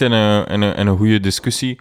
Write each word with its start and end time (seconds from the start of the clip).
in 0.00 0.12
een, 0.12 0.46
in 0.46 0.60
een, 0.60 0.76
in 0.76 0.86
een 0.86 0.96
goede 0.96 1.20
discussie 1.20 1.78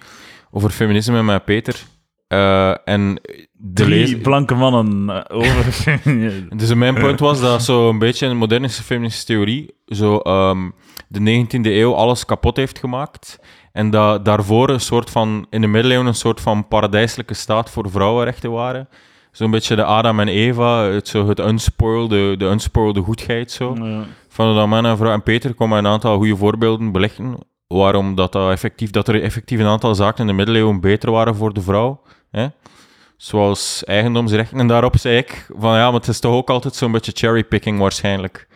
over 0.51 0.69
feminisme 0.69 1.23
met 1.23 1.45
Peter. 1.45 1.83
Eh, 2.27 2.87
en 2.87 3.19
de 3.51 3.83
Drie 3.83 4.17
blanke 4.17 4.55
mannen 4.55 5.09
eh, 5.09 5.37
over. 5.37 6.01
Dus 6.57 6.73
mijn 6.73 6.93
punt 6.93 7.19
was 7.19 7.41
dat 7.41 7.63
zo 7.63 7.89
een 7.89 7.99
beetje 7.99 8.27
een 8.27 8.37
moderne 8.37 8.69
feministische 8.69 9.25
theorie 9.25 9.73
zo 9.85 10.17
ehm, 10.17 10.69
de 11.07 11.45
19e 11.45 11.61
eeuw 11.61 11.93
alles 11.93 12.25
kapot 12.25 12.57
heeft 12.57 12.79
gemaakt. 12.79 13.39
En 13.71 13.89
dat 13.89 14.25
daarvoor 14.25 14.69
een 14.69 14.79
soort 14.79 15.09
van, 15.09 15.45
in 15.49 15.61
de 15.61 15.67
middeleeuwen 15.67 16.07
een 16.07 16.15
soort 16.15 16.41
van 16.41 16.67
paradijselijke 16.67 17.33
staat 17.33 17.69
voor 17.69 17.89
vrouwenrechten 17.89 18.51
waren. 18.51 18.89
Zo'n 19.31 19.51
beetje 19.51 19.75
de 19.75 19.83
Adam 19.83 20.19
en 20.19 20.27
Eva, 20.27 20.83
het, 20.83 21.07
zo 21.07 21.27
het 21.27 21.39
unspoilde, 21.39 22.37
de 22.37 22.45
unspoilde 22.45 23.01
goedheid 23.01 23.51
zo. 23.51 23.75
Ja. 23.75 24.03
Van 24.29 24.55
dat 24.55 24.67
man 24.67 24.85
en 24.85 24.97
vrouw 24.97 25.13
en 25.13 25.23
Peter 25.23 25.53
komen 25.53 25.77
een 25.77 25.87
aantal 25.87 26.17
goede 26.17 26.35
voorbeelden 26.35 26.91
belichten 26.91 27.37
waarom 27.73 28.15
dat, 28.15 28.31
dat, 28.31 28.51
effectief, 28.51 28.89
dat 28.89 29.07
er 29.07 29.21
effectief 29.23 29.59
een 29.59 29.65
aantal 29.65 29.95
zaken 29.95 30.21
in 30.21 30.27
de 30.27 30.33
middeleeuwen 30.33 30.79
beter 30.79 31.11
waren 31.11 31.35
voor 31.35 31.53
de 31.53 31.61
vrouw. 31.61 32.01
Hè? 32.31 32.47
Zoals 33.17 33.83
eigendomsrechten. 33.83 34.59
En 34.59 34.67
daarop 34.67 34.97
zei 34.97 35.17
ik 35.17 35.47
van 35.57 35.75
ja, 35.75 35.85
maar 35.91 35.99
het 35.99 36.07
is 36.09 36.19
toch 36.19 36.33
ook 36.33 36.49
altijd 36.49 36.75
zo'n 36.75 36.91
beetje 36.91 37.11
cherrypicking 37.15 37.79
waarschijnlijk. 37.79 38.47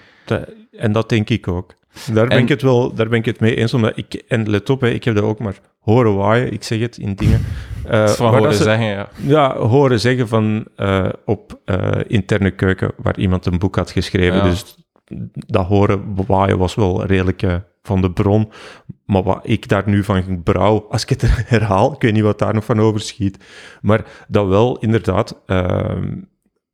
En 0.71 0.91
dat 0.91 1.09
denk 1.09 1.29
ik 1.29 1.47
ook. 1.47 1.73
Daar 2.13 2.27
ben 2.27 2.37
En- 2.37 2.43
ik 2.43 2.49
het 2.49 2.61
wel 2.61 2.93
daar 2.93 3.07
ben 3.09 3.19
ik 3.19 3.25
het 3.25 3.39
mee 3.39 3.55
eens. 3.55 3.73
Omdat 3.73 3.91
ik, 3.97 4.13
en 4.27 4.49
let 4.49 4.69
op, 4.69 4.81
hè, 4.81 4.89
ik 4.89 5.03
heb 5.03 5.15
dat 5.15 5.23
ook 5.23 5.39
maar 5.39 5.59
horen 5.79 6.15
waaien. 6.15 6.53
Ik 6.53 6.63
zeg 6.63 6.79
het 6.79 6.97
in 6.97 7.15
dingen. 7.15 7.45
Het 7.87 8.09
is 8.09 8.15
van 8.15 8.35
horen 8.35 8.53
ze- 8.53 8.63
zeggen, 8.63 8.85
ja. 8.85 9.09
Ja, 9.15 9.57
horen 9.57 9.99
zeggen 9.99 10.27
van 10.27 10.65
eh, 10.75 11.05
op 11.25 11.59
eh, 11.65 11.91
interne 12.07 12.51
keuken, 12.51 12.91
waar 12.97 13.17
iemand 13.19 13.45
een 13.45 13.59
boek 13.59 13.75
had 13.75 13.91
geschreven. 13.91 14.35
Ja. 14.37 14.43
Dus 14.43 14.75
dat 15.33 15.65
horen 15.65 16.15
waaien 16.27 16.57
was 16.57 16.75
wel 16.75 17.05
redelijk 17.05 17.43
van 17.87 18.01
de 18.01 18.11
bron. 18.11 18.51
Maar 19.05 19.23
wat 19.23 19.39
ik 19.41 19.67
daar 19.67 19.89
nu 19.89 20.03
van 20.03 20.43
brouw, 20.43 20.87
als 20.89 21.03
ik 21.03 21.09
het 21.09 21.23
herhaal, 21.53 21.93
ik 21.93 22.01
weet 22.01 22.13
niet 22.13 22.23
wat 22.23 22.39
daar 22.39 22.53
nog 22.53 22.65
van 22.65 22.79
overschiet. 22.79 23.43
Maar 23.81 24.25
dat 24.27 24.47
wel 24.47 24.77
inderdaad 24.79 25.41
ehm, 25.45 26.21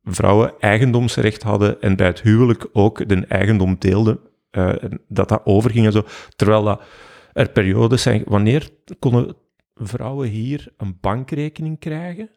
vrouwen 0.04 0.52
eigendomsrecht 0.58 1.42
hadden 1.42 1.80
en 1.80 1.96
bij 1.96 2.06
het 2.06 2.22
huwelijk 2.22 2.68
ook 2.72 3.08
de 3.08 3.26
eigendom 3.26 3.76
deelden. 3.78 4.18
eh, 4.50 4.74
dat 5.08 5.28
dat 5.28 5.40
overging 5.44 5.86
en 5.86 5.92
zo. 5.92 6.02
Terwijl 6.36 6.62
dat 6.62 6.82
er 7.32 7.50
periodes 7.50 8.02
zijn, 8.02 8.22
wanneer 8.26 8.70
konden 8.98 9.36
vrouwen 9.74 10.28
hier 10.28 10.72
een 10.76 10.98
bankrekening 11.00 11.78
krijgen? 11.78 12.30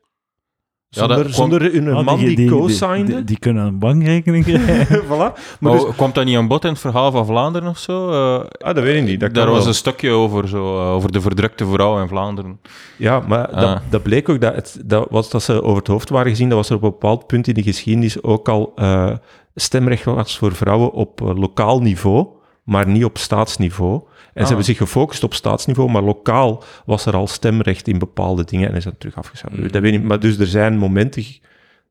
Dat 0.97 1.07
Zonder, 1.09 1.23
kwam- 1.33 1.33
zonder 1.33 1.71
hun 1.73 1.93
Ah, 1.93 2.05
man 2.05 2.17
die, 2.19 2.35
die, 2.35 2.49
co-signde? 2.49 3.15
die, 3.15 3.23
die 3.23 3.39
kunnen 3.39 3.65
een 3.65 3.79
bankrekening 3.79 4.43
krijgen. 4.47 5.03
voilà. 5.03 5.07
Maar 5.07 5.31
Maar 5.59 5.71
dus, 5.71 5.83
komt 5.95 6.15
dat 6.15 6.25
niet 6.25 6.37
aan 6.37 6.47
bod 6.47 6.63
in 6.63 6.69
het 6.71 6.79
verhaal 6.79 7.11
van 7.11 7.25
Vlaanderen 7.25 7.69
of 7.69 7.77
zo? 7.77 8.09
Eh, 8.09 8.45
ah, 8.67 8.75
dat 8.75 8.83
weet 8.83 8.95
ik 9.01 9.03
niet. 9.03 9.19
Dat 9.19 9.33
daar 9.33 9.47
was 9.49 9.57
wel. 9.57 9.67
een 9.67 9.73
stukje 9.73 10.09
over, 10.11 10.47
zo, 10.47 10.77
eh, 10.79 10.91
over 10.91 11.11
de 11.11 11.21
verdrukte 11.21 11.65
vrouw 11.65 12.01
in 12.01 12.07
Vlaanderen. 12.07 12.59
Ja, 12.97 13.19
maar 13.27 13.47
Ah. 13.47 13.61
dat, 13.61 13.81
dat 13.89 14.03
bleek 14.03 14.29
ook 14.29 14.41
dat, 14.41 14.55
het, 14.55 14.79
dat 14.85 15.07
was 15.09 15.29
dat 15.29 15.43
ze 15.43 15.63
over 15.63 15.77
het 15.77 15.87
hoofd 15.87 16.09
waren 16.09 16.29
gezien. 16.31 16.49
Dat 16.49 16.57
was 16.57 16.69
er 16.69 16.75
op 16.75 16.83
een 16.83 16.89
bepaald 16.89 17.27
punt 17.27 17.47
in 17.47 17.53
de 17.53 17.63
geschiedenis 17.63 18.23
ook 18.23 18.49
al 18.49 18.71
eh, 18.75 19.11
stemrecht 19.55 20.03
was 20.03 20.37
voor 20.37 20.55
vrouwen 20.55 20.91
op 20.91 21.19
lokaal 21.19 21.79
niveau, 21.81 22.27
maar 22.63 22.87
niet 22.87 23.03
op 23.05 23.17
staatsniveau. 23.17 24.01
En 24.37 24.43
Ah. 24.43 24.49
ze 24.49 24.55
hebben 24.55 24.65
zich 24.65 24.77
gefocust 24.77 25.23
op 25.23 25.33
staatsniveau, 25.33 25.89
maar 25.91 26.01
lokaal 26.01 26.63
was 26.85 27.05
er 27.05 27.15
al 27.15 27.27
stemrecht 27.27 27.87
in 27.87 27.99
bepaalde 27.99 28.43
dingen 28.43 28.69
en 28.69 28.75
is 28.75 28.83
dat 28.83 28.99
terug 28.99 29.15
afgeschaft. 29.15 29.55
Hmm. 29.55 29.71
Dat 29.71 29.81
weet 29.81 29.93
ik 29.93 30.03
maar 30.03 30.19
dus 30.19 30.37
er 30.39 30.47
zijn 30.47 30.77
momenten... 30.77 31.23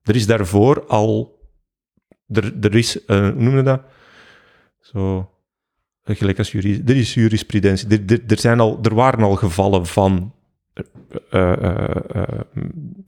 Er 0.03 0.15
is 0.17 0.27
daarvoor 0.27 0.85
al... 0.87 1.39
Er, 2.29 2.53
er 2.61 2.75
is... 2.75 3.05
eh, 3.05 3.19
hoe 3.21 3.33
noem 3.43 3.57
je 3.57 3.63
dat? 3.63 3.81
Zo... 4.81 5.31
eh, 6.05 6.17
Gelijk 6.17 6.39
als 6.39 6.53
juris, 6.53 6.79
er 6.87 6.97
is 6.97 7.15
jurisprudentie. 7.15 7.89
Er, 7.89 8.03
er, 8.07 8.21
er, 8.27 8.39
zijn 8.39 8.61
al, 8.61 8.79
er 8.83 8.95
waren 8.95 9.23
al 9.25 9.35
gevallen 9.37 9.87
van 9.87 10.33
eh, 11.31 11.53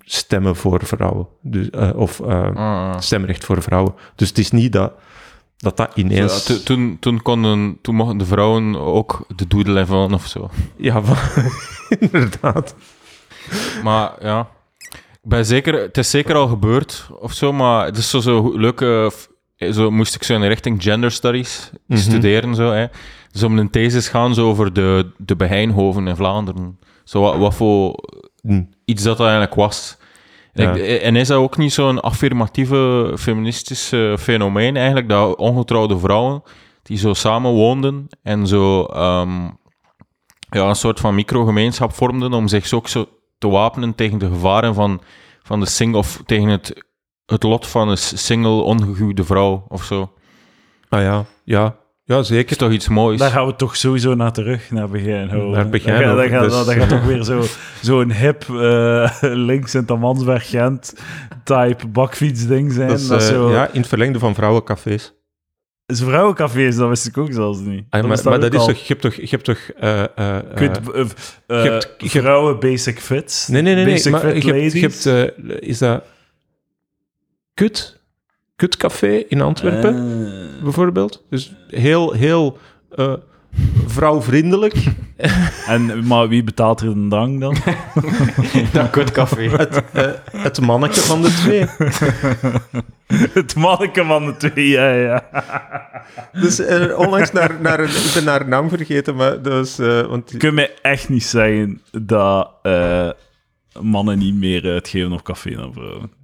stemmen 0.00 0.56
voor 0.56 0.84
vrouwen. 0.84 1.26
Dus, 1.42 1.70
of 1.94 2.20
Ah, 2.20 2.98
stemrecht 3.00 3.44
voor 3.44 3.62
vrouwen. 3.62 3.94
Dus 4.14 4.28
het 4.28 4.38
is 4.38 4.50
niet 4.50 4.72
dat 4.72 4.92
dat, 5.58 5.76
dat 5.76 5.92
Zo, 5.94 6.00
ineens... 6.00 6.46
ja, 6.46 6.56
toen, 6.64 6.96
toen, 7.00 7.22
konden, 7.22 7.78
toen 7.82 7.94
mochten 7.94 8.18
de 8.18 8.24
vrouwen 8.24 8.76
ook 8.76 9.24
de 9.36 9.46
doodle 9.46 9.80
invullen 9.80 10.12
of 10.14 10.26
zo. 10.26 10.50
Ja, 10.76 11.02
van- 11.04 11.50
inderdaad. 12.00 12.74
Maar 13.82 14.12
ja, 14.20 14.48
ik 14.92 15.20
ben 15.22 15.46
zeker, 15.46 15.74
het 15.74 15.98
is 15.98 16.10
zeker 16.10 16.34
al 16.34 16.48
gebeurd 16.48 17.08
of 17.20 17.32
zo, 17.32 17.52
maar 17.52 17.84
het 17.84 17.96
is 17.96 18.10
zo, 18.10 18.20
zo 18.20 18.52
leuke. 18.58 19.10
f- 19.12 19.28
Zo 19.72 19.90
moest 19.90 20.14
ik 20.14 20.22
zo 20.22 20.34
in 20.34 20.40
de 20.40 20.46
richting 20.46 20.82
gender 20.82 21.10
studies 21.10 21.70
Mhm. 21.86 22.00
studeren. 22.00 22.54
Zo, 22.54 22.70
hè. 22.72 22.86
Dus 23.32 23.42
om 23.42 23.58
een 23.58 23.70
thesis 23.70 24.08
gaan 24.08 24.34
zo 24.34 24.48
over 24.48 24.72
de, 24.72 25.10
de 25.16 25.36
Beheinhoven 25.36 26.06
in 26.06 26.16
Vlaanderen. 26.16 26.78
Zo 27.04 27.20
wat, 27.20 27.36
wat 27.36 27.54
voor 27.54 27.94
Hm. 28.40 28.62
iets 28.84 29.02
dat, 29.02 29.16
dat 29.16 29.26
eigenlijk 29.26 29.56
was. 29.56 29.96
Ja. 30.66 30.74
ik- 30.74 31.00
en 31.02 31.16
is 31.16 31.28
dat 31.28 31.38
ook 31.38 31.56
niet 31.56 31.72
zo'n 31.72 32.00
affirmatieve 32.00 33.12
feministische 33.18 34.16
fenomeen 34.18 34.76
eigenlijk, 34.76 35.08
dat 35.08 35.36
ongetrouwde 35.36 35.98
vrouwen 35.98 36.42
die 36.82 36.98
zo 36.98 37.14
samen 37.14 37.50
woonden 37.50 38.06
en 38.22 38.46
zo 38.46 38.84
ehm, 38.84 39.44
ja, 40.50 40.68
een 40.68 40.74
soort 40.76 41.00
van 41.00 41.14
microgemeenschap 41.14 41.92
vormden 41.94 42.32
om 42.32 42.48
zich 42.48 42.66
zo 42.66 42.76
ook 42.76 42.88
zo 42.88 43.06
te 43.38 43.48
wapenen 43.48 43.94
tegen 43.94 44.18
de 44.18 44.28
gevaren 44.28 44.74
van, 44.74 45.00
van 45.42 45.60
de 45.60 45.66
single, 45.66 45.98
of 45.98 46.22
tegen 46.26 46.48
het, 46.48 46.84
het 47.26 47.42
lot 47.42 47.66
van 47.66 47.88
een 47.88 47.98
single 47.98 48.62
ongehuwde 48.62 49.24
vrouw 49.24 49.64
of 49.68 49.84
zo. 49.84 50.12
Ah 50.88 51.00
ja, 51.00 51.24
ja. 51.44 51.76
Ja, 52.08 52.22
zeker. 52.22 52.50
is 52.50 52.56
toch 52.56 52.70
iets 52.72 52.88
moois? 52.88 53.18
Daar 53.18 53.30
gaan 53.30 53.46
we 53.46 53.56
toch 53.56 53.76
sowieso 53.76 54.14
naar 54.14 54.32
terug, 54.32 54.70
naar. 54.70 54.88
Naar 54.88 55.70
Dat 55.70 55.80
gaat, 55.80 56.16
dat 56.16 56.28
gaat, 56.28 56.42
dus- 56.42 56.52
dat 56.66 56.72
gaat 56.74 56.88
toch 56.88 57.04
weer 57.04 57.22
zo- 57.24 57.44
zo'n 57.82 58.12
hip 58.12 58.44
eh, 58.50 59.10
links 59.50 59.74
in 59.74 59.84
Tamansberg 59.84 60.48
Gent 60.48 60.94
type 61.44 61.86
bakfietsding 61.86 62.72
zijn. 62.72 62.88
Dat 62.88 63.06
Dat 63.08 63.20
is, 63.20 63.26
is 63.26 63.32
eh, 63.32 63.36
zo... 63.36 63.50
ja, 63.50 63.68
in 63.72 63.80
het 63.80 63.88
verlengde 63.88 64.18
van 64.18 64.34
vrouwencafés. 64.34 65.14
is 65.86 66.00
vrouwencafés, 66.02 66.76
dat 66.76 66.88
wist 66.88 67.06
ik 67.06 67.18
ook 67.18 67.32
zelfs 67.32 67.58
niet. 67.58 67.84
Ah, 67.90 68.04
maar, 68.04 68.40
dat 68.40 68.54
is 68.54 68.64
toch... 68.64 68.76
Je 68.76 68.84
hebt 68.86 69.00
toch... 69.00 69.14
Je 69.14 69.26
hebt 69.30 69.44
toch 69.44 69.58
eh, 69.78 70.00
eh, 70.00 70.08
eh, 70.16 70.38
eh, 70.54 71.00
eh, 71.00 71.06
je 71.46 71.70
hebt- 71.70 71.96
vrouwen 71.98 72.58
basic 72.60 72.98
fits. 73.00 73.48
nee, 73.48 73.62
nee, 73.62 73.74
nee. 73.74 73.84
nee 73.84 73.94
Basic 73.94 74.12
maar 74.12 74.20
fit 74.20 74.42
je 74.42 74.52
hebt, 74.52 74.72
je 74.72 74.80
ladies. 74.80 75.04
hebt, 75.04 75.62
is 75.62 75.78
dat... 75.78 76.04
Kut? 77.54 77.97
Kutcafé 78.58 79.24
in 79.28 79.40
Antwerpen? 79.40 79.94
Eh, 79.94 80.62
bijvoorbeeld. 80.62 81.24
Dus 81.30 81.54
heel, 81.68 82.12
heel 82.12 82.58
eh, 82.90 83.12
vrouwvriendelijk. 83.86 84.74
en, 85.66 86.06
maar 86.06 86.28
wie 86.28 86.42
betaalt 86.42 86.80
er 86.80 86.94
de 86.94 87.06
drank 87.08 87.40
dan? 87.40 87.56
Dat 88.72 88.90
kutcafé. 88.90 89.48
Het, 89.48 89.82
het 90.32 90.60
mannetje 90.60 91.00
van 91.00 91.22
de 91.22 91.28
twee. 91.28 91.66
het 93.42 93.54
manneke 93.54 94.04
van 94.04 94.26
de 94.26 94.36
twee, 94.36 94.68
ja, 94.68 94.92
ja. 94.92 95.24
Dus 96.32 96.58
eh, 96.58 96.98
onlangs 96.98 97.32
naar, 97.32 97.60
naar 97.60 97.80
een, 97.80 97.88
ik 97.88 98.10
ben 98.14 98.26
haar 98.26 98.48
naam 98.48 98.68
vergeten, 98.68 99.14
maar 99.14 99.42
eh, 99.42 100.06
want 100.06 100.30
Je 100.30 100.36
kunt 100.36 100.54
mij 100.54 100.74
echt 100.82 101.08
niet 101.08 101.24
zeggen 101.24 101.82
dat 101.90 102.50
eh, 102.62 103.10
mannen 103.80 104.18
niet 104.18 104.34
meer 104.34 104.64
uitgeven 104.64 105.12
op 105.12 105.22
café 105.22 105.54
dan 105.54 105.72
vrouwen. 105.72 106.17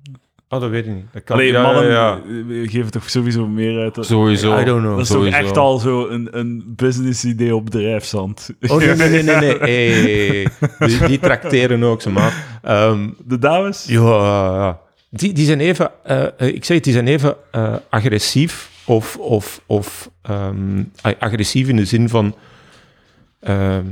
Oh, 0.54 0.60
dat 0.60 0.70
weet 0.70 0.86
ik 0.86 0.94
niet. 0.94 1.04
Dat 1.12 1.24
kan, 1.24 1.44
ja, 1.44 1.62
mannen 1.62 1.86
ja, 1.90 2.14
eh, 2.16 2.70
geven 2.70 2.90
toch 2.90 3.10
sowieso 3.10 3.46
meer 3.46 3.80
uit. 3.80 3.94
dan- 3.94 4.04
Sowieso. 4.04 4.58
I 4.60 4.64
don't 4.64 4.80
know. 4.80 4.92
Dat 4.92 5.00
is 5.00 5.08
Sowieso. 5.08 5.36
toch 5.38 5.46
echt 5.46 5.56
al 5.56 5.78
zo 5.78 6.08
een, 6.08 6.28
een 6.30 6.62
business-idee 6.76 7.54
op 7.56 7.64
bedrijfszand. 7.64 8.50
Oh, 8.68 8.76
nee, 8.78 8.94
nee, 8.94 9.08
nee, 9.08 9.22
nee. 9.22 9.58
nee. 9.58 9.58
Hey, 10.78 10.88
die, 10.88 11.06
die 11.06 11.18
trakteren 11.18 11.82
ook, 11.82 12.02
ze 12.02 12.10
maar. 12.10 12.58
Ehm, 12.62 13.08
De 13.24 13.38
dames? 13.38 13.84
ja, 13.88 14.00
ja. 14.56 14.78
Die, 15.10 15.32
die 15.32 15.46
zijn 15.46 15.60
even... 15.60 15.90
eh, 16.04 16.22
eh, 16.22 16.30
ik 16.54 16.64
zeg 16.64 16.76
het, 16.76 16.84
die 16.84 16.92
zijn 16.92 17.06
even 17.06 17.36
eh, 17.50 17.74
agressief 17.88 18.70
of... 18.84 19.16
of, 19.16 19.60
of 19.66 20.10
ehm, 20.22 20.82
agressief 21.18 21.68
in 21.68 21.76
de 21.76 21.84
zin 21.84 22.08
van... 22.08 22.34
ehm, 23.40 23.84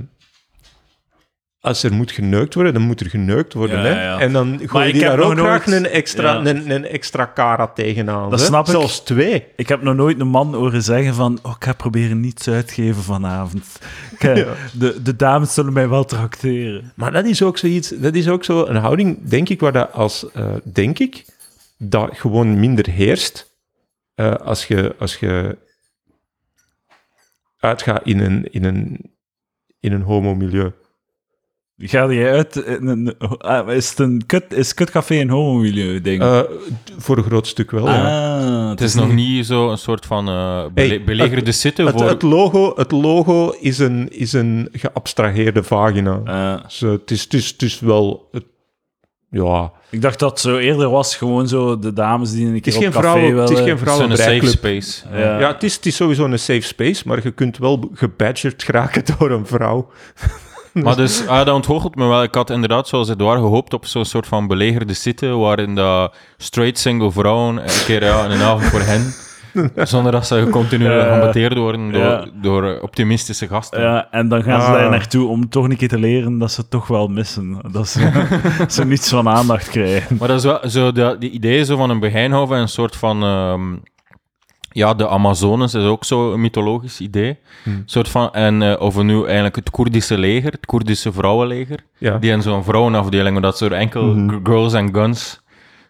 als 1.62 1.82
er 1.82 1.92
moet 1.92 2.10
geneukt 2.10 2.54
worden, 2.54 2.72
dan 2.72 2.82
moet 2.82 3.00
er 3.00 3.10
geneukt 3.10 3.52
worden. 3.52 3.78
Ja, 3.78 3.84
hè? 3.84 4.04
ja. 4.04 4.18
En 4.20 4.32
dan 4.32 4.60
gooi 4.66 4.94
je 4.94 5.00
daar 5.00 5.20
ook 5.20 5.38
graag 5.38 5.66
nooit- 5.66 5.78
een 5.78 5.90
extra, 5.90 6.32
ja. 6.32 6.38
een, 6.38 6.70
een 6.70 6.86
extra 6.86 7.24
karat 7.24 7.74
tegenaan. 7.74 8.30
Dat 8.30 8.40
hè? 8.40 8.46
snap 8.46 8.64
ik. 8.64 8.70
Zelfs 8.70 9.00
twee. 9.00 9.46
Ik 9.56 9.68
heb 9.68 9.82
nog 9.82 9.94
nooit 9.94 10.20
een 10.20 10.28
man 10.28 10.54
horen 10.54 10.82
zeggen 10.82 11.14
van 11.14 11.38
oh, 11.42 11.52
ik 11.56 11.64
ga 11.64 11.72
proberen 11.72 12.20
niets 12.20 12.48
uitgeven 12.48 13.02
vanavond. 13.02 13.64
Ik, 14.18 14.46
de, 14.72 15.02
de 15.02 15.16
dames 15.16 15.54
zullen 15.54 15.72
mij 15.72 15.88
wel 15.88 16.04
tracteren. 16.04 16.92
Maar 16.96 17.12
dat 17.12 17.24
is 17.24 17.42
ook 17.42 17.58
zoiets, 17.58 17.88
dat 17.88 18.14
is 18.14 18.28
ook 18.28 18.44
zo 18.44 18.64
een 18.66 18.76
houding, 18.76 19.28
denk 19.28 19.48
ik, 19.48 19.60
waar 19.60 19.72
dat 19.72 19.92
als, 19.92 20.30
eh, 20.32 20.54
denk 20.64 20.98
ik, 20.98 21.24
dat 21.78 22.10
gewoon 22.12 22.60
minder 22.60 22.90
heerst 22.90 23.52
eh, 24.14 24.34
als, 24.34 24.66
je, 24.66 24.94
als 24.98 25.16
je 25.16 25.58
uitgaat 27.58 28.00
in 28.04 28.20
een, 28.20 28.52
in 28.52 28.64
een, 28.64 29.12
in 29.80 29.92
een 29.92 30.02
homo-milieu. 30.02 30.72
Ga 31.84 32.12
jij 32.12 32.32
uit... 32.32 32.56
in 32.56 32.86
een- 32.86 33.14
ah, 33.38 33.70
is 33.72 33.88
het 33.90 33.98
een 33.98 34.22
kut, 34.26 34.44
is 34.48 34.74
kutcafé 34.74 35.14
een 35.20 35.30
homo-milieu 35.30 36.00
ding? 36.00 36.22
Eh, 36.22 36.40
voor 36.98 37.16
een 37.16 37.22
groot 37.24 37.46
stuk 37.46 37.70
wel, 37.70 37.86
ja. 37.88 38.28
ah, 38.64 38.70
Het 38.70 38.80
is 38.80 38.94
nog 38.94 39.12
niet 39.12 39.46
zo 39.46 39.70
een 39.70 39.78
soort 39.78 40.06
van 40.06 40.28
eh, 40.28 40.64
bele- 40.74 40.88
Hey, 40.88 41.04
belegerde 41.04 41.46
het- 41.46 41.54
zitten 41.56 41.86
Het, 41.86 41.94
voor... 41.94 42.08
het, 42.08 42.22
logo, 42.22 42.72
het 42.76 42.90
logo 42.90 43.50
is 43.60 43.78
een, 43.78 44.08
is 44.10 44.32
een 44.32 44.68
geabstraheerde 44.72 45.62
vagina. 45.62 46.20
Ah. 46.24 46.62
Dus, 46.64 46.80
het, 46.80 47.10
is, 47.10 47.22
het, 47.22 47.34
is, 47.34 47.48
het 47.48 47.62
is 47.62 47.80
wel... 47.80 48.28
Het, 48.32 48.44
ja, 49.30 49.72
ik 49.90 50.02
dacht 50.02 50.18
dat 50.18 50.30
het 50.30 50.40
zo 50.40 50.56
eerder 50.56 50.90
was, 50.90 51.16
gewoon 51.16 51.48
zo 51.48 51.78
de 51.78 51.92
dames 51.92 52.32
die 52.32 52.46
een 52.46 52.60
keer 52.60 52.66
is 52.66 52.76
op 52.76 52.82
geen 52.82 52.90
café 52.92 53.00
vrouwen, 53.02 53.24
willen. 53.24 53.40
het 53.40 53.50
is 53.50 53.58
geen 53.58 53.78
het 53.78 53.88
is 54.12 54.24
een 54.26 54.40
safe 54.40 54.46
space. 54.46 55.02
Ja. 55.12 55.38
Ja, 55.38 55.52
het, 55.52 55.62
is, 55.62 55.74
het 55.74 55.86
is 55.86 55.96
sowieso 55.96 56.24
een 56.24 56.38
safe 56.38 56.60
space, 56.60 57.02
maar 57.06 57.20
je 57.22 57.30
kunt 57.30 57.58
wel 57.58 57.90
gebadgerd 57.94 58.62
geraken 58.62 59.02
door 59.18 59.30
een 59.30 59.46
vrouw. 59.46 59.90
Maar 60.84 60.96
dus, 60.96 61.26
ah, 61.26 61.44
dat 61.46 61.54
ontgoochelt 61.54 61.94
me 61.96 62.06
wel. 62.06 62.22
Ik 62.22 62.34
had 62.34 62.50
inderdaad, 62.50 62.88
zoals 62.88 63.08
Edouard, 63.08 63.40
gehoopt 63.40 63.74
op 63.74 63.86
zo'n 63.86 64.04
soort 64.04 64.26
van 64.26 64.46
belegerde 64.46 64.92
zitten, 64.92 65.38
waarin 65.38 65.74
dat 65.74 66.14
straight 66.36 66.78
single 66.78 67.10
vrouwen 67.10 67.56
een 67.56 67.84
keer 67.86 68.04
ja, 68.04 68.24
een 68.24 68.40
avond 68.40 68.62
voor 68.64 68.80
hen, 68.80 69.12
zonder 69.86 70.12
dat 70.12 70.26
ze 70.26 70.48
continu 70.50 70.84
Ja. 70.90 71.02
gehambateerd 71.02 71.56
worden 71.56 71.92
door, 71.92 72.02
Ja. 72.02 72.24
door 72.42 72.78
optimistische 72.80 73.46
gasten. 73.48 73.80
Ja, 73.80 74.08
en 74.10 74.28
dan 74.28 74.42
gaan 74.42 74.60
ze 74.60 74.66
Ah. 74.66 74.72
daar 74.72 74.90
naartoe 74.90 75.28
om 75.28 75.48
toch 75.48 75.64
een 75.68 75.76
keer 75.76 75.88
te 75.88 75.98
leren 75.98 76.38
dat 76.38 76.52
ze 76.52 76.60
het 76.60 76.70
toch 76.70 76.86
wel 76.86 77.08
missen. 77.08 77.58
Dat 77.72 77.88
ze, 77.88 78.10
ze 78.68 78.84
niets 78.84 79.08
van 79.08 79.28
aandacht 79.28 79.68
krijgen. 79.68 80.16
Maar 80.18 80.28
dat 80.28 80.36
is 80.38 80.44
wel 80.44 80.60
zo, 80.68 80.92
de, 80.92 81.16
die 81.18 81.30
idee 81.30 81.64
zo 81.64 81.76
van 81.76 81.90
een 81.90 82.00
Begijnhoven, 82.00 82.56
een 82.58 82.68
soort 82.68 82.96
van... 82.96 83.22
ehm, 83.22 83.74
ja, 84.72 84.94
de 84.94 85.08
Amazones 85.08 85.74
is 85.74 85.84
ook 85.84 86.04
zo'n 86.04 86.40
mythologisch 86.40 87.00
idee. 87.00 87.38
Hmm. 87.62 87.82
Soort 87.86 88.08
van, 88.08 88.32
en 88.32 88.62
eh, 88.62 88.80
of 88.80 89.02
nu 89.02 89.24
eigenlijk 89.24 89.56
het 89.56 89.70
Koerdische 89.70 90.18
leger, 90.18 90.50
het 90.52 90.66
Koerdische 90.66 91.12
vrouwenleger. 91.12 91.78
Ja. 91.98 92.18
Die 92.18 92.30
hebben 92.30 92.48
zo'n 92.52 92.64
vrouwenafdeling, 92.64 93.32
maar 93.32 93.42
dat 93.42 93.58
zo 93.58 93.68
enkel 93.68 94.02
Mhm. 94.04 94.38
girls 94.44 94.74
and 94.74 94.90
guns. 94.96 95.40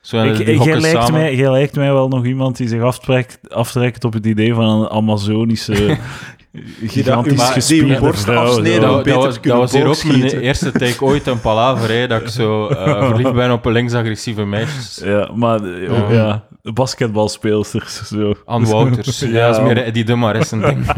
Zo, 0.00 0.22
Ik, 0.22 0.36
die 0.36 0.44
jij, 0.46 0.54
hokken 0.56 0.80
lijkt 0.80 0.96
samen. 1.04 1.20
mij, 1.20 1.34
jij 1.34 1.50
lijkt 1.50 1.76
mij 1.76 1.92
wel 1.92 2.08
nog 2.08 2.24
iemand 2.24 2.56
die 2.56 2.68
zich 2.68 2.82
aftrekt, 2.82 3.38
aftrekt 3.48 4.04
op 4.04 4.12
het 4.12 4.26
idee 4.26 4.54
van 4.54 4.64
een 4.82 4.88
Amazonische, 4.88 5.96
gigantisch 6.86 7.50
gespierde 7.50 7.98
borst 7.98 8.22
vrouw. 8.24 8.44
afsneden 8.44 8.80
dat, 8.80 9.06
was, 9.14 9.40
dat 9.40 9.72
hier 9.72 9.86
ook 9.86 10.04
mijn 10.04 10.22
eerste 10.40 10.72
take 10.72 11.04
ooit 11.04 11.26
een 11.26 11.40
palaver, 11.40 11.90
hè, 11.90 12.06
dat 12.06 12.20
ik 12.20 12.28
zo 12.28 12.66
eh, 12.68 13.06
verliefd 13.06 13.32
ben 13.42 13.52
op 13.52 13.64
links-agressieve 13.64 14.44
meisjes. 14.44 15.00
Ja, 15.04 15.30
maar 15.34 15.64
eh, 15.64 16.02
ook, 16.02 16.10
ja, 16.10 16.44
basketbalspeelsters. 16.62 18.02
Zo. 18.08 18.34
Ann 18.44 18.64
Wouters. 18.64 19.20
ja, 19.38 19.46
dat 19.46 19.56
is 19.56 19.62
meer 19.62 19.82
Eddie 19.84 20.04
de 20.04 20.14
Maris 20.14 20.50
een 20.50 20.60
ding. 20.60 20.86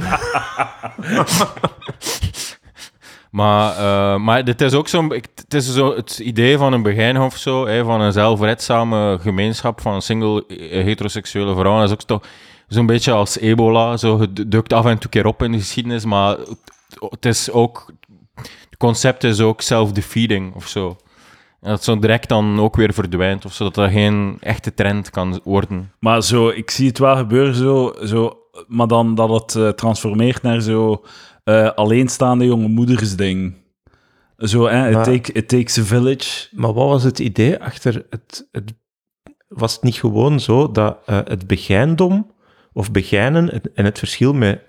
maar, 3.30 3.76
eh, 3.76 4.16
maar 4.20 4.44
dit 4.44 4.60
is 4.60 4.72
ook 4.72 4.88
zo'n... 4.88 5.12
Het 5.12 5.54
is 5.54 5.74
zo 5.74 5.94
het 5.94 6.18
idee 6.18 6.58
van 6.58 6.72
een 6.72 6.82
begijnhof 6.82 7.36
zo, 7.36 7.66
hè, 7.66 7.84
van 7.84 8.00
een 8.00 8.12
zelfredzame 8.12 9.18
gemeenschap 9.20 9.80
van 9.80 10.02
single 10.02 10.46
eh, 10.46 10.84
heteroseksuele 10.84 11.54
vrouwen. 11.54 11.80
Dat 11.80 11.88
is 11.88 11.94
ook 11.94 12.02
toch 12.02 12.28
zo'n 12.68 12.86
beetje 12.86 13.12
als 13.12 13.38
ebola. 13.38 13.96
Zo, 13.96 14.20
het 14.20 14.50
duikt 14.50 14.72
af 14.72 14.86
en 14.86 14.98
toe 14.98 15.10
keer 15.10 15.26
op 15.26 15.42
in 15.42 15.52
de 15.52 15.58
geschiedenis, 15.58 16.04
maar 16.04 16.36
het, 16.38 16.58
het 17.10 17.24
is 17.24 17.50
ook... 17.50 17.92
Het 18.34 18.78
concept 18.78 19.24
is 19.24 19.40
ook 19.40 19.60
self-defeating 19.60 20.54
of 20.54 20.68
zo. 20.68 20.96
En 21.64 21.70
dat 21.70 21.84
zo 21.84 21.98
direct 21.98 22.28
dan 22.28 22.60
ook 22.60 22.76
weer 22.76 22.92
verdwijnt, 22.92 23.44
of 23.44 23.52
zodat 23.52 23.74
dat 23.74 23.90
geen 23.90 24.36
echte 24.40 24.74
trend 24.74 25.10
kan 25.10 25.40
worden. 25.44 25.92
Maar 26.00 26.22
zo, 26.22 26.48
ik 26.48 26.70
zie 26.70 26.88
het 26.88 26.98
wel 26.98 27.16
gebeuren 27.16 27.54
zo, 27.54 27.94
zo 28.02 28.38
maar 28.66 28.86
dan 28.86 29.14
dat 29.14 29.30
het 29.30 29.54
eh, 29.54 29.68
transformeert 29.68 30.42
naar 30.42 30.60
zo 30.60 31.04
eh, 31.44 31.70
alleenstaande 31.70 32.44
jonge 32.44 32.68
moeders 32.68 33.16
ding. 33.16 33.54
Zo, 34.36 34.66
hè, 34.66 34.86
it, 34.88 34.94
Maar- 34.94 35.04
take, 35.04 35.32
it 35.32 35.48
takes 35.48 35.78
a 35.78 35.82
village. 35.82 36.48
Maar 36.50 36.72
wat 36.72 36.88
was 36.88 37.02
het 37.02 37.18
idee 37.18 37.58
achter 37.62 38.06
het... 38.10 38.48
het 38.52 38.74
was 39.48 39.74
het 39.74 39.82
niet 39.82 39.94
gewoon 39.96 40.40
zo 40.40 40.70
dat 40.70 40.98
eh, 41.06 41.18
het 41.24 41.46
begijndom 41.46 42.32
of 42.72 42.90
begijnen 42.90 43.62
en- 43.74 43.84
het 43.84 43.98
verschil 43.98 44.32
met 44.32 44.62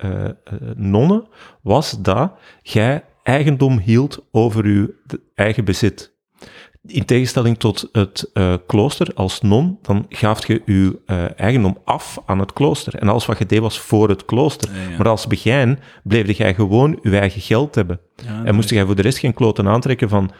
nonnen 0.76 1.28
was 1.62 1.92
dat 2.02 2.32
jij 2.62 3.04
eigendom 3.24 3.78
hield 3.80 4.26
over 4.32 4.68
je 4.70 4.94
eigen 5.36 5.66
bezit. 5.66 6.15
In 6.88 7.06
tegenstelling 7.06 7.58
tot 7.58 7.90
het 7.92 8.30
eh, 8.34 8.54
klooster 8.68 9.12
als 9.14 9.42
non, 9.42 9.80
dan 9.82 10.06
gaf 10.10 10.48
je 10.48 10.62
je 10.66 11.00
eh, 11.06 11.40
eigendom 11.40 11.78
af 11.84 12.18
aan 12.26 12.40
het 12.40 12.54
klooster. 12.54 12.96
En 12.96 13.08
alles 13.08 13.26
wat 13.26 13.38
je 13.38 13.46
deed 13.46 13.60
was 13.60 13.80
voor 13.80 14.10
het 14.10 14.26
klooster. 14.26 14.70
Ja, 14.74 14.90
ja. 14.90 14.98
Maar 14.98 15.08
als 15.08 15.28
begijn 15.28 15.80
bleef 16.04 16.38
jij 16.38 16.54
gewoon 16.54 17.00
je 17.02 17.18
eigen 17.18 17.42
geld 17.42 17.76
hebben. 17.76 18.00
Ja, 18.16 18.44
En 18.44 18.56
moest 18.56 18.70
jij 18.70 18.86
voor 18.86 18.96
de 18.96 19.02
rest 19.02 19.18
geen 19.18 19.34
kloten 19.34 19.68
aantrekken 19.68 20.10
van 20.10 20.32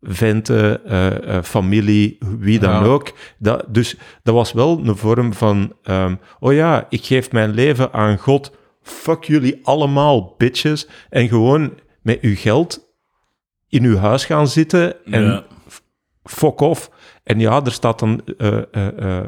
venten, 0.00 0.84
eh, 0.84 1.42
familie, 1.42 2.18
wie 2.38 2.58
dan 2.58 2.82
ook. 2.84 3.12
Dat, 3.38 3.64
dus 3.68 3.96
dat 4.22 4.34
was 4.34 4.52
wel 4.52 4.80
een 4.84 4.96
vorm 4.96 5.32
van, 5.32 5.72
ehm, 5.82 6.14
oh 6.40 6.52
ja, 6.52 6.86
ik 6.88 7.04
geef 7.04 7.32
mijn 7.32 7.50
leven 7.54 7.92
aan 7.92 8.18
God, 8.18 8.52
fuck 8.82 9.24
jullie 9.24 9.60
allemaal, 9.62 10.34
bitches. 10.38 10.88
En 11.10 11.28
gewoon 11.28 11.72
met 12.02 12.20
uw 12.20 12.36
geld 12.36 12.90
in 13.68 13.84
uw 13.84 13.96
huis 13.96 14.24
gaan 14.24 14.48
zitten 14.48 15.04
en 15.04 15.22
Ja. 15.24 15.44
Fuck 16.24 16.60
off. 16.60 16.90
En 17.24 17.38
ja, 17.38 17.64
er 17.64 17.72
staat 17.72 17.98
dan 17.98 18.22
eh, 18.38 18.62
eh, 18.72 19.18
eh, 19.18 19.26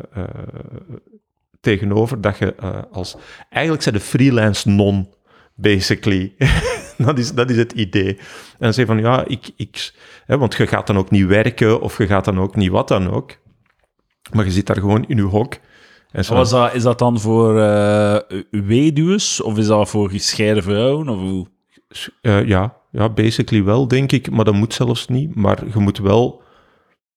tegenover 1.60 2.20
dat 2.20 2.38
je 2.38 2.54
als... 2.92 3.16
Eigenlijk 3.50 3.82
zijn 3.82 3.94
de 3.94 4.00
freelance 4.00 4.68
non, 4.68 5.08
basically. 5.54 6.34
dat, 6.98 7.18
is, 7.18 7.32
dat 7.32 7.50
is 7.50 7.56
het 7.56 7.72
idee. 7.72 8.18
En 8.58 8.72
je 8.74 8.86
van, 8.86 8.98
ja, 8.98 9.24
ik... 9.26 9.50
ik 9.56 9.92
hè, 10.26 10.38
want 10.38 10.54
je 10.54 10.66
gaat 10.66 10.86
dan 10.86 10.98
ook 10.98 11.10
niet 11.10 11.26
werken, 11.26 11.80
of 11.80 11.98
je 11.98 12.06
gaat 12.06 12.24
dan 12.24 12.40
ook 12.40 12.56
niet 12.56 12.70
wat 12.70 12.88
dan 12.88 13.10
ook. 13.10 13.36
Maar 14.32 14.44
je 14.44 14.50
zit 14.50 14.66
daar 14.66 14.78
gewoon 14.78 15.04
in 15.08 15.16
je 15.16 15.22
hok. 15.22 15.54
En 16.10 16.24
zo, 16.24 16.34
Was 16.34 16.50
dat, 16.50 16.74
is 16.74 16.82
dat 16.82 16.98
dan 16.98 17.20
voor 17.20 17.54
weduws 18.50 19.40
of 19.40 19.58
is 19.58 19.66
dat 19.66 19.88
voor 19.88 20.10
gescheiden 20.10 20.62
vrouwen? 20.62 21.08
Of 21.08 21.18
hoe? 21.18 21.46
Ja, 22.46 22.76
ja, 22.90 23.08
basically 23.08 23.64
wel, 23.64 23.88
denk 23.88 24.12
ik. 24.12 24.30
Maar 24.30 24.44
dat 24.44 24.54
moet 24.54 24.74
zelfs 24.74 25.08
niet. 25.08 25.34
Maar 25.34 25.58
je 25.72 25.78
moet 25.78 25.98
wel... 25.98 26.42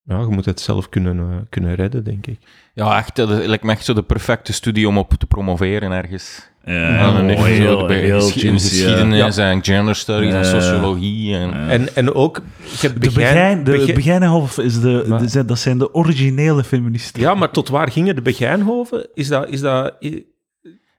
Ja, 0.07 0.19
je 0.19 0.25
moet 0.27 0.45
het 0.45 0.59
zelf 0.59 0.89
kunnen, 0.89 1.19
eh, 1.19 1.36
kunnen 1.50 1.75
redden, 1.75 2.04
denk 2.04 2.27
ik. 2.27 2.39
Ja, 2.74 2.98
echt, 2.98 3.15
dat 3.15 3.30
lijkt 3.30 3.63
me 3.63 3.71
echt 3.71 3.86
zo 3.86 3.94
de 3.94 4.04
perfecte 4.04 4.54
studie 4.54 4.88
om 4.88 4.98
op 4.98 5.13
te 5.13 5.25
promoveren 5.25 5.92
ergens. 5.92 6.50
Ja, 6.65 7.18
En 7.18 7.30
heel, 7.30 7.86
bij 7.88 8.00
heel 8.00 8.19
geschi- 8.21 8.48
juicy, 8.48 8.48
ja. 8.48 8.51
geschiedenis 8.54 9.38
en 9.38 9.63
gender 9.63 9.95
studies 9.95 10.33
en 10.33 10.45
sociologie. 10.45 11.36
En, 11.36 11.69
En, 11.69 11.95
en 11.95 12.13
ook... 12.13 12.42
Ik 12.74 12.80
heb 12.80 12.94
De, 12.94 13.00
begijn- 13.00 13.13
begijn, 13.33 13.63
de 13.63 13.71
begijn- 13.71 13.95
Begijnenhof 13.95 14.57
is 14.57 14.80
de, 14.80 15.06
Maar- 15.07 15.19
de- 15.19 15.27
zijn- 15.27 15.45
dat 15.48 15.59
zijn 15.59 15.77
de 15.77 15.94
originele 15.94 16.63
feministen. 16.63 17.21
Ja, 17.21 17.33
maar 17.33 17.50
tot 17.51 17.68
waar 17.69 17.92
gingen 17.92 18.15
de 18.15 18.21
Begijnhoven? 18.21 19.07
Is 19.13 19.27
dat... 19.27 19.50
Is 19.50 19.62
dat 19.62 19.94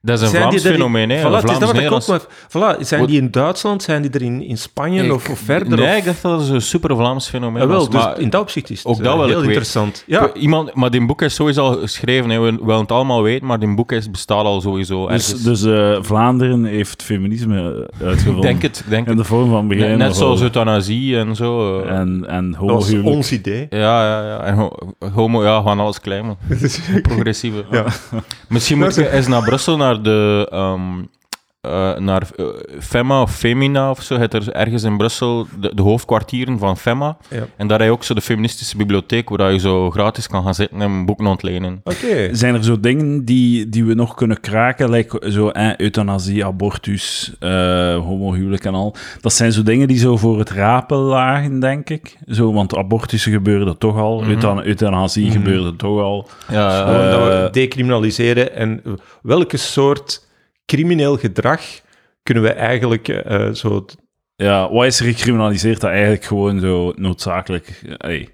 dat 0.00 0.17
is 0.17 0.23
een 0.23 0.29
zijn 0.29 0.43
Vlaams 0.43 0.62
die 0.62 0.73
fenomeen, 0.73 1.11
hè? 1.11 1.17
Voilà, 1.17 1.21
is 1.21 1.23
dat 1.31 1.33
wat 1.43 1.50
ik 1.50 1.56
Vlaams-Nederlands. 1.56 2.11
ook 2.11 2.27
maar- 2.53 2.77
Voilà, 2.77 2.81
zijn 2.81 3.06
die 3.06 3.21
in 3.21 3.31
Duitsland? 3.31 3.83
Zijn 3.83 4.03
die 4.03 4.11
er 4.11 4.23
in, 4.23 4.43
in 4.43 4.59
Spanje 4.59 5.05
Ik- 5.05 5.12
of, 5.12 5.29
of 5.29 5.39
verder? 5.39 5.79
Nee, 5.79 5.91
of- 5.93 5.97
ik 5.97 6.05
dacht 6.05 6.23
dat 6.23 6.41
het 6.41 6.49
een 6.50 6.62
super 6.62 6.97
Vlaams 6.97 7.29
fenomeen 7.29 7.63
Ah, 7.63 7.69
wel, 7.69 7.77
was. 7.79 7.91
dus 7.91 8.03
maar 8.05 8.19
in 8.20 8.31
dat 8.31 8.41
opzicht 8.41 8.70
is 8.70 8.79
het 8.79 8.87
ook 8.87 8.99
eh, 8.99 9.03
dat 9.05 9.13
wil 9.15 9.22
heel 9.22 9.29
ik 9.29 9.34
weten. 9.34 9.49
interessant. 9.49 10.03
Ja, 10.06 10.32
Iemand, 10.34 10.75
maar 10.75 10.91
die 10.91 11.06
boek 11.06 11.22
is 11.22 11.34
sowieso 11.34 11.63
al 11.63 11.72
geschreven. 11.79 12.31
Hè. 12.31 12.41
We 12.41 12.58
willen 12.65 12.81
het 12.81 12.93
allemaal 12.93 13.22
weten, 13.22 13.46
maar 13.46 13.58
die 13.58 13.75
boek 13.75 13.93
is, 13.93 14.11
bestaat 14.11 14.44
al 14.44 14.61
sowieso 14.61 15.06
Dus, 15.08 15.32
ergens. 15.32 15.43
dus 15.43 15.65
eh, 15.65 15.99
Vlaanderen 16.03 16.65
heeft 16.65 17.03
feminisme 17.03 17.87
eh, 18.01 18.06
uitgevonden. 18.06 18.43
ik 18.43 18.61
denk 18.61 18.63
het. 18.63 18.84
Denk 18.89 19.08
In 19.08 19.17
de 19.17 19.25
vorm 19.25 19.51
van 19.51 19.67
Net, 19.67 19.96
net 19.99 20.17
zoals 20.17 20.41
euthanasie 20.43 21.17
en 21.19 21.37
zo. 21.37 21.81
eh. 21.82 21.91
En, 21.99 22.25
en 22.29 22.51
dat 22.51 22.61
was 22.61 22.69
homohuwelijk. 22.70 23.06
ons 23.17 23.32
idee. 23.32 23.67
Ja, 23.70 24.06
ja, 24.06 24.27
ja. 24.27 24.41
En 24.41 24.55
ho- 24.55 24.77
homo, 25.15 25.43
ja, 25.44 25.56
gewoon 25.56 25.81
alles 25.81 26.01
klein, 26.01 26.27
man. 26.27 26.37
Progressieve. 27.03 27.65
Ja. 27.70 27.84
Misschien 28.49 28.79
moet 28.79 28.94
je 28.94 29.11
eens 29.11 29.27
naar 29.27 29.43
Brussel, 29.43 29.77
naar 29.77 29.88
de... 29.95 30.49
ehm, 30.51 31.03
eh, 31.69 31.98
naar 32.01 32.22
eh, 32.37 32.44
Femma 32.81 33.22
of 33.22 33.34
Femina 33.34 33.91
of 33.91 34.03
zo. 34.03 34.17
Het 34.19 34.34
er 34.34 34.53
ergens 34.53 34.82
in 34.82 34.96
Brussel 34.96 35.46
de, 35.60 35.75
de 35.75 35.82
hoofdkwartieren 35.82 36.58
van 36.58 36.77
Femma. 36.77 37.17
Ja. 37.31 37.46
En 37.56 37.67
daar 37.67 37.79
heb 37.79 37.87
je 37.87 37.93
ook 37.93 38.05
zo 38.05 38.15
de 38.15 38.20
feministische 38.20 38.77
bibliotheek, 38.77 39.29
waar 39.29 39.53
je 39.53 39.58
zo 39.58 39.91
gratis 39.91 40.27
kan 40.27 40.43
gaan 40.44 40.55
zitten 40.55 40.81
en 40.81 41.05
boeken 41.06 41.27
ontlenen. 41.27 41.81
Oké. 41.84 42.29
Zijn 42.32 42.55
er 42.55 42.65
zo 42.65 42.81
dingen 42.81 43.25
die, 43.25 43.69
die 43.69 43.84
we 43.84 43.94
nog 43.94 44.15
kunnen 44.15 44.41
kraken, 44.41 44.91
like 44.91 45.31
zo 45.31 45.48
eh, 45.48 45.77
euthanasie, 45.77 46.44
abortus, 46.44 47.32
eh 47.39 47.48
homohuwelijk 47.96 48.65
en 48.65 48.75
al? 48.75 48.94
Dat 49.20 49.32
zijn 49.32 49.53
zo 49.53 49.63
dingen 49.63 49.89
die 49.89 49.98
zo 49.98 50.17
voor 50.17 50.39
het 50.39 50.51
rapen 50.51 50.96
lagen, 50.98 51.60
denk 51.60 51.91
ik. 51.91 52.17
Zo, 52.29 52.53
want 52.53 52.77
abortussen 52.77 53.32
gebeurde 53.32 53.79
toch 53.79 53.96
al, 53.96 54.25
euthan- 54.25 54.63
euthanasie 54.63 55.31
gebeurde 55.31 55.77
toch 55.77 56.01
al. 56.03 56.29
Ja, 56.51 56.55
ja. 56.70 56.84
Gewoon 56.87 57.10
dat 57.10 57.20
we 57.29 57.48
decriminaliseren 57.53 58.55
en 58.55 58.82
welke 59.22 59.56
soort 59.56 60.27
crimineel 60.77 61.17
gedrag 61.17 61.60
kunnen 62.22 62.43
we 62.43 62.53
eigenlijk 62.53 63.08
eh, 63.08 63.51
zo... 63.51 63.84
Ja, 64.37 64.72
wat 64.72 64.84
is 64.87 65.01
er 65.01 65.06
gecriminaliseerd 65.06 65.81
dat 65.81 65.91
eigenlijk 65.91 66.25
gewoon 66.25 66.60
zo 66.60 66.93
noodzakelijk... 66.96 67.82
Hey. 67.96 68.29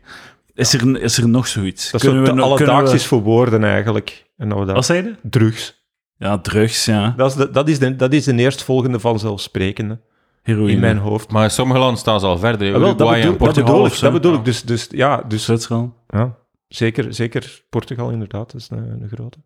Is, 0.55 0.75
er, 0.75 1.01
is 1.03 1.19
er 1.19 1.29
nog 1.29 1.47
zoiets? 1.47 1.91
Dat 1.91 2.01
zo 2.01 2.23
te 2.25 2.33
no- 2.33 2.43
alledaags 2.43 2.93
we- 2.93 2.99
voor 2.99 3.23
woorden 3.23 3.65
eigenlijk. 3.65 4.27
En 4.37 4.49
dat 4.49 4.59
we 4.59 4.65
dat... 4.65 4.75
Wat 4.75 4.85
zei 4.85 5.03
je? 5.03 5.15
Drugs. 5.23 5.83
Ja, 6.17 6.39
drugs, 6.39 6.85
ja. 6.85 7.15
Dat 7.17 7.31
is, 7.31 7.37
de, 7.37 7.51
dat, 7.51 7.69
is 7.69 7.79
de, 7.79 7.97
dat 7.97 8.13
is 8.13 8.25
de 8.25 8.35
eerstvolgende 8.35 9.01
vanzelfsprekende. 9.01 10.01
Heroïne. 10.43 10.73
in 10.73 10.81
mijn 10.81 10.97
hoofd. 10.99 11.31
Maar 11.31 11.45
in 11.45 11.51
sommige 11.51 11.79
landen 11.79 11.99
staan 11.99 12.21
ze 12.21 12.27
al 12.27 12.39
verder. 12.39 12.75
Ah, 12.75 12.81
wel, 12.81 12.81
dat 12.81 13.11
bedoel, 13.11 13.39
dat 13.39 13.93
ik. 13.93 14.01
Dat 14.01 14.13
bedoel 14.13 14.33
Ja. 14.33 14.39
ik. 14.39 14.45
Dus, 14.45 14.63
dus, 14.63 14.87
ja, 14.91 15.23
dus, 15.29 15.45
Zwitserland. 15.45 15.93
ja, 16.09 16.37
zeker, 16.69 17.15
zeker 17.15 17.63
Portugal 17.71 18.11
inderdaad, 18.11 18.53
dat 18.53 18.61
is 18.61 18.69
een, 18.71 18.79
een 19.03 19.09
grote. 19.13 19.39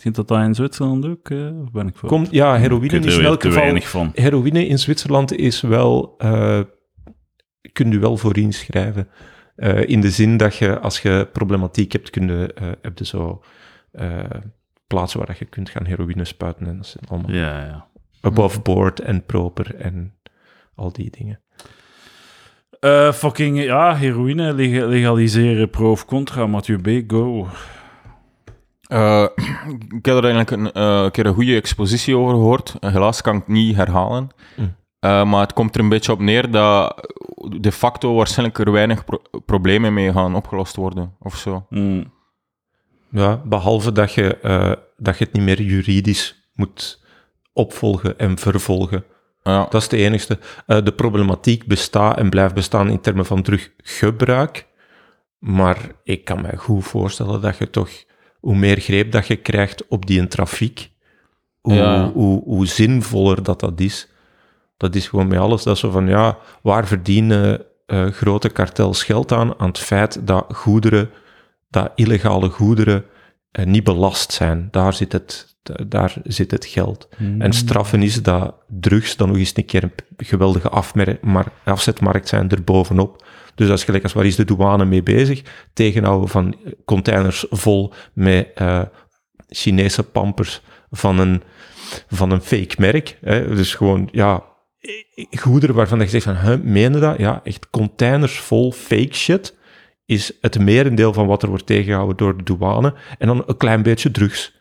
Ziet 0.00 0.14
dat 0.14 0.28
dat 0.28 0.38
in 0.40 0.54
Zwitserland 0.54 1.06
ook? 1.06 1.30
eh, 1.30 1.60
of 1.62 1.70
ben 1.70 1.86
ik 1.86 1.96
voor? 1.96 2.08
Komt, 2.08 2.28
ja, 2.30 2.56
heroïne 2.56 2.98
is 2.98 3.16
in 3.18 3.24
elk 3.24 3.42
geval... 3.42 3.80
van. 3.80 4.10
Heroïne 4.14 4.66
in 4.66 4.78
Zwitserland 4.78 5.32
is 5.36 5.60
wel... 5.60 6.14
eh 6.18 6.60
kun 7.72 7.90
je 7.90 7.98
wel 7.98 8.16
voor 8.16 8.38
inschrijven. 8.38 9.08
Eh, 9.56 9.88
in 9.88 10.00
de 10.00 10.10
zin 10.10 10.36
dat 10.36 10.56
je, 10.56 10.78
als 10.78 11.00
je 11.00 11.28
problematiek 11.32 11.92
hebt, 11.92 12.10
kun 12.10 12.26
je, 12.28 12.52
eh, 12.54 12.68
heb 12.82 12.98
je 12.98 13.04
zo 13.06 13.42
plaatsen 14.86 15.18
waar 15.18 15.36
je 15.38 15.44
kunt 15.44 15.70
gaan 15.70 15.84
heroïne 15.86 16.24
spuiten. 16.24 16.66
En 16.66 16.76
dat 16.76 16.86
zijn 16.86 17.04
allemaal 17.08 17.30
Ja, 17.32 17.64
ja. 17.64 17.86
above 18.20 18.60
board 18.60 19.00
en 19.00 19.24
proper 19.24 19.74
en 19.74 20.14
al 20.74 20.92
die 20.92 21.10
dingen. 21.10 21.40
Fucking, 23.14 23.62
ja, 23.62 23.94
heroïne 23.96 24.52
leg- 24.54 24.84
legaliseren, 24.84 25.70
pro 25.70 25.90
of 25.90 26.04
contra, 26.04 26.46
Mathieu 26.46 26.78
B, 26.78 27.10
go. 27.10 27.48
Eh, 28.90 29.26
ik 29.98 30.04
heb 30.06 30.16
er 30.16 30.24
eigenlijk 30.24 30.50
een 30.50 30.72
eh, 30.72 31.10
keer 31.10 31.26
een 31.26 31.34
goede 31.34 31.56
expositie 31.56 32.16
over 32.16 32.34
gehoord. 32.34 32.74
Eh, 32.80 32.92
Helaas 32.92 33.22
kan 33.22 33.34
ik 33.34 33.40
het 33.40 33.48
niet 33.48 33.76
herhalen. 33.76 34.28
Mm. 34.56 34.74
Eh, 35.00 35.24
maar 35.24 35.40
het 35.40 35.52
komt 35.52 35.74
er 35.74 35.80
een 35.80 35.88
beetje 35.88 36.12
op 36.12 36.20
neer 36.20 36.50
dat 36.50 37.08
de 37.58 37.72
facto 37.72 38.14
waarschijnlijk 38.14 38.58
er 38.58 38.72
weinig 38.72 39.04
pro- 39.04 39.22
problemen 39.46 39.94
mee 39.94 40.12
gaan 40.12 40.34
opgelost 40.34 40.76
worden. 40.76 41.14
Of 41.20 41.36
zo. 41.36 41.66
Mm. 41.68 42.12
Ja, 43.10 43.40
behalve 43.44 43.92
dat 43.92 44.12
je, 44.12 44.38
dat 44.96 45.18
je 45.18 45.24
het 45.24 45.32
niet 45.32 45.42
meer 45.42 45.62
juridisch 45.62 46.50
moet 46.54 47.04
opvolgen 47.52 48.18
en 48.18 48.38
vervolgen. 48.38 49.04
Ja. 49.42 49.66
Dat 49.70 49.80
is 49.80 49.88
de 49.88 49.96
enigste. 49.96 50.38
Eh, 50.66 50.84
de 50.84 50.92
problematiek 50.92 51.66
bestaat 51.66 52.16
en 52.18 52.30
blijft 52.30 52.54
bestaan 52.54 52.90
in 52.90 53.00
termen 53.00 53.26
van 53.26 53.42
teruggebruik. 53.42 54.66
Maar 55.38 55.78
ik 56.04 56.24
kan 56.24 56.42
me 56.42 56.56
goed 56.56 56.84
voorstellen 56.84 57.40
dat 57.40 57.58
je 57.58 57.70
toch, 57.70 57.88
hoe 58.40 58.56
meer 58.56 58.80
greep 58.80 59.12
dat 59.12 59.26
je 59.26 59.36
krijgt 59.36 59.88
op 59.88 60.06
die 60.06 60.26
trafiek, 60.26 60.90
hoe, 61.60 61.74
Ja. 61.74 62.10
hoe, 62.10 62.42
hoe 62.44 62.66
zinvoller 62.66 63.42
dat 63.42 63.60
dat 63.60 63.80
is. 63.80 64.08
Dat 64.76 64.94
is 64.94 65.08
gewoon 65.08 65.28
met 65.28 65.38
alles. 65.38 65.62
Dat 65.62 65.78
zo 65.78 65.90
van, 65.90 66.06
ja, 66.06 66.38
waar 66.62 66.86
verdienen 66.86 67.64
eh, 67.86 68.06
grote 68.06 68.48
kartels 68.48 69.04
geld 69.04 69.32
aan? 69.32 69.58
Aan 69.58 69.68
het 69.68 69.78
feit 69.78 70.26
dat 70.26 70.46
goederen, 70.54 71.10
dat 71.70 71.92
illegale 71.94 72.48
goederen, 72.48 73.04
eh, 73.50 73.66
niet 73.66 73.84
belast 73.84 74.32
zijn. 74.32 74.68
Daar 74.70 74.92
zit 74.92 75.12
het, 75.12 75.56
daar 75.88 76.14
zit 76.24 76.50
het 76.50 76.64
geld. 76.66 77.08
En 77.38 77.52
straffen 77.52 78.02
is 78.02 78.22
dat 78.22 78.54
drugs 78.66 79.16
dan 79.16 79.28
nog 79.28 79.36
eens 79.36 79.52
een 79.56 79.64
keer 79.64 79.82
een 79.82 79.92
geweldige 80.16 80.68
afmer- 80.68 81.18
maar- 81.22 81.52
afzetmarkt 81.64 82.28
zijn 82.28 82.48
erbovenop. 82.50 83.24
Dus 83.54 83.68
dat 83.68 83.78
is 83.78 83.84
gelijk 83.84 84.02
als 84.02 84.12
waar 84.12 84.26
is 84.26 84.36
de 84.36 84.44
douane 84.44 84.84
mee 84.84 85.02
bezig? 85.02 85.42
Tegenhouden 85.72 86.28
van 86.28 86.56
containers 86.84 87.46
vol 87.50 87.92
met 88.12 88.50
eh, 88.54 88.82
Chinese 89.48 90.02
pampers 90.02 90.62
van 90.90 91.18
een, 91.18 91.42
van 92.08 92.30
een 92.30 92.42
fake 92.42 92.74
merk. 92.78 93.18
Hè? 93.20 93.54
Dus 93.54 93.74
gewoon, 93.74 94.08
ja, 94.12 94.44
goederen 95.30 95.74
waarvan 95.74 96.00
je 96.00 96.08
zegt 96.08 96.24
van, 96.24 96.36
huh, 96.36 96.60
meen 96.60 96.92
dat? 96.92 97.18
Ja, 97.18 97.40
echt 97.44 97.70
containers 97.70 98.38
vol 98.38 98.72
fake 98.72 99.14
shit 99.14 99.58
is 100.10 100.32
het 100.40 100.58
merendeel 100.58 101.12
van 101.12 101.26
wat 101.26 101.42
er 101.42 101.48
wordt 101.48 101.66
tegengehouden 101.66 102.16
door 102.16 102.36
de 102.36 102.42
douane. 102.42 102.94
En 103.18 103.26
dan 103.26 103.42
een 103.46 103.56
klein 103.56 103.82
beetje 103.82 104.10
drugs. 104.10 104.58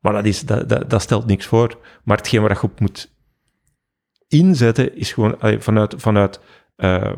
Maar 0.00 0.12
dat, 0.12 0.24
is, 0.24 0.40
dat, 0.40 0.90
dat, 0.90 1.02
stelt 1.02 1.26
niks 1.26 1.46
voor. 1.46 1.78
Maar 2.04 2.16
hetgeen 2.16 2.40
waar 2.40 2.50
je 2.50 2.62
op 2.62 2.80
moet 2.80 3.14
inzetten, 4.28 4.96
is 4.96 5.12
gewoon 5.12 5.36
vanuit, 5.58 5.94
vanuit 5.96 6.40
eh, 6.76 7.12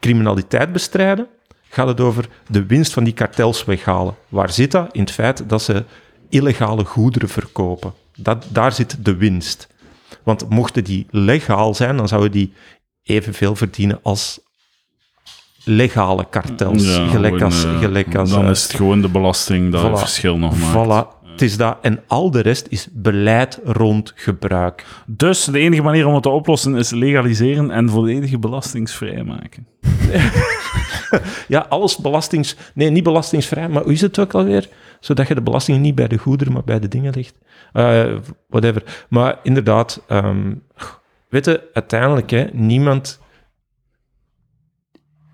criminaliteit 0.00 0.72
bestrijden, 0.72 1.26
gaat 1.68 1.86
het 1.86 2.00
over 2.00 2.28
de 2.48 2.66
winst 2.66 2.92
van 2.92 3.04
die 3.04 3.12
kartels 3.12 3.64
weghalen. 3.64 4.14
Waar 4.28 4.50
zit 4.50 4.70
dat? 4.70 4.88
In 4.92 5.00
het 5.00 5.10
feit 5.10 5.48
dat 5.48 5.62
ze 5.62 5.84
illegale 6.28 6.84
goederen 6.84 7.28
verkopen. 7.28 7.92
Dat, 8.16 8.46
daar 8.48 8.72
zit 8.72 9.04
de 9.04 9.16
winst. 9.16 9.68
Want 10.22 10.48
mochten 10.48 10.84
die 10.84 11.06
legaal 11.10 11.74
zijn, 11.74 11.96
dan 11.96 12.08
zouden 12.08 12.30
die 12.30 12.52
evenveel 13.02 13.56
verdienen 13.56 13.98
als 14.02 14.40
legale 15.64 16.26
kartels. 16.30 16.84
Ja, 16.84 17.08
gelijk, 17.08 17.42
als, 17.42 17.64
eh, 17.64 17.78
gelijk 17.78 18.14
als... 18.14 18.30
Dan 18.30 18.44
eh, 18.44 18.50
is 18.50 18.62
het 18.62 18.74
gewoon 18.74 19.00
de 19.00 19.08
belasting 19.08 19.72
dat 19.72 19.90
Voilà. 19.90 19.98
verschil 19.98 20.38
nog 20.38 20.58
maakt. 20.58 20.72
Voilà, 21.16 21.19
het 21.30 21.42
is 21.42 21.56
dat. 21.56 21.78
En 21.80 22.02
al 22.06 22.30
de 22.30 22.40
rest 22.40 22.66
is 22.68 22.88
beleid 22.92 23.60
rond 23.64 24.12
gebruik. 24.14 24.84
Dus 25.06 25.44
de 25.44 25.58
enige 25.58 25.82
manier 25.82 26.06
om 26.06 26.14
het 26.14 26.22
te 26.22 26.28
oplossen 26.28 26.76
is 26.76 26.90
legaliseren 26.90 27.70
en 27.70 27.88
volledige 27.88 28.38
belastingsvrij 28.38 29.24
maken. 29.24 29.66
Ja, 31.48 31.66
alles 31.68 31.96
belastings... 31.96 32.56
Nee, 32.74 32.90
niet 32.90 33.02
belastingsvrij, 33.02 33.68
maar 33.68 33.82
hoe 33.82 33.92
is 33.92 34.00
het 34.00 34.18
ook 34.18 34.34
alweer? 34.34 34.68
Zodat 35.00 35.28
je 35.28 35.34
de 35.34 35.42
belastingen 35.42 35.80
niet 35.80 35.94
bij 35.94 36.08
de 36.08 36.18
goederen, 36.18 36.52
maar 36.52 36.64
bij 36.64 36.80
de 36.80 36.88
dingen 36.88 37.12
legt. 37.14 37.34
Eh, 37.72 38.16
whatever. 38.48 39.06
Maar 39.08 39.38
inderdaad, 39.42 40.02
weet 41.28 41.44
je, 41.44 41.68
uiteindelijk, 41.72 42.30
hè, 42.30 42.46
niemand... 42.52 43.20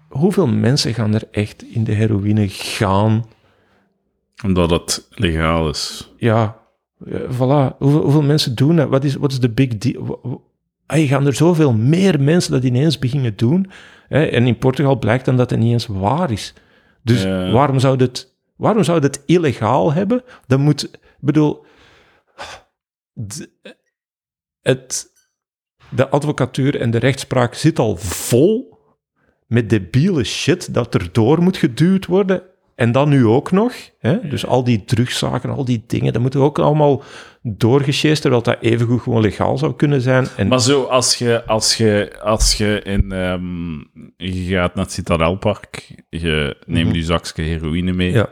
Hoeveel 0.08 0.46
mensen 0.46 0.94
gaan 0.94 1.14
er 1.14 1.22
echt 1.30 1.62
in 1.62 1.84
de 1.84 1.92
heroïne 1.92 2.48
gaan? 2.48 3.24
Omdat 4.44 4.70
het 4.70 5.06
legaal 5.10 5.68
is. 5.68 6.12
Ja, 6.16 6.58
voilà. 7.08 7.76
Hoeveel, 7.78 8.02
hoeveel 8.02 8.22
mensen 8.22 8.54
doen 8.54 8.76
dat? 8.76 8.88
Wat 8.88 9.04
is, 9.04 9.14
wat 9.14 9.32
is 9.32 9.40
de 9.40 9.50
big 9.50 9.78
deal? 9.78 10.44
Hey, 10.86 11.06
gaan 11.06 11.26
er 11.26 11.34
zoveel 11.34 11.72
meer 11.72 12.20
mensen 12.20 12.52
dat 12.52 12.64
ineens 12.64 12.98
beginnen 12.98 13.36
doen? 13.36 13.70
Hè? 14.08 14.24
En 14.24 14.46
in 14.46 14.58
Portugal 14.58 14.98
blijkt 14.98 15.24
dan 15.24 15.36
dat 15.36 15.50
het 15.50 15.58
niet 15.58 15.72
eens 15.72 15.86
waar 15.86 16.30
is. 16.30 16.54
Dus 17.02 17.22
Ja. 17.22 17.50
waarom 17.50 17.78
zou 17.78 17.96
het, 18.02 18.34
waarom 18.56 18.82
zou 18.84 19.00
het 19.02 19.22
illegaal 19.26 19.92
hebben? 19.92 20.22
Dan 20.46 20.60
moet, 20.60 20.84
ik 20.84 20.98
bedoel, 21.20 21.64
het, 24.62 25.10
de 25.90 26.08
advocatuur 26.08 26.80
en 26.80 26.90
de 26.90 26.98
rechtspraak 26.98 27.54
zit 27.54 27.78
al 27.78 27.96
vol 27.96 28.78
met 29.46 29.70
debiele 29.70 30.24
shit 30.24 30.74
dat 30.74 30.94
er 30.94 31.08
door 31.12 31.42
moet 31.42 31.56
geduwd 31.56 32.06
worden. 32.06 32.42
En 32.76 32.92
dan 32.92 33.08
nu 33.08 33.26
ook 33.26 33.50
nog. 33.50 33.72
Hè? 33.98 34.28
Dus 34.28 34.46
al 34.46 34.64
die 34.64 34.84
drugszaken, 34.84 35.50
al 35.50 35.64
die 35.64 35.84
dingen, 35.86 36.12
dat 36.12 36.22
moeten 36.22 36.40
ook 36.40 36.58
allemaal 36.58 37.02
doorgesjeest, 37.42 38.20
terwijl 38.20 38.42
dat 38.42 38.56
evengoed 38.60 39.00
gewoon 39.00 39.22
legaal 39.22 39.58
zou 39.58 39.74
kunnen 39.74 40.00
zijn. 40.00 40.26
En 40.36 40.48
Maar 40.48 40.60
zo, 40.60 40.82
als 40.82 41.16
je, 41.16 41.44
als 41.44 41.76
je, 41.76 42.12
als 42.22 42.54
je 42.54 42.80
in... 42.82 43.12
ehm, 43.12 43.74
je 44.16 44.54
gaat 44.54 44.74
naar 44.74 44.84
het 44.84 44.92
Citadelpark, 44.92 45.94
je 46.10 46.56
neemt 46.66 46.86
Mhm. 46.88 46.96
je 46.96 47.02
zakje 47.02 47.42
heroïne 47.42 47.92
mee, 47.92 48.12
ja, 48.12 48.28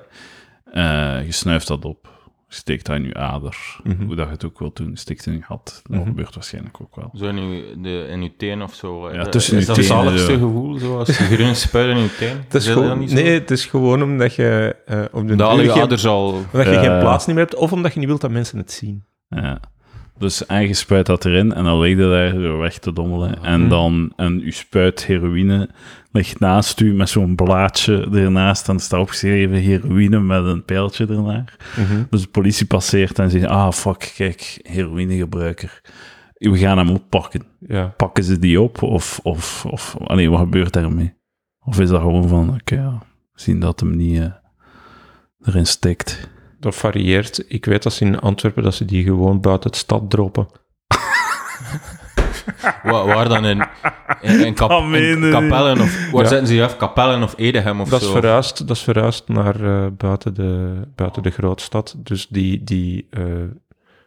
eh, 0.73 1.27
je 1.27 1.33
snuift 1.33 1.67
dat 1.69 1.85
op, 1.85 2.09
steekt 2.55 2.87
dat 2.87 2.97
in 2.97 3.05
je 3.05 3.15
ader. 3.15 3.77
Mhm. 3.85 4.05
Hoe 4.05 4.15
dat 4.17 4.27
je 4.27 4.33
het 4.33 4.45
ook 4.45 4.59
wilt 4.59 4.77
doen, 4.77 4.97
stikt 4.97 5.27
in 5.27 5.33
je 5.33 5.43
gat. 5.43 5.81
Dat 5.85 5.97
Mhm. 5.99 6.07
gebeurt 6.09 6.35
waarschijnlijk 6.35 6.81
ook 6.81 6.97
wel. 6.97 7.11
Zo 7.15 7.25
in 7.29 7.37
uw, 7.37 7.83
de, 7.83 8.07
in 8.11 8.21
uw 8.23 8.31
teen 8.37 8.63
of 8.63 8.75
zo. 8.75 9.07
eh, 9.07 9.15
Ja, 9.15 9.23
dat- 9.23 9.33
tussen 9.33 9.57
is 9.57 9.61
uw 9.63 9.67
dat 9.67 9.77
het 9.77 9.85
zaligste 9.87 10.33
ja. 10.33 10.39
gevoel, 10.39 10.79
zoals 10.79 11.09
je 11.19 11.25
groene 11.25 11.55
spuit 11.55 11.97
in 11.97 12.03
je 12.03 12.17
teen? 12.19 12.37
het 12.45 12.55
is 12.55 12.65
dat 12.65 12.73
gewoon, 12.73 12.89
dan 12.89 12.99
niet 12.99 13.11
zo? 13.11 13.15
nee, 13.17 13.33
het 13.41 13.51
is 13.51 13.67
gewoon 13.67 14.03
omdat 14.03 14.35
je 14.35 14.77
eh 14.87 15.03
op 15.13 15.29
de 15.29 15.35
Dat 15.35 15.49
al 15.49 15.55
duur 15.57 15.65
je 15.65 15.71
geen, 15.73 15.83
aders 15.83 16.07
al... 16.07 16.29
omdat 16.33 16.67
je 16.67 16.79
geen 16.79 16.99
plaats 16.99 17.27
niet 17.27 17.37
meer 17.37 17.45
hebt, 17.45 17.57
of 17.57 17.73
omdat 17.73 17.93
je 17.93 17.99
niet 17.99 18.09
wilt 18.09 18.21
dat 18.21 18.31
mensen 18.31 18.59
het 18.59 18.73
zien. 18.73 19.05
Ja. 19.29 19.61
Dus 20.25 20.47
en 20.47 20.67
je 20.67 20.75
spuit 20.75 21.07
dat 21.07 21.25
erin 21.25 21.53
en 21.55 21.65
dan 21.65 21.81
ligt 21.81 21.99
je 21.99 22.09
daar 22.09 22.31
zo 22.31 22.59
weg 22.59 22.79
te 22.79 22.93
dommelen. 22.93 23.43
En 23.43 23.61
Mhm. 23.61 23.69
dan 23.69 24.13
en 24.17 24.41
je 24.45 24.51
spuit 24.53 25.07
heroïne 25.07 25.69
ligt 26.13 26.41
naast 26.41 26.81
u 26.81 26.95
met 26.95 27.09
zo'n 27.09 27.35
blaadje 27.35 28.09
ernaast. 28.13 28.69
En 28.69 28.79
staat 28.79 29.01
opgeschreven 29.01 29.57
heroïne 29.57 30.21
met 30.21 30.45
een 30.45 30.65
pijltje 30.65 31.07
ernaar. 31.07 31.57
Dus 32.11 32.23
de 32.23 32.29
politie 32.29 32.67
passeert 32.67 33.19
en 33.19 33.31
zegt, 33.31 33.47
ah 33.47 33.73
fuck, 33.73 34.13
kijk, 34.17 34.59
heroïnegebruiker. 34.63 35.81
We 36.35 36.59
gaan 36.59 36.79
hem 36.79 36.91
oppakken. 36.91 37.43
Ja. 37.61 37.87
Pakken 37.97 38.25
ze 38.25 38.39
die 38.39 38.61
op 38.61 38.83
of, 38.83 39.21
of, 39.23 39.67
of 39.67 39.97
allee, 39.99 40.31
wat 40.31 40.39
gebeurt 40.41 40.73
daarmee? 40.73 41.15
Of 41.65 41.81
is 41.81 41.89
dat 41.89 42.01
gewoon 42.01 42.29
van, 42.29 42.55
oké, 42.55 42.75
ja, 42.75 43.03
zien 43.35 43.61
dat 43.61 43.81
hem 43.81 43.97
niet 43.97 44.21
eh, 44.21 44.31
erin 45.43 45.67
stikt. 45.67 46.29
Dat 46.65 46.77
varieert. 46.77 47.45
Ik 47.49 47.65
weet 47.65 47.83
dat 47.83 47.93
ze 47.93 48.05
in 48.05 48.21
Antwerpen 48.21 48.63
dat 48.63 48.75
ze 48.75 48.85
die 48.85 49.05
gewoon 49.05 49.41
buiten 49.41 49.71
het 49.71 49.79
stad 49.79 50.11
droppen. 50.11 50.49
Waar, 52.83 53.07
waar 53.07 53.29
dan 53.29 53.45
in, 53.45 53.67
in, 54.21 54.45
in, 54.47 54.55
kap, 54.55 54.69
Dat 54.69 54.83
in 54.83 54.91
meen 54.91 55.25
je 55.25 55.31
Kapellen 55.31 55.81
of... 55.81 56.11
Waar 56.11 56.23
Ja. 56.23 56.29
zetten 56.29 56.47
ze 56.47 56.55
je 56.55 56.65
af? 56.65 56.77
Kapellen 56.77 57.23
of 57.23 57.35
Edegem 57.37 57.81
of 57.81 57.89
Dat 57.89 58.01
is 58.01 58.07
zo? 58.07 58.13
verhuisd, 58.13 58.67
dat 58.69 58.77
is 58.77 58.83
verhuisd 58.83 59.29
naar 59.29 59.65
eh, 59.65 59.87
buiten, 59.97 60.35
de, 60.35 60.81
buiten 60.95 61.23
de 61.23 61.31
grootstad. 61.31 61.95
Dus 61.99 62.27
die, 62.29 62.65
die 62.65 63.07
eh, 63.11 63.23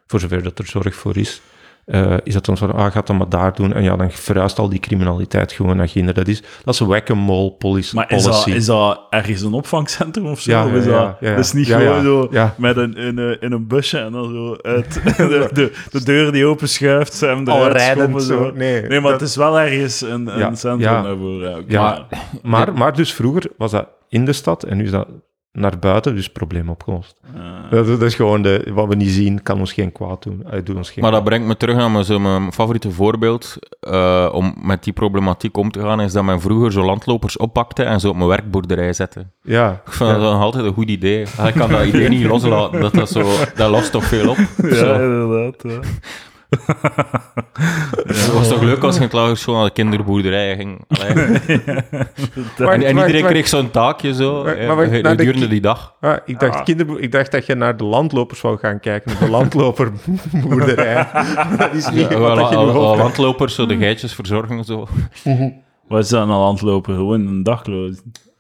voor 0.08 0.20
zover 0.20 0.44
dat 0.44 0.60
er 0.60 0.66
zorg 0.66 0.96
voor 0.96 1.18
is, 1.18 1.42
eh, 1.88 2.14
is 2.24 2.34
dat 2.34 2.46
dan 2.46 2.58
van, 2.58 2.74
ah, 2.74 2.92
gaat 2.92 3.08
dan 3.08 3.18
maar 3.18 3.30
daar 3.30 3.56
doen. 3.56 3.74
En 3.74 3.84
ja, 3.84 3.96
dan 3.96 4.12
verhuist 4.12 4.60
al 4.60 4.70
die 4.70 4.80
criminaliteit 4.80 5.52
gewoon 5.52 5.78
naar 5.78 5.88
Ginder. 5.88 6.14
Dat 6.14 6.28
is, 6.28 6.42
dat 6.64 6.74
is 6.74 6.80
een 6.80 6.88
whack-a-mole 6.88 7.52
policy. 7.52 7.96
Maar 7.96 8.12
is 8.12 8.24
dat, 8.24 8.48
is 8.48 8.66
dat 8.66 9.02
ergens 9.10 9.42
een 9.42 9.54
opvangcentrum 9.54 10.26
of 10.26 10.40
zo? 10.40 10.52
Ja, 10.52 10.66
Of 10.66 10.72
is 10.72 10.86
ja, 10.86 10.92
dat, 10.92 11.18
ja, 11.20 11.30
ja. 11.30 11.36
dat 11.36 11.46
is 11.46 11.54
niet 11.54 11.68
Ja, 11.68 11.80
gewoon 11.80 11.96
ja, 11.96 12.02
zo 12.04 12.28
ja. 12.32 12.54
met 12.58 12.78
een, 12.78 12.96
in, 12.96 13.18
een, 13.18 13.40
in 13.42 13.52
een 13.52 13.68
busje 13.68 13.98
en 14.00 14.12
dan 14.12 14.30
zo 14.34 14.56
uit 14.62 14.94
de, 15.18 15.50
de, 15.54 15.72
de 15.92 16.04
deur 16.04 16.32
die 16.32 16.46
open 16.46 16.70
schuift, 16.70 17.14
ze 17.14 17.26
hem 17.26 17.48
Al 17.48 17.68
rijdend 17.70 18.22
schoppen, 18.22 18.22
zo. 18.22 18.52
Nee, 18.58 18.82
nee, 18.82 19.00
maar 19.00 19.12
dat- 19.12 19.20
het 19.20 19.30
is 19.30 19.36
wel 19.36 19.60
ergens 19.60 20.02
een, 20.02 20.28
een 20.28 20.40
Ja, 20.40 20.56
centrum 20.56 20.80
ja. 20.92 21.02
daarvoor. 21.02 21.64
Ja. 21.68 22.08
Maar, 22.42 22.74
maar 22.74 22.94
dus 22.96 23.14
vroeger 23.14 23.44
was 23.58 23.72
dat 23.72 23.88
in 24.10 24.26
de 24.26 24.34
stad 24.34 24.64
en 24.64 24.78
nu 24.78 24.84
is 24.84 24.92
dat 24.92 25.08
naar 25.58 25.80
buiten, 25.80 26.16
dus 26.16 26.30
probleem 26.30 26.70
opgelost. 26.70 27.16
Eh, 27.36 27.72
Dat, 27.72 27.88
dat 27.88 28.02
is 28.02 28.16
gewoon 28.16 28.42
de, 28.42 28.72
wat 28.74 28.88
we 28.88 28.96
niet 28.96 29.10
zien, 29.10 29.44
kan 29.44 29.60
ons 29.60 29.74
geen 29.74 29.92
kwaad 29.92 30.24
doen. 30.24 30.44
Uh, 30.54 30.60
doet 30.64 30.76
ons 30.76 30.90
geen 30.92 31.04
Maar 31.04 31.12
dat 31.12 31.24
brengt 31.24 31.48
me 31.48 31.58
terug 31.58 31.76
naar 31.76 31.92
mijn, 31.92 32.06
zo 32.06 32.20
mijn 32.20 32.54
favoriete 32.54 32.92
voorbeeld 32.92 33.58
eh, 33.80 34.30
om 34.32 34.54
met 34.62 34.84
die 34.84 34.94
problematiek 34.94 35.58
om 35.58 35.72
te 35.72 35.80
gaan, 35.80 36.02
is 36.02 36.12
dat 36.14 36.24
men 36.24 36.42
vroeger 36.42 36.72
zo 36.72 36.84
landlopers 36.86 37.38
oppakte 37.38 37.84
en 37.84 38.00
zo 38.00 38.10
op 38.10 38.16
mijn 38.16 38.28
werkboerderij 38.28 38.94
zette. 38.94 39.26
Ja, 39.42 39.82
Ik 39.86 39.92
vind 39.92 40.10
dat 40.10 40.20
nog 40.20 40.42
altijd 40.42 40.66
een 40.66 40.74
goed 40.74 40.90
idee. 40.90 41.22
Ik 41.22 41.54
kan 41.54 41.70
dat 41.70 41.86
idee 41.86 42.10
niet 42.10 42.26
loslaten, 42.26 42.82
dat, 42.82 42.94
dat, 42.94 43.10
zo, 43.10 43.30
dat 43.56 43.70
lost 43.70 43.92
toch 43.92 44.04
veel 44.04 44.30
op. 44.30 44.38
ja, 44.58 44.76
Zo. 44.76 44.94
inderdaad. 44.94 45.64
Ja. 45.64 45.80
Het 48.08 48.34
was 48.34 48.48
toch 48.48 48.62
leuk 48.62 48.84
als 48.84 48.98
je 48.98 49.08
lagere 49.12 49.36
school 49.36 49.56
naar 49.56 49.66
de 49.66 49.72
kinderboerderij 49.72 50.56
ging. 50.56 50.80
En, 52.58 52.84
en 52.84 52.98
iedereen 52.98 53.26
kreeg 53.26 53.48
zo'n 53.48 53.72
taakje 53.72 54.14
zo, 54.14 54.44
Maar- 54.44 54.58
eh, 54.58 54.92
de 55.04 55.08
gedurende 55.10 55.48
die 55.48 55.62
dag. 55.62 55.96
Ah, 56.02 56.18
ik, 56.26 56.40
dacht, 56.40 56.64
kinderboer- 56.64 57.00
ik 57.00 57.12
dacht 57.12 57.32
dat 57.32 57.46
je 57.46 57.56
naar 57.56 57.78
de 57.78 57.84
landlopers 57.84 58.42
wou 58.42 58.58
gaan 58.58 58.80
kijken, 58.80 59.12
naar 59.12 59.20
de 59.24 59.30
landloperboerderij. 59.30 61.08
dat 61.58 61.74
is 61.74 61.90
niet 61.90 62.10
Ja, 62.10 62.18
wat 62.18 62.36
dat 62.36 62.50
je 62.50 62.56
landlopers, 62.56 63.56
zo 63.56 63.66
de 63.66 63.78
geitjes 63.78 64.14
verzorgen. 64.14 64.64
Zo. 64.64 64.88
Wat 65.88 66.04
is 66.04 66.10
dat 66.10 66.22
een 66.22 66.28
landloper? 66.28 66.94
Gewoon 66.94 67.28
een 67.28 67.44
dagloos. 67.44 67.96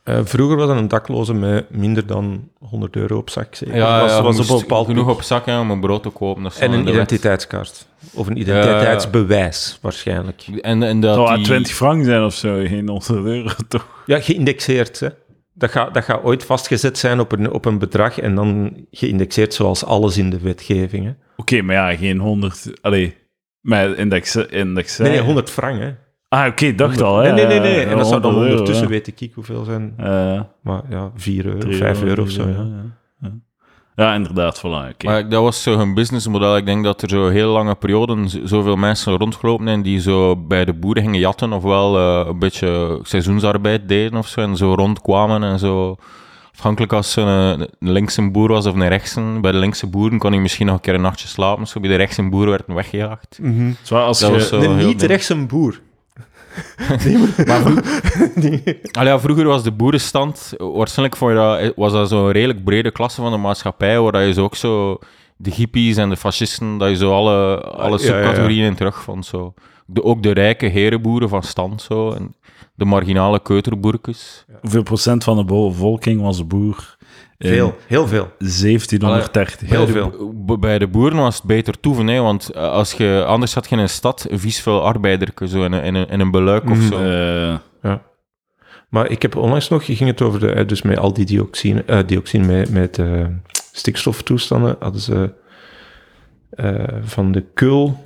Eh, 0.08 0.20
vroeger 0.24 0.58
was 0.58 0.68
dat 0.68 0.78
een 0.78 0.88
dakloze 0.88 1.34
met 1.34 1.70
minder 1.70 2.06
dan 2.06 2.50
100 2.60 2.96
euro 2.96 3.18
op 3.18 3.30
zak. 3.30 3.56
Zeker. 3.56 3.76
Ja, 3.76 4.02
was, 4.02 4.12
ja, 4.12 4.22
was 4.22 4.40
op 4.40 4.50
een 4.50 4.60
bepaald 4.60 4.88
genoeg 4.88 5.10
op 5.10 5.22
zak 5.22 5.46
hè, 5.46 5.60
om 5.60 5.72
een 5.72 5.80
brood 5.80 6.04
te 6.04 6.10
kopen. 6.10 6.44
Dat 6.44 6.58
En 6.58 6.72
een 6.72 6.88
identiteitskaart. 6.88 7.88
Of 8.14 8.28
een 8.28 8.40
identiteitsbewijs, 8.40 9.80
waarschijnlijk. 9.82 10.46
En, 10.62 10.84
en 10.84 11.00
dat 11.00 11.16
Zou 11.16 11.28
die- 11.28 11.36
het 11.38 11.46
20 11.46 11.74
frank 11.74 12.06
zijn 12.06 12.24
of 12.24 12.34
zo? 12.34 12.64
Geen 12.66 12.88
100 12.90 13.10
euro, 13.10 13.50
toch? 13.68 14.04
Ja, 14.06 14.20
geïndexeerd. 14.20 15.00
Hè. 15.00 15.08
Dat, 15.54 15.72
gaat, 15.72 15.94
dat 15.94 16.04
gaat 16.04 16.24
ooit 16.24 16.46
vastgezet 16.46 16.98
zijn 16.98 17.20
op 17.20 17.32
een, 17.32 17.52
op 17.52 17.66
een 17.66 17.78
bedrag 17.78 18.20
en 18.20 18.36
dan 18.36 18.76
geïndexeerd 18.92 19.54
zoals 19.54 19.86
alles 19.86 20.18
in 20.18 20.30
de 20.30 20.40
wetgeving. 20.40 21.16
Oké, 21.36 21.62
maar 21.62 21.76
ja, 21.76 21.98
geen 21.98 22.20
100... 22.20 22.72
Allee, 22.82 23.16
met 23.62 23.98
index... 23.98 24.36
index 24.36 24.98
Nee, 24.98 25.12
nee, 25.12 25.22
100 25.22 25.50
frank. 25.50 25.80
Hè. 25.80 25.92
Ah, 26.30 26.48
oké, 26.48 26.76
dacht 26.76 27.02
al, 27.02 27.18
hè. 27.18 27.32
Nee, 27.32 27.46
nee, 27.46 27.60
nee. 27.60 27.80
En 27.86 27.98
dat 27.98 28.08
zou 28.08 28.22
dan 28.22 28.32
100 28.32 28.50
euro, 28.52 28.60
ondertussen, 28.60 28.94
ja. 28.94 29.04
weet 29.04 29.22
ik 29.22 29.32
hoeveel 29.34 29.64
zijn. 29.64 29.94
Eh, 29.98 30.42
Maar 30.62 30.82
ja, 30.90 31.12
4 31.16 31.46
euro, 31.46 31.58
drie 31.58 31.76
5 31.76 32.04
euro 32.04 32.22
of 32.22 32.30
zo. 32.30 32.42
Ja. 32.48 32.54
ja. 32.56 32.66
Ja. 33.20 33.32
Ja, 33.96 34.14
inderdaad, 34.14 34.60
voilà. 34.60 34.92
oké. 34.94 35.06
Maar 35.06 35.30
dat 35.30 35.42
was 35.44 35.64
zo 35.64 35.78
hun 35.78 35.94
businessmodel. 35.94 36.58
Ik 36.58 36.66
denk 36.66 36.84
dat 36.84 37.02
er 37.02 37.10
zo 37.10 37.28
heel 37.30 37.52
lange 37.52 37.76
perioden 37.76 38.30
zoveel 38.48 38.76
mensen 38.76 39.18
rondgelopen 39.18 39.68
zijn 39.68 39.82
die 39.82 40.00
zo 40.00 40.36
bij 40.36 40.66
de 40.66 40.74
boeren 40.74 41.04
gingen 41.04 41.20
jatten, 41.20 41.54
ofwel 41.54 41.98
eh, 41.98 42.28
een 42.30 42.40
beetje 42.40 43.00
seizoensarbeid 43.04 43.88
deden 43.88 44.18
of 44.20 44.28
zo, 44.28 44.42
en 44.42 44.56
zo 44.56 44.74
rondkwamen 44.74 45.44
en 45.44 45.60
zo. 45.60 45.96
Afhankelijk 46.56 46.94
als 46.94 47.12
ze 47.12 47.22
een, 47.22 47.60
een 47.80 47.92
linkse 47.92 48.32
boer 48.32 48.48
was 48.48 48.66
of 48.66 48.74
een 48.76 48.88
rechtse. 48.88 49.22
Bij 49.42 49.52
de 49.52 49.58
linkse 49.58 49.88
boeren 49.88 50.18
kon 50.20 50.32
hij 50.32 50.42
misschien 50.42 50.66
nog 50.66 50.76
een 50.76 50.82
keer 50.82 50.94
een 50.94 51.02
nachtje 51.02 51.28
slapen. 51.28 51.68
Zo 51.68 51.80
bij 51.80 51.90
de 51.90 51.96
rechtse 51.96 52.30
boeren 52.30 52.50
werd 52.50 52.64
hij 52.66 52.76
weggejaagd. 52.76 53.40
Zo, 53.82 53.96
als 53.98 54.20
Dat 54.20 54.30
je... 54.30 54.36
was 54.36 54.48
zo 54.48 54.60
De 54.60 54.66
heel 54.68 54.88
niet 54.88 55.00
ding. 55.00 55.12
rechtse 55.12 55.36
boer. 55.46 55.82
Maar 57.48 57.62
Allee, 58.92 59.12
ja, 59.12 59.20
vroeger 59.20 59.46
was 59.46 59.64
de 59.64 59.72
boerenstand, 59.72 60.54
waarschijnlijk 60.58 61.18
vond 61.18 61.32
je 61.32 61.38
dat, 61.38 61.74
was 61.76 61.92
dat 61.92 62.10
zo'n 62.10 62.32
redelijk 62.32 62.64
brede 62.64 62.92
klasse 62.92 63.22
van 63.22 63.32
de 63.32 63.38
maatschappij, 63.38 64.00
waar 64.00 64.12
dat 64.12 64.26
je 64.26 64.34
zo 64.34 64.44
ook 64.44 64.56
zo 64.56 65.00
de 65.38 65.52
hippies 65.52 65.98
en 65.98 66.10
de 66.10 66.18
fascisten, 66.18 66.78
dat 66.78 66.90
je 66.90 66.96
zo 66.96 67.14
alle, 67.14 67.62
alle 67.62 67.98
ja, 68.00 68.06
ja, 68.06 68.12
ja. 68.12 68.22
subcategorieën 68.22 68.66
in 68.66 68.76
terugvond. 68.76 69.26
Zo. 69.26 69.54
De, 69.86 70.04
ook 70.04 70.24
de 70.24 70.32
rijke 70.32 70.66
herenboeren 70.66 71.30
van 71.30 71.44
stand, 71.44 71.82
zo, 71.82 72.12
en 72.12 72.36
de 72.76 72.86
marginale 72.86 73.42
keuterboerkes. 73.42 74.46
Hoeveel 74.62 74.84
procent 74.84 75.24
van 75.24 75.38
de 75.38 75.46
bevolking 75.46 76.22
was 76.22 76.48
boer? 76.48 76.97
In 77.38 77.50
Veel, 77.50 77.76
heel 77.88 78.08
veel. 78.08 78.32
1730. 78.38 79.70
Heel 79.70 79.84
bij, 79.84 79.94
veel. 79.94 80.34
De, 80.46 80.58
bij 80.58 80.80
de 80.80 80.88
boeren 80.88 81.18
was 81.18 81.36
het 81.36 81.44
beter 81.46 81.80
toeven, 81.80 82.08
hè, 82.08 82.20
want 82.22 82.50
eh, 82.50 82.62
als 82.72 82.94
je, 82.94 83.24
anders 83.28 83.54
had 83.54 83.70
je 83.70 83.76
in 83.76 83.82
een 83.82 83.90
stad 83.90 84.28
vies 84.32 84.62
veel 84.62 84.84
arbeider, 84.84 85.30
zo 85.48 85.64
in 85.64 85.72
een, 85.72 85.84
in 85.84 85.96
een, 85.96 86.08
in 86.10 86.20
een 86.20 86.32
beluik 86.32 86.70
of 86.70 86.78
Mhm. 86.78 86.88
zo. 86.88 86.98
Eh, 87.00 87.58
Ja. 87.82 88.02
Maar 88.90 89.10
ik 89.12 89.22
heb 89.22 89.36
onlangs 89.36 89.70
nog, 89.70 89.86
ging 89.86 90.00
het 90.00 90.22
over 90.22 90.40
de, 90.40 90.52
eh, 90.52 90.68
dus 90.68 90.82
met 90.82 90.98
al 90.98 91.14
die 91.14 91.26
dioxine, 91.26 91.84
eh, 91.86 92.00
dioxine 92.06 92.46
met, 92.46 92.70
met 92.70 92.98
eh, 93.00 93.26
stikstoftoestanden, 93.72 94.76
hadden 94.80 95.02
ze 95.02 95.34
eh, 96.50 96.74
van 97.02 97.32
de 97.32 97.44
Keul, 97.54 98.04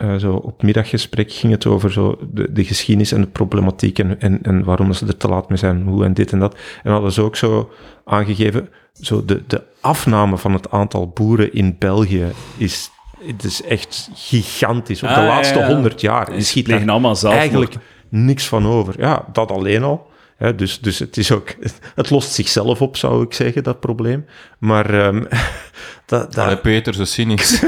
eh, 0.00 0.16
zo 0.16 0.34
op 0.34 0.62
middaggesprek 0.62 1.32
ging 1.32 1.52
het 1.52 1.66
over 1.66 1.92
zo 1.92 2.18
de, 2.32 2.52
de 2.52 2.64
geschiedenis 2.64 3.12
en 3.12 3.20
de 3.20 3.26
problematiek 3.26 3.98
en, 3.98 4.20
en, 4.20 4.42
en 4.42 4.64
waarom 4.64 4.92
ze 4.92 5.06
er 5.06 5.16
te 5.16 5.28
laat 5.28 5.48
mee 5.48 5.58
zijn, 5.58 5.82
hoe 5.82 6.04
en 6.04 6.14
dit 6.14 6.32
en 6.32 6.38
dat. 6.38 6.56
En 6.82 6.92
hadden 6.92 7.12
ze 7.12 7.22
ook 7.22 7.36
zo 7.36 7.70
aangegeven, 8.04 8.68
zo 9.00 9.24
de, 9.24 9.42
de 9.46 9.62
afname 9.80 10.38
van 10.38 10.52
het 10.52 10.70
aantal 10.70 11.08
boeren 11.08 11.52
in 11.52 11.76
België 11.78 12.24
is, 12.56 12.90
het 13.26 13.44
is 13.44 13.62
echt 13.62 14.10
gigantisch. 14.14 15.02
Op 15.02 15.08
de 15.08 15.14
Ah, 15.14 15.22
ja, 15.22 15.28
laatste 15.28 15.58
ja. 15.58 15.66
honderd 15.66 16.00
jaar. 16.00 16.30
Je 16.30 16.36
die 16.36 16.44
schiet 16.44 16.66
daar 16.66 16.88
allemaal 16.90 17.16
zelf 17.16 17.34
eigenlijk 17.34 17.74
niks 18.08 18.46
van 18.46 18.66
over. 18.66 18.94
Ja, 18.98 19.24
dat 19.32 19.50
alleen 19.50 19.82
al. 19.82 20.08
Hè, 20.36 20.54
dus, 20.54 20.80
dus 20.80 20.98
het 20.98 21.16
is 21.16 21.32
ook... 21.32 21.54
Het 21.94 22.10
lost 22.10 22.32
zichzelf 22.32 22.82
op, 22.82 22.96
zou 22.96 23.22
ik 23.22 23.32
zeggen, 23.32 23.62
dat 23.62 23.80
probleem. 23.80 24.26
Maar 24.58 24.94
ehm, 24.94 25.24
dat, 26.06 26.38
Allee, 26.38 26.54
dat, 26.54 26.62
Peter, 26.62 26.94
zo 26.94 27.04
cynisch. 27.04 27.62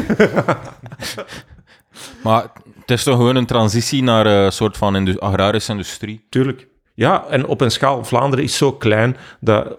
maar 2.22 2.50
het 2.80 2.90
is 2.90 3.02
toch 3.02 3.16
gewoon 3.16 3.36
een 3.36 3.46
transitie 3.46 4.02
naar 4.02 4.26
een 4.26 4.52
soort 4.52 4.76
van 4.76 4.96
indu- 4.96 5.18
agrarische 5.18 5.72
industrie. 5.72 6.26
tuurlijk. 6.28 6.68
Ja, 6.94 7.24
en 7.30 7.46
op 7.46 7.60
een 7.60 7.70
schaal... 7.70 8.04
Vlaanderen 8.04 8.44
is 8.44 8.56
zo 8.56 8.72
klein 8.72 9.16
dat 9.40 9.76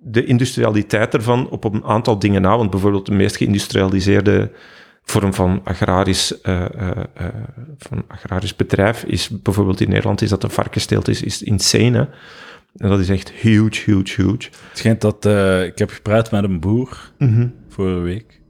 de 0.00 0.24
industrialiteit 0.24 1.14
ervan 1.14 1.48
op 1.48 1.64
een 1.64 1.84
aantal 1.84 2.18
dingen 2.18 2.42
na, 2.42 2.56
want 2.56 2.70
bijvoorbeeld 2.70 3.06
de 3.06 3.12
meest 3.12 3.36
geïndustrialiseerde 3.36 4.50
vorm 5.04 5.34
van 5.34 5.60
agrarisch, 5.64 6.40
eh, 6.40 6.64
eh, 6.64 6.90
eh, 7.14 7.26
van 7.78 8.04
agrarisch 8.08 8.56
bedrijf 8.56 9.04
is 9.04 9.28
bijvoorbeeld 9.42 9.80
in 9.80 9.88
Nederland 9.88 10.22
is 10.22 10.28
dat 10.28 10.40
de 10.40 10.48
varkensteelt 10.48 11.08
is, 11.08 11.22
is 11.22 11.42
insane. 11.42 11.98
hè. 11.98 12.04
En 12.76 12.88
dat 12.88 13.00
is 13.00 13.08
echt 13.08 13.30
huge, 13.30 13.90
huge, 13.90 14.22
huge. 14.22 14.48
Het 14.68 14.78
schijnt 14.78 15.00
dat... 15.00 15.26
eh, 15.26 15.64
ik 15.64 15.78
heb 15.78 15.90
gepraat 15.90 16.30
met 16.30 16.44
een 16.44 16.60
boer 16.60 17.12
vorige 17.68 18.00
week. 18.00 18.40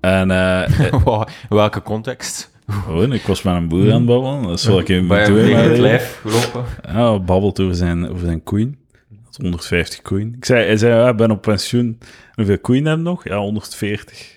En 0.00 0.30
eh, 0.30 0.90
Wow, 1.04 1.28
in 1.50 1.56
welke 1.56 1.82
context? 1.82 2.48
gewoon, 2.66 3.12
ik 3.12 3.22
was 3.22 3.42
met 3.42 3.54
een 3.54 3.68
boer 3.68 3.92
aan 3.92 3.96
het 3.96 4.06
babbelen. 4.06 4.42
Dat 4.42 4.58
is 4.58 4.64
wat 4.66 4.88
ik 4.88 5.02
maar- 5.02 5.20
het 5.30 5.78
lijf 5.78 6.20
gelopen. 6.22 6.64
Ja, 6.92 7.10
hij 7.10 7.20
babbelt 7.20 7.60
over 7.60 7.74
zijn, 7.74 8.08
over 8.10 8.24
zijn 8.26 8.42
koeien. 8.42 8.78
Dat 9.08 9.30
is 9.30 9.36
150 9.36 10.02
koeien. 10.02 10.34
Ik 10.36 10.44
zei, 10.44 10.64
hij 10.64 10.76
zei, 10.76 10.94
ja, 10.94 11.08
ik 11.08 11.16
ben 11.16 11.30
op 11.30 11.42
pensioen. 11.42 11.98
Hoeveel 12.34 12.58
koeien 12.58 12.84
heb 12.86 12.96
je 12.96 13.02
nog? 13.02 13.24
Ja, 13.24 13.38
140. 13.38 14.36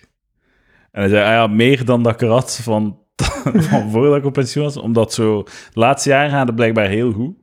En 0.92 1.02
hij 1.02 1.10
zei, 1.10 1.24
ah 1.24 1.30
ja, 1.30 1.48
meer 1.48 1.86
dan 1.86 2.04
dat 2.04 2.14
ik 2.14 2.22
er 2.22 2.28
had 2.30 2.60
van, 2.64 2.98
van 3.70 3.92
voordat 3.92 4.18
ik 4.18 4.26
op 4.26 4.34
pensioen 4.34 4.64
was. 4.64 4.78
Omdat 4.78 5.14
zo, 5.14 5.44
de 5.44 5.80
laatste 5.80 6.10
jaren 6.10 6.30
gaan 6.32 6.46
het 6.48 6.56
blijkbaar 6.56 6.88
heel 6.88 7.12
goed. 7.12 7.36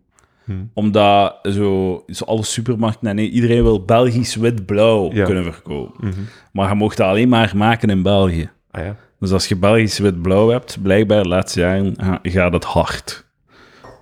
Hmm. 0.50 0.70
Omdat 0.74 1.38
zo, 1.42 2.02
zo 2.06 2.24
alle 2.24 2.44
supermarkten 2.44 3.08
en 3.08 3.18
iedereen 3.18 3.62
wil 3.62 3.84
Belgisch 3.84 4.34
wit-blauw 4.36 5.12
Ja. 5.12 5.24
kunnen 5.24 5.44
verkopen. 5.44 6.08
Mhm. 6.08 6.20
Maar 6.52 6.68
je 6.68 6.74
mocht 6.74 6.96
dat 6.96 7.06
alleen 7.08 7.28
maar 7.28 7.52
maken 7.56 7.88
in 7.90 8.02
België. 8.02 8.50
Ah 8.70 8.84
ja. 8.84 8.96
Dus 9.18 9.32
als 9.32 9.46
je 9.48 9.56
Belgisch 9.56 9.98
wit-blauw 9.98 10.48
hebt, 10.48 10.82
blijkbaar 10.82 11.22
de 11.22 11.28
laatste 11.28 11.60
jaren 11.60 11.94
ga- 11.96 12.18
gaat 12.22 12.52
het 12.52 12.64
hard. 12.64 13.28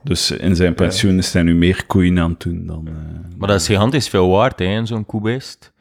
Dus 0.02 0.30
in 0.30 0.56
zijn 0.56 0.74
pensioen 0.74 1.18
is 1.18 1.32
hij 1.32 1.42
nu 1.42 1.54
meer 1.54 1.86
koeien 1.86 2.18
aan 2.18 2.30
het 2.30 2.40
doen 2.40 2.66
dan... 2.66 2.86
eh, 2.86 2.92
Maar 3.38 3.48
dat 3.48 3.60
is 3.60 3.66
gigantisch 3.66 4.08
veel 4.08 4.28
waard, 4.28 4.58
hè, 4.58 4.64
in 4.64 4.86
zo'n 4.86 5.06
koebeest. 5.06 5.72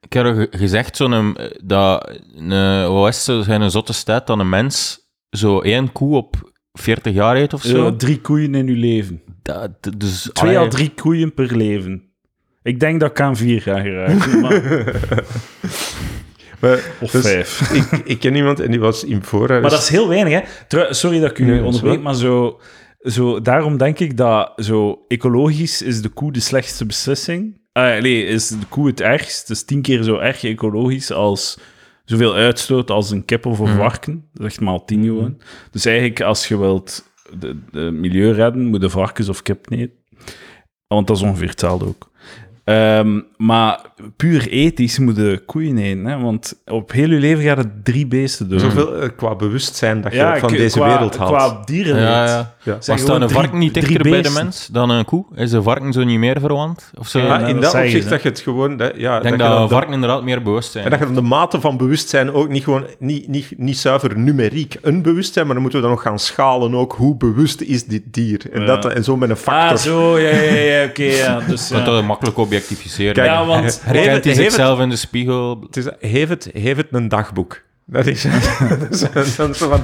Ik 0.00 0.12
heb 0.12 0.24
al 0.26 0.46
gezegd, 0.50 0.96
zo'n, 0.96 1.36
eh, 1.36 1.50
dat 1.64 2.18
een, 2.36 2.88
wat 2.92 3.08
is 3.08 3.26
het, 3.26 3.44
zijn 3.44 3.60
een 3.60 3.70
zotte 3.70 3.92
stad 3.92 4.26
dat 4.26 4.38
een 4.38 4.48
mens 4.48 5.00
zo 5.30 5.60
één 5.60 5.92
koe 5.92 6.16
op 6.16 6.50
40 6.72 7.12
jaar 7.14 7.36
eet 7.36 7.52
of 7.54 7.62
zo. 7.62 7.68
zo 7.76 7.96
drie 7.96 8.20
koeien 8.20 8.54
in 8.54 8.66
uw 8.68 8.76
leven. 8.80 9.21
Dat, 9.42 9.70
dus, 9.98 10.30
Twee 10.32 10.58
à 10.58 10.68
drie 10.68 10.90
koeien 10.94 11.34
per 11.34 11.56
leven. 11.56 12.02
Ik 12.62 12.80
denk 12.80 13.00
dat 13.00 13.10
ik 13.10 13.20
aan 13.20 13.36
vier 13.36 13.62
ga 13.62 13.80
geraken. 13.80 14.40
maar- 14.40 14.94
Maar, 16.60 16.80
of 17.00 17.10
dus 17.10 17.22
vijf. 17.22 17.70
ik, 17.92 18.00
ik 18.04 18.18
ken 18.18 18.34
iemand 18.34 18.60
en 18.60 18.70
die 18.70 18.80
was 18.80 19.04
in 19.04 19.22
voorhuis. 19.22 19.60
Maar 19.62 19.70
dat 19.70 19.80
is 19.82 19.88
heel 19.88 20.08
weinig, 20.08 20.42
hè. 20.68 20.92
Sorry 20.94 21.20
dat 21.20 21.30
ik 21.30 21.38
u 21.38 21.44
Nee, 21.44 21.62
onderbreek, 21.62 22.00
maar 22.02 22.14
zo, 22.14 22.60
zo, 23.00 23.40
daarom 23.40 23.76
denk 23.76 23.98
ik 23.98 24.16
dat 24.16 24.52
zo 24.56 25.04
ecologisch 25.08 25.82
is 25.82 26.02
de 26.02 26.08
koe 26.08 26.32
de 26.32 26.40
slechtste 26.40 26.86
beslissing. 26.86 27.60
Ah, 27.72 28.00
nee, 28.02 28.24
is 28.24 28.48
de 28.48 28.56
koe 28.68 28.86
het 28.86 29.00
ergst. 29.00 29.40
Het 29.40 29.50
is 29.56 29.64
tien 29.64 29.82
keer 29.82 30.02
zo 30.02 30.18
erg 30.18 30.44
ecologisch 30.44 31.12
als 31.12 31.58
zoveel 32.04 32.34
uitstoot 32.34 32.90
als 32.90 33.10
een 33.10 33.24
kip 33.24 33.46
of 33.46 33.58
een 33.58 33.76
varken. 33.76 34.24
Dat 34.32 34.46
is 34.46 34.52
echt 34.52 34.60
maal 34.60 34.84
tien 34.84 35.04
gewoon. 35.04 35.40
Dus 35.70 35.84
eigenlijk, 35.84 36.20
als 36.20 36.48
je 36.48 36.58
wilt 36.58 37.11
de, 37.38 37.56
de 37.70 37.80
milieu 37.80 38.32
redden, 38.32 38.66
moet 38.66 38.82
je 38.82 38.90
varkens 38.90 39.28
of 39.28 39.42
kip 39.42 39.70
eten. 39.70 39.96
Want 40.86 41.06
dat 41.06 41.16
is 41.16 41.22
ongeveer 41.22 41.48
hetzelfde 41.48 41.86
ook. 41.86 42.10
Ehm, 42.64 43.20
maar 43.36 43.80
puur 44.16 44.48
ethisch 44.48 44.98
moeten 44.98 45.44
koeien 45.44 45.78
eten, 45.78 46.04
hè? 46.04 46.18
want 46.18 46.54
op 46.66 46.92
heel 46.92 47.08
je 47.10 47.18
leven 47.18 47.44
gaat 47.44 47.56
het 47.56 47.84
drie 47.84 48.06
beesten 48.06 48.48
door. 48.48 48.60
Zoveel 48.60 48.94
eh, 48.96 49.08
qua 49.16 49.34
bewustzijn 49.34 50.00
dat 50.00 50.12
je 50.12 50.36
van 50.38 50.50
deze 50.52 50.78
qua, 50.78 50.86
wereld 50.88 51.16
haalt. 51.16 51.30
Qua 51.30 51.62
dierenleed. 51.64 52.02
Ja, 52.04 52.24
ja. 52.26 52.54
Ja. 52.64 52.76
Zijn 52.80 52.98
Was 52.98 53.06
dan 53.06 53.22
een 53.22 53.28
drie- 53.28 53.40
varken 53.40 53.58
niet 53.58 53.74
dichter 53.74 54.02
bij 54.02 54.22
de 54.22 54.30
mens 54.30 54.68
dan 54.72 54.90
een 54.90 55.04
koe? 55.04 55.24
Is 55.34 55.52
een 55.52 55.62
varken 55.62 55.92
zo 55.92 56.04
niet 56.04 56.18
meer 56.18 56.40
verwant? 56.40 56.90
Of 56.98 57.08
zo? 57.08 57.18
Ja, 57.18 57.38
in 57.46 57.60
dat 57.60 57.74
opzicht 57.74 58.08
dat 58.08 58.22
je 58.22 58.28
het 58.28 58.40
gewoon... 58.40 58.76
Dat, 58.76 58.92
ja, 58.96 59.20
denk 59.20 59.34
je 59.34 59.40
dat, 59.42 59.50
dan 59.52 59.62
een 59.62 59.68
varken 59.68 59.92
inderdaad 59.92 60.22
meer 60.22 60.42
bewust 60.42 60.72
zijn. 60.72 60.84
En 60.84 60.90
dat 60.90 60.98
je 60.98 61.04
dan 61.04 61.14
de 61.14 61.20
mate 61.20 61.60
van 61.60 61.76
bewustzijn 61.76 62.32
ook 62.32 62.48
niet 62.48 62.64
gewoon... 62.64 62.86
Niet, 62.98 63.28
niet, 63.28 63.52
niet 63.56 63.78
zuiver 63.78 64.18
numeriek 64.18 64.76
een 64.82 65.02
bewustzijn, 65.02 65.44
maar 65.44 65.54
dan 65.54 65.62
moeten 65.62 65.80
we 65.80 65.86
dan 65.86 65.94
nog 65.96 66.04
gaan 66.04 66.18
schalen 66.18 66.74
ook. 66.74 66.92
Hoe 66.92 67.16
bewust 67.16 67.60
is 67.60 67.84
dit 67.84 68.02
dier? 68.10 68.40
En, 68.52 68.60
Ja. 68.60 68.66
dat, 68.66 68.84
en 68.86 69.04
zo 69.04 69.16
met 69.16 69.30
een 69.30 69.36
factor. 69.36 69.70
Ah, 69.70 69.76
zo, 69.76 70.18
ja, 70.18 70.28
ja, 70.28 70.52
ja, 70.54 70.84
oké, 70.84 71.02
ja. 71.04 71.40
Dus, 71.40 71.68
Dat 71.72 71.78
ja. 71.78 71.84
dat 71.84 72.04
makkelijk 72.04 72.38
objectificeren. 72.56 73.14
Kijk, 73.14 73.26
Ja, 73.26 73.46
want- 73.46 73.80
Herkent 73.82 73.84
hij 73.94 74.02
Heeft 74.12 74.24
het- 74.24 74.34
zichzelf 74.36 74.80
in 74.80 74.88
de 74.88 74.96
spiegel? 74.96 75.60
Het 75.66 75.76
is, 75.76 75.84
heeft, 76.00 76.28
het, 76.30 76.50
heeft 76.52 76.76
het 76.76 76.86
een 76.90 77.08
dagboek? 77.08 77.60
Dat 77.86 78.06
is, 78.06 78.22
dat 79.14 79.24
is 79.26 79.36
dan 79.36 79.54
zo 79.54 79.68
van... 79.68 79.80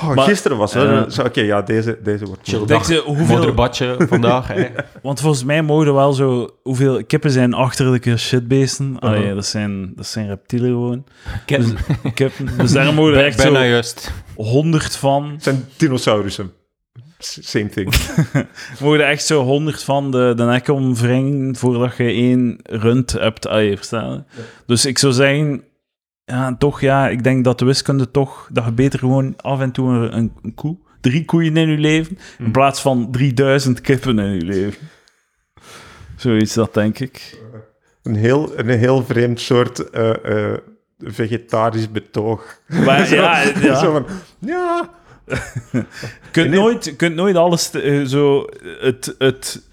Oh, 0.00 0.14
Maar- 0.14 0.24
gisteren 0.28 0.56
was 0.56 0.74
het. 0.74 1.12
Zo, 1.12 1.22
Oké, 1.22 1.40
ja, 1.40 1.62
deze, 1.62 1.98
deze 2.02 2.24
wordt... 2.24 2.48
Chill 2.48 2.64
dag, 2.66 2.84
ze, 2.84 3.02
hoeveel, 3.04 3.26
modderbadje 3.26 3.96
vandaag. 4.08 4.48
hè. 4.48 4.66
want 5.02 5.20
volgens 5.20 5.44
mij 5.44 5.62
mogen 5.62 5.94
wel 5.94 6.12
zo... 6.12 6.48
Hoeveel 6.62 7.04
kippen 7.04 7.30
zijn 7.30 7.54
achterlijke 7.54 8.16
shitbeesten? 8.16 8.96
Allee, 8.98 9.18
Uh-huh. 9.20 9.34
dat, 9.34 9.46
zijn, 9.46 9.92
dat 9.96 10.06
zijn 10.06 10.26
reptielen 10.28 10.70
gewoon. 10.70 11.04
Ken- 11.46 11.60
Dus, 11.60 12.12
kippen. 12.14 12.48
Dus 12.58 12.72
daar 12.72 12.94
mogen 12.94 13.14
er 13.14 13.24
echt 13.24 13.36
Bijna 13.36 13.58
zo 13.60 13.64
juist. 13.66 14.12
honderd 14.36 14.96
van... 14.96 15.30
Het 15.32 15.42
zijn 15.42 15.64
dinosaurussen. 15.76 16.52
Same 17.24 17.68
thing. 17.68 17.94
Mogen 18.80 19.00
er 19.00 19.06
echt 19.08 19.24
zo 19.24 19.42
honderd 19.42 19.82
van 19.82 20.10
de, 20.10 20.32
de 20.36 20.44
nek 20.44 20.68
omwringen 20.68 21.56
voordat 21.56 21.96
je 21.96 22.04
één 22.04 22.58
rund 22.62 23.12
hebt. 23.12 23.48
Verstaan? 23.48 24.26
Dus 24.66 24.86
ik 24.86 24.98
zou 24.98 25.12
zeggen... 25.12 25.64
Ja, 26.24 26.56
toch, 26.56 26.80
ja, 26.80 27.08
ik 27.08 27.24
denk 27.24 27.44
dat 27.44 27.58
de 27.58 27.64
wiskunde 27.64 28.10
toch... 28.10 28.48
Dat 28.52 28.64
je 28.64 28.72
beter 28.72 28.98
gewoon 28.98 29.34
af 29.36 29.60
en 29.60 29.70
toe 29.70 29.88
een, 29.90 30.16
een, 30.16 30.32
een 30.42 30.54
koe... 30.54 30.76
Drie 31.00 31.24
koeien 31.24 31.56
in 31.56 31.68
je 31.68 31.78
leven, 31.78 32.18
in 32.38 32.50
plaats 32.50 32.80
van 32.80 33.10
3000 33.10 33.80
kippen 33.80 34.18
in 34.18 34.34
je 34.34 34.44
leven. 34.44 34.88
Zoiets, 36.16 36.54
dat 36.54 36.74
denk 36.74 36.98
ik. 36.98 37.42
Een 38.02 38.14
heel, 38.14 38.58
een 38.58 38.68
heel 38.68 39.04
vreemd 39.04 39.40
soort 39.40 39.90
eh, 39.90 40.50
eh, 40.52 40.58
vegetarisch 40.98 41.90
betoog. 41.90 42.60
Maar 42.66 43.06
Zo- 43.06 43.14
ja, 43.14 43.42
ja. 43.60 43.78
Zo 43.78 43.92
van, 43.92 44.06
ja... 44.38 44.90
Je 45.72 45.84
kunt 46.30 46.50
nooit, 46.50 46.96
kunt 46.96 47.14
nooit 47.14 47.36
alles 47.36 47.68
te- 47.70 47.80
eh, 47.80 48.04
zo 48.04 48.44
het, 48.80 49.14
het, 49.18 49.68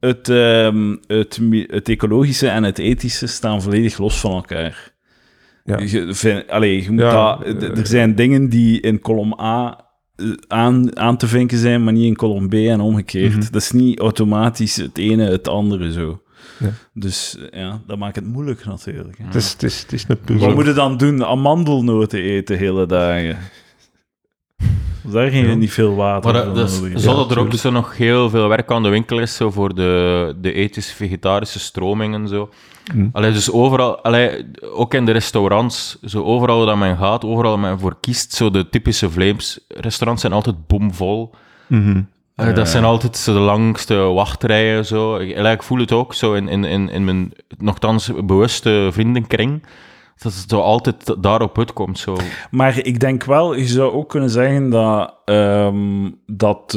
het, 0.00 0.28
ehm, 0.28 0.96
het, 1.06 1.40
het 1.66 1.88
ecologische 1.88 2.48
en 2.48 2.62
het 2.64 2.78
ethische 2.78 3.26
staan 3.26 3.62
volledig 3.62 3.98
los 3.98 4.20
van 4.20 4.32
elkaar. 4.32 4.92
Ja. 5.64 5.78
Je, 5.78 6.14
vind, 6.14 6.48
allee, 6.48 6.82
je 6.82 6.90
moet 6.90 7.00
Ja, 7.00 7.36
dat, 7.36 7.60
d- 7.60 7.78
er 7.78 7.86
zijn 7.86 8.14
dingen 8.14 8.48
die 8.48 8.80
in 8.80 9.00
kolom 9.00 9.40
A 9.40 9.84
eh, 10.16 10.26
aan, 10.48 10.96
aan 10.98 11.16
te 11.16 11.26
vinken 11.26 11.58
zijn, 11.58 11.84
maar 11.84 11.92
niet 11.92 12.04
in 12.04 12.16
kolom 12.16 12.48
B 12.48 12.54
en 12.54 12.80
omgekeerd. 12.80 13.32
Mhm. 13.36 13.40
Dat 13.50 13.62
is 13.62 13.70
niet 13.70 13.98
automatisch 13.98 14.76
het 14.76 14.98
ene 14.98 15.24
het 15.30 15.48
andere 15.48 15.92
zo. 15.92 16.22
Ja. 16.58 16.70
Dus 16.94 17.36
eh, 17.50 17.60
ja, 17.60 17.80
dat 17.86 17.98
maakt 17.98 18.16
het 18.16 18.24
moeilijk 18.26 18.64
natuurlijk. 18.64 19.18
hè. 19.18 19.24
Het 19.24 19.34
is, 19.34 19.52
het 19.52 19.62
is, 19.62 19.80
het 19.82 19.92
is 19.92 20.04
een 20.08 20.20
puzzel. 20.20 20.46
Wat 20.46 20.56
moet 20.56 20.66
je 20.66 20.72
dan 20.72 20.96
doen? 20.96 21.24
Amandelnoten 21.24 22.20
eten 22.22 22.58
hele 22.58 22.86
dagen? 22.86 23.38
Daar 25.02 25.30
ging 25.30 25.46
Ja. 25.46 25.54
niet 25.54 25.72
veel 25.72 25.94
water 25.94 26.32
Maar 26.32 26.44
van 26.44 26.54
dat, 26.54 26.80
dus, 26.80 27.04
er 27.04 27.38
ook 27.38 27.54
zo 27.54 27.70
nog 27.70 27.96
heel 27.96 28.30
veel 28.30 28.48
werk 28.48 28.70
aan 28.70 28.82
de 28.82 28.88
winkel 28.88 29.18
is 29.18 29.36
zo 29.36 29.50
voor 29.50 29.74
de, 29.74 30.34
de 30.40 30.52
ethische 30.52 30.94
vegetarische 30.94 31.58
stromingen 31.58 32.20
en 32.22 32.28
zo. 32.28 32.50
Hm. 32.92 33.06
Allee, 33.12 33.32
dus 33.32 33.50
overal, 33.50 34.02
allee, 34.02 34.46
ook 34.72 34.94
in 34.94 35.06
de 35.06 35.12
restaurants, 35.12 35.98
zo 36.04 36.22
overal 36.22 36.66
dat 36.66 36.76
men 36.76 36.96
gaat, 36.96 37.24
overal 37.24 37.50
dat 37.50 37.60
men 37.60 37.78
voor 37.78 37.96
kiest, 38.00 38.32
zo 38.32 38.50
de 38.50 38.68
typische 38.68 39.10
Vlaams 39.10 39.60
restaurants 39.68 40.20
zijn 40.20 40.32
altijd 40.32 40.66
bomvol. 40.66 41.30
Mhm. 41.66 42.02
Eh. 42.34 42.54
Dat 42.54 42.68
zijn 42.68 42.84
altijd 42.84 43.16
zo 43.16 43.32
de 43.32 43.38
langste 43.38 43.94
wachtrijen. 43.94 44.86
Zo. 44.86 45.16
Ik, 45.16 45.62
voel 45.62 45.78
het 45.78 45.92
ook 45.92 46.14
zo 46.14 46.32
in, 46.34 46.48
in, 46.48 46.64
in, 46.64 46.88
in 46.88 47.04
mijn 47.04 47.32
nogthans 47.58 48.10
bewuste 48.24 48.88
vriendenkring. 48.92 49.62
Dat 50.22 50.34
het 50.34 50.50
zo 50.50 50.60
altijd 50.60 51.22
daarop 51.22 51.58
uitkomt. 51.58 51.98
Zo. 51.98 52.16
Maar 52.50 52.78
ik 52.78 53.00
denk 53.00 53.24
wel, 53.24 53.54
je 53.54 53.66
zou 53.66 53.92
ook 53.92 54.08
kunnen 54.08 54.30
zeggen 54.30 54.70
dat, 54.70 55.14
ehm, 55.24 56.10
dat 56.26 56.62
eh, 56.66 56.74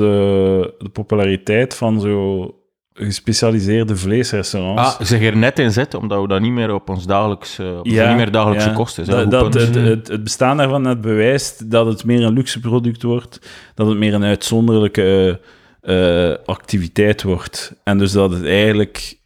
de 0.78 0.90
populariteit 0.94 1.76
van 1.76 2.00
zo 2.00 2.48
gespecialiseerde 2.94 3.96
vleesrestaurants... 3.96 4.82
Ah, 4.82 5.02
zeg 5.02 5.22
er 5.22 5.38
net 5.38 5.60
in 5.60 5.72
zet, 5.72 5.94
omdat 5.94 6.22
we 6.22 6.28
dat 6.28 6.42
niet 6.42 6.52
meer 6.52 6.74
op 6.74 6.90
ons 6.90 7.06
dagelijks, 7.06 7.60
eh, 7.60 7.78
op 7.78 7.86
Ja, 7.86 8.08
niet 8.08 8.18
meer 8.18 8.32
dagelijkse 8.32 8.70
ja. 8.70 8.76
kosten. 8.76 9.06
Dat, 9.06 9.32
dat, 9.32 9.54
het, 9.54 9.76
het, 9.76 10.08
het 10.08 10.24
bestaan 10.24 10.58
daarvan 10.58 10.82
net 10.82 11.02
bewijst 11.02 11.72
dat 11.72 11.86
het 11.86 12.04
meer 12.04 12.24
een 12.24 12.34
luxe 12.34 12.60
product 12.60 13.04
wordt, 13.04 13.40
dat 13.76 13.88
het 13.88 13.98
meer 13.98 14.14
een 14.14 14.24
uitzonderlijke 14.24 15.40
eh, 15.82 16.34
activiteit 16.46 17.24
wordt. 17.24 17.76
En 17.84 17.98
dus 17.98 18.12
dat 18.12 18.32
het 18.32 18.46
eigenlijk 18.46 19.20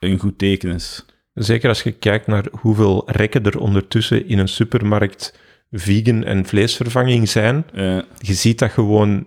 een 0.00 0.18
goed 0.18 0.38
teken 0.38 0.70
is. 0.70 1.04
Zeker 1.38 1.68
als 1.68 1.82
je 1.82 1.92
kijkt 1.92 2.26
naar 2.26 2.44
hoeveel 2.60 3.10
rekken 3.10 3.44
er 3.44 3.58
ondertussen 3.58 4.28
in 4.28 4.38
een 4.38 4.48
supermarkt 4.48 5.38
vegan 5.70 6.24
en 6.24 6.46
vleesvervanging 6.46 7.28
zijn. 7.28 7.64
Je 8.18 8.34
ziet 8.34 8.58
dat 8.58 8.70
gewoon 8.70 9.26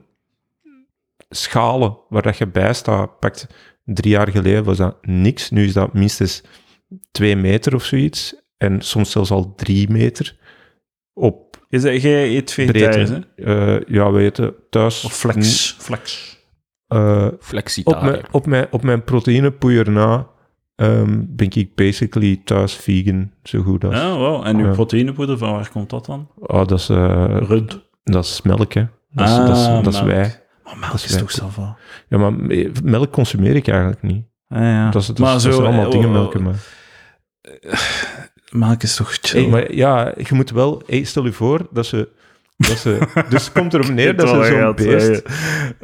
schalen 1.29 1.97
waar 2.09 2.21
dat 2.21 2.37
je 2.37 2.47
bij 2.47 2.73
staat. 2.73 3.19
Pakt 3.19 3.47
drie 3.85 4.11
jaar 4.11 4.29
geleden 4.29 4.63
was 4.63 4.77
dat 4.77 5.05
niks. 5.05 5.49
Nu 5.49 5.65
is 5.65 5.73
dat 5.73 5.93
minstens 5.93 6.43
twee 7.11 7.35
meter 7.35 7.75
of 7.75 7.83
zoiets. 7.83 8.35
En 8.57 8.81
soms 8.81 9.11
zelfs 9.11 9.31
al 9.31 9.55
drie 9.55 9.89
meter 9.89 10.35
op 11.13 11.51
je 11.71 11.79
zei, 11.79 11.99
jij 11.99 12.35
eet 12.35 12.51
vegetarisch, 12.51 13.09
hè? 13.09 13.19
Eh, 13.35 13.81
ja, 13.87 14.11
we 14.11 14.21
eten 14.21 14.53
thuis... 14.69 15.03
Of 15.03 15.17
flex. 15.17 15.75
Flex. 15.79 16.39
eh, 16.87 17.27
op, 17.95 18.01
mijn, 18.01 18.21
op, 18.31 18.45
mijn, 18.45 18.67
op 18.71 18.83
mijn 18.83 19.03
proteïnepoeier 19.03 19.91
na 19.91 20.27
ehm, 20.81 21.23
ben 21.27 21.47
ik 21.55 21.75
basically 21.75 22.41
thuis 22.43 22.73
vegan, 22.75 23.31
zo 23.43 23.61
goed 23.61 23.83
als. 23.83 23.95
Ja, 23.95 24.15
wow. 24.17 24.45
En 24.47 24.57
uw 24.57 24.71
proteïnepoeder, 24.71 25.37
van 25.37 25.51
waar 25.51 25.69
komt 25.69 25.89
dat 25.89 26.05
dan? 26.05 26.27
Oh, 26.39 26.67
dat 26.67 26.79
is, 26.79 26.89
eh, 26.89 27.37
Rund. 27.39 27.81
dat 28.03 28.23
is 28.25 28.41
melk, 28.41 28.73
hè. 28.73 28.85
Dat 29.11 29.27
is, 29.27 29.33
Ah, 29.33 29.47
dat 29.47 29.57
is, 29.57 29.65
dat 29.65 29.93
is 29.93 30.01
melk. 30.01 30.05
wij. 30.15 30.41
Maar 30.63 30.77
melk 30.79 30.91
Dat 30.91 31.03
is 31.03 31.11
is 31.11 31.17
toch 31.17 31.31
sava? 31.31 31.77
Ja, 32.09 32.17
maar 32.17 32.33
me- 32.33 32.71
melk 32.83 33.11
consumeer 33.11 33.55
ik 33.55 33.67
eigenlijk 33.67 34.01
niet. 34.01 34.25
Ah, 34.49 34.59
ja. 34.61 34.89
Dat, 34.89 35.01
is, 35.01 35.07
dat, 35.07 35.17
maar 35.19 35.35
is- 35.35 35.43
dat 35.43 35.53
zo, 35.53 35.59
zijn 35.59 35.67
allemaal 35.67 35.85
eh, 35.85 35.91
dingen 35.91 36.11
melken, 36.11 36.43
maar... 36.43 36.55
Melk 38.51 38.83
is 38.83 38.95
toch 38.95 39.17
chill? 39.21 39.41
Hey, 39.41 39.49
maar 39.49 39.73
ja, 39.73 40.13
je 40.17 40.33
moet 40.35 40.49
wel... 40.51 40.81
hey, 40.87 41.03
stel 41.03 41.25
je 41.25 41.31
voor 41.31 41.67
dat 41.71 41.85
ze... 41.85 42.09
Dat 42.67 42.77
ze 42.77 42.99
dus 43.29 43.43
het 43.43 43.53
komt 43.53 43.73
erop 43.73 43.89
neer 43.99 44.15
dat 44.15 44.29
ze 44.29 44.43
zo'n 44.43 44.75
beest... 44.75 45.21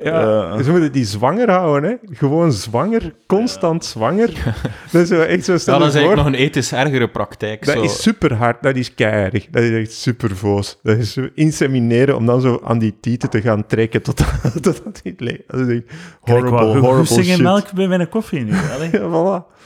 Ja, 0.03 0.63
ze 0.63 0.71
moeten 0.71 0.91
die 0.91 1.05
zwanger 1.05 1.51
houden, 1.51 1.89
hè. 1.89 2.15
Gewoon 2.15 2.51
zwanger, 2.51 3.13
constant 3.25 3.85
zwanger. 3.85 4.29
Dat 4.91 5.01
is 5.01 5.07
zo 5.07 5.21
echt 5.21 5.45
zo, 5.45 5.57
stel 5.57 5.73
Ja, 5.73 5.79
dat 5.79 5.89
is 5.89 5.95
eigenlijk 5.95 6.27
nog 6.27 6.33
een 6.33 6.45
ethisch 6.45 6.73
ergere 6.73 7.09
praktijk. 7.09 7.65
Dat 7.65 7.75
zo. 7.75 7.81
is 7.81 8.01
super 8.01 8.33
hard, 8.33 8.63
dat 8.63 8.75
is 8.75 8.93
keihard. 8.93 9.47
Dat 9.51 9.63
is 9.63 9.71
echt 9.71 9.91
super 9.91 10.35
voos. 10.35 10.79
Dat 10.83 10.97
is 10.97 11.13
zo 11.13 11.27
insemineren 11.33 12.15
om 12.15 12.25
dan 12.25 12.41
zo 12.41 12.61
aan 12.63 12.79
die 12.79 12.95
tieten 12.99 13.29
te 13.29 13.41
gaan 13.41 13.65
trekken 13.65 14.01
tot, 14.01 14.23
tot 14.61 14.81
die 15.03 15.13
leeg. 15.17 15.39
Dat 15.47 15.59
is 15.59 15.75
echt 15.75 15.83
horrible, 16.19 16.79
horrible 16.79 17.23
shit. 17.23 17.41
melk 17.41 17.71
bij 17.71 17.87
mijn 17.87 18.09
koffie 18.09 18.43
nu? 18.43 18.51
Ja, 18.51 18.89
voilà. 18.91 19.56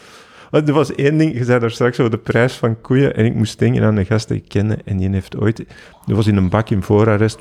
Er 0.51 0.73
was 0.73 0.95
één 0.95 1.17
ding, 1.17 1.33
je 1.33 1.43
zei 1.43 1.59
daar 1.59 1.71
straks 1.71 1.99
over 1.99 2.11
de 2.11 2.17
prijs 2.17 2.53
van 2.53 2.81
koeien, 2.81 3.15
en 3.15 3.25
ik 3.25 3.35
moest 3.35 3.59
denken 3.59 3.83
aan 3.83 3.97
een 3.97 4.05
gast 4.05 4.27
die 4.27 4.37
ik 4.37 4.49
kende, 4.49 4.77
en 4.85 4.97
die 4.97 5.09
heeft 5.09 5.37
ooit, 5.37 5.65
die 6.05 6.15
was 6.15 6.27
in 6.27 6.37
een 6.37 6.49
bak 6.49 6.69
in 6.69 6.83
voorarrest, 6.83 7.39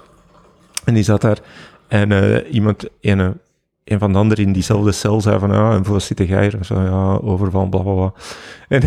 en 0.85 0.95
die 0.95 1.03
zat 1.03 1.21
daar, 1.21 1.39
en 1.89 2.13
eh, 2.13 2.53
iemand, 2.53 2.89
een, 3.01 3.39
een 3.85 3.99
van 3.99 4.13
de 4.13 4.19
anderen 4.19 4.45
in 4.45 4.53
diezelfde 4.53 4.93
cel 4.93 5.21
zei 5.21 5.39
van, 5.39 5.51
ja, 5.51 5.73
en 5.73 5.85
voor 5.85 5.95
wat 5.95 6.03
zit 6.03 6.19
jij 6.19 6.43
hier? 6.43 6.57
En 6.57 6.65
zo, 6.65 6.81
ja, 6.81 7.15
overval, 7.15 7.69
bla, 7.69 7.81
bla, 7.81 7.93
bla. 7.93 8.13
En, 8.69 8.83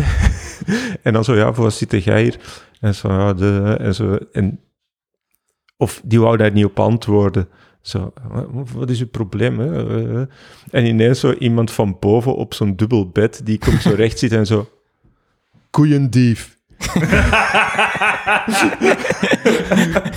en 1.02 1.12
dan 1.12 1.24
zo, 1.24 1.34
ja, 1.34 1.52
voor 1.52 1.64
wat 1.64 1.74
zit 1.74 2.04
jij 2.04 2.22
hier? 2.22 2.40
En 2.80 2.94
zo, 2.94 3.08
ja, 3.08 3.32
de, 3.32 3.76
en 3.80 3.94
zo, 3.94 4.18
en, 4.32 4.60
of 5.76 6.00
die 6.04 6.20
wou 6.20 6.36
daar 6.36 6.52
niet 6.52 6.64
op 6.64 6.80
antwoorden. 6.80 7.48
Zo, 7.84 8.12
"Wat- 8.72 8.90
is 8.90 9.00
uw 9.00 9.08
probleem? 9.08 9.58
Hè? 9.58 9.88
Eh, 9.88 10.20
eh." 10.20 10.26
En 10.70 10.86
ineens 10.86 11.20
zo 11.20 11.32
iemand 11.32 11.70
van 11.70 11.96
boven 12.00 12.34
op 12.34 12.54
zo'n 12.54 12.76
dubbel 12.76 13.08
bed, 13.08 13.40
die 13.44 13.58
komt 13.58 13.82
zo 13.82 13.94
recht 13.94 14.18
zitten 14.18 14.38
en 14.38 14.46
zo... 14.46 14.68
Koeiendief. 15.70 16.58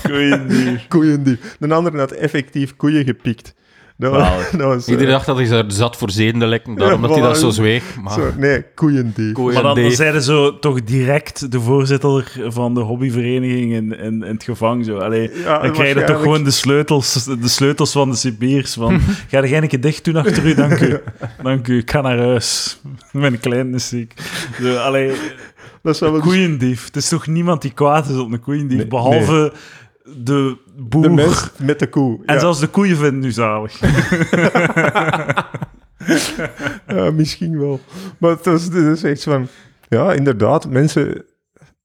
Goeie 0.03 0.79
Koeiendief. 0.89 1.55
Een 1.59 1.71
ander 1.71 1.97
had 1.97 2.11
effectief 2.11 2.75
koeien 2.75 3.05
gepikt. 3.05 3.53
Dat 3.97 4.11
was, 4.11 4.51
dat 4.51 4.61
was, 4.61 4.85
eh, 4.85 4.91
Iedereen 4.91 5.11
dacht 5.13 5.25
dat 5.25 5.35
hij 5.35 5.45
zo 5.45 5.63
zat 5.67 5.97
voor 5.97 6.11
zedendelijken, 6.11 6.75
daarom 6.75 7.01
dat 7.01 7.11
hij 7.11 7.21
dat 7.21 7.37
zo 7.37 7.49
zweeg. 7.49 7.83
Maar 8.01 8.13
zo, 8.13 8.31
nee, 8.37 8.65
koeiendief. 8.75 9.31
Koeien 9.31 9.63
Maar 9.63 9.75
dan, 9.75 9.91
zeiden 9.91 10.21
zo 10.21 10.59
toch 10.59 10.83
direct 10.83 11.51
de 11.51 11.61
voorzitter 11.61 12.31
van 12.47 12.73
de 12.73 12.79
hobbyvereniging 12.79 13.73
in, 13.73 13.99
in, 13.99 14.23
in 14.23 14.33
het 14.33 14.43
gevangen. 14.43 14.85
Zo. 14.85 14.97
Allee, 14.97 15.31
dan 15.43 15.71
krijg 15.71 15.93
je 15.93 16.03
toch 16.03 16.21
gewoon 16.21 16.43
de 16.43 16.51
sleutels, 16.51 17.23
de 17.23 17.47
sleutels 17.47 17.91
van 17.91 18.09
de 18.09 18.15
cipiers. 18.15 18.73
Van, 18.73 18.99
ga 19.29 19.37
er 19.37 19.53
een 19.53 19.67
keer 19.67 19.81
dicht 19.81 20.03
doen 20.03 20.15
achter 20.15 20.45
u, 20.45 20.53
dank 20.53 20.79
u. 20.79 20.99
Dank 21.43 21.67
u, 21.67 21.77
ik 21.77 21.91
ga 21.91 22.01
naar 22.01 22.17
huis. 22.17 22.79
Mijn 23.11 23.39
klein 23.39 23.73
is 23.73 23.87
ziek. 23.87 24.13
Zo, 24.61 24.75
allee, 24.75 25.11
Dat 25.81 25.97
zou 25.97 26.11
wel 26.11 26.21
koeiendief. 26.21 26.85
Het 26.85 26.95
is 26.95 27.09
toch 27.09 27.27
niemand 27.27 27.61
die 27.61 27.73
kwaad 27.73 28.09
is 28.09 28.17
op 28.17 28.31
een 28.31 28.39
koeiendief, 28.39 28.77
Nee, 28.77 28.87
behalve 28.87 29.53
de 30.15 30.57
boer. 30.75 31.01
de 31.01 31.09
mens 31.09 31.51
met 31.57 31.79
de 31.79 31.87
koe. 31.87 32.19
En 32.25 32.33
ja. 32.33 32.39
zelfs 32.39 32.59
de 32.59 32.67
koeien 32.67 32.97
vinden 32.97 33.19
nu 33.19 33.31
zalig. 33.31 33.79
Ja, 36.87 37.11
misschien 37.11 37.59
wel. 37.59 37.79
Maar 38.17 38.31
het 38.31 38.45
is, 38.45 38.63
het 38.63 38.73
is 38.73 39.03
echt 39.03 39.23
van... 39.23 39.47
Ja, 39.89 40.13
inderdaad, 40.13 40.69
mensen... 40.69 41.25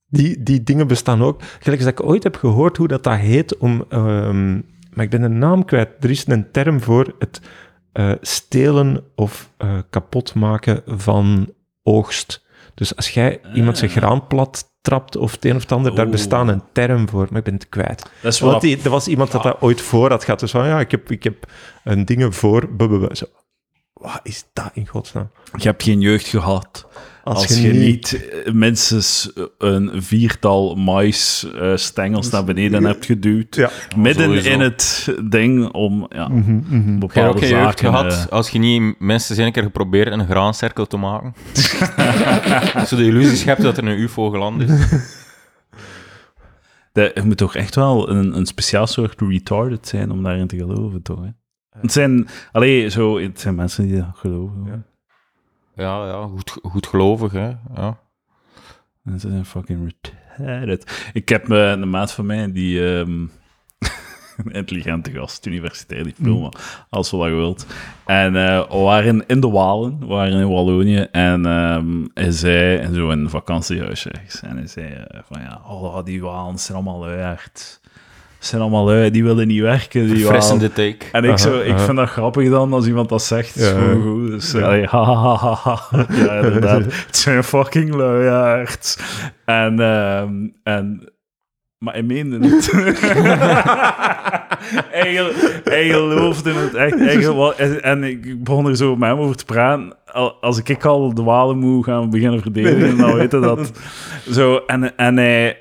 Die, 0.08 0.42
die 0.42 0.62
dingen 0.62 0.86
bestaan 0.86 1.22
ook. 1.22 1.42
Gelijk 1.60 1.80
als 1.80 1.90
ik 1.90 2.02
ooit 2.02 2.22
heb 2.22 2.36
gehoord 2.36 2.76
hoe 2.76 2.88
dat, 2.88 3.04
dat 3.04 3.16
heet 3.16 3.56
om... 3.56 3.84
ehm, 3.88 4.52
maar 4.92 5.04
ik 5.04 5.10
ben 5.10 5.20
de 5.20 5.28
naam 5.28 5.64
kwijt. 5.64 5.88
Er 6.00 6.10
is 6.10 6.26
een 6.26 6.50
term 6.50 6.80
voor 6.80 7.14
het 7.18 7.40
eh, 7.92 8.12
stelen 8.20 9.04
of 9.14 9.50
eh, 9.56 9.78
kapot 9.90 10.34
maken 10.34 10.82
van 10.86 11.52
oogst. 11.82 12.44
Dus 12.74 12.96
als 12.96 13.10
jij 13.10 13.40
iemand 13.54 13.78
zijn 13.78 13.90
graan 13.90 14.26
plat 14.26 14.71
trapt 14.82 15.16
of 15.16 15.32
het 15.32 15.44
een 15.44 15.56
of 15.56 15.62
het 15.62 15.72
ander, 15.72 15.94
daar 15.94 16.04
Oeh. 16.04 16.14
bestaat 16.14 16.48
een 16.48 16.62
term 16.72 17.08
voor, 17.08 17.26
maar 17.30 17.38
ik 17.38 17.44
ben 17.44 17.54
het 17.54 17.68
kwijt. 17.68 18.10
Dat 18.20 18.32
is 18.32 18.40
wel... 18.40 18.50
Want 18.50 18.62
die, 18.62 18.82
er 18.82 18.90
was 18.90 19.08
iemand 19.08 19.30
dat 19.30 19.42
dat 19.42 19.60
ooit 19.60 19.80
voor 19.80 20.10
had 20.10 20.24
gehad. 20.24 20.40
Dus 20.40 20.50
van, 20.50 20.66
ja, 20.66 20.80
ik 20.80 20.90
heb, 20.90 21.10
ik 21.10 21.22
heb 21.22 21.46
een 21.84 22.04
dingen 22.04 22.32
voor... 22.32 22.68
Zo, 23.12 23.24
wat 23.92 24.20
is 24.22 24.44
dat 24.52 24.70
in 24.74 24.86
godsnaam? 24.86 25.30
Je 25.56 25.68
hebt 25.68 25.82
geen 25.82 26.00
jeugd 26.00 26.26
gehad. 26.26 26.86
Als, 27.24 27.60
je, 27.60 27.72
niet 27.72 28.28
eh, 28.44 28.52
minstens 28.52 29.32
een 29.58 30.02
viertal 30.02 30.74
maisstengels 30.74 32.30
naar 32.30 32.44
beneden 32.44 32.84
hebt 32.84 33.04
geduwd. 33.06 33.54
Ja. 33.56 33.70
Midden 33.96 34.24
sowieso. 34.24 34.50
in 34.50 34.60
het 34.60 35.14
ding 35.24 35.72
om 35.72 36.06
ja. 36.08 36.30
Heb 36.32 36.44
jij 36.44 36.98
bepaalde 36.98 37.28
ook 37.38 37.44
zaken... 37.44 37.88
gehad 37.88 38.12
eh, 38.12 38.26
als 38.26 38.48
je 38.50 38.58
niet 38.58 38.94
mensen 38.98 39.34
zijn 39.34 39.46
een 39.46 39.52
keer 39.52 39.62
geprobeerd 39.62 40.12
een 40.12 40.26
graancirkel 40.26 40.86
te 40.86 40.96
maken? 40.96 41.34
Zo 42.86 42.96
de 42.96 43.04
illusie 43.04 43.36
schept 43.36 43.62
dat 43.62 43.76
er 43.76 43.86
een 43.86 43.98
ufo 44.00 44.30
geland 44.30 44.62
is. 44.62 44.70
de- 46.92 47.10
je 47.14 47.22
moet 47.22 47.36
toch 47.36 47.54
echt 47.56 47.74
wel 47.74 48.10
een, 48.10 48.36
een 48.36 48.46
speciaal 48.46 48.86
soort 48.86 49.20
retarded 49.20 49.88
zijn 49.88 50.10
om 50.10 50.22
daarin 50.22 50.46
te 50.46 50.56
geloven, 50.56 51.02
toch? 51.02 51.20
Hè? 51.20 51.28
Het 51.80 51.92
zijn, 51.92 52.28
allee, 52.52 52.90
zo, 52.90 53.18
het 53.18 53.40
zijn 53.40 53.54
mensen 53.54 53.86
die 53.86 53.96
dat 53.96 54.10
geloven. 54.14 54.56
hoor. 54.56 54.82
Ja, 55.74 56.06
ja 56.06 56.26
goed, 56.26 56.58
goed 56.62 56.86
gelovig, 56.86 57.32
hè. 57.32 57.52
Ja. 57.74 57.98
En 59.04 59.20
Ze 59.20 59.28
zijn 59.28 59.44
fucking 59.44 59.94
retarded. 60.38 61.10
Ik 61.12 61.28
heb 61.28 61.50
eh, 61.50 61.70
een 61.70 61.90
maat 61.90 62.12
van 62.12 62.26
mij 62.26 62.52
die... 62.52 62.96
ehm, 62.96 63.26
een 64.36 64.52
intelligente 64.62 65.10
gast, 65.10 65.46
universitair 65.46 66.04
diploma, 66.04 66.52
als 66.90 67.10
je 67.10 67.16
dat 67.16 67.28
wilt. 67.28 67.66
En 68.06 68.36
eh, 68.36 68.70
we 68.70 68.76
waren 68.76 69.26
in 69.26 69.40
de 69.40 69.50
Walen, 69.50 69.98
we 69.98 70.06
waren 70.06 70.40
in 70.40 70.48
Wallonië, 70.48 71.06
en 71.10 71.46
ehm, 71.46 72.06
hij 72.14 72.30
zei, 72.30 72.76
en 72.76 72.94
zo 72.94 73.10
in 73.10 73.18
een 73.18 73.30
vakantiehuis 73.30 74.06
ergens, 74.06 74.42
en 74.42 74.56
hij 74.56 74.66
zei 74.66 74.92
eh, 74.92 75.20
van 75.24 75.40
ja, 75.40 75.60
oh, 75.66 76.04
die 76.04 76.22
Walen 76.22 76.58
zijn 76.58 76.76
allemaal 76.76 76.98
luiaard. 76.98 77.80
Zijn 78.42 78.60
allemaal 78.62 78.84
lui, 78.84 79.10
die 79.10 79.24
willen 79.24 79.46
niet 79.46 79.60
werken, 79.60 80.00
die 80.06 80.24
Walen. 80.24 80.26
Fressende 80.26 80.72
take. 80.72 80.96
En 81.12 81.24
ik, 81.24 81.38
zo, 81.38 81.60
ik 81.60 81.68
aha. 81.74 81.78
vind 81.78 81.96
dat 81.96 82.08
grappig 82.08 82.50
dan, 82.50 82.72
als 82.72 82.86
iemand 82.86 83.08
dat 83.08 83.22
zegt. 83.22 83.56
Is 83.56 83.70
Ja. 83.70 83.76
goed. 84.02 84.30
Dus, 84.30 84.52
Ja. 84.52 84.60
allee, 84.60 84.84
ha, 84.86 85.04
ha, 85.04 85.36
ha, 85.36 85.54
ha, 85.54 85.78
ha. 85.90 86.06
Ja, 86.14 86.34
inderdaad. 86.34 86.84
Het 87.06 87.16
zijn 87.16 87.44
fucking 87.44 87.94
luiaards. 87.94 88.98
En, 89.44 89.80
ehm, 89.80 90.32
en... 90.62 91.12
Maar 91.78 91.94
hij 91.94 92.02
meende 92.02 92.48
het. 92.48 92.70
hij, 94.90 95.14
gel- 95.14 95.32
hij 95.64 95.88
geloofde 95.88 96.52
het 96.52 96.74
echt. 96.74 96.98
Hij 96.98 97.80
en, 97.80 98.04
ik 98.04 98.44
begon 98.44 98.66
er 98.66 98.76
zo 98.76 98.96
met 98.96 99.08
hem 99.08 99.18
over 99.18 99.36
te 99.36 99.44
praten. 99.44 99.94
Al- 100.12 100.34
Als 100.40 100.58
ik, 100.58 100.68
ik 100.68 100.84
al 100.84 101.14
de 101.14 101.22
Walen 101.22 101.58
moet 101.58 101.84
gaan 101.84 102.10
beginnen 102.10 102.40
verdedigen, 102.42 102.96
dan 102.96 103.14
weet 103.14 103.30
je 103.30 103.38
dat. 103.40 103.72
Zo, 104.36 104.60
en, 104.66 104.96
en 104.96 105.16
hij, 105.16 105.56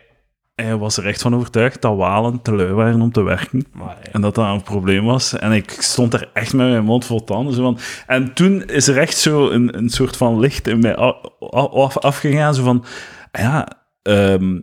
hij 0.55 0.77
was 0.77 0.97
er 0.97 1.05
echt 1.05 1.21
van 1.21 1.35
overtuigd 1.35 1.81
dat 1.81 1.95
Walen 1.95 2.41
te 2.41 2.55
lui 2.55 2.73
waren 2.73 3.01
om 3.01 3.11
te 3.11 3.21
werken. 3.21 3.65
En 4.11 4.21
dat 4.21 4.35
dat 4.35 4.45
een 4.45 4.63
probleem 4.63 5.05
was. 5.05 5.37
En 5.37 5.51
ik 5.51 5.75
stond 5.79 6.13
er 6.13 6.29
echt 6.33 6.53
met 6.53 6.69
mijn 6.69 6.83
mond 6.83 7.05
vol 7.05 7.23
tanden. 7.23 7.53
Zo 7.53 7.61
van. 7.61 7.77
En 8.07 8.33
toen 8.33 8.63
is 8.65 8.87
er 8.87 8.97
echt 8.97 9.17
zo 9.17 9.49
een, 9.49 9.77
een 9.77 9.89
soort 9.89 10.17
van 10.17 10.39
licht 10.39 10.67
in 10.67 10.79
mij 10.79 10.95
af, 10.95 11.97
afgegaan. 11.97 12.55
Zo 12.55 12.63
van, 12.63 12.85
ja, 13.31 13.67
ehm, 14.01 14.59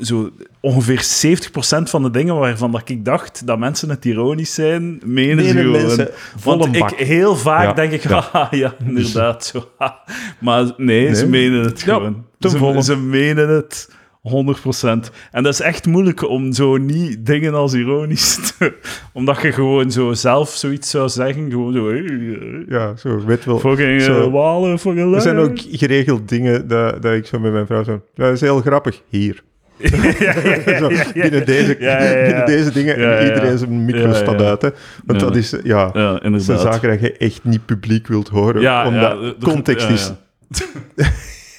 zo 0.00 0.30
ongeveer 0.60 1.02
70% 1.02 1.90
van 1.90 2.02
de 2.02 2.10
dingen 2.10 2.36
waarvan 2.36 2.72
dat 2.72 2.88
ik 2.88 3.04
dacht 3.04 3.46
dat 3.46 3.58
mensen 3.58 3.88
het 3.88 4.04
ironisch 4.04 4.54
zijn, 4.54 5.00
menen 5.04 5.44
ze 5.44 6.12
gewoon. 6.40 6.58
Want 6.58 6.76
ik, 6.76 6.88
heel 7.06 7.36
vaak 7.36 7.64
Ja, 7.64 7.72
denk 7.72 7.92
ik, 7.92 8.02
ja. 8.02 8.28
haha, 8.32 8.48
ja, 8.50 8.74
inderdaad. 8.86 9.44
Zo, 9.44 9.68
ha. 9.78 10.02
Maar 10.40 10.72
nee, 10.76 11.14
ze 11.14 11.26
menen 11.26 11.64
het 11.64 11.82
gewoon. 11.82 12.26
Ze, 12.38 12.82
ze 12.82 12.96
menen 12.96 13.48
het 13.48 13.88
100%. 14.24 15.10
En 15.30 15.42
dat 15.42 15.52
is 15.52 15.60
echt 15.60 15.86
moeilijk 15.86 16.28
om 16.28 16.52
zo 16.52 16.76
niet 16.76 17.26
dingen 17.26 17.54
als 17.54 17.74
ironisch 17.74 18.38
te... 18.58 18.72
Omdat 19.12 19.42
je 19.42 19.52
gewoon 19.52 19.90
zo 19.90 20.12
zelf 20.12 20.48
zoiets 20.50 20.90
zou 20.90 21.08
zeggen, 21.08 21.50
gewoon 21.50 21.72
zo... 21.72 21.88
hey, 21.88 22.04
eh, 22.04 22.68
Ja, 22.68 22.96
zo, 22.96 23.24
weet 23.24 23.44
wel. 23.44 23.58
Fucking 23.58 24.02
Zo. 24.02 24.20
eh, 24.26 24.32
walen, 24.32 24.78
fucking 24.78 25.14
Er 25.14 25.20
zijn 25.20 25.36
ook 25.38 25.58
geregeld 25.70 26.28
dingen 26.28 26.68
dat, 26.68 27.02
dat 27.02 27.12
ik 27.12 27.26
zo 27.26 27.38
met 27.38 27.52
mijn 27.52 27.66
vrouw 27.66 27.84
zo... 27.84 28.00
Dat 28.14 28.32
is 28.32 28.40
heel 28.40 28.60
grappig. 28.60 29.00
Hier. 29.08 29.42
ja, 30.18 30.34
ja, 30.66 30.78
Zo, 30.78 30.88
binnen, 31.14 31.46
deze, 31.46 31.76
binnen 32.24 32.46
deze 32.46 32.72
dingen. 32.72 32.96
En 33.18 33.26
iedereen 33.26 33.58
zijn 33.58 33.84
micro 33.84 34.12
staat 34.12 34.42
uit. 34.42 34.62
Hè. 34.62 34.68
Want 35.04 35.20
dat 35.20 35.36
is... 35.36 35.54
Ja, 35.64 35.90
Ja, 35.94 36.20
zijn 36.38 36.58
zaken 36.58 36.88
dat 36.88 37.00
je 37.00 37.12
echt 37.16 37.40
niet 37.44 37.64
publiek 37.66 38.06
wilt 38.06 38.28
horen. 38.28 38.60
Ja, 38.62 38.86
omdat 38.86 39.20
de- 39.20 39.34
de- 39.38 39.44
context 39.46 39.88
is... 39.90 40.12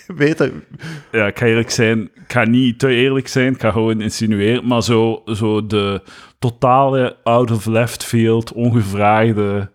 ja. 0.08 0.13
Weten... 0.15 0.63
Ja, 1.12 1.28
ik 1.28 1.38
ga 1.39 1.46
eerlijk 1.46 1.70
zijn. 1.70 2.02
Ik 2.02 2.32
ga 2.32 2.44
niet 2.44 2.80
te 2.80 2.88
eerlijk 2.88 3.28
zijn. 3.28 3.54
Ik 3.54 3.62
ga 3.62 3.72
gewoon 3.72 4.02
insinueren. 4.02 4.68
Maar 4.68 4.84
zo, 4.84 5.22
zo 5.26 5.68
de 5.68 6.02
totale 6.39 7.15
out 7.24 7.52
of 7.52 7.65
left 7.65 8.04
field, 8.04 8.54
ongevraagde, 8.54 9.70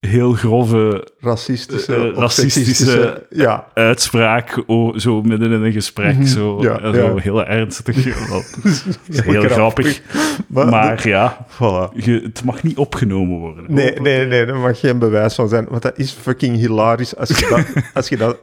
heel 0.00 0.32
grove 0.32 1.06
Racistische... 1.20 1.94
Eh, 1.94 2.02
of 2.10 2.16
racistische- 2.16 3.26
Ja. 3.30 3.66
uitspraak. 3.74 4.62
zo 4.96 5.22
midden 5.22 5.52
in 5.52 5.62
een 5.62 5.72
gesprek. 5.72 6.14
Mhm. 6.14 6.24
Zo, 6.26 6.62
Ja, 6.62 6.80
en 6.80 6.94
zo 6.94 7.00
ja. 7.14 7.16
heel 7.16 7.44
ernstig. 7.44 7.96
Heel 9.24 9.42
grappig. 9.48 10.00
Maar, 10.48 10.66
Maar 10.68 11.08
ja, 11.08 11.46
Voilà. 11.50 11.96
je, 12.04 12.20
het 12.22 12.44
mag 12.44 12.62
niet 12.62 12.76
opgenomen 12.76 13.38
worden. 13.38 13.64
Nee, 13.68 13.92
nee, 14.00 14.26
nee, 14.26 14.46
daar 14.46 14.56
mag 14.56 14.80
geen 14.80 14.98
bewijs 14.98 15.34
van 15.34 15.48
zijn. 15.48 15.66
Want 15.70 15.82
dat 15.82 15.98
is 15.98 16.12
fucking 16.12 16.56
hilarisch 16.56 17.16
als 17.16 17.28
je 17.28 17.46
dat... 17.48 17.84
Als, 17.94 18.08
je 18.08 18.16
dat, 18.16 18.38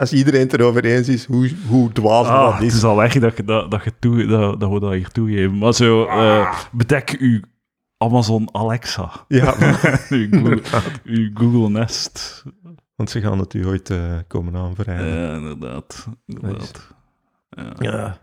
als 0.00 0.12
iedereen 0.12 0.40
het 0.40 0.52
erover 0.52 0.84
eens 0.84 1.08
is 1.08 1.24
hoe, 1.26 1.50
hoe 1.68 1.92
dwaas 1.92 2.26
Ah, 2.26 2.44
dat 2.44 2.52
het 2.52 2.62
is. 2.62 2.74
is 2.74 2.84
al 2.84 3.02
echt 3.02 3.20
dat, 3.20 3.36
je- 3.36 3.44
dat, 3.44 3.70
dat, 3.70 3.84
je 3.84 3.92
toe, 3.98 4.26
dat, 4.26 4.60
dat 4.60 4.70
we 4.70 4.80
dat 4.80 4.92
hier 4.92 5.08
toegeven. 5.08 5.58
Maar 5.58 5.74
zo, 5.74 6.04
eh 6.06 6.54
bedek 6.72 7.16
uw 7.18 7.40
Amazon 7.98 8.48
Alexa. 8.52 9.10
Ja, 9.28 9.54
uw, 10.08 10.28
Google, 10.30 10.60
uw 11.04 11.30
Google 11.34 11.70
Nest. 11.70 12.44
want 12.96 13.10
ze 13.10 13.20
gaan 13.20 13.38
het 13.38 13.54
u 13.54 13.66
ooit 13.66 13.90
eh, 13.90 13.98
komen 14.28 14.56
aanvrijden. 14.56 15.06
Ja, 15.20 15.34
inderdaad. 15.36 16.06
inderdaad. 16.26 16.88
Ja. 17.50 17.72
ja. 17.78 18.18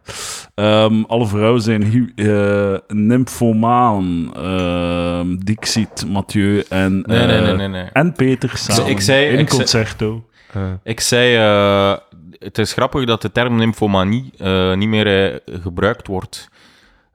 Ehm, 0.55 1.03
alle 1.03 1.27
vrouwen 1.27 1.61
zijn 1.61 1.83
hu- 1.83 2.11
eh, 2.15 2.77
nymphomaan. 2.87 4.33
Ehm, 4.35 5.35
Dixit, 5.37 6.05
Mathieu 6.07 6.63
en, 6.69 7.03
Nee, 7.05 7.25
nee, 7.27 7.37
eh, 7.37 7.43
nee, 7.43 7.55
nee. 7.55 7.67
nee. 7.67 7.83
en 7.83 8.13
Peter 8.13 8.51
samen 8.57 8.91
ik 8.91 8.99
zei- 9.01 9.25
in 9.25 9.39
ik 9.39 9.47
zei- 9.47 9.57
concerto. 9.59 10.25
Eh, 10.53 10.61
Ik 10.83 10.99
zei, 10.99 11.35
eh, 11.35 11.97
het 12.39 12.57
is 12.57 12.73
grappig 12.73 13.05
dat 13.05 13.21
de 13.21 13.31
term 13.31 13.55
nymphomanie 13.55 14.31
eh, 14.37 14.73
niet 14.73 14.89
meer 14.89 15.41
gebruikt 15.45 16.07
wordt. 16.07 16.49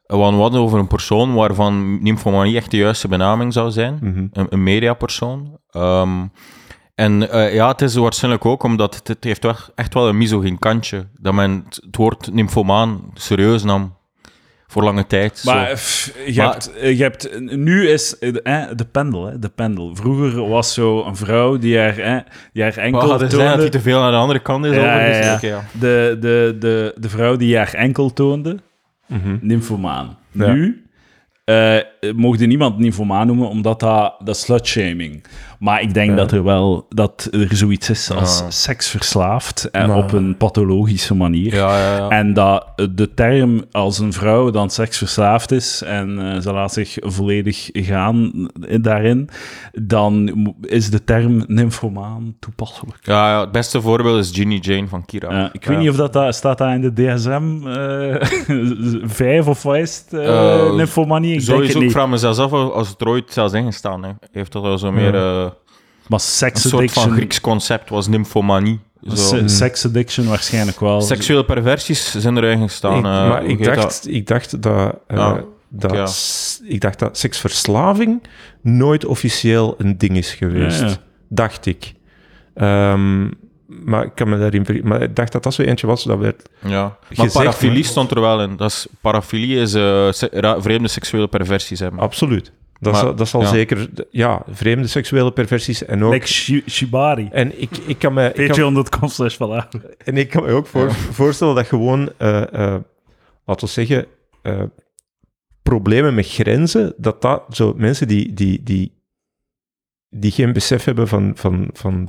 Want 0.06 0.34
we 0.36 0.40
hadden 0.42 0.60
over 0.60 0.78
een 0.78 0.86
persoon 0.86 1.34
waarvan 1.34 2.02
nymphomanie 2.02 2.56
echt 2.56 2.70
de 2.70 2.76
juiste 2.76 3.08
benaming 3.08 3.52
zou 3.52 3.70
zijn. 3.70 3.98
mhm. 4.00 4.26
Een, 4.32 4.46
een 4.50 4.62
mediapersoon. 4.62 5.58
Ehm, 5.70 6.26
en 6.94 7.20
ja, 7.52 7.68
het 7.68 7.82
is 7.82 7.94
waarschijnlijk 7.94 8.44
ook 8.44 8.62
omdat 8.62 8.94
het, 8.94 9.08
het 9.08 9.24
heeft 9.24 9.42
wel, 9.42 9.54
echt 9.74 9.94
wel 9.94 10.08
een 10.08 10.18
misogyn 10.18 10.58
kantje. 10.58 11.08
Dat 11.20 11.34
men 11.34 11.62
het, 11.66 11.80
het 11.84 11.96
woord 11.96 12.32
nymphomaan 12.32 13.00
serieus 13.14 13.62
nam. 13.62 13.96
Voor 14.72 14.82
lange 14.82 15.06
tijd. 15.06 15.38
Zo. 15.38 15.52
Maar 15.52 15.72
pff, 15.72 16.12
je, 16.26 16.34
Maar- 16.42 16.50
hebt, 16.52 16.72
eh, 16.72 16.96
je 16.98 17.02
hebt... 17.02 17.40
Nu 17.40 17.88
is 17.88 18.18
eh, 18.18 18.32
de, 18.32 18.72
de 18.76 18.84
pendel, 18.84 19.26
hè, 19.26 19.38
de 19.38 19.48
pendel. 19.48 19.96
Vroeger 19.96 20.48
was 20.48 20.74
zo 20.74 21.04
een 21.04 21.16
vrouw 21.16 21.58
die 21.58 21.78
haar, 21.78 21.98
eh, 21.98 22.16
die 22.52 22.62
haar 22.62 22.72
Maar 22.76 22.84
enkel 22.84 23.00
hadden 23.08 23.30
zij 23.30 23.38
dat 23.38 23.46
toonde... 23.48 23.62
hij 23.62 23.70
te 23.70 23.80
veel 23.80 24.00
aan 24.00 24.10
de 24.12 24.16
andere 24.18 24.38
kant 24.38 24.64
is? 24.64 24.74
Ja, 24.74 24.94
overigens? 24.94 25.18
ja, 25.18 25.30
ja. 25.30 25.34
Oké, 25.34 25.46
ja. 25.46 25.64
De, 25.80 26.16
de, 26.20 26.56
de, 26.58 26.94
de 26.98 27.08
vrouw 27.08 27.36
die 27.36 27.56
haar 27.56 27.74
enkel 27.74 28.12
toonde, 28.12 28.58
Mhm. 29.06 29.36
nymphomaan. 29.40 30.18
Ja. 30.30 30.52
Nu 30.52 30.86
eh 31.44 31.76
mocht 32.14 32.46
niemand 32.46 32.78
nymphomaan 32.78 33.26
noemen, 33.26 33.48
omdat 33.48 33.80
dat, 33.80 34.14
dat 34.24 34.34
is 34.34 34.40
slutshaming. 34.40 35.24
Maar 35.62 35.82
ik 35.82 35.94
denk 35.94 36.10
Ja. 36.10 36.16
dat 36.16 36.32
er 36.32 36.44
wel 36.44 36.86
dat 36.88 37.28
er 37.30 37.56
zoiets 37.56 37.90
is 37.90 38.10
als 38.10 38.38
Ja. 38.38 38.50
seksverslaafd 38.50 39.70
en 39.70 39.88
Maar- 39.88 39.96
op 39.96 40.12
een 40.12 40.36
pathologische 40.36 41.14
manier. 41.14 41.54
Ja, 41.54 41.78
ja, 41.78 41.96
ja. 41.96 42.08
En 42.08 42.34
dat 42.34 42.66
de 42.90 43.14
term 43.14 43.64
als 43.72 43.98
een 43.98 44.12
vrouw 44.12 44.50
dan 44.50 44.70
seksverslaafd 44.70 45.50
is 45.50 45.82
en 45.82 46.32
eh, 46.34 46.40
ze 46.40 46.52
laat 46.52 46.72
zich 46.72 46.96
volledig 47.00 47.68
gaan 47.72 48.48
daarin, 48.80 49.28
dan 49.72 50.30
is 50.60 50.90
de 50.90 51.04
term 51.04 51.44
nymphomaan 51.46 52.34
toepasselijk. 52.40 52.98
Ja, 53.02 53.40
het 53.40 53.52
beste 53.52 53.80
voorbeeld 53.80 54.18
is 54.18 54.30
Ginny 54.32 54.58
Jane 54.60 54.88
van 54.88 55.04
Kira. 55.04 55.48
Ik 55.52 55.64
weet 55.64 55.78
niet 55.78 55.88
of 55.90 55.96
dat, 55.96 56.12
dat 56.12 56.34
staat 56.34 56.58
dat 56.58 56.68
in 56.70 56.80
de 56.80 56.92
DSM 56.92 57.66
eh 57.66 58.28
5 59.02 59.46
of 59.46 59.62
wat 59.62 59.76
is 59.76 60.04
het? 60.08 60.20
eh 60.20 60.30
Eh, 60.66 60.74
nymphomanie? 60.74 61.28
Ik 61.32 61.36
denk 61.36 61.48
Sowieso, 61.48 61.66
het 61.66 61.76
ik 61.76 61.82
niet. 61.82 61.92
vraag 61.92 62.08
mezelf 62.08 62.38
af 62.38 62.52
als 62.52 62.88
het 62.88 63.00
er 63.00 63.08
ooit 63.08 63.32
zelfs 63.32 63.52
ingestaan 63.52 64.04
hè. 64.04 64.10
heeft. 64.32 64.52
Dat 64.52 64.62
wel 64.62 64.78
zo 64.78 64.92
meer 64.92 65.14
eh, 65.14 65.46
Maar 66.08 66.18
een 66.18 66.24
sex 66.24 66.60
soort 66.60 66.72
van 66.72 66.78
addiction, 66.82 67.12
Grieks 67.12 67.40
concept 67.40 67.88
was 67.90 68.06
nymphomanie. 68.08 68.80
Zo. 69.08 69.14
se- 69.16 69.48
sex 69.48 69.86
addiction 69.86 70.28
waarschijnlijk 70.28 70.80
wel. 70.80 71.00
Seksuele 71.00 71.44
perversies 71.44 72.10
zijn 72.18 72.36
erin 72.36 72.60
gestaan. 72.68 72.98
Ik- 72.98 73.04
eh, 73.04 73.28
maar 73.28 73.44
ik 73.44 73.64
dacht, 73.64 74.08
ik 74.08 74.26
dacht 74.26 74.62
dat, 74.62 74.98
eh, 75.06 75.16
Ja, 75.16 75.44
dat, 75.68 75.92
ja. 76.62 76.68
ik 76.68 76.80
dacht 76.80 76.98
dat 76.98 77.18
seksverslaving 77.18 78.22
nooit 78.60 79.04
officieel 79.04 79.74
een 79.78 79.98
ding 79.98 80.16
is 80.16 80.34
geweest. 80.34 80.80
Ja, 80.80 80.86
ja. 80.86 80.94
Dacht 81.28 81.66
ik. 81.66 81.92
Ehm, 82.54 83.28
maar 83.66 84.04
ik 84.04 84.14
kan 84.14 84.28
me 84.28 84.38
daarin 84.38 84.66
Maar 84.84 85.02
ik 85.02 85.16
dacht 85.16 85.32
dat 85.32 85.42
dat 85.42 85.54
zo 85.54 85.62
eentje 85.62 85.86
was 85.86 86.04
dat 86.04 86.18
werd. 86.18 86.36
dat? 86.60 86.70
Ja. 86.70 86.82
Maar 86.82 86.96
gezegd, 87.08 87.32
parafilie 87.32 87.74
maar- 87.74 87.84
stond 87.84 88.10
er 88.10 88.20
wel 88.20 88.42
in. 88.42 88.56
Dat 88.56 88.70
is, 88.70 88.86
parafilie 89.00 89.56
is 89.56 89.74
eh, 89.74 90.12
se- 90.12 90.28
ra- 90.32 90.60
vreemde 90.62 90.88
seksuele 90.88 91.28
perversies 91.28 91.78
hebben. 91.78 92.00
Absoluut. 92.00 92.52
Dat, 92.82 92.92
Maar- 92.92 93.02
zal, 93.02 93.14
dat 93.14 93.28
zal 93.28 93.40
ja. 93.40 93.46
zeker. 93.46 93.88
Ja, 94.10 94.42
vreemde 94.48 94.86
seksuele 94.86 95.32
perversies 95.32 95.84
en 95.84 96.04
ook. 96.04 96.12
Like 96.12 96.26
shi- 96.26 96.62
Shibari. 96.68 97.28
En 97.32 97.60
ik, 97.60 97.76
ik 97.76 97.98
kan 97.98 98.12
me. 98.12 98.26
Ik 98.28 98.34
kan, 98.34 98.46
Patreon.com 98.46 99.08
slash 99.08 99.38
en 100.04 100.16
ik 100.16 100.30
kan 100.30 100.42
me 100.42 100.52
ook 100.52 100.66
voor, 100.66 100.92
voorstellen 100.92 101.54
dat 101.54 101.66
gewoon, 101.66 102.12
eh, 102.16 102.42
eh, 102.42 102.80
laten 103.44 103.66
we 103.66 103.72
zeggen, 103.72 104.06
eh, 104.42 104.62
problemen 105.62 106.14
met 106.14 106.26
grenzen, 106.26 106.94
dat 106.96 107.22
dat 107.22 107.44
zo 107.50 107.74
mensen 107.76 108.08
die, 108.08 108.32
die, 108.32 108.62
die, 108.62 108.92
die 110.08 110.30
geen 110.30 110.52
besef 110.52 110.84
hebben 110.84 111.08
van, 111.08 111.32
van, 111.34 111.70
van 111.72 112.08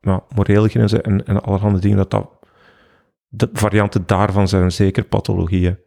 nou, 0.00 0.20
morele 0.34 0.68
grenzen 0.68 1.02
en, 1.02 1.26
en 1.26 1.42
allerhande 1.42 1.78
dingen, 1.78 1.96
dat 1.96 2.10
dat 2.10 2.30
de 3.28 3.48
varianten 3.52 4.02
daarvan 4.06 4.48
zijn 4.48 4.72
zeker 4.72 5.04
pathologieën. 5.04 5.78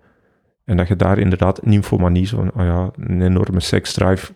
En 0.67 0.77
dat 0.77 0.87
je 0.87 0.95
daar 0.95 1.17
inderdaad 1.17 1.65
nymphomanie, 1.65 2.25
zo'n 2.27 2.51
oh 2.55 2.63
ja, 2.63 2.89
een 2.97 3.21
enorme 3.21 3.59
seksdrive. 3.59 4.31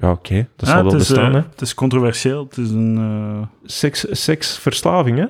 Ja, 0.00 0.10
oké, 0.10 0.48
dat 0.56 0.68
zal 0.68 0.82
wel 0.82 0.92
het, 0.92 1.00
is, 1.02 1.08
bestaan, 1.08 1.28
eh, 1.34 1.40
hè. 1.42 1.46
het 1.50 1.60
is 1.60 1.74
controversieel. 1.74 2.44
Het 2.44 2.56
is 2.56 2.70
een... 2.70 2.96
eh, 2.98 3.46
Seks, 3.64 4.06
seksverslaving, 4.10 5.18
hè? 5.18 5.24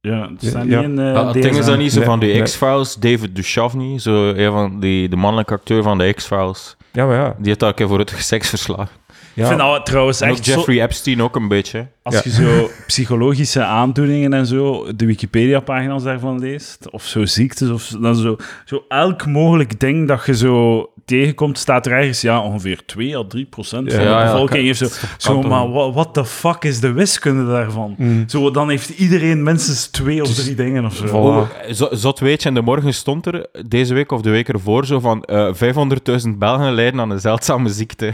ja, 0.00 0.28
het 0.30 0.44
staat 0.44 0.66
Ja. 0.66 0.80
niet 0.80 0.88
in 0.90 0.98
eh, 0.98 1.14
Ah, 1.14 1.32
ding 1.32 1.44
is 1.56 1.76
niet 1.76 1.92
zo 1.92 1.98
Nee, 1.98 2.08
van 2.08 2.20
de 2.20 2.26
nee. 2.26 2.42
X-Files, 2.42 2.94
David 2.94 3.36
Duchovny, 3.36 3.98
zo 3.98 4.28
een 4.28 4.52
van 4.52 4.80
die, 4.80 5.08
de 5.08 5.16
mannelijke 5.16 5.54
acteur 5.54 5.82
van 5.82 5.98
de 5.98 6.12
X-Files. 6.12 6.76
Ja, 6.92 7.06
maar 7.06 7.16
ja. 7.16 7.34
Die 7.38 7.46
heeft 7.46 7.60
daar 7.60 7.68
een 7.68 7.74
keer 7.74 7.88
voor 7.88 7.98
het 7.98 8.10
seks 8.32 8.48
verslagen. 8.48 8.88
ja. 9.03 9.03
Ik 9.34 9.44
vind 9.46 9.58
dat 9.58 9.86
trouwens 9.86 10.20
En 10.20 10.30
ook 10.30 10.36
echt 10.36 10.44
zo... 10.46 10.54
Jeffrey 10.54 10.82
Epstein 10.82 11.22
ook 11.22 11.36
een 11.36 11.48
beetje. 11.48 11.86
Als 12.02 12.14
Ja. 12.14 12.20
je 12.24 12.30
zo 12.30 12.70
psychologische 12.86 13.64
aandoeningen 13.64 14.32
en 14.32 14.46
zo, 14.46 14.86
de 14.96 15.06
Wikipedia-pagina's 15.06 16.02
daarvan 16.02 16.38
leest, 16.38 16.90
of 16.90 17.04
zo 17.04 17.24
ziektes, 17.24 17.70
of 17.70 17.82
zo- 17.82 18.00
dan 18.00 18.14
zo, 18.16 18.36
zo 18.64 18.84
elk 18.88 19.26
mogelijk 19.26 19.80
ding 19.80 20.08
dat 20.08 20.26
je 20.26 20.36
zo 20.36 20.88
tegenkomt, 21.04 21.58
staat 21.58 21.86
er 21.86 21.92
ergens, 21.92 22.20
ja, 22.20 22.40
ongeveer 22.40 22.80
2 22.86 23.16
à 23.18 23.24
3 23.28 23.44
procent 23.44 23.92
van 23.92 24.02
Ja, 24.02 24.06
de 24.08 24.10
ja, 24.14 24.22
bevolking 24.24 24.48
kan- 24.50 24.60
heeft 24.64 24.78
zo, 24.78 24.86
zo 25.18 25.42
maar 25.42 25.64
niet. 25.64 25.74
wa- 25.74 25.92
what 25.92 26.14
the 26.14 26.24
fuck 26.24 26.64
is 26.64 26.80
de 26.80 26.92
wiskunde 26.92 27.46
daarvan? 27.52 27.94
Mm. 27.98 28.24
Zo, 28.28 28.50
dan 28.50 28.68
heeft 28.68 28.88
iedereen 28.88 29.42
minstens 29.42 29.86
twee 29.86 30.22
of 30.22 30.34
drie 30.34 30.54
dingen 30.54 30.84
of 30.84 30.94
zo. 30.94 31.06
Voilà. 31.06 31.70
Zo- 31.70 31.88
zot 31.90 32.18
weet 32.18 32.42
je, 32.42 32.48
in 32.48 32.54
de 32.54 32.60
morgen 32.62 32.94
stond 32.94 33.26
er 33.26 33.46
deze 33.66 33.94
week 33.94 34.12
of 34.12 34.20
de 34.22 34.30
week 34.30 34.48
ervoor 34.48 34.86
zo 34.86 35.00
van 35.00 35.22
eh 35.24 35.48
500.000 35.54 36.38
Belgen 36.38 36.72
lijden 36.74 37.00
aan 37.00 37.10
een 37.10 37.20
zeldzame 37.20 37.68
ziekte. 37.68 38.12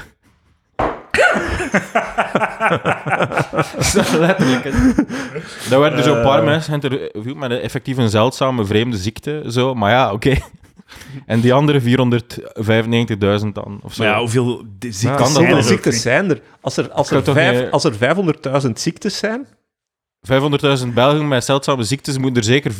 Zo 3.92 4.02
letterlijk. 4.18 4.64
Daar 5.68 5.80
werden 5.80 5.98
er 5.98 6.04
zo'n 6.04 6.22
paar 6.22 6.44
mensen 6.44 6.80
geïnterviewd 6.80 7.36
met 7.36 7.50
een 7.50 7.60
effectief 7.60 7.96
een 7.96 8.10
zeldzame 8.10 8.64
vreemde 8.64 8.96
ziekte. 8.96 9.44
Zo. 9.48 9.74
Maar 9.74 9.90
ja, 9.90 10.12
oké. 10.12 10.36
En 11.26 11.40
die 11.40 11.54
andere 11.54 11.80
495.000 11.80 11.86
dan. 13.52 13.80
Of 13.82 13.94
zo. 13.94 14.02
Maar 14.02 14.12
ja, 14.12 14.18
hoeveel 14.18 14.64
ziektes 14.80 15.00
dat 15.00 15.28
zijn 15.28 15.36
hoeveel 15.36 15.56
er 15.56 15.62
ziektes 15.62 16.02
zijn 16.02 16.30
er? 16.30 16.40
Als 16.60 16.76
er, 16.76 16.90
als 16.90 17.10
er, 17.10 17.22
vijf, 17.24 17.70
als 17.70 17.84
er 17.84 17.94
500.000 18.64 18.70
ziektes 18.72 19.18
zijn, 19.18 19.46
500.000 20.28 20.88
Belgen 20.94 21.28
met 21.28 21.44
zeldzame 21.44 21.82
ziektes 21.82 22.18
moeten 22.18 22.36
er 22.42 22.44
zeker 22.48 22.72
450.000 22.72 22.78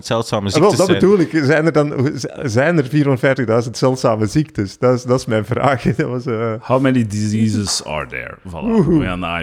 zeldzame 0.00 0.50
Ah, 0.50 0.54
wel, 0.60 0.70
ziektes 0.70 0.76
dat 0.76 0.86
zijn. 0.86 0.98
bedoel 0.98 1.18
ik. 1.18 1.30
Zijn 1.44 1.66
er 1.66 1.72
dan 1.72 2.10
zijn 2.42 2.78
er 2.78 2.84
450.000 3.64 3.70
zeldzame 3.70 4.26
ziektes? 4.26 4.78
Dat 4.78 4.94
is, 4.94 5.02
dat 5.02 5.18
is 5.20 5.26
mijn 5.26 5.44
vraag. 5.44 5.82
Dat 5.96 6.08
was, 6.08 6.26
eh, 6.26 6.52
How 6.60 6.80
many 6.80 7.06
diseases 7.06 7.84
are 7.84 8.06
there? 8.06 8.36
Voilà, 8.48 8.86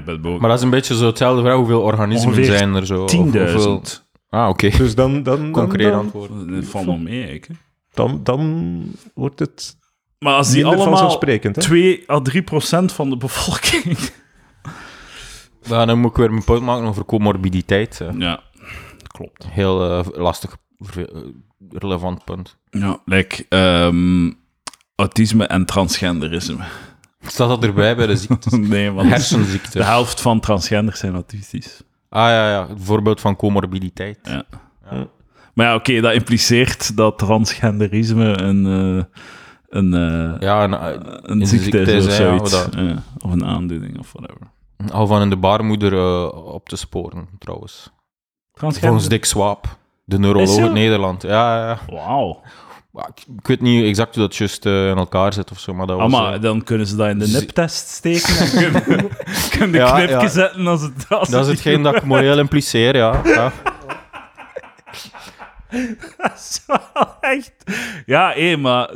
we 0.06 0.18
boven. 0.22 0.40
Maar 0.40 0.50
dat 0.50 0.58
is 0.58 0.64
een 0.64 0.70
beetje 0.70 0.96
zo 0.96 1.06
hetzelfde 1.06 1.42
vraag. 1.42 1.56
Hoeveel 1.56 1.82
organismen 1.82 2.34
Ongeveer 2.34 2.58
zijn 2.58 2.76
er 2.76 2.86
zo? 2.86 3.04
Of 3.04 3.12
10.000. 3.12 3.18
hoeveel- 3.18 3.82
Ah, 4.30 4.50
oké. 4.50 4.70
dus 4.78 4.96
dan, 4.96 5.24
dan, 5.24 5.42
dan, 5.42 5.52
Concreet 5.52 5.92
dan, 5.92 6.00
antwoord. 6.00 6.30
Dat 6.50 6.64
valt 6.66 6.86
nog 6.86 7.00
mee, 7.02 7.42
dan, 7.94 8.20
dan 8.24 8.82
wordt 9.14 9.40
het 9.40 9.78
Maar 10.20 10.34
als 10.34 10.52
die 10.52 10.66
allemaal 10.66 10.86
vanzelfsprekend. 10.86 11.56
Hè? 11.56 11.62
2 11.62 12.04
à 12.10 12.20
3 12.22 12.42
procent 12.42 12.92
van 12.92 13.10
de 13.10 13.18
bevolking... 13.18 13.98
Ja, 15.66 15.86
dan 15.86 16.00
moet 16.00 16.10
ik 16.12 16.18
weer 16.18 16.32
mijn 16.32 16.44
punt 16.44 16.62
maken 16.62 16.88
over 16.88 17.06
comorbiditeit. 17.06 18.02
Ja, 18.18 18.40
klopt. 19.08 19.46
Heel 19.50 19.90
eh, 19.90 20.06
lastig, 20.14 20.58
eh, 20.96 21.04
relevant 21.70 22.24
punt. 22.26 22.58
Ja, 22.70 23.00
like, 23.06 23.46
ehm, 23.50 24.32
autisme 24.96 25.46
en 25.46 25.66
transgenderisme. 25.66 26.64
Staat 27.22 27.50
dat 27.50 27.64
erbij 27.64 27.96
bij 27.96 28.08
de 28.08 28.16
ziektes? 28.18 28.54
nee, 28.70 28.92
want 28.92 29.10
Hersenziekte. 29.10 29.78
de 29.78 29.84
helft 29.84 30.22
van 30.22 30.40
transgenders 30.40 31.00
zijn 31.00 31.14
autistisch. 31.14 31.82
Ah 32.10 32.28
ja, 32.30 32.50
ja, 32.50 32.68
het 32.68 32.78
voorbeeld 32.84 33.22
van 33.22 33.36
comorbiditeit. 33.36 34.20
Ja. 34.24 34.44
Maar 35.54 35.66
ja, 35.66 35.76
oké, 35.76 36.02
dat 36.02 36.14
impliceert 36.14 36.98
dat 36.98 37.18
transgenderisme 37.18 38.42
een, 38.42 38.66
eh, 38.66 39.04
een, 39.70 39.94
eh, 39.94 40.40
Ja, 40.40 40.64
en, 40.64 40.72
een 40.72 41.42
een 41.42 41.48
ziekte 41.48 41.80
is 41.82 41.88
ziekte 41.88 41.98
of 41.98 42.04
ja, 42.06 42.14
zoiets. 42.38 42.52
dat- 42.52 42.74
Ja, 42.76 43.04
of 43.18 43.32
een 43.32 43.46
aandoening 43.46 44.00
of 44.00 44.12
whatever. 44.12 44.48
Al 44.92 45.08
van 45.08 45.22
in 45.22 45.30
de 45.30 45.38
baarmoeder 45.38 45.94
eh, 45.94 46.54
op 46.54 46.70
te 46.70 46.76
sporen, 46.76 47.30
trouwens. 47.40 47.94
Volgens? 48.54 49.08
Dick 49.08 49.26
Swaap, 49.26 49.78
de 50.04 50.20
neuroloog 50.20 50.60
uit 50.60 50.72
Nederland. 50.72 51.22
Ja, 51.22 51.68
ja. 51.68 51.80
Wauw. 51.90 52.42
Ik, 53.38 53.48
weet 53.48 53.62
niet 53.62 53.84
exact 53.86 54.16
hoe 54.16 54.24
dat 54.24 54.36
juist 54.36 54.66
eh, 54.66 54.90
in 54.90 54.98
elkaar 54.98 55.34
zit 55.34 55.52
of 55.52 55.60
zo, 55.60 55.74
maar 55.74 55.88
dat 55.88 55.98
Ah, 56.00 56.02
was... 56.02 56.12
maar 56.12 56.34
eh, 56.34 56.42
dan 56.42 56.64
kunnen 56.64 56.88
ze 56.88 56.96
dat 56.96 57.08
in 57.10 57.20
de 57.20 57.28
niptest 57.28 57.88
steken 57.88 58.38
en 58.38 58.52
kunnen, 58.84 59.10
kunnen 59.50 59.80
Ja, 59.80 59.96
knipje 59.96 60.14
ja. 60.16 60.28
zetten 60.28 60.68
als 60.68 60.82
het... 60.82 61.06
Als 61.10 61.30
dat 61.30 61.42
is 61.42 61.48
het 61.48 61.56
hetgeen 61.56 61.82
dat 61.82 61.96
ik 61.96 62.04
moreel 62.04 62.40
impliceer, 62.40 62.96
ja. 62.96 63.22
ja. 63.24 63.52
Dat 66.18 66.34
is 66.36 66.64
wel 66.68 67.08
echt... 67.20 67.54
Ja, 68.06 68.32
hé, 68.36 68.58
maar... 68.58 68.90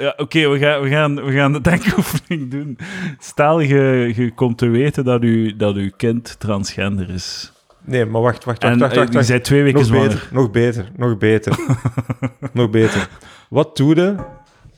Ja, 0.00 0.14
oké, 0.16 0.48
we, 0.48 0.58
gaan, 0.58 0.80
we, 0.82 0.88
gaan, 0.88 1.24
we 1.24 1.32
gaan 1.32 1.52
de 1.52 1.60
denkoefening 1.60 2.50
doen. 2.50 2.78
Stel, 3.18 3.60
je, 3.60 4.12
je 4.16 4.34
komt 4.34 4.58
te 4.58 4.68
weten 4.68 5.04
dat, 5.04 5.22
u, 5.22 5.56
dat 5.56 5.74
uw 5.76 5.90
kind 5.96 6.40
transgender 6.40 7.10
is. 7.10 7.52
Nee, 7.84 8.04
maar 8.04 8.22
wacht, 8.22 8.44
wacht, 8.44 8.62
wacht. 8.62 8.74
En 8.74 8.80
wacht, 8.80 8.92
eh, 8.92 8.98
wacht, 8.98 9.08
je 9.12 9.14
wacht. 9.18 9.28
bent 9.28 9.44
twee 9.44 9.62
weken 9.62 9.78
Nog 9.78 9.86
zwanger. 9.88 10.08
beter, 10.08 10.28
nog 10.32 10.50
beter, 10.50 10.90
nog 10.96 11.18
beter. 11.18 11.58
nog 12.52 12.70
beter. 12.70 13.08
Wat 13.50 13.76
doe 13.76 13.94
je 13.94 14.16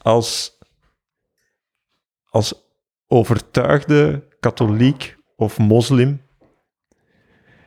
als, 0.03 0.59
als 2.31 2.55
overtuigde 3.09 4.25
katholiek 4.41 5.17
of 5.37 5.59
moslim? 5.59 6.23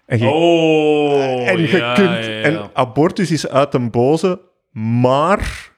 En 0.05 0.19
je, 0.19 0.25
Oh, 0.25 1.47
en 1.47 1.59
je 1.61 1.77
ja, 1.77 1.93
kunt... 1.93 2.09
ja, 2.09 2.17
ja. 2.17 2.41
En 2.41 2.69
abortus 2.73 3.31
is 3.31 3.47
uit 3.47 3.71
den 3.71 3.91
boze, 3.91 4.41
maar... 4.71 5.71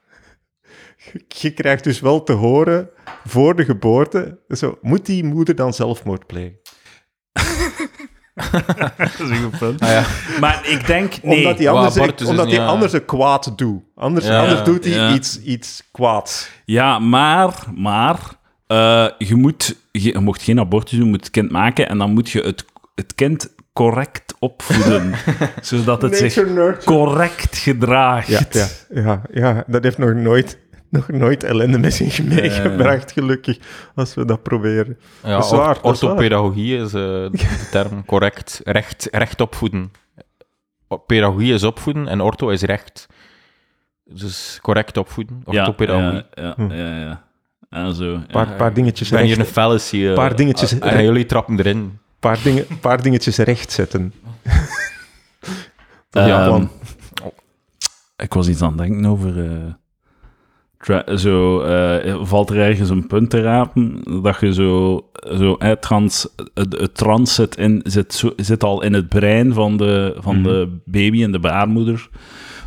je- 1.40 1.50
krijgt 1.50 1.84
dus 1.84 2.00
wel 2.00 2.22
te 2.22 2.32
horen 2.32 2.88
voor 3.24 3.56
de 3.56 3.64
geboorte... 3.64 4.38
Zo, 4.48 4.78
moet 4.82 5.06
die 5.06 5.24
moeder 5.24 5.54
dan 5.54 5.74
zelfmoord 5.74 6.26
plegen? 6.26 6.58
Dat 8.96 9.20
is 9.20 9.30
een 9.30 9.42
goed 9.42 9.58
punt. 9.58 9.80
Ah, 9.80 9.88
ja. 9.88 10.04
Maar 10.40 10.68
ik 10.68 10.86
denk... 10.86 11.22
Nee. 11.22 11.36
Omdat 11.36 11.58
hij 11.58 11.68
anders, 11.68 12.20
is 12.20 12.26
omdat 12.28 12.46
hij 12.46 12.54
ja. 12.54 12.66
anders 12.66 12.92
een 12.92 13.04
kwaad 13.04 13.58
doet. 13.58 13.82
Anders, 13.94 14.26
Ja, 14.26 14.40
anders 14.42 14.62
doet 14.64 14.84
hij 14.84 14.94
ja. 14.94 15.12
iets, 15.14 15.40
iets 15.42 15.88
kwaads. 15.92 16.50
Ja, 16.64 16.98
maar, 16.98 17.54
maar 17.74 18.18
eh, 18.66 19.08
je, 19.18 19.34
moet, 19.34 19.76
je, 19.92 20.12
je 20.12 20.18
mocht 20.18 20.42
geen 20.42 20.60
abortus 20.60 20.90
doen, 20.90 21.04
je 21.04 21.10
moet 21.10 21.20
het 21.20 21.30
kind 21.30 21.50
maken 21.50 21.88
en 21.88 21.98
dan 21.98 22.12
moet 22.12 22.30
je 22.30 22.40
het, 22.40 22.64
het 22.94 23.14
kind 23.14 23.54
correct 23.72 24.34
opvoeden, 24.38 25.12
zodat 25.60 26.02
het 26.02 26.16
zich 26.16 26.36
nurture. 26.36 26.84
correct 26.84 27.56
gedraagt. 27.56 28.28
Ja, 28.28 28.46
ja, 28.50 28.68
ja, 28.90 29.22
ja, 29.32 29.64
dat 29.66 29.82
heeft 29.82 29.98
nog 29.98 30.12
nooit 30.14 30.58
nog 30.90 31.08
nooit 31.08 31.44
ellende 31.44 31.78
met 31.78 31.94
zich 31.94 32.22
meegebracht, 32.22 33.12
gelukkig, 33.12 33.58
als 33.94 34.14
we 34.14 34.24
dat 34.24 34.42
proberen. 34.42 34.98
Ja, 35.22 35.30
Dat 35.36 35.44
is 35.44 35.50
waar, 35.50 35.76
is 35.76 35.80
orthopedagogie 35.82 36.76
is 36.76 36.84
eh, 36.84 36.90
de 36.92 37.68
term 37.70 38.04
correct. 38.12 38.60
Recht, 38.64 39.08
recht 39.10 39.40
opvoeden. 39.40 39.92
Pedagogie 41.06 41.54
is 41.54 41.62
opvoeden 41.62 42.08
en 42.08 42.20
ortho 42.20 42.48
is 42.48 42.62
recht. 42.62 43.06
Dus 44.04 44.58
correct 44.62 44.96
opvoeden. 44.96 45.42
Orthopedagogie. 45.44 46.22
ja, 46.34 46.54
ja, 46.58 46.74
ja, 46.74 46.98
ja. 46.98 47.24
En 47.70 47.94
zo. 47.94 48.12
Een 48.12 48.26
paar, 48.26 48.48
ja. 48.48 48.54
paar 48.56 48.74
dingetjes 48.74 49.08
ben 49.08 49.18
hier 49.24 49.36
recht, 49.36 49.48
een 49.48 49.52
fallacy. 49.52 50.12
Paar 50.14 50.36
dingetjes 50.36 50.72
en 50.72 50.80
recht. 50.88 51.02
jullie 51.02 51.26
trappen 51.26 51.58
erin. 51.58 51.98
paar, 52.20 52.38
dingen, 52.42 52.66
paar 52.80 53.02
dingetjes 53.02 53.36
recht 53.38 53.72
zetten. 53.72 54.12
Ja, 56.10 56.44
plan. 56.46 56.70
Ik 58.16 58.34
was 58.34 58.48
iets 58.48 58.62
aan 58.62 58.68
het 58.68 58.78
denken 58.78 59.06
over. 59.06 59.44
eh, 59.44 59.72
zo 61.16 61.60
eh, 61.60 62.16
valt 62.22 62.50
er 62.50 62.60
ergens 62.60 62.90
een 62.90 63.06
punt 63.06 63.30
te 63.30 63.40
rapen 63.42 64.02
dat 64.22 64.40
je 64.40 64.52
zo. 64.54 65.00
zo 65.38 65.54
eh, 65.54 65.70
trans, 65.70 66.28
het, 66.54 66.78
het 66.78 66.94
trans 66.94 67.34
zit, 67.34 67.56
in, 67.56 67.80
zit, 67.84 68.14
zo, 68.14 68.32
zit 68.36 68.64
al 68.64 68.82
in 68.82 68.92
het 68.92 69.08
brein 69.08 69.52
van 69.52 69.76
de, 69.76 70.16
van 70.18 70.34
Mhm. 70.40 70.42
de 70.44 70.78
baby 70.84 71.22
en 71.22 71.32
de 71.32 71.38
baarmoeder. 71.40 72.08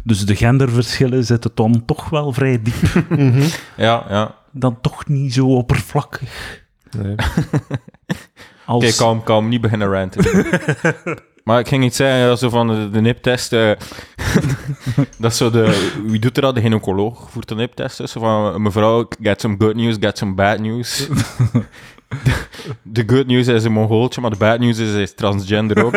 Dus 0.04 0.26
de 0.26 0.36
genderverschillen 0.36 1.24
zitten 1.26 1.52
dan 1.54 1.86
toch 1.86 2.10
wel 2.10 2.32
vrij 2.34 2.62
diep. 2.62 3.04
Mhm. 3.10 3.44
Ja, 3.78 4.06
ja. 4.10 4.36
dan 4.52 4.82
toch 4.82 5.08
niet 5.08 5.34
zo 5.34 5.56
oppervlakkig. 5.56 6.64
Nee. 6.98 7.16
Als... 8.70 8.84
Kijk, 8.84 8.96
kalm, 8.96 9.24
kalm, 9.24 9.50
niet 9.50 9.62
beginnen 9.62 9.88
ranten. 9.92 10.48
maar 11.44 11.60
ik 11.60 11.68
ging 11.68 11.84
iets 11.84 11.96
zeggen, 11.98 12.38
zo 12.38 12.50
van 12.50 12.68
de, 12.68 12.90
de 12.90 13.02
niptest. 13.02 13.54
eh, 13.54 13.72
dat 15.20 15.32
is 15.32 15.38
zo 15.38 15.50
de... 15.50 15.92
Wie 16.06 16.20
doet 16.20 16.36
er 16.36 16.42
dat? 16.42 16.56
De 16.56 16.62
gynaecoloog 16.62 17.30
voert 17.32 17.48
de 17.48 17.56
niptest. 17.56 17.98
Dus 17.98 18.12
zo 18.12 18.20
van, 18.20 18.62
mevrouw, 18.62 19.08
get 19.22 19.42
some 19.42 19.56
good 19.58 19.76
news, 19.76 19.96
get 20.00 20.18
some 20.18 20.34
bad 20.34 20.60
news. 20.60 21.08
de, 22.24 22.46
de 22.84 23.04
good 23.08 23.28
news 23.28 23.48
is 23.48 23.64
een 23.64 23.72
mongooltje, 23.72 24.22
maar 24.22 24.30
de 24.30 24.38
bad 24.38 24.60
news 24.60 24.78
is, 24.78 24.92
hij 24.92 25.02
is 25.02 25.14
transgender 25.16 25.86
ook. 25.86 25.94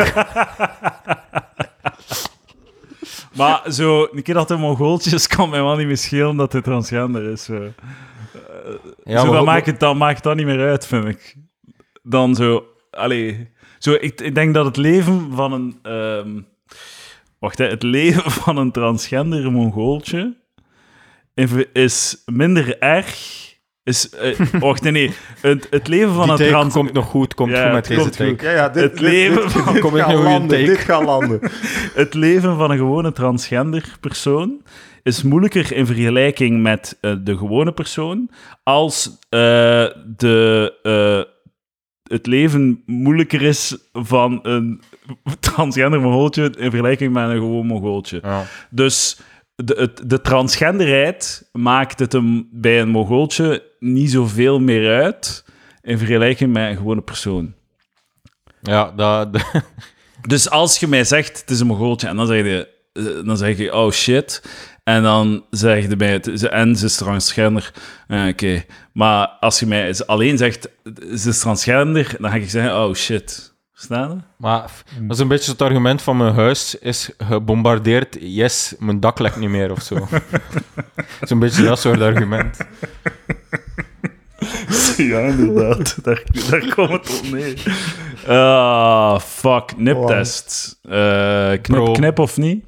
Maar 3.33 3.61
zo, 3.71 4.07
een 4.11 4.23
keer 4.23 4.33
dat 4.33 4.49
hij 4.49 4.57
mongooltjes 4.57 5.27
kan 5.27 5.49
mij 5.49 5.61
wel 5.61 5.75
niet 5.75 5.87
meer 5.87 5.97
schelen 5.97 6.35
dat 6.35 6.51
hij 6.51 6.61
transgender 6.61 7.31
is. 7.31 7.43
Zo. 7.43 7.53
Ja, 9.03 9.19
zo, 9.19 9.25
maar- 9.25 9.35
dan, 9.35 9.45
maakt 9.45 9.65
het, 9.65 9.79
dan 9.79 9.97
maakt 9.97 10.23
dat 10.23 10.35
niet 10.35 10.45
meer 10.45 10.67
uit, 10.69 10.87
vind 10.87 11.05
ik. 11.05 11.35
Dan 12.03 12.35
zo... 12.35 12.65
Allee... 12.91 13.49
Zo, 13.77 13.93
ik, 13.99 14.21
ik 14.21 14.35
denk 14.35 14.53
dat 14.53 14.65
het 14.65 14.77
leven 14.77 15.27
van 15.31 15.53
een... 15.53 15.79
ehm, 15.83 16.41
wacht, 17.39 17.57
hè, 17.57 17.67
het 17.67 17.83
leven 17.83 18.31
van 18.41 18.57
een 18.57 18.71
transgender 18.71 19.51
mongooltje 19.51 20.35
is 21.73 22.21
minder 22.25 22.77
erg... 22.79 23.41
Is, 23.83 24.09
eh, 24.09 24.39
wacht, 24.59 24.81
nee, 24.81 24.91
nee. 24.91 25.11
Het, 25.41 25.67
het 25.69 25.87
leven 25.87 26.13
van 26.13 26.35
Die 26.35 26.45
een 26.45 26.51
trans... 26.51 26.73
komt 26.73 26.93
nog 26.93 27.05
goed, 27.05 27.33
komt 27.33 27.51
Ja, 27.51 27.63
goed 27.63 27.71
met 27.73 27.87
deze 27.87 28.09
take. 28.09 28.45
Ja, 28.45 28.51
ja, 28.51 28.69
dit, 28.69 28.83
Het 28.83 28.99
leven 28.99 29.51
van- 29.51 29.79
Kom 29.79 29.97
ik 29.97 30.05
landen, 30.07 30.47
take? 30.47 30.63
dit 30.63 30.77
gaat 30.77 31.03
landen. 31.03 31.39
het 31.93 32.13
leven 32.13 32.57
van 32.57 32.71
een 32.71 32.77
gewone 32.77 33.11
transgender 33.11 33.97
persoon 33.99 34.61
is 35.03 35.23
moeilijker 35.23 35.71
in 35.73 35.85
vergelijking 35.85 36.61
met 36.61 36.97
eh, 37.01 37.13
de 37.23 37.37
gewone 37.37 37.71
persoon 37.71 38.29
als 38.63 39.17
eh, 39.29 39.39
de, 40.17 40.73
eh, 40.83 41.32
het 42.13 42.25
leven 42.25 42.83
moeilijker 42.85 43.41
is 43.41 43.77
van 43.93 44.39
een 44.43 44.81
transgender 45.39 46.01
mongooltje 46.01 46.43
in 46.43 46.69
vergelijking 46.69 47.13
met 47.13 47.29
een 47.29 47.35
gewoon 47.35 47.65
mongooltje. 47.65 48.19
Ja. 48.23 48.45
Dus 48.69 49.19
de, 49.55 49.73
het, 49.77 50.09
de 50.09 50.21
transgenderheid 50.21 51.49
maakt 51.51 51.99
het 51.99 52.11
hem 52.11 52.47
bij 52.51 52.81
een 52.81 52.89
mongooltje 52.89 53.63
niet 53.79 54.11
zoveel 54.11 54.59
meer 54.59 55.03
uit 55.03 55.45
in 55.81 55.97
vergelijking 55.97 56.53
met 56.53 56.69
een 56.69 56.77
gewone 56.77 57.01
persoon. 57.01 57.53
Ja, 58.61 58.91
dat... 58.91 59.27
Dus 60.27 60.49
als 60.49 60.79
je 60.79 60.87
mij 60.87 61.03
zegt, 61.03 61.39
het 61.39 61.49
is 61.49 61.59
een 61.59 61.67
mongooltje, 61.67 62.07
en 62.07 62.15
dan 62.15 62.27
zeg 62.27 62.45
je, 62.45 62.67
eh, 62.93 63.25
dan 63.25 63.37
zeg 63.37 63.57
je 63.57 63.73
oh 63.73 63.91
shit. 63.91 64.43
En 64.83 65.03
dan 65.03 65.45
zeg 65.49 65.87
je 65.89 65.95
bij 65.95 66.11
het, 66.11 66.29
ze- 66.35 66.49
en 66.49 66.75
ze 66.75 66.85
is 66.85 66.95
transgender. 66.95 67.71
Eh, 68.07 68.27
Oké. 68.27 68.63
Maar 68.93 69.27
als 69.27 69.59
je 69.59 69.65
mij 69.65 69.95
alleen 70.05 70.37
zegt, 70.37 70.69
ze 71.17 71.29
is 71.29 71.39
transgender, 71.39 72.15
dan 72.19 72.29
ga 72.31 72.35
ik 72.35 72.49
zeggen, 72.49 72.83
oh 72.83 72.93
shit. 72.93 73.51
Verstaan 73.73 74.09
je? 74.09 74.15
Maar 74.37 74.69
dat 75.01 75.15
is 75.15 75.19
een 75.19 75.27
beetje 75.27 75.51
het 75.51 75.61
argument 75.61 76.01
van 76.01 76.17
mijn 76.17 76.33
huis 76.33 76.75
is 76.79 77.09
gebombardeerd. 77.17 78.17
Yes, 78.19 78.73
mijn 78.79 78.99
dak 78.99 79.19
lekt 79.19 79.37
niet 79.39 79.49
meer 79.49 79.71
of 79.71 79.81
zo. 79.81 79.95
Dat 80.95 81.21
is 81.21 81.29
een 81.29 81.39
beetje 81.39 81.63
dat 81.63 81.79
soort 81.79 82.01
argument. 82.01 82.57
Ja, 84.97 85.19
inderdaad. 85.19 86.03
daar, 86.03 86.23
daar 86.49 86.73
komt 86.75 86.89
het 86.91 87.19
op 87.19 87.31
neer. 87.31 87.63
Ah, 88.27 89.19
fuck. 89.19 89.77
Niptest. 89.77 90.79
Eh, 90.81 91.51
knip, 91.61 91.93
knip 91.93 92.19
of 92.19 92.37
niet? 92.37 92.65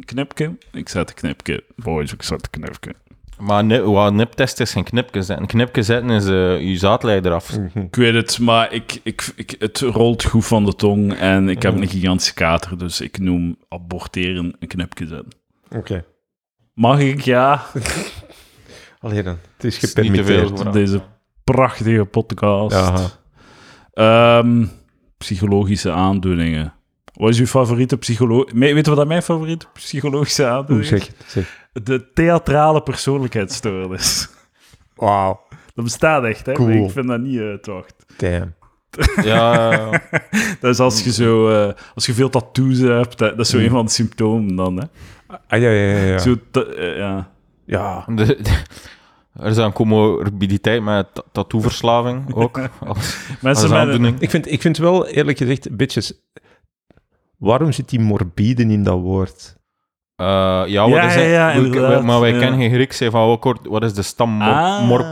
Knipke? 0.00 0.56
Ik 0.72 0.88
zet 0.88 1.08
een 1.08 1.14
knipke. 1.14 1.64
Boys, 1.76 2.12
ik 2.12 2.22
zet 2.22 2.42
een 2.42 2.60
knipke. 2.60 2.94
Maar 3.38 3.64
nip, 3.64 3.84
wat 3.84 4.12
niptest 4.12 4.60
is 4.60 4.72
geen 4.72 4.84
knipje 4.84 5.22
zetten. 5.22 5.46
Knipje 5.46 5.82
zetten 5.82 6.10
is 6.10 6.26
eh 6.26 6.60
je 6.60 6.76
zaadleider 6.76 7.32
af. 7.32 7.58
Ik 7.74 7.94
weet 7.94 8.14
het, 8.14 8.38
maar 8.38 8.72
ik, 8.72 9.00
ik, 9.02 9.32
ik, 9.36 9.54
het 9.58 9.80
rolt 9.80 10.24
goed 10.24 10.46
van 10.46 10.64
de 10.64 10.74
tong 10.74 11.12
en 11.12 11.48
ik 11.48 11.62
heb 11.62 11.74
een 11.74 11.88
gigantische 11.88 12.34
kater, 12.34 12.78
dus 12.78 13.00
ik 13.00 13.18
noem 13.18 13.56
aborteren 13.68 14.56
een 14.58 14.68
knipje 14.68 15.06
zetten. 15.06 15.32
Oké. 15.76 16.04
Mag 16.74 16.98
ik? 16.98 17.20
Ja. 17.20 17.62
Allee 19.00 19.22
dan, 19.22 19.38
het 19.56 19.64
is 19.64 19.78
gepermitteerd. 19.78 20.72
Deze 20.72 21.02
prachtige 21.44 22.04
podcast. 22.04 23.18
Ehm, 23.92 24.66
psychologische 25.18 25.92
aandoeningen. 25.92 26.72
Wat 27.12 27.30
is 27.30 27.38
uw 27.38 27.46
favoriete 27.46 27.96
psycholoog... 27.96 28.50
Weet 28.52 28.68
je 28.76 28.82
wat 28.82 28.96
dat 28.96 29.06
mijn 29.06 29.22
favoriete 29.22 29.66
psychologische 29.72 30.46
aandoening 30.46 30.90
is? 30.90 31.10
Zeg. 31.26 31.60
De 31.72 32.10
theatrale 32.14 32.82
persoonlijkheidsstoornis. 32.82 34.28
Wauw, 34.94 35.40
Dat 35.74 35.84
bestaat 35.84 36.24
echt, 36.24 36.46
hè? 36.46 36.52
Cool. 36.52 36.84
Ik 36.84 36.90
vind 36.90 37.06
dat 37.08 37.20
niet 37.20 37.40
uitwacht. 37.40 37.94
damn. 38.16 38.54
Ja, 39.24 39.70
Dat 40.60 40.70
is 40.74 40.78
als 40.78 41.04
je 41.04 41.12
zo... 41.12 41.48
eh, 41.68 41.72
als 41.94 42.06
je 42.06 42.12
veel 42.14 42.28
tattoos 42.28 42.78
hebt, 42.78 43.18
dat, 43.18 43.30
dat 43.36 43.40
is 43.46 43.50
zo 43.50 43.58
Mm. 43.58 43.64
een 43.64 43.70
van 43.70 43.84
de 43.84 43.90
symptomen 43.90 44.56
dan, 44.56 44.76
hè? 44.76 44.84
Ah, 45.48 45.60
ja, 45.60 45.70
ja, 45.70 45.96
ja. 45.96 46.04
ja. 46.06 46.18
Zo, 46.18 46.36
eh, 46.52 46.96
ja. 46.96 47.30
ja. 47.64 48.04
de, 48.08 48.24
de- 48.24 48.62
er 49.32 49.46
is 49.50 49.56
een 49.56 49.72
comorbiditeit 49.72 50.82
met 50.82 51.14
ta- 51.14 51.22
tattooverslaving 51.32 52.34
ook. 52.34 52.58
Als, 52.86 53.16
Mensen 53.40 53.44
als 53.44 53.62
met 53.62 53.70
een, 53.70 53.76
aandoening. 53.78 54.20
Ik 54.20 54.30
vind, 54.30 54.52
ik 54.52 54.60
vind 54.60 54.76
wel, 54.78 55.06
eerlijk 55.06 55.38
gezegd, 55.38 55.76
bitches... 55.76 56.12
Waarom 57.42 57.72
zit 57.72 57.88
die 57.88 58.00
morbide 58.00 58.62
in 58.62 58.82
dat 58.82 59.00
woord? 59.00 59.56
Eh, 60.16 60.26
ja, 60.66 60.82
wat 60.82 60.90
Ja, 60.98 61.02
is 61.02 61.14
ja, 61.14 61.20
het? 61.20 61.30
ja, 61.30 61.52
We- 61.54 61.64
inderdaad, 61.64 62.02
maar 62.02 62.20
wij 62.20 62.32
ja. 62.32 62.38
kennen 62.38 62.60
geen 62.60 62.70
Grieks. 62.72 62.98
hè, 62.98 63.10
Van 63.10 63.26
wat, 63.28 63.38
kort- 63.38 63.66
wat 63.66 63.82
is 63.84 63.94
de 63.94 64.02
stam 64.02 64.30
mor- 64.30 64.48
Ah. 64.52 64.86
morp? 64.86 65.06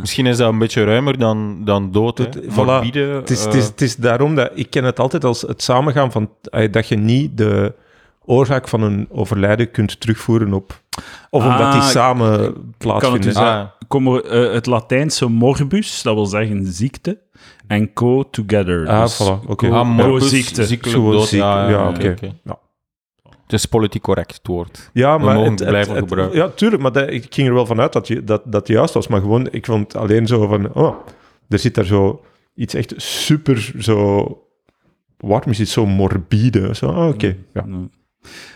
Misschien 0.00 0.26
is 0.26 0.36
dat 0.36 0.52
een 0.52 0.58
beetje 0.58 0.84
ruimer 0.84 1.18
dan, 1.18 1.64
dan 1.64 1.90
dood. 1.92 2.18
Het- 2.18 2.40
voilà. 2.42 2.54
Morbide. 2.54 3.00
Het 3.00 3.30
is, 3.30 3.38
eh, 3.40 3.44
het, 3.46 3.54
is, 3.54 3.64
het 3.66 3.80
is 3.80 3.96
daarom 3.96 4.34
dat 4.34 4.50
ik 4.54 4.70
ken 4.70 4.84
het 4.84 5.00
altijd 5.00 5.24
als 5.24 5.40
het 5.42 5.62
samengaan 5.62 6.12
van 6.12 6.30
eh, 6.42 6.72
dat 6.72 6.88
je 6.88 6.96
niet 6.96 7.36
de 7.36 7.74
oorzaak 8.24 8.68
van 8.68 8.82
een 8.82 9.06
overlijden 9.10 9.70
kunt 9.70 10.00
terugvoeren 10.00 10.52
op. 10.52 10.80
Of 11.30 11.42
omdat 11.44 11.72
die 11.72 11.80
Ah, 11.80 11.86
samen 11.86 12.38
kan 12.52 12.74
plaatsvinden. 12.78 13.20
het 13.28 13.34
dus 13.34 13.36
ah, 13.44 13.64
Kom 13.88 14.06
er, 14.14 14.24
eh, 14.24 14.52
het 14.54 14.66
Latijnse 14.66 15.26
morbus, 15.28 16.02
dat 16.02 16.14
wil 16.14 16.26
zeggen 16.26 16.66
ziekte, 16.66 17.18
en 17.72 17.92
co 17.92 18.30
together. 18.30 18.88
Ah, 18.88 19.02
dus 19.02 19.22
voilà, 19.22 19.46
oké. 19.46 19.68
ah, 19.70 19.88
morbus, 19.88 20.28
ziekte. 20.28 20.64
ziekelijk 20.64 20.98
dood. 20.98 21.28
ziek, 21.28 21.40
ja, 21.40 21.88
oké. 21.88 22.10
oké. 22.10 22.32
Ja. 22.44 22.58
Het 23.42 23.52
is 23.52 23.66
politiek 23.66 24.02
correct, 24.02 24.32
het 24.34 24.46
woord. 24.46 24.90
Ja, 24.92 25.18
maar 25.18 25.36
het, 25.38 25.58
het 25.58 25.68
blijven 25.68 25.94
het- 25.94 26.08
gebruiken. 26.08 26.38
Ja, 26.38 26.48
tuurlijk, 26.48 26.82
maar 26.82 26.92
dat, 26.92 27.10
ik 27.10 27.26
ging 27.34 27.48
er 27.48 27.54
wel 27.54 27.66
vanuit 27.66 27.92
dat, 27.92 28.08
je, 28.08 28.24
dat 28.24 28.42
dat 28.44 28.68
juist 28.68 28.94
was. 28.94 29.08
Maar 29.08 29.20
gewoon, 29.20 29.48
ik 29.50 29.66
vond 29.66 29.96
alleen 29.96 30.26
zo 30.26 30.46
van, 30.46 30.74
oh, 30.74 30.96
er 31.48 31.58
zit 31.58 31.74
daar 31.74 31.84
zo 31.84 32.24
iets 32.54 32.74
echt 32.74 32.94
super 32.96 33.72
zo... 33.78 34.26
Waarom 35.16 35.50
is 35.50 35.58
het 35.58 35.68
zo 35.68 35.86
morbide? 35.86 36.74
Zo, 36.74 36.86
ah, 36.86 37.08
oké, 37.08 37.26
ja. 37.52 37.64
Ja. 37.66 37.88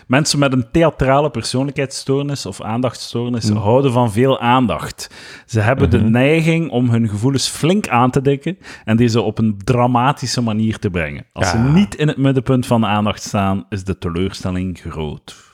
Mensen 0.07 0.39
met 0.39 0.53
een 0.53 0.71
theatrale 0.71 1.29
persoonlijkheidsstoornis 1.29 2.45
of 2.45 2.61
aandachtstoornis 2.61 3.49
Mm. 3.49 3.57
houden 3.57 3.91
van 3.91 4.11
veel 4.11 4.39
aandacht. 4.39 5.09
Ze 5.45 5.59
hebben 5.59 5.89
de 5.89 5.97
Mhm. 5.97 6.11
neiging 6.11 6.69
om 6.69 6.89
hun 6.89 7.09
gevoelens 7.09 7.47
flink 7.47 7.87
aan 7.87 8.11
te 8.11 8.21
dekken 8.21 8.57
en 8.85 8.97
deze 8.97 9.21
op 9.21 9.37
een 9.37 9.57
dramatische 9.63 10.41
manier 10.41 10.79
te 10.79 10.89
brengen. 10.89 11.25
Als 11.33 11.49
ze 11.49 11.57
niet 11.57 11.95
in 11.95 12.07
het 12.07 12.17
middenpunt 12.17 12.65
van 12.65 12.81
de 12.81 12.87
aandacht 12.87 13.21
staan, 13.23 13.65
is 13.69 13.83
de 13.83 13.97
teleurstelling 13.97 14.79
groot. 14.79 15.45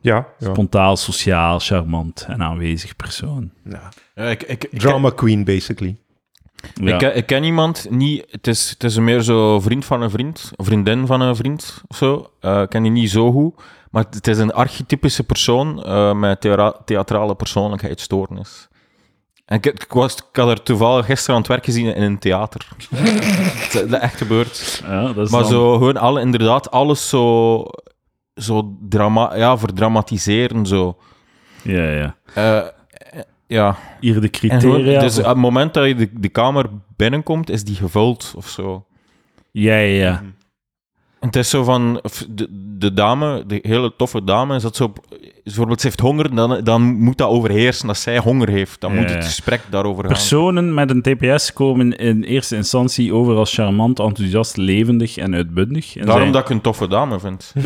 Ja, 0.00 0.26
ja. 0.38 0.50
Spontaal, 0.50 0.96
sociaal, 0.96 1.58
charmant 1.58 2.24
en 2.28 2.42
aanwezig 2.42 2.96
persoon. 2.96 3.50
ja. 3.70 3.88
Ja, 4.14 4.24
ik, 4.24 4.42
ik, 4.42 4.64
ik, 4.64 4.78
Drama 4.80 5.10
queen, 5.10 5.44
basically. 5.44 5.96
Ja. 6.74 6.92
Ik, 6.92 6.98
ken- 6.98 7.16
ik 7.16 7.26
ken 7.26 7.44
iemand, 7.44 7.86
niet, 7.90 8.24
het, 8.30 8.46
is, 8.46 8.70
het 8.70 8.84
is 8.84 8.98
meer 8.98 9.20
zo 9.22 9.60
vriend 9.60 9.84
van 9.84 10.02
een 10.02 10.10
vriend, 10.10 10.50
vriendin 10.56 11.06
van 11.06 11.20
een 11.20 11.36
vriend 11.36 11.82
of 11.88 11.96
zo. 11.96 12.30
Eh, 12.40 12.60
ik 12.60 12.68
ken 12.68 12.82
die 12.82 12.92
niet 12.92 13.10
zo 13.10 13.32
goed, 13.32 13.54
maar 13.90 14.04
het 14.10 14.26
is 14.26 14.38
een 14.38 14.52
archetypische 14.52 15.24
persoon 15.24 15.84
eh, 15.84 16.12
met 16.14 16.40
theatrale 16.84 17.34
persoonlijkheidsstoornis. 17.34 18.68
En 19.44 19.56
ik, 19.56 19.66
ik, 19.66 19.86
was, 19.92 20.14
ik 20.16 20.36
had 20.36 20.48
er 20.48 20.62
toevallig 20.62 21.06
gisteren 21.06 21.34
aan 21.34 21.40
het 21.40 21.50
werk 21.50 21.64
gezien 21.64 21.94
in 21.94 22.02
een 22.02 22.18
theater. 22.18 22.68
Het 22.94 23.74
is 23.74 23.92
echt 23.92 24.16
gebeurd. 24.16 24.82
Ja, 24.86 25.12
dat 25.12 25.24
is 25.26 25.30
Maar 25.32 25.40
dan- 25.40 25.50
zo 25.50 25.72
gewoon 25.72 25.96
alle, 25.96 26.20
inderdaad 26.20 26.70
alles 26.70 27.08
zo, 27.08 27.64
zo 28.34 28.76
drama, 28.88 29.36
ja, 29.36 29.58
verdramatiseren. 29.58 30.66
Zo. 30.66 30.96
Ja, 31.62 31.90
ja. 31.90 32.16
Eh, 32.34 32.58
eh, 32.58 32.64
ja. 33.52 33.76
Hier 34.00 34.14
de 34.14 34.20
En 34.20 34.30
criteria. 34.30 35.00
dus 35.00 35.18
op 35.18 35.24
het 35.24 35.36
moment 35.36 35.74
dat 35.74 35.86
je 35.86 35.94
de, 35.94 36.08
de 36.12 36.28
kamer 36.28 36.66
binnenkomt, 36.96 37.50
is 37.50 37.64
die 37.64 37.74
gevuld 37.76 38.32
of 38.36 38.48
zo. 38.48 38.84
Ja, 39.50 39.74
ja, 39.76 40.02
ja. 40.04 40.22
En 41.20 41.26
het 41.26 41.36
is 41.36 41.50
zo 41.50 41.64
van, 41.64 42.02
de, 42.28 42.48
de 42.78 42.92
dame, 42.92 43.46
de 43.46 43.58
hele 43.62 43.96
toffe 43.96 44.24
dame, 44.24 44.60
dat 44.60 44.76
zo, 44.76 44.84
op- 44.84 45.04
bijvoorbeeld 45.44 45.80
ze 45.80 45.86
heeft 45.86 46.00
honger, 46.00 46.34
dan, 46.34 46.60
dan 46.64 46.82
moet 46.82 47.18
dat 47.18 47.28
overheersen 47.28 47.86
dat 47.86 47.96
zij 47.96 48.18
honger 48.18 48.48
heeft. 48.48 48.80
Dan 48.80 48.94
Ja, 48.94 49.00
moet 49.00 49.10
het 49.10 49.24
gesprek 49.24 49.60
daarover 49.70 50.02
gaan. 50.02 50.12
Personen 50.12 50.74
met 50.74 50.90
een 50.90 51.02
TPS 51.02 51.52
komen 51.52 51.96
in 51.96 52.22
eerste 52.22 52.56
instantie 52.56 53.14
over 53.14 53.36
als 53.36 53.54
charmant, 53.54 53.98
enthousiast, 53.98 54.56
levendig 54.56 55.16
en 55.16 55.34
uitbundig. 55.34 55.96
En 55.96 56.00
Daarom 56.06 56.20
zijn- 56.22 56.32
dat 56.32 56.42
ik 56.42 56.48
een 56.50 56.60
toffe 56.60 56.88
dame 56.88 57.20
vind. 57.20 57.52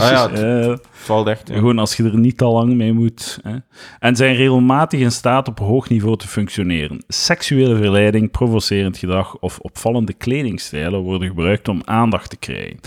Ah 0.00 0.10
ja, 0.10 0.30
het 0.30 0.86
valt 0.90 1.26
echt. 1.26 1.48
ja. 1.48 1.54
Gewoon 1.54 1.78
als 1.78 1.96
je 1.96 2.04
er 2.04 2.18
niet 2.18 2.38
te 2.38 2.44
lang 2.44 2.74
mee 2.74 2.92
moet. 2.92 3.38
Hè. 3.42 3.56
En 3.98 4.16
zijn 4.16 4.34
regelmatig 4.36 5.00
in 5.00 5.12
staat 5.12 5.48
op 5.48 5.58
hoog 5.58 5.88
niveau 5.88 6.16
te 6.16 6.28
functioneren. 6.28 7.04
Seksuele 7.08 7.76
verleiding, 7.76 8.30
provocerend 8.30 8.98
gedrag 8.98 9.36
of 9.38 9.58
opvallende 9.58 10.12
kledingstijlen 10.12 11.00
worden 11.00 11.28
gebruikt 11.28 11.68
om 11.68 11.82
aandacht 11.84 12.30
te 12.30 12.36
krijgen. 12.36 12.80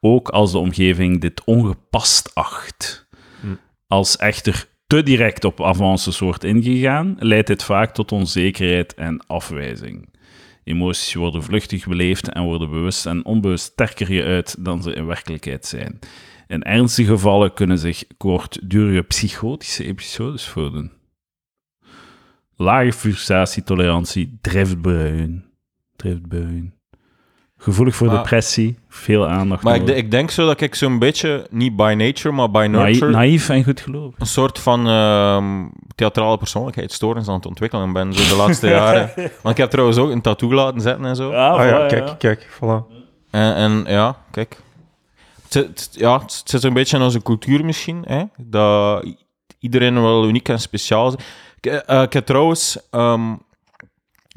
Ook 0.00 0.28
als 0.28 0.52
de 0.52 0.58
omgeving 0.58 1.20
dit 1.20 1.42
ongepast 1.44 2.30
acht. 2.34 3.05
Als 3.86 4.16
echter 4.16 4.68
te 4.86 5.02
direct 5.02 5.44
op 5.44 5.62
avances 5.62 6.18
wordt 6.18 6.44
ingegaan, 6.44 7.16
leidt 7.18 7.46
dit 7.46 7.62
vaak 7.62 7.94
tot 7.94 8.12
onzekerheid 8.12 8.94
en 8.94 9.26
afwijzing. 9.26 10.08
Emoties 10.64 11.14
worden 11.14 11.42
vluchtig 11.42 11.86
beleefd 11.86 12.28
en 12.28 12.42
worden 12.42 12.70
bewust 12.70 13.06
en 13.06 13.24
onbewust 13.24 13.64
sterker 13.64 14.06
geuit 14.06 14.64
dan 14.64 14.82
ze 14.82 14.92
in 14.92 15.06
werkelijkheid 15.06 15.66
zijn. 15.66 15.98
In 16.46 16.62
ernstige 16.62 17.08
gevallen 17.08 17.52
kunnen 17.52 17.78
zich 17.78 18.04
kortdurige 18.16 19.02
psychotische 19.02 19.84
episodes 19.84 20.48
voordoen. 20.48 20.92
Lage 22.56 22.92
frustratietolerantie, 22.92 24.38
driftbuien. 24.40 25.44
Driftbuien. 25.96 26.75
Gevoelig 27.58 27.94
voor 27.96 28.06
Maar- 28.06 28.16
depressie, 28.16 28.78
veel 28.88 29.28
aandacht. 29.28 29.62
Maar 29.62 29.74
ik, 29.74 29.88
ik 29.88 30.10
denk 30.10 30.30
zo 30.30 30.46
dat 30.46 30.60
ik 30.60 30.74
zo'n 30.74 30.98
beetje, 30.98 31.46
niet 31.50 31.76
by 31.76 31.94
nature, 31.98 32.34
maar 32.34 32.50
by 32.50 32.66
nurture, 32.70 33.10
naïef 33.12 33.48
en 33.48 33.64
goed 33.64 33.80
geloof. 33.80 34.14
een 34.18 34.26
soort 34.26 34.58
van 34.58 34.88
ehm, 34.88 35.64
theatrale 35.94 36.38
persoonlijkheidsstoornis 36.38 37.28
aan 37.28 37.34
het 37.34 37.46
ontwikkelen 37.46 37.92
ben 37.92 38.12
zo 38.12 38.28
de 38.36 38.42
laatste 38.42 38.68
jaren. 38.78 39.10
Want 39.16 39.54
ik 39.54 39.56
heb 39.56 39.70
trouwens 39.70 39.98
ook 39.98 40.10
een 40.10 40.20
tattoo 40.20 40.52
laten 40.54 40.80
zetten 40.80 41.04
en 41.04 41.16
zo. 41.16 41.30
Ja, 41.32 41.48
Ah 41.50 41.68
ja, 41.68 41.86
kijk, 41.86 42.18
kijk, 42.18 42.48
voilà. 42.54 42.94
En, 43.30 43.54
en 43.54 43.84
ja, 43.88 44.16
kijk. 44.30 44.60
Het, 45.42 45.52
zit- 45.52 45.66
het- 45.66 45.88
ja, 45.92 46.18
het 46.20 46.42
zit 46.44 46.62
een 46.64 46.72
beetje 46.72 46.96
in 46.96 47.02
onze 47.02 47.22
cultuur 47.22 47.64
misschien, 47.64 48.04
hè? 48.06 48.22
dat 48.36 49.06
iedereen 49.58 50.02
wel 50.02 50.26
uniek 50.28 50.48
en 50.48 50.60
speciaal 50.60 51.08
is. 51.08 51.14
Ik, 51.60 51.72
eh, 51.72 52.02
ik 52.02 52.12
heb 52.12 52.26
trouwens... 52.26 52.78
ehm, 52.90 53.32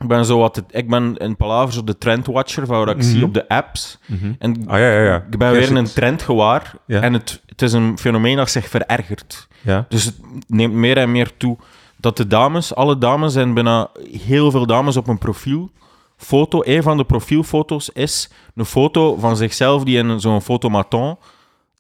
ik 0.02 0.08
ben 0.08 0.26
zo 0.26 0.38
wat... 0.40 0.56
het- 0.56 0.66
ik 0.72 0.90
ben 0.90 1.18
in 1.18 1.36
Palavers 1.36 1.78
op 1.78 1.88
de 1.88 1.98
trendwatcher, 1.98 2.66
van 2.66 2.78
wat 2.86 2.96
ik 2.96 3.04
zie 3.04 3.24
op 3.24 3.34
de 3.34 3.48
apps. 3.48 4.00
En 4.40 4.64
Ah 4.68 4.80
ja, 4.80 4.92
ja, 4.92 5.04
ja. 5.04 5.16
ik 5.32 5.38
ben 5.38 5.52
weer 5.52 5.76
een 5.78 5.94
trend 5.94 6.22
gewaar. 6.22 6.74
Ja. 6.86 7.02
En 7.02 7.14
het, 7.14 7.42
het 7.46 7.62
is 7.62 7.74
een 7.74 7.98
fenomeen 7.98 8.36
dat 8.38 8.50
zich 8.50 8.68
verergert. 8.70 9.48
Ja. 9.62 9.86
Dus 9.90 10.06
het 10.06 10.16
neemt 10.48 10.74
meer 10.74 10.98
en 10.98 11.12
meer 11.12 11.38
toe 11.38 11.58
dat 11.98 12.18
de 12.18 12.28
dames, 12.28 12.76
alle 12.76 12.98
dames 12.98 13.34
zijn 13.34 13.54
bijna 13.54 13.90
heel 14.26 14.52
veel 14.52 14.66
dames 14.66 14.98
op 14.98 15.08
een 15.08 15.18
profielfoto. 15.18 16.62
Een 16.64 16.84
van 16.84 16.98
de 16.98 17.04
profielfoto's 17.06 17.90
is 17.90 18.30
een 18.56 18.66
foto 18.66 19.16
van 19.16 19.38
zichzelf 19.38 19.84
die 19.84 19.98
in 19.98 20.20
zo'n 20.20 20.42
fotomaton 20.42 21.18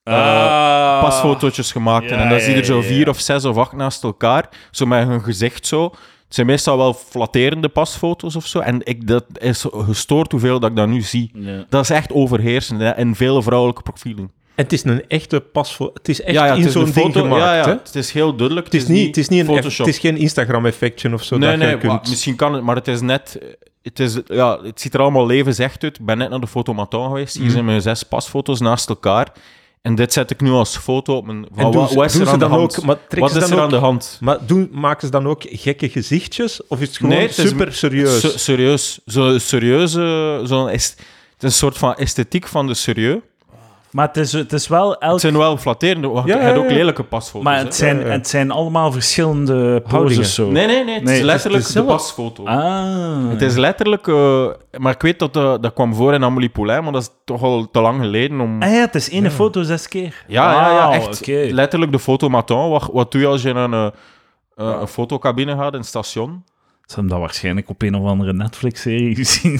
Ah. 0.03 1.01
pasfotootjes 1.01 1.71
gemaakt 1.71 2.11
En 2.11 2.29
dan 2.29 2.39
zie 2.39 2.53
je 2.53 2.59
er 2.59 2.65
zo 2.65 2.81
vier 2.81 3.09
of 3.09 3.19
zes 3.19 3.45
of 3.45 3.57
acht 3.57 3.71
naast 3.73 4.03
elkaar, 4.03 4.49
zo 4.71 4.85
met 4.85 5.07
hun 5.07 5.23
gezicht 5.23 5.67
zo. 5.67 5.91
Het 6.29 6.37
zijn 6.37 6.47
meestal 6.47 6.77
wel 6.77 6.93
flatterende 6.93 7.69
pasfoto's 7.69 8.35
of 8.35 8.47
zo. 8.47 8.59
En 8.59 8.81
ik, 8.83 9.07
dat 9.07 9.25
is 9.39 9.65
gestoord 9.69 10.31
hoeveel 10.31 10.59
dat 10.59 10.69
ik 10.69 10.75
dat 10.75 10.87
nu 10.87 11.01
zie. 11.01 11.31
Ja. 11.33 11.65
Dat 11.69 11.83
is 11.83 11.89
echt 11.89 12.11
overheersend 12.11 12.79
hè, 12.79 12.97
in 12.97 13.15
vele 13.15 13.43
vrouwelijke 13.43 13.81
profielen. 13.81 14.31
En 14.55 14.63
het 14.63 14.73
is 14.73 14.83
een 14.83 15.07
echte 15.07 15.39
pasfoto. 15.39 15.93
Het 15.93 16.09
is 16.09 16.21
echt 16.21 16.35
ja, 16.35 16.45
ja, 16.45 16.53
in 16.53 16.69
zo'n 16.69 16.83
ding 16.83 16.95
foto. 16.95 17.21
gemaakt, 17.21 17.41
ja, 17.41 17.63
hè? 17.63 17.71
het 17.71 17.95
is 17.95 18.11
heel 18.11 18.35
duidelijk. 18.35 18.65
Het 18.65 18.75
is, 18.75 18.87
niet, 18.87 19.07
het 19.07 19.17
is 19.17 19.27
niet 19.27 19.39
een 19.39 19.45
Photoshop. 19.45 19.85
het 19.85 19.95
is 19.95 20.01
geen 20.01 20.17
Instagram-effectje 20.17 21.13
of 21.13 21.23
zo. 21.23 21.37
nee, 21.37 21.49
dat 21.49 21.59
nee, 21.59 21.69
je 21.69 21.77
kunt... 21.77 21.91
maar 21.91 22.01
misschien 22.09 22.35
kan 22.35 22.53
het, 22.53 22.63
maar 22.63 22.75
het 22.75 22.87
is 22.87 23.01
net... 23.01 23.39
Het, 23.81 23.99
is, 23.99 24.19
ja, 24.25 24.61
het 24.63 24.81
ziet 24.81 24.93
er 24.93 24.99
allemaal 24.99 25.25
levensecht 25.25 25.83
uit. 25.83 25.99
Ik 25.99 26.05
ben 26.05 26.17
net 26.17 26.29
naar 26.29 26.39
de 26.39 26.47
fotomaton 26.47 27.07
geweest. 27.07 27.35
Mhm. 27.35 27.43
Hier 27.43 27.51
zijn 27.51 27.65
mijn 27.65 27.81
zes 27.81 28.03
pasfoto's 28.03 28.59
naast 28.59 28.89
elkaar. 28.89 29.31
En 29.81 29.95
dit 29.95 30.13
zet 30.13 30.31
ik 30.31 30.41
nu 30.41 30.49
als 30.51 30.77
foto 30.77 31.15
op 31.15 31.25
mijn... 31.25 31.45
Van, 31.53 31.65
En 31.65 31.71
doen 31.71 31.95
wat, 31.95 32.05
is 32.05 32.15
er 32.19 32.27
aan 32.27 32.33
de 32.33 32.39
dan 32.39 32.49
hand? 32.49 32.77
ook- 32.79 32.85
maar 32.85 32.95
trekken 33.07 33.33
wat 33.33 33.43
is 33.43 33.49
dan 33.49 33.57
er 33.57 33.63
aan 33.63 33.69
de 33.69 33.75
hand? 33.75 34.17
Maar 34.21 34.37
doen, 34.45 34.69
maken 34.71 35.01
ze 35.07 35.11
dan 35.11 35.27
ook 35.27 35.41
gekke 35.47 35.89
gezichtjes? 35.89 36.67
Of 36.67 36.79
is 36.81 36.87
het 36.87 36.97
gewoon 36.97 37.11
Nee, 37.11 37.27
het 37.27 37.37
is- 37.37 37.49
super 37.49 37.73
serieus? 37.73 38.19
Se- 38.19 38.39
serieus. 38.39 38.99
Zo'n 39.05 39.39
serieuze... 39.39 40.41
Zo'n 40.43 40.69
est- 40.69 40.97
het 41.33 41.43
is 41.43 41.43
een 41.43 41.51
soort 41.51 41.77
van 41.77 41.95
esthetiek 41.95 42.47
van 42.47 42.67
de 42.67 42.73
serieus. 42.73 43.19
Maar 43.91 44.07
het 44.07 44.17
is, 44.17 44.31
het 44.31 44.53
is 44.53 44.67
wel 44.67 44.97
elk... 44.97 45.11
Het 45.11 45.21
zijn 45.21 45.37
wel 45.37 45.57
flatterende... 45.57 46.07
wacht, 46.07 46.27
Ja, 46.27 46.35
je 46.35 46.41
hebt 46.41 46.55
ja, 46.55 46.61
ook 46.63 46.69
lelijke 46.71 47.03
pasfoto's. 47.03 47.43
Maar 47.43 47.57
hè. 47.57 47.63
het 47.63 47.75
zijn, 47.75 47.99
Ja, 47.99 48.05
ja. 48.05 48.11
het 48.11 48.27
zijn 48.27 48.51
allemaal 48.51 48.91
verschillende 48.91 49.81
poses 49.81 50.33
zo. 50.33 50.49
Nee, 50.51 50.67
nee, 50.67 50.83
nee. 50.83 50.93
Het 50.95 51.03
Nee, 51.03 51.13
is 51.13 51.19
het 51.19 51.19
is 51.19 51.23
letterlijk 51.25 51.73
de 51.73 51.83
pasfoto. 51.83 52.43
Ah. 52.45 53.29
Het 53.29 53.41
is 53.41 53.55
letterlijk... 53.55 54.07
eh, 54.07 54.47
maar 54.77 54.93
ik 54.93 55.01
weet 55.01 55.19
dat 55.19 55.35
eh, 55.35 55.53
dat 55.61 55.73
kwam 55.73 55.93
voor 55.93 56.13
in 56.13 56.23
Amélie 56.23 56.49
Poulain, 56.49 56.83
maar 56.83 56.91
dat 56.91 57.01
is 57.01 57.09
toch 57.25 57.43
al 57.43 57.67
te 57.71 57.81
lang 57.81 58.01
geleden 58.01 58.39
om... 58.39 58.61
Ah 58.61 58.71
ja, 58.71 58.79
het 58.79 58.95
is 58.95 59.09
ene 59.09 59.31
foto 59.31 59.61
zes 59.63 59.87
keer. 59.87 60.23
Ja, 60.27 60.51
ja, 60.51 60.71
ja, 60.71 60.91
echt. 60.91 61.27
Letterlijk 61.51 61.91
de 61.91 61.99
fotomaton. 61.99 62.69
Wat, 62.69 62.89
wat 62.93 63.11
doe 63.11 63.21
je 63.21 63.27
als 63.27 63.41
je 63.41 63.53
naar 63.53 63.71
een, 63.71 63.91
eh, 64.55 64.77
een 64.81 64.87
fotocabine 64.87 65.55
gaat 65.55 65.73
in 65.73 65.79
het 65.79 65.87
station? 65.87 66.43
Ze 66.89 66.95
hebben 66.95 67.13
dat 67.13 67.19
waarschijnlijk 67.19 67.69
op 67.69 67.81
een 67.81 67.95
of 67.95 68.05
andere 68.07 68.33
Netflix-serie 68.33 69.15
gezien. 69.23 69.59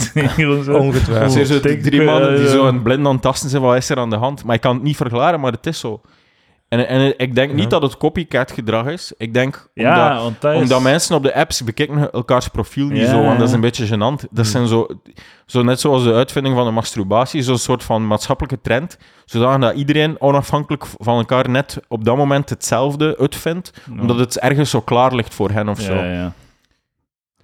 Ongetwijfeld. 0.76 1.48
Zo 1.48 1.60
denk, 1.60 1.82
drie 1.82 2.02
mannen 2.02 2.36
die 2.36 2.46
eh, 2.46 2.52
zo 2.52 2.68
een 2.68 2.82
blind 2.82 3.06
aan 3.06 3.14
het 3.14 3.22
tasten 3.22 3.50
zijn, 3.50 3.62
wat 3.62 3.76
is 3.76 3.90
er 3.90 3.98
aan 3.98 4.10
de 4.10 4.16
hand? 4.16 4.44
Maar 4.44 4.56
ik 4.56 4.62
kan 4.62 4.74
het 4.74 4.84
niet 4.84 4.96
verklaren, 4.96 5.40
maar 5.40 5.52
het 5.52 5.66
is 5.66 5.80
zo. 5.80 6.02
En, 6.70 6.88
en 6.88 7.14
ik 7.18 7.36
denk 7.36 7.52
niet 7.54 7.64
Ja. 7.64 7.70
dat 7.70 7.82
het 7.82 7.98
copycat 7.98 8.52
gedrag 8.52 8.86
is. 8.88 9.14
Ik 9.18 9.34
denk 9.34 9.70
Ja, 9.74 10.08
omdat, 10.10 10.22
want 10.24 10.42
dat 10.42 10.54
is... 10.54 10.60
omdat 10.62 10.82
mensen 10.82 11.16
op 11.16 11.24
de 11.24 11.34
apps 11.36 11.64
bekijken 11.64 12.12
elkaars 12.12 12.48
profiel 12.48 12.88
niet 12.88 13.02
Ja, 13.02 13.10
zo, 13.10 13.22
want 13.24 13.40
dat 13.40 13.48
is 13.48 13.54
een 13.54 13.62
beetje 13.62 13.88
gênant. 13.88 14.30
Dat 14.32 14.48
zijn 14.48 14.68
zo, 14.68 14.88
zo 15.46 15.64
net 15.64 15.80
zoals 15.80 16.04
de 16.04 16.14
uitvinding 16.14 16.56
van 16.56 16.66
de 16.66 16.72
masturbatie, 16.72 17.42
zo'n 17.42 17.58
soort 17.58 17.84
van 17.84 18.08
maatschappelijke 18.08 18.62
trend, 18.62 18.98
zodat 19.26 19.62
dat 19.62 19.76
iedereen 19.76 20.22
onafhankelijk 20.22 20.86
van 20.98 21.18
elkaar 21.18 21.50
net 21.50 21.80
op 21.88 22.06
dat 22.06 22.18
moment 22.18 22.50
hetzelfde 22.50 23.18
uitvindt, 23.20 23.74
omdat 24.00 24.20
het 24.20 24.40
ergens 24.40 24.70
zo 24.70 24.82
klaar 24.82 25.16
ligt 25.16 25.34
voor 25.34 25.50
hen 25.50 25.70
of 25.70 25.80
zo. 25.80 25.94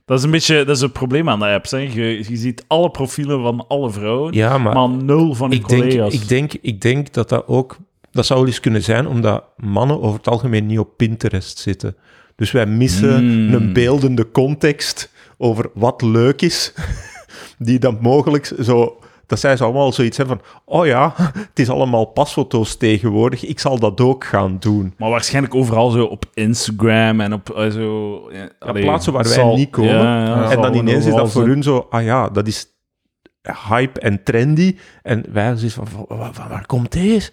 Dat 0.06 0.18
is 0.18 0.24
een 0.24 0.32
beetje 0.32 0.64
dat 0.66 0.76
is 0.76 0.82
het 0.82 0.94
probleem 0.94 1.30
aan 1.30 1.40
de 1.40 1.46
apps. 1.46 1.72
Hè. 1.72 1.78
Je, 1.78 2.24
je 2.30 2.36
ziet 2.36 2.64
alle 2.68 2.90
profielen 2.92 3.42
van 3.42 3.66
alle 3.68 3.92
vrouwen, 3.92 4.34
Ja, 4.34 4.58
maar, 4.58 4.74
maar 4.74 4.90
nul 4.90 5.34
van 5.34 5.50
die 5.50 5.60
ik, 5.60 5.68
denk, 5.68 5.82
collega's. 5.82 6.14
ik, 6.14 6.28
denk, 6.28 6.54
ik 6.62 6.82
denk 6.82 7.14
dat 7.14 7.30
dat 7.30 7.48
ook... 7.48 7.78
Dat 8.12 8.26
zou 8.26 8.40
wel 8.40 8.48
eens 8.48 8.60
kunnen 8.60 8.84
zijn, 8.84 9.08
omdat 9.08 9.44
mannen 9.58 10.02
over 10.02 10.18
het 10.18 10.28
algemeen 10.28 10.66
niet 10.66 10.80
op 10.80 10.98
Pinterest 10.98 11.58
zitten. 11.58 11.96
Dus 12.36 12.52
wij 12.52 12.66
missen 12.66 13.18
Hmm. 13.18 13.54
een 13.54 13.74
beeldende 13.74 14.32
context 14.32 15.12
over 15.38 15.70
wat 15.74 16.02
leuk 16.02 16.42
is, 16.42 16.74
die 17.58 17.80
dan 17.80 17.98
mogelijk 18.02 18.54
zo... 18.62 18.98
Dat 19.28 19.40
zij 19.40 19.58
ze 19.58 19.64
allemaal 19.64 19.92
zoiets 19.92 20.18
hebben 20.18 20.40
van, 20.44 20.62
oh 20.66 20.86
ja, 20.86 21.14
het 21.50 21.60
is 21.60 21.70
allemaal 21.70 22.06
pasfoto's 22.06 22.76
tegenwoordig, 22.76 23.46
ik 23.46 23.60
zal 23.60 23.80
dat 23.80 24.02
ook 24.02 24.24
gaan 24.24 24.58
doen. 24.60 24.94
Maar 24.98 25.10
waarschijnlijk 25.10 25.56
overal 25.56 25.90
zo 25.90 26.06
op 26.06 26.26
Instagram 26.34 27.22
en 27.22 27.34
op 27.34 27.50
eh, 27.50 27.70
zo... 27.70 28.20
Ja, 28.32 28.50
allee, 28.60 28.84
plaatsen 28.84 29.14
waar 29.14 29.24
wij 29.24 29.34
zal- 29.34 29.56
niet 29.56 29.70
komen. 29.70 29.94
Ja, 29.94 30.26
ja, 30.26 30.50
en 30.52 30.62
dan 30.62 30.74
ineens 30.74 31.06
is 31.06 31.14
dat 31.14 31.32
voor 31.32 31.42
zijn. 31.42 31.54
hun 31.54 31.64
zo, 31.64 31.88
ah 31.90 32.04
ja, 32.04 32.30
dat 32.30 32.48
is 32.48 32.68
hype 33.70 34.00
en 34.00 34.24
trendy. 34.24 34.76
En 35.04 35.26
wij 35.32 35.56
zijn 35.56 35.72
van, 35.72 35.88
van, 35.88 36.06
van- 36.08 36.34
van 36.34 36.48
waar 36.50 36.66
komt 36.66 36.92
deze? 36.92 37.32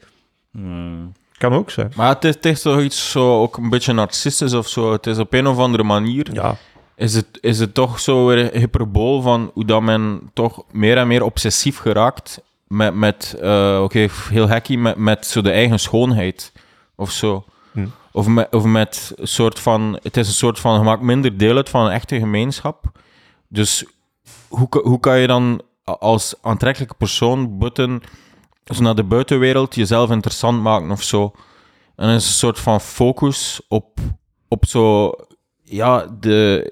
Kan 1.39 1.53
ook 1.53 1.71
zijn. 1.71 1.93
Maar 1.97 2.09
het 2.15 2.25
is, 2.25 2.35
het 2.35 2.45
is 2.47 2.63
toch 2.63 2.81
iets 2.81 3.11
zo, 3.11 3.41
ook 3.43 3.57
een 3.57 3.71
beetje 3.71 3.93
narcistisch 3.93 4.55
of 4.55 4.69
zo. 4.69 4.93
Het 4.93 5.07
is 5.07 5.19
op 5.19 5.33
een 5.33 5.47
of 5.47 5.59
andere 5.59 5.83
manier, 5.83 6.27
Ja, 6.33 6.57
is 6.97 7.15
het, 7.15 7.39
is 7.41 7.59
het 7.59 7.75
toch 7.75 8.01
zo 8.01 8.27
weer 8.27 8.39
een 8.39 8.61
hyperbool 8.61 9.23
van 9.23 9.51
hoe 9.55 9.65
dat 9.65 9.83
men 9.83 10.31
toch 10.33 10.65
meer 10.71 10.97
en 10.97 11.07
meer 11.07 11.23
obsessief 11.23 11.79
geraakt 11.79 12.41
met, 12.73 12.95
met 12.95 13.37
eh, 13.41 13.81
oké, 13.83 14.09
heel 14.29 14.49
hacky, 14.49 14.77
met, 14.77 14.97
met 14.97 15.27
zo 15.27 15.41
de 15.41 15.51
eigen 15.51 15.79
schoonheid 15.79 16.53
of 16.97 17.11
zo. 17.11 17.45
Hm. 17.73 17.87
Of, 18.13 18.27
met, 18.27 18.55
of 18.55 18.65
met 18.65 19.13
een 19.17 19.29
soort 19.29 19.61
van, 19.61 19.99
het 20.03 20.17
is 20.17 20.27
een 20.27 20.35
soort 20.35 20.59
van, 20.59 20.79
je 20.79 20.85
maakt 20.85 21.03
minder 21.03 21.37
deel 21.37 21.57
uit 21.57 21.69
van 21.69 21.87
een 21.87 21.93
echte 21.93 22.19
gemeenschap. 22.19 22.85
Dus 23.49 23.85
hoe, 24.49 24.69
hoe 24.83 25.01
kan 25.01 25.19
je 25.19 25.27
dan 25.27 25.63
als 25.85 26.35
aantrekkelijke 26.41 26.95
persoon 26.95 27.59
buiten, 27.59 28.03
zo 28.65 28.83
naar 28.83 28.95
de 28.95 29.05
buitenwereld 29.05 29.75
jezelf 29.75 30.11
interessant 30.11 30.63
maken 30.63 30.91
of 30.91 31.03
zo? 31.03 31.33
En 31.97 32.09
is 32.09 32.27
een 32.27 32.33
soort 32.33 32.59
van 32.59 32.81
focus 32.81 33.61
op, 33.69 33.99
op 34.49 34.67
zo, 34.67 35.13
ja, 35.73 36.07
de 36.21 36.67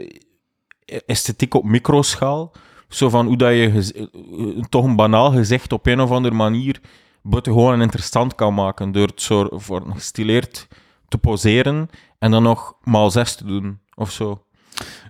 esthetiek 1.06 1.54
op 1.54 1.64
microschaal. 1.64 2.52
Zo 2.88 3.08
van 3.08 3.26
hoe 3.26 3.36
dat 3.36 3.50
je 3.50 3.92
eh, 3.94 4.64
toch 4.68 4.84
een 4.84 4.96
banaal 4.96 5.30
gezicht 5.30 5.72
op 5.72 5.86
een 5.86 6.00
of 6.00 6.10
andere 6.10 6.34
manier 6.34 6.80
buitengewoon 7.22 7.72
en 7.72 7.80
interessant 7.80 8.34
kan 8.34 8.54
maken 8.54 8.92
door 8.92 9.06
het 9.06 9.22
zo 9.22 9.48
voor 9.52 9.82
gestileerd 9.92 10.68
te 11.08 11.18
poseren 11.18 11.88
en 12.18 12.30
dan 12.30 12.42
nog 12.42 12.74
maal 12.82 13.10
zes 13.10 13.34
te 13.34 13.44
doen 13.44 13.80
of 13.94 14.10
zo. 14.10 14.42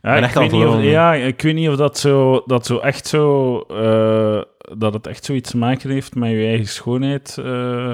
Ja, 0.02 0.14
ik 0.16 0.34
weet 0.34 0.52
niet 0.52 0.64
of, 0.64 0.82
ja, 0.82 1.14
ik 1.14 1.42
weet 1.42 1.54
niet 1.54 1.68
of 1.68 1.76
dat 1.76 1.98
zo, 1.98 2.42
dat 2.46 2.66
zo 2.66 2.78
echt 2.78 3.06
zo... 3.06 3.58
eh, 3.60 4.42
dat 4.78 4.94
het 4.94 5.06
echt 5.06 5.24
zoiets 5.24 5.50
te 5.50 5.56
maken 5.56 5.90
heeft 5.90 6.14
met 6.14 6.30
je 6.30 6.46
eigen 6.46 6.68
schoonheid 6.68 7.38
eh, 7.38 7.92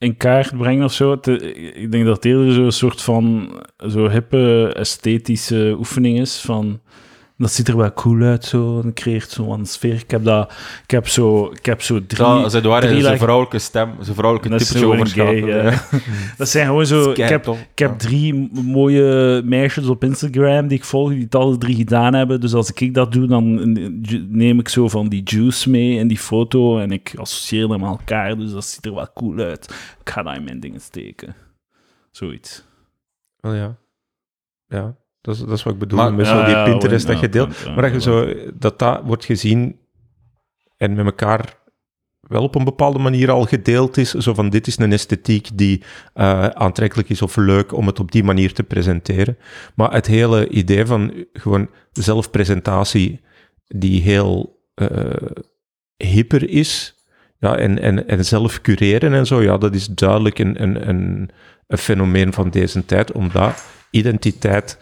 in 0.00 0.16
kaart 0.16 0.56
brengen 0.56 0.84
of 0.84 0.92
zo. 0.92 1.18
Eh, 1.22 1.82
ik 1.82 1.90
denk 1.92 2.04
dat 2.04 2.16
het 2.16 2.24
eerder 2.24 2.52
zo'n 2.52 2.72
soort 2.72 3.02
van 3.02 3.52
zo 3.88 4.08
hippe 4.08 4.72
esthetische 4.76 5.74
oefening 5.78 6.18
is 6.18 6.40
van... 6.40 6.80
Dat 7.40 7.52
ziet 7.52 7.68
er 7.68 7.76
wel 7.76 7.92
cool 7.92 8.22
uit, 8.22 8.44
zo. 8.44 8.80
En 8.80 8.92
creëert 8.94 9.30
zo 9.30 9.52
een 9.52 9.66
sfeer. 9.66 9.94
Ik 9.94 10.10
heb, 10.10 10.24
dat, 10.24 10.52
ik 10.82 10.90
heb, 10.90 11.08
zo, 11.08 11.50
ik 11.50 11.66
heb 11.66 11.82
zo 11.82 12.06
drie... 12.06 12.24
Dat, 12.26 12.52
ze 12.52 12.60
waren 12.68 12.88
drie 12.88 13.00
zijn 13.00 13.12
like- 13.12 13.24
vrouwelijke 13.24 13.58
stem, 13.58 13.94
zijn 14.00 14.16
vrouwelijke 14.16 14.56
typetje 14.56 14.86
overschakelen. 14.86 15.64
ja. 15.64 15.82
Dat 16.38 16.48
zijn 16.48 16.66
gewoon 16.66 16.86
zo... 16.86 17.10
Ik 17.10 17.16
heb, 17.16 17.46
ik 17.46 17.78
heb 17.78 17.98
drie 17.98 18.50
mooie 18.52 19.42
meisjes 19.44 19.86
op 19.86 20.04
Instagram 20.04 20.68
die 20.68 20.78
ik 20.78 20.84
volg, 20.84 21.10
die 21.10 21.22
het 21.22 21.34
alle 21.34 21.58
drie 21.58 21.76
gedaan 21.76 22.14
hebben. 22.14 22.40
Dus 22.40 22.54
als 22.54 22.72
ik 22.72 22.94
dat 22.94 23.12
doe, 23.12 23.26
dan 23.26 23.72
neem 24.28 24.58
ik 24.58 24.68
zo 24.68 24.88
van 24.88 25.08
die 25.08 25.22
juice 25.24 25.70
mee 25.70 25.98
in 25.98 26.08
die 26.08 26.18
foto 26.18 26.78
en 26.78 26.90
ik 26.92 27.12
associeer 27.16 27.66
them 27.68 27.84
aan 27.84 27.90
elkaar. 27.90 28.36
Dus 28.36 28.52
dat 28.52 28.64
ziet 28.64 28.86
er 28.86 28.94
wel 28.94 29.12
cool 29.14 29.38
uit. 29.38 29.64
Ik 30.00 30.10
ga 30.10 30.22
dat 30.22 30.36
in 30.36 30.44
mijn 30.44 30.60
dingen 30.60 30.80
steken. 30.80 31.34
Zoiets. 32.10 32.64
Wel 33.36 33.54
ja. 33.54 33.76
Ja, 34.66 34.94
dat 35.20 35.34
is, 35.34 35.40
dat 35.40 35.50
is 35.50 35.62
wat 35.62 35.72
ik 35.72 35.78
bedoel 35.78 35.98
Maar- 35.98 36.14
met 36.14 36.26
zo 36.26 36.44
die 36.44 36.62
Pinterest 36.62 37.06
dat 37.06 37.20
je 37.20 37.28
deelt. 37.28 37.64
Maar 37.64 37.82
dat 37.82 37.92
je 37.92 38.00
zo, 38.00 38.34
dat 38.54 38.78
dat 38.78 39.00
wordt 39.04 39.24
gezien 39.24 39.78
en 40.76 40.94
met 40.94 41.04
elkaar 41.04 41.58
wel 42.20 42.42
op 42.42 42.54
een 42.54 42.64
bepaalde 42.64 42.98
manier 42.98 43.30
al 43.30 43.44
gedeeld 43.44 43.96
is. 43.96 44.10
Zo 44.10 44.34
van, 44.34 44.50
dit 44.50 44.66
is 44.66 44.78
een 44.78 44.92
esthetiek 44.92 45.48
die 45.54 45.82
eh, 46.14 46.46
aantrekkelijk 46.46 47.08
is 47.08 47.22
of 47.22 47.36
leuk 47.36 47.72
om 47.72 47.86
het 47.86 48.00
op 48.00 48.12
die 48.12 48.24
manier 48.24 48.52
te 48.52 48.62
presenteren. 48.62 49.38
Maar 49.74 49.92
het 49.92 50.06
hele 50.06 50.48
idee 50.48 50.86
van 50.86 51.26
gewoon 51.32 51.68
zelfpresentatie 51.92 53.20
die 53.66 54.02
heel 54.02 54.58
eh 54.74 54.86
hipper 55.96 56.48
is, 56.48 56.94
ja, 57.38 57.56
en, 57.56 57.78
en, 57.78 58.08
en 58.08 58.24
zelf 58.24 58.60
cureren 58.60 59.12
en 59.12 59.26
zo, 59.26 59.42
ja, 59.42 59.58
dat 59.58 59.74
is 59.74 59.86
duidelijk 59.86 60.38
een, 60.38 60.62
een, 60.62 60.88
een, 60.88 61.30
een 61.66 61.78
fenomeen 61.78 62.32
van 62.32 62.50
deze 62.50 62.84
tijd, 62.84 63.12
omdat 63.12 63.64
identiteit 63.90 64.78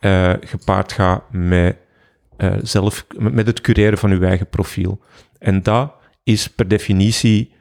eh, 0.00 0.32
gepaard 0.40 0.92
gaat 0.92 1.22
met, 1.30 1.76
eh, 2.36 2.54
zelf, 2.62 3.06
met 3.18 3.46
het 3.46 3.60
cureren 3.60 3.98
van 3.98 4.10
uw 4.10 4.22
eigen 4.22 4.48
profiel. 4.48 5.00
En 5.38 5.62
dat 5.62 5.94
is 6.22 6.48
per 6.48 6.68
definitie 6.68 7.52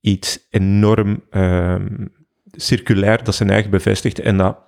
iets 0.00 0.46
enorm 0.50 1.24
ehm, 1.30 2.06
circulair 2.52 3.24
dat 3.24 3.34
zijn 3.34 3.50
eigen 3.50 3.70
bevestigt 3.70 4.18
en 4.18 4.36
dat 4.36 4.58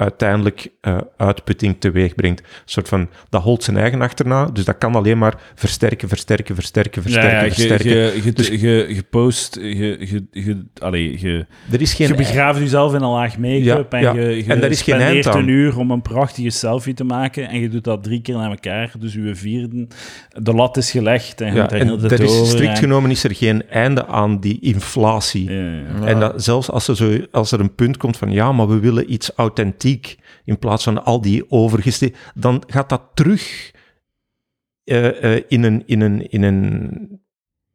uiteindelijk 0.00 0.68
eh, 0.80 0.98
uitputting 1.16 1.76
teweeg 1.78 2.14
brengt. 2.14 2.40
Een 2.40 2.46
soort 2.64 2.88
van, 2.88 3.08
dat 3.28 3.42
holt 3.42 3.62
zijn 3.64 3.76
eigen 3.76 4.00
achterna, 4.02 4.44
dus 4.46 4.64
dat 4.64 4.78
kan 4.78 4.94
alleen 4.94 5.18
maar 5.18 5.34
versterken, 5.54 6.08
versterken, 6.08 6.54
versterken, 6.54 7.02
versterken, 7.02 7.30
ja, 7.30 7.38
ja, 7.38 7.44
je, 7.44 7.50
versterken. 7.52 7.90
je, 7.90 8.20
je, 8.24 8.32
Dus- 8.32 8.48
je, 8.48 8.86
je 8.88 9.02
post, 9.10 9.54
je, 9.60 9.96
je, 10.00 10.24
je, 10.30 10.64
allee, 10.78 11.20
je, 11.20 11.46
er 11.72 11.80
is 11.80 11.94
geen... 11.94 12.08
je 12.08 12.14
begraaft 12.14 12.58
jezelf 12.58 12.94
in 12.94 13.02
een 13.02 13.08
laag 13.10 13.38
make-up 13.38 13.92
Ja, 13.92 13.98
en 13.98 14.02
ja. 14.02 14.12
je, 14.12 14.36
je 14.36 14.44
En 14.52 14.60
daar 14.60 14.70
is 14.70 14.82
geen 14.82 15.00
eind 15.00 15.26
aan. 15.26 15.38
een 15.38 15.48
uur 15.48 15.78
om 15.78 15.90
een 15.90 16.02
prachtige 16.02 16.50
selfie 16.50 16.94
te 16.94 17.04
maken 17.04 17.48
en 17.48 17.60
je 17.60 17.68
doet 17.68 17.84
dat 17.84 18.02
drie 18.02 18.20
keer 18.22 18.34
naar 18.36 18.50
elkaar, 18.50 18.92
dus 18.98 19.12
je 19.14 19.34
vierde, 19.34 19.86
de 20.42 20.52
lat 20.54 20.76
is 20.76 20.90
gelegd 20.90 21.40
en 21.40 21.46
je 21.54 21.54
ja, 21.54 21.70
en 21.70 21.88
er 22.02 22.20
is, 22.20 22.48
strikt 22.50 22.70
en- 22.70 22.76
genomen 22.76 23.10
is 23.10 23.24
er 23.24 23.34
geen 23.34 23.68
einde 23.68 24.06
aan 24.06 24.40
die 24.40 24.58
inflatie. 24.60 25.50
Ja, 25.50 25.60
ja. 25.60 25.80
Ja. 26.00 26.06
En 26.06 26.20
dat, 26.20 26.42
zelfs 26.44 26.70
als 26.70 26.88
er, 26.88 26.96
zo, 26.96 27.18
als 27.30 27.52
er 27.52 27.60
een 27.60 27.74
punt 27.74 27.96
komt 27.96 28.16
van 28.16 28.30
ja, 28.32 28.52
maar 28.52 28.68
we 28.68 28.78
willen 28.78 29.12
iets 29.12 29.30
authentiek 29.36 29.88
in 30.44 30.58
plaats 30.58 30.84
van 30.84 31.04
al 31.04 31.20
die 31.20 31.50
overgeste, 31.50 32.12
dan 32.34 32.62
gaat 32.66 32.88
dat 32.88 33.02
terug 33.14 33.72
eh, 34.84 35.36
eh, 35.36 35.44
in, 35.48 35.62
een, 35.62 35.82
in, 35.86 36.00
een, 36.00 36.30
in 36.30 36.42
een 36.42 37.20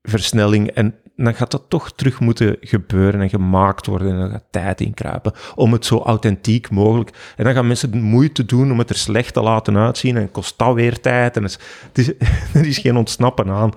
versnelling 0.02 0.68
en 0.70 0.96
dan 1.16 1.36
gaat 1.36 1.52
dat 1.52 1.70
toch 1.70 1.92
terug 1.92 2.20
moeten 2.20 2.58
gebeuren 2.60 3.22
en 3.22 3.30
gemaakt 3.30 3.86
worden 3.86 4.12
en 4.12 4.20
dan 4.20 4.30
gaat 4.30 4.48
tijd 4.52 4.82
inkruipen 4.82 5.34
om 5.56 5.72
het 5.72 5.86
zo 5.86 5.98
authentiek 5.98 6.70
mogelijk. 6.70 7.34
En 7.36 7.44
dan 7.44 7.54
gaan 7.54 7.68
mensen 7.68 7.92
de 7.92 7.98
moeite 7.98 8.46
doen 8.46 8.72
om 8.72 8.78
het 8.78 8.90
er 8.90 8.96
slecht 8.96 9.34
te 9.34 9.42
laten 9.42 9.78
uitzien 9.78 10.18
en 10.18 10.32
kost 10.32 10.58
dat 10.58 10.74
weer 10.74 11.00
tijd 11.00 11.38
en 11.38 11.44
is, 11.44 11.60
het 11.88 11.98
is, 11.98 12.08
er 12.60 12.66
is 12.66 12.78
geen 12.78 12.98
ontsnappen 12.98 13.50
aan. 13.50 13.72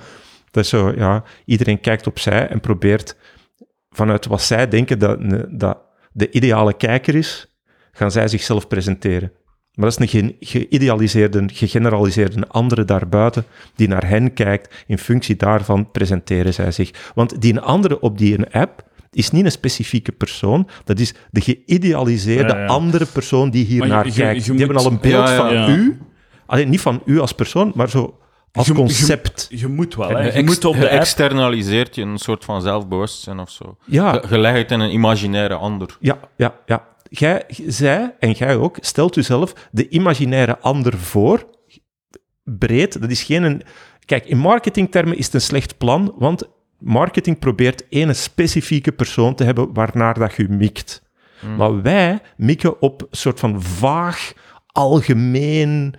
Dat 0.50 0.64
is 0.64 0.70
zo, 0.70 0.92
ja, 0.96 1.24
iedereen 1.44 1.80
kijkt 1.80 2.06
opzij 2.06 2.48
en 2.48 2.60
probeert 2.60 3.16
vanuit 3.90 4.26
wat 4.26 4.42
zij 4.42 4.68
denken 4.68 4.98
dat, 4.98 5.18
dat 5.50 5.78
de 6.12 6.30
ideale 6.30 6.76
kijker 6.76 7.14
is, 7.14 7.47
gaan 7.98 8.10
zij 8.10 8.28
zichzelf 8.28 8.68
presenteren. 8.68 9.32
Maar 9.74 9.90
dat 9.90 10.00
is 10.00 10.10
een 10.12 10.18
ge- 10.20 10.36
geïdealiseerde, 10.40 11.44
gegeneraliseerde 11.52 12.48
andere 12.48 12.84
daarbuiten 12.84 13.44
die 13.74 13.88
naar 13.88 14.08
hen 14.08 14.32
kijkt. 14.34 14.84
In 14.86 14.98
functie 14.98 15.36
daarvan 15.36 15.90
presenteren 15.90 16.54
zij 16.54 16.70
zich. 16.72 17.10
Want 17.14 17.40
die 17.40 17.52
een 17.52 17.60
andere 17.60 18.00
op 18.00 18.18
die 18.18 18.38
een 18.38 18.50
app 18.52 18.86
is 19.10 19.30
niet 19.30 19.44
een 19.44 19.50
specifieke 19.50 20.12
persoon. 20.12 20.68
Dat 20.84 20.98
is 20.98 21.14
de 21.30 21.40
geïdealiseerde 21.40 22.52
Ja, 22.52 22.58
ja. 22.60 22.66
andere 22.66 23.06
persoon 23.06 23.50
die 23.50 23.64
hier 23.64 23.78
Maar 23.78 23.88
naar 23.88 24.06
je- 24.06 24.12
kijkt. 24.12 24.44
je 24.44 24.50
die 24.50 24.60
hebben 24.60 24.76
al 24.84 24.86
een 24.90 25.00
beeld 25.00 25.28
Ja, 25.28 25.50
ja, 25.50 25.66
van 25.66 25.74
u. 25.74 25.98
Alleen 26.46 26.68
niet 26.68 26.80
van 26.80 27.02
u 27.04 27.20
als 27.20 27.32
persoon, 27.32 27.72
maar 27.74 27.88
zo 27.90 28.18
als 28.52 28.66
Je- 28.66 28.72
je- 28.72 28.78
concept. 28.78 29.46
Je 29.50 29.66
moet 29.66 29.94
wel, 29.94 30.08
hè. 30.08 30.32
Je, 30.36 30.44
moet 30.44 30.64
op 30.64 30.74
de 30.74 30.90
app... 30.90 31.00
externaliseert 31.00 31.94
je 31.94 32.02
een 32.02 32.18
soort 32.18 32.44
van 32.44 32.62
zelfbewustzijn 32.62 33.38
of 33.38 33.50
zo. 33.50 33.76
ja, 33.84 34.12
het 34.54 34.70
in 34.70 34.80
een 34.80 34.92
imaginaire 34.92 35.54
ander. 35.54 35.96
Ja, 36.00 36.18
ja, 36.36 36.54
ja. 36.66 36.86
Jij, 37.08 37.44
zij 37.66 38.14
en 38.18 38.30
jij 38.30 38.56
ook, 38.56 38.76
stelt 38.80 39.16
uzelf 39.16 39.68
de 39.70 39.88
imaginaire 39.88 40.58
ander 40.58 40.98
voor. 40.98 41.46
Breed, 42.44 43.00
dat 43.00 43.10
is 43.10 43.22
geen... 43.22 43.42
Een... 43.42 43.62
Kijk, 44.04 44.26
in 44.26 44.38
marketingtermen 44.38 45.16
is 45.16 45.24
het 45.24 45.34
een 45.34 45.40
slecht 45.40 45.78
plan, 45.78 46.14
want 46.18 46.48
marketing 46.78 47.38
probeert 47.38 47.84
ene 47.88 48.12
specifieke 48.12 48.92
persoon 48.92 49.34
te 49.34 49.44
hebben 49.44 49.72
waarnaar 49.72 50.18
dat 50.18 50.34
je 50.34 50.48
mikt. 50.48 51.02
Maar 51.56 51.82
wij 51.82 52.18
mikken 52.36 52.82
op 52.82 53.02
een 53.02 53.08
soort 53.10 53.40
van 53.40 53.62
vaag, 53.62 54.32
algemeen... 54.66 55.94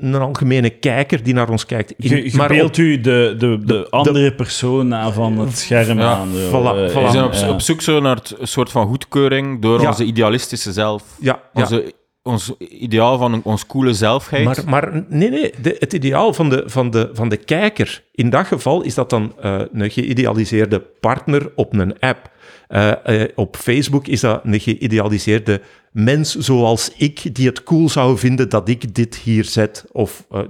Een 0.00 0.14
algemene 0.14 0.70
kijker 0.70 1.22
die 1.22 1.34
naar 1.34 1.48
ons 1.50 1.66
kijkt. 1.66 1.90
In- 1.96 2.16
Je, 2.16 2.30
je 2.30 2.36
maar 2.36 2.50
op- 2.50 2.56
beeldt 2.56 2.76
u 2.76 3.00
de, 3.00 3.34
de, 3.38 3.58
de 3.64 3.86
andere 3.90 4.34
persoon 4.34 4.88
na 4.88 5.12
van 5.12 5.38
het 5.38 5.58
scherm 5.58 5.98
Ja, 5.98 6.12
aan. 6.14 6.28
voilà, 6.28 6.76
eh, 6.76 6.90
voilà. 6.90 6.94
We 7.04 7.08
zijn 7.10 7.24
op, 7.24 7.32
ja. 7.32 7.50
op 7.50 7.60
zoek 7.60 7.80
zo 7.80 8.00
naar 8.00 8.16
het 8.16 8.34
een 8.38 8.48
soort 8.48 8.70
van 8.70 8.86
goedkeuring 8.86 9.62
door 9.62 9.80
Ja. 9.80 9.88
onze 9.88 10.04
idealistische 10.04 10.72
zelf. 10.72 11.02
ja, 11.20 11.40
ja. 11.52 11.60
Onze, 11.62 11.92
ons 12.22 12.52
ideaal 12.58 13.18
van 13.18 13.40
ons 13.44 13.66
coole 13.66 13.94
zelfheid. 13.94 14.44
Maar, 14.44 14.56
maar 14.66 15.04
nee, 15.08 15.30
nee, 15.30 15.52
de, 15.62 15.76
het 15.78 15.92
ideaal 15.92 16.32
van 16.34 16.48
de, 16.48 16.62
van, 16.66 16.90
de, 16.90 17.10
van 17.12 17.28
de 17.28 17.36
kijker, 17.36 18.02
in 18.12 18.30
dat 18.30 18.46
geval 18.46 18.82
is 18.82 18.94
dat 18.94 19.10
dan 19.10 19.32
eh, 19.40 19.60
een 19.72 19.90
geïdealiseerde 19.90 20.80
partner 21.00 21.50
op 21.54 21.72
een 21.72 21.98
app. 21.98 22.30
Eh, 22.70 23.22
eh, 23.22 23.28
op 23.34 23.56
Facebook 23.56 24.06
is 24.06 24.20
dat 24.20 24.40
een 24.44 24.60
geïdealiseerde 24.60 25.60
mens 25.90 26.34
zoals 26.36 26.92
ik, 26.96 27.34
die 27.34 27.46
het 27.46 27.62
cool 27.62 27.88
zou 27.88 28.18
vinden 28.18 28.48
dat 28.48 28.68
ik 28.68 28.94
dit 28.94 29.16
hier 29.16 29.44
zet. 29.44 29.84
Of 29.92 30.26
eh, 30.30 30.40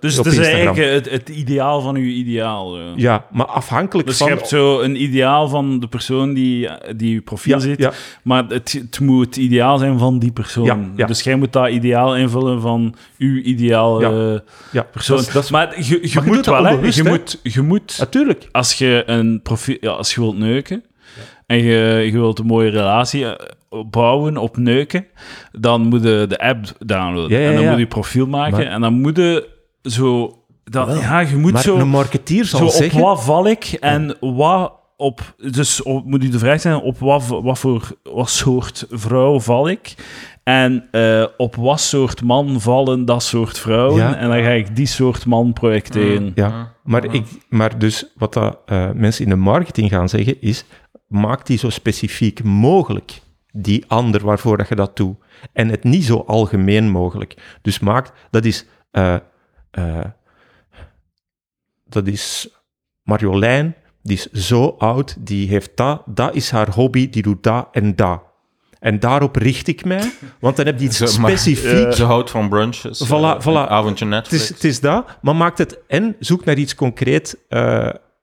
Dus 0.00 0.16
het 0.16 0.26
is 0.26 0.36
Instagram. 0.36 0.44
eigenlijk 0.66 0.94
het, 0.94 1.10
het 1.10 1.28
ideaal 1.28 1.80
van 1.80 1.96
uw 1.96 2.06
ideaal. 2.08 2.78
Ja, 2.96 3.26
maar 3.32 3.46
afhankelijk 3.46 4.08
Dus 4.08 4.18
je 4.18 4.24
van... 4.24 4.32
hebt 4.32 4.48
zo 4.48 4.80
een 4.80 5.02
ideaal 5.02 5.48
van 5.48 5.80
de 5.80 5.88
persoon 5.88 6.34
die, 6.34 6.68
die 6.96 7.12
je 7.14 7.20
profiel 7.20 7.54
ja, 7.54 7.60
ziet, 7.60 7.78
ja, 7.78 7.92
maar 8.22 8.44
het, 8.48 8.72
het 8.72 9.00
moet 9.00 9.26
het 9.26 9.36
ideaal 9.36 9.78
zijn 9.78 9.98
van 9.98 10.18
die 10.18 10.32
persoon. 10.32 10.92
Dus 10.96 11.22
jij 11.22 11.36
moet 11.36 11.52
dat 11.52 11.68
ideaal 11.68 12.16
invullen 12.16 12.60
van 12.60 12.94
uw 13.18 13.36
ideaal 13.42 13.98
persoon. 14.92 15.16
dat 15.16 15.26
is- 15.26 15.32
dat 15.32 15.44
is- 15.44 15.50
maar 15.50 15.82
je, 15.82 15.98
je 16.02 16.20
moet 16.24 16.46
wel, 16.46 16.84
Je 16.84 17.02
moet, 17.04 17.40
je 17.42 17.62
moet 17.62 17.96
natuurlijk. 17.98 18.48
als 18.52 18.72
je 18.74 19.02
een 19.06 19.40
profiel, 19.42 19.76
ja, 19.80 19.90
als 19.90 20.14
je 20.14 20.20
wilt 20.20 20.38
neuken 20.38 20.82
en 21.48 21.62
je, 21.62 22.02
je 22.04 22.12
wilt 22.12 22.38
een 22.38 22.46
mooie 22.46 22.70
relatie 22.70 23.26
eh, 23.26 23.46
bouwen 23.90 24.36
op 24.36 24.56
neuken, 24.56 25.06
dan 25.52 25.82
moet 25.82 26.02
je 26.02 26.24
de 26.28 26.38
app 26.38 26.64
downloaden 26.78 27.36
Ja, 27.36 27.42
ja, 27.42 27.48
en 27.48 27.54
dan 27.54 27.64
ja. 27.64 27.70
moet 27.70 27.78
je 27.78 27.86
profiel 27.86 28.26
maken 28.26 28.56
Maar- 28.56 28.66
en 28.66 28.80
dan 28.80 29.00
moet 29.00 29.16
je 29.16 29.48
zo, 29.82 30.38
dan, 30.64 30.98
ja, 30.98 31.20
je 31.20 31.36
moet 31.36 31.52
Maar 31.52 31.62
zo, 31.62 31.76
een 31.76 31.88
marketeer 31.88 32.44
zal 32.44 32.58
zo 32.58 32.64
op 32.64 32.70
zeggen... 32.70 33.00
wat 33.00 33.24
val 33.24 33.46
ik 33.48 33.64
en 33.80 34.16
wat 34.20 34.72
op, 34.96 35.34
dus 35.50 35.82
op, 35.82 36.04
moet 36.04 36.24
u 36.24 36.28
de 36.28 36.38
vraag 36.38 36.60
zijn 36.60 36.76
op 36.76 36.98
wat, 36.98 37.26
wat 37.26 37.58
voor 37.58 37.88
wat 38.02 38.30
soort 38.30 38.86
vrouw 38.90 39.40
val 39.40 39.68
ik 39.68 39.94
En 40.42 40.88
eh, 40.90 41.24
op 41.36 41.56
wat 41.56 41.80
soort 41.80 42.22
man 42.22 42.60
vallen 42.60 43.04
dat 43.04 43.22
soort 43.22 43.58
vrouwen. 43.58 43.96
Ja. 43.96 44.16
En 44.16 44.28
dan 44.28 44.42
ga 44.42 44.50
ik 44.50 44.76
die 44.76 44.86
soort 44.86 45.26
man 45.26 45.52
projecteren. 45.52 46.32
Ja, 46.34 46.72
maar, 46.84 47.14
ik, 47.14 47.24
maar 47.48 47.78
dus 47.78 48.12
wat 48.16 48.32
dat, 48.32 48.58
eh, 48.66 48.90
mensen 48.94 49.24
in 49.24 49.30
de 49.30 49.36
marketing 49.36 49.90
gaan 49.90 50.08
zeggen 50.08 50.40
is, 50.40 50.64
maak 51.08 51.46
die 51.46 51.58
zo 51.58 51.70
specifiek 51.70 52.42
mogelijk, 52.42 53.20
die 53.52 53.84
ander 53.88 54.24
waarvoor 54.24 54.56
dat 54.56 54.68
je 54.68 54.74
dat 54.74 54.96
doet. 54.96 55.16
En 55.52 55.68
het 55.68 55.84
niet 55.84 56.04
zo 56.04 56.24
algemeen 56.26 56.90
mogelijk. 56.90 57.58
Dus 57.62 57.78
maak, 57.78 58.10
dat 58.30 58.44
is, 58.44 58.66
eh, 58.90 59.14
eh, 59.70 60.04
dat 61.88 62.06
is 62.06 62.48
Marjolein, 63.02 63.74
die 64.02 64.16
is 64.16 64.30
zo 64.30 64.74
oud, 64.78 65.16
die 65.26 65.48
heeft 65.48 65.76
dat, 65.76 66.02
dat 66.06 66.34
is 66.34 66.50
haar 66.50 66.70
hobby, 66.74 67.08
die 67.10 67.22
doet 67.22 67.42
dat 67.42 67.68
en 67.72 67.96
dat. 67.96 68.22
En 68.78 69.00
daarop 69.00 69.36
richt 69.36 69.66
ik 69.68 69.84
mij, 69.84 70.12
want 70.40 70.56
dan 70.56 70.66
heb 70.66 70.78
je 70.78 70.84
iets 70.84 71.00
maar- 71.18 71.30
specifiek. 71.30 71.92
Ze 71.92 72.04
houdt 72.04 72.30
van 72.30 72.48
brunches. 72.48 73.04
Voilà, 73.06 73.10
eh, 73.10 73.40
voilà. 73.40 73.68
avondje 73.68 74.04
Het 74.04 74.14
Netflix. 74.14 74.42
is, 74.42 74.48
het 74.48 74.64
is 74.64 74.80
dat, 74.80 75.18
maar 75.22 75.36
maakt 75.36 75.58
het 75.58 75.78
en 75.86 76.16
zoek 76.18 76.44
naar 76.44 76.56
iets 76.58 76.74
concreet 76.74 77.38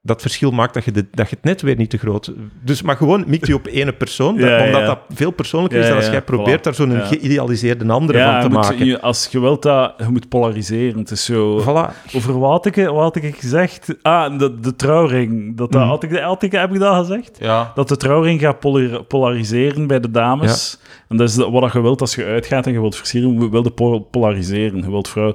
dat 0.06 0.22
verschil 0.22 0.52
maakt 0.52 0.74
dat 0.74 0.86
je, 0.86 0.92
de, 0.92 1.06
dat 1.12 1.30
je 1.30 1.36
het 1.36 1.46
net 1.46 1.62
weer 1.62 1.76
niet 1.76 1.90
te 1.90 1.98
groot... 1.98 2.32
Dus, 2.64 2.82
maar 2.82 2.96
gewoon 2.98 3.24
mikt 3.28 3.48
je 3.48 3.54
op 3.56 3.66
ene 3.66 3.94
persoon, 3.94 4.38
dat- 4.38 4.62
omdat 4.62 4.82
ja. 4.82 4.86
dat 4.86 5.00
veel 5.14 5.32
persoonlijker 5.32 5.80
is 5.80 5.88
dan 5.88 5.96
als 5.96 6.06
jij 6.08 6.22
probeert 6.22 6.60
voilà. 6.60 6.64
daar 6.64 6.74
zo'n 6.76 7.02
geïdealiseerde 7.02 7.92
andere 7.92 8.24
van 8.24 8.42
te 8.42 8.48
moet- 8.50 8.58
maken. 8.58 8.86
je- 8.86 9.02
als 9.02 9.28
je 9.32 9.40
wilt 9.40 9.62
dat, 9.62 9.94
je 9.98 10.06
moet 10.10 10.30
polariseren. 10.30 11.00
Het 11.00 11.12
is 11.12 11.26
zo... 11.26 11.62
Voilà. 11.62 12.14
Over 12.16 12.40
wat 12.40 12.52
had 12.52 12.66
ik, 12.66 12.76
wat 12.86 12.96
had 13.02 13.16
ik 13.16 13.36
gezegd? 13.40 13.96
Ah, 14.02 14.40
de, 14.40 14.60
de 14.60 14.76
trouwring. 14.76 15.58
Dat, 15.58 15.72
dat, 15.72 15.82
Mhm. 15.82 15.90
had 15.90 16.04
ik, 16.04 16.18
had 16.20 16.44
ik, 16.44 16.52
heb 16.52 16.74
ik 16.74 16.80
dat 16.80 16.96
gezegd? 17.06 17.38
Ja. 17.40 17.72
Dat 17.76 17.88
de 17.88 17.98
trouwring 17.98 18.40
gaat 18.42 18.60
polar- 18.60 19.04
polariseren 19.04 19.88
bij 19.88 20.00
de 20.00 20.12
dames. 20.12 20.80
En 21.10 21.18
dat 21.18 21.30
is 21.30 21.36
wat 21.36 21.74
je 21.74 21.82
wilt 21.82 22.02
als 22.02 22.16
je 22.16 22.26
uitgaat 22.26 22.66
en 22.68 22.74
je 22.74 22.80
wilt 22.80 22.96
versieren. 22.96 23.40
Je 23.42 23.50
wilt 23.50 23.76
po- 23.76 24.00
polariseren. 24.00 24.78
Je 24.82 24.90
wilt, 24.90 25.08
vrouw, 25.08 25.34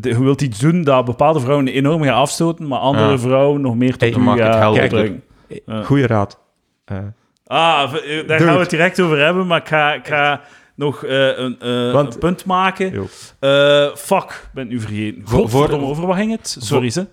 je 0.00 0.18
wilt 0.22 0.42
iets 0.42 0.58
doen 0.58 0.82
dat 0.84 1.04
bepaalde 1.04 1.40
vrouwen 1.40 1.68
enorm 1.68 2.02
gaat 2.02 2.14
afstoten, 2.16 2.68
maar 2.68 2.78
andere 2.78 3.18
vrouwen 3.18 3.60
nog 3.60 3.74
meer 3.76 3.83
tot 3.90 4.00
Hey, 4.00 4.90
u. 5.08 5.22
Ja. 5.66 5.82
Goeie 5.82 6.06
raad. 6.06 6.38
Eh, 6.84 6.98
Ah, 7.46 7.82
eh, 7.82 7.90
daar 7.92 8.38
Dude. 8.38 8.38
gaan 8.44 8.54
we 8.54 8.60
het 8.60 8.70
direct 8.70 9.00
over 9.00 9.18
hebben, 9.24 9.46
maar 9.46 9.60
ik 9.60 9.68
ga, 9.68 9.94
ik 9.94 10.06
ga 10.06 10.40
nog 10.76 11.04
eh, 11.04 11.38
een, 11.38 11.56
eh, 11.60 11.92
Want- 11.92 12.14
een 12.14 12.20
punt 12.20 12.44
maken. 12.44 13.08
Eh, 13.40 13.86
fuck, 13.94 14.48
ben 14.54 14.68
nu 14.68 14.80
vergeten. 14.80 15.22
Voor- 15.24 15.48
voor- 15.48 15.80
over 15.80 16.06
wat 16.06 16.16
ging 16.16 16.30
het? 16.30 16.56
Sorry, 16.60 16.90
ze. 16.90 17.06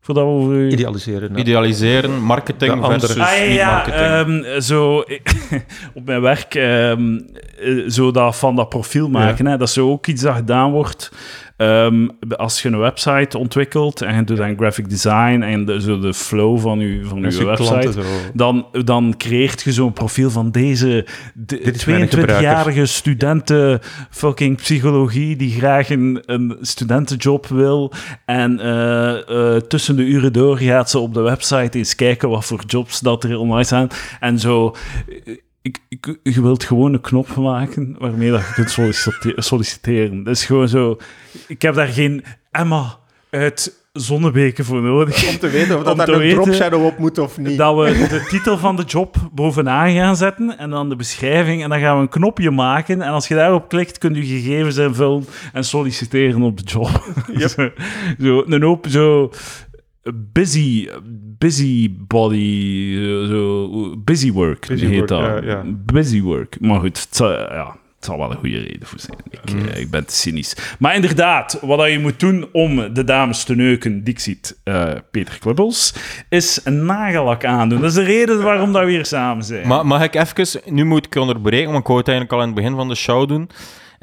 Voordat 0.00 0.24
we 0.24 0.30
over... 0.30 0.68
idealiseren. 0.68 1.28
nou. 1.28 1.40
Idealiseren, 1.40 2.22
marketing 2.22 2.84
versus 2.84 3.18
Ah, 3.18 3.54
ja, 3.54 3.70
marketing. 3.72 4.44
ehm, 4.44 4.60
zo 4.60 5.04
op 5.94 6.04
mijn 6.04 6.20
werk, 6.20 6.54
ehm, 6.54 7.20
eh, 7.58 7.88
zo 7.88 8.10
dat 8.10 8.36
van 8.36 8.56
dat 8.56 8.68
profiel 8.68 9.08
maken, 9.08 9.46
hè, 9.46 9.56
dat 9.56 9.68
is 9.68 9.74
zo 9.74 9.90
ook 9.90 10.06
iets 10.06 10.22
dat 10.22 10.34
gedaan 10.34 10.70
wordt. 10.72 11.12
Ehm, 11.56 12.08
als 12.36 12.62
je 12.62 12.68
een 12.68 12.78
website 12.78 13.38
ontwikkelt 13.38 14.02
en 14.02 14.14
je 14.16 14.24
doet 14.24 14.36
dan 14.36 14.56
graphic 14.56 14.88
design 14.90 15.40
en 15.42 15.64
de, 15.64 15.80
zo 15.80 15.98
de 15.98 16.14
flow 16.14 16.58
van 16.58 16.78
je, 16.78 17.04
van 17.04 17.20
je 17.20 17.44
website, 17.44 18.00
dan, 18.34 18.66
dan 18.84 19.14
creëert 19.18 19.62
je 19.62 19.72
zo'n 19.72 19.92
profiel 19.92 20.30
van 20.30 20.50
deze 20.50 21.06
de- 21.34 21.60
is 21.60 21.84
mijn 21.84 22.08
22-jarige 22.08 22.86
studenten 22.86 23.80
fucking 24.10 24.56
psychologie 24.56 25.36
die 25.36 25.50
graag 25.50 25.90
een, 25.90 26.22
een 26.26 26.56
studentenjob 26.60 27.46
wil. 27.46 27.92
En 28.24 28.60
eh, 28.60 29.54
eh, 29.54 29.60
tussen 29.62 29.96
de 29.96 30.02
uren 30.02 30.32
door 30.32 30.58
gaat 30.58 30.90
ze 30.90 30.98
op 30.98 31.14
de 31.14 31.20
website 31.20 31.78
eens 31.78 31.94
kijken 31.94 32.28
wat 32.28 32.44
voor 32.44 32.62
jobs 32.66 33.00
dat 33.00 33.24
er 33.24 33.38
online 33.38 33.64
zijn 33.64 33.88
en 34.20 34.38
zo... 34.38 34.74
Ik, 35.64 35.78
ik, 35.88 36.18
je 36.22 36.42
wilt 36.42 36.64
gewoon 36.64 36.92
een 36.92 37.00
knop 37.00 37.36
maken 37.36 37.96
waarmee 37.98 38.30
dat 38.30 38.40
je 38.40 38.52
kunt 38.52 38.70
sollicite- 38.70 39.34
solliciteren. 39.36 40.22
Dat 40.22 40.36
is 40.36 40.44
gewoon 40.44 40.68
zo... 40.68 40.96
Ik 41.46 41.62
heb 41.62 41.74
daar 41.74 41.86
geen 41.86 42.24
Emma 42.50 42.98
uit 43.30 43.84
Zonnebeke 43.92 44.64
voor 44.64 44.82
nodig. 44.82 45.28
Om 45.28 45.38
te 45.38 45.48
weten 45.48 45.76
of 45.78 45.82
dat 45.84 45.96
daar 45.96 46.08
een 46.08 46.30
drop 46.30 46.52
shadow 46.52 46.84
op 46.84 46.98
moet 46.98 47.18
of 47.18 47.38
niet. 47.38 47.58
Dat 47.58 47.76
we 47.76 48.06
de 48.08 48.26
titel 48.28 48.58
van 48.58 48.76
de 48.76 48.82
job 48.82 49.16
bovenaan 49.32 49.92
gaan 49.92 50.16
zetten 50.16 50.58
en 50.58 50.70
dan 50.70 50.88
de 50.88 50.96
beschrijving. 50.96 51.62
En 51.62 51.68
dan 51.68 51.80
gaan 51.80 51.96
we 51.96 52.02
een 52.02 52.08
knopje 52.08 52.50
maken. 52.50 53.02
En 53.02 53.12
als 53.12 53.28
je 53.28 53.34
daarop 53.34 53.68
klikt, 53.68 53.98
kun 53.98 54.14
je 54.14 54.24
gegevens 54.24 54.76
invullen 54.76 55.26
en 55.52 55.64
solliciteren 55.64 56.42
op 56.42 56.56
de 56.58 56.64
job. 56.64 57.14
zo, 57.56 57.70
zo, 58.20 58.44
een 58.46 58.62
hoop 58.62 58.86
zo 58.88 59.30
busy, 60.12 60.88
busy 61.38 61.90
body, 62.06 62.94
zo, 63.04 63.24
zo- 63.26 63.96
busy 64.04 64.32
work 64.32 64.66
Busy 64.68 64.86
heet 64.86 64.96
work, 64.96 65.08
dat. 65.08 65.20
ja, 65.20 65.40
ja. 65.50 65.62
Busy 65.92 66.20
work. 66.22 66.56
Maar 66.60 66.80
goed, 66.80 67.00
het 67.00 67.16
zal, 67.16 67.30
ja, 67.30 67.76
het 67.96 68.04
zal 68.04 68.18
wel 68.18 68.30
een 68.30 68.36
goede 68.36 68.58
reden 68.58 68.86
voor 68.86 68.98
zijn. 69.00 69.18
Ik, 69.30 69.70
eh, 69.70 69.80
ik 69.80 69.90
ben 69.90 70.06
te 70.06 70.14
cynisch. 70.14 70.56
Maar 70.78 70.94
inderdaad, 70.94 71.58
wat 71.62 71.78
dat 71.78 71.90
je 71.90 71.98
moet 71.98 72.20
doen 72.20 72.46
om 72.52 72.92
de 72.94 73.04
dames 73.04 73.44
te 73.44 73.54
neuken, 73.54 74.04
Dixit 74.04 74.60
eh, 74.64 74.92
Peter 75.10 75.38
Klubbels, 75.38 75.94
is 76.28 76.60
een 76.64 76.84
nagellak 76.84 77.44
aandoen. 77.44 77.80
Dat 77.80 77.88
is 77.88 77.94
de 77.96 78.02
reden 78.02 78.42
waarom 78.42 78.72
dat 78.72 78.84
we 78.84 78.90
hier 78.90 79.06
samen 79.06 79.44
zijn. 79.44 79.66
Ma 79.68 79.82
mag 79.82 80.02
ik 80.02 80.14
even, 80.14 80.60
nu 80.74 80.84
moet 80.84 81.06
ik 81.06 81.14
onderbreken, 81.14 81.66
want 81.70 81.80
ik 81.80 81.86
wou 81.86 81.98
het 81.98 82.08
eigenlijk 82.08 82.36
al 82.38 82.46
in 82.48 82.54
het 82.54 82.62
begin 82.62 82.76
van 82.76 82.88
de 82.88 82.94
show 82.94 83.28
doen. 83.28 83.48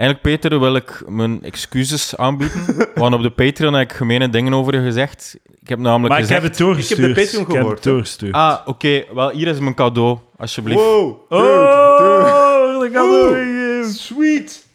Eigenlijk, 0.01 0.21
Peter, 0.21 0.59
wil 0.59 0.75
ik 0.75 1.03
mijn 1.07 1.43
excuses 1.43 2.17
aanbieden. 2.17 2.65
want 2.95 3.13
op 3.15 3.21
de 3.21 3.29
Patreon 3.29 3.73
heb 3.73 3.89
ik 3.91 3.95
gemene 3.97 4.29
dingen 4.29 4.53
over 4.53 4.73
je 4.75 4.81
gezegd. 4.81 5.37
Ik 5.61 5.69
heb 5.69 5.79
namelijk 5.79 6.07
Maar 6.09 6.17
ik 6.17 6.23
gezegd... 6.23 6.41
heb 6.41 6.51
het 6.51 6.59
doorgestuurd. 6.59 6.99
Ik 6.99 7.05
heb 7.05 7.15
de 7.15 7.21
Patreon 7.21 7.41
Ik 7.41 7.47
heb 7.47 7.57
gehoord, 7.57 7.75
het 7.83 7.93
doorgestuurd. 7.93 8.33
Ah, 8.33 8.57
oké. 8.65 9.03
Wel, 9.13 9.29
hier 9.29 9.47
is 9.47 9.59
mijn 9.59 9.73
cadeau, 9.75 10.17
alsjeblieft. 10.37 10.79
Wow, 10.79 11.17
oh, 11.29 12.83
een 12.83 12.91
cadeau 12.91 13.29
Oeh. 13.29 13.37
gegeven. 13.37 13.93
sweet. 13.93 14.65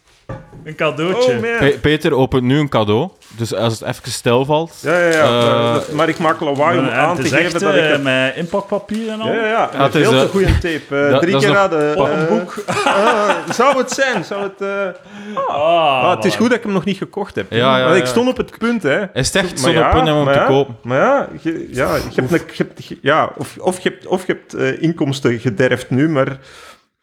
Een 0.63 0.75
cadeautje. 0.75 1.33
Oh. 1.33 1.39
Pe- 1.59 1.77
Peter 1.81 2.13
opent 2.13 2.43
nu 2.43 2.59
een 2.59 2.69
cadeau. 2.69 3.09
Dus 3.37 3.53
als 3.53 3.79
het 3.79 3.89
even 3.89 4.11
stil 4.11 4.45
valt... 4.45 4.73
Ja, 4.81 4.97
ja, 4.99 5.07
ja. 5.07 5.75
Eh, 5.75 5.89
maar, 5.93 6.09
ik 6.09 6.17
maak 6.19 6.39
lawaai 6.39 6.79
om 6.79 6.87
aan 6.89 7.15
te 7.15 7.21
geven 7.21 7.37
echt 7.37 7.59
dat 7.59 7.61
ik... 7.75 7.81
eh, 7.81 7.89
het- 7.89 8.03
met 8.03 8.35
inpakpapier 8.35 9.09
en 9.09 9.21
al. 9.21 9.27
Ja, 9.27 9.33
ja, 9.47 9.69
ja. 9.73 9.85
Is, 9.85 9.91
veel 9.91 10.09
te 10.11 10.17
eh, 10.21 10.29
goede 10.29 10.57
tape. 10.57 10.81
Eh, 11.05 11.09
dat- 11.11 11.21
drie 11.21 11.31
dat 11.33 11.41
keer 11.43 11.51
raden. 11.53 11.99
Een 12.19 12.27
boek. 12.27 12.63
zou 13.59 13.77
het 13.77 13.91
zijn? 13.91 14.23
Zou 14.23 14.43
het... 14.43 14.61
eh, 14.61 15.45
Ah, 15.47 15.55
ah, 16.03 16.15
het 16.15 16.25
is 16.25 16.35
goed 16.35 16.47
dat 16.49 16.57
ik 16.57 16.63
hem 16.63 16.73
nog 16.73 16.85
niet 16.85 16.97
gekocht 16.97 17.35
heb. 17.35 17.51
Ja, 17.51 17.77
ja, 17.77 17.83
Want 17.85 17.95
ik 17.97 18.05
stond 18.05 18.29
op 18.29 18.37
het 18.37 18.57
punt, 18.57 18.83
hè. 18.83 19.01
Is 19.13 19.27
het 19.27 19.35
echt 19.35 19.59
zo'n 19.59 19.71
ja, 19.71 19.89
punt 19.89 20.09
om 20.09 20.23
maar 20.23 20.33
te 20.33 20.45
kopen? 20.47 20.75
Maar 20.83 20.97
ja, 20.99 21.27
je, 21.41 21.67
ja, 21.71 21.95
je 21.95 22.01
hebt, 22.21 22.31
een- 22.31 22.41
je 22.53 22.63
hebt- 22.63 22.93
ja 23.01 23.29
of, 23.37 23.55
of 23.59 23.79
je 23.79 23.89
hebt, 23.89 24.07
of 24.07 24.27
je 24.27 24.37
hebt 24.49 24.79
inkomsten 24.81 25.39
gederfd 25.39 25.89
nu, 25.89 26.09
maar... 26.09 26.37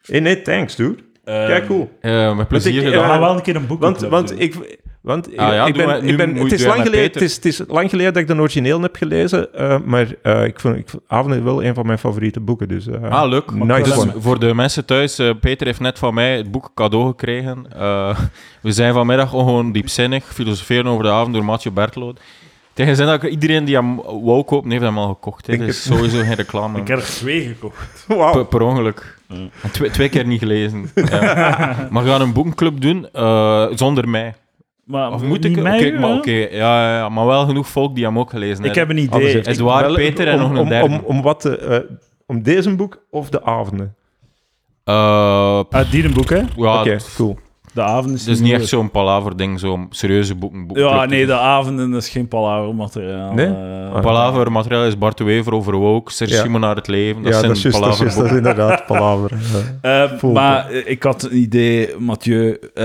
Hey, 0.05 0.19
nee, 0.19 0.41
thanks, 0.41 0.75
dude. 0.75 1.03
Ehm, 1.23 1.47
Kijk, 1.47 1.65
cool. 1.67 1.91
Eh, 2.01 2.35
met 2.35 2.47
plezier 2.47 2.73
ik- 2.73 2.79
We 2.79 2.85
gedaan. 2.85 3.01
ja, 3.03 3.07
gaan 3.09 3.19
wel 3.19 3.35
een 3.35 3.41
keer 3.41 3.55
een 3.55 3.67
boek 3.67 3.81
Want, 3.81 4.01
want 4.01 4.39
ik... 4.39 4.79
Want 5.05 5.37
Ah 5.37 5.53
ja, 5.53 5.65
ik 5.65 5.73
ben, 5.73 6.35
ik 6.37 6.41
het, 6.43 6.51
is 6.51 6.65
lang 6.65 6.81
geleden, 6.81 7.03
het, 7.03 7.21
is, 7.21 7.35
het 7.35 7.45
is 7.45 7.61
lang 7.67 7.89
geleden 7.89 8.13
dat 8.13 8.21
ik 8.21 8.27
de 8.27 8.35
origineel 8.35 8.81
heb 8.81 8.95
gelezen, 8.95 9.53
eh, 9.53 9.77
maar 9.85 10.07
eh, 10.21 10.43
ik 10.43 10.59
vond, 10.59 10.75
ik 10.75 10.89
vond 10.89 11.03
Avond 11.07 11.43
wel 11.43 11.63
een 11.63 11.73
van 11.73 11.85
mijn 11.85 11.97
favoriete 11.97 12.39
boeken. 12.39 12.67
Dus, 12.67 12.87
eh, 12.87 13.09
Ah, 13.09 13.29
leuk. 13.29 13.51
Nice 13.51 13.83
Dus 13.83 14.05
voor 14.17 14.39
de 14.39 14.53
mensen 14.53 14.85
thuis, 14.85 15.21
Peter 15.39 15.67
heeft 15.67 15.79
net 15.79 15.99
van 15.99 16.13
mij 16.13 16.37
het 16.37 16.51
boek 16.51 16.71
cadeau 16.75 17.07
gekregen. 17.07 17.65
Eh, 17.75 18.19
we 18.61 18.71
zijn 18.71 18.93
vanmiddag 18.93 19.29
gewoon 19.29 19.71
diepzinnig, 19.71 20.33
filosoferen 20.33 20.87
over 20.87 21.03
de 21.03 21.11
avond 21.11 21.33
door 21.33 21.45
Mathieu 21.45 21.73
Bertloot. 21.73 22.19
Tegen 22.73 22.95
zin 22.95 23.05
dat 23.05 23.23
iedereen 23.23 23.65
die 23.65 23.75
hem 23.75 23.95
wou 24.01 24.43
kopen, 24.43 24.71
heeft 24.71 24.83
hem 24.83 24.97
al 24.97 25.07
gekocht. 25.07 25.47
Ik 25.47 25.59
Dus 25.59 25.83
sowieso 25.83 26.17
geen 26.17 26.33
reclame. 26.33 26.79
Ik 26.79 26.87
heb 26.87 26.97
er 26.97 27.03
twee 27.05 27.41
gekocht. 27.41 28.05
Wauw. 28.07 28.31
Per, 28.31 28.45
per 28.45 28.61
ongeluk. 28.61 29.17
Twee, 29.71 29.89
twee 29.89 30.09
keer 30.09 30.25
niet 30.25 30.39
gelezen. 30.39 30.91
Ja. 30.95 31.87
Maar 31.91 32.03
we 32.03 32.09
gaan 32.09 32.21
een 32.21 32.33
boekenclub 32.33 32.81
doen 32.81 33.07
eh, 33.13 33.67
zonder 33.75 34.09
mij. 34.09 34.33
Maar 34.85 35.11
Of 35.13 35.21
moet 35.23 35.45
ik? 35.45 35.61
mij, 35.61 35.87
Oké, 35.87 35.99
maar, 35.99 36.17
oké, 36.17 36.31
ja, 36.31 36.47
ja, 36.51 36.97
ja, 36.97 37.09
maar 37.09 37.25
wel 37.25 37.45
genoeg 37.45 37.67
volk 37.67 37.95
die 37.95 38.03
hem 38.05 38.19
ook 38.19 38.29
gelezen 38.29 38.65
Ik 38.65 38.75
hebben. 38.75 38.95
heb 38.97 39.05
een 39.05 39.11
Alles 39.11 39.23
idee. 39.29 39.37
Het 39.37 39.47
Edouard, 39.47 39.85
Wel, 39.85 39.95
Peter 39.95 40.27
en 40.27 40.33
om, 40.33 40.39
nog 40.41 40.49
een 40.51 40.57
om, 40.57 40.69
derde. 40.69 40.85
Om, 40.87 41.01
om, 41.05 41.21
wat 41.21 41.39
te, 41.39 41.57
eh, 41.57 41.79
om 42.25 42.43
deze 42.43 42.75
boek 42.75 43.03
of 43.09 43.29
de 43.29 43.43
avonden? 43.43 43.95
Eh, 44.83 45.59
pff, 45.59 45.73
Uit 45.73 45.91
die 45.91 46.03
een 46.05 46.13
boek, 46.13 46.29
hè? 46.29 46.41
ja, 46.55 46.97
cool. 47.15 47.37
De 47.75 47.81
avond 47.81 48.13
is 48.15 48.27
is 48.27 48.39
niet 48.39 48.51
echt 48.51 48.67
zo'n 48.67 48.91
palaver-ding, 48.91 49.59
zo'n 49.59 49.87
serieuze 49.89 50.35
boeken. 50.35 50.67
Ja, 50.73 51.05
nee, 51.05 51.25
de 51.25 51.33
avonden 51.37 51.93
is 51.93 52.09
geen 52.09 52.27
palavermateriaal. 52.27 53.33
Nee? 53.33 53.45
eh. 53.45 53.93
Ah. 53.93 54.01
Palaver 54.01 54.51
materiaal 54.51 54.85
is 54.85 54.97
Bart 54.97 55.17
de 55.17 55.23
Wever 55.23 55.53
over 55.53 55.75
woke, 55.75 56.11
Serge 56.11 56.33
Ja. 56.33 56.41
Simon 56.41 56.61
naar 56.61 56.75
het 56.75 56.87
leven. 56.87 57.23
Dat 57.23 57.31
ja, 57.33 57.37
zijn 57.39 57.47
dat 57.47 57.57
is 57.57 57.63
juist, 57.63 57.79
dat 57.79 57.93
is 57.93 57.99
juist, 57.99 58.15
dat 58.15 58.25
is 58.25 58.31
palaverboeken. 58.31 58.59
inderdaad 58.59 58.85
palaver. 58.85 59.31
Ja. 59.81 60.05
Eh, 60.21 60.23
maar 60.23 60.69
eh, 60.69 60.89
ik 60.89 61.03
had 61.03 61.23
een 61.23 61.37
idee, 61.37 61.97
Mathieu. 61.97 62.51
eh, 62.73 62.83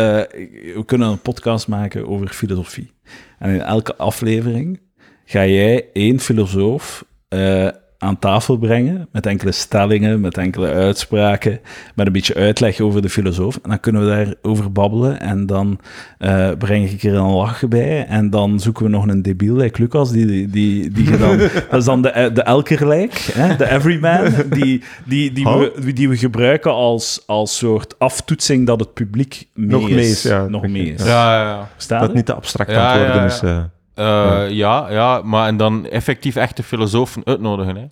we 0.75 0.83
kunnen 0.87 1.09
een 1.09 1.21
podcast 1.21 1.69
maken 1.69 2.09
over 2.09 2.29
filosofie. 2.29 2.91
En 3.39 3.51
in 3.51 3.61
elke 3.61 3.97
aflevering 3.97 4.81
ga 5.25 5.47
jij 5.47 5.87
één 5.93 6.21
filosoof 6.21 7.05
eh, 7.29 7.69
aan 8.03 8.19
tafel 8.19 8.57
brengen, 8.57 9.09
met 9.13 9.27
enkele 9.27 9.53
stellingen, 9.53 10.21
met 10.21 10.39
enkele 10.39 10.69
uitspraken, 10.73 11.61
met 11.95 12.07
een 12.07 12.13
beetje 12.13 12.35
uitleg 12.35 12.81
over 12.81 13.03
de 13.03 13.09
filosoof. 13.11 13.55
En 13.63 13.71
dan 13.71 13.81
kunnen 13.81 14.03
we 14.03 14.09
daarover 14.09 14.73
babbelen 14.73 15.21
en 15.21 15.47
dan 15.47 15.81
eh, 16.19 16.51
breng 16.59 16.91
ik 16.91 17.03
er 17.03 17.15
een 17.15 17.31
lach 17.31 17.69
bij 17.69 18.07
en 18.07 18.31
dan 18.31 18.61
zoeken 18.61 18.85
we 18.85 18.91
nog 18.91 19.07
een 19.07 19.23
debiel, 19.23 19.55
like 19.57 19.83
Lucas, 19.83 20.11
die, 20.13 20.27
die, 20.27 20.49
die, 20.49 20.91
die 20.91 21.17
dan... 21.17 21.39
dat 21.71 21.79
is 21.81 21.85
dan 21.85 22.03
de, 22.03 22.31
de 22.35 22.43
elkerlijk, 22.43 23.13
hè, 23.33 23.57
de 23.57 23.71
everyman, 23.71 24.25
die, 24.51 24.83
die, 25.05 25.33
die, 25.33 25.45
we, 25.45 25.93
die 25.93 26.09
we 26.09 26.17
gebruiken 26.17 26.73
als, 26.73 27.23
als 27.27 27.57
soort 27.59 27.99
aftoetsing 27.99 28.67
dat 28.67 28.81
het 28.81 28.95
publiek 28.95 29.47
mee 29.55 29.69
Nog 29.69 29.89
is. 29.89 29.95
mee 29.95 30.09
is, 30.11 30.23
ja. 30.23 30.47
Nog 30.49 30.69
mee 30.69 30.93
is. 30.93 31.05
Ja, 31.05 31.41
ja, 31.43 31.49
ja. 31.51 31.69
Verstaan 31.73 32.01
Dat 32.01 32.15
niet 32.15 32.27
te 32.27 32.35
abstract 32.35 32.71
Ja, 32.71 32.89
antwoorden 32.89 33.15
ja, 33.17 33.21
ja. 33.21 33.27
is. 33.27 33.41
eh. 33.43 33.63
Eh, 34.01 34.51
ja. 34.51 34.91
ja, 34.91 35.21
maar 35.25 35.47
en 35.47 35.57
dan 35.57 35.87
effectief 35.87 36.37
echte 36.37 36.63
filosofen 36.63 37.23
uitnodigen. 37.25 37.77
Hè. 37.77 37.85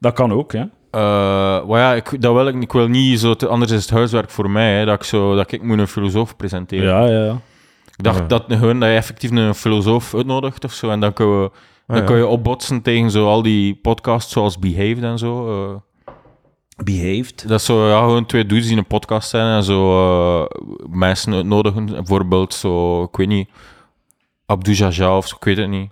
Dat 0.00 0.12
kan 0.12 0.32
ook, 0.32 0.52
ja. 0.52 0.68
Eh, 0.90 1.00
maar 1.68 1.80
ja, 1.80 1.94
ik, 1.94 2.22
dat 2.22 2.32
wil 2.34 2.46
ik, 2.48 2.62
ik 2.62 2.72
wil 2.72 2.88
niet 2.88 3.20
zo, 3.20 3.34
te, 3.34 3.46
anders 3.46 3.72
is 3.72 3.80
het 3.82 3.90
huiswerk 3.90 4.30
voor 4.30 4.50
mij, 4.50 4.78
hè, 4.78 4.84
dat, 4.84 4.94
ik 4.94 5.02
zo, 5.02 5.34
dat 5.36 5.52
ik 5.52 5.62
moet 5.62 5.78
een 5.78 5.88
filosoof 5.88 6.36
presenteren. 6.36 6.84
Ja, 6.88 7.06
ja, 7.06 7.24
ja. 7.24 7.32
Ik 7.96 8.02
dacht 8.04 8.18
Ja. 8.18 8.26
dat, 8.26 8.44
gewoon, 8.48 8.80
dat 8.80 8.88
je 8.88 8.94
effectief 8.94 9.30
een 9.30 9.54
filosoof 9.54 10.14
uitnodigt 10.14 10.64
of 10.64 10.72
zo, 10.72 10.90
en 10.90 11.00
dan 11.00 11.12
kun 11.12 11.26
je, 11.26 11.50
dan 11.86 11.96
ja. 11.96 12.02
kun 12.02 12.16
je 12.16 12.26
opbotsen 12.26 12.82
tegen 12.82 13.10
zo 13.10 13.26
al 13.28 13.42
die 13.42 13.74
podcasts 13.74 14.32
zoals 14.32 14.58
Behaved 14.58 15.02
en 15.02 15.18
zo. 15.18 15.48
eh. 15.68 15.74
Behaved. 16.84 17.48
dat 17.48 17.62
zo, 17.62 17.88
ja, 17.88 17.98
gewoon 17.98 18.26
twee 18.26 18.46
dudes 18.46 18.62
die 18.64 18.72
in 18.72 18.78
een 18.78 18.86
podcast 18.86 19.28
zijn 19.28 19.56
en 19.56 19.62
zo 19.62 19.78
eh, 20.42 20.46
mensen 20.90 21.34
uitnodigen. 21.34 21.86
Bijvoorbeeld 21.86 22.54
zo, 22.54 23.02
ik 23.02 23.16
weet 23.16 23.28
niet, 23.28 23.48
Abdou 24.46 24.88
of 25.16 25.26
zo, 25.28 25.36
ik 25.36 25.44
weet 25.44 25.56
het 25.56 25.68
niet. 25.68 25.90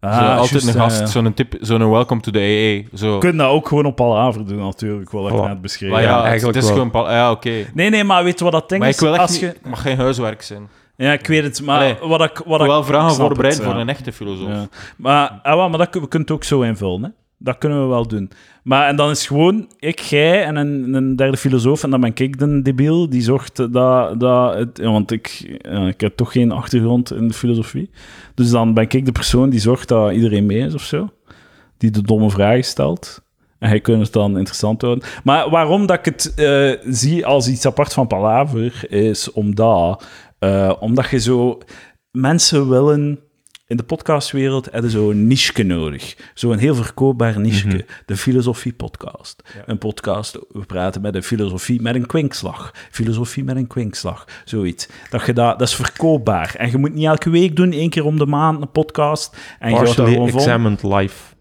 Ah, 0.00 0.18
zo, 0.18 0.24
altijd 0.24 0.66
een 0.66 0.72
gast, 0.72 0.98
ja. 1.00 1.06
zo'n 1.06 1.34
tip, 1.34 1.54
zo'n 1.60 1.90
welcome 1.90 2.20
to 2.20 2.30
the 2.30 2.38
AA. 2.38 2.96
Zo. 2.96 3.12
Je 3.12 3.18
kunt 3.18 3.38
dat 3.38 3.48
ook 3.50 3.68
gewoon 3.68 3.84
op 3.86 3.96
Palaver 3.96 4.46
doen, 4.46 4.58
natuurlijk, 4.58 5.10
wat 5.10 5.30
ik 5.32 5.38
Voilà. 5.38 5.42
net 5.42 5.60
beschreven 5.60 5.94
Maar 5.94 6.04
Ja, 6.04 6.08
ja, 6.10 6.16
het- 6.16 6.24
eigenlijk 6.24 6.54
het 6.56 6.64
is 6.64 6.70
wel. 6.70 6.78
gewoon... 6.78 6.92
pal- 7.02 7.10
Ja, 7.10 7.30
oké. 7.30 7.66
Nee, 7.74 7.90
nee, 7.90 8.04
maar 8.04 8.24
weet 8.24 8.38
je 8.38 8.44
wat 8.44 8.52
dat 8.52 8.68
ding 8.68 8.80
Maar 8.80 8.88
is? 8.88 8.94
ik 8.94 9.00
wil 9.00 9.12
echt 9.12 9.20
Als 9.22 9.38
je... 9.38 9.54
Mag 9.68 9.82
geen 9.82 9.96
huiswerk 9.96 10.42
zijn. 10.42 10.68
Ja, 10.96 11.12
ik 11.12 11.26
weet 11.26 11.42
het, 11.42 11.62
maar 11.62 11.76
Allee, 11.76 11.96
wat 12.02 12.20
ik... 12.22 12.42
Wat 12.46 12.60
ik 12.60 12.66
wil 12.66 12.84
vragen 12.84 13.14
voorbereid 13.14 13.54
het, 13.54 13.64
voor 13.64 13.74
ja. 13.74 13.80
een 13.80 13.88
echte 13.88 14.12
filosoof. 14.12 14.48
Ja. 14.48 14.68
Maar, 14.96 15.40
ah, 15.42 15.54
wel, 15.54 15.68
maar 15.68 15.78
dat, 15.78 15.90
kun- 15.90 16.00
we 16.00 16.08
kunnen 16.08 16.28
het 16.28 16.36
ook 16.36 16.44
zo 16.44 16.60
invullen, 16.60 17.02
hè. 17.02 17.08
Dat 17.38 17.58
kunnen 17.58 17.82
we 17.82 17.88
wel 17.88 18.08
doen. 18.08 18.30
Maar 18.62 18.88
en 18.88 18.96
dan 18.96 19.10
is 19.10 19.26
gewoon 19.26 19.68
ik, 19.78 19.98
jij 19.98 20.44
en 20.44 20.56
een, 20.56 20.94
een 20.94 21.16
derde 21.16 21.36
filosoof, 21.36 21.82
en 21.82 21.90
dan 21.90 22.00
ben 22.00 22.12
ik 22.14 22.38
de 22.38 22.62
debiel 22.62 23.08
die 23.08 23.22
zorgt 23.22 23.72
dat... 23.72 24.20
dat 24.20 24.54
het, 24.54 24.78
want 24.78 25.10
ik, 25.10 25.58
ik 25.86 26.00
heb 26.00 26.16
toch 26.16 26.32
geen 26.32 26.52
achtergrond 26.52 27.12
in 27.12 27.28
de 27.28 27.34
filosofie. 27.34 27.90
Dus 28.34 28.50
dan 28.50 28.74
ben 28.74 28.84
ik 28.88 29.04
de 29.04 29.12
persoon 29.12 29.50
die 29.50 29.60
zorgt 29.60 29.88
dat 29.88 30.12
iedereen 30.12 30.46
mee 30.46 30.58
is 30.58 30.74
of 30.74 30.82
zo. 30.82 31.08
Die 31.76 31.90
de 31.90 32.02
domme 32.02 32.30
vragen 32.30 32.64
stelt. 32.64 33.22
En 33.58 33.68
hij 33.68 33.80
kunt 33.80 34.02
het 34.02 34.12
dan 34.12 34.36
interessant 34.36 34.82
houden. 34.82 35.04
Maar 35.24 35.50
waarom 35.50 35.86
dat 35.86 35.98
ik 35.98 36.04
het 36.04 36.34
eh, 36.34 36.92
zie 36.92 37.26
als 37.26 37.48
iets 37.48 37.66
apart 37.66 37.92
van 37.92 38.06
Palaver, 38.06 38.92
is 38.92 39.32
omdat, 39.32 40.04
eh, 40.38 40.72
omdat 40.80 41.10
je 41.10 41.18
zo... 41.18 41.58
Mensen 42.10 42.68
willen... 42.68 43.20
In 43.68 43.76
de 43.76 43.82
podcastwereld 43.82 44.70
hebben 44.70 44.90
zo 44.90 45.10
een 45.10 45.26
niche 45.26 45.62
nodig. 45.62 46.16
Zo'n 46.34 46.58
heel 46.58 46.74
verkoopbaar 46.74 47.40
niche. 47.40 47.84
De 48.06 48.16
filosofie-podcast. 48.16 49.42
Een 49.66 49.78
podcast, 49.78 50.38
we 50.52 50.64
praten 50.66 51.00
met 51.00 51.14
een 51.14 51.22
filosofie 51.22 51.82
met 51.82 51.94
een 51.94 52.06
kwinkslag. 52.06 52.70
Filosofie 52.90 53.44
met 53.44 53.56
een 53.56 53.66
kwinkslag. 53.66 54.24
Zoiets. 54.44 54.88
Dat, 55.10 55.26
je 55.26 55.32
dat, 55.32 55.58
dat 55.58 55.68
is 55.68 55.74
verkoopbaar. 55.74 56.54
En 56.54 56.70
je 56.70 56.78
moet 56.78 56.94
niet 56.94 57.06
elke 57.06 57.30
week 57.30 57.56
doen, 57.56 57.72
één 57.72 57.90
keer 57.90 58.04
om 58.04 58.18
de 58.18 58.26
maand 58.26 58.62
een 58.62 58.70
podcast. 58.70 59.36
En 59.58 59.70
je 59.70 59.76
Partially 59.76 60.12
gewoon 60.12 60.28
vol. 60.30 60.38
examined 60.40 60.82
live. 60.82 61.36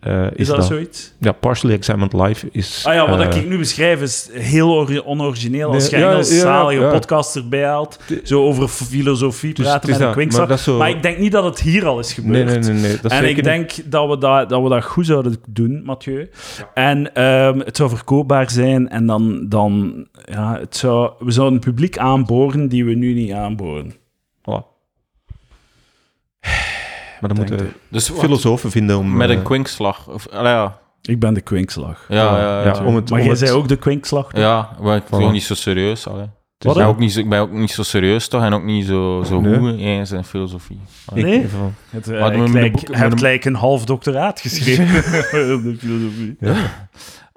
Eh, 0.00 0.24
is, 0.24 0.30
Is 0.34 0.46
dat, 0.46 0.64
zoiets? 0.64 1.12
Ja, 1.18 1.32
partially 1.32 1.74
examined 1.74 2.12
live 2.12 2.48
is... 2.52 2.84
Ah 2.86 2.94
ja, 2.94 3.08
wat 3.10 3.20
eh, 3.34 3.40
ik 3.42 3.48
nu 3.48 3.58
beschrijf 3.58 4.00
is 4.02 4.28
heel 4.32 4.70
ori- 4.72 5.00
onorigineel. 5.04 5.72
Als 5.72 5.88
je 5.88 5.98
ja, 5.98 6.10
Engels 6.10 6.30
ja, 6.30 6.40
zalige 6.40 6.80
ja. 6.82 6.90
podcast 6.90 7.36
erbij 7.36 7.64
haalt, 7.64 7.98
zo 8.24 8.42
over 8.44 8.68
filosofie 8.68 9.54
Dus 9.54 9.64
praten 9.66 9.90
met 9.90 10.00
een 10.00 10.12
kwinkslag. 10.12 10.48
maar 10.48 10.58
zo- 10.58 10.82
ik 10.82 11.02
denk 11.02 11.18
niet 11.18 11.32
dat 11.32 11.44
het 11.44 11.60
hier 11.60 11.86
al 11.86 11.98
is 11.98 12.12
gebeurd. 12.12 12.46
nee, 12.46 12.58
nee. 12.58 12.72
nee 12.80 12.98
dat 13.02 13.10
en 13.12 13.28
ik 13.28 13.34
niet- 13.36 13.44
denk 13.44 13.70
dat 13.84 14.08
we 14.08 14.18
dat, 14.18 14.48
dat 14.48 14.62
we 14.62 14.68
dat 14.68 14.84
goed 14.84 15.06
zouden 15.06 15.36
doen, 15.48 15.82
Mathieu. 15.84 16.30
En 16.74 17.14
ehm, 17.14 17.58
het 17.58 17.76
zou 17.76 17.88
verkoopbaar 17.90 18.50
zijn 18.50 18.88
en 18.88 19.06
dan, 19.06 19.46
dan 19.48 20.06
ja, 20.24 20.58
het 20.60 20.76
zou, 20.76 21.10
we 21.18 21.30
zouden 21.30 21.54
een 21.54 21.64
publiek 21.64 21.98
aanboren 21.98 22.68
die 22.68 22.84
we 22.84 22.94
nu 22.94 23.12
niet 23.14 23.32
aanboren. 23.32 23.92
Voilà. 24.40 24.68
Maar 27.20 27.28
dan 27.34 27.36
moeten 27.38 27.56
we 27.58 27.72
Dus 27.88 28.08
wat- 28.08 28.18
filosofen 28.20 28.70
vinden 28.70 28.98
om... 28.98 29.16
met 29.16 29.30
een 29.30 29.38
eh, 29.38 29.44
kwinkslag. 29.44 30.08
Of, 30.08 30.28
allee, 30.28 30.52
ja. 30.52 30.78
Ik 31.02 31.18
ben 31.20 31.34
de 31.34 31.40
kwinkslag. 31.40 32.04
Ja, 32.08 32.16
ja, 32.16 32.40
ja. 32.40 32.64
ja, 32.64 32.84
om 32.84 32.94
het, 32.94 33.10
maar 33.10 33.18
om 33.18 33.24
jij 33.24 33.34
het- 33.34 33.38
zei 33.38 33.50
ook 33.58 33.68
de 33.68 33.76
kwinkslag? 33.76 34.28
Ja, 34.36 34.68
maar 34.80 34.96
ik 34.96 35.02
ben 35.10 35.32
niet 35.32 35.42
zo 35.42 35.54
serieus. 35.54 36.06
Allee. 36.08 36.26
Wat 36.58 36.76
ik, 36.76 36.82
ben 36.82 36.90
ook 36.90 36.98
niet 36.98 37.12
zo, 37.12 37.20
ik 37.20 37.28
ben 37.28 37.40
ook 37.40 37.52
niet 37.52 37.70
zo 37.70 37.82
serieus 37.82 38.28
toch 38.28 38.42
en 38.42 38.52
ook 38.52 38.64
niet 38.64 38.86
zo, 38.86 39.22
zo 39.26 39.40
Nee. 39.40 39.58
goed 39.58 39.78
in 40.12 40.24
filosofie. 40.24 40.80
ik- 41.14 41.24
Nee? 41.24 41.48
van- 41.48 41.74
Het, 41.90 42.08
eh, 42.08 42.20
Maar 42.20 42.34
ik 42.34 42.48
lijk- 42.48 42.72
boek- 42.72 42.88
een- 42.88 43.18
gelijk 43.18 43.44
een 43.44 43.54
half 43.54 43.84
doctoraat 43.84 44.40
geschreven 44.40 44.86
de 45.62 45.76
filosofie. 45.78 46.36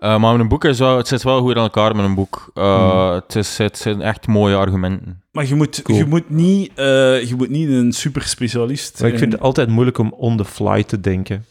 Eh, 0.03 0.19
maar 0.19 0.35
mijn 0.35 0.47
boek 0.47 0.63
is 0.63 0.79
wel, 0.79 0.97
het 0.97 1.07
zit 1.07 1.23
wel 1.23 1.41
goed 1.41 1.55
in 1.55 1.61
elkaar 1.61 1.95
met 1.95 2.05
een 2.05 2.15
boek. 2.15 2.51
Eh, 2.53 2.91
Hmm. 2.91 3.13
het, 3.13 3.35
is, 3.35 3.57
het 3.57 3.77
zijn 3.77 4.01
echt 4.01 4.27
mooie 4.27 4.55
argumenten. 4.55 5.23
Maar 5.31 5.45
je 5.47 5.55
moet, 5.55 5.81
Cool. 5.81 5.97
je 5.97 6.05
moet, 6.05 6.29
niet, 6.29 6.71
eh, 6.75 7.23
je 7.27 7.33
moet 7.37 7.49
niet 7.49 7.69
een 7.69 7.91
super 7.91 8.21
specialist 8.21 8.99
Maar 8.99 9.09
ik 9.09 9.17
vind 9.17 9.19
zijn. 9.19 9.31
het 9.31 9.41
altijd 9.41 9.69
moeilijk 9.69 9.97
om 9.97 10.13
on 10.13 10.37
the 10.37 10.45
fly 10.45 10.83
te 10.83 10.99
denken. 10.99 11.45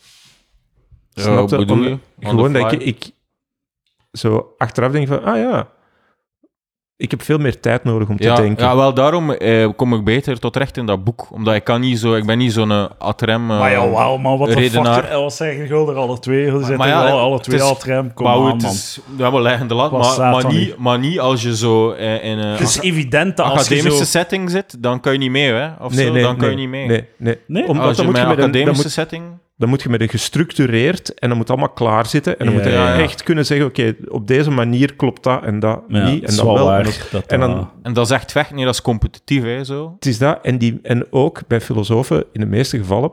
Ja, 1.11 1.23
Snap 1.23 1.49
je? 1.51 1.69
Om- 1.73 1.83
je? 1.83 1.99
Gewoon 2.21 2.53
dat 2.53 2.73
ik, 2.73 2.83
ik 2.83 3.11
zo 4.13 4.55
achteraf 4.59 4.93
denk 4.93 5.09
van, 5.09 5.25
ah 5.25 5.37
ja, 5.37 5.69
ik 6.97 7.11
heb 7.11 7.23
veel 7.23 7.39
meer 7.39 7.61
tijd 7.61 7.85
nodig 7.85 8.09
om 8.09 8.17
te 8.17 8.23
ja, 8.23 8.35
denken. 8.35 8.65
ja, 8.65 8.77
wel 8.77 8.95
daarom 8.95 9.31
eh, 9.33 9.69
kom 9.77 9.95
ik 9.95 10.05
beter 10.05 10.39
tot 10.39 10.57
recht 10.57 10.77
in 10.77 10.87
dat 10.87 11.05
boek. 11.05 11.27
Omdat 11.31 11.55
ik 11.55 11.65
kan 11.65 11.81
niet 11.81 11.99
zo, 11.99 12.15
ik 12.15 12.27
ben 12.27 12.39
niet 12.39 12.53
zo'n 12.53 12.71
uh, 12.71 12.85
atrem. 12.99 13.51
eh, 13.51 13.59
Maar 13.59 13.71
ja, 13.71 13.89
wauw, 13.89 14.17
man, 14.17 14.39
wat 14.39 14.49
de 14.49 14.55
redenaar. 14.55 15.05
fuck, 15.05 15.13
wat 15.13 15.35
zeggen 15.35 15.67
jullie 15.67 15.89
er 15.89 15.97
alle 15.97 16.19
twee? 16.19 16.45
Jullie 16.45 16.59
zitten 16.59 16.77
maar 16.77 16.89
ja, 16.89 17.01
alle, 17.01 17.21
alle 17.21 17.41
twee 17.41 17.77
tram, 17.77 18.15
kom 18.15 18.27
maar 18.27 18.35
aan, 18.35 18.47
het 18.47 18.63
man. 18.63 18.71
is, 18.73 19.01
ja, 19.17 19.33
we 19.33 19.41
leggen 19.41 19.69
de 19.69 19.75
lat, 19.75 19.91
maar, 19.93 20.31
maar, 20.31 20.53
niet, 20.53 20.77
maar 20.77 20.99
niet 20.99 21.21
als 21.21 21.43
je 21.43 21.57
zo 21.57 21.91
eh, 21.93 22.25
in 22.25 22.39
een 22.39 22.51
Het 22.51 22.61
is 22.61 22.81
evident 22.81 23.37
dat 23.37 23.47
als 23.47 23.55
je 23.55 23.75
academische 23.75 24.05
zo... 24.05 24.11
setting 24.11 24.51
zit, 24.51 24.83
dan 24.83 25.01
kan 25.01 25.13
je 25.13 25.19
niet 25.19 25.31
mee, 25.31 25.53
hè? 25.53 25.69
Of 25.81 25.93
zo, 25.93 26.13
dan 26.13 26.37
kan 26.37 26.51
je 26.51 26.57
niet 26.57 26.69
mee. 26.69 26.87
Nee, 26.87 27.05
nee. 27.19 27.39
Nee? 27.47 27.69
Omdat 27.69 27.87
als 27.87 27.97
je 27.97 28.03
je 28.03 28.09
een 28.09 28.17
een, 28.17 28.27
academische 28.27 28.83
moet, 28.83 28.93
setting... 28.93 29.25
dan 29.63 29.71
moet 29.71 29.83
je 29.83 29.89
met 29.89 30.01
een 30.01 30.09
gestructureerd 30.09 31.15
en 31.15 31.29
dan 31.29 31.39
moet 31.39 31.51
allemaal 31.51 31.69
klaar 31.69 32.07
zitten. 32.07 32.39
En 32.39 32.45
dan 32.47 32.55
Ja, 32.55 32.61
moet 32.61 32.71
je 32.71 32.77
ja, 32.77 32.95
ja. 32.97 33.03
echt 33.03 33.23
kunnen 33.23 33.47
zeggen, 33.47 33.67
oké, 33.67 33.95
op 34.09 34.27
deze 34.27 34.51
manier 34.51 34.95
klopt 34.95 35.23
dat 35.23 35.43
en 35.43 35.59
dat 35.59 35.83
Ja, 35.89 36.05
niet. 36.11 36.25
En 36.25 36.37
dat 36.37 36.45
wel 36.45 36.65
waar 36.67 36.79
En 36.79 36.85
dat- 36.85 37.09
dat 37.11 37.27
en 37.27 37.41
dan- 37.41 37.55
dat- 37.55 37.69
En 37.83 37.93
dat 37.93 38.05
is 38.11 38.11
echt 38.35 38.53
nee, 38.55 38.65
dat 38.65 38.75
is 38.75 38.83
competitief, 38.83 39.43
hè, 39.43 39.65
zo. 39.65 39.93
Het 39.95 40.07
is 40.07 40.19
dat. 40.19 40.39
En, 40.43 40.59
die, 40.59 40.79
en 40.83 41.07
ook 41.13 41.41
bij 41.49 41.61
filosofen, 41.61 42.25
in 42.33 42.41
de 42.41 42.47
meeste 42.47 42.79
gevallen, 42.79 43.11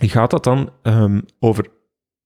gaat 0.00 0.30
dat 0.30 0.44
dan 0.44 0.70
ehm, 0.82 1.20
over 1.40 1.66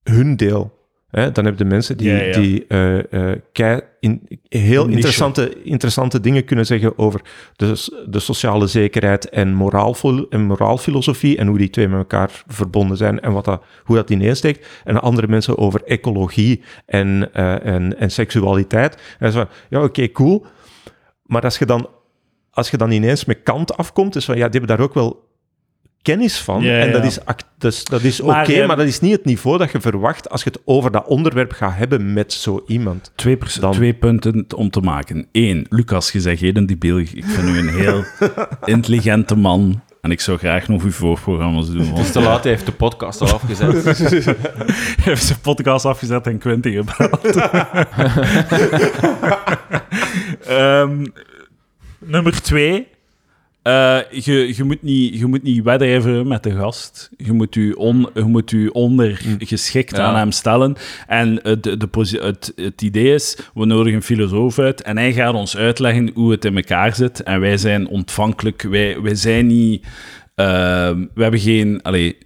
hun 0.03 0.35
deel. 0.35 0.76
Hè? 1.07 1.31
Dan 1.31 1.45
heb 1.45 1.57
je 1.57 1.65
mensen 1.65 1.97
die, 1.97 2.09
Ja, 2.09 2.17
ja. 2.23 2.39
die 2.39 2.65
eh, 2.67 3.31
eh, 3.31 3.39
kei- 3.51 3.81
in, 3.99 4.27
heel 4.49 4.81
Niche. 4.83 4.95
interessante, 4.95 5.61
interessante 5.63 6.19
dingen 6.19 6.45
kunnen 6.45 6.65
zeggen 6.65 6.97
over 6.97 7.21
de, 7.55 7.87
de 8.09 8.19
sociale 8.19 8.67
zekerheid 8.67 9.29
en, 9.29 9.57
en 10.29 10.41
moraalfilosofie 10.45 11.37
en 11.37 11.47
hoe 11.47 11.57
die 11.57 11.69
twee 11.69 11.87
met 11.87 11.97
elkaar 11.97 12.43
verbonden 12.47 12.97
zijn 12.97 13.19
en 13.19 13.31
wat 13.31 13.45
dat, 13.45 13.63
hoe 13.83 13.95
dat 13.95 14.09
ineensteekt. 14.09 14.67
En 14.83 15.01
andere 15.01 15.27
mensen 15.27 15.57
over 15.57 15.83
ecologie 15.83 16.61
en, 16.85 17.29
eh, 17.33 17.65
en, 17.65 17.97
en 17.99 18.11
seksualiteit. 18.11 18.97
En 19.19 19.31
zo, 19.31 19.45
ja, 19.69 19.83
oké, 19.83 20.11
cool. 20.11 20.45
Maar 21.23 21.41
als 21.43 21.57
je 21.57 21.65
dan 21.65 21.89
als 22.51 22.69
je 22.69 22.77
dan 22.77 22.91
ineens 22.91 23.25
met 23.25 23.43
Kant 23.43 23.77
afkomt, 23.77 24.15
is 24.15 24.25
van 24.25 24.37
ja, 24.37 24.47
die 24.49 24.59
hebben 24.59 24.77
daar 24.77 24.85
ook 24.85 24.93
wel 24.93 25.26
kennis 26.07 26.37
van. 26.37 26.61
Ja, 26.61 26.79
en 26.79 26.91
dat 26.91 27.01
ja. 27.01 27.07
is, 27.07 27.19
dus, 27.57 27.83
dat 27.83 28.01
is 28.01 28.21
oké, 28.21 28.57
Maar, 28.57 28.67
maar, 28.67 28.75
dat 28.75 28.87
is 28.87 28.99
niet 28.99 29.11
het 29.11 29.25
niveau 29.25 29.57
dat 29.57 29.71
je 29.71 29.81
verwacht 29.81 30.29
als 30.29 30.43
je 30.43 30.49
het 30.49 30.61
over 30.65 30.91
dat 30.91 31.07
onderwerp 31.07 31.51
gaat 31.51 31.75
hebben 31.75 32.13
met 32.13 32.33
zo 32.33 32.63
iemand. 32.67 33.11
Twee, 33.15 33.37
Dan- 33.59 33.71
twee 33.71 33.93
punten 33.93 34.45
om 34.55 34.69
te 34.69 34.79
maken. 34.79 35.27
Eén, 35.31 35.65
Lucas, 35.69 36.11
je 36.11 36.19
zegt 36.21 36.39
geen 36.39 36.65
debiel. 36.65 36.99
Ik 36.99 37.25
vind 37.25 37.47
u 37.47 37.57
een 37.57 37.69
heel 37.69 38.03
intelligente 38.75 39.35
man. 39.35 39.81
En 40.01 40.11
ik 40.11 40.19
zou 40.21 40.37
graag 40.37 40.67
nog 40.67 40.83
uw 40.83 40.91
voorprogramma's 40.91 41.67
doen. 41.67 41.79
Het 41.79 41.89
Want 41.89 42.05
is 42.05 42.11
te 42.11 42.21
laat, 42.21 42.43
hij 42.43 42.51
heeft 42.51 42.65
de 42.65 42.71
podcast 42.71 43.21
al 43.21 43.31
afgezet. 43.31 43.83
hij 44.25 44.35
heeft 45.03 45.23
zijn 45.23 45.39
podcast 45.39 45.85
afgezet 45.85 46.27
en 46.27 46.37
Quinty 46.37 46.71
gebeld. 46.71 47.35
Ehm, 50.47 51.05
nummer 51.99 52.41
twee. 52.41 52.87
Eh, 53.67 53.99
je, 54.23 54.55
je, 54.55 54.63
moet 54.63 54.81
niet, 54.81 55.19
je 55.19 55.25
moet 55.25 55.43
niet 55.43 55.63
wedijveren 55.63 56.27
met 56.27 56.43
de 56.43 56.51
gast. 56.51 57.09
Je 57.17 57.31
moet 57.31 57.53
je, 57.55 57.77
on, 57.77 58.09
je 58.13 58.23
moet 58.23 58.51
u 58.51 58.67
ondergeschikt 58.67 59.97
Ja. 59.97 60.03
aan 60.03 60.15
hem 60.15 60.31
stellen. 60.31 60.75
En 61.07 61.39
het, 61.43 61.63
de, 61.63 61.87
het, 62.21 62.53
het 62.55 62.81
idee 62.81 63.13
is, 63.13 63.37
we 63.53 63.65
nodigen 63.65 63.97
een 63.97 64.03
filosoof 64.03 64.59
uit 64.59 64.81
en 64.81 64.97
hij 64.97 65.13
gaat 65.13 65.33
ons 65.33 65.57
uitleggen 65.57 66.11
hoe 66.13 66.31
het 66.31 66.45
in 66.45 66.55
elkaar 66.55 66.95
zit. 66.95 67.23
En 67.23 67.39
wij 67.39 67.57
zijn 67.57 67.87
ontvankelijk. 67.87 68.61
Wij, 68.61 69.01
wij 69.01 69.15
zijn 69.15 69.47
niet... 69.47 69.85
ehm, 70.35 71.05
we 71.13 71.21
hebben 71.21 71.39
geen... 71.39 71.81
Allee, 71.81 72.17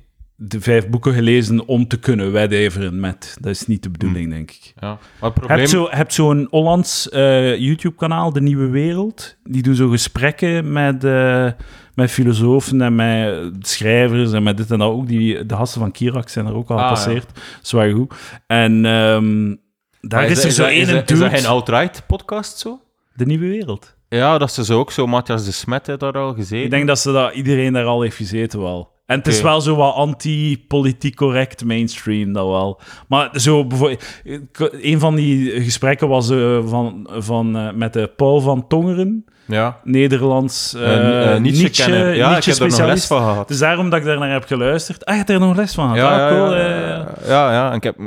de 0.44 0.62
vijf 0.62 0.90
boeken 0.90 1.14
gelezen 1.14 1.68
om 1.68 1.88
te 1.88 2.00
kunnen 2.00 2.32
wedijveren 2.32 3.00
met. 3.00 3.38
Dat 3.42 3.52
is 3.52 3.68
niet 3.68 3.84
de 3.84 3.90
bedoeling, 3.90 4.30
denk 4.30 4.50
ik. 4.52 4.74
Ja. 4.80 4.98
Maar 5.22 5.32
probleem... 5.32 5.58
hebt 5.58 5.70
zo- 5.70 5.88
hebt 5.90 6.14
zo'n 6.14 6.48
Hollands 6.50 7.10
eh, 7.10 7.58
YouTube-kanaal, 7.58 8.34
De 8.34 8.42
Nieuwe 8.42 8.68
Wereld. 8.70 9.36
Die 9.44 9.62
doen 9.62 9.76
zo 9.76 9.90
gesprekken 9.90 10.72
met, 10.72 11.04
eh, 11.04 11.48
met 11.96 12.12
filosofen 12.12 12.82
en 12.82 12.96
met 12.96 13.68
schrijvers 13.68 14.32
en 14.32 14.44
met 14.44 14.58
dit 14.58 14.72
en 14.72 14.80
dat 14.80 14.92
ook. 14.92 15.08
Die, 15.08 15.46
de 15.46 15.56
gasten 15.56 15.82
van 15.82 15.92
Kirak 15.92 16.30
zijn 16.30 16.46
er 16.46 16.54
ook 16.54 16.70
al 16.70 16.78
Ah, 16.78 16.84
gepasseerd. 16.88 17.40
Zwaar 17.62 17.92
goed. 17.92 18.14
En 18.48 18.86
ehm, 18.86 19.56
daar 20.02 20.26
is, 20.26 20.44
er 20.44 20.52
zo 20.52 20.62
dat- 20.64 20.72
één 20.72 20.82
is, 20.82 20.88
dat- 20.88 21.08
dude... 21.08 21.26
is 21.26 21.32
dat 21.32 21.40
geen 21.40 21.50
alt-right 21.50 22.04
podcast 22.08 22.58
zo? 22.60 22.80
De 23.14 23.26
Nieuwe 23.26 23.48
Wereld. 23.48 23.96
Ja, 24.10 24.38
dat 24.38 24.58
is 24.58 24.66
zo 24.66 24.80
ook 24.80 24.92
zo. 24.92 25.08
Matthias 25.08 25.46
de 25.46 25.52
Smet 25.52 25.88
heeft 25.88 26.00
daar 26.00 26.18
al 26.18 26.34
gezeten. 26.34 26.64
Ik 26.66 26.70
denk 26.72 26.88
dat, 26.88 27.00
ze 27.00 27.12
dat 27.12 27.34
iedereen 27.34 27.74
daar 27.74 27.86
al 27.86 28.02
heeft 28.02 28.16
gezeten 28.16 28.62
wel. 28.62 29.00
En 29.12 29.18
het 29.18 29.28
is 29.28 29.42
wel 29.42 29.62
zo 29.62 29.76
wat 29.76 29.94
anti-politiek 29.96 31.16
correct 31.16 31.66
mainstream, 31.66 32.34
dat 32.34 32.48
wel. 32.48 32.80
Maar 33.08 33.30
zo 33.34 33.66
bijvoorbeeld... 33.66 34.04
Een 34.82 35.00
van 35.00 35.16
die 35.16 35.62
gesprekken 35.64 36.08
was 36.08 36.30
eh, 36.30 36.60
van, 36.66 37.08
van, 37.12 37.58
eh, 37.58 37.72
met 37.74 37.94
de 37.94 38.12
Paul 38.16 38.40
van 38.42 38.68
Tongeren, 38.68 39.26
Ja. 39.46 39.78
Nederlands 39.84 40.74
uh, 40.78 40.82
Uh, 40.82 41.36
Nietzsche, 41.38 41.70
kennen. 41.70 42.16
Ja, 42.16 42.38
ik 42.38 42.44
heb 42.44 42.56
er 42.56 42.68
nog 42.68 42.80
les 42.86 43.08
van 43.08 43.18
gehad. 43.22 43.48
Dus 43.48 43.58
daarom 43.58 43.90
dat 43.90 44.00
ik 44.00 44.06
daar 44.06 44.20
naar 44.20 44.32
heb 44.32 44.46
geluisterd. 44.46 45.06
Ah, 45.06 45.12
je 45.12 45.18
hebt 45.18 45.30
er 45.30 45.40
nog 45.40 45.56
les 45.56 45.74
van 45.74 45.96
gehad? 45.96 46.16
Ja, 46.16 46.28
ah, 46.28 46.32
ja, 46.32 46.38
cool. 46.38 46.56
ja, 46.56 46.62
eh, 46.62 46.78
ja, 46.78 47.06
ja, 47.28 47.52
ja. 47.52 47.70
En 47.70 47.76
ik 47.76 47.84
heb 47.84 47.98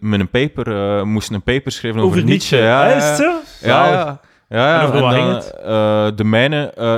met 0.00 0.20
een 0.20 0.28
paper, 0.30 0.96
eh, 0.98 1.02
moest 1.02 1.30
een 1.30 1.42
paper 1.42 1.72
schrijven 1.72 2.00
over, 2.00 2.16
Over 2.18 2.28
Nietzsche. 2.30 2.56
Ja, 2.56 2.82
Ah, 2.84 2.90
ja, 2.90 2.96
is 2.96 3.04
het 3.04 3.16
zo? 3.16 3.32
Ja, 3.68 3.92
ja. 3.92 4.20
Ja. 4.48 4.92
En 4.92 5.00
dan, 5.00 5.42
eh, 5.64 6.06
de 6.16 6.24
mijne, 6.24 6.70
eh, 6.76 6.94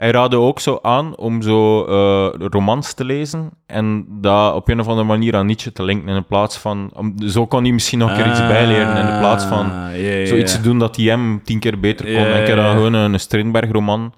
hij 0.00 0.10
raadde 0.10 0.36
ook 0.36 0.60
zo 0.60 0.78
aan 0.82 1.16
om 1.16 1.42
zo 1.42 1.84
eh, 1.84 2.48
romans 2.50 2.92
te 2.92 3.04
lezen 3.04 3.50
en 3.66 4.06
dat 4.08 4.54
op 4.54 4.68
een 4.68 4.80
of 4.80 4.88
andere 4.88 5.06
manier 5.06 5.36
aan 5.36 5.46
Nietzsche 5.46 5.72
te 5.72 5.82
linken 5.82 6.14
in 6.14 6.24
plaats 6.24 6.56
van... 6.56 6.90
Om, 6.94 7.14
zo 7.26 7.46
kon 7.46 7.62
hij 7.62 7.72
misschien 7.72 7.98
nog 7.98 8.10
een 8.10 8.16
keer 8.16 8.26
iets 8.26 8.46
bijleren 8.46 8.96
in 8.96 9.06
de 9.06 9.18
plaats 9.18 9.44
van 9.44 9.70
Ah, 9.70 9.88
zoiets 10.24 10.52
te 10.52 10.60
doen 10.60 10.78
dat 10.78 10.96
hij 10.96 11.04
hem 11.04 11.40
tien 11.44 11.58
keer 11.58 11.80
beter 11.80 12.04
kon. 12.04 12.14
Ja, 12.14 12.26
en 12.26 12.40
ik 12.40 12.46
heb 12.46 12.56
dan 12.56 12.74
gewoon 12.74 12.92
een, 12.92 13.20
Strindberg-roman 13.20 14.14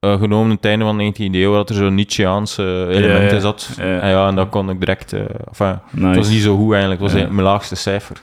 eh, 0.00 0.18
genomen 0.18 0.44
in 0.50 0.56
het 0.56 0.64
einde 0.64 0.84
van 0.84 0.98
de 0.98 1.12
19e 1.12 1.34
eeuw, 1.34 1.52
dat 1.52 1.68
er 1.68 1.74
zo'n 1.74 1.94
Nietzscheaanse 1.94 2.86
element 2.90 3.30
ja. 3.30 3.36
in 3.36 3.40
zat. 3.40 3.70
En 3.78 4.08
ja, 4.08 4.28
en 4.28 4.34
dat 4.34 4.48
kon 4.48 4.70
ik 4.70 4.78
direct... 4.78 5.12
eh, 5.12 5.20
enfin, 5.48 5.78
Nice. 5.90 6.06
Het 6.06 6.16
was 6.16 6.28
niet 6.28 6.42
zo 6.42 6.56
goed 6.56 6.72
eigenlijk, 6.72 7.02
het 7.02 7.12
was 7.12 7.20
mijn 7.22 7.42
laagste 7.42 7.74
cijfer. 7.76 8.16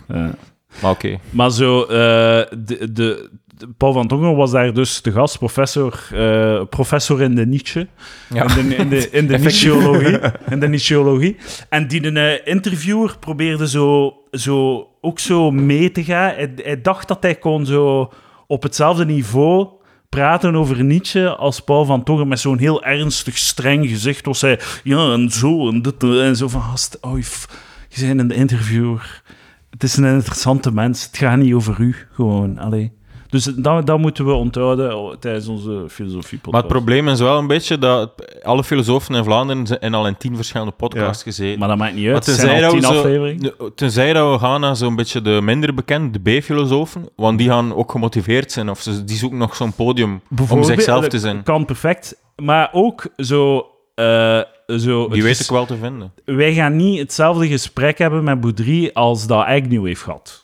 Maar 0.81 0.91
oké. 0.91 1.19
Maar 1.29 1.51
zo, 1.51 1.85
de, 1.85 2.89
de- 2.91 3.29
Paul 3.77 3.93
van 3.93 4.07
Tongeren 4.07 4.35
was 4.35 4.51
daar 4.51 4.73
dus 4.73 5.01
de 5.01 5.11
gast, 5.11 5.37
professor, 5.37 5.99
eh, 6.13 6.61
professor 6.69 7.21
in 7.21 7.35
de 7.35 7.45
Nietzsche. 7.45 7.87
Ja. 8.33 8.57
In 8.57 8.69
de, 8.69 8.75
in 8.75 8.89
de, 8.89 9.09
in 9.09 9.27
de 9.27 9.37
Nietzscheologie. 9.43 10.19
In 10.49 10.59
de 10.59 10.67
Nietzscheologie. 10.67 11.35
En 11.69 11.87
die 11.87 12.05
een 12.05 12.17
eh, 12.17 12.47
interviewer 12.47 13.15
probeerde 13.19 13.67
zo, 13.67 14.13
zo, 14.31 14.87
ook 15.01 15.19
zo 15.19 15.51
mee 15.51 15.91
te 15.91 16.03
gaan. 16.03 16.29
Hij, 16.33 16.51
hij 16.55 16.81
dacht 16.81 17.07
dat 17.07 17.23
hij 17.23 17.35
kon 17.35 17.65
zo 17.65 18.11
op 18.47 18.63
hetzelfde 18.63 19.05
niveau 19.05 19.67
praten 20.09 20.55
over 20.55 20.83
Nietzsche 20.83 21.35
als 21.35 21.59
Paul 21.59 21.85
van 21.85 22.03
Tongeren 22.03 22.27
met 22.27 22.39
zo'n 22.39 22.57
heel 22.57 22.83
ernstig, 22.83 23.37
streng 23.37 23.87
gezicht. 23.89 24.25
Was 24.25 24.41
hij, 24.41 24.59
ja, 24.83 25.11
en 25.13 25.29
zo, 25.29 25.69
en 25.69 25.81
dit, 25.81 26.03
en 26.03 26.35
zo 26.35 26.47
van, 26.47 26.61
gast, 26.61 26.97
f- 27.21 27.47
je 27.89 28.05
bent 28.07 28.19
een 28.19 28.31
interviewer. 28.37 29.21
Het 29.69 29.83
is 29.83 29.97
een 29.97 30.13
interessante 30.15 30.71
mens. 30.71 31.05
Het 31.05 31.17
gaat 31.17 31.37
niet 31.37 31.53
over 31.53 31.79
u, 31.79 31.95
gewoon. 32.11 32.59
Allee. 32.59 32.91
Dus 33.33 33.43
dat, 33.43 33.85
dat 33.85 33.99
moeten 33.99 34.25
we 34.25 34.31
onthouden 34.31 34.97
oh, 34.97 35.15
tijdens 35.15 35.47
onze 35.47 35.85
filosofie 35.89 36.39
Maar 36.49 36.59
het 36.59 36.71
probleem 36.71 37.07
is 37.07 37.19
wel 37.19 37.37
een 37.37 37.47
beetje 37.47 37.77
dat 37.77 38.11
alle 38.43 38.63
filosofen 38.63 39.15
in 39.15 39.23
Vlaanderen 39.23 39.67
zijn 39.67 39.93
al 39.93 40.07
in 40.07 40.17
tien 40.17 40.35
verschillende 40.35 40.71
podcasts 40.71 41.23
gezeten. 41.23 41.59
Maar 41.59 41.67
dat 41.67 41.77
maakt 41.77 41.95
niet 41.95 42.07
uit. 42.07 42.25
Het 42.25 42.35
zijn 42.35 42.63
al 42.63 42.71
tien 42.71 42.85
afleveringen. 42.85 43.53
tenzij 43.75 44.13
dat 44.13 44.31
we 44.31 44.39
gaan 44.39 44.61
naar 44.61 44.75
zo'n 44.75 44.95
beetje 44.95 45.21
de 45.21 45.39
minder 45.43 45.73
bekende, 45.73 46.21
de 46.21 46.39
B-filosofen, 46.39 47.05
want 47.15 47.37
die 47.37 47.49
gaan 47.49 47.75
ook 47.75 47.91
gemotiveerd 47.91 48.51
zijn, 48.51 48.69
of 48.69 48.81
ze, 48.81 49.03
die 49.03 49.17
zoeken 49.17 49.37
nog 49.37 49.55
zo'n 49.55 49.73
podium 49.73 50.21
om 50.49 50.63
zichzelf 50.63 51.01
dat 51.01 51.09
te 51.09 51.19
zijn. 51.19 51.43
Kan 51.43 51.65
perfect. 51.65 52.15
Maar 52.35 52.69
ook 52.71 53.07
zo... 53.17 53.67
eh, 53.95 54.41
zo 54.67 55.07
Die 55.09 55.23
weet 55.23 55.39
ik 55.39 55.49
wel 55.49 55.65
te 55.65 55.77
vinden. 55.77 56.13
Wij 56.25 56.53
gaan 56.53 56.75
niet 56.75 56.99
hetzelfde 56.99 57.47
gesprek 57.47 57.97
hebben 57.97 58.23
met 58.23 58.41
Boudry 58.41 58.89
als 58.93 59.27
dat 59.27 59.45
Agnew 59.45 59.85
heeft 59.85 60.01
gehad. 60.01 60.42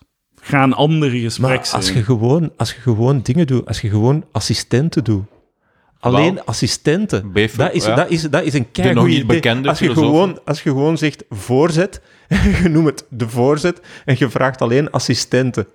Gaan 0.49 0.73
andere 0.73 1.19
gesprekken 1.19 1.67
Maar 1.71 1.75
als 1.75 1.91
je, 1.91 2.03
gewoon, 2.03 2.51
als 2.57 2.73
je 2.73 2.79
gewoon 2.79 3.21
dingen 3.21 3.47
doet, 3.47 3.67
als 3.67 3.81
je 3.81 3.89
gewoon 3.89 4.25
assistenten 4.31 5.03
doet. 5.03 5.23
Alleen 5.99 6.43
assistenten. 6.45 7.31
Dat 7.55 7.73
is, 7.73 7.85
ja. 7.85 7.95
dat, 7.95 8.09
is, 8.09 8.21
dat 8.21 8.43
is 8.43 8.53
een 8.53 8.59
nog 8.59 8.71
keigoed 8.71 9.03
niet 9.03 9.13
idee. 9.13 9.25
bekende 9.25 9.69
als 9.69 9.79
je, 9.79 9.93
gewoon, 9.93 10.39
als 10.45 10.63
je 10.63 10.69
gewoon 10.69 10.97
zegt 10.97 11.23
voorzet, 11.29 12.01
je 12.63 12.69
noemt 12.69 12.87
het 12.87 13.05
de 13.09 13.29
voorzet, 13.29 13.81
en 14.05 14.15
je 14.17 14.29
vraagt 14.29 14.61
alleen 14.61 14.91
assistenten. 14.91 15.67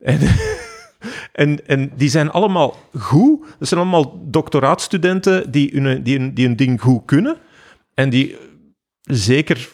En, 0.00 0.18
en, 1.32 1.66
en 1.66 1.92
die 1.96 2.08
zijn 2.08 2.30
allemaal 2.30 2.76
goed. 2.98 3.40
Dat 3.58 3.68
zijn 3.68 3.80
allemaal 3.80 4.20
doctoraatstudenten 4.24 5.50
die 5.50 5.70
hun, 5.72 6.02
die, 6.02 6.18
hun, 6.18 6.34
die 6.34 6.46
hun 6.46 6.56
ding 6.56 6.80
goed 6.80 7.02
kunnen. 7.04 7.36
En 7.94 8.10
die 8.10 8.36
zeker 9.02 9.68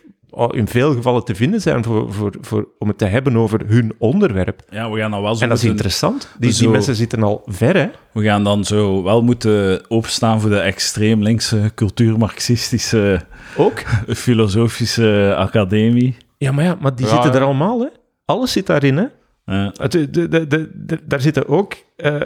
in 0.50 0.68
veel 0.68 0.92
gevallen 0.94 1.24
te 1.24 1.34
vinden 1.34 1.60
zijn 1.60 1.84
voor, 1.84 2.12
voor, 2.12 2.32
voor, 2.40 2.68
om 2.78 2.88
het 2.88 2.98
te 2.98 3.04
hebben 3.04 3.36
over 3.36 3.60
hun 3.66 3.94
onderwerp. 3.98 4.62
Ja, 4.70 4.90
we 4.90 4.98
gaan 4.98 5.10
dan 5.10 5.22
wel 5.22 5.34
zo 5.34 5.42
En 5.42 5.48
dat 5.48 5.58
is 5.58 5.64
moeten- 5.64 5.84
interessant. 5.84 6.28
Die, 6.38 6.52
die 6.54 6.68
mensen 6.68 6.94
zitten 6.94 7.22
al 7.22 7.42
ver, 7.46 7.76
hè? 7.76 7.86
We 8.12 8.22
gaan 8.22 8.44
dan 8.44 8.64
zo 8.64 9.02
wel 9.02 9.22
moeten 9.22 9.84
opstaan 9.90 10.40
voor 10.40 10.50
de 10.50 10.58
extreem 10.58 11.22
linkse 11.22 11.70
cultuurmarxistische 11.74 13.20
Ook. 13.56 13.78
filosofische 14.26 15.34
academie. 15.36 16.16
Ja, 16.38 16.52
maar, 16.52 16.64
ja, 16.64 16.76
maar 16.80 16.94
die 16.96 17.06
Ja, 17.06 17.12
zitten 17.12 17.30
ja. 17.32 17.36
er 17.38 17.44
allemaal, 17.44 17.80
hè? 17.80 17.86
Alles 18.24 18.52
zit 18.52 18.66
daarin, 18.66 18.96
hè? 18.96 19.04
Ja. 19.46 19.72
De, 19.88 20.10
de, 20.10 20.28
de, 20.28 20.70
de- 20.74 21.00
daar 21.04 21.20
zitten 21.20 21.48
ook 21.48 21.74
eh, 21.96 22.20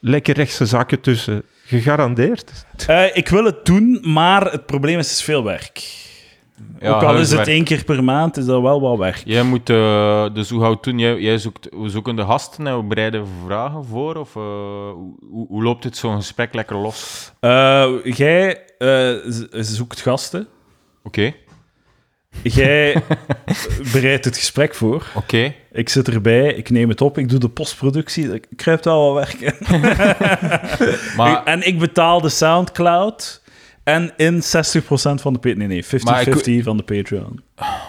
lekker 0.00 0.34
rechtse 0.34 0.66
zaken 0.66 1.00
tussen. 1.00 1.42
Gegarandeerd. 1.64 2.52
Eh, 2.86 3.16
ik 3.16 3.28
wil 3.28 3.44
het 3.44 3.64
doen, 3.64 3.98
maar 4.02 4.50
het 4.52 4.66
probleem 4.66 4.98
is, 4.98 5.06
het 5.10 5.18
is 5.18 5.24
veel 5.24 5.44
werk. 5.44 5.82
Ja, 6.80 6.88
Ook 6.94 7.02
al 7.02 7.16
is 7.16 7.30
het 7.32 7.48
één 7.48 7.64
keer 7.64 7.84
per 7.84 8.04
maand, 8.04 8.36
is 8.36 8.44
dat 8.44 8.62
wel 8.62 8.80
wat 8.80 8.98
werk. 8.98 9.22
Jij 9.24 9.42
moet, 9.42 9.70
eh, 9.70 10.26
dus 10.34 10.50
hoe 10.50 10.60
gaan 10.60 10.68
we 10.68 10.74
het 10.74 10.84
doen? 10.84 10.98
Jij, 10.98 11.20
jij 11.20 11.38
zoekt, 11.38 11.68
we 11.70 11.88
zoeken 11.88 12.16
de 12.16 12.24
gasten 12.24 12.66
en 12.66 12.76
we 12.76 12.82
bereiden 12.82 13.26
vragen 13.46 13.84
voor? 13.84 14.14
Of 14.16 14.36
eh, 14.36 14.42
hoe, 14.42 15.46
hoe- 15.48 15.62
loopt 15.62 15.82
dit 15.82 15.96
zo'n 15.96 16.16
gesprek 16.16 16.54
lekker 16.54 16.76
los? 16.76 17.32
Eh, 17.40 17.90
jij 18.04 18.58
zoekt 19.50 20.00
gasten. 20.00 20.46
Oké, 21.04 21.32
Jij 22.42 23.02
bereidt 23.92 24.24
het 24.24 24.36
gesprek 24.36 24.74
voor. 24.74 25.06
oké. 25.14 25.54
Ik 25.72 25.88
zit 25.88 26.08
erbij, 26.08 26.52
ik 26.54 26.70
neem 26.70 26.88
het 26.88 27.00
op, 27.00 27.18
ik 27.18 27.28
doe 27.28 27.38
de 27.38 27.48
postproductie. 27.48 28.32
Ik 28.34 28.46
kruipt 28.56 28.84
wel 28.84 29.12
wat 29.14 29.28
werk. 29.38 29.58
Maar, 31.16 31.44
en 31.44 31.66
ik 31.66 31.78
betaal 31.78 32.20
de 32.20 32.28
Soundcloud 32.28 33.41
en 33.84 34.12
in 34.16 34.34
60% 34.42 34.42
van 35.20 35.32
de... 35.32 35.38
pa- 35.38 35.52
Nee, 35.56 35.66
nee, 35.66 35.84
50-50 35.84 35.88
Maar 36.02 36.28
ik- 36.28 36.62
van 36.64 36.76
de 36.76 36.82
Patreon. 36.82 37.40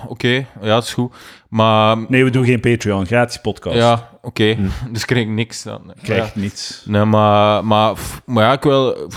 oké, 0.07 0.27
ja, 0.27 0.45
dat 0.61 0.83
is 0.83 0.93
goed. 0.93 1.15
Maar, 1.49 1.97
Nee, 2.07 2.23
we 2.23 2.29
doen 2.29 2.45
geen 2.45 2.59
Patreon, 2.59 3.05
gratis 3.05 3.37
podcast. 3.41 3.75
ja, 3.77 4.09
oké. 4.21 4.57
Dus 4.91 5.05
krijg 5.05 5.23
ik 5.23 5.29
niks 5.31 5.63
dan. 5.63 5.93
Krijg 6.03 6.33
Ja. 6.33 6.41
niets. 6.41 6.83
Nee, 6.85 7.05
maar, 7.05 7.65
maar, 7.65 7.95
maar 8.25 8.43
ja, 8.43 8.51
ik 8.53 8.63
wil... 8.63 9.11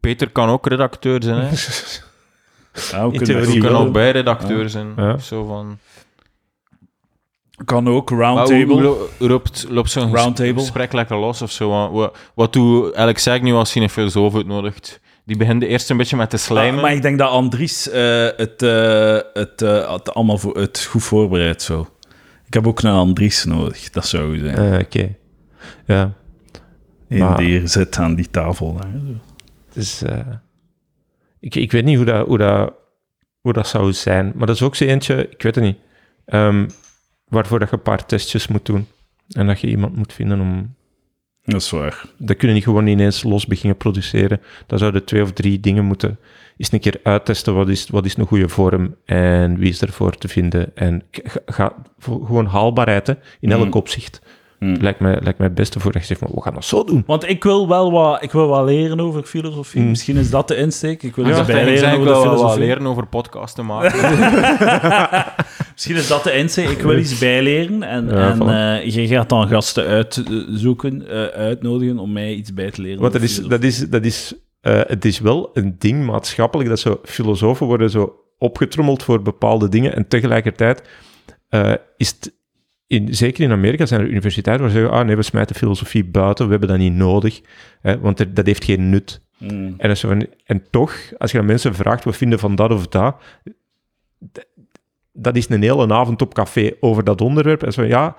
Peter 0.00 0.30
kan 0.30 0.48
ook 0.48 0.66
redacteur 0.66 1.22
zijn, 1.22 1.40
hè. 1.40 1.48
Ja, 2.92 3.10
we 3.10 3.16
kunnen 3.18 3.44
Guido. 3.44 3.68
ook 3.86 3.92
bij 3.92 4.10
redacteur 4.10 4.70
zijn. 4.70 4.92
Ja. 4.96 5.18
Zo 5.18 5.44
van... 5.44 5.78
Kan 7.64 7.88
ook, 7.88 8.08
hoe, 8.08 8.18
hoe 8.18 8.26
roundtable. 8.26 8.82
lo- 8.82 9.08
loopt, 9.18 9.66
loopt 9.68 9.90
zo'n 9.90 10.16
gesprek 10.54 10.92
lekker 10.92 11.16
los 11.16 11.42
of 11.42 11.50
zo? 11.50 11.68
Wat, 11.68 11.90
wat, 11.90 12.16
wat 12.34 12.52
doe 12.52 12.96
Alex 12.96 13.22
zeg 13.22 13.40
nu 13.40 13.52
als 13.52 13.72
hij 13.74 13.82
een 13.82 13.90
filosoof 13.90 14.34
uitnodigt? 14.34 15.00
Die 15.28 15.36
begint 15.36 15.62
eerst 15.62 15.90
een 15.90 15.96
beetje 15.96 16.16
met 16.16 16.30
te 16.30 16.36
slijmen. 16.36 16.80
Maar 16.80 16.92
ik 16.92 17.02
denk 17.02 17.18
dat 17.18 17.30
Andries 17.30 17.88
eh, 17.90 18.28
het, 18.36 18.62
eh, 18.62 19.18
het, 19.32 19.62
eh, 19.62 19.92
het 19.92 20.14
allemaal 20.14 20.38
voor, 20.38 20.56
het 20.58 20.84
goed 20.84 21.02
voorbereidt 21.02 21.62
zo. 21.62 21.88
Ik 22.46 22.54
heb 22.54 22.66
ook 22.66 22.82
een 22.82 22.90
Andries 22.90 23.44
nodig, 23.44 23.90
dat 23.90 24.06
zou 24.06 24.30
goed 24.30 24.48
zijn. 24.48 24.72
Eh, 24.72 24.78
Oké. 24.80 25.14
Ja. 25.86 26.12
In 27.08 27.18
maar- 27.18 27.36
die 27.36 27.66
zit 27.66 27.98
aan 27.98 28.14
die 28.14 28.30
tafel. 28.30 28.74
Daar. 28.74 28.90
Dus, 29.72 30.02
eh, 30.02 30.26
ik, 31.40 31.54
ik 31.54 31.72
weet 31.72 31.84
niet 31.84 31.96
hoe 31.96 32.04
dat, 32.06 32.26
hoe, 32.26 32.38
dat, 32.38 32.72
hoe 33.40 33.52
dat 33.52 33.68
zou 33.68 33.92
zijn. 33.92 34.32
Maar 34.34 34.46
dat 34.46 34.56
is 34.56 34.62
ook 34.62 34.76
zo 34.76 34.84
eentje, 34.84 35.28
ik 35.28 35.42
weet 35.42 35.54
het 35.54 35.64
niet, 35.64 35.78
ehm, 36.24 36.68
waarvoor 37.24 37.58
dat 37.58 37.70
je 37.70 37.76
een 37.76 37.82
paar 37.82 38.06
testjes 38.06 38.46
moet 38.48 38.66
doen. 38.66 38.86
En 39.28 39.46
dat 39.46 39.60
je 39.60 39.66
iemand 39.66 39.96
moet 39.96 40.12
vinden 40.12 40.40
om... 40.40 40.74
Dat 41.48 41.60
is 41.60 41.70
waar. 41.70 42.02
Dat 42.16 42.36
kunnen 42.36 42.56
niet 42.56 42.64
gewoon 42.64 42.86
ineens 42.86 43.22
los 43.22 43.46
beginnen 43.46 43.76
produceren. 43.76 44.40
Dan 44.66 44.78
zouden 44.78 45.04
twee 45.04 45.22
of 45.22 45.32
drie 45.32 45.60
dingen 45.60 45.84
moeten 45.84 46.18
eens 46.56 46.72
een 46.72 46.80
keer 46.80 47.00
uittesten. 47.02 47.54
Wat 47.54 47.68
is, 47.68 47.88
wat 47.88 48.04
is 48.04 48.16
een 48.16 48.26
goede 48.26 48.48
vorm 48.48 48.94
en 49.04 49.58
wie 49.58 49.68
is 49.68 49.82
ervoor 49.82 50.16
te 50.16 50.28
vinden. 50.28 50.70
En 50.76 51.02
ga, 51.46 51.72
voor- 51.98 52.26
gewoon 52.26 52.46
haalbaarheid 52.46 53.06
hè, 53.06 53.14
in 53.40 53.52
elk 53.52 53.64
Mm. 53.64 53.72
opzicht. 53.72 54.20
Hmm. 54.58 54.76
Lijkt, 54.80 55.00
mij, 55.00 55.18
lijkt 55.22 55.38
mij 55.38 55.46
het 55.46 55.56
beste 55.56 55.80
voor 55.80 55.92
dat 55.92 56.00
je 56.00 56.06
zegt, 56.06 56.20
maar 56.20 56.30
we 56.34 56.40
gaan 56.42 56.54
dat 56.54 56.64
zo 56.64 56.84
doen. 56.84 57.02
Want 57.06 57.28
ik 57.28 57.42
wil 57.44 57.68
wel 57.68 57.92
wat, 57.92 58.22
ik 58.22 58.32
wil 58.32 58.48
wat 58.48 58.64
leren 58.64 59.00
over 59.00 59.22
filosofie. 59.22 59.80
Mm. 59.80 59.88
Misschien 59.88 60.16
is 60.16 60.30
dat 60.30 60.48
de 60.48 60.56
insteek. 60.56 61.02
Ik 61.02 61.14
wil 61.16 61.24
eigenlijk 61.24 61.54
bijleren 61.64 61.88
ik 61.88 61.94
over 61.94 62.06
de 62.06 62.12
wil 62.12 62.22
wel 62.22 62.32
filosofie. 62.36 62.64
leren 62.64 62.86
over 62.86 63.06
podcasten 63.06 63.66
maken. 63.66 63.98
Misschien 65.78 65.96
is 65.96 66.08
dat 66.08 66.24
de 66.24 66.32
insteek. 66.32 66.68
Ik 66.68 66.80
wil 66.80 66.98
iets 66.98 67.18
bijleren. 67.18 67.82
En, 67.82 68.06
Ja, 68.08 68.32
en 68.32 68.80
eh, 68.82 68.94
je 68.94 69.06
gaat 69.06 69.28
dan 69.28 69.48
gasten 69.48 69.84
uitzoeken, 69.84 71.08
eh, 71.08 71.24
uitnodigen 71.24 71.98
om 71.98 72.12
mij 72.12 72.34
iets 72.34 72.54
bij 72.54 72.70
te 72.70 72.82
leren. 72.82 73.00
Want 73.00 73.12
dat 73.12 73.22
is, 73.22 73.36
dat 73.36 73.62
is, 73.62 73.88
dat 73.90 74.04
is, 74.04 74.34
eh, 74.60 74.80
het 74.86 75.04
is 75.04 75.18
wel 75.18 75.50
een 75.52 75.76
ding 75.78 76.06
maatschappelijk 76.06 76.68
dat 76.68 76.78
zo 76.78 77.00
filosofen 77.04 77.66
worden 77.66 77.90
zo 77.90 78.14
opgetrommeld 78.38 79.02
voor 79.02 79.22
bepaalde 79.22 79.68
dingen 79.68 79.94
en 79.94 80.08
tegelijkertijd 80.08 80.82
is 81.96 82.08
het, 82.08 82.34
in, 82.86 83.14
zeker 83.14 83.44
in 83.44 83.50
Amerika 83.52 83.86
zijn 83.86 84.00
er 84.00 84.08
universiteiten 84.08 84.64
waar 84.64 84.74
ze 84.74 84.80
zeggen, 84.80 84.98
ah 84.98 85.06
nee, 85.06 85.16
we 85.16 85.22
smijten 85.22 85.56
filosofie 85.56 86.04
buiten, 86.04 86.44
we 86.44 86.50
hebben 86.50 86.68
dat 86.68 86.78
niet 86.78 86.92
nodig, 86.92 87.40
hè, 87.80 87.98
want 88.00 88.20
er- 88.20 88.34
dat 88.34 88.46
heeft 88.46 88.64
geen 88.64 88.90
nut. 88.90 89.20
Mm. 89.38 89.74
En, 89.76 89.90
is 89.90 90.00
zo 90.00 90.16
en 90.44 90.62
toch, 90.70 90.94
als 91.18 91.30
je 91.32 91.38
aan 91.38 91.44
mensen 91.46 91.74
vraagt, 91.74 92.04
wat 92.04 92.16
vinden 92.16 92.38
van 92.38 92.54
dat 92.54 92.70
of 92.72 92.86
dat, 92.86 93.16
dat 95.18 95.36
is 95.36 95.48
een 95.48 95.62
hele 95.62 95.94
avond 95.94 96.22
op 96.22 96.34
café 96.34 96.70
over 96.80 97.04
dat 97.04 97.20
onderwerp. 97.20 97.62
En 97.62 97.72
zo, 97.72 97.82
ja, 97.84 98.16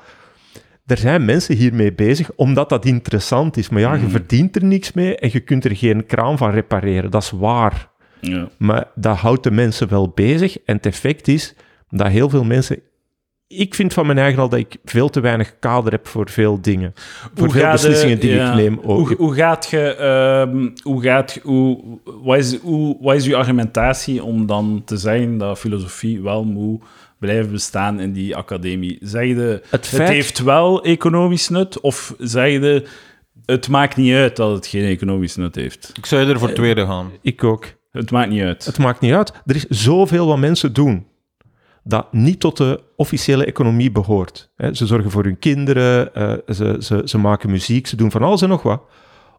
er 0.85 0.97
zijn 0.97 1.25
mensen 1.25 1.55
hiermee 1.55 1.93
bezig, 1.93 2.31
omdat 2.35 2.69
dat 2.69 2.85
interessant 2.85 3.57
is. 3.57 3.69
Maar 3.69 3.81
ja, 3.81 3.93
je 3.93 3.99
Mhm. 4.01 4.09
verdient 4.09 4.55
er 4.55 4.65
niks 4.65 4.91
mee 4.93 5.15
en 5.17 5.29
je 5.31 5.39
kunt 5.39 5.65
er 5.65 5.75
geen 5.75 6.05
kraan 6.05 6.37
van 6.37 6.51
repareren. 6.51 7.11
Dat 7.11 7.23
is 7.23 7.31
waar. 7.31 7.89
Ja. 8.21 8.47
Maar 8.57 8.87
dat 8.95 9.17
houdt 9.17 9.43
de 9.43 9.51
mensen 9.51 9.89
wel 9.89 10.09
bezig. 10.15 10.57
En 10.65 10.75
het 10.75 10.85
effect 10.85 11.27
is 11.27 11.55
dat 11.89 12.07
heel 12.07 12.29
veel 12.29 12.43
mensen... 12.43 12.79
Ik 13.51 13.75
vind 13.75 13.93
van 13.93 14.05
mijn 14.05 14.17
eigen 14.17 14.41
al 14.41 14.49
dat 14.49 14.59
ik 14.59 14.77
veel 14.85 15.09
te 15.09 15.19
weinig 15.19 15.59
kader 15.59 15.91
heb 15.91 16.07
voor 16.07 16.29
veel 16.29 16.61
dingen. 16.61 16.91
Voor 16.95 17.29
Hoe 17.45 17.49
veel 17.51 17.61
de- 17.65 17.71
beslissingen 17.71 18.19
die 18.19 18.31
ja. 18.33 18.49
ik 18.49 18.55
neem 18.55 18.79
ook. 18.83 19.07
Hoe, 19.07 19.15
hoe 19.17 19.33
gaat 19.33 19.67
je... 19.69 19.95
ehm, 19.95 20.69
hoe 20.83 21.01
gaat... 21.01 21.39
Hoe, 21.43 21.79
wat, 22.23 22.37
is, 22.37 22.57
hoe, 22.57 22.97
wat 23.01 23.15
is 23.15 23.27
uw 23.27 23.35
argumentatie 23.35 24.23
om 24.23 24.45
dan 24.45 24.81
te 24.85 24.97
zeggen 24.97 25.37
dat 25.37 25.59
filosofie 25.59 26.21
wel 26.21 26.43
moet 26.43 26.83
blijven 27.19 27.51
bestaan 27.51 27.99
in 27.99 28.11
die 28.11 28.35
academie? 28.35 28.97
Zeg 29.01 29.25
je, 29.25 29.61
Het 29.69 29.91
het 29.91 30.07
heeft 30.07 30.39
wel 30.43 30.83
economisch 30.83 31.49
nut? 31.49 31.79
Of 31.79 32.13
zeg 32.17 32.51
je, 32.51 32.85
het 33.45 33.69
maakt 33.69 33.95
niet 33.95 34.13
uit 34.13 34.35
dat 34.35 34.51
het 34.55 34.67
geen 34.67 34.85
economisch 34.85 35.35
nut 35.35 35.55
heeft? 35.55 35.91
ik 35.97 36.05
zou 36.05 36.29
er 36.29 36.39
voor 36.39 36.51
tweede 36.53 36.85
gaan. 36.85 37.11
Ik 37.21 37.43
ook. 37.43 37.65
Het 37.91 38.11
maakt 38.11 38.29
niet 38.29 38.41
uit. 38.43 38.65
Het 38.65 38.77
maakt 38.77 39.01
niet 39.01 39.13
uit. 39.13 39.33
Er 39.45 39.55
is 39.55 39.65
zoveel 39.69 40.27
wat 40.27 40.37
mensen 40.37 40.73
doen 40.73 41.05
dat 41.89 42.13
niet 42.13 42.39
tot 42.39 42.57
de 42.57 42.83
officiële 42.95 43.45
economie 43.45 43.91
behoort. 43.91 44.49
Hè, 44.55 44.73
Ze 44.73 44.85
zorgen 44.85 45.11
voor 45.11 45.23
hun 45.23 45.39
kinderen, 45.39 46.13
eh, 46.15 46.33
ze, 46.47 46.75
ze, 46.79 47.01
ze 47.05 47.17
maken 47.17 47.49
muziek, 47.49 47.87
ze 47.87 47.95
doen 47.95 48.11
van 48.11 48.23
alles 48.23 48.41
en 48.41 48.49
nog 48.49 48.61
wat, 48.63 48.81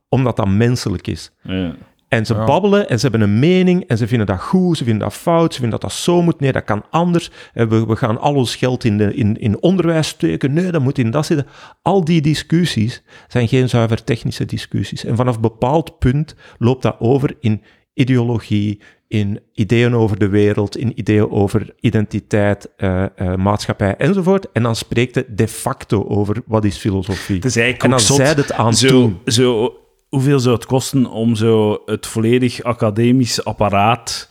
omdat 0.09 0.37
dat 0.37 0.49
menselijk 0.49 1.07
is. 1.07 1.31
Ja. 1.43 1.75
En 2.09 2.27
ze 2.27 2.35
Ja. 2.35 2.45
babbelen 2.45 2.89
en 2.89 2.99
ze 3.01 3.09
hebben 3.09 3.29
een 3.29 3.39
mening 3.39 3.85
en 3.87 3.99
ze 3.99 4.07
vinden 4.07 4.27
dat 4.27 4.41
goed, 4.41 4.77
ze 4.77 4.85
vinden 4.85 5.03
dat 5.03 5.15
fout, 5.17 5.53
ze 5.55 5.61
vinden 5.61 5.81
dat 5.81 5.91
dat 5.91 5.99
zo 5.99 6.23
moet. 6.23 6.41
Nee, 6.41 6.53
dat 6.53 6.65
kan 6.65 6.85
anders. 6.91 7.31
En 7.53 7.69
we, 7.69 7.87
we 7.87 7.97
gaan 7.97 8.19
al 8.21 8.35
ons 8.35 8.57
geld 8.57 8.85
in, 8.85 8.99
de, 8.99 9.15
in, 9.15 9.37
in 9.41 9.63
onderwijs 9.63 10.09
steken. 10.09 10.53
Nee, 10.53 10.71
dat 10.71 10.83
moet 10.83 10.99
in 10.99 11.11
dat 11.11 11.27
zitten. 11.27 11.47
Al 11.83 12.05
die 12.05 12.21
discussies 12.21 13.03
zijn 13.29 13.49
geen 13.49 13.69
zuiver 13.69 14.05
technische 14.05 14.45
discussies. 14.45 15.05
En 15.05 15.17
vanaf 15.17 15.35
een 15.35 15.41
bepaald 15.41 15.99
punt 15.99 16.35
loopt 16.59 16.83
dat 16.83 16.97
over 16.99 17.37
in 17.41 17.63
ideologie, 18.01 18.81
in 19.09 19.41
ideeën 19.55 19.95
over 19.95 20.19
de 20.19 20.29
wereld, 20.29 20.77
in 20.77 20.99
ideeën 20.99 21.31
over 21.31 21.75
identiteit, 21.81 22.69
eh, 22.77 23.05
eh, 23.17 23.35
maatschappij 23.35 23.97
enzovoort. 23.97 24.53
En 24.53 24.63
dan 24.63 24.77
spreekt 24.77 25.15
het 25.15 25.39
de 25.39 25.49
facto 25.49 26.05
over 26.09 26.43
wat 26.47 26.65
is 26.65 26.77
filosofie. 26.77 27.37
Het 27.37 27.45
is 27.45 27.57
eigenlijk 27.57 27.85
en 27.85 27.91
dan 27.91 28.01
zot. 28.01 28.17
zij 28.17 28.29
het 28.29 28.53
aan 28.53 28.75
zo, 28.75 28.89
doen. 28.89 29.19
zo, 29.27 29.75
hoeveel 30.09 30.41
zou 30.41 30.55
het 30.55 30.67
kosten 30.67 31.07
om 31.07 31.35
zo 31.35 31.83
het 31.87 32.07
volledig 32.07 32.63
academisch 32.63 33.45
apparaat 33.45 34.29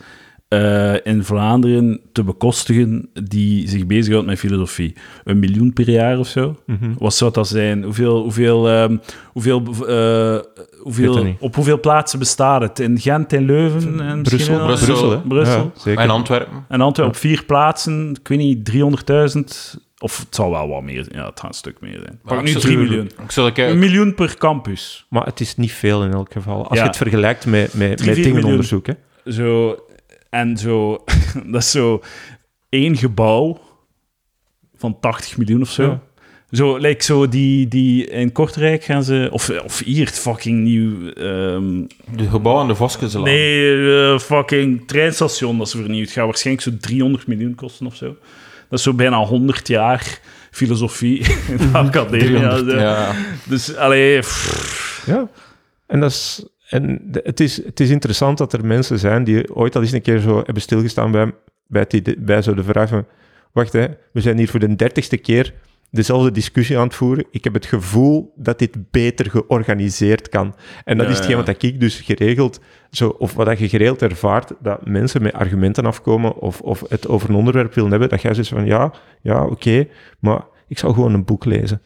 eh, 0.50 0.94
in 1.06 1.24
Vlaanderen 1.24 2.00
te 2.12 2.22
bekostigen 2.24 3.08
die 3.22 3.68
zich 3.68 3.86
bezighoudt 3.86 4.26
met 4.26 4.38
filosofie? 4.38 4.94
Een 5.24 5.38
miljoen 5.38 5.72
per 5.72 5.90
jaar 5.90 6.18
of 6.18 6.26
zo? 6.28 6.56
Mhm. 6.66 6.92
Wat 6.98 7.14
zou 7.14 7.32
dat 7.32 7.48
zijn? 7.48 7.82
Hoeveel, 7.82 8.22
hoeveel, 8.22 8.68
ehm, 8.68 8.96
hoeveel, 9.32 9.62
eh, 9.88 10.38
hoeveel, 10.78 11.34
op 11.38 11.54
hoeveel 11.54 11.80
plaatsen 11.80 12.18
bestaat 12.18 12.62
het? 12.62 12.78
In 12.78 12.98
Gent, 13.00 13.32
in 13.32 13.44
Leuven 13.44 14.00
en 14.00 14.20
misschien 14.20 14.56
Brussel, 14.56 14.66
Brussel. 14.66 14.86
Brussel, 14.86 15.10
hè? 15.10 15.18
Brussel. 15.18 15.62
Ja, 15.74 15.80
zeker. 15.80 16.02
En 16.02 16.10
Antwerpen. 16.10 16.64
En 16.68 16.80
Antwerpen 16.80 17.14
op 17.14 17.20
vier 17.20 17.44
plaatsen, 17.44 18.10
ik 18.20 18.28
weet 18.28 18.38
niet, 18.38 18.64
300.000... 18.64 19.78
Of 20.02 20.18
het 20.18 20.34
zal 20.34 20.50
wel 20.50 20.68
wat 20.68 20.82
meer 20.82 21.04
zijn. 21.04 21.16
Ja, 21.18 21.26
het 21.28 21.40
gaat 21.40 21.48
een 21.48 21.54
stuk 21.54 21.80
meer 21.80 21.98
zijn. 22.02 22.20
Pak 22.24 22.42
nu 22.42 22.50
ik 22.50 22.58
3 22.58 22.72
zou- 22.74 22.84
miljoen. 22.86 23.10
Ik 23.46 23.56
Een 23.58 23.78
miljoen 23.78 24.14
per 24.14 24.36
campus. 24.38 25.06
Maar 25.08 25.24
het 25.24 25.40
is 25.40 25.56
niet 25.56 25.72
veel 25.72 26.04
in 26.04 26.12
elk 26.12 26.32
geval. 26.32 26.66
Als 26.68 26.76
Ja. 26.76 26.82
je 26.82 26.88
het 26.88 26.96
vergelijkt 26.96 27.46
met, 27.46 27.74
met, 27.74 28.06
met 28.06 28.14
dingenonderzoek. 28.14 28.86
Hè. 28.86 28.92
Zo, 29.32 29.76
en 30.30 30.56
zo, 30.56 31.04
dat 31.52 31.62
is 31.62 31.70
zo 31.70 32.02
één 32.68 32.96
gebouw 32.96 33.60
van 34.76 35.00
80 35.00 35.36
miljoen 35.36 35.60
of 35.62 35.70
zo. 35.70 35.82
Ja. 35.82 36.00
Zo, 36.50 36.76
like 36.76 37.04
zo 37.04 37.28
die, 37.28 37.68
die 37.68 38.06
in 38.06 38.32
Kortrijk 38.32 38.84
gaan 38.84 39.04
ze, 39.04 39.28
of, 39.32 39.50
of 39.64 39.78
hier 39.78 40.06
het 40.06 40.18
fucking 40.18 40.62
nieuw, 40.62 41.08
ehm, 41.12 41.82
De 42.16 42.28
gebouw 42.28 42.58
aan 42.58 42.68
de 42.68 42.74
Voskenselaan. 42.74 43.26
nee, 43.26 44.12
eh, 44.12 44.18
fucking 44.18 44.86
treinstation 44.88 45.58
dat 45.58 45.68
ze 45.70 45.76
vernieuwd. 45.78 46.10
Gaat 46.10 46.24
waarschijnlijk 46.24 46.66
zo 46.66 46.76
300 46.80 47.26
miljoen 47.26 47.54
kosten 47.54 47.86
of 47.86 47.94
zo. 47.96 48.16
Dat 48.68 48.78
is 48.78 48.82
zo 48.84 48.94
bijna 48.94 49.24
100 49.24 49.68
jaar 49.68 50.20
filosofie 50.50 51.18
in 51.50 51.56
de 51.56 51.70
academie. 51.78 52.26
300, 52.26 52.66
Ja, 52.66 52.80
ja. 52.80 53.14
Dus, 53.48 53.76
allee, 53.76 54.18
pff, 54.18 55.02
Ja. 55.06 55.28
En, 55.86 56.00
dat 56.00 56.10
is, 56.10 56.44
en 56.70 57.00
de- 57.04 57.20
het, 57.24 57.40
is, 57.40 57.64
het 57.64 57.80
is 57.80 57.90
interessant 57.90 58.38
dat 58.38 58.52
er 58.52 58.66
mensen 58.66 58.98
zijn 58.98 59.24
die 59.24 59.54
ooit 59.54 59.76
al 59.76 59.82
eens 59.82 59.92
een 59.92 60.02
keer 60.02 60.18
zo 60.18 60.36
hebben 60.36 60.62
stilgestaan 60.62 61.10
bij, 61.10 61.32
bij, 61.66 61.84
het 61.88 62.24
bij 62.24 62.42
zo 62.42 62.54
de 62.54 62.64
vraag 62.64 62.88
van... 62.88 63.06
Wacht, 63.52 63.72
hè, 63.72 63.86
we 64.12 64.20
zijn 64.20 64.38
hier 64.38 64.48
voor 64.48 64.60
de 64.60 64.76
dertigste 64.76 65.16
keer 65.16 65.54
dezelfde 65.90 66.30
discussie 66.30 66.78
aan 66.78 66.86
het 66.86 66.94
voeren. 66.94 67.24
Ik 67.30 67.44
heb 67.44 67.54
het 67.54 67.66
gevoel 67.66 68.32
dat 68.36 68.58
dit 68.58 68.90
beter 68.90 69.30
georganiseerd 69.30 70.28
kan. 70.28 70.54
En 70.84 70.96
dat 70.96 71.06
Ja, 71.06 71.12
is 71.12 71.18
hetgeen 71.18 71.36
ja. 71.38 71.44
wat 71.44 71.62
ik 71.62 71.80
dus 71.80 72.00
geregeld... 72.00 72.60
Zo, 72.90 73.08
of 73.08 73.34
wat 73.34 73.46
dat 73.46 73.58
je 73.58 73.68
geregeld 73.68 74.02
ervaart, 74.02 74.52
dat 74.60 74.86
mensen 74.86 75.22
met 75.22 75.32
argumenten 75.32 75.86
afkomen 75.86 76.36
of, 76.36 76.60
of 76.60 76.84
het 76.88 77.08
over 77.08 77.28
een 77.28 77.34
onderwerp 77.36 77.74
willen 77.74 77.90
hebben, 77.90 78.08
dat 78.08 78.22
jij 78.22 78.34
zegt 78.34 78.48
van 78.48 78.66
ja, 78.66 78.92
ja, 79.22 79.44
oké, 79.46 79.88
maar 80.18 80.44
ik 80.68 80.78
zal 80.78 80.92
gewoon 80.92 81.14
een 81.14 81.24
boek 81.24 81.44
lezen. 81.44 81.82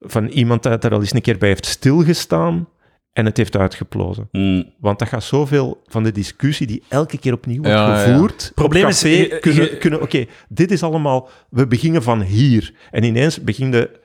Van 0.00 0.26
iemand 0.26 0.62
dat 0.62 0.82
daar 0.82 0.92
al 0.92 1.00
eens 1.00 1.14
een 1.14 1.20
keer 1.20 1.38
bij 1.38 1.48
heeft 1.48 1.66
stilgestaan 1.66 2.68
en 3.14 3.24
het 3.24 3.36
heeft 3.36 3.56
uitgeplozen. 3.56 4.28
mm. 4.32 4.72
Want 4.80 4.98
dat 4.98 5.08
gaat 5.08 5.22
zoveel 5.24 5.82
van 5.86 6.02
de 6.02 6.12
discussie 6.12 6.66
die 6.66 6.82
elke 6.88 7.18
keer 7.18 7.32
opnieuw 7.32 7.62
wordt 7.62 7.76
Ja, 7.78 8.00
ja. 8.04 8.12
gevoerd. 8.12 8.46
op 8.48 8.54
Probleem 8.54 8.86
is, 8.86 9.00
je- 9.00 9.38
kunnen, 9.40 9.62
je- 9.62 9.76
kunnen 9.78 10.02
oké, 10.02 10.24
dit 10.48 10.70
is 10.70 10.82
allemaal, 10.82 11.28
we 11.50 11.66
beginnen 11.66 12.02
van 12.02 12.22
hier. 12.22 12.72
En 12.90 13.02
ineens 13.04 13.42
begin 13.42 13.72
je, 13.72 14.00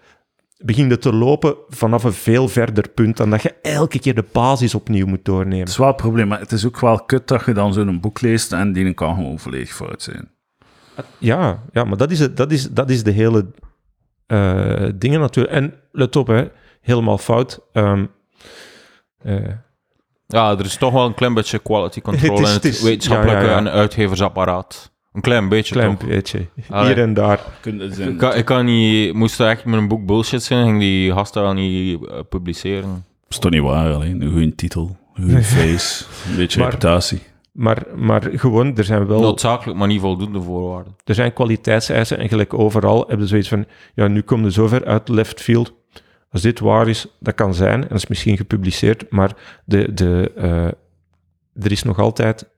begin 0.57 0.89
je 0.89 0.97
te 0.97 1.14
lopen 1.14 1.55
vanaf 1.68 2.03
een 2.03 2.14
veel 2.14 2.47
verder 2.47 2.89
punt 2.89 3.18
dan 3.18 3.30
dat 3.30 3.41
je 3.41 3.53
elke 3.62 3.99
keer 3.99 4.16
de 4.16 4.26
basis 4.32 4.76
opnieuw 4.76 5.05
moet 5.05 5.26
doornemen. 5.26 5.60
Het 5.60 5.70
is 5.70 5.78
wel 5.78 5.88
een 5.88 5.95
probleem, 5.95 6.28
maar 6.28 6.39
het 6.39 6.51
is 6.51 6.66
ook 6.66 6.80
wel 6.80 6.99
kut 6.99 7.28
dat 7.28 7.45
je 7.45 7.53
dan 7.53 7.74
zo'n 7.74 7.99
boek 7.99 8.22
leest 8.22 8.51
en 8.53 8.74
die 8.74 8.93
kan 8.93 9.16
gewoon 9.16 9.39
volledig 9.39 9.74
fout 9.76 10.01
zijn. 10.01 10.30
Ja, 11.18 11.64
ja 11.72 11.84
maar 11.84 11.97
dat 11.97 12.12
is, 12.12 12.20
het, 12.20 12.38
dat 12.38 12.51
is, 12.51 12.70
dat 12.70 12.89
is 12.89 13.03
de 13.03 13.12
hele 13.12 13.45
eh 14.28 14.89
dingen 14.95 15.20
natuurlijk. 15.20 15.55
En 15.55 15.74
let 15.91 16.16
op, 16.16 16.28
hè, 16.28 16.47
helemaal 16.82 17.18
fout. 17.18 17.60
Ehm, 17.74 17.99
eh, 17.99 18.05
Ja, 20.28 20.51
er 20.57 20.65
is 20.65 20.76
toch 20.78 20.93
wel 20.93 21.05
een 21.05 21.13
klein 21.13 21.34
beetje 21.34 21.59
quality 21.59 22.01
control 22.01 22.38
Het 22.38 22.41
is- 22.43 22.47
in 22.49 22.53
het 22.53 22.63
het 22.63 22.74
is- 22.74 22.82
wetenschappelijke 22.82 23.41
ja, 23.41 23.47
ja, 23.47 23.51
ja. 23.51 23.57
en 23.57 23.70
uitgeversapparaat. 23.72 24.91
Een 25.13 25.22
klein 25.22 25.49
beetje 25.49 25.74
klein 25.74 25.97
toch? 25.97 26.09
beetje. 26.09 26.47
Allee. 26.70 26.93
Hier 26.93 27.03
en 27.03 27.13
daar. 27.13 27.39
Ik 27.63 27.93
zijn- 27.93 28.15
kan, 28.17 28.34
ik 28.36 28.45
kan 28.45 28.65
niet... 28.65 29.13
Moest 29.13 29.39
echt 29.39 29.65
met 29.65 29.80
een 29.80 29.88
boek 29.88 30.05
bullshit 30.05 30.43
zijn, 30.43 30.65
ging 30.65 30.80
die 30.80 31.11
gasten 31.13 31.41
wel 31.41 31.53
niet 31.53 32.05
eh, 32.07 32.20
publiceren. 32.30 32.89
Dat 32.91 33.30
is 33.30 33.38
toch 33.39 33.51
niet 33.51 33.61
waar, 33.61 33.93
alleen 33.93 34.22
een 34.22 34.32
goede 34.32 34.55
titel, 34.55 34.97
een 35.13 35.24
goede 35.24 35.43
face, 35.55 36.05
een 36.30 36.36
beetje 36.36 36.59
Maar- 36.59 36.70
reputatie. 36.70 37.22
Maar, 37.51 37.84
maar 37.95 38.30
gewoon, 38.34 38.78
er 38.78 38.84
zijn 38.84 39.07
wel... 39.07 39.22
Noodzakelijk, 39.22 39.80
maar 39.80 39.88
niet 39.88 40.01
voldoende 40.01 40.41
voorwaarden. 40.41 40.95
Er 41.03 41.15
zijn 41.15 41.34
kwaliteitseisen 41.34 42.17
en 42.17 42.30
gelijk 42.30 42.53
overal 42.53 42.99
hebben 43.07 43.22
ze 43.22 43.28
zoiets 43.28 43.47
van, 43.49 43.65
ja, 43.95 44.07
nu 44.07 44.22
komt 44.22 44.45
er 44.45 44.51
zover 44.51 44.86
uit 44.86 45.09
left 45.09 45.41
field. 45.41 45.74
Als 46.32 46.42
dit 46.42 46.60
waar 46.60 46.88
is, 46.88 47.08
dat 47.20 47.36
kan 47.36 47.54
zijn, 47.54 47.82
en 47.82 47.88
dat 47.88 47.98
is 47.98 48.08
misschien 48.08 48.38
gepubliceerd, 48.38 49.10
maar 49.10 49.36
de, 49.66 49.94
de, 49.94 50.32
eh, 50.36 50.66
er 51.64 51.72
is 51.72 51.84
nog 51.84 52.00
altijd, 52.00 52.50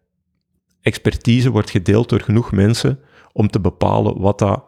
expertise 0.82 1.50
wordt 1.50 1.70
gedeeld 1.70 2.10
door 2.10 2.22
genoeg 2.22 2.52
mensen 2.52 3.00
om 3.34 3.48
te 3.48 3.60
bepalen 3.60 4.20
wat 4.20 4.40
dat 4.40 4.64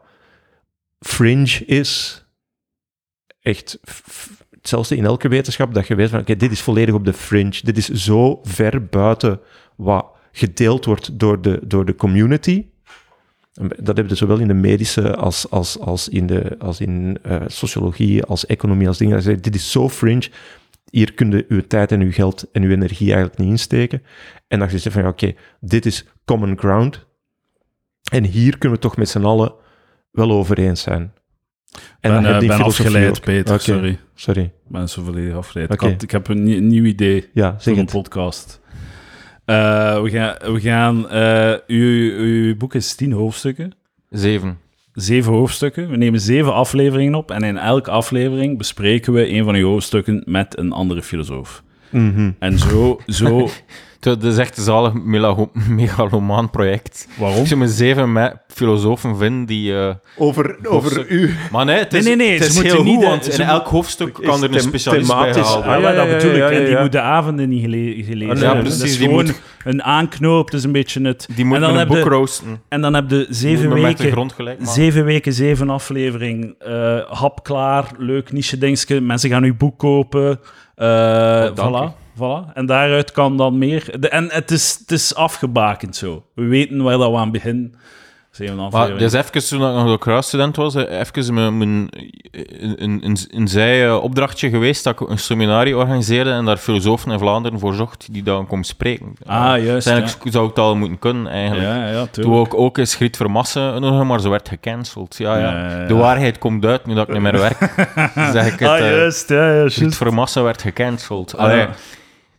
fringe 0.99 1.65
is. 1.65 2.23
Echt, 3.41 3.79
hetzelfde 4.49 4.95
in 4.95 5.05
elke 5.05 5.27
wetenschap, 5.27 5.73
dat 5.73 5.87
je 5.87 5.95
weet 5.95 6.09
van, 6.09 6.19
oké, 6.19 6.35
dit 6.35 6.51
is 6.51 6.61
volledig 6.61 6.95
op 6.95 7.05
de 7.05 7.13
fringe. 7.13 7.59
Dit 7.63 7.77
is 7.77 7.89
zo 7.89 8.39
ver 8.43 8.85
buiten 8.85 9.39
wat 9.75 10.05
gedeeld 10.31 10.85
wordt 10.85 11.19
door 11.19 11.41
de, 11.41 11.59
door 11.63 11.85
de 11.85 11.95
community, 11.95 12.65
Dat 13.61 13.95
hebben 13.95 14.09
ze 14.09 14.15
zowel 14.15 14.37
in 14.39 14.47
de 14.47 14.53
medische 14.53 15.15
als, 15.15 15.49
als, 15.49 15.79
als 15.79 16.09
in, 16.09 16.27
de, 16.27 16.55
als 16.59 16.79
in 16.81 17.17
eh, 17.23 17.41
sociologie, 17.47 18.23
als 18.23 18.45
economie, 18.45 18.87
als 18.87 18.97
dingen. 18.97 19.17
Ze 19.17 19.23
zeggen, 19.23 19.41
dit 19.43 19.55
is 19.55 19.71
zo 19.71 19.89
fringe, 19.89 20.29
hier 20.89 21.13
kun 21.13 21.31
je 21.31 21.45
uw 21.47 21.61
tijd 21.67 21.91
en 21.91 22.01
uw 22.01 22.11
geld 22.11 22.51
en 22.51 22.63
uw 22.63 22.71
energie 22.71 23.07
eigenlijk 23.07 23.37
niet 23.37 23.49
insteken. 23.49 24.03
En 24.47 24.59
dan 24.59 24.69
zeg 24.69 24.83
je 24.83 24.91
van, 24.91 25.07
oké, 25.07 25.33
dit 25.59 25.85
is 25.85 26.05
common 26.25 26.57
ground. 26.57 27.05
En 28.11 28.23
hier 28.23 28.57
kunnen 28.57 28.77
we 28.77 28.83
toch 28.83 28.97
met 28.97 29.09
z'n 29.09 29.23
allen 29.23 29.53
wel 30.11 30.31
over 30.31 30.57
eens 30.57 30.81
zijn. 30.81 31.13
En 31.99 32.11
dan 32.11 32.21
ben, 32.23 32.31
heb 32.33 32.41
je 32.41 32.47
ben 32.47 32.61
afgeleid, 32.61 33.09
ook. 33.17 33.21
Peter, 33.23 33.59
sorry. 33.59 33.99
Sorry. 34.15 34.51
Zo 34.85 35.03
volledig 35.03 35.35
afgeleid. 35.35 35.73
Ik, 35.73 35.79
had- 35.79 36.01
ik 36.01 36.11
heb 36.11 36.27
een, 36.27 36.43
nie- 36.43 36.57
een 36.57 36.67
nieuw 36.67 36.83
idee 36.83 37.29
Ja, 37.33 37.55
voor 37.59 37.71
een 37.73 37.77
het. 37.79 37.91
podcast. 37.91 38.61
Eh, 39.45 40.01
we 40.01 40.09
gaan... 40.09 40.53
We 40.53 40.59
gaan 40.59 41.09
eh, 41.09 41.53
uw, 41.67 42.17
uw 42.17 42.57
boek 42.57 42.73
is 42.73 42.95
tien 42.95 43.11
hoofdstukken. 43.11 43.71
Zeven. 44.09 44.57
Zeven 44.93 45.33
hoofdstukken. 45.33 45.89
We 45.89 45.97
nemen 45.97 46.19
zeven 46.19 46.53
afleveringen 46.53 47.15
op. 47.15 47.31
En 47.31 47.43
in 47.43 47.57
elke 47.57 47.91
aflevering 47.91 48.57
bespreken 48.57 49.13
we 49.13 49.29
een 49.29 49.43
van 49.43 49.55
uw 49.55 49.67
hoofdstukken 49.67 50.23
met 50.25 50.57
een 50.57 50.71
andere 50.71 51.01
filosoof. 51.01 51.63
Mhm. 51.89 52.31
En 52.39 52.57
zo... 52.59 52.99
zo 53.07 53.49
Het 54.05 54.23
is 54.23 54.37
echt 54.37 54.57
een 54.57 54.63
zalig 54.63 54.93
megalomaan 55.67 56.49
project. 56.49 57.07
waarom? 57.17 57.39
Als 57.39 57.49
je 57.49 57.55
me 57.55 57.67
zeven 57.67 58.11
me- 58.11 58.33
filosofen 58.47 59.17
vindt 59.17 59.47
die... 59.47 59.75
eh, 59.77 59.89
Over, 60.17 60.57
over 60.67 61.05
u. 61.09 61.35
Maar 61.51 61.65
nee, 61.65 61.77
het 61.77 61.91
Nee, 61.91 61.99
is, 62.01 62.05
nee, 62.07 62.15
nee, 62.15 62.31
het 62.33 62.43
ze 62.43 62.49
is 62.49 62.55
moeten 62.55 62.73
heel 62.73 62.83
niet 62.83 62.95
goed, 62.95 63.05
want 63.05 63.25
ze 63.25 63.41
in 63.41 63.47
elk 63.47 63.67
hoofdstuk 63.67 64.13
kan 64.13 64.43
er 64.43 64.53
een 64.53 64.59
specialist 64.61 65.07
bij 65.07 65.15
thematisch. 65.17 65.35
gehaald 65.47 65.63
Ah, 65.65 65.81
ja, 65.81 65.89
ja, 65.89 65.95
dat 65.95 66.07
ja, 66.07 66.15
bedoel 66.17 66.35
ja, 66.35 66.45
ik. 66.45 66.51
ja, 66.53 66.57
En 66.59 66.65
die 66.65 66.73
ja. 66.73 66.81
moet 66.81 66.91
de 66.91 67.01
avonden 67.01 67.49
niet 67.49 67.61
gele- 67.61 68.03
gelezen 68.03 68.29
Ah, 68.29 68.35
nee, 68.35 68.43
hebben. 68.43 68.61
precies, 68.63 68.79
Dat 68.79 68.87
is 68.89 68.97
die 68.97 69.07
gewoon 69.07 69.25
moet- 69.25 69.41
een 69.63 69.83
aanknoop, 69.83 70.51
dat 70.51 70.59
is 70.59 70.65
een 70.65 70.71
beetje 70.71 71.01
het... 71.01 71.27
Die 71.35 71.45
moet 71.45 71.55
en 71.55 71.61
met 71.61 71.69
dan 71.69 71.79
een 71.79 71.87
boek 71.87 72.07
roosten. 72.07 72.61
En 72.69 72.81
dan 72.81 72.93
heb 72.93 73.09
je 73.09 73.25
zeven 73.29 73.73
weken... 73.73 74.11
grond 74.11 74.33
gelijk 74.33 74.59
maken. 74.59 74.73
Zeven 74.73 75.05
weken, 75.05 75.33
zeven 75.33 75.69
aflevering. 75.69 76.55
eh 76.59 76.97
hap 77.09 77.43
klaar, 77.43 77.85
leuk 77.97 78.31
niche 78.31 78.57
dingetje. 78.57 79.01
Mensen 79.01 79.29
gaan 79.29 79.43
uw 79.43 79.55
boek 79.57 79.77
kopen. 79.79 80.39
Dank 80.75 81.57
voilà, 81.57 82.02
voilà. 82.15 82.53
En 82.53 82.65
daaruit 82.65 83.11
kan 83.11 83.37
dan 83.37 83.57
meer. 83.57 83.99
De, 83.99 84.09
en 84.09 84.27
het 84.31 84.51
is, 84.51 84.77
het 84.79 84.91
is 84.91 85.15
afgebakend 85.15 85.95
zo. 85.95 86.23
We 86.35 86.43
weten 86.43 86.83
waar 86.83 86.97
dat 86.97 87.11
we 87.11 87.17
aan 87.17 87.31
beginnen. 87.31 87.73
Maar 88.71 88.97
dus 88.97 89.13
even 89.13 89.47
toen 89.47 89.69
ik 89.69 89.75
nog 89.75 89.91
de 89.91 89.97
kruisstudent 89.97 90.55
was, 90.55 90.75
eh, 90.75 90.99
even 90.99 91.33
mijn, 91.33 91.57
mijn, 91.57 91.69
een, 92.31 92.83
een, 92.83 92.99
een, 93.05 93.17
een 93.29 93.47
zij 93.47 93.85
eh, 93.87 94.03
opdrachtje 94.03 94.49
geweest 94.49 94.83
dat 94.83 94.99
ik 95.01 95.09
een 95.09 95.17
seminarie 95.17 95.77
organiseerde 95.77 96.31
en 96.31 96.45
daar 96.45 96.57
filosofen 96.57 97.11
in 97.11 97.19
Vlaanderen 97.19 97.59
voor 97.59 97.73
zocht 97.73 98.07
die 98.13 98.23
dan 98.23 98.47
komen 98.47 98.65
spreken. 98.65 99.13
Ah, 99.25 99.55
Eh, 99.55 99.65
juist, 99.65 99.87
Uiteindelijk 99.87 100.33
zou 100.33 100.43
ik 100.43 100.49
het 100.49 100.59
al 100.59 100.75
moeten 100.75 100.99
kunnen, 100.99 101.27
eigenlijk. 101.31 101.67
ja, 101.67 101.87
ja, 101.89 102.05
Toen 102.05 102.33
ook, 102.33 102.53
ook 102.53 102.77
eens 102.77 102.95
Griet 102.95 103.17
Vermassen 103.17 103.81
nog, 103.81 104.03
maar 104.03 104.21
ze 104.21 104.29
werd 104.29 104.49
gecanceld. 104.49 105.15
Ja, 105.17 105.37
ja. 105.37 105.85
De 105.87 105.95
waarheid 105.95 106.37
komt 106.37 106.65
uit 106.65 106.85
nu 106.85 106.93
dat 106.93 107.07
ik 107.07 107.13
niet 107.13 107.21
meer 107.23 107.39
werk. 107.39 107.57
zeg 108.33 108.53
ik 108.53 108.59
het. 108.59 108.69
Ah, 108.69 108.77
eh, 108.79 108.91
juist, 108.91 109.29
ja, 109.29 109.53
ja, 109.53 109.69
Griet. 109.69 109.95
Vermassen 109.95 110.43
werd 110.43 110.61
gecanceld. 110.61 111.37
Ah, 111.37 111.43
Allee. 111.43 111.67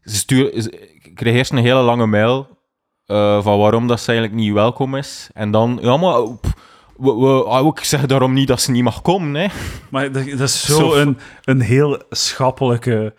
Ze 0.05 0.17
stuur, 0.17 0.53
ze- 0.63 0.89
ik 1.03 1.15
kreeg 1.15 1.35
eerst 1.35 1.51
een 1.53 1.59
hele 1.59 1.81
lange 1.81 2.07
mail 2.07 2.49
eh, 3.07 3.43
van 3.43 3.59
waarom 3.59 3.87
dat 3.87 4.01
ze 4.01 4.13
eigenlijk 4.13 4.41
niet 4.41 4.53
welkom 4.53 4.95
is. 4.97 5.29
En 5.35 5.51
dan, 5.51 5.79
ja, 5.83 5.97
maar 5.97 6.21
we, 6.97 7.15
we, 7.15 7.45
ah, 7.45 7.67
ik 7.67 7.85
zeg 7.85 8.07
daarom 8.07 8.33
niet 8.33 8.49
dat 8.49 8.61
ze 8.61 8.71
niet 8.71 8.83
mag 8.83 9.03
komen. 9.03 9.35
Hè. 9.35 9.47
Maar 9.91 10.13
dat, 10.13 10.25
dat 10.31 10.41
is 10.41 10.65
zo, 10.65 10.79
Zo- 10.79 10.95
een, 10.95 11.19
een 11.45 11.61
heel 11.61 12.03
schappelijke, 12.11 13.15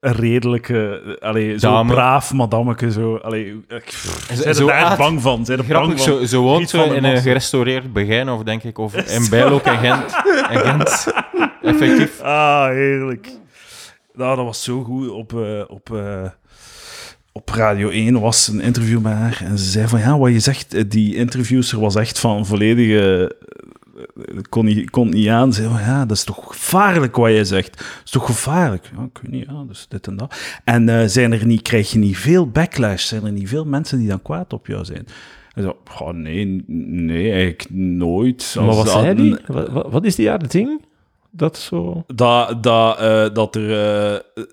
redelijke, 0.00 1.16
allee, 1.20 1.58
zo 1.58 1.70
Dame. 1.70 1.92
braaf 1.92 2.32
madammeke. 2.32 2.90
Zo, 2.92 3.16
allee, 3.16 3.64
ik, 3.68 3.90
zijn 4.32 4.56
er 4.56 4.68
echt 4.68 4.96
bang 4.96 5.22
van? 5.22 5.44
Zijn 5.44 5.58
er 5.58 5.64
bang 5.66 5.86
van? 5.86 5.98
zo, 5.98 6.24
zo 6.24 6.42
woont 6.42 6.68
ze 6.70 6.78
in 6.84 7.04
een 7.04 7.16
gerestaureerd 7.22 7.92
Begijn, 7.92 8.44
denk 8.44 8.62
ik, 8.62 8.78
of 8.78 8.94
in 9.16 9.26
Bijl 9.30 9.48
ook 9.50 9.66
in 9.66 9.78
Gent. 9.78 10.04
Gent. 10.50 11.12
Effectief. 11.62 12.20
Ah, 12.20 12.64
heerlijk. 12.66 13.28
Nou, 14.20 14.36
dat 14.36 14.44
was 14.44 14.62
zo 14.62 14.82
goed. 14.82 15.08
Op, 15.08 15.32
eh, 15.32 15.62
op, 15.68 15.92
eh, 15.92 16.28
op 17.32 17.48
Radio 17.48 17.88
1 17.88 18.20
was 18.20 18.48
een 18.48 18.60
interview 18.60 19.00
met 19.00 19.12
haar. 19.12 19.42
En 19.44 19.58
ze 19.58 19.70
zei 19.70 19.88
van, 19.88 19.98
ja, 20.00 20.18
wat 20.18 20.32
je 20.32 20.38
zegt, 20.38 20.74
eh, 20.74 20.84
die 20.88 21.14
interviewster 21.14 21.80
was 21.80 21.94
echt 21.94 22.18
van 22.18 22.46
volledige... 22.46 23.36
kon 24.48 24.64
niet, 24.64 24.90
kon 24.90 25.08
niet 25.08 25.28
aan. 25.28 25.52
Ze 25.52 25.60
zei 25.62 25.74
van, 25.74 25.82
ja, 25.82 26.06
dat 26.06 26.16
is 26.16 26.24
toch 26.24 26.44
gevaarlijk 26.46 27.16
wat 27.16 27.30
je 27.30 27.44
zegt. 27.44 27.76
Dat 27.76 27.86
is 28.04 28.10
toch 28.10 28.26
gevaarlijk? 28.26 28.90
Ja, 28.96 29.02
ik 29.02 29.18
weet 29.22 29.30
niet, 29.32 29.46
ja, 29.48 29.64
dus 29.68 29.86
dit 29.88 30.06
en 30.06 30.16
dat. 30.16 30.60
En 30.64 31.10
zijn 31.10 31.32
er 31.32 31.46
niet, 31.46 31.62
krijg 31.62 31.92
je 31.92 31.98
niet 31.98 32.18
veel 32.18 32.48
backlash? 32.50 33.04
Zijn 33.06 33.24
er 33.24 33.32
niet 33.32 33.48
veel 33.48 33.64
mensen 33.64 33.98
die 33.98 34.08
dan 34.08 34.22
kwaad 34.22 34.52
op 34.52 34.66
jou 34.66 34.84
zijn? 34.84 35.06
En 35.54 35.62
zo, 35.62 35.76
oh, 36.00 36.12
nee, 36.12 36.64
nee, 36.66 37.32
eigenlijk 37.32 37.70
nooit. 37.70 38.54
Maar 38.56 38.74
wat 38.74 38.90
zei 38.90 39.14
die? 39.14 39.36
Wat, 39.46 39.90
wat- 39.90 40.04
is 40.04 40.14
die 40.14 40.24
jaar 40.24 40.48
ding? 40.48 40.88
Dat 41.30 41.58
zo... 41.58 42.04
dat, 42.14 42.62
dat, 42.62 42.98
eh, 42.98 43.26
dat 43.32 43.54
er. 43.56 44.14
eh, 44.14 44.44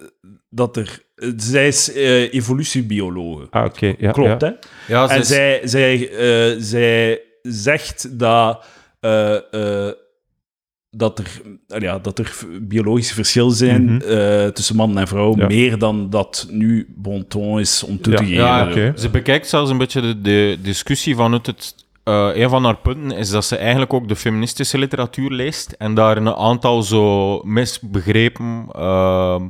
dat 0.50 0.78
er 0.78 1.06
zij 1.38 1.68
is 1.68 1.94
eh, 1.94 2.34
evolutiebiologe. 2.34 3.48
Ah, 3.50 3.66
oké. 3.66 3.96
ja, 3.98 4.12
Klopt, 4.12 4.42
ja. 4.42 4.48
hè? 4.48 4.54
Ja, 4.94 5.08
ze 5.08 5.14
En 5.14 5.20
is- 5.20 5.28
zij, 5.28 5.62
zij, 5.64 6.10
eh, 6.12 6.56
zij 6.60 7.22
zegt 7.42 8.20
dat. 8.20 8.66
eh, 9.00 9.36
eh, 9.88 9.94
dat 10.90 11.20
er, 11.20 11.42
ja, 11.82 12.00
dat 12.00 12.20
er 12.20 12.36
biologische 12.62 13.14
verschillen 13.14 13.52
zijn 13.52 13.84
Mhm. 13.84 14.02
eh, 14.02 14.48
tussen 14.48 14.76
man 14.76 14.98
en 14.98 15.08
vrouw, 15.08 15.36
Ja. 15.38 15.48
meer 15.48 15.78
dan 15.78 16.10
dat 16.10 16.48
nu 16.50 16.94
bon 16.96 17.28
ton 17.28 17.60
is 17.60 17.84
om 17.84 18.02
toe 18.02 18.12
Ja, 18.14 18.18
te 18.20 18.26
geven. 18.26 18.44
Ja, 18.44 18.70
oké. 18.70 18.94
Ze 18.98 19.10
bekijkt 19.10 19.48
zelfs 19.48 19.72
een 19.72 19.78
beetje 19.78 20.02
de, 20.02 20.22
de 20.22 20.58
discussie 20.62 21.16
vanuit 21.16 21.46
het. 21.46 21.76
Eh, 22.08 22.30
een 22.34 22.50
van 22.50 22.64
haar 22.64 22.78
punten 22.78 23.18
is 23.18 23.30
dat 23.30 23.46
ze 23.46 23.56
eigenlijk 23.58 23.94
ook 23.94 24.08
de 24.08 24.16
feministische 24.16 24.78
literatuur 24.78 25.32
leest 25.32 25.72
en 25.78 25.94
daar 25.94 26.18
een 26.18 26.34
aantal 26.36 26.84
zo 26.84 27.42
misbegrepen 27.44 28.66
ehm, 28.72 29.42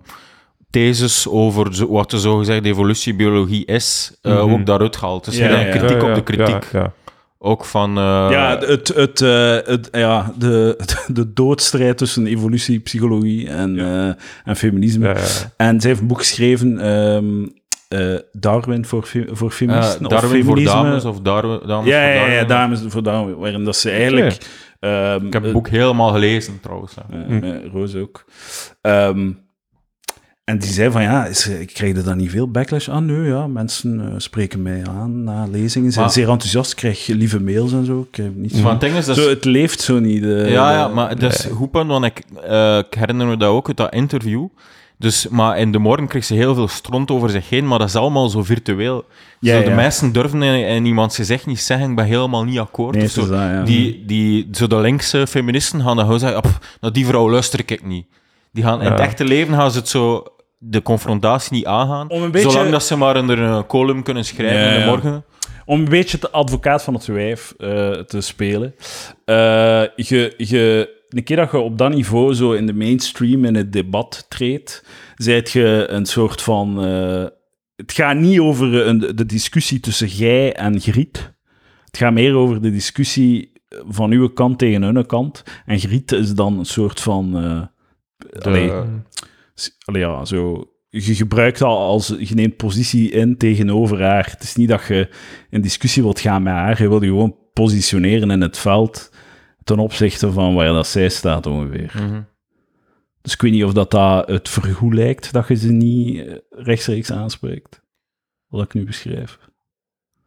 theses 0.69 1.27
over 1.27 1.75
zo, 1.75 1.87
wat 1.91 2.09
de 2.09 2.19
zogezegde 2.19 2.69
evolutiebiologie 2.69 3.65
is, 3.65 4.17
eh, 4.21 4.31
Mhm. 4.43 4.53
ook 4.53 4.65
daaruit 4.65 4.95
gehaalt. 4.95 5.25
Dus 5.25 5.37
Ja, 5.37 5.59
ja, 5.59 5.69
kritiek 5.77 6.01
Ja, 6.01 6.09
op 6.09 6.15
de 6.15 6.23
kritiek. 6.23 6.71
Ja, 6.71 6.79
ja. 6.79 6.93
Ook 7.39 7.65
van... 7.65 7.89
eh, 7.97 8.27
ja, 8.29 8.57
het, 8.59 8.87
het, 8.87 9.21
eh, 9.21 9.55
het, 9.65 9.89
ja 9.91 10.33
de, 10.37 10.79
de 11.07 11.33
doodstrijd 11.33 11.97
tussen 11.97 12.27
evolutie, 12.27 12.79
psychologie 12.79 13.49
en, 13.49 13.79
eh, 13.79 14.13
en 14.45 14.55
feminisme. 14.55 15.07
Ja, 15.07 15.13
ja. 15.13 15.23
En 15.57 15.81
zij 15.81 15.89
heeft 15.89 16.01
een 16.01 16.07
boek 16.07 16.17
geschreven, 16.19 16.79
ehm, 16.79 17.47
eh, 17.87 18.15
Darwin 18.31 18.85
voor, 18.85 19.07
voor 19.31 19.49
eh, 19.49 19.55
feministen. 19.55 20.05
of 20.05 20.11
Darwin 20.11 20.43
voor 20.43 20.63
dames 20.63 21.05
of 21.05 21.19
Darwin, 21.21 21.59
dames 21.67 21.87
ja, 21.89 22.01
voor 22.19 22.27
ja, 22.29 22.33
ja, 22.33 22.43
dames 22.43 22.81
voor 22.87 23.03
Darwin. 23.03 23.35
Waarin 23.37 23.63
dat 23.63 23.75
ze 23.75 23.89
eigenlijk... 23.89 24.37
ehm, 24.79 25.25
Ik 25.25 25.33
heb 25.33 25.43
het 25.43 25.53
boek 25.53 25.67
helemaal 25.69 26.11
gelezen, 26.11 26.59
trouwens. 26.61 26.93
eh, 27.11 27.39
met 27.39 27.63
Roos 27.73 27.95
ook. 27.95 28.25
Ehm, 28.81 29.31
en 30.43 30.57
die 30.57 30.69
zei 30.71 30.91
van, 30.91 31.01
ja, 31.01 31.25
is, 31.25 31.47
ik 31.47 31.73
krijg 31.73 31.95
er 31.97 32.03
dan 32.03 32.17
niet 32.17 32.29
veel 32.31 32.51
backlash 32.51 32.89
aan? 32.89 33.05
Nee, 33.05 33.21
ja, 33.29 33.47
mensen 33.47 33.99
eh, 34.01 34.13
spreken 34.17 34.61
mij 34.61 34.81
aan 34.87 35.23
na 35.23 35.45
lezingen. 35.51 35.91
Zijn 35.91 36.05
Maar- 36.05 36.13
zeer 36.13 36.29
enthousiast, 36.29 36.73
krijg 36.73 37.07
lieve 37.07 37.39
mails 37.41 37.71
en 37.73 37.85
zo. 37.85 38.07
Ik 38.11 38.15
heb 38.15 38.35
niet 38.35 38.61
Maar 38.63 38.81
het 38.81 39.05
zo, 39.05 39.29
het 39.29 39.45
leeft 39.45 39.79
zo 39.81 39.99
niet. 39.99 40.23
ja, 40.23 40.71
ja, 40.71 40.87
maar 40.87 41.19
dat 41.19 41.33
is 41.33 41.45
goed 41.51 41.71
punt, 41.71 41.87
want 41.87 42.05
ik, 42.05 42.17
ik 42.79 42.93
herinner 42.99 43.27
me 43.27 43.37
dat 43.37 43.49
ook 43.49 43.67
uit 43.67 43.77
dat 43.77 43.93
interview. 43.93 44.47
Dus, 44.99 45.27
maar 45.27 45.59
in 45.59 45.71
de 45.71 45.77
morgen 45.79 46.07
kreeg 46.07 46.23
ze 46.23 46.33
heel 46.33 46.55
veel 46.55 46.67
stront 46.67 47.11
over 47.11 47.29
zich 47.29 47.49
heen, 47.49 47.67
maar 47.67 47.79
dat 47.79 47.87
is 47.87 47.95
allemaal 47.95 48.29
zo 48.29 48.43
virtueel. 48.43 49.05
Ja, 49.39 49.55
zo, 49.57 49.63
de 49.63 49.69
ja. 49.69 49.75
mensen 49.75 50.11
durven 50.11 50.43
in, 50.43 50.67
in 50.67 50.85
iemands 50.85 51.15
gezicht 51.15 51.45
niet 51.45 51.59
zeggen, 51.59 51.89
ik 51.89 51.95
ben 51.95 52.05
helemaal 52.05 52.43
niet 52.43 52.59
akkoord. 52.59 52.95
Nee, 52.95 53.05
of 53.05 53.11
zo. 53.11 53.27
dat, 53.27 53.39
ja. 53.39 53.63
die, 53.63 54.03
die, 54.05 54.47
zo 54.51 54.67
de 54.67 54.75
linkse 54.75 55.27
feministen 55.27 55.81
gaan 55.81 55.95
dan 55.95 56.05
gewoon 56.05 56.19
zeggen, 56.19 56.37
"Ah, 56.43 56.49
pff, 56.51 56.77
naar 56.81 56.91
die 56.93 57.05
vrouw 57.05 57.29
luister 57.29 57.59
ik 57.65 57.85
niet. 57.85 58.05
Die 58.51 58.63
gaan, 58.63 58.81
In 58.81 58.91
het 58.91 58.99
echte 58.99 59.23
leven 59.25 59.53
gaan 59.53 59.71
ze 59.71 59.77
het 59.77 59.87
zo 59.89 60.23
de 60.57 60.81
confrontatie 60.81 61.53
niet 61.53 61.65
aangaan. 61.65 62.09
Om 62.09 62.21
een 62.21 62.31
beetje- 62.31 62.49
Zolang 62.51 62.71
dat 62.71 62.83
ze 62.83 62.95
maar 62.97 63.17
in 63.17 63.29
een 63.29 63.65
column 63.65 64.03
kunnen 64.03 64.25
schrijven 64.25 64.59
Ja, 64.59 64.67
in 64.67 64.73
de 64.73 64.79
ja. 64.79 64.85
morgen. 64.85 65.23
Om 65.65 65.79
een 65.79 65.89
beetje 65.89 66.17
de 66.19 66.31
advocaat 66.31 66.83
van 66.83 66.93
het 66.93 67.05
wijf 67.05 67.53
eh, 67.57 67.91
te 67.91 68.21
spelen. 68.21 68.75
Eh, 69.25 69.35
je, 69.95 70.33
je, 70.37 70.95
een 71.09 71.23
keer 71.23 71.35
dat 71.35 71.51
je 71.51 71.57
op 71.57 71.77
dat 71.77 71.93
niveau 71.93 72.33
zo 72.33 72.51
in 72.51 72.65
de 72.65 72.73
mainstream 72.73 73.45
in 73.45 73.55
het 73.55 73.73
debat 73.73 74.25
treedt, 74.29 74.85
zijt 75.15 75.51
je 75.51 75.85
een 75.89 76.05
soort 76.05 76.41
van... 76.41 76.83
eh, 76.83 77.25
het 77.75 77.91
gaat 77.91 78.15
niet 78.17 78.39
over 78.39 78.87
een, 78.87 78.99
de 78.99 79.25
discussie 79.25 79.79
tussen 79.79 80.07
jij 80.07 80.53
en 80.53 80.79
Griet. 80.79 81.33
Het 81.85 81.97
gaat 81.97 82.13
meer 82.13 82.33
over 82.33 82.61
de 82.61 82.71
discussie 82.71 83.51
van 83.87 84.11
uw 84.11 84.27
kant 84.29 84.59
tegen 84.59 84.81
hun 84.81 85.05
kant. 85.05 85.43
En 85.65 85.79
Griet 85.79 86.11
is 86.11 86.33
dan 86.33 86.59
een 86.59 86.65
soort 86.65 86.99
van... 86.99 87.37
eh, 87.37 87.61
allee, 88.45 88.71
S- 89.53 89.75
Allee, 89.85 90.01
ja, 90.01 90.25
zo, 90.25 90.71
je 90.89 91.15
gebruikt 91.15 91.61
al 91.61 91.77
als 91.77 92.07
je 92.19 92.35
neemt 92.35 92.55
positie 92.57 93.11
in 93.11 93.37
tegenover 93.37 94.01
haar. 94.03 94.27
Het 94.31 94.43
is 94.43 94.55
niet 94.55 94.69
dat 94.69 94.87
je 94.87 95.09
in 95.49 95.61
discussie 95.61 96.03
wilt 96.03 96.19
gaan 96.19 96.43
met 96.43 96.53
haar, 96.53 96.81
je 96.81 96.89
wilt 96.89 97.01
je 97.01 97.07
gewoon 97.07 97.35
positioneren 97.53 98.31
in 98.31 98.41
het 98.41 98.57
veld 98.57 99.11
ten 99.67 99.79
opzichte 99.79 100.31
van 100.31 100.55
waar 100.55 100.73
dat 100.73 100.87
zij 100.87 101.09
staat 101.09 101.45
ongeveer. 101.45 101.91
Mhm. 101.95 102.21
Dus 103.21 103.33
ik 103.33 103.41
weet 103.41 103.51
niet 103.51 103.63
of 103.63 103.73
dat, 103.73 103.91
dat 103.91 104.27
het 104.27 104.49
vergoed 104.49 104.93
lijkt 104.93 105.33
dat 105.33 105.47
je 105.47 105.55
ze 105.55 105.71
niet 105.71 106.27
eh, 106.27 106.35
rechtstreeks 106.49 107.11
aanspreekt. 107.11 107.81
Wat 108.47 108.63
ik 108.63 108.73
nu 108.73 108.85
beschrijf. 108.85 109.39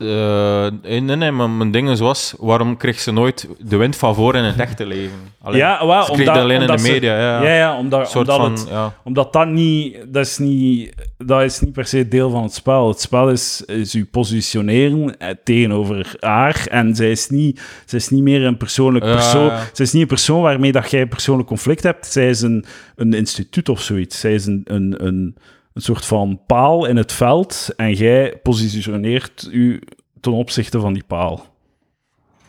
Eh, 0.01 0.67
nee, 0.83 1.01
nee, 1.01 1.31
maar 1.31 1.51
mijn 1.51 1.71
ding 1.71 1.91
is 1.91 2.01
was, 2.01 2.35
waarom 2.39 2.77
kreeg 2.77 3.01
ze 3.01 3.13
nooit 3.13 3.49
de 3.59 3.77
wind 3.77 3.97
van 3.97 4.15
voor 4.15 4.35
in 4.35 4.45
het 4.45 4.59
echte 4.59 4.87
leven? 4.87 5.19
Alleen, 5.43 5.59
ja, 5.59 5.87
wel, 5.87 6.05
ze 6.05 6.13
kreeg 6.13 6.27
dat 6.27 6.37
alleen 6.37 6.61
in 6.61 6.67
de 6.67 6.73
omdat 6.73 6.81
ze- 6.87 6.93
media, 6.93 7.19
ja. 7.19 7.43
Ja, 7.43 7.55
ja, 7.55 7.79
omdat, 7.79 8.17
omdat, 8.17 8.37
van, 8.37 8.53
het, 8.53 8.67
ja. 8.69 8.95
omdat 9.05 9.33
dat 9.33 9.49
niet... 9.49 9.97
Dat 10.09 10.27
is 10.27 10.39
niet, 10.39 10.95
dat 11.19 11.43
is 11.43 11.61
niet 11.61 11.73
per 11.73 11.87
se 11.87 12.09
deel 12.09 12.31
van 12.31 12.43
het 12.43 12.55
spel. 12.55 12.89
Het 12.89 13.01
spel 13.01 13.31
is, 13.31 13.63
is 13.67 13.95
u 13.95 14.05
positioneren 14.05 15.19
eh, 15.19 15.35
tegenover 15.45 16.17
haar. 16.21 16.67
En 16.71 16.95
zij 16.95 17.11
is 17.11 17.29
niet, 17.29 17.61
zij 17.87 17.99
is 17.99 18.09
niet 18.09 18.23
meer 18.23 18.45
een 18.45 18.57
persoonlijk 18.57 19.05
persoon... 19.05 19.51
Zij 19.73 19.85
is 19.85 19.93
niet 19.93 20.03
een 20.03 20.09
persoon 20.09 20.43
waarmee 20.43 20.73
dat 20.73 20.91
jij 20.91 21.01
een 21.01 21.09
persoonlijk 21.09 21.49
conflict 21.49 21.83
hebt. 21.83 22.07
Zij 22.07 22.29
is 22.29 22.41
een, 22.41 22.65
een 22.97 23.15
instituut 23.15 23.69
of 23.69 23.81
zoiets. 23.81 24.21
Zij 24.21 24.35
is 24.35 24.47
een, 24.47 24.61
een, 24.65 24.95
een, 25.07 25.37
een 25.73 25.83
soort 25.83 26.07
van 26.07 26.41
paal 26.47 26.85
in 26.85 26.97
het 26.97 27.13
veld. 27.13 27.69
En 27.77 27.93
jij 27.93 28.39
positioneert 28.43 29.49
u 29.53 29.83
ten 30.21 30.33
opzichte 30.33 30.81
van 30.81 30.93
die 30.93 31.05
paal. 31.07 31.45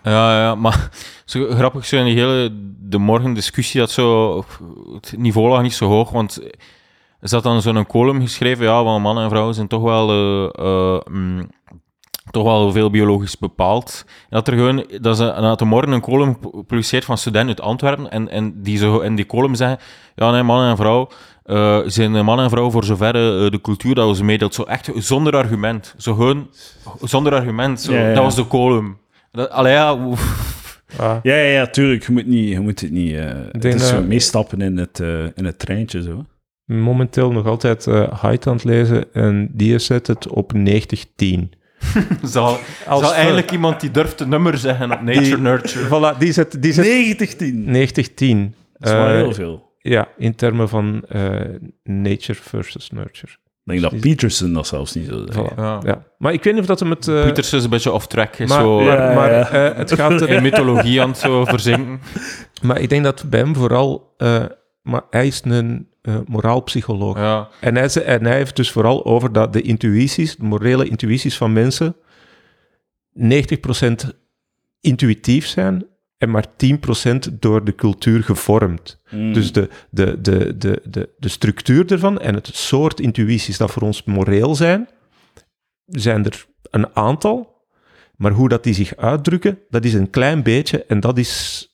Ja, 0.03 0.41
ja, 0.41 0.56
maar 0.56 0.89
zo 1.26 1.49
grappig 1.49 1.85
zo 1.85 1.98
in 1.98 2.06
die 2.06 2.15
hele 2.15 2.49
de 2.80 2.98
morgen 2.98 3.34
discussie 3.34 3.80
dat 3.80 3.91
zo 3.91 4.38
het 4.93 5.14
niveau 5.18 5.49
lag 5.49 5.61
niet 5.61 5.73
zo 5.73 5.88
hoog, 5.88 6.10
want 6.10 6.41
er 7.19 7.30
zat 7.30 7.43
dan 7.43 7.61
zo'n 7.61 7.85
column 7.85 8.22
geschreven, 8.22 8.65
ja, 8.65 8.84
van 8.84 9.02
mannen 9.02 9.23
en 9.23 9.30
vrouwen 9.30 9.56
zijn 9.56 9.68
toch 9.68 9.81
wel 9.81 10.10
eh, 10.10 10.65
eh, 10.65 10.99
mm, 11.11 11.49
toch 12.32 12.44
wel 12.44 12.72
veel 12.72 12.90
biologisch 12.90 13.38
bepaald. 13.38 14.03
En 14.08 14.14
dat 14.30 14.48
er 14.48 14.53
gewoon 14.53 14.86
dat 15.02 15.18
ze 15.18 15.24
dat 15.24 15.60
de 15.60 15.66
morgen 15.66 15.91
een 15.91 16.02
column 16.02 16.38
gepubliceerd 16.41 17.06
van 17.06 17.18
studenten 17.18 17.58
uit 17.58 17.68
Antwerpen 17.68 18.12
en, 18.12 18.30
en 18.30 18.62
die 18.62 18.78
zo 18.78 18.99
in 18.99 19.16
die 19.16 19.26
column 19.26 19.56
zeggen, 19.56 19.80
ja, 20.16 20.32
nee, 20.32 20.44
man 20.44 20.70
en 20.70 20.78
vrouw 20.78 21.10
eh, 21.44 21.80
zijn 21.86 22.26
man 22.26 22.40
en 22.40 22.49
vrouw 22.49 22.72
voor 22.72 22.84
zover 22.84 23.16
eh, 23.16 23.52
de 23.52 23.60
cultuur 23.62 23.95
dat 23.95 24.08
we 24.08 24.16
ze 24.16 24.24
meedeelt, 24.24 24.53
zo 24.53 24.64
echt 24.64 24.90
zonder 24.95 25.36
argument, 25.36 25.95
zo 25.98 26.14
gewoon 26.14 26.49
zonder 27.02 27.34
argument, 27.34 27.82
zo, 27.82 27.94
Ja, 27.94 28.08
ja. 28.08 28.14
dat 28.14 28.24
was 28.24 28.36
de 28.36 28.48
column. 28.48 28.98
Dat, 29.32 29.49
allee, 29.49 29.74
ja. 29.74 29.90
Ah, 30.98 31.18
Ja, 31.24 31.36
ja, 31.36 31.49
ja, 31.49 31.68
tuurlijk. 31.68 32.06
Je 32.06 32.12
moet, 32.12 32.28
niet, 32.28 32.49
je 32.49 32.60
moet 32.60 32.82
het 32.82 32.91
niet... 32.91 33.14
eh 33.16 33.26
het 33.52 33.66
is 33.66 33.88
zo 33.88 34.02
meestappen 34.02 34.62
in 34.62 34.78
het, 34.78 34.99
eh, 34.99 35.24
in 35.24 35.45
het 35.45 35.60
treintje, 35.60 36.02
zo. 36.02 36.26
momenteel 36.66 37.32
nog 37.32 37.45
altijd 37.45 37.88
eh 37.88 38.22
Height 38.22 38.48
aan 38.48 38.53
het 38.53 38.64
lezen 38.64 39.14
en 39.14 39.49
die 39.53 39.80
zet 39.80 40.08
het 40.08 40.28
op 40.28 40.53
90-10. 40.53 41.49
zal, 42.24 42.60
Als 42.88 43.02
zal 43.03 43.14
eigenlijk 43.14 43.52
iemand 43.52 43.80
die 43.82 43.91
durft 43.91 44.18
de 44.18 44.28
nummer 44.28 44.58
zeggen 44.58 44.91
op 44.91 45.02
Nature 45.02 45.24
Die- 45.24 45.38
Nurture. 45.38 45.86
Voilà, 46.16 46.18
die 46.18 46.32
zet, 46.32 46.62
die 46.62 46.74
zet 46.74 46.86
90-10. 46.86 47.56
90-10. 47.56 48.56
Dat 48.78 48.90
is 48.90 48.91
wel 48.95 49.08
Eh, 49.08 49.14
heel 49.16 49.34
veel. 49.34 49.70
Ja, 49.78 50.08
in 50.18 50.36
termen 50.36 50.70
van 50.70 51.03
eh, 51.10 51.40
nature 51.84 52.40
versus 52.41 52.90
nurture. 52.91 53.32
Ik 53.66 53.80
denk 53.80 53.82
dat 53.91 53.99
Peterson 54.02 54.53
dat 54.53 54.68
zelfs 54.68 54.94
niet 54.94 55.08
zo. 55.08 55.26
Voilà. 55.32 55.56
Ja. 55.56 55.80
Ja. 55.84 56.03
Maar 56.18 56.34
ik 56.34 56.44
weet 56.44 56.53
niet 56.53 56.62
of 56.62 56.68
dat 56.68 56.80
hem 56.80 56.90
het... 56.90 57.08
eh, 57.08 57.24
Pieters 57.24 57.53
is 57.53 57.64
een 57.64 57.70
beetje 57.70 57.91
off-track, 57.91 58.36
is 58.36 58.49
maar, 58.49 58.60
zo 58.62 58.82
Ja, 58.84 59.14
maar, 59.14 59.53
het 59.78 59.91
gaat 59.94 60.22
in 60.28 60.41
mythologie 60.41 61.02
aan 61.02 61.10
het 61.10 61.18
zo 61.18 61.45
verzinken. 61.45 61.99
Maar 62.62 62.80
ik 62.80 62.90
denk 62.90 63.03
dat 63.03 63.24
bij 63.30 63.40
hem 63.40 63.56
vooral... 63.56 64.14
eh, 64.18 64.44
maar 64.82 65.02
hij 65.10 65.28
is 65.28 65.41
een 65.44 65.88
eh, 66.02 66.15
moraalpsycholoog. 66.26 67.18
Ja. 67.18 67.49
En, 67.60 67.76
hij, 67.76 68.03
en 68.03 68.26
hij 68.26 68.36
heeft 68.36 68.56
dus 68.56 68.72
vooral 68.72 69.06
over 69.06 69.32
dat 69.32 69.53
de 69.53 69.61
intuïties, 69.61 70.36
de 70.36 70.44
morele 70.44 70.88
intuïties 70.88 71.38
van 71.38 71.53
mensen, 71.53 71.95
90% 73.14 73.91
intuïtief 74.82 75.45
zijn 75.48 75.86
en 76.18 76.30
maar 76.30 76.45
10% 76.48 77.40
door 77.40 77.64
de 77.64 77.76
cultuur 77.76 78.23
gevormd. 78.23 79.02
Mm. 79.10 79.34
Dus 79.34 79.52
de, 79.52 79.69
de, 79.90 80.22
de, 80.22 80.57
de, 80.57 80.82
de, 80.84 81.10
de 81.18 81.30
structuur 81.30 81.91
ervan 81.91 82.19
en 82.19 82.34
het 82.34 82.48
soort 82.48 82.99
intuïties 82.99 83.57
dat 83.57 83.72
voor 83.72 83.82
ons 83.82 84.03
moreel 84.03 84.56
zijn, 84.56 84.90
zijn 85.86 86.26
er 86.26 86.45
een 86.69 86.95
aantal. 86.95 87.60
Maar 88.15 88.32
hoe 88.32 88.49
dat 88.49 88.64
die 88.64 88.73
zich 88.73 88.95
uitdrukken, 88.95 89.60
dat 89.69 89.86
is 89.86 89.94
een 89.94 90.10
klein 90.10 90.44
beetje 90.44 90.86
en 90.86 90.99
dat 90.99 91.18
is, 91.18 91.68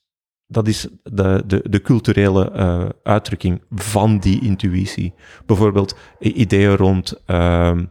dat 0.48 0.68
is 0.68 0.88
de, 1.04 1.44
de, 1.46 1.70
de 1.70 1.82
culturele 1.82 2.52
eh, 2.52 2.90
uitdrukking 3.04 3.62
van 3.72 4.20
die 4.20 4.42
intuïtie. 4.42 5.14
Bijvoorbeeld 5.46 5.96
ideeën 6.20 6.76
rond 6.76 7.22
ehm, 7.26 7.86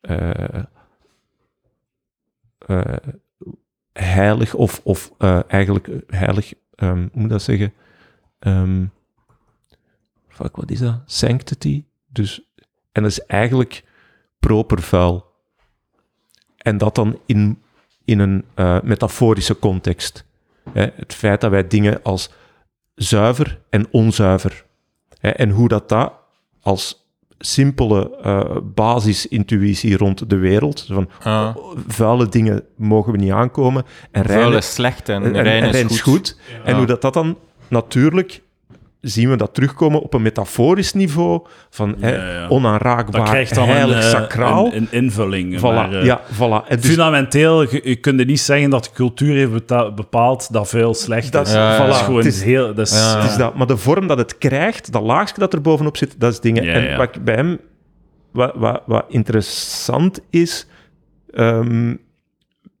eh, 0.00 0.62
eh, 2.58 2.96
heilig 3.92 4.54
of, 4.54 4.80
of 4.84 5.12
eigenlijk 5.46 5.88
heilig, 6.06 6.52
ehm, 6.74 7.08
hoe 7.12 7.20
moet 7.20 7.30
dat 7.30 7.42
zeggen? 7.42 7.72
Ehm, 8.38 8.86
fuck, 10.28 10.56
wat 10.56 10.70
is 10.70 10.78
dat? 10.78 11.00
Sanctity. 11.04 11.84
Dus, 12.06 12.50
en 12.92 13.02
dat 13.02 13.10
is 13.10 13.26
eigenlijk 13.26 13.84
proper 14.38 14.82
vuil. 14.82 15.28
En 16.56 16.78
dat 16.78 16.94
dan 16.94 17.18
in, 17.26 17.62
in 18.04 18.18
een 18.18 18.44
metaforische 18.82 19.58
context. 19.58 20.28
Hè, 20.72 20.86
het 20.96 21.14
feit 21.14 21.40
dat 21.40 21.50
wij 21.50 21.66
dingen 21.66 22.02
als 22.02 22.30
zuiver 22.94 23.60
en 23.70 23.86
onzuiver. 23.90 24.64
Hè, 25.18 25.28
en 25.30 25.50
hoe 25.50 25.68
dat 25.68 25.88
dat 25.88 26.12
als 26.60 27.08
simpele 27.38 28.16
eh, 28.22 28.56
basisintuïtie 28.62 29.96
rond 29.96 30.30
de 30.30 30.36
wereld. 30.36 30.84
Van, 30.88 31.10
Ja. 31.24 31.56
vuile 31.86 32.28
dingen 32.28 32.64
mogen 32.76 33.12
we 33.12 33.18
niet 33.18 33.32
aankomen. 33.32 33.84
En 34.10 34.22
reine, 34.22 34.56
is 34.56 34.74
slecht 34.74 35.08
en, 35.08 35.22
en, 35.22 35.34
en 35.34 35.42
rein 35.42 35.88
is 35.88 36.00
goed. 36.00 36.38
En 36.64 36.76
hoe 36.76 36.86
dat, 36.86 37.02
dat 37.02 37.14
dan 37.14 37.38
natuurlijk 37.68 38.42
zien 39.00 39.30
we 39.30 39.36
dat 39.36 39.54
terugkomen 39.54 40.00
op 40.00 40.14
een 40.14 40.22
metaforisch 40.22 40.92
niveau 40.92 41.46
van 41.70 41.94
Ja, 41.98 42.08
ja. 42.08 42.48
onaanraakbaar, 42.48 43.20
dat 43.20 43.30
krijgt 43.30 43.54
dan 43.54 43.68
heilig, 43.68 43.96
een, 43.96 44.02
eh, 44.02 44.08
sacraal. 44.08 44.66
een, 44.66 44.74
een 44.74 44.88
invulling. 44.90 45.58
voilà, 45.58 45.62
maar, 45.62 45.92
eh, 45.92 46.04
ja, 46.04 46.20
voilà. 46.34 46.68
En 46.68 46.76
dus 46.80 46.86
Fundamenteel, 46.86 47.62
je, 47.62 47.80
je 47.84 47.96
kunt 47.96 48.26
niet 48.26 48.40
zeggen 48.40 48.70
dat 48.70 48.84
de 48.84 48.90
cultuur 48.92 49.34
heeft 49.34 49.66
bepaald 49.94 50.52
dat 50.52 50.68
veel 50.68 50.94
slecht 50.94 51.32
Dat 51.32 51.46
is. 51.46 51.52
Dat 51.52 51.88
is 51.88 51.96
gewoon 52.00 52.16
Het 52.16 52.26
is- 52.26 52.42
heel... 52.42 52.74
Dat 52.74 52.86
is, 52.86 52.92
Ja. 52.92 53.20
het 53.20 53.30
is 53.30 53.36
dat, 53.36 53.54
maar 53.54 53.66
de 53.66 53.76
vorm 53.76 54.06
dat 54.06 54.18
het 54.18 54.38
krijgt, 54.38 54.92
dat 54.92 55.02
laagje 55.02 55.34
dat 55.38 55.52
er 55.52 55.60
bovenop 55.60 55.96
zit, 55.96 56.14
dat 56.20 56.32
is 56.32 56.40
dingen. 56.40 56.64
Ja, 56.64 56.72
en 56.72 56.82
ja. 56.82 56.96
wat 56.96 57.24
bij 57.24 57.34
hem, 57.34 57.58
wat, 58.32 58.52
wat, 58.54 58.82
wat 58.86 59.04
interessant 59.08 60.20
is, 60.30 60.66
ehm, 61.30 61.94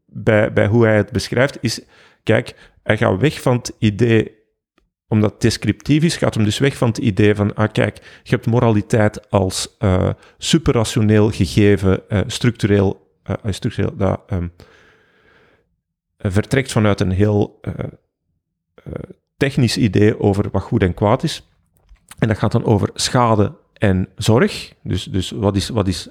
bij, 0.06 0.52
bij 0.52 0.66
hoe 0.66 0.84
hij 0.86 0.96
het 0.96 1.12
beschrijft, 1.12 1.58
is, 1.60 1.80
kijk, 2.22 2.70
hij 2.82 2.96
gaat 2.96 3.20
weg 3.20 3.40
van 3.42 3.56
het 3.56 3.72
idee, 3.78 4.38
omdat 5.10 5.32
het 5.32 5.40
descriptief 5.40 6.02
is, 6.02 6.16
gaat 6.16 6.34
hem 6.34 6.44
dus 6.44 6.58
weg 6.58 6.76
van 6.76 6.88
het 6.88 6.98
idee 6.98 7.34
van, 7.34 7.54
ah 7.54 7.72
kijk, 7.72 7.96
je 8.22 8.34
hebt 8.34 8.46
moraliteit 8.46 9.30
als 9.30 9.76
eh 9.78 10.10
superrationeel 10.38 11.30
gegeven, 11.30 12.08
eh, 12.08 12.20
structureel, 12.26 13.16
eh, 13.22 13.34
structureel, 13.44 13.96
dat 13.96 14.20
ehm, 14.26 14.48
eh, 16.16 16.30
vertrekt 16.30 16.72
vanuit 16.72 17.00
een 17.00 17.10
heel 17.10 17.60
technisch 19.36 19.76
idee 19.76 20.20
over 20.20 20.50
wat 20.50 20.62
goed 20.62 20.82
en 20.82 20.94
kwaad 20.94 21.22
is. 21.22 21.48
En 22.18 22.28
dat 22.28 22.38
gaat 22.38 22.52
dan 22.52 22.64
over 22.64 22.90
schade 22.94 23.52
en 23.72 24.08
zorg. 24.16 24.72
Dus, 24.82 25.04
dus 25.04 25.30
wat, 25.30 25.56
is, 25.56 25.68
wat, 25.68 25.88
is, 25.88 26.08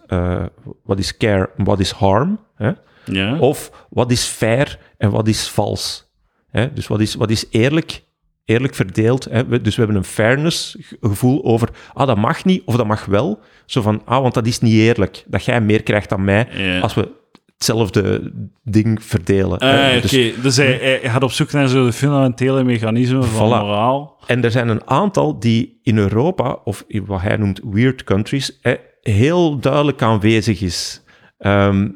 wat 0.84 1.00
is 1.00 1.18
care 1.18 1.50
en 1.58 1.64
wat 1.64 1.80
is 1.80 1.92
harm? 1.92 2.40
Hè? 2.56 2.72
ja. 3.06 3.40
Of 3.40 3.86
wat 3.90 4.12
is 4.12 4.26
fair 4.26 4.80
en 4.98 5.10
wat 5.12 5.28
is 5.28 5.50
vals? 5.50 6.12
Hè? 6.50 6.74
Dus 6.74 6.88
wat 6.88 7.00
is, 7.00 7.16
wat 7.16 7.30
is 7.30 7.46
eerlijk, 7.50 8.04
eerlijk 8.50 8.76
verdeeld? 8.76 9.28
Hè? 9.32 9.62
Dus 9.62 9.76
we 9.76 9.82
hebben 9.82 9.98
een 10.00 10.08
fairness 10.10 10.76
ge- 10.80 10.98
gevoel 11.02 11.44
over, 11.44 11.70
ah, 11.94 12.08
dat 12.08 12.18
mag 12.18 12.46
niet 12.46 12.62
of 12.66 12.76
dat 12.76 12.88
mag 12.88 13.06
wel. 13.06 13.40
Zo 13.66 13.82
van, 13.82 14.02
ah, 14.06 14.22
want 14.22 14.34
dat 14.34 14.48
is 14.48 14.60
niet 14.60 14.74
eerlijk. 14.74 15.24
Dat 15.28 15.46
jij 15.46 15.62
meer 15.62 15.84
krijgt 15.84 16.10
dan 16.10 16.24
mij 16.24 16.48
Ja. 16.54 16.80
als 16.80 16.94
we 16.94 17.18
hetzelfde 17.58 18.32
ding 18.64 19.04
verdelen. 19.04 19.58
Ah, 19.60 19.70
hè. 19.72 19.98
Oké, 19.98 20.02
Dus- 20.08 20.42
dus, 20.42 20.58
hij, 20.58 20.74
hij 21.02 21.10
gaat 21.10 21.24
op 21.24 21.32
zoek 21.32 21.52
naar 21.52 21.68
zo 21.68 21.86
de 21.86 21.94
fundamentele 21.94 22.64
mechanismen 22.64 23.24
van 23.24 23.48
Voilà. 23.48 23.62
moraal. 23.62 24.18
En 24.26 24.44
er 24.44 24.52
zijn 24.52 24.68
een 24.68 24.88
aantal 24.90 25.40
die 25.40 25.80
in 25.84 25.98
Europa, 25.98 26.58
of 26.64 26.84
in 26.88 27.06
wat 27.06 27.22
hij 27.22 27.38
noemt 27.38 27.62
weird 27.72 28.04
countries, 28.04 28.60
eh, 28.62 28.74
heel 29.02 29.60
duidelijk 29.60 30.02
aanwezig 30.02 30.62
is. 30.62 31.02
Ehm, 31.38 31.88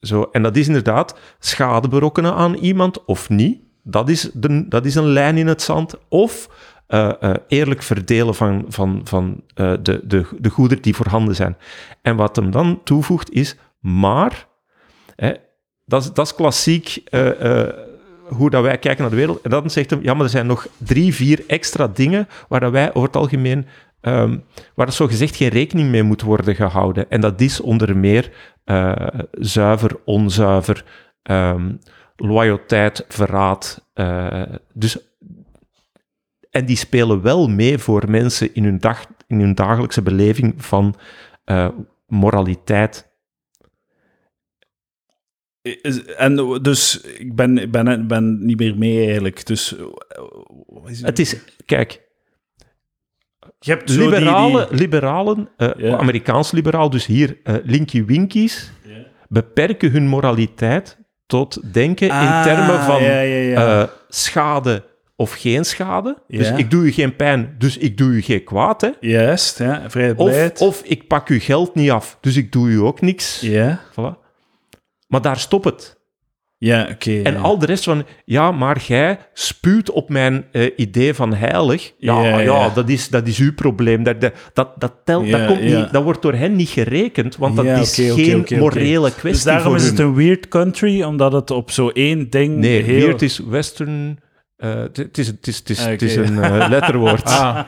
zo, 0.00 0.22
en 0.32 0.42
dat 0.42 0.56
is 0.56 0.66
inderdaad 0.66 1.18
schade 1.38 1.88
berokkenen 1.88 2.34
aan 2.34 2.54
iemand 2.54 3.04
of 3.04 3.28
niet. 3.28 3.60
Dat 3.82 4.08
is, 4.08 4.30
de, 4.34 4.68
dat 4.68 4.84
is 4.84 4.94
een 4.94 5.08
lijn 5.08 5.36
in 5.36 5.46
het 5.46 5.62
zand. 5.62 5.94
Of 6.08 6.48
eh, 6.92 7.10
eh, 7.20 7.34
eerlijk 7.48 7.82
verdelen 7.82 8.34
van, 8.34 8.64
van, 8.68 9.00
van 9.04 9.42
eh, 9.54 9.72
de, 9.82 10.00
de, 10.04 10.26
de 10.38 10.48
goederen 10.48 10.82
die 10.82 10.94
voorhanden 10.94 11.34
zijn. 11.34 11.56
En 12.02 12.16
wat 12.16 12.36
hem 12.36 12.50
dan 12.50 12.80
toevoegt 12.84 13.30
is, 13.30 13.56
maar, 13.80 14.46
hè, 15.16 15.32
dat, 15.84 16.02
is, 16.02 16.12
dat 16.12 16.26
is 16.26 16.34
klassiek 16.34 17.02
hoe 18.28 18.50
dat 18.50 18.62
wij 18.62 18.78
kijken 18.78 19.00
naar 19.00 19.10
de 19.10 19.16
wereld. 19.16 19.40
En 19.40 19.50
dan 19.50 19.70
zegt 19.70 19.90
hem, 19.90 20.02
ja, 20.02 20.14
maar 20.14 20.24
er 20.24 20.30
zijn 20.30 20.46
nog 20.46 20.66
drie, 20.78 21.14
vier 21.14 21.44
extra 21.46 21.88
dingen 21.88 22.28
waar 22.48 22.60
dat 22.60 22.72
wij 22.72 22.88
over 22.88 23.02
het 23.02 23.16
algemeen, 23.16 23.66
ehm, 24.00 24.38
waar 24.74 24.92
zo 24.92 25.06
gezegd 25.06 25.36
geen 25.36 25.48
rekening 25.48 25.90
mee 25.90 26.02
moet 26.02 26.22
worden 26.22 26.54
gehouden. 26.54 27.10
En 27.10 27.20
dat 27.20 27.40
is 27.40 27.60
onder 27.60 27.96
meer 27.96 28.32
zuiver, 29.30 29.96
onzuiver, 30.04 30.84
ehm, 31.22 31.70
loyaliteit, 32.16 33.04
verraad. 33.08 33.90
eh, 33.94 34.42
dus, 34.72 34.98
en 36.50 36.66
die 36.66 36.76
spelen 36.76 37.22
wel 37.22 37.48
mee 37.48 37.78
voor 37.78 38.10
mensen 38.10 38.54
in 38.54 38.64
hun, 38.64 38.78
dag, 38.78 39.06
in 39.26 39.40
hun 39.40 39.54
dagelijkse 39.54 40.02
beleving 40.02 40.64
van 40.64 40.94
eh, 41.44 41.68
moraliteit. 42.06 43.10
En 46.16 46.58
dus, 46.62 47.00
ik 47.00 47.34
ben, 47.36 47.70
ben, 47.70 48.06
ben 48.06 48.44
niet 48.44 48.58
meer 48.58 48.78
mee 48.78 49.04
eigenlijk. 49.06 49.46
Dus, 49.46 49.76
eh, 49.76 49.86
is 50.86 51.00
Het 51.02 51.18
is, 51.18 51.36
kijk, 51.66 52.00
je 53.58 53.70
hebt 53.70 53.88
liberalen, 53.88 54.68
die- 54.68 54.76
liberalen. 54.78 55.48
Amerikaans 55.80 56.50
liberaal, 56.50 56.90
dus 56.90 57.06
hier 57.06 57.40
eh 57.42 57.54
Linky 57.64 58.04
Winkies, 58.04 58.72
beperken 59.28 59.90
hun 59.90 60.06
moraliteit 60.06 60.98
tot 61.32 61.72
denken 61.72 62.06
in 62.06 62.12
Ah, 62.12 62.42
termen 62.42 62.80
van 62.82 63.02
ja, 63.02 63.20
ja, 63.20 63.36
ja. 63.50 63.80
eh, 63.82 63.88
schade 64.08 64.84
of 65.16 65.32
geen 65.32 65.64
schade. 65.64 66.18
Dus 66.28 66.50
ik 66.50 66.70
doe 66.70 66.84
je 66.84 66.92
geen 66.92 67.16
pijn, 67.16 67.54
dus 67.58 67.76
ik 67.76 67.96
doe 67.96 68.14
je 68.14 68.22
geen 68.22 68.44
kwaad. 68.44 68.80
Hè? 68.80 68.90
Juist, 69.00 69.58
ja, 69.58 69.82
Of, 70.16 70.60
of 70.60 70.82
ik 70.84 71.06
pak 71.06 71.28
je 71.28 71.40
geld 71.40 71.74
niet 71.74 71.90
af, 71.90 72.18
dus 72.20 72.36
ik 72.36 72.52
doe 72.52 72.70
je 72.70 72.82
ook 72.82 73.00
niks. 73.00 73.40
Ja, 73.40 73.80
Voilà. 73.90 74.18
Maar 75.06 75.22
daar 75.22 75.38
stopt 75.38 75.64
het. 75.64 75.96
Ja 76.62 76.88
oké. 76.90 77.20
En 77.22 77.32
ja. 77.32 77.40
al 77.40 77.58
de 77.58 77.66
rest 77.66 77.84
van, 77.84 78.04
ja, 78.24 78.52
maar 78.52 78.82
jij 78.86 79.18
spuwt 79.32 79.90
op 79.90 80.08
mijn 80.08 80.44
eh, 80.52 80.70
idee 80.76 81.14
van 81.14 81.34
heilig. 81.34 81.92
Ja, 81.98 82.22
Ja, 82.22 82.28
ja, 82.28 82.40
ja. 82.40 82.68
Dat, 82.68 82.88
is, 82.88 83.08
dat 83.08 83.26
is 83.26 83.38
uw 83.38 83.54
probleem. 83.54 84.02
Dat, 84.02 84.20
dat, 84.20 84.32
dat, 84.52 84.68
dat, 84.78 84.92
telt, 85.04 85.26
Ja, 85.26 85.38
dat, 85.38 85.46
komt 85.46 85.62
ja. 85.62 85.80
niet, 85.80 85.92
dat 85.92 86.02
wordt 86.02 86.22
door 86.22 86.34
hen 86.34 86.56
niet 86.56 86.68
gerekend, 86.68 87.36
want 87.36 87.56
dat 87.56 87.64
Ja, 87.64 87.76
is 87.76 87.94
geen 87.94 88.46
morele 88.50 89.10
kwestie 89.10 89.30
Dus 89.30 89.42
daarom 89.42 89.66
voor 89.66 89.76
is 89.76 89.86
het 89.86 89.98
een 89.98 90.14
weird 90.14 90.48
country, 90.48 91.02
omdat 91.02 91.32
het 91.32 91.50
op 91.50 91.70
zo 91.70 91.88
één 91.88 92.30
ding 92.30 92.56
Nee, 92.56 92.82
heel... 92.82 93.00
weird 93.00 93.22
is 93.22 93.38
western... 93.38 94.18
eh, 94.62 94.74
Het 94.74 94.96
het 94.96 95.18
is, 95.18 95.26
het 95.26 95.46
het 95.46 96.00
het 96.00 96.02
een 96.16 96.42
eh, 96.42 96.66
letterwoord. 96.68 97.24
Ah, 97.40 97.58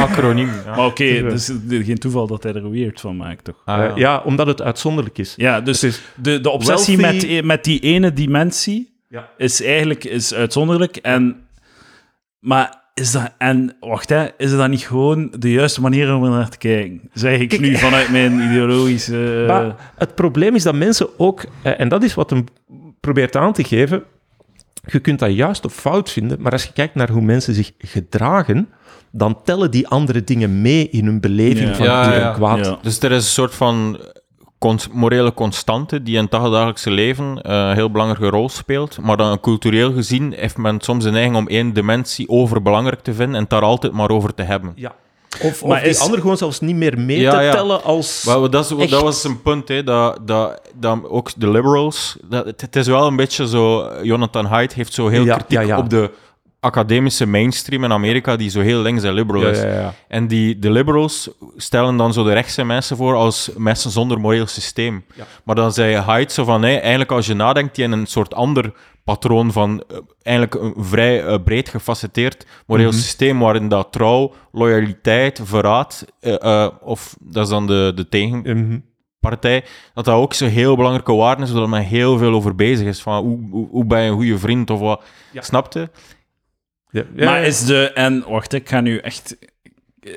acroniem. 0.00 0.46
Ja. 0.64 0.76
Maar 0.76 0.86
oké, 0.86 1.22
dus 1.22 1.46
het 1.46 1.60
geen 1.68 1.98
toeval 1.98 2.26
dat 2.26 2.42
hij 2.42 2.52
er 2.54 2.70
weird 2.70 3.00
van 3.00 3.16
maakt, 3.16 3.44
toch? 3.44 3.62
Ah, 3.64 3.96
ja, 3.96 4.22
omdat 4.24 4.46
het 4.46 4.62
uitzonderlijk 4.62 5.18
is. 5.18 5.34
Ja, 5.36 5.60
dus 5.60 5.80
Het 5.80 5.90
is- 5.92 6.00
de, 6.16 6.40
de 6.40 6.50
obsessie 6.50 6.96
Wealthy- 6.96 7.34
met, 7.34 7.44
met 7.44 7.64
die 7.64 7.80
ene 7.80 8.12
dimensie 8.12 8.94
Ja. 9.08 9.28
is 9.36 9.62
eigenlijk 9.62 10.04
is 10.04 10.34
uitzonderlijk. 10.34 10.96
En, 10.96 11.36
maar 12.38 12.82
is 12.94 13.12
dat, 13.12 13.32
en 13.38 13.76
wacht, 13.80 14.08
hè, 14.08 14.26
is 14.36 14.50
dat 14.50 14.68
niet 14.68 14.86
gewoon 14.86 15.32
de 15.38 15.50
juiste 15.52 15.80
manier 15.80 16.14
om 16.14 16.24
er 16.24 16.30
naar 16.30 16.48
te 16.48 16.58
kijken? 16.58 17.00
Zeg 17.12 17.38
ik 17.40 17.48
Kijk, 17.48 17.60
nu 17.60 17.76
vanuit 17.76 18.10
mijn 18.10 18.40
ideologische. 18.40 19.44
Maar 19.46 19.92
het 19.96 20.14
probleem 20.14 20.54
is 20.54 20.62
dat 20.62 20.74
mensen 20.74 21.08
ook, 21.18 21.44
eh, 21.62 21.80
en 21.80 21.88
dat 21.88 22.02
is 22.02 22.14
wat 22.14 22.30
hem 22.30 22.44
probeert 23.00 23.36
aan 23.36 23.52
te 23.52 23.64
geven, 23.64 24.02
je 24.86 24.98
kunt 24.98 25.18
dat 25.18 25.32
juist 25.34 25.64
of 25.64 25.72
fout 25.74 26.10
vinden, 26.10 26.40
maar 26.40 26.52
als 26.52 26.64
je 26.64 26.72
kijkt 26.72 26.94
naar 26.94 27.10
hoe 27.10 27.22
mensen 27.22 27.54
zich 27.54 27.72
gedragen, 27.78 28.68
dan 29.10 29.38
tellen 29.44 29.70
die 29.70 29.88
andere 29.88 30.24
dingen 30.24 30.60
mee 30.62 30.88
in 30.88 31.04
hun 31.04 31.20
beleving 31.20 31.68
Ja. 31.68 31.74
van 31.74 31.84
Ja, 31.86 32.04
goed 32.04 32.12
en 32.14 32.32
kwaad. 32.32 32.66
Ja. 32.66 32.78
Dus 32.82 33.00
er 33.00 33.10
is 33.12 33.24
een 33.24 33.30
soort 33.30 33.54
van 33.54 33.98
cons- 34.58 34.88
morele 34.92 35.34
constante 35.34 36.02
die 36.02 36.16
in 36.16 36.22
het 36.22 36.30
dagelijkse 36.30 36.90
leven 36.90 37.42
eh, 37.42 37.52
een 37.68 37.74
heel 37.74 37.90
belangrijke 37.90 38.36
rol 38.36 38.48
speelt. 38.48 38.98
Maar 39.02 39.16
dan 39.16 39.40
cultureel 39.40 39.92
gezien 39.92 40.32
heeft 40.36 40.56
men 40.56 40.80
soms 40.80 41.04
de 41.04 41.10
neiging 41.10 41.36
om 41.36 41.48
één 41.48 41.72
dimensie 41.72 42.28
overbelangrijk 42.28 43.00
te 43.00 43.14
vinden 43.14 43.34
en 43.34 43.40
het 43.40 43.50
daar 43.50 43.62
altijd 43.62 43.92
maar 43.92 44.10
over 44.10 44.34
te 44.34 44.42
hebben. 44.42 44.72
Ja. 44.74 44.94
Of, 45.42 45.62
of 45.62 45.68
Maar 45.68 45.80
die 45.80 45.88
is- 45.90 46.00
andere 46.00 46.20
gewoon 46.20 46.36
zelfs 46.36 46.60
niet 46.60 46.76
meer 46.76 46.98
mee 46.98 47.20
Ja, 47.20 47.30
te 47.38 47.42
ja. 47.44 47.50
tellen 47.52 47.82
als... 47.82 48.22
Wel, 48.24 48.50
dat, 48.50 48.64
is, 48.70 48.76
Echt. 48.78 48.90
dat 48.90 49.02
was 49.02 49.24
een 49.24 49.42
punt, 49.42 49.68
hè, 49.68 49.84
dat, 49.84 50.18
dat, 50.26 50.60
dat 50.74 50.98
ook 51.08 51.30
de 51.36 51.50
liberals... 51.50 52.16
Dat, 52.28 52.44
het, 52.44 52.60
het 52.60 52.76
is 52.76 52.86
wel 52.86 53.06
een 53.06 53.16
beetje 53.16 53.48
zo... 53.48 53.90
Jonathan 54.02 54.44
Haidt 54.44 54.72
heeft 54.74 54.92
zo 54.94 55.08
heel 55.08 55.24
Ja, 55.24 55.34
kritiek 55.34 55.58
ja, 55.58 55.60
ja. 55.60 55.78
op 55.78 55.90
de 55.90 56.10
academische 56.64 57.26
mainstream 57.26 57.84
in 57.84 57.92
Amerika, 57.92 58.36
die 58.36 58.50
zo 58.50 58.60
heel 58.60 58.82
links 58.82 59.02
en 59.02 59.12
liberal 59.14 59.42
Ja, 59.42 59.48
is. 59.48 59.60
ja, 59.60 59.66
ja. 59.72 59.94
En 60.08 60.26
die, 60.26 60.58
de 60.58 60.70
liberals 60.70 61.30
stellen 61.56 61.96
dan 61.96 62.12
zo 62.12 62.24
de 62.24 62.32
rechtse 62.32 62.64
mensen 62.64 62.96
voor 62.96 63.14
als 63.14 63.50
mensen 63.56 63.90
zonder 63.90 64.20
moreel 64.20 64.46
systeem. 64.46 65.04
Maar 65.44 65.54
dan 65.54 65.72
zei 65.72 65.96
Haidt 65.96 66.32
zo 66.32 66.44
van, 66.44 66.60
nee, 66.60 66.78
eigenlijk 66.78 67.12
als 67.12 67.26
je 67.26 67.34
nadenkt, 67.34 67.74
die 67.74 67.84
in 67.84 67.92
een 67.92 68.06
soort 68.06 68.34
ander 68.34 68.72
patroon 69.04 69.52
van 69.52 69.84
eh, 69.88 69.96
eigenlijk 70.22 70.54
een 70.62 70.84
vrij 70.84 71.24
eh, 71.24 71.38
breed 71.44 71.68
gefacetteerd 71.68 72.46
moreel 72.66 72.88
Mhm. 72.90 72.96
systeem, 72.98 73.38
waarin 73.38 73.68
dat 73.68 73.92
trouw, 73.92 74.32
loyaliteit, 74.52 75.40
verraad, 75.44 76.04
eh, 76.20 76.68
of 76.82 77.16
dat 77.20 77.44
is 77.44 77.50
dan 77.50 77.66
de, 77.66 77.92
de 77.94 78.08
tegenpartij, 78.08 79.56
Mhm. 79.58 79.66
dat 79.94 80.04
dat 80.04 80.14
ook 80.14 80.34
zo 80.34 80.46
heel 80.46 80.76
belangrijke 80.76 81.12
waarden 81.14 81.44
is, 81.44 81.50
zodat 81.50 81.68
men 81.68 81.82
heel 81.82 82.18
veel 82.18 82.32
over 82.34 82.54
bezig 82.54 82.86
is, 82.86 83.02
van 83.02 83.22
hoe, 83.24 83.38
hoe, 83.50 83.68
hoe 83.70 83.84
ben 83.84 84.00
je 84.02 84.08
een 84.10 84.14
goede 84.16 84.38
vriend 84.38 84.70
of 84.70 84.80
wat. 84.80 85.02
Snapte? 85.34 85.90
Ja, 86.94 87.04
ja, 87.14 87.24
maar 87.24 87.44
is 87.44 87.64
de. 87.64 87.92
En 87.92 88.24
wacht, 88.28 88.52
ik 88.52 88.68
ga 88.68 88.80
nu 88.80 88.98
echt. 88.98 89.36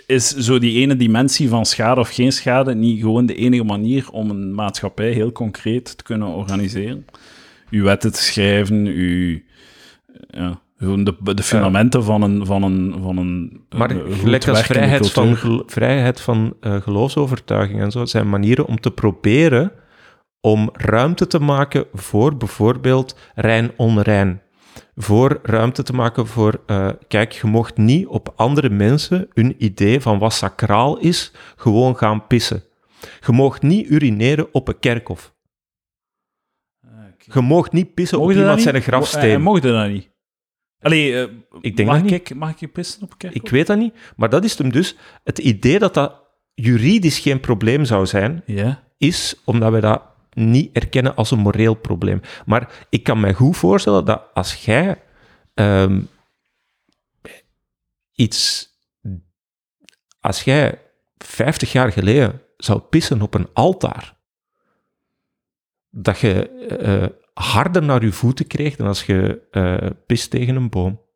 Is 0.05 0.29
zo 0.29 0.59
die 0.59 0.81
ene 0.81 0.95
dimensie 0.95 1.49
van 1.49 1.65
schade 1.65 1.99
of 1.99 2.09
geen 2.09 2.31
schade 2.31 2.75
niet 2.75 2.99
gewoon 2.99 3.25
de 3.25 3.35
enige 3.35 3.63
manier 3.63 4.09
om 4.11 4.29
een 4.29 4.55
maatschappij 4.55 5.11
heel 5.11 5.31
concreet 5.31 5.97
te 5.97 6.03
kunnen 6.03 6.27
organiseren? 6.27 7.05
Uw 7.69 7.83
wetten 7.83 8.11
te 8.11 8.23
schrijven, 8.23 8.85
uw. 8.85 9.39
Ja, 10.27 10.61
gewoon 10.77 11.03
de, 11.03 11.15
de 11.23 11.43
fundamenten 11.43 12.03
van 12.03 12.21
een. 12.21 12.45
Van 12.45 12.63
een, 12.63 12.95
van 13.01 13.17
een 13.17 13.65
Maar 13.77 13.91
een 13.91 14.01
goed 14.01 14.19
gelijk 14.19 14.47
als 14.47 14.61
vrijheid 14.61 15.11
van, 15.11 15.63
vrijheid 15.65 16.21
van 16.21 16.55
eh, 16.61 16.81
geloofsovertuiging 16.81 17.81
en 17.81 17.91
zo, 17.91 18.05
zijn 18.05 18.29
manieren 18.29 18.65
om 18.65 18.79
te 18.79 18.91
proberen 18.91 19.71
om 20.41 20.69
ruimte 20.73 21.27
te 21.27 21.39
maken 21.39 21.85
voor 21.93 22.37
bijvoorbeeld 22.37 23.17
rein-onrein. 23.35 24.41
Voor 24.95 25.39
ruimte 25.43 25.83
te 25.83 25.93
maken 25.93 26.27
voor, 26.27 26.61
eh, 26.65 26.89
kijk, 27.07 27.31
je 27.31 27.47
mocht 27.47 27.77
niet 27.77 28.07
op 28.07 28.33
andere 28.35 28.69
mensen 28.69 29.27
hun 29.33 29.55
idee 29.63 30.01
van 30.01 30.19
wat 30.19 30.33
sacraal 30.33 30.97
is, 30.97 31.31
gewoon 31.55 31.97
gaan 31.97 32.27
pissen. 32.27 32.63
Je 33.25 33.31
mocht 33.31 33.61
niet 33.61 33.89
urineren 33.89 34.53
op 34.53 34.67
een 34.67 34.79
kerkhof. 34.79 35.35
Je 37.33 37.41
mocht 37.41 37.71
niet 37.71 37.93
pissen 37.93 38.17
Mocht 38.17 38.31
op 38.31 38.37
iemand 38.37 38.55
niet? 38.55 38.67
zijn 38.67 38.81
grafsteen. 38.81 39.33
En 39.33 39.41
mocht 39.41 39.63
je 39.63 39.71
dat 39.71 39.89
niet? 39.89 40.09
Allee, 40.79 41.21
eh, 41.21 41.31
Ik 41.61 41.75
denk 41.75 41.89
mag 41.89 41.97
dat 42.01 42.09
niet. 42.09 42.29
Ik, 42.29 42.35
mag 42.35 42.49
ik 42.51 42.59
je 42.59 42.67
pissen 42.67 43.01
op 43.03 43.17
kerk? 43.17 43.33
Ik 43.33 43.49
weet 43.49 43.67
dat 43.67 43.77
niet, 43.77 43.93
maar 44.15 44.29
dat 44.29 44.43
is 44.43 44.57
hem 44.57 44.71
dus. 44.71 44.95
Het 45.23 45.37
idee 45.37 45.79
dat 45.79 45.93
dat 45.93 46.23
juridisch 46.53 47.19
geen 47.19 47.39
probleem 47.39 47.85
zou 47.85 48.05
zijn, 48.05 48.43
is 48.97 49.41
omdat 49.45 49.71
we 49.71 49.79
dat 49.79 50.01
niet 50.37 50.75
erkennen 50.75 51.15
als 51.15 51.31
een 51.31 51.39
moreel 51.39 51.73
probleem. 51.73 52.21
Maar 52.45 52.85
ik 52.89 53.03
kan 53.03 53.19
me 53.19 53.33
goed 53.33 53.57
voorstellen 53.57 54.05
dat 54.05 54.23
als 54.33 54.65
jij 54.65 55.03
ehm, 55.53 56.01
iets... 58.13 58.65
Als 60.19 60.43
jij 60.43 60.81
50 61.17 61.71
jaar 61.71 61.91
geleden 61.91 62.41
zou 62.57 62.79
pissen 62.79 63.21
op 63.21 63.33
een 63.33 63.47
altaar, 63.53 64.17
dat 65.89 66.19
je 66.19 66.49
eh, 66.49 67.05
harder 67.33 67.83
naar 67.83 68.03
je 68.03 68.11
voeten 68.11 68.47
kreeg 68.47 68.75
dan 68.75 68.87
als 68.87 69.05
je 69.05 69.47
eh 69.51 69.89
pist 70.05 70.29
tegen 70.29 70.55
een 70.55 70.69
boom. 70.69 71.06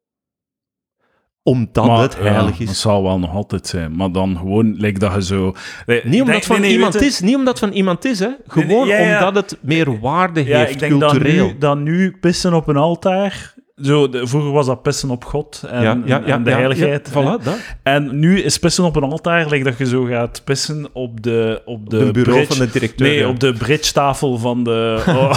Omdat 1.43 1.85
Maar, 1.85 2.01
het 2.01 2.18
heilig 2.19 2.57
ja, 2.57 2.61
is. 2.61 2.65
Dat 2.65 2.76
zal 2.76 3.03
wel 3.03 3.19
nog 3.19 3.34
altijd 3.34 3.68
zijn, 3.68 3.95
maar 3.95 4.11
dan 4.11 4.38
gewoon 4.38 4.76
lijkt 4.80 4.99
dat 4.99 5.13
je 5.13 5.23
zo. 5.23 5.55
Nee, 5.85 6.01
Niet 6.03 6.22
omdat 6.22 6.35
het 6.35 6.45
van 6.45 6.61
nee, 6.61 6.72
iemand 6.72 7.01
is, 7.01 7.19
niet 7.19 7.35
omdat 7.35 7.59
van 7.59 7.72
iemand 7.72 8.05
is, 8.05 8.19
hè. 8.19 8.27
nee, 8.27 8.38
Gewoon 8.47 8.88
ja, 8.88 8.97
ja. 8.97 9.27
omdat 9.27 9.49
het 9.49 9.59
meer 9.61 9.99
waarde 9.99 10.41
heeft, 10.41 10.72
ik 10.72 10.80
denk 10.80 10.99
dat 10.99 11.11
cultureel. 11.11 11.47
nu, 11.47 11.57
dat 11.57 11.77
nu 11.77 12.18
pissen 12.19 12.53
op 12.53 12.68
een 12.68 12.77
altaar. 12.77 13.53
Zo, 13.84 14.10
de- 14.10 14.28
vroeger 14.28 14.52
was 14.52 14.66
dat 14.66 14.82
pissen 14.82 15.10
op 15.10 15.24
God 15.26 15.64
en, 15.68 15.82
ja, 15.82 16.02
ja, 16.06 16.22
ja, 16.26 16.34
en 16.36 16.44
de 16.44 16.49
ja, 16.49 16.56
heiligheid. 16.56 17.10
ja, 17.14 17.22
voilà, 17.40 17.44
dat. 17.44 17.58
En 17.84 18.20
nu 18.20 18.40
is 18.41 18.58
pissen 18.58 18.84
op 18.84 18.95
een 18.95 19.03
altaar, 19.03 19.48
like 19.49 19.64
dat 19.64 19.78
je 19.78 19.86
zo 19.86 20.03
gaat 20.03 20.41
pissen 20.45 20.90
op 20.94 21.24
de, 21.24 21.62
op 21.66 21.90
de, 21.90 21.98
De 22.06 22.12
bureau 22.12 22.38
bridge- 22.38 22.56
van 22.56 22.66
de 22.66 22.72
directeur. 22.72 23.08
Nee, 23.08 23.18
ja. 23.18 23.28
op 23.28 23.40
de 23.40 23.53
bridge-tafel 23.53 24.38
van 24.38 24.64
de, 24.64 25.03
oh, 25.08 25.34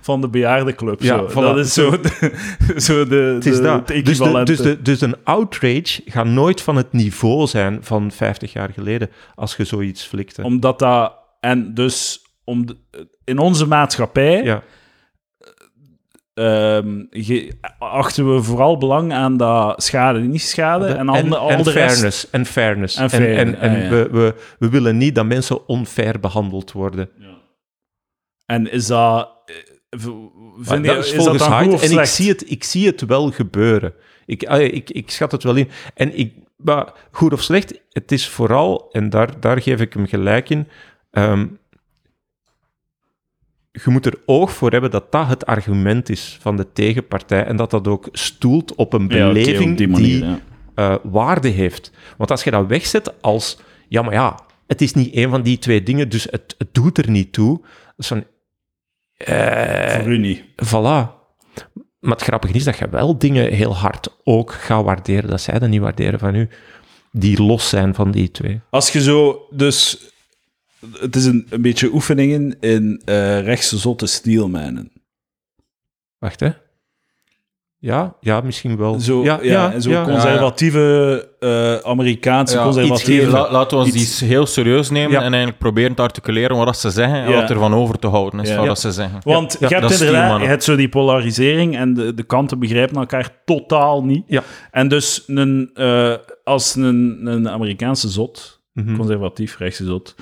van 0.00 0.20
de 0.20 0.28
bejaardenclub. 0.28 1.02
Ja, 1.02 1.16
zo. 1.18 1.28
voilà. 1.30 1.34
Dat 1.34 1.58
is 1.58 1.72
zo 1.72 1.90
de, 2.00 2.32
zo 2.76 3.06
de, 3.06 3.16
Het 3.16 3.46
is 3.46 3.60
dat. 3.60 3.88
het 3.88 4.46
Dus, 4.46 4.58
dus, 4.58 4.76
dus 4.82 5.00
een 5.00 5.16
outrage 5.24 6.02
gaat 6.04 6.26
nooit 6.26 6.62
van 6.62 6.76
het 6.76 6.92
niveau 6.92 7.46
zijn 7.46 7.78
van 7.82 8.10
50 8.10 8.52
jaar 8.52 8.70
geleden, 8.74 9.10
als 9.34 9.56
je 9.56 9.64
zoiets 9.64 10.04
flikte. 10.04 10.42
Omdat 10.42 10.78
dat... 10.78 11.12
En 11.40 11.74
dus 11.74 12.20
om 12.44 12.64
in 13.24 13.38
onze 13.38 13.66
maatschappij 13.66 14.62
ja. 16.42 16.76
ehm, 16.76 17.50
achten 17.78 18.34
we 18.34 18.42
vooral 18.42 18.76
belang 18.78 19.12
aan 19.12 19.36
dat 19.36 19.82
schade, 19.82 20.18
niet 20.20 20.42
schade. 20.42 20.86
en 20.86 21.08
al, 21.08 21.24
de- 21.28 21.36
al 21.36 21.50
en 21.50 21.62
de 21.62 21.70
rest... 21.70 21.92
fairness. 21.94 22.30
En 22.30 22.46
fairness. 22.46 22.96
En 22.96 23.02
En, 23.02 23.10
fair, 23.10 23.36
en, 23.36 23.58
en 23.58 23.72
ja, 23.72 23.78
ja. 23.82 23.88
We, 23.88 24.08
we, 24.10 24.34
we 24.58 24.68
willen 24.68 24.96
niet 24.96 25.14
dat 25.14 25.26
mensen 25.26 25.68
onfair 25.68 26.20
behandeld 26.20 26.72
worden. 26.72 27.08
En 28.46 28.70
is 28.72 28.86
dat... 28.86 29.30
eh, 29.46 29.98
Vind 30.58 30.84
je, 30.86 30.92
dat 30.92 31.04
is 31.04 31.10
is 31.10 31.14
volgens 31.16 31.38
dat 31.38 31.48
dan 31.48 31.56
Haidt. 31.56 31.72
goed 31.72 31.82
of 31.82 31.90
En 31.90 31.98
ik 31.98 32.04
zie, 32.04 32.28
het, 32.28 32.50
ik 32.50 32.64
zie 32.64 32.86
het 32.86 33.00
wel 33.06 33.30
gebeuren. 33.30 33.94
Ik, 34.26 34.44
ah, 34.46 34.60
ik, 34.62 34.90
ik 34.90 35.10
schat 35.10 35.32
het 35.32 35.42
wel 35.42 35.54
in. 35.56 35.68
En 35.94 36.18
ik, 36.18 36.34
maar 36.56 36.92
goed 37.10 37.32
of 37.32 37.42
slecht, 37.42 37.80
het 37.92 38.12
is 38.12 38.28
vooral, 38.28 38.88
en 38.92 39.10
daar, 39.10 39.40
daar 39.40 39.62
geef 39.62 39.80
ik 39.80 39.92
hem 39.92 40.06
gelijk 40.06 40.50
in, 40.50 40.68
ehm, 41.10 41.46
je 43.84 43.90
moet 43.90 44.06
er 44.06 44.18
oog 44.26 44.52
voor 44.52 44.70
hebben 44.70 44.90
dat 44.90 45.12
dat 45.12 45.26
het 45.28 45.46
argument 45.46 46.08
is 46.08 46.38
van 46.40 46.56
de 46.56 46.72
tegenpartij 46.72 47.44
en 47.44 47.56
dat 47.56 47.70
dat 47.70 47.88
ook 47.88 48.08
stoelt 48.12 48.74
op 48.74 48.92
een 48.92 49.02
Ja, 49.08 49.08
beleving 49.08 49.70
op 49.70 49.76
die 49.76 49.88
manier, 49.88 50.20
die 50.20 50.24
ja. 50.24 50.38
eh, 50.74 50.94
waarde 51.02 51.48
heeft. 51.48 51.90
Want 52.16 52.30
als 52.30 52.44
je 52.44 52.50
dat 52.50 52.66
wegzet 52.66 53.22
als, 53.22 53.58
ja, 53.88 54.02
maar 54.02 54.12
ja, 54.12 54.38
het 54.66 54.80
is 54.82 54.92
niet 54.92 55.14
één 55.14 55.30
van 55.30 55.42
die 55.42 55.58
twee 55.58 55.82
dingen, 55.82 56.08
dus 56.08 56.26
het, 56.30 56.54
het 56.58 56.68
doet 56.74 56.98
er 56.98 57.10
niet 57.10 57.32
toe. 57.32 57.60
Van, 57.96 58.24
Eh, 59.16 59.94
Voor 59.94 60.12
u 60.12 60.18
niet. 60.18 60.42
Voilà. 60.64 61.14
Maar 62.00 62.14
het 62.14 62.22
grappige 62.22 62.54
is 62.54 62.64
dat 62.64 62.78
je 62.78 62.88
wel 62.88 63.18
dingen 63.18 63.52
heel 63.52 63.76
hard 63.76 64.16
ook 64.24 64.52
gaat 64.52 64.84
waarderen, 64.84 65.30
dat 65.30 65.40
zij 65.40 65.58
dat 65.58 65.68
niet 65.68 65.80
waarderen 65.80 66.18
van 66.18 66.34
u, 66.34 66.48
die 67.12 67.42
los 67.42 67.68
zijn 67.68 67.94
van 67.94 68.10
die 68.10 68.30
twee. 68.30 68.60
Als 68.70 68.92
je 68.92 69.02
zo, 69.02 69.46
dus 69.50 69.98
het 71.00 71.16
is 71.16 71.24
een, 71.24 71.46
een 71.50 71.62
beetje 71.62 71.92
oefeningen 71.92 72.56
in 72.60 73.02
eh 73.04 73.40
rechtse 73.44 73.78
zotte 73.78 74.06
steelmanen. 74.06 74.90
Wacht, 76.18 76.40
hè. 76.40 76.50
Ja, 77.78 78.14
ja, 78.20 78.40
misschien 78.40 78.76
wel. 78.76 79.00
Zo, 79.00 79.22
ja, 79.24 79.38
ja, 79.42 79.80
zo 79.80 79.90
ja. 79.90 80.02
conservatieve 80.04 81.28
eh, 81.40 81.74
Amerikaanse 81.90 82.56
Ja, 82.56 82.62
conservatieve. 82.62 83.22
iets 83.22 83.30
La- 83.32 83.50
laten 83.52 83.78
we 83.78 83.84
ons 83.84 83.94
iets- 83.94 84.18
die 84.18 84.28
heel 84.28 84.46
serieus 84.46 84.90
nemen 84.90 85.10
Ja. 85.10 85.16
en 85.22 85.28
eigenlijk 85.28 85.58
proberen 85.58 85.94
te 85.94 86.02
articuleren 86.02 86.56
wat 86.56 86.78
ze 86.78 86.90
zeggen 86.90 87.22
en 87.22 87.30
Ja. 87.30 87.40
wat 87.40 87.50
er 87.50 87.58
van 87.58 87.74
over 87.74 87.98
te 87.98 88.06
houden 88.06 88.40
is 88.40 88.48
Ja. 88.48 88.54
van 88.54 88.62
Ja. 88.62 88.68
wat 88.68 88.80
ze 88.80 88.92
zeggen. 88.92 89.18
Want 89.22 89.52
Ja, 89.60 89.68
je 89.68 89.74
hebt 89.74 89.90
inderdaad, 89.90 89.96
steelmannen. 90.08 90.40
je 90.42 90.48
hebt 90.48 90.64
zo 90.64 90.76
die 90.76 90.88
polarisering 90.88 91.76
en 91.76 91.94
de, 91.94 92.14
de 92.14 92.22
kanten 92.22 92.58
begrijpen 92.58 92.96
elkaar 92.96 93.30
totaal 93.44 94.04
niet. 94.04 94.24
Ja. 94.26 94.42
En 94.70 94.88
dus 94.88 95.22
een, 95.26 95.70
eh, 95.74 96.14
als 96.44 96.74
een, 96.74 97.20
een 97.26 97.48
Amerikaanse 97.48 98.08
zot, 98.08 98.60
Mhm. 98.72 98.96
conservatief 98.96 99.58
rechtse 99.58 99.84
zot, 99.84 100.14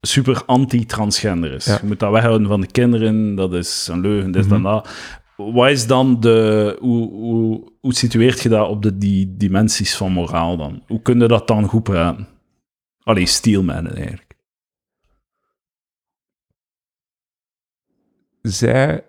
super 0.00 0.44
anti-transgender 0.44 1.52
is. 1.52 1.64
Ja. 1.64 1.78
Je 1.80 1.86
moet 1.86 1.98
dat 1.98 2.12
weghouden 2.12 2.46
van 2.48 2.60
de 2.60 2.66
kinderen, 2.66 3.34
dat 3.34 3.52
is 3.54 3.88
een 3.90 4.00
leugen, 4.00 4.30
dit 4.32 4.44
Mhm. 4.44 4.54
en 4.54 4.62
dat. 4.62 4.88
Wat 5.36 5.70
is 5.70 5.86
dan 5.86 6.20
de... 6.20 6.76
Hoe, 6.80 7.08
hoe, 7.10 7.72
hoe 7.80 7.94
situeert 7.94 8.40
je 8.40 8.48
dat 8.48 8.68
op 8.68 8.82
de 8.82 8.98
die 8.98 9.36
dimensies 9.36 9.96
van 9.96 10.12
moraal 10.12 10.56
dan? 10.56 10.82
Hoe 10.86 11.02
kun 11.02 11.20
je 11.20 11.28
dat 11.28 11.48
dan 11.48 11.64
goed 11.68 11.82
praten? 11.82 12.28
Allee, 13.02 13.26
eigenlijk. 13.94 14.28
zij 18.42 19.04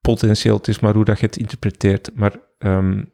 potentieel, 0.00 0.56
het 0.56 0.68
is 0.68 0.80
maar 0.80 0.94
hoe 0.94 1.04
dat 1.04 1.20
je 1.20 1.26
het 1.26 1.36
interpreteert, 1.36 2.10
maar 2.14 2.36
ehm, 2.58 3.04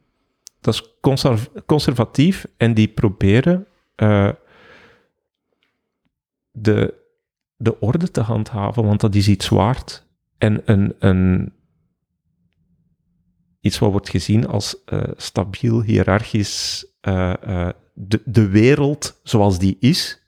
dat 0.61 0.73
is 0.73 0.97
conserv- 1.01 1.47
conservatief 1.65 2.45
en 2.57 2.73
die 2.73 2.87
proberen 2.87 3.67
eh, 3.95 4.29
de, 6.61 6.93
de 7.55 7.79
orde 7.79 8.11
te 8.11 8.21
handhaven, 8.21 8.83
want 8.85 9.01
dat 9.01 9.15
is 9.15 9.27
iets 9.27 9.49
waard. 9.49 10.05
En 10.37 10.61
een, 10.65 10.95
een, 10.99 11.53
iets 13.59 13.79
wat 13.79 13.91
wordt 13.91 14.09
gezien 14.09 14.47
als 14.47 14.83
eh, 14.85 15.03
stabiel, 15.15 15.81
hiërarchisch, 15.81 16.85
eh, 17.01 17.33
eh, 17.67 17.73
de, 17.93 18.21
de 18.25 18.47
wereld 18.47 19.19
zoals 19.23 19.59
die 19.59 19.77
is, 19.79 20.21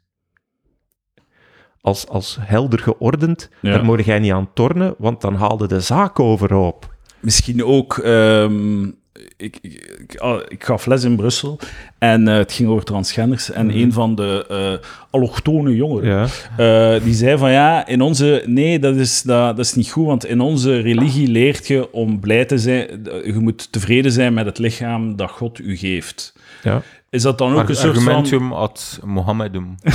als, 1.81 2.07
als 2.07 2.37
helder 2.39 2.79
geordend, 2.79 3.49
Ja. 3.61 3.71
daar 3.71 3.83
moet 3.85 4.05
jij 4.05 4.19
niet 4.19 4.31
aan 4.31 4.53
tornen, 4.53 4.95
want 4.97 5.21
dan 5.21 5.35
haalde 5.35 5.67
de 5.67 5.81
zaak 5.81 6.19
overhoop. 6.19 6.95
Misschien 7.19 7.63
ook. 7.65 7.97
ehm, 7.97 8.91
ik, 9.37 9.57
ik, 9.61 9.95
ik, 10.07 10.17
ah, 10.19 10.39
ik 10.47 10.63
gaf 10.63 10.85
les 10.85 11.03
in 11.03 11.15
Brussel 11.15 11.59
en 11.97 12.27
eh, 12.27 12.35
het 12.35 12.51
ging 12.53 12.69
over 12.69 12.83
transgenders. 12.83 13.51
En 13.51 13.65
Mhm. 13.65 13.77
een 13.77 13.93
van 13.93 14.15
de 14.15 14.45
eh 14.49 14.87
allochtone 15.09 15.75
jongeren 15.75 16.09
Ja. 16.57 16.95
eh, 16.95 17.03
die 17.03 17.13
zei 17.13 17.37
van 17.37 17.51
ja, 17.51 17.87
in 17.87 18.01
onze. 18.01 18.43
Nee, 18.45 18.79
dat 18.79 18.95
is, 18.95 19.21
dat, 19.21 19.55
dat 19.55 19.65
is 19.65 19.73
niet 19.73 19.89
goed, 19.91 20.05
want 20.05 20.25
in 20.25 20.39
onze 20.39 20.79
religie 20.79 21.27
leert 21.27 21.67
je 21.67 21.91
om 21.93 22.19
blij 22.19 22.45
te 22.45 22.57
zijn. 22.57 22.87
Je 23.23 23.33
moet 23.39 23.71
tevreden 23.71 24.11
zijn 24.11 24.33
met 24.33 24.45
het 24.45 24.57
lichaam 24.57 25.15
dat 25.15 25.31
God 25.31 25.59
u 25.59 25.77
geeft. 25.77 26.33
Ja. 26.63 26.81
Is 27.09 27.21
dat 27.21 27.37
dan 27.37 27.53
ook 27.55 27.69
een 27.69 27.75
soort 27.75 27.93
van. 27.97 28.07
Argumentum 28.07 28.53
ad 28.53 28.99
Mohammedum. 29.05 29.75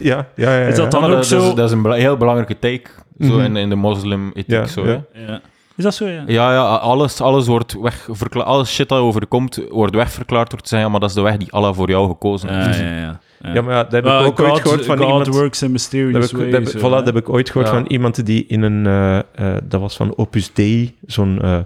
Ja, 0.00 0.28
ja, 0.36 0.58
ja, 0.60 0.66
Is 0.66 0.76
dat 0.76 0.90
dan 0.90 1.04
ook 1.04 1.10
dat, 1.10 1.26
zo- 1.26 1.38
dat 1.38 1.48
is, 1.48 1.54
dat 1.54 1.70
is 1.70 1.76
een 1.76 1.92
heel 1.92 2.16
belangrijke 2.16 2.58
take 2.58 2.82
zo 3.20 3.26
Mhm. 3.26 3.40
in, 3.40 3.56
in 3.56 3.68
de 3.68 3.74
moslim-ethiek. 3.74 4.46
Ja, 4.50 4.66
zo, 4.66 4.86
ja. 4.86 5.40
Is 5.76 5.84
dat 5.84 5.94
zo, 5.94 6.06
ja? 6.06 6.22
Ja, 6.26 6.52
ja, 6.52 6.64
alles, 6.76 7.20
alles 7.20 7.46
wordt 7.46 7.80
wegverklaard. 7.80 8.46
Alles 8.48 8.74
shit 8.74 8.88
dat 8.88 8.98
overkomt, 8.98 9.60
wordt 9.68 9.94
wegverklaard 9.94 10.50
door 10.50 10.60
te 10.60 10.68
zeggen, 10.68 10.90
maar 10.90 11.00
dat 11.00 11.08
is 11.08 11.14
de 11.14 11.22
weg 11.22 11.36
die 11.36 11.52
Allah 11.52 11.74
voor 11.74 11.88
jou 11.88 12.08
gekozen 12.08 12.52
Ja, 12.52 12.64
heeft. 12.64 12.78
ja, 12.78 12.84
ja. 12.84 13.20
ja. 13.40 13.52
Ja, 13.54 13.62
maar 13.62 13.74
ja, 13.74 13.82
dat 13.82 13.92
heb 13.92 14.04
Well, 14.04 14.20
ik 14.20 14.26
ook 14.26 14.40
ooit 14.40 14.60
gehoord 14.60 14.84
van 14.84 14.96
God 14.96 15.06
iemand... 15.06 15.26
works 15.26 15.62
in 15.62 15.66
Dat 15.66 15.72
mysterious 15.72 16.30
heb, 16.30 16.40
ik, 16.40 16.50
ways. 16.50 16.64
dat, 16.64 16.72
heb- 16.72 16.80
voilà, 16.82 16.84
hè. 16.84 16.88
dat 16.90 17.06
heb 17.06 17.16
ik 17.16 17.28
ooit 17.28 17.50
gehoord 17.50 17.66
Ja. 17.70 17.74
van 17.74 17.86
iemand 17.86 18.26
die 18.26 18.46
in 18.46 18.62
een... 18.62 18.86
eh, 18.86 19.18
eh, 19.56 19.62
dat 19.64 19.80
was 19.80 19.96
van 19.96 20.16
Opus 20.16 20.52
Dei, 20.52 20.96
zo'n 21.06 21.40
eh, 21.42 21.58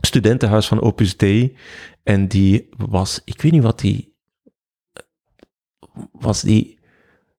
studentenhuis 0.00 0.66
van 0.66 0.80
Opus 0.80 1.16
Dei. 1.16 1.56
En 2.02 2.28
die 2.28 2.68
was... 2.76 3.20
Ik 3.24 3.42
weet 3.42 3.52
niet 3.52 3.62
wat 3.62 3.78
die... 3.80 4.14
Was 6.12 6.40
die 6.40 6.78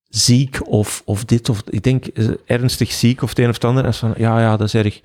ziek 0.09 0.67
of, 0.67 1.01
of 1.05 1.25
dit 1.25 1.49
of... 1.49 1.61
Ik 1.69 1.83
denk 1.83 2.05
eh, 2.05 2.29
ernstig 2.45 2.91
ziek 2.91 3.21
of 3.21 3.29
het 3.29 3.39
een 3.39 3.47
of 3.49 3.53
het 3.53 3.65
ander. 3.65 3.85
En 3.85 3.93
ze 3.93 3.99
van, 3.99 4.13
ja, 4.17 4.39
ja, 4.39 4.57
dat 4.57 4.67
is 4.67 4.73
erg. 4.75 5.01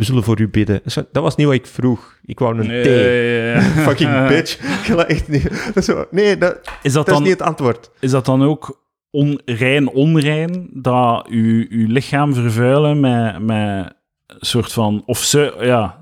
We 0.00 0.06
zullen 0.06 0.22
voor 0.22 0.40
u 0.40 0.48
bidden. 0.48 0.80
Dat 1.12 1.22
was 1.22 1.36
niet 1.36 1.46
wat 1.46 1.54
ik 1.56 1.66
vroeg. 1.66 2.18
Ik 2.24 2.38
wou 2.38 2.58
een 2.58 2.66
Nee, 2.66 2.82
thee. 2.82 3.44
ja, 3.46 3.52
ja. 3.54 3.60
Fucking 3.60 4.26
bitch. 4.28 4.58
Ik 4.80 4.84
ga 4.96 5.06
echt 5.06 5.28
niet... 5.28 5.42
Dat 5.66 5.76
is 5.76 5.84
zo, 5.84 6.04
nee, 6.10 6.38
dat, 6.38 6.58
Is 6.82 6.92
dat 6.92 7.06
dat 7.06 7.06
is 7.06 7.12
dan 7.12 7.22
niet 7.22 7.32
het 7.32 7.42
antwoord. 7.42 7.90
Is 8.00 8.10
dat 8.10 8.24
dan 8.24 8.42
ook 8.42 8.82
onrein, 9.10 9.88
onrein, 9.88 10.68
dat 10.72 11.26
uw, 11.28 11.66
uw 11.68 11.86
lichaam 11.86 12.34
vervuilen 12.34 13.00
met, 13.00 13.38
met 13.38 13.94
een 14.26 14.36
soort 14.40 14.72
van... 14.72 15.02
Of 15.06 15.18
zu- 15.18 15.52
ja, 15.60 15.99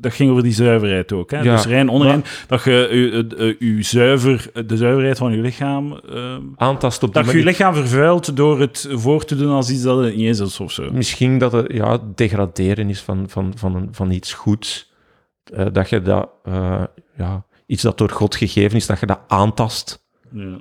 dat 0.00 0.12
ging 0.12 0.30
over 0.30 0.42
die 0.42 0.52
zuiverheid 0.52 1.12
ook. 1.12 1.30
Hè? 1.30 1.40
Ja, 1.40 1.56
dus 1.56 1.66
rein, 1.66 1.88
onrein, 1.88 2.24
dat 2.46 2.64
je 2.64 2.88
uw, 2.90 3.24
uw, 3.38 3.54
uw 3.58 3.82
zuiver, 3.82 4.50
de 4.66 4.76
zuiverheid 4.76 5.18
van 5.18 5.32
uw 5.32 5.42
lichaam... 5.42 5.92
ehm, 5.92 6.42
Aantast 6.56 7.02
op 7.02 7.14
dat 7.14 7.30
je 7.30 7.38
je 7.38 7.44
lichaam 7.44 7.74
vervuilt 7.74 8.36
door 8.36 8.60
het 8.60 8.88
voor 8.90 9.24
te 9.24 9.36
doen 9.36 9.52
als 9.52 9.70
iets 9.70 9.82
dat 9.82 10.04
het 10.04 10.16
niet 10.16 10.40
is 10.40 10.60
of 10.60 10.72
zo. 10.72 10.90
Misschien 10.92 11.38
dat 11.38 11.52
het 11.52 11.72
ja, 11.72 11.98
degraderen 12.14 12.88
is 12.88 13.00
van, 13.00 13.24
van, 13.28 13.52
van, 13.56 13.74
een, 13.74 13.88
van 13.92 14.10
iets 14.10 14.32
goeds. 14.32 14.92
Eh, 15.52 15.66
dat 15.72 15.88
je 15.88 16.02
dat, 16.02 16.28
eh, 16.44 16.82
ja, 17.16 17.44
iets 17.66 17.82
dat 17.82 17.98
door 17.98 18.10
God 18.10 18.36
gegeven 18.36 18.76
is, 18.76 18.86
dat 18.86 19.00
je 19.00 19.06
dat 19.06 19.20
aantast. 19.26 20.04
Ja. 20.32 20.60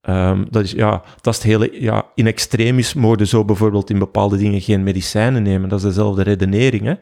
Ehm, 0.00 0.44
dat 0.50 0.64
is, 0.64 0.72
ja, 0.72 1.02
dat 1.20 1.34
is 1.34 1.42
het 1.42 1.50
hele, 1.50 1.80
ja, 1.80 2.06
in 2.14 2.26
extremis 2.26 2.94
mogen 2.94 3.26
zo 3.26 3.44
bijvoorbeeld 3.44 3.90
in 3.90 3.98
bepaalde 3.98 4.36
dingen 4.36 4.60
geen 4.60 4.82
medicijnen 4.82 5.42
nemen. 5.42 5.68
Dat 5.68 5.78
is 5.78 5.84
dezelfde 5.84 6.22
redenering, 6.22 6.84
hè? 6.84 6.94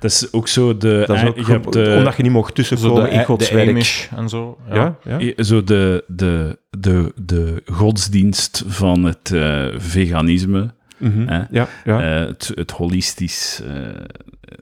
Dat 0.00 0.10
is 0.10 0.32
ook 0.32 0.48
zo 0.48 0.76
de... 0.76 1.04
Dat 1.06 1.16
is 1.16 1.24
ook 1.24 1.36
je 1.36 1.44
ge- 1.44 1.52
hebt 1.52 1.72
de- 1.72 1.94
omdat 1.98 2.16
je 2.16 2.22
niet 2.22 2.32
mocht 2.32 2.54
tussenkomen 2.54 3.04
de, 3.04 3.10
in 3.10 3.24
Gods 3.24 3.50
werk. 3.50 3.68
Amish 3.68 4.06
en 4.16 4.28
zo. 4.28 4.58
Ja. 4.68 4.74
Ja, 4.74 4.98
ja. 5.04 5.18
Eh, 5.18 5.44
Zo 5.44 5.64
de, 5.64 6.04
de, 6.06 6.58
de, 6.78 7.12
de 7.16 7.62
godsdienst 7.72 8.64
van 8.66 9.04
het 9.04 9.30
eh, 9.32 9.66
veganisme. 9.76 10.70
Mhm. 10.96 11.26
Hè? 11.28 11.42
ja, 11.50 11.68
ja. 11.84 12.20
Eh, 12.20 12.26
het, 12.26 12.52
het 12.54 12.70
holistisch, 12.70 13.62
eh 13.68 14.04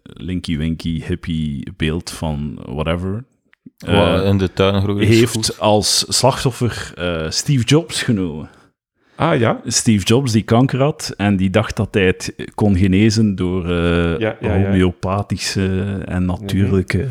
linky-winky, 0.02 1.02
hippie 1.06 1.72
beeld 1.76 2.10
van 2.10 2.58
whatever. 2.64 3.24
in 4.24 4.38
de 4.38 4.50
tuin 4.54 4.98
heeft 4.98 5.30
goed. 5.34 5.60
als 5.60 6.04
slachtoffer 6.08 6.92
eh, 6.96 7.30
Steve 7.30 7.64
Jobs 7.64 8.02
genomen. 8.02 8.48
Ah, 9.18 9.38
ja. 9.38 9.60
Steve 9.64 10.04
Jobs 10.04 10.32
die 10.32 10.42
kanker 10.42 10.80
had 10.80 11.14
en 11.16 11.36
die 11.36 11.50
dacht 11.50 11.76
dat 11.76 11.94
hij 11.94 12.06
het 12.06 12.34
kon 12.54 12.76
genezen 12.76 13.34
door 13.34 13.64
eh, 13.64 14.18
Ja, 14.18 14.36
ja, 14.40 14.54
ja. 14.54 14.64
homeopathische 14.70 15.98
en 16.04 16.24
natuurlijke, 16.24 17.08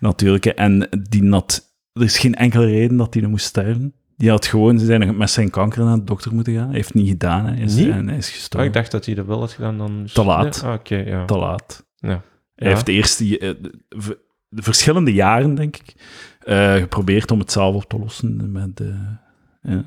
natuurlijke. 0.00 0.54
En 0.54 0.88
die 1.08 1.22
nat, 1.22 1.74
er 1.92 2.02
is 2.02 2.18
geen 2.18 2.34
enkele 2.34 2.66
reden 2.66 2.96
dat 2.96 3.14
hij 3.14 3.22
er 3.22 3.28
moest 3.28 3.44
sterven. 3.46 3.94
Die 4.16 4.30
had 4.30 4.46
gewoon 4.46 4.78
zijn, 4.78 5.16
met 5.16 5.30
zijn 5.30 5.50
kanker 5.50 5.84
naar 5.84 5.96
de 5.96 6.04
dokter 6.04 6.34
moeten 6.34 6.54
gaan. 6.54 6.66
Hij 6.66 6.74
heeft 6.76 6.94
niet 6.94 7.08
gedaan. 7.08 7.46
Hij 7.46 7.58
is, 7.58 7.76
en 7.76 8.08
hij 8.08 8.16
is 8.16 8.26
Ah, 8.28 8.32
gestorven. 8.34 8.68
ik 8.68 8.74
dacht 8.74 8.90
dat 8.90 9.06
hij 9.06 9.14
dat 9.14 9.26
wel 9.26 9.38
had 9.40 9.52
gedaan 9.52 9.78
dan... 9.78 10.04
Te 10.12 10.24
laat. 10.24 10.62
Ah, 10.64 10.72
Oké, 10.74 10.96
ja. 10.96 11.24
Te 11.24 11.36
laat. 11.38 11.86
Ja. 11.96 12.22
Hij 12.54 12.68
heeft 12.68 12.86
de 12.86 12.92
eerste 12.92 13.38
eh, 13.38 13.48
de, 13.60 13.70
de- 13.88 14.18
de 14.48 14.62
verschillende 14.62 15.12
jaren, 15.12 15.54
denk 15.54 15.76
ik, 15.76 15.94
eh, 16.44 16.74
geprobeerd 16.74 17.30
om 17.30 17.38
het 17.38 17.52
zelf 17.52 17.74
op 17.74 17.84
te 17.84 17.98
lossen 17.98 18.52
met, 18.52 18.82
ja. 19.62 19.84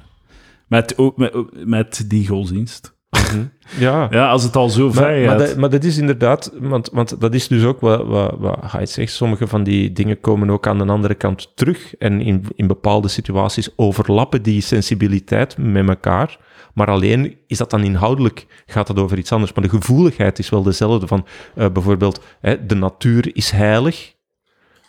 Met, 0.67 0.97
ook, 0.97 1.17
met, 1.17 1.65
met 1.65 2.05
die 2.07 2.27
godsdienst. 2.27 2.95
Mhm. 3.09 3.45
ja. 3.79 4.07
Ja, 4.11 4.29
als 4.29 4.43
het 4.43 4.55
al 4.55 4.69
zo 4.69 4.91
ver 4.91 5.01
Maar, 5.01 5.25
maar, 5.25 5.37
dat, 5.37 5.57
maar 5.57 5.69
dat 5.69 5.83
is 5.83 5.97
inderdaad, 5.97 6.51
want, 6.59 6.89
want 6.91 7.21
dat 7.21 7.33
is 7.33 7.47
dus 7.47 7.63
ook 7.63 7.79
wat, 7.79 8.07
wat, 8.07 8.35
wat 8.37 8.71
hij 8.71 8.85
zegt. 8.85 9.11
Sommige 9.11 9.47
van 9.47 9.63
die 9.63 9.91
dingen 9.91 10.19
komen 10.19 10.49
ook 10.49 10.67
aan 10.67 10.77
de 10.77 10.85
andere 10.85 11.15
kant 11.15 11.51
terug. 11.55 11.95
En 11.95 12.21
in, 12.21 12.45
in 12.55 12.67
bepaalde 12.67 13.07
situaties 13.07 13.69
overlappen 13.75 14.41
die 14.41 14.61
sensibiliteit 14.61 15.57
met 15.57 15.87
elkaar. 15.87 16.37
Maar 16.73 16.87
alleen 16.87 17.37
is 17.47 17.57
dat 17.57 17.69
dan 17.69 17.83
inhoudelijk, 17.83 18.63
gaat 18.65 18.87
het 18.87 18.99
over 18.99 19.17
iets 19.17 19.31
anders. 19.31 19.53
Maar 19.53 19.63
de 19.63 19.69
gevoeligheid 19.69 20.39
is 20.39 20.49
wel 20.49 20.63
dezelfde. 20.63 21.07
Van 21.07 21.25
eh, 21.55 21.69
bijvoorbeeld, 21.69 22.23
hè, 22.41 22.65
de 22.65 22.75
natuur 22.75 23.35
is 23.35 23.51
heilig. 23.51 24.13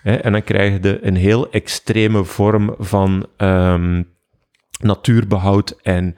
Hè, 0.02 0.14
en 0.14 0.32
dan 0.32 0.44
krijg 0.44 0.82
je 0.82 1.06
een 1.06 1.16
heel 1.16 1.50
extreme 1.50 2.24
vorm 2.24 2.74
van 2.78 3.26
ehm, 3.36 4.02
natuurbehoud 4.82 5.74
en, 5.82 6.16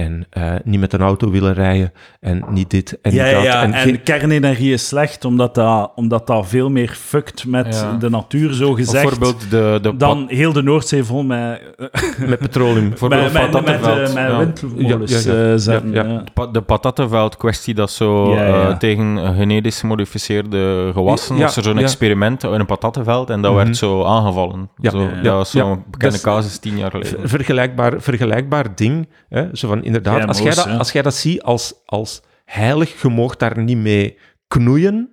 en 0.00 0.26
eh, 0.30 0.52
niet 0.64 0.80
met 0.80 0.92
een 0.92 1.00
auto 1.00 1.30
willen 1.30 1.54
rijden 1.54 1.92
en 2.20 2.44
niet 2.50 2.70
dit 2.70 2.98
en 3.02 3.12
Ja, 3.12 3.24
niet 3.24 3.34
dat. 3.34 3.42
ja. 3.42 3.72
En, 3.72 4.02
kernenergie 4.02 4.72
is 4.72 4.86
slecht, 4.88 5.24
omdat 5.24 5.54
dat, 5.54 5.92
omdat 5.94 6.26
dat 6.26 6.48
veel 6.48 6.70
meer 6.70 6.88
fuckt 6.88 7.46
met 7.46 7.74
Ja. 7.74 7.96
de 7.96 8.10
natuur, 8.10 8.52
zo 8.52 8.72
gezegd, 8.72 9.02
Bijvoorbeeld 9.18 9.50
de, 9.50 9.78
de 9.82 9.96
dan 9.96 10.24
heel 10.28 10.52
de 10.52 10.62
Noordzee 10.62 11.04
vol 11.04 11.22
met, 11.22 11.60
met 12.26 12.38
petroleum. 12.38 12.88
Bijvoorbeeld 12.88 13.32
met, 13.32 13.52
met, 13.52 13.64
met, 13.64 13.64
met 13.82 13.84
Ja. 14.14 14.46
windmolens 14.74 15.24
Ja, 15.24 15.32
ja, 15.32 15.38
ja. 15.42 15.52
eh, 15.52 15.58
zetten. 15.58 16.24
De 16.52 16.60
patattenveld 16.60 17.36
kwestie 17.36 17.74
dat 17.74 17.90
zo 17.90 18.34
Ja, 18.34 18.46
ja. 18.46 18.68
eh, 18.68 18.76
tegen 18.76 19.34
genetisch 19.36 19.80
gemodificeerde 19.80 20.90
gewassen 20.92 21.36
Ja, 21.36 21.42
was 21.42 21.56
er 21.56 21.62
zo'n 21.62 21.74
ja. 21.76 21.80
experiment 21.82 22.42
in 22.44 22.50
een 22.50 22.66
patattenveld 22.66 23.30
en 23.30 23.42
dat 23.42 23.52
Mhm. 23.54 23.64
werd 23.64 23.76
zo 23.76 24.04
aangevallen. 24.04 24.68
Ja, 24.76 24.90
zo, 24.90 25.00
ja, 25.02 25.20
dat 25.22 25.32
was 25.32 25.50
zo'n 25.50 25.68
Ja, 25.68 25.78
bekende 25.90 26.20
casus 26.20 26.58
tien 26.58 26.78
jaar 26.78 26.90
geleden. 26.90 27.28
vergelijkbaar, 27.28 27.92
vergelijkbaar 28.00 28.66
ding. 28.74 29.08
Hè? 29.28 29.44
Zo 29.52 29.68
van, 29.68 29.82
inderdaad, 29.96 30.28
als 30.28 30.38
jij, 30.38 30.54
dat, 30.54 30.64
ja. 30.64 30.76
als 30.76 30.92
jij 30.92 31.02
dat 31.02 31.14
ziet 31.14 31.42
als, 31.42 31.74
als 31.86 32.22
heilig, 32.44 33.02
je 33.02 33.08
moogt 33.08 33.38
daar 33.38 33.58
niet 33.62 33.76
mee 33.76 34.18
knoeien. 34.48 35.08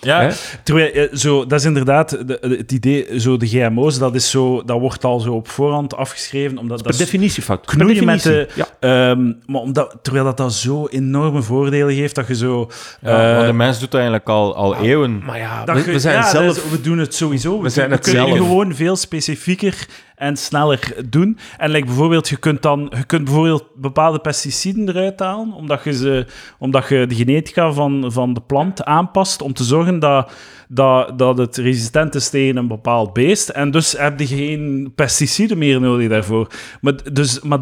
Ja, 0.00 0.20
Hè? 0.20 0.30
terwijl, 0.64 0.92
eh, 0.92 1.14
zo, 1.16 1.46
dat 1.46 1.60
is 1.60 1.66
inderdaad 1.66 2.10
de- 2.28 2.56
het 2.58 2.72
idee, 2.72 3.20
zo 3.20 3.36
de 3.36 3.46
GMO's, 3.48 3.98
dat, 3.98 4.14
is 4.14 4.30
zo, 4.30 4.62
dat 4.64 4.80
wordt 4.80 5.04
al 5.04 5.20
zo 5.20 5.32
op 5.32 5.48
voorhand 5.48 5.94
afgeschreven, 5.96 6.58
omdat 6.58 6.76
dat 6.76 6.82
Per 6.86 6.90
is 6.92 6.98
definitie 6.98 7.42
fout. 7.42 7.60
Per 7.66 7.76
knoeien 7.76 8.04
met 8.04 8.22
de... 8.22 8.30
definitie. 8.30 8.64
Ja. 8.80 9.10
ehm, 9.10 9.32
maar 9.46 9.60
omdat, 9.60 9.98
terwijl 10.02 10.24
dat, 10.24 10.36
dat 10.36 10.52
zo 10.54 10.86
enorme 10.86 11.42
voordelen 11.42 11.94
geeft, 11.94 12.14
dat 12.14 12.26
je 12.26 12.34
zo... 12.36 12.70
Ja, 13.00 13.40
eh, 13.40 13.46
de 13.46 13.52
mens 13.52 13.78
doet 13.78 13.90
dat 13.90 14.00
eigenlijk 14.00 14.28
al, 14.28 14.54
al 14.56 14.76
eeuwen. 14.76 15.24
Maar 15.24 15.38
ja, 15.38 15.64
dat 15.64 15.76
we, 15.76 15.84
je- 15.84 15.90
we 15.92 15.98
zijn 15.98 16.24
zelf... 16.24 16.56
is- 16.56 16.70
we 16.70 16.80
doen 16.80 16.98
het 16.98 17.14
sowieso. 17.14 17.60
We, 17.62 17.68
zijn 17.68 17.88
we 17.88 17.94
het 17.94 18.04
kunnen 18.04 18.26
zelf. 18.26 18.38
gewoon 18.38 18.74
veel 18.74 18.96
specifieker 18.96 19.86
en 20.24 20.36
sneller 20.36 20.94
doen. 21.08 21.38
En 21.56 21.70
like 21.70 21.86
bijvoorbeeld, 21.86 22.28
je 22.28 22.36
kunt 22.36 22.62
dan 22.62 22.92
je 22.96 23.04
kunt 23.04 23.24
bijvoorbeeld 23.24 23.64
bepaalde 23.74 24.18
pesticiden 24.18 24.88
eruit 24.88 25.20
halen, 25.20 25.52
omdat 25.52 25.84
je, 25.84 25.92
ze, 25.92 26.26
omdat 26.58 26.88
je 26.88 27.06
de 27.06 27.14
genetica 27.14 27.72
van, 27.72 28.12
van 28.12 28.34
de 28.34 28.40
plant 28.40 28.84
aanpast 28.84 29.42
om 29.42 29.52
te 29.52 29.64
zorgen 29.64 29.98
dat, 29.98 30.32
dat, 30.68 31.18
dat 31.18 31.38
het 31.38 31.56
resistent 31.56 32.14
is 32.14 32.30
tegen 32.30 32.56
een 32.56 32.68
bepaald 32.68 33.12
beest. 33.12 33.48
En 33.48 33.70
dus 33.70 33.92
heb 33.92 34.18
je 34.20 34.26
geen 34.26 34.92
pesticiden 34.94 35.58
meer 35.58 35.80
nodig 35.80 36.08
daarvoor. 36.08 36.48
Maar, 36.80 36.94
dus, 37.12 37.40
maar 37.40 37.60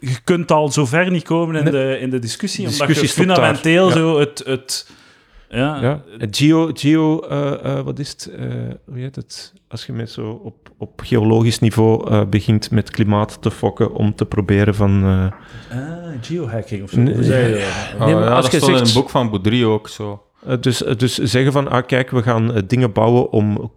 je 0.00 0.18
kunt 0.24 0.52
al 0.52 0.68
zo 0.68 0.86
ver 0.86 1.10
niet 1.10 1.24
komen 1.24 1.64
in, 1.64 1.70
de, 1.70 1.98
in 2.00 2.10
de 2.10 2.18
discussie, 2.18 2.66
De 2.66 2.72
omdat 2.72 3.00
je 3.00 3.08
fundamenteel 3.08 3.88
Ja. 3.88 3.94
zo 3.94 4.18
het... 4.18 4.42
het 4.46 4.86
ja, 5.54 5.80
Ja, 5.82 6.02
het 6.18 6.36
geo, 6.36 6.70
geo 6.74 7.20
eh, 7.20 7.64
eh, 7.78 7.84
wat 7.84 7.98
is 7.98 8.10
het? 8.10 8.30
eh, 8.38 8.46
hoe 8.86 8.98
heet 8.98 9.16
het? 9.16 9.52
Als 9.68 9.86
je 9.86 9.92
met 9.92 10.10
zo 10.10 10.40
op, 10.44 10.54
op 10.78 11.00
geologisch 11.04 11.58
niveau 11.58 12.10
eh, 12.10 12.20
begint 12.30 12.70
met 12.70 12.90
klimaat 12.90 13.42
te 13.42 13.50
fokken 13.50 13.92
om 13.94 14.14
te 14.14 14.26
proberen 14.26 14.74
van... 14.74 15.02
eh, 15.04 15.78
Ah, 15.78 16.04
geohacking 16.20 16.82
of 16.82 16.90
zo. 16.90 17.00
Nee, 17.00 17.14
Hoe 17.14 17.22
zei 17.24 17.48
je 17.48 17.52
dat? 17.98 18.06
Nee, 18.06 18.14
maar 18.14 18.24
ja, 18.24 18.30
als 18.34 18.50
dat 18.50 18.64
je 18.66 18.72
in 18.72 18.78
een 18.78 18.92
boek 18.94 19.10
van 19.10 19.30
Boudry 19.30 19.64
ook 19.64 19.88
zo. 19.88 20.22
eh, 20.46 20.56
dus, 20.60 20.82
eh, 20.84 20.96
dus 20.96 21.14
zeggen 21.18 21.52
van, 21.52 21.68
ah 21.70 21.86
kijk, 21.86 22.10
we 22.10 22.22
gaan 22.22 22.54
eh, 22.54 22.62
dingen 22.66 22.92
bouwen 22.92 23.30
om 23.30 23.70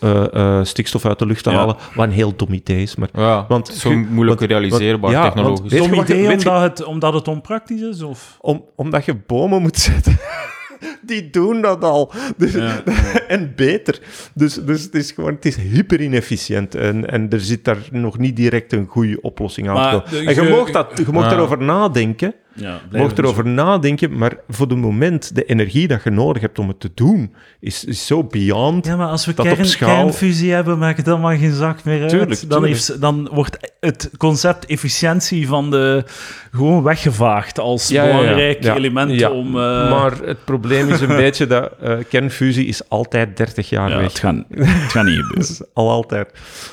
eh, 0.00 0.32
eh, 0.34 0.64
stikstof 0.64 1.06
uit 1.06 1.18
de 1.18 1.26
lucht 1.26 1.42
te 1.44 1.50
Ja. 1.50 1.56
halen, 1.56 1.76
wat 1.94 2.06
een 2.06 2.12
heel 2.12 2.36
dom 2.36 2.52
idee 2.52 2.82
is. 2.82 2.96
Maar 2.96 3.08
Ja, 3.12 3.44
Want 3.48 3.68
zo 3.68 3.90
moeilijk 3.90 4.38
want- 4.38 4.50
realiseerbaar 4.50 5.00
want- 5.12 5.14
ja, 5.14 5.22
technologisch. 5.22 5.58
want- 5.58 5.70
Weet 5.70 5.84
je 5.84 5.90
Dom 5.90 6.00
idee 6.04 6.30
omdat 6.36 6.60
het, 6.62 6.84
omdat 6.84 7.12
het 7.14 7.28
onpraktisch 7.28 7.80
is? 7.80 8.02
Of? 8.02 8.36
om, 8.40 8.64
omdat 8.76 9.04
je 9.04 9.14
bomen 9.26 9.62
moet 9.62 9.76
zetten. 9.78 10.18
Die 11.02 11.30
doen 11.30 11.60
dat 11.62 11.84
al. 11.84 12.12
Dus, 12.36 12.52
Ja. 12.52 12.82
en 13.28 13.52
beter. 13.56 14.00
Dus, 14.34 14.54
dus 14.54 14.82
het 14.82 14.94
is 14.94 15.10
gewoon 15.12 15.34
het 15.34 15.44
is 15.44 15.56
hyper 15.56 16.00
inefficiënt. 16.00 16.74
En, 16.74 17.10
en 17.10 17.30
er 17.30 17.40
zit 17.40 17.64
daar 17.64 17.78
nog 17.90 18.18
niet 18.18 18.36
direct 18.36 18.72
een 18.72 18.86
goede 18.86 19.20
oplossing 19.20 19.68
aan 19.68 19.74
Maar 19.74 20.04
te 20.04 20.16
En 20.18 20.34
je 20.34 20.42
je- 20.42 20.48
mag, 20.50 20.70
dat, 20.70 20.92
je 21.06 21.12
mag 21.12 21.28
daarover 21.28 21.58
nadenken. 21.62 22.34
Ja, 22.60 22.80
Je 22.90 22.98
mag 22.98 23.12
erover 23.16 23.46
nadenken, 23.46 24.18
maar 24.18 24.32
voor 24.48 24.68
de 24.68 24.74
moment, 24.74 25.34
de 25.34 25.44
energie 25.44 25.88
dat 25.88 26.02
je 26.04 26.10
nodig 26.10 26.42
hebt 26.42 26.58
om 26.58 26.68
het 26.68 26.80
te 26.80 26.90
doen, 26.94 27.34
is, 27.60 27.84
is 27.84 28.06
zo 28.06 28.24
beyond. 28.24 28.86
Ja, 28.86 28.96
maar 28.96 29.08
als 29.08 29.26
we 29.26 29.34
kern, 29.34 29.66
schaal- 29.66 30.02
kernfusie 30.04 30.52
hebben, 30.52 30.78
maakt 30.78 30.96
het 30.96 31.08
allemaal 31.08 31.36
geen 31.36 31.52
zak 31.54 31.84
meer 31.84 32.00
uit. 32.00 32.10
Tuurlijk, 32.10 32.40
dan, 32.40 32.48
tuurlijk. 32.48 32.72
heeft, 32.72 33.00
dan 33.00 33.28
wordt 33.32 33.72
het 33.80 34.10
concept 34.16 34.66
efficiëntie 34.66 35.46
van 35.48 35.70
de 35.70 36.04
gewoon 36.52 36.82
weggevaagd 36.82 37.58
als 37.60 37.88
Ja, 37.88 38.02
ja, 38.04 38.10
ja. 38.10 38.16
belangrijk 38.20 38.62
Ja, 38.62 38.74
element 38.76 39.12
ja. 39.20 39.30
om... 39.30 39.46
eh, 39.46 39.52
Maar 39.90 40.12
het 40.24 40.44
probleem 40.44 40.88
is 40.88 41.00
een 41.00 41.16
beetje 41.26 41.46
dat 41.46 41.70
eh, 41.80 41.96
kernfusie 42.08 42.66
is 42.66 42.88
altijd 42.88 43.36
30 43.36 43.68
jaar 43.68 43.90
ja, 43.90 43.96
weg. 43.96 44.06
het, 44.08 44.18
gaat, 44.18 44.34
het 44.50 44.68
gaat 44.68 45.04
niet 45.04 45.16
gebeuren. 45.24 45.56
Al 45.72 45.90
altijd. 45.90 46.30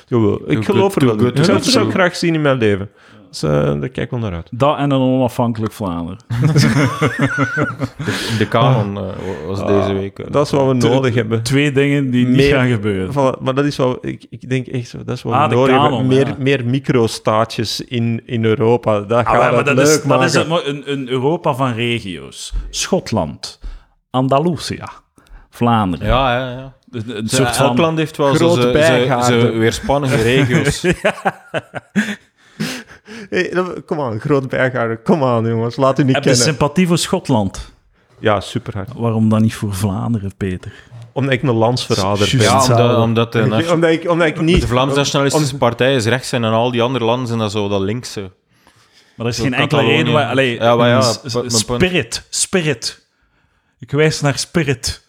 Jawel, 0.07 0.51
ik 0.51 0.65
geloof 0.65 0.95
er 0.95 1.05
wel 1.05 1.27
Ik 1.27 1.43
zou 1.63 1.85
het 1.85 1.93
graag 1.93 2.15
zien 2.15 2.33
in 2.33 2.41
mijn 2.41 2.57
leven. 2.57 2.89
Dus, 3.41 3.43
eh, 3.43 3.51
daar 3.79 3.79
kijk 3.89 3.97
ik 3.97 4.09
wel 4.09 4.19
naar 4.19 4.33
uit. 4.33 4.47
Dat 4.51 4.77
en 4.77 4.91
een 4.91 4.99
onafhankelijk 5.01 5.73
Vlaanderen. 5.73 6.19
In 8.31 8.37
de 8.37 8.47
kanon 8.49 8.97
eh, 8.97 9.03
was 9.47 9.65
deze 9.65 9.93
week. 9.93 10.19
eh. 10.19 10.25
Dat 10.31 10.45
is 10.45 10.51
wat 10.51 10.67
we 10.67 10.77
Te- 10.77 10.87
nodig 10.89 11.15
hebben. 11.15 11.43
Twee 11.43 11.71
dingen 11.71 12.09
die 12.09 12.27
niet 12.27 12.41
gaan 12.51 12.67
gebeuren. 12.67 13.11
Voilà, 13.13 13.41
maar 13.41 13.53
dat 13.53 13.65
is 13.65 13.77
wel, 13.77 13.97
ik, 14.01 14.25
ik 14.29 14.49
denk 14.49 14.67
echt 14.67 14.89
zo, 14.89 14.97
dat 15.03 15.15
is 15.15 15.23
wat 15.23 15.33
Ah, 15.33 15.43
we 15.43 15.49
de 15.49 15.55
nodig 15.55 15.75
kanon, 15.75 15.89
hebben. 15.99 16.07
Meer, 16.07 16.27
ja. 16.27 16.35
meer 16.37 16.65
microstaatjes 16.65 17.81
in, 17.81 18.21
in 18.25 18.45
Europa. 18.45 18.99
Dat 18.99 19.25
Ah, 19.25 19.31
gaat 19.33 19.41
maar 19.51 19.53
het 19.57 19.65
dat 19.65 19.75
leuk 19.75 19.85
is, 19.85 19.93
dat 19.95 20.05
maken. 20.05 20.25
is 20.25 20.33
een, 20.33 20.69
een, 20.69 20.91
een 20.91 21.09
Europa 21.09 21.53
van 21.53 21.73
regio's. 21.73 22.53
Schotland, 22.69 23.59
Andalusia, 24.09 24.89
Vlaanderen. 25.49 26.07
Ja, 26.07 26.37
ja, 26.39 26.49
ja. 26.51 26.73
Een, 26.91 27.17
een 27.17 27.27
soort 27.29 27.57
elk 27.57 27.67
van... 27.67 27.79
land 27.79 27.97
heeft 27.97 28.17
wel 28.17 28.35
zo 28.35 28.71
weerspannige 29.57 30.15
regio's. 30.21 30.83
kom 33.85 33.99
aan, 34.01 34.19
groot 34.19 34.49
bijgaarden. 34.49 35.01
Kom 35.03 35.23
aan, 35.23 35.45
jongens. 35.45 35.75
Laat 35.75 35.99
u 35.99 36.03
niet 36.03 36.15
Heb 36.15 36.23
je 36.23 36.29
kennen. 36.29 36.47
sympathie 36.47 36.87
voor 36.87 36.97
Schotland? 36.97 37.73
Ja, 38.19 38.39
super 38.39 38.73
hard. 38.73 38.89
Waarom 38.95 39.29
dan 39.29 39.41
niet 39.41 39.55
voor 39.55 39.73
Vlaanderen, 39.73 40.35
Peter? 40.37 40.73
Omdat 41.11 41.33
ik 41.33 41.41
een 41.43 41.51
landsverrader 41.51 42.29
ben. 42.31 42.41
Ja, 42.41 42.61
omdat, 42.61 42.97
omdat 42.97 43.31
de, 43.31 43.41
omdat, 43.73 43.89
ik, 43.89 44.09
omdat 44.09 44.27
ik 44.27 44.41
niet... 44.41 44.61
de 44.61 44.67
Vlaamse 44.67 44.95
Nationalistische 44.95 45.57
Partij 45.57 45.95
is 45.95 46.05
rechts 46.05 46.31
en 46.31 46.43
al 46.43 46.71
die 46.71 46.81
andere 46.81 47.05
landen 47.05 47.27
zijn 47.27 47.39
dat 47.39 47.51
zo 47.51 47.67
dat 47.67 47.81
linkse. 47.81 48.31
Maar 49.15 49.25
er 49.25 49.31
is 49.31 49.37
Zo 49.37 49.43
geen 49.43 49.53
enkele 49.53 49.81
reden 49.81 50.13
waar... 50.13 50.29
Allee, 50.29 50.55
Ja, 50.55 50.75
maar 50.75 50.89
ja, 50.89 51.01
spirit, 51.47 52.25
spirit. 52.29 53.07
Ik 53.79 53.91
wijs 53.91 54.21
naar 54.21 54.37
spirit. 54.37 55.03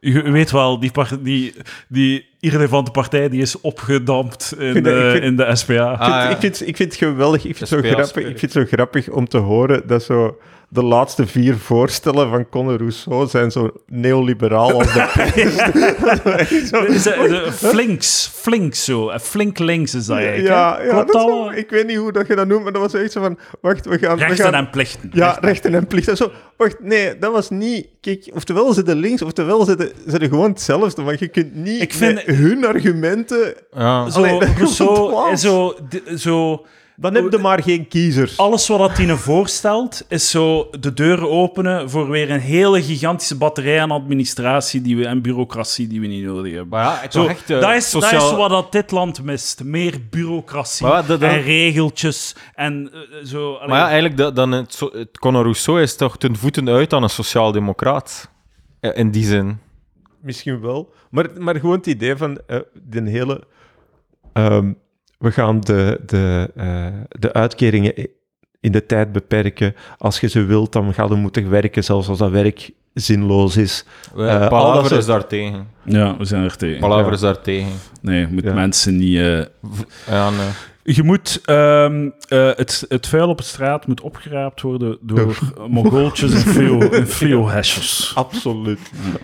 U, 0.00 0.22
u 0.22 0.32
weet 0.32 0.50
wel, 0.50 0.80
die, 0.80 0.90
par- 0.90 1.22
die, 1.22 1.54
die 1.88 2.28
irrelevante 2.42 2.90
partij 2.90 3.28
die 3.28 3.40
is 3.42 3.60
opgedampt 3.60 4.54
in, 4.58 4.72
vind 4.72 4.84
dat- 4.84 4.94
ik 4.94 5.00
de, 5.02 5.10
vind- 5.10 5.24
in 5.24 5.36
de 5.36 5.56
SPA. 5.56 5.74
Ah, 5.92 6.08
ja. 6.08 6.28
ik, 6.28 6.36
vind, 6.40 6.60
ik 6.68 6.76
vind 6.76 6.88
het 6.92 6.98
geweldig. 6.98 7.44
Ik 7.44 7.56
vind, 7.56 7.58
het 7.58 7.68
zo 7.68 7.88
grappig, 7.90 8.16
ik 8.30 8.38
vind 8.38 8.40
het 8.40 8.52
zo 8.52 8.64
grappig 8.64 9.08
om 9.08 9.28
te 9.28 9.38
horen 9.38 9.82
dat 9.86 10.02
zo 10.02 10.36
de 10.68 10.82
laatste 10.84 11.26
vier 11.26 11.56
voorstellen 11.56 12.28
van 12.30 12.48
Conor 12.48 12.76
Rousseau 12.78 13.26
zijn 13.28 13.50
zo 13.50 13.70
neoliberaal 13.86 14.72
als 14.72 14.92
de 14.92 15.10
pest. 16.34 17.10
Flinks, 17.70 18.30
flinks 18.34 18.84
zo. 18.84 19.08
Eh, 19.08 19.18
Flink 19.18 19.58
links 19.58 19.94
is 19.94 20.06
dat 20.06 20.16
eigenlijk. 20.16 20.48
ja, 20.48 20.80
ja 20.82 21.04
dat 21.04 21.10
zo- 21.22 21.50
ik 21.50 21.70
weet 21.70 21.86
niet 21.86 21.96
hoe 21.96 22.12
dat 22.12 22.26
je 22.26 22.34
dat 22.34 22.46
noemt, 22.46 22.62
maar 22.62 22.72
dat 22.72 22.82
was 22.82 22.94
echt 23.02 23.12
zo 23.12 23.20
van... 23.20 23.38
Wacht, 23.60 23.86
we 23.86 23.98
gaan... 23.98 24.16
we 24.18 24.24
Rechten 24.24 24.44
gaan 24.44 24.54
en 24.54 24.70
plichten. 24.70 25.10
ja, 25.12 25.38
rechten 25.40 25.74
en 25.74 25.86
plichten. 25.86 26.16
Zo, 26.16 26.30
wacht, 26.56 26.76
nee, 26.80 27.18
dat 27.18 27.32
was 27.32 27.50
niet... 27.50 27.86
Kijk, 28.00 28.30
oftewel 28.34 28.72
zitten 28.72 28.96
links, 28.96 29.22
oftewel 29.22 29.64
zitten 29.64 29.90
ze 30.08 30.18
gewoon 30.28 30.50
hetzelfde. 30.50 31.02
Want 31.02 31.18
je 31.18 31.28
kunt 31.28 31.54
niet 31.54 31.82
Ik 31.82 31.92
vind- 31.94 32.24
hun 32.34 32.66
argumenten... 32.66 33.54
Ja. 33.76 34.10
Zo, 34.10 34.24
Allee, 34.24 35.36
zo, 35.36 35.74
zo... 36.16 36.64
Dan 36.96 37.14
heb 37.14 37.32
je 37.32 37.38
maar 37.38 37.62
geen 37.62 37.88
kiezers. 37.88 38.36
Alles 38.38 38.68
wat 38.68 38.78
dat 38.78 38.94
Tine 38.94 39.16
voorstelt, 39.16 40.04
is 40.08 40.30
zo 40.30 40.68
de 40.80 40.94
deuren 40.94 41.30
openen 41.30 41.90
voor 41.90 42.08
weer 42.10 42.30
een 42.30 42.40
hele 42.40 42.82
gigantische 42.82 43.36
batterij 43.36 43.80
aan 43.80 43.90
administratie 43.90 44.80
die 44.82 44.96
we, 44.96 45.06
en 45.06 45.22
bureaucratie 45.22 45.86
die 45.86 46.00
we 46.00 46.06
niet 46.06 46.24
nodig 46.24 46.52
hebben. 46.52 46.68
Maar 46.68 46.84
ja, 47.02 47.10
Zo, 47.10 47.26
echt... 47.26 47.50
eh, 47.50 47.60
dat, 47.60 47.70
is, 47.74 47.90
dat 47.90 48.02
sociaal- 48.02 48.30
is 48.30 48.36
wat 48.36 48.50
dat 48.50 48.72
dit 48.72 48.90
land 48.90 49.22
mist. 49.22 49.64
Meer 49.64 49.94
bureaucratie 50.10 50.86
Maar 50.86 50.94
ja, 51.00 51.02
dat- 51.02 51.20
dat- 51.20 51.30
en 51.30 51.42
regeltjes 51.42 52.34
en 52.54 52.90
eh, 52.92 53.26
zo. 53.26 53.54
allee. 53.54 53.68
Maar 53.68 53.78
ja, 53.78 53.84
eigenlijk, 53.84 54.16
dat, 54.16 54.36
dan 54.36 54.52
het, 54.52 54.74
zo- 54.74 54.90
het 54.92 55.18
Conor 55.18 55.42
Rousseau 55.42 55.82
is 55.82 55.96
toch 55.96 56.18
ten 56.18 56.36
voeten 56.36 56.68
uit 56.68 56.92
aan 56.92 57.02
een 57.02 57.10
sociaal-democraat. 57.10 58.30
In 58.80 59.10
die 59.10 59.24
zin. 59.24 59.58
Misschien 60.22 60.60
wel. 60.60 60.92
Maar, 61.10 61.28
maar 61.38 61.54
gewoon 61.60 61.76
het 61.76 61.86
idee 61.86 62.16
van 62.16 62.38
eh 62.46 62.58
de 62.84 63.10
hele... 63.10 63.40
ehm, 64.32 64.72
we 65.18 65.32
gaan 65.32 65.60
de, 65.60 66.00
de, 66.06 66.50
eh, 66.56 66.86
de 67.08 67.32
uitkeringen 67.32 67.94
in 68.60 68.72
de 68.72 68.86
tijd 68.86 69.12
beperken. 69.12 69.74
Als 69.98 70.20
je 70.20 70.28
ze 70.28 70.44
wilt, 70.44 70.72
dan 70.72 70.94
ga 70.94 71.04
je 71.04 71.14
moeten 71.14 71.50
werken, 71.50 71.84
zelfs 71.84 72.08
als 72.08 72.18
dat 72.18 72.30
werk 72.30 72.70
zinloos 72.94 73.56
is. 73.56 73.84
Uh, 74.16 74.34
Eh, 74.42 74.48
Palaver 74.48 74.86
soort- 74.88 75.00
is 75.00 75.06
daartegen. 75.06 75.68
ja, 75.84 76.16
we 76.16 76.24
zijn 76.24 76.44
er 76.44 76.56
tegen. 76.56 76.80
Palaver 76.80 77.06
Ja. 77.06 77.12
is 77.12 77.20
daartegen. 77.20 77.72
Nee, 78.00 78.20
je 78.20 78.26
moet 78.26 78.42
Ja. 78.42 78.54
mensen 78.54 78.96
niet... 78.96 79.16
eh, 79.16 79.42
Ja, 80.06 80.30
nee. 80.30 80.48
Je 80.84 81.02
moet, 81.02 81.40
ehm, 81.44 82.08
eh, 82.28 82.50
het, 82.54 82.84
het 82.88 83.06
vuil 83.06 83.28
op 83.28 83.36
de 83.38 83.42
straat 83.44 83.86
moet 83.86 84.00
opgeraapt 84.00 84.60
worden 84.60 84.98
door 85.00 85.38
mongooltjes 85.68 86.32
en 86.44 87.06
frio-hashers. 87.06 88.12
Absoluut. 88.14 88.78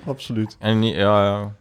Absoluut. 0.06 0.56
En 0.60 0.78
niet, 0.78 0.94
ja, 0.94 1.24
ja. 1.24 1.52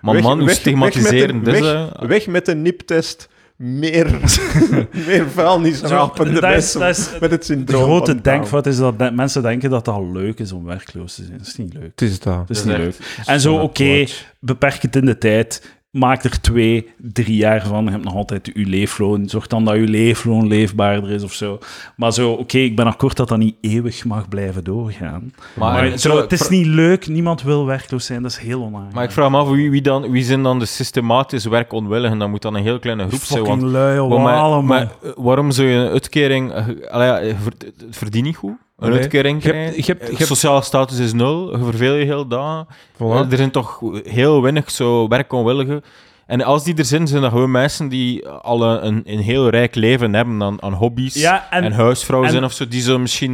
Maar 0.00 0.14
Weg- 0.14 0.22
man, 0.22 0.36
hoe 0.38 0.46
weg- 0.46 0.56
stigmatiserend 0.56 1.44
weg 1.44 1.60
met 1.60 2.00
de, 2.00 2.06
weg 2.06 2.26
met 2.26 2.46
de 2.46 2.54
niptest. 2.54 3.28
meer, 3.56 4.10
meer 5.06 5.28
vuilnisrapen 5.30 6.24
de 6.34 6.40
dat 6.40 6.42
is- 6.42 6.48
mensen 6.50 6.80
dat 6.80 6.88
is- 6.88 7.10
met 7.20 7.30
het 7.30 7.40
De 7.40 7.46
syndroom 7.46 7.82
grote 7.82 8.04
van 8.12 8.14
Down. 8.20 8.28
denkfout 8.28 8.66
is 8.66 8.76
dat 8.76 8.98
de- 8.98 9.10
mensen 9.10 9.42
denken 9.42 9.70
dat 9.70 9.86
het 9.86 9.94
al 9.94 10.12
leuk 10.12 10.38
is 10.38 10.52
om 10.52 10.64
werkloos 10.64 11.14
te 11.14 11.24
zijn. 11.24 11.38
Dat 11.38 11.46
is 11.46 11.56
niet 11.56 11.74
leuk. 11.74 11.90
Het 11.90 12.02
is 12.02 12.20
dat. 12.20 12.34
Dat 12.48 12.50
is 12.56 12.56
Dat 12.62 12.66
niet 12.66 12.76
leuk. 12.76 12.96
En 13.24 13.40
zo, 13.40 13.56
oké, 13.56 14.04
beperk 14.40 14.82
het 14.82 14.96
in 14.96 15.04
de 15.04 15.18
tijd. 15.18 15.76
Maak 15.92 16.24
er 16.24 16.40
twee, 16.40 16.88
drie 16.98 17.36
jaar 17.36 17.66
van. 17.66 17.84
Je 17.84 17.90
hebt 17.90 18.04
nog 18.04 18.14
altijd 18.14 18.50
je 18.54 18.66
leefloon. 18.66 19.28
Zorg 19.28 19.46
dan 19.46 19.64
dat 19.64 19.74
je 19.74 19.80
leefloon 19.80 20.46
leefbaarder 20.46 21.10
is 21.10 21.22
of 21.22 21.32
zo. 21.32 21.58
Maar 21.96 22.12
zo, 22.12 22.30
oké, 22.32 22.58
ik 22.58 22.76
ben 22.76 22.86
akkoord 22.86 23.16
dat 23.16 23.28
dat 23.28 23.38
niet 23.38 23.56
eeuwig 23.60 24.04
mag 24.04 24.28
blijven 24.28 24.64
doorgaan. 24.64 25.32
Maar, 25.54 25.72
Maar, 25.88 25.98
zo, 25.98 26.16
het 26.20 26.32
is 26.32 26.48
niet 26.48 26.66
leuk. 26.66 27.06
Niemand 27.06 27.42
wil 27.42 27.66
werkloos 27.66 28.06
zijn. 28.06 28.22
Dat 28.22 28.30
is 28.30 28.38
heel 28.38 28.62
onaangenaam. 28.62 28.94
maar 28.94 29.04
ik 29.04 29.10
vraag 29.10 29.30
me 29.30 29.36
af, 29.36 29.48
wie, 29.48 29.70
wie, 29.70 29.82
dan, 29.82 30.10
wie 30.10 30.24
zijn 30.24 30.42
dan 30.42 30.58
de 30.58 30.64
systematisch 30.66 31.44
werkonwilligen? 31.44 32.18
Dat 32.18 32.28
moet 32.28 32.42
dan 32.42 32.54
een 32.54 32.62
heel 32.62 32.78
kleine 32.78 33.08
groep 33.08 33.20
zijn. 33.20 33.38
Fucking 33.38 33.60
Want, 33.60 33.72
lui, 33.72 34.08
maar, 34.08 34.20
maar- 34.20 34.36
allemaal. 34.38 34.62
maar, 34.62 34.92
eh, 35.02 35.10
waarom 35.16 35.50
zou 35.50 35.68
je 35.68 35.74
een 35.76 35.90
uitkering... 35.90 36.52
eh, 36.52 36.66
allee, 36.90 37.26
je 37.26 37.34
het 37.34 37.74
verdient 37.90 38.24
niet 38.24 38.36
goed. 38.36 38.54
Een 38.82 38.92
uitkering 38.92 39.42
Je 39.42 39.48
hebt- 39.48 39.58
krijgen. 39.60 39.76
je 39.76 39.86
hebt- 39.86 40.00
je 40.06 40.12
Eh, 40.12 40.16
hebt- 40.18 40.28
Sociale 40.28 40.62
status 40.62 40.98
is 40.98 41.12
nul. 41.12 41.58
Je 41.58 41.64
verveel 41.64 41.94
je 41.94 42.04
heel. 42.04 42.26
Voilà. 42.26 42.98
Eh, 42.98 43.30
Er 43.30 43.36
zijn 43.36 43.50
toch 43.50 43.80
heel 44.04 44.42
weinig 44.42 44.70
zo 44.70 45.08
werkonwilligen. 45.08 45.82
En 46.26 46.42
als 46.42 46.64
die 46.64 46.74
er 46.76 46.84
zijn, 46.84 47.06
zijn 47.08 47.22
dat 47.22 47.30
gewoon 47.30 47.50
mensen 47.50 47.88
die 47.88 48.28
al 48.28 48.62
een, 48.84 49.02
een, 49.04 49.18
heel 49.18 49.48
rijk 49.48 49.74
leven 49.74 50.14
hebben 50.14 50.42
aan, 50.42 50.62
aan 50.62 50.72
hobby's 50.72 51.14
Ja, 51.14 51.46
en, 51.50 51.62
en, 51.64 51.72
huisvrouw 51.72 52.24
en- 52.24 52.30
zijn 52.30 52.44
of 52.44 52.52
zo, 52.52 52.68
die 52.68 52.82
zo 52.82 52.98
misschien 52.98 53.32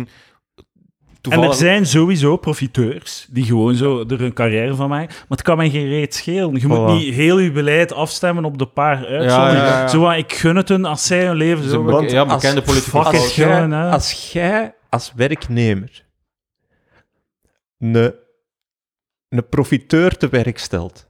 en 0.59 0.65
toevallig... 1.21 1.49
er 1.51 1.57
zijn 1.57 1.87
sowieso 1.87 2.37
profiteurs 2.37 3.27
die 3.31 3.45
gewoon 3.45 3.75
zo 3.75 4.05
er 4.09 4.23
een 4.23 4.33
carrière 4.33 4.75
van 4.75 4.89
maken. 4.89 5.09
Maar 5.09 5.25
het 5.29 5.43
kan 5.43 5.57
mij 5.57 5.71
geen 5.71 5.89
reet 5.89 6.15
schelen. 6.15 6.55
Je 6.61 6.67
moet 6.67 6.87
niet 6.87 7.15
heel 7.15 7.39
je 7.39 7.53
beleid 7.53 7.93
afstemmen 7.93 8.45
op 8.45 8.59
de 8.59 8.67
paar 8.67 8.97
uitzonderingen. 9.07 9.65
ja, 9.65 9.81
ja. 9.81 9.89
Zo 9.89 10.11
ik 10.11 10.33
gun 10.33 10.57
het 10.57 10.69
hun 10.69 10.85
als 10.85 11.07
zij 11.07 11.27
hun 11.27 11.37
leven 11.37 11.71
zo... 11.71 11.83
Want 11.83 12.01
beke- 12.01 12.15
ja, 12.15 12.25
bekende 12.27 12.63
politieke 12.63 12.99
als 13.93 14.33
jij 14.33 14.75
als 14.89 15.13
werknemer 15.17 16.05
een, 17.79 18.15
een 19.29 19.49
profiteur 19.49 20.17
te 20.17 20.29
werk 20.29 20.59
stelt, 20.59 21.07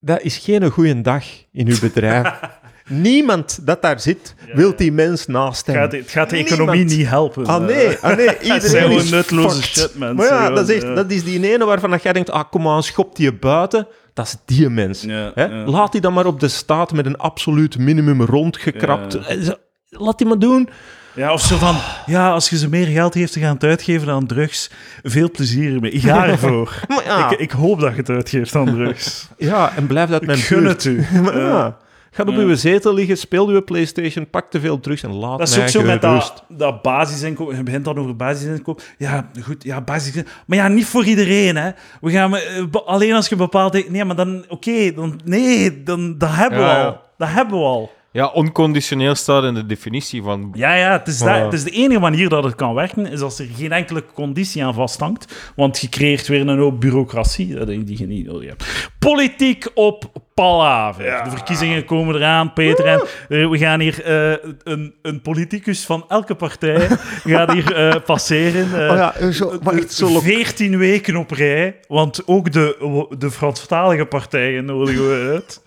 dat 0.00 0.20
is 0.22 0.36
geen 0.38 0.70
goede 0.70 1.00
dag 1.00 1.24
in 1.52 1.68
uw 1.68 1.78
bedrijf. 1.80 2.40
Niemand 2.88 3.66
dat 3.66 3.82
daar 3.82 4.00
zit, 4.00 4.34
wil 4.54 4.76
die 4.76 4.92
mens 4.92 5.26
naast 5.26 5.66
hem. 5.66 5.74
gaat, 5.76 5.92
het 5.92 6.10
gaat 6.10 6.30
de 6.30 6.36
economie 6.36 6.74
Niemand. 6.74 6.96
niet 6.98 7.06
helpen. 7.08 7.46
Ah 7.46 7.64
nee, 7.66 7.96
ah 7.98 8.16
nee, 8.16 8.26
zijn 8.40 8.62
iedereen 8.62 8.90
is 8.90 9.10
nutloze 9.10 9.62
fucked. 9.62 9.78
shit, 9.78 9.98
mensen. 9.98 10.16
Maar 10.16 10.26
ja, 10.26 10.50
dat 10.50 10.68
is, 10.68 10.74
echt, 10.74 10.84
Ja. 10.84 10.94
dat 10.94 11.10
is 11.10 11.24
die 11.24 11.52
ene 11.52 11.64
waarvan 11.64 11.90
dat 11.90 12.02
jij 12.02 12.12
denkt, 12.12 12.30
ah 12.30 12.50
kom 12.50 12.68
aan, 12.68 12.82
schop 12.82 13.16
die 13.16 13.32
buiten. 13.32 13.86
Dat 14.14 14.26
is 14.26 14.36
die 14.44 14.68
mens. 14.68 15.02
Ja. 15.02 15.32
Laat 15.66 15.92
die 15.92 16.00
dan 16.00 16.12
maar 16.12 16.26
op 16.26 16.40
de 16.40 16.48
staat 16.48 16.92
met 16.92 17.06
een 17.06 17.16
absoluut 17.18 17.78
minimum 17.78 18.22
rondgekrapt. 18.22 19.14
Eh, 19.14 19.48
Laat 19.88 20.18
die 20.18 20.26
maar 20.26 20.38
doen. 20.38 20.68
Ja, 21.16 21.32
of 21.32 21.40
zo 21.40 21.56
van, 21.56 21.76
ja, 22.06 22.30
als 22.30 22.50
je 22.50 22.58
ze 22.58 22.68
meer 22.68 22.86
geld 22.86 23.14
heeft 23.14 23.32
te 23.32 23.40
gaan 23.40 23.54
het 23.54 23.64
uitgeven 23.64 24.08
aan 24.12 24.26
drugs, 24.26 24.70
veel 25.02 25.30
plezier 25.30 25.74
ermee. 25.74 25.90
Ik 25.90 26.02
ga 26.02 26.26
ervoor. 26.26 26.80
Ja, 27.04 27.30
Ik, 27.30 27.38
ik 27.38 27.50
hoop 27.50 27.80
dat 27.80 27.90
je 27.90 27.96
het 27.96 28.10
uitgeeft 28.10 28.54
aan 28.54 28.64
drugs. 28.74 29.28
ja 29.38 29.72
en 29.76 29.86
blijf 29.86 30.08
dat 30.10 30.20
Ik 30.20 30.26
mijn 30.26 30.38
gun 30.38 30.64
het 30.64 30.84
u. 30.84 31.04
Maar 31.22 31.38
ja, 31.38 31.76
Ga 32.10 32.22
op 32.22 32.28
Ja. 32.28 32.36
uw 32.40 32.54
zetel 32.54 32.94
liggen, 32.94 33.16
speel 33.18 33.48
uw 33.48 33.64
PlayStation, 33.64 34.30
pak 34.30 34.50
te 34.50 34.60
veel 34.60 34.80
drugs 34.80 35.02
en 35.02 35.12
laat 35.12 35.38
Dat 35.38 35.48
is 35.48 35.54
mij 35.54 35.64
ook 35.64 35.70
zo 35.70 35.82
met 35.82 36.00
dat, 36.02 36.44
dat 36.48 36.82
basisinkomen. 36.82 37.56
Je 37.56 37.62
begint 37.62 37.84
dan 37.84 37.98
over 37.98 38.16
basisinkomen. 38.16 38.82
Ja, 38.98 39.30
goed, 39.42 39.64
ja, 39.64 39.80
basisinkomen. 39.80 40.38
Maar 40.46 40.58
ja, 40.58 40.68
niet 40.68 40.86
voor 40.86 41.04
iedereen, 41.04 41.56
hè. 41.56 41.70
We 42.00 42.10
gaan, 42.10 42.36
eh, 42.36 42.64
alleen 42.86 43.12
als 43.14 43.28
je 43.28 43.36
bepaalt... 43.36 43.90
Nee, 43.90 44.04
maar 44.04 44.16
dan... 44.16 44.44
Oké, 44.48 44.92
dan... 44.94 45.20
Nee, 45.24 45.82
dan, 45.82 46.18
dat 46.18 46.30
hebben 46.32 46.58
Ja, 46.60 46.64
we 46.66 46.70
ja. 46.80 46.84
al. 46.84 47.00
Dat 47.18 47.28
hebben 47.28 47.58
we 47.58 47.64
al. 47.64 47.92
Ja, 48.16 48.26
onconditioneel 48.26 49.14
staat 49.14 49.44
in 49.44 49.54
de 49.54 49.66
definitie 49.66 50.22
van... 50.22 50.50
Ja, 50.54 50.74
ja, 50.74 50.92
het 50.92 51.06
is, 51.08 51.18
dat, 51.18 51.28
het 51.44 51.52
is 51.52 51.64
de 51.64 51.70
enige 51.70 52.00
manier 52.00 52.28
dat 52.28 52.44
het 52.44 52.54
kan 52.54 52.74
werken, 52.74 53.06
is 53.06 53.20
als 53.20 53.38
er 53.38 53.46
geen 53.56 53.72
enkele 53.72 54.04
conditie 54.14 54.64
aan 54.64 54.74
vasthangt. 54.74 55.52
Want 55.56 55.78
je 55.78 55.88
creëert 55.88 56.26
weer 56.26 56.40
een 56.48 56.58
hoop 56.58 56.80
bureaucratie, 56.80 57.54
dat 57.54 57.66
die 57.66 57.84
die 57.84 57.98
je 57.98 58.06
niet 58.06 58.26
nodig 58.26 58.48
hebt. 58.48 58.90
Politiek 58.98 59.70
op 59.74 60.10
palaver. 60.34 61.04
De 61.24 61.30
verkiezingen 61.30 61.84
komen 61.84 62.14
eraan, 62.14 62.52
Peter. 62.52 62.84
En 62.86 63.00
eh, 63.28 63.50
we 63.50 63.58
gaan 63.58 63.80
hier 63.80 64.04
eh, 64.04 64.36
een, 64.64 64.94
een 65.02 65.20
politicus 65.22 65.84
van 65.84 66.04
elke 66.08 66.34
partij 66.34 66.88
gaat 67.24 67.52
hier 67.52 67.74
eh, 67.74 67.94
passeren. 68.04 68.84
eh, 68.86 68.90
Oh 68.90 68.96
ja, 68.96 69.30
zo, 69.32 69.58
maar 69.62 69.74
echt 69.74 69.92
zo 69.92 70.10
lo- 70.12 70.20
14 70.20 70.78
weken 70.78 71.16
op 71.16 71.30
rij, 71.30 71.76
want 71.88 72.22
ook 72.26 72.52
de, 72.52 73.06
de 73.18 73.30
Franstalige 73.30 74.04
partijen 74.04 74.64
nodigen 74.64 75.08
we 75.08 75.30
uit. 75.32 75.62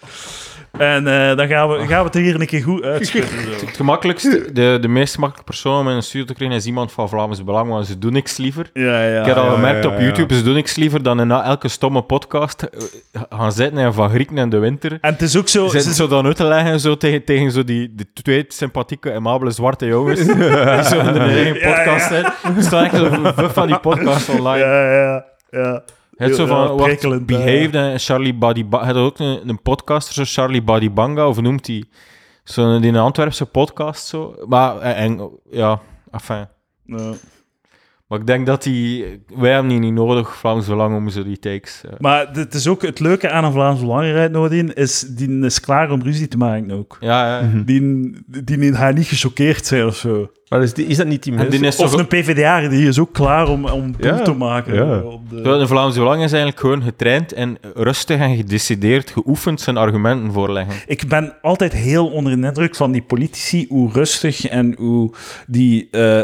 En 0.78 1.08
eh, 1.08 1.36
dan 1.38 1.48
gaan 1.48 1.70
we, 1.70 1.78
gaan 1.88 2.00
we 2.00 2.06
het 2.06 2.14
hier 2.14 2.40
een 2.40 2.46
keer 2.46 2.64
goed 2.64 2.84
uitspuiten. 2.84 3.38
zo. 3.60 3.66
Het 3.66 3.76
gemakkelijkste, 3.76 4.50
de, 4.54 4.78
de 4.82 4.88
meest 4.88 5.14
gemakkelijke 5.14 5.52
persoon 5.52 5.80
om 5.80 5.90
in 5.90 5.96
een 5.96 6.04
studio 6.04 6.26
te 6.26 6.34
krijgen 6.34 6.58
is 6.58 6.66
iemand 6.66 6.91
van 6.91 7.10
Vlaams 7.10 7.44
Belang, 7.44 7.70
want 7.70 7.88
ze 7.88 8.00
doen 8.00 8.14
niks 8.14 8.38
liever. 8.38 8.70
Ja, 8.74 9.04
ja. 9.04 9.20
ik 9.20 9.26
heb 9.26 9.36
al 9.36 9.46
ja, 9.46 9.52
gemerkt 9.54 9.86
op. 9.86 10.00
YouTube, 10.00 10.36
ze 10.36 10.44
doen 10.44 10.54
niks 10.54 10.76
liever 10.76 11.04
dan 11.04 11.28
na 11.28 11.44
elke 11.44 11.68
stomme 11.68 12.02
podcast 12.02 12.64
eh, 12.64 13.22
gaan 13.30 13.52
zitten 13.52 13.78
en 13.78 13.94
van 13.94 14.10
Grieken 14.10 14.38
in 14.38 14.50
de 14.50 14.58
winter. 14.58 14.91
En 15.02 15.12
het 15.12 15.22
is 15.22 15.38
ook 15.38 15.48
zo... 15.48 15.68
Zitten 15.68 15.90
ze- 15.90 15.96
zo 15.96 16.08
dan 16.08 16.26
uit 16.26 16.36
te 16.36 16.46
leggen 16.46 16.80
zo 16.80 16.98
tegen, 16.98 17.24
tegen 17.24 17.52
zo 17.52 17.64
die, 17.64 17.94
die 17.96 18.10
twee 18.14 18.46
sympathieke, 18.48 19.14
amabele 19.14 19.52
zwarte 19.52 19.86
jongens 19.86 20.20
die 20.26 20.36
zo 20.84 21.00
in 21.00 21.06
hun 21.06 21.20
eigen 21.22 21.72
podcast 21.74 22.08
zijn. 22.08 22.24
Er 22.58 22.64
staan 22.64 22.84
echt 22.84 22.96
zo 22.96 23.48
van 23.54 23.68
die 23.68 23.80
podcasts 23.80 24.30
online. 24.30 24.66
Ja, 24.66 24.91
ja, 24.94 25.26
ja. 25.50 25.84
Het 26.20 26.36
zo 26.36 26.46
van, 26.46 26.76
prikkelend, 26.76 27.26
Behaved 27.26 27.74
en 27.76 28.00
Charlie 28.00 28.34
Badibanga. 28.34 28.86
Hij 28.86 28.94
had 28.94 29.04
ook 29.04 29.20
een, 29.20 29.50
een 29.50 29.62
podcaster, 29.62 30.14
zo 30.14 30.41
Charlie 30.41 30.62
Badibanga, 30.62 31.28
of 31.28 31.41
noemt 31.41 31.68
hij? 31.68 31.84
Zo'n 32.44 32.82
die 32.82 32.90
een 32.91 32.98
Antwerpse 32.98 33.46
podcast, 33.46 34.08
zo. 34.08 34.36
Maar, 34.48 34.80
en, 34.80 34.96
en- 34.96 35.30
ja, 35.50 35.82
enfin. 36.12 36.48
Ja. 36.86 37.14
Maar 38.10 38.19
ik 38.19 38.27
denk 38.27 38.45
dat 38.45 38.64
die... 38.64 39.06
Wij 39.36 39.52
hebben 39.52 39.69
die 39.72 39.80
niet 39.80 39.94
nodig, 39.94 40.36
Vlaams 40.36 40.68
Belang, 40.68 40.95
om 40.95 41.10
zo 41.10 41.23
die 41.23 41.40
takes... 41.40 41.81
eh. 41.86 41.91
Maar 41.99 42.27
het 42.34 42.53
is 42.53 42.68
ook 42.68 42.81
het 42.81 42.99
leuke 42.99 43.30
aan 43.30 43.44
een 43.44 43.52
Vlaams 43.52 43.80
Belangrijk 43.80 44.31
Nodien, 44.31 44.73
is 44.73 44.99
die 44.99 45.40
is 45.45 45.60
klaar 45.60 45.91
om 45.91 46.02
ruzie 46.02 46.27
te 46.27 46.38
maken 46.38 46.72
ook. 46.72 46.98
ja, 46.99 47.40
ja. 47.40 47.52
Die, 47.65 48.14
die 48.44 48.73
gaat 48.73 48.95
niet 48.95 49.07
gechoqueerd 49.07 49.65
zijn 49.65 49.86
of 49.86 49.95
zo. 49.95 50.31
Maar 50.49 50.61
is, 50.64 50.73
die, 50.73 50.86
is 50.86 50.98
dat 50.98 51.07
niet 51.07 51.23
die 51.23 51.34
En 51.34 51.38
mensen? 51.40 51.64
is 51.64 51.77
Of 51.80 51.91
toch... 51.91 51.99
een 51.99 52.07
PvdA, 52.07 52.68
die 52.68 52.88
is 52.88 52.99
ook 52.99 53.14
klaar 53.14 53.48
om, 53.48 53.65
om 53.65 53.94
Ja, 53.99 54.22
te 54.22 54.34
maken. 54.34 54.73
ja. 54.73 54.99
Op 54.99 55.30
De 55.30 55.68
Vlaamse 55.68 55.99
Belang 55.99 56.23
is 56.23 56.31
eigenlijk 56.31 56.60
gewoon 56.61 56.84
getraind 56.84 57.34
en 57.34 57.57
rustig 57.73 58.19
en 58.19 58.36
gedecideerd 58.36 59.10
geoefend 59.11 59.61
zijn 59.61 59.77
argumenten 59.77 60.31
voorleggen. 60.34 60.73
Ik 60.88 61.07
ben 61.07 61.36
altijd 61.41 61.73
heel 61.73 62.07
onder 62.07 62.40
de 62.41 62.48
indruk 62.48 62.76
van 62.76 62.91
die 62.91 63.02
politici, 63.03 63.65
hoe 63.69 63.91
rustig 63.91 64.45
en 64.48 64.76
hoe 64.77 65.14
die 65.48 65.88
eh, 65.91 66.22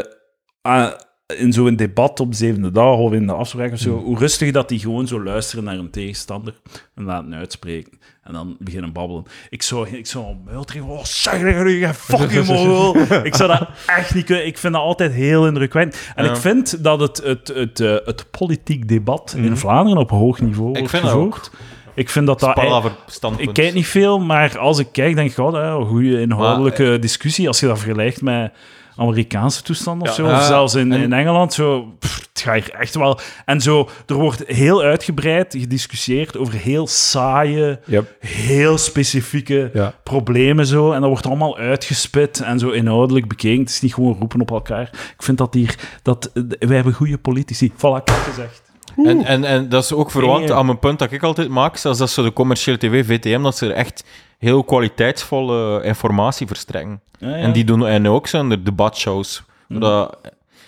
ah, 0.62 0.92
in 1.34 1.52
zo'n 1.52 1.76
debat 1.76 2.20
op 2.20 2.30
de 2.30 2.36
zevende 2.36 2.70
dag 2.70 2.96
of 2.96 3.12
in 3.12 3.26
de 3.26 3.32
afspraak 3.32 3.72
of 3.72 3.78
zo, 3.78 3.98
hoe 3.98 4.18
rustig 4.18 4.52
dat 4.52 4.68
die 4.68 4.78
gewoon 4.78 5.06
zo 5.06 5.22
luisteren 5.22 5.64
naar 5.64 5.78
een 5.78 5.90
tegenstander 5.90 6.54
en 6.94 7.04
laten 7.04 7.34
uitspreken. 7.34 7.92
En 8.22 8.32
dan 8.32 8.56
beginnen 8.58 8.92
babbelen. 8.92 9.24
Ik 9.50 9.62
zou, 9.62 9.88
ik 9.88 10.06
zou 10.06 10.26
een 10.26 10.40
muil 10.44 10.64
trekken. 10.64 10.90
Oh, 10.90 11.04
zeg 11.04 11.40
je 11.40 11.90
fucking 11.94 12.46
mogol. 12.52 12.96
Ik 13.22 13.34
zou 13.34 13.48
dat 13.58 13.68
echt 13.86 14.14
niet 14.14 14.24
kunnen. 14.24 14.46
Ik 14.46 14.58
vind 14.58 14.72
dat 14.72 14.82
altijd 14.82 15.12
heel 15.12 15.46
indrukwekkend. 15.46 16.12
En 16.14 16.24
Ja. 16.24 16.30
ik 16.30 16.36
vind 16.36 16.84
dat 16.84 17.00
het, 17.00 17.22
het, 17.24 17.48
het, 17.48 17.80
eh, 17.80 17.96
het 18.04 18.30
politiek 18.30 18.88
debat 18.88 19.34
in 19.36 19.56
Vlaanderen 19.56 20.00
op 20.00 20.10
hoog 20.10 20.40
niveau 20.40 20.68
Ik 20.70 20.76
wordt 20.76 20.90
vind 20.90 21.02
dat 21.02 21.12
gevoerd. 21.12 21.50
Ik 21.94 22.10
vind 22.10 22.26
dat 22.26 22.40
dat... 22.40 22.92
Standpunt. 23.06 23.48
Ik 23.48 23.54
kijk 23.54 23.74
niet 23.74 23.86
veel, 23.86 24.18
maar 24.18 24.58
als 24.58 24.78
ik 24.78 24.88
kijk, 24.92 25.14
denk 25.14 25.30
ik, 25.30 25.38
oh, 25.38 25.78
een 25.80 25.86
goede 25.86 26.20
inhoudelijke 26.20 26.98
discussie. 27.00 27.48
Als 27.48 27.60
je 27.60 27.66
dat 27.66 27.78
vergelijkt 27.78 28.22
met 28.22 28.52
Amerikaanse 28.96 29.62
toestanden 29.62 30.08
of 30.08 30.16
Ja. 30.16 30.22
zo, 30.24 30.30
of 30.30 30.38
Ja, 30.40 30.46
zelfs 30.46 30.74
in, 30.74 30.92
en- 30.92 31.00
in 31.00 31.12
Engeland, 31.12 31.52
zo, 31.52 31.82
pff, 31.98 32.16
het 32.32 32.40
gaat 32.44 32.54
hier 32.54 32.70
echt 32.74 32.94
wel... 32.94 33.18
En 33.44 33.60
zo, 33.60 33.88
er 34.06 34.14
wordt 34.14 34.42
heel 34.46 34.82
uitgebreid 34.82 35.54
gediscussieerd 35.58 36.36
over 36.36 36.54
heel 36.54 36.86
saaie, 36.86 37.78
Yep. 37.86 38.16
heel 38.20 38.78
specifieke 38.78 39.70
Ja. 39.74 39.94
problemen 40.02 40.66
zo. 40.66 40.92
En 40.92 41.00
dat 41.00 41.08
wordt 41.10 41.26
allemaal 41.26 41.58
uitgespit 41.58 42.40
en 42.40 42.58
zo 42.58 42.68
inhoudelijk 42.70 43.28
bekeken. 43.28 43.60
Het 43.60 43.68
is 43.70 43.80
niet 43.80 43.94
gewoon 43.94 44.16
roepen 44.18 44.40
op 44.40 44.50
elkaar. 44.50 44.82
Ik 45.16 45.22
vind 45.22 45.38
dat 45.38 45.54
hier... 45.54 45.74
Dat, 46.02 46.30
eh, 46.34 46.42
wij 46.58 46.74
hebben 46.76 46.92
goede 46.94 47.18
politici. 47.18 47.72
Voilà, 47.72 47.96
ik 48.02 48.08
heb 48.08 48.24
het 48.24 48.62
gezegd. 48.96 49.18
En, 49.18 49.24
en, 49.24 49.44
en 49.44 49.68
dat 49.68 49.84
is 49.84 49.92
ook 49.92 50.10
verwant 50.10 50.50
aan 50.50 50.66
mijn 50.66 50.78
punt 50.78 50.98
dat 50.98 51.12
ik 51.12 51.22
altijd 51.22 51.48
maak, 51.48 51.76
zoals 51.76 51.98
dat 51.98 52.10
ze 52.10 52.22
de 52.22 52.32
commerciële 52.32 52.78
tv, 52.78 53.06
VTM, 53.06 53.42
dat 53.42 53.56
ze 53.56 53.66
er 53.66 53.72
echt 53.72 54.04
heel 54.38 54.64
kwaliteitsvolle 54.64 55.82
informatie 55.84 56.46
verstrekken. 56.46 57.00
Ja, 57.18 57.28
ja. 57.28 57.34
En 57.36 57.52
die 57.52 57.64
doen 57.64 57.86
en 57.86 58.08
ook 58.08 58.26
zo'n 58.26 58.48
de 58.48 58.62
debatshows. 58.62 59.42
Dat, 59.68 60.16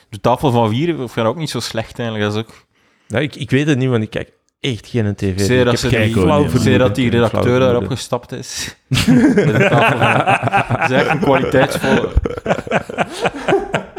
de 0.08 0.20
tafel 0.20 0.50
van 0.50 0.68
vier 0.68 0.94
vind 0.96 1.16
ik 1.16 1.24
ook 1.24 1.36
niet 1.36 1.50
zo 1.50 1.60
slecht 1.60 1.98
eigenlijk. 1.98 2.30
Dat 2.30 2.36
is 2.36 2.48
ook... 2.48 2.66
Ja, 3.06 3.18
ik, 3.18 3.36
ik 3.36 3.50
weet 3.50 3.66
het 3.66 3.78
niet, 3.78 3.88
want 3.88 4.02
ik 4.02 4.10
kijk 4.10 4.30
echt 4.60 4.86
geen 4.86 5.14
tv. 5.14 5.40
Zie 5.40 5.58
ik 5.58 5.64
dat, 5.64 5.78
ze 5.78 5.88
die, 5.88 6.12
flauw 6.12 6.48
zie 6.48 6.78
dat 6.78 6.94
die 6.94 7.10
redacteur 7.10 7.60
daarop 7.60 7.86
gestapt 7.86 8.32
is? 8.32 8.76
Met 9.06 9.56
de 9.56 9.66
tafel 9.70 9.98
van- 9.98 10.76
Dat 10.80 10.90
is 10.90 10.96
echt 10.96 11.08
een 11.10 11.18
kwaliteitsvolle... 11.20 12.08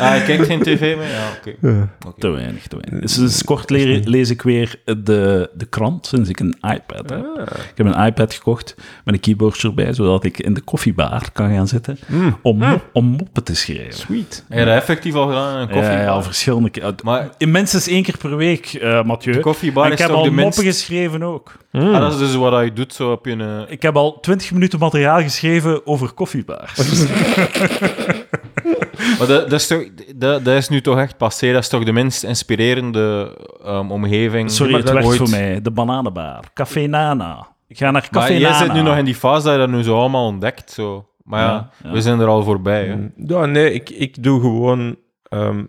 Ah, 0.00 0.16
je 0.16 0.22
kijkt 0.24 0.46
geen 0.46 0.62
tv 0.62 0.80
meer? 0.96 1.08
Ja, 1.10 1.28
oké. 1.38 1.88
Te 2.18 2.28
weinig, 2.28 2.66
te 2.66 2.76
weinig. 2.80 3.10
Sinds 3.10 3.44
kort 3.44 3.70
le- 3.70 4.00
lees 4.04 4.30
ik 4.30 4.42
weer 4.42 4.74
de, 4.84 5.50
de 5.54 5.66
krant, 5.66 6.06
sinds 6.06 6.28
ik 6.28 6.40
een 6.40 6.54
iPad 6.60 7.10
heb. 7.10 7.48
Ik 7.70 7.76
heb 7.76 7.86
een 7.86 8.04
iPad 8.06 8.34
gekocht 8.34 8.74
met 9.04 9.14
een 9.14 9.20
keyboardje 9.20 9.68
erbij, 9.68 9.92
zodat 9.92 10.24
ik 10.24 10.38
in 10.38 10.54
de 10.54 10.60
koffiebar 10.60 11.30
kan 11.32 11.54
gaan 11.54 11.68
zitten 11.68 11.98
om, 12.42 12.58
mo- 12.58 12.80
om 12.92 13.04
moppen 13.04 13.44
te 13.44 13.54
schrijven. 13.56 13.92
Sweet. 13.94 14.44
Heb 14.48 14.58
je 14.58 14.64
dat 14.64 14.74
effectief 14.74 15.14
al 15.14 15.26
gedaan 15.26 15.54
in 15.54 15.60
een 15.60 15.68
koffie? 15.68 15.92
Ja, 15.92 16.00
ja, 16.02 16.22
verschillende 16.22 16.70
keer. 16.70 16.94
Maar 17.04 17.28
In 17.38 17.50
minstens 17.50 17.86
één 17.88 18.02
keer 18.02 18.16
per 18.18 18.36
week, 18.36 18.66
eh 18.66 19.02
Mathieu. 19.04 19.32
de 19.34 19.40
koffiebar 19.40 19.84
En 19.86 19.92
ik 19.92 19.98
heb 19.98 20.10
al 20.10 20.22
de 20.22 20.30
moppen 20.30 20.64
minst... 20.64 20.78
geschreven 20.80 21.22
ook. 21.22 21.52
Ah, 21.72 22.00
dat 22.00 22.12
is 22.12 22.18
dus 22.18 22.34
wat 22.34 22.64
je 22.64 22.72
doet, 22.72 22.94
zo 22.94 23.10
heb 23.10 23.24
je 23.24 23.30
een... 23.30 23.64
Ik 23.70 23.82
heb 23.82 23.96
al 23.96 24.20
20 24.20 24.52
minuten 24.52 24.78
materiaal 24.78 25.20
geschreven 25.22 25.86
over 25.86 26.12
koffiebars. 26.12 26.72
Maar 29.20 29.28
dat, 29.28 29.50
dat, 29.50 29.60
is 29.60 29.66
toch, 29.66 29.82
dat, 30.16 30.44
dat 30.44 30.56
is 30.56 30.68
nu 30.68 30.80
toch 30.80 30.98
echt 30.98 31.16
passé. 31.16 31.52
Dat 31.52 31.62
is 31.62 31.68
toch 31.68 31.84
de 31.84 31.92
minst 31.92 32.22
inspirerende 32.24 33.36
ehm, 33.64 33.90
omgeving. 33.90 34.50
Sorry, 34.50 34.72
maar 34.72 34.80
het 34.80 34.88
dat 34.92 34.96
werkt 35.04 35.08
ooit- 35.20 35.30
voor 35.30 35.38
mij. 35.38 35.62
De 35.62 35.70
bananenbar. 35.70 36.40
Café 36.54 36.86
Nana. 36.86 37.46
Ik 37.66 37.78
ga 37.78 37.90
naar 37.90 37.92
Maar 37.92 38.22
Café 38.22 38.32
jij 38.32 38.50
Nana. 38.50 38.64
zit 38.64 38.72
nu 38.72 38.80
nog 38.82 38.96
in 38.96 39.04
die 39.04 39.14
fase 39.14 39.44
dat 39.44 39.52
je 39.52 39.58
dat 39.58 39.68
nu 39.68 39.82
zo 39.82 39.98
allemaal 39.98 40.26
ontdekt. 40.26 40.70
Zo. 40.70 41.08
Maar 41.24 41.40
ja, 41.40 41.46
Ja, 41.52 41.70
ja. 41.84 41.90
we 41.92 42.00
zijn 42.00 42.20
er 42.20 42.26
al 42.26 42.42
voorbij. 42.42 42.86
Hè. 42.86 42.96
Ja, 43.26 43.46
nee, 43.46 43.72
ik, 43.72 43.90
ik 43.90 44.22
doe 44.22 44.40
gewoon... 44.40 44.96
ehm, 45.28 45.64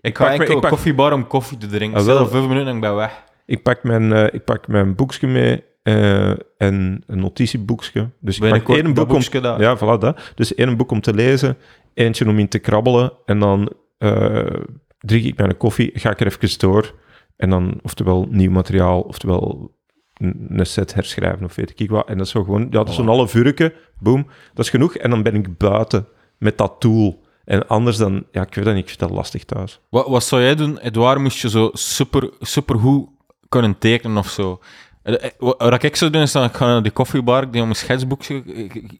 Ik 0.00 0.16
ga 0.18 0.30
enkel 0.32 0.54
ik 0.54 0.60
pak- 0.60 0.70
koffiebar 0.70 1.12
om 1.12 1.26
koffie 1.26 1.58
te 1.58 1.66
drinken. 1.66 2.00
Ah, 2.00 2.06
wel. 2.06 2.26
vijf 2.28 2.46
minuten 2.46 2.68
en 2.68 2.74
ik 2.74 2.80
ben 2.80 2.94
weg. 2.94 3.22
ik, 3.46 3.62
pak 3.62 3.82
mijn, 3.82 4.12
eh, 4.12 4.24
ik 4.32 4.44
pak 4.44 4.68
mijn 4.68 4.94
boekje 4.94 5.26
mee 5.26 5.62
eh, 5.82 6.28
en 6.30 7.02
een 7.06 7.18
notitieboekje. 7.20 8.08
Dus 8.20 8.38
ik 8.38 8.50
pak 8.50 8.68
één 8.76 8.94
boek 8.94 9.12
om... 9.12 9.20
Ja, 9.58 9.76
voilà 9.78 9.98
dat. 9.98 10.32
Dus 10.34 10.54
één 10.54 10.76
boek 10.76 10.90
om 10.90 11.00
te 11.00 11.14
lezen, 11.14 11.56
eentje 11.94 12.28
om 12.28 12.38
in 12.38 12.48
te 12.48 12.58
krabbelen 12.58 13.12
en 13.24 13.38
dan 13.38 13.72
eh, 13.98 14.60
drink 14.98 15.24
ik 15.24 15.36
mijn 15.36 15.56
koffie, 15.56 15.90
ga 15.94 16.10
ik 16.10 16.20
er 16.20 16.26
even 16.26 16.58
door 16.58 16.94
en 17.36 17.50
dan 17.50 17.78
oftewel 17.82 18.26
nieuw 18.30 18.50
materiaal, 18.50 19.00
oftewel 19.00 19.74
een 20.20 20.66
set 20.66 20.94
herschrijven 20.94 21.44
of 21.44 21.54
weet 21.54 21.80
ik 21.80 21.90
wat. 21.90 22.08
En 22.08 22.16
dat 22.16 22.26
is 22.26 22.32
zo 22.32 22.44
gewoon, 22.44 22.62
ja, 22.62 22.68
dat 22.68 22.88
is 22.88 22.94
zo'n 22.94 23.06
half 23.06 23.34
uurtje, 23.34 23.74
boom, 23.98 24.26
dat 24.54 24.64
is 24.64 24.70
genoeg. 24.70 24.96
En 24.96 25.10
dan 25.10 25.22
ben 25.22 25.34
ik 25.34 25.56
buiten 25.56 26.06
met 26.38 26.58
dat 26.58 26.76
tool. 26.78 27.22
En 27.44 27.66
anders 27.68 27.96
dan, 27.96 28.26
ja, 28.30 28.42
ik 28.42 28.54
weet 28.54 28.64
dat 28.64 28.74
niet, 28.74 28.82
ik 28.82 28.88
vind 28.88 29.00
dat 29.00 29.10
lastig 29.10 29.44
thuis. 29.44 29.80
Wat, 29.88 30.06
wat 30.08 30.24
zou 30.24 30.42
jij 30.42 30.54
doen, 30.54 30.78
Edouard? 30.78 31.20
Moest 31.20 31.38
je 31.38 31.48
zo 31.48 31.70
super, 31.72 32.30
super 32.40 32.78
goed 32.78 33.08
kunnen 33.48 33.78
tekenen 33.78 34.16
of 34.16 34.28
zo? 34.28 34.60
Eh, 35.02 35.24
eh, 35.24 35.30
Wat 35.38 35.82
ik 35.82 35.96
zou 35.96 36.10
doen, 36.10 36.22
is 36.22 36.32
dan 36.32 36.44
ik 36.44 36.52
ga 36.54 36.66
naar 36.66 36.82
die 36.82 36.92
koffiebar, 36.92 37.42
ik 37.42 37.50
neem 37.50 37.62
mijn 37.62 37.74
schetsboekje, 37.74 38.34
ik 38.44 38.98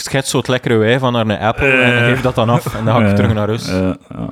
schets 0.00 0.30
zo 0.30 0.38
het 0.38 0.48
lekkere 0.48 0.76
wij 0.76 0.98
van 0.98 1.12
naar 1.12 1.26
een 1.28 1.38
Apple 1.38 1.70
en 1.70 1.98
Eh. 1.98 2.04
geef 2.08 2.20
dat 2.20 2.34
dan 2.34 2.48
af. 2.48 2.74
En 2.74 2.84
dan 2.84 2.94
ga 2.94 3.00
ik 3.00 3.08
Eh, 3.08 3.14
terug 3.14 3.34
naar 3.34 3.46
huis. 3.48 3.68
eh, 3.68 3.74
ja. 4.08 4.28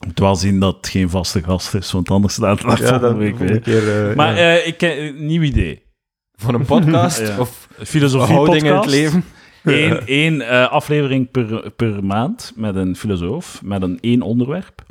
Ik 0.00 0.06
moet 0.06 0.18
wel 0.18 0.36
zien 0.36 0.60
dat 0.60 0.76
het 0.76 0.88
geen 0.88 1.10
vaste 1.10 1.42
gast 1.42 1.74
is, 1.74 1.92
want 1.92 2.10
anders 2.10 2.34
staat 2.34 2.62
het 2.62 2.78
ja, 2.78 2.86
volgende 2.88 3.14
week 3.14 3.38
weer. 3.38 3.60
keer... 3.60 4.16
Maar 4.16 4.36
ja. 4.36 4.56
eh, 4.56 4.66
ik 4.66 4.82
een 4.98 5.26
nieuw 5.26 5.42
idee. 5.42 5.82
Voor 6.36 6.54
een 6.54 6.64
podcast 6.64 7.18
Ja. 7.28 7.38
of 7.38 7.68
Filosofie 7.84 8.34
houding 8.34 8.58
in 8.62 8.64
het 8.66 8.74
podcast. 8.74 8.94
leven. 8.96 9.24
Eén, 9.64 10.06
één 10.06 10.40
eh, 10.40 10.68
aflevering 10.70 11.30
per, 11.30 11.70
per 11.70 12.04
maand 12.04 12.52
met 12.56 12.76
een 12.76 12.96
filosoof, 12.96 13.60
met 13.62 13.82
een 13.82 13.98
één 14.00 14.22
onderwerp. 14.22 14.82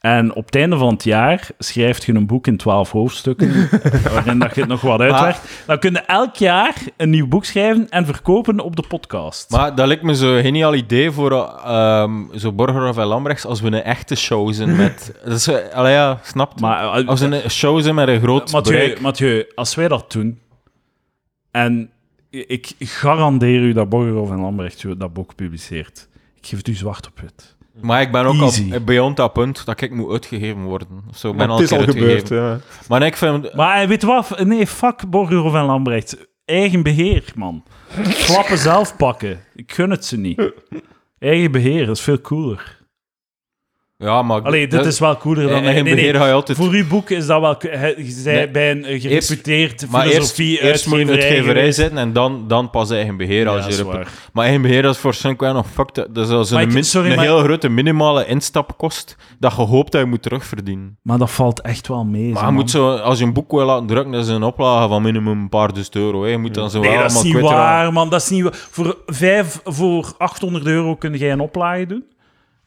En 0.00 0.34
op 0.34 0.46
het 0.46 0.54
einde 0.54 0.76
van 0.76 0.92
het 0.92 1.04
jaar 1.04 1.48
schrijft 1.58 2.04
je 2.04 2.14
een 2.14 2.26
boek 2.26 2.46
in 2.46 2.56
twaalf 2.56 2.90
hoofdstukken, 2.90 3.68
waarin 4.12 4.38
dat 4.38 4.54
je 4.54 4.60
het 4.60 4.70
nog 4.70 4.80
wat 4.80 5.00
uitwerkt. 5.00 5.62
Dan 5.66 5.78
kun 5.78 5.92
je 5.92 5.98
elk 5.98 6.36
jaar 6.36 6.74
een 6.96 7.10
nieuw 7.10 7.28
boek 7.28 7.44
schrijven 7.44 7.88
en 7.88 8.06
verkopen 8.06 8.60
op 8.60 8.76
de 8.76 8.84
podcast. 8.88 9.50
Maar 9.50 9.74
dat 9.74 9.86
lijkt 9.86 10.02
me 10.02 10.14
zo'n 10.14 10.40
geniaal 10.40 10.74
idee 10.74 11.10
voor 11.10 11.32
ehm 11.32 12.12
zo 12.34 12.52
Borgerhoff 12.52 12.98
en 12.98 13.06
Lambrechts 13.06 13.44
als 13.44 13.60
we 13.60 13.66
een 13.66 13.82
echte 13.82 14.14
show 14.14 14.52
zijn 14.52 14.76
met... 14.76 15.12
Dat 15.24 15.36
is, 15.36 15.72
allee, 15.72 15.92
ja, 15.92 16.20
snap 16.22 16.52
je? 16.54 16.60
Maar, 16.60 16.98
eh, 16.98 17.08
Als 17.08 17.20
we 17.20 17.26
een 17.26 17.50
show 17.50 17.82
zijn 17.82 17.94
met 17.94 18.08
een 18.08 18.20
groot 18.20 18.52
Mathieu. 18.52 18.96
Mathieu, 19.00 19.46
als 19.54 19.74
wij 19.74 19.88
dat 19.88 20.12
doen, 20.12 20.38
en 21.50 21.90
ik 22.30 22.72
garandeer 22.78 23.60
u 23.60 23.72
dat 23.72 23.88
Borgerhoff 23.88 24.30
en 24.30 24.40
Lambrecht 24.40 24.98
dat 24.98 25.12
boek 25.12 25.34
publiceert, 25.34 26.08
ik 26.36 26.46
geef 26.46 26.58
het 26.58 26.68
u 26.68 26.74
zwart 26.74 27.06
op 27.06 27.20
wit. 27.20 27.56
Maar 27.80 28.00
ik 28.00 28.12
ben 28.12 28.24
ook 28.24 28.34
Easy. 28.34 28.72
al 28.72 28.80
beyond 28.80 29.16
dat 29.16 29.32
punt 29.32 29.64
dat 29.66 29.80
ik 29.80 29.92
moet 29.92 30.10
uitgegeven 30.10 30.62
worden. 30.62 30.88
Zo, 31.14 31.28
ben 31.28 31.38
Maar 31.38 31.48
al 31.48 31.60
het 31.60 31.72
is 31.72 31.78
al 31.78 31.84
gebeurd, 31.84 32.28
ja. 32.28 32.60
Maar 32.88 33.02
ik 33.02 33.16
vind... 33.16 33.54
Maar 33.54 33.82
eh, 33.82 33.88
weet 33.88 34.02
wat? 34.02 34.44
Nee, 34.44 34.66
fuck 34.66 35.10
Borgerhoff 35.10 35.54
en 35.54 35.64
Lambrecht. 35.64 36.16
Eigen 36.44 36.82
beheer, 36.82 37.24
man. 37.34 37.62
Klappen 38.24 38.58
zelf 38.58 38.96
pakken. 38.96 39.40
Ik 39.54 39.72
gun 39.72 39.90
het 39.90 40.04
ze 40.04 40.18
niet. 40.18 40.52
Eigen 41.18 41.52
beheer, 41.52 41.86
dat 41.86 41.96
is 41.96 42.02
veel 42.02 42.20
cooler. 42.20 42.77
Ja, 44.04 44.22
maar... 44.22 44.42
Allee, 44.42 44.60
dit 44.68 44.78
dat- 44.78 44.86
is 44.86 44.98
wel 44.98 45.16
cooler 45.16 45.48
dan... 45.48 45.56
in 45.58 45.64
eigen 45.64 45.84
nee, 45.84 45.94
nee, 45.94 46.18
altijd... 46.20 46.58
Voor 46.58 46.68
uw 46.70 46.86
boek 46.86 47.10
is 47.10 47.26
dat 47.26 47.40
wel... 47.40 47.56
Je 47.96 48.04
zei 48.06 48.46
bij 48.46 48.70
een 48.70 48.84
eh, 48.84 49.00
gereputeerd 49.00 49.90
Maar 49.90 50.06
eerst, 50.06 50.14
filosofie 50.14 50.62
eerst 50.62 50.86
moet 50.86 50.98
je 50.98 51.10
uitgeverij 51.10 51.72
zitten 51.72 51.98
en 51.98 52.12
dan, 52.12 52.44
dan 52.48 52.70
pas 52.70 52.90
eigen 52.90 53.16
beheer. 53.16 53.44
Ja, 53.44 53.56
als 53.56 53.76
je. 53.76 53.84
Maar 54.32 54.44
eigen 54.44 54.62
beheer 54.62 54.82
dat 54.82 54.94
is 54.94 55.02
waarschijnlijk 55.02 55.44
wel 55.44 55.52
nog 55.54 55.66
fucked. 55.70 55.94
Dat 56.14 56.26
is 56.26 56.32
als 56.32 56.50
een, 56.50 56.60
ik- 56.60 56.72
min- 56.72 56.84
sorry, 56.84 57.10
een 57.10 57.16
maar- 57.16 57.24
heel 57.24 57.38
grote 57.38 57.68
minimale 57.68 58.26
instapkost 58.26 59.16
dat 59.38 59.56
je 59.56 59.62
hoopt 59.62 59.92
dat 59.92 60.00
je 60.00 60.06
moet 60.06 60.22
terugverdienen. 60.22 60.98
Maar 61.02 61.18
dat 61.18 61.30
valt 61.30 61.60
echt 61.60 61.88
wel 61.88 62.04
mee. 62.04 62.32
Maar 62.32 62.46
je 62.46 62.52
moet 62.52 62.70
zo, 62.70 62.96
als 62.96 63.18
je 63.18 63.24
een 63.24 63.32
boek 63.32 63.50
wil 63.50 63.64
laten 63.64 63.86
drukken, 63.86 64.12
dat 64.12 64.22
is 64.24 64.28
een 64.28 64.42
oplage 64.42 64.88
van 64.88 65.02
minimum 65.02 65.40
een 65.40 65.48
paar 65.48 65.72
duizend 65.72 65.96
euro. 65.96 66.22
Hè. 66.22 66.28
Je 66.30 66.38
moet 66.38 66.54
dan 66.54 66.70
zo 66.70 66.80
Nee, 66.80 66.90
wel 66.90 67.02
dat 67.02 67.10
is 67.10 67.22
niet 67.22 67.40
waar, 67.40 67.92
man. 67.92 68.10
Dat 68.10 68.20
is 68.22 68.28
niet 68.28 68.42
waar. 68.42 68.66
Voor, 68.70 68.96
vijf, 69.06 69.60
voor 69.64 70.12
800 70.18 70.66
euro 70.66 70.96
kun 70.96 71.14
jij 71.16 71.32
een 71.32 71.40
oplage 71.40 71.86
doen. 71.86 72.04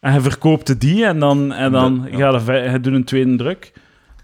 En 0.02 0.14
je 0.14 0.22
verkoopt 0.22 0.80
die 0.80 1.06
en 1.06 1.20
dan, 1.20 1.52
en 1.54 1.72
dan 1.72 2.08
Ja. 2.12 2.18
ga 2.18 2.30
je, 2.32 2.40
vij- 2.40 2.72
je 2.72 2.80
doet 2.80 2.94
een 2.94 3.04
tweede 3.04 3.36
druk. 3.36 3.74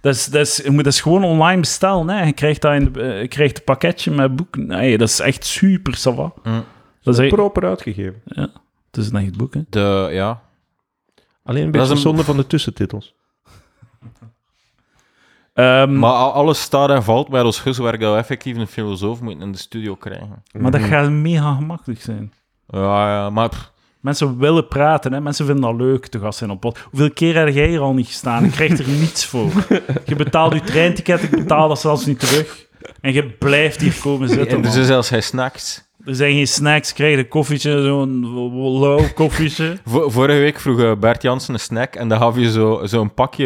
Dat 0.02 0.16
is, 0.16 0.26
dat, 0.26 0.42
is, 0.48 0.58
je 0.58 0.72
moet 0.72 0.84
dat 0.84 0.94
is 0.94 1.02
gewoon 1.02 1.24
online 1.24 1.60
bestellen. 1.60 2.10
Hè. 2.10 2.24
Je 2.26 2.34
krijgt, 2.34 2.62
dat 2.62 2.74
in 2.74 2.94
de, 2.94 3.02
eh, 3.02 3.22
je 3.22 3.28
krijgt 3.28 3.58
een 3.58 3.64
pakketje 3.64 4.12
met 4.12 4.36
boeken. 4.36 4.66
Nee, 4.68 4.98
dat 4.98 5.10
is 5.10 5.20
echt 5.20 5.46
super, 5.46 5.98
ça 5.98 6.16
va. 6.16 6.32
Hm. 6.44 6.60
Dat 7.04 7.14
is 7.14 7.20
echt, 7.20 7.34
Proper 7.36 7.66
uitgegeven. 7.66 8.22
ja, 8.26 8.42
het 8.92 8.98
is 8.98 9.10
een 9.10 9.16
echt 9.16 9.38
boek, 9.38 9.54
hè. 9.54 9.62
De, 9.70 10.08
ja. 10.12 10.42
Alleen 11.44 11.64
een 11.66 11.72
Dat 11.72 11.82
beetje 11.82 11.82
is 11.88 11.90
een- 11.90 11.98
zonde 12.10 12.24
van 12.24 12.38
de 12.38 12.48
tussentitels. 12.48 13.14
Ehm, 15.54 16.00
Maar 16.00 16.12
al- 16.12 16.32
alles 16.34 16.62
staat 16.62 16.90
en 16.90 17.04
valt 17.04 17.30
bij 17.30 17.42
ons 17.42 17.64
huiswerk 17.64 18.00
dat 18.00 18.12
we 18.14 18.20
effectief 18.20 18.58
een 18.58 18.68
filosoof 18.68 19.22
moeten 19.22 19.42
in 19.46 19.52
de 19.52 19.58
studio 19.58 19.96
krijgen. 19.96 20.44
maar 20.60 20.72
dat 20.72 20.82
gaat 20.82 21.10
mega 21.10 21.54
gemakkelijk 21.56 22.02
zijn. 22.02 22.34
Ja, 22.68 23.10
ja, 23.16 23.30
maar 23.30 23.50
pff, 23.50 23.72
Mensen 24.08 24.38
willen 24.38 24.68
praten, 24.68 25.14
hè. 25.14 25.22
mensen 25.22 25.46
vinden 25.46 25.64
dat 25.64 25.76
leuk 25.88 26.08
te 26.08 26.20
gast 26.20 26.38
zijn 26.38 26.50
op 26.52 26.60
pod. 26.60 26.80
Hoeveel 26.90 27.12
keer 27.12 27.38
heb 27.38 27.54
jij 27.54 27.68
hier 27.68 27.80
al 27.80 27.94
niet 27.94 28.08
gestaan? 28.08 28.44
Je 28.44 28.50
krijgt 28.50 28.80
er 28.80 28.88
niets 28.88 29.26
voor. 29.26 29.52
Je 30.06 30.16
betaalt 30.16 30.54
je 30.54 30.62
treinticket, 30.62 31.24
ik 31.24 31.30
betaal 31.30 31.68
dat 31.68 31.80
zelfs 31.80 32.06
niet 32.06 32.20
terug. 32.20 32.66
En 33.02 33.14
je 33.14 33.24
blijft 33.30 33.82
hier 33.82 33.98
komen 34.02 34.28
zitten. 34.30 34.48
en 34.48 34.56
er 34.56 34.62
man. 34.62 34.72
zijn 34.72 34.86
zelfs 34.86 35.10
geen 35.10 35.24
snacks. 35.24 35.86
Er 36.06 36.16
zijn 36.16 36.32
geen 36.34 36.48
snacks, 36.48 36.94
krijg 36.94 37.12
je 37.14 37.18
een 37.18 37.28
koffietje, 37.28 37.82
zo'n 37.82 38.80
lauw 38.80 39.00
koffietje. 39.14 39.78
Vo- 39.86 40.10
vorige 40.10 40.40
week 40.40 40.60
vroeg 40.60 40.80
eh, 40.80 40.92
Bert 41.00 41.22
Jansen 41.22 41.54
een 41.54 41.60
snack 41.60 41.96
en 41.96 42.08
dan 42.08 42.18
gaf 42.18 42.36
je 42.38 42.52
zo- 42.52 42.82
zo'n 42.84 43.14
pakje 43.14 43.46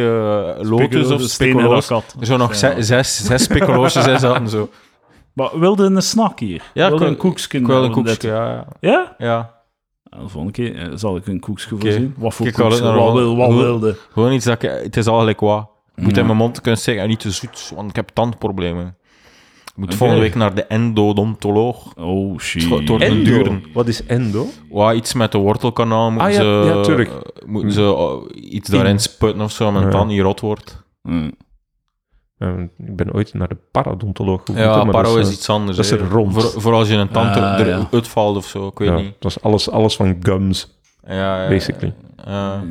eh, 0.59 0.69
lotus 0.69 1.09
of 1.11 1.21
specoloos. 1.21 1.91
Zo 2.21 2.37
nog 2.37 2.55
ze- 2.55 2.75
zes, 2.79 3.25
zes 3.25 3.47
in 3.47 4.19
zaten 4.19 4.49
zo. 4.49 4.69
Maar 5.33 5.59
wilde 5.59 5.83
een 5.83 6.01
snack 6.01 6.39
hier? 6.39 6.61
Ja, 6.73 6.87
wilde 6.89 7.05
een 7.05 7.17
koekje? 7.17 7.57
Ik 7.57 7.67
een 7.67 7.91
koekje, 7.91 8.27
ja. 8.27 8.45
ja. 8.47 8.65
Ja? 8.79 9.15
ja. 9.17 9.60
Nou, 10.11 10.23
De 10.23 10.29
volgende 10.29 10.51
keer 10.51 10.79
eh, 10.79 10.91
zal 10.95 11.15
ik 11.15 11.27
een 11.27 11.39
koekje 11.39 11.75
Oké. 11.75 11.81
voorzien. 11.85 12.13
Wat 12.17 12.33
voor 12.33 12.45
koekje? 12.45 12.63
het 12.63 12.79
Wat, 12.79 13.13
wil, 13.13 13.35
wat 13.35 13.47
hoe- 13.51 13.61
wilde? 13.61 13.97
Gewoon 14.11 14.31
iets 14.33 14.45
dat 14.45 14.63
ik... 14.63 14.69
Het 14.83 14.97
is 14.97 15.07
al 15.07 15.19
gelijk 15.19 15.39
wat. 15.39 15.69
Ik 15.95 16.03
moet 16.03 16.15
Ja. 16.15 16.19
in 16.21 16.25
mijn 16.25 16.37
mond 16.37 16.61
kunnen 16.61 16.79
zeggen 16.79 17.03
en 17.03 17.09
niet 17.09 17.19
te 17.19 17.31
zoet, 17.31 17.71
want 17.75 17.89
ik 17.89 17.95
heb 17.95 18.09
tandproblemen. 18.13 18.95
Ik 19.65 19.77
moet 19.77 19.95
volgende 19.95 20.21
week 20.21 20.35
naar 20.35 20.53
de 20.55 20.63
endodontoloog. 20.65 21.93
Oh, 21.95 22.39
shit. 22.39 22.69
Het 22.69 22.87
wordt 22.89 23.03
een 23.03 23.23
duren. 23.23 23.63
Wat 23.73 23.87
is 23.87 24.05
endo? 24.05 24.47
Wat, 24.69 24.95
iets 24.95 25.13
met 25.13 25.31
de 25.31 25.37
wortelkanaal 25.37 26.11
moeten 26.11 26.27
Ah, 26.27 26.33
ja, 26.33 26.39
ze... 26.39 26.71
ja, 26.75 26.81
tuurlijk. 26.81 27.09
eh, 27.09 27.47
Moeten 27.47 27.71
ze 27.71 27.81
eh, 27.81 28.51
iets 28.53 28.69
daarin 28.69 28.99
spuiten 28.99 29.41
of 29.41 29.51
zo, 29.51 29.71
mijn 29.71 29.85
Ja. 29.85 29.91
tand 29.91 30.07
niet 30.09 30.21
rot 30.21 30.39
wordt. 30.39 30.83
Mm. 31.01 31.31
Eh, 32.41 32.49
ik 32.87 32.95
ben 32.95 33.13
ooit 33.13 33.33
naar 33.33 33.47
de 33.47 33.57
paradontoloog 33.71 34.41
gegaan. 34.45 34.61
Ja, 34.63 34.83
maar 34.83 34.93
paro 34.93 35.09
dat 35.15 35.17
is, 35.17 35.27
eh, 35.27 35.33
iets 35.33 35.49
anders. 35.49 35.75
dat 35.75 35.85
is 35.85 35.91
hè. 35.91 35.97
er 35.97 36.09
rond. 36.09 36.33
Voor, 36.33 36.61
voor 36.61 36.73
als 36.73 36.87
je 36.87 36.95
een 36.95 37.09
tand 37.09 37.29
Ah, 37.29 37.35
ja. 37.35 37.57
eruit 37.59 38.07
valt 38.07 38.37
of 38.37 38.45
zo, 38.45 38.67
ik 38.67 38.77
weet 38.79 38.89
ja, 38.89 38.95
niet. 38.95 39.13
Dat 39.19 39.31
is 39.31 39.41
alles, 39.43 39.69
alles 39.71 39.95
van 39.95 40.15
gums, 40.21 40.79
Ja, 41.07 41.43
ja, 41.43 41.49
basically. 41.49 41.93
ja. 42.25 42.63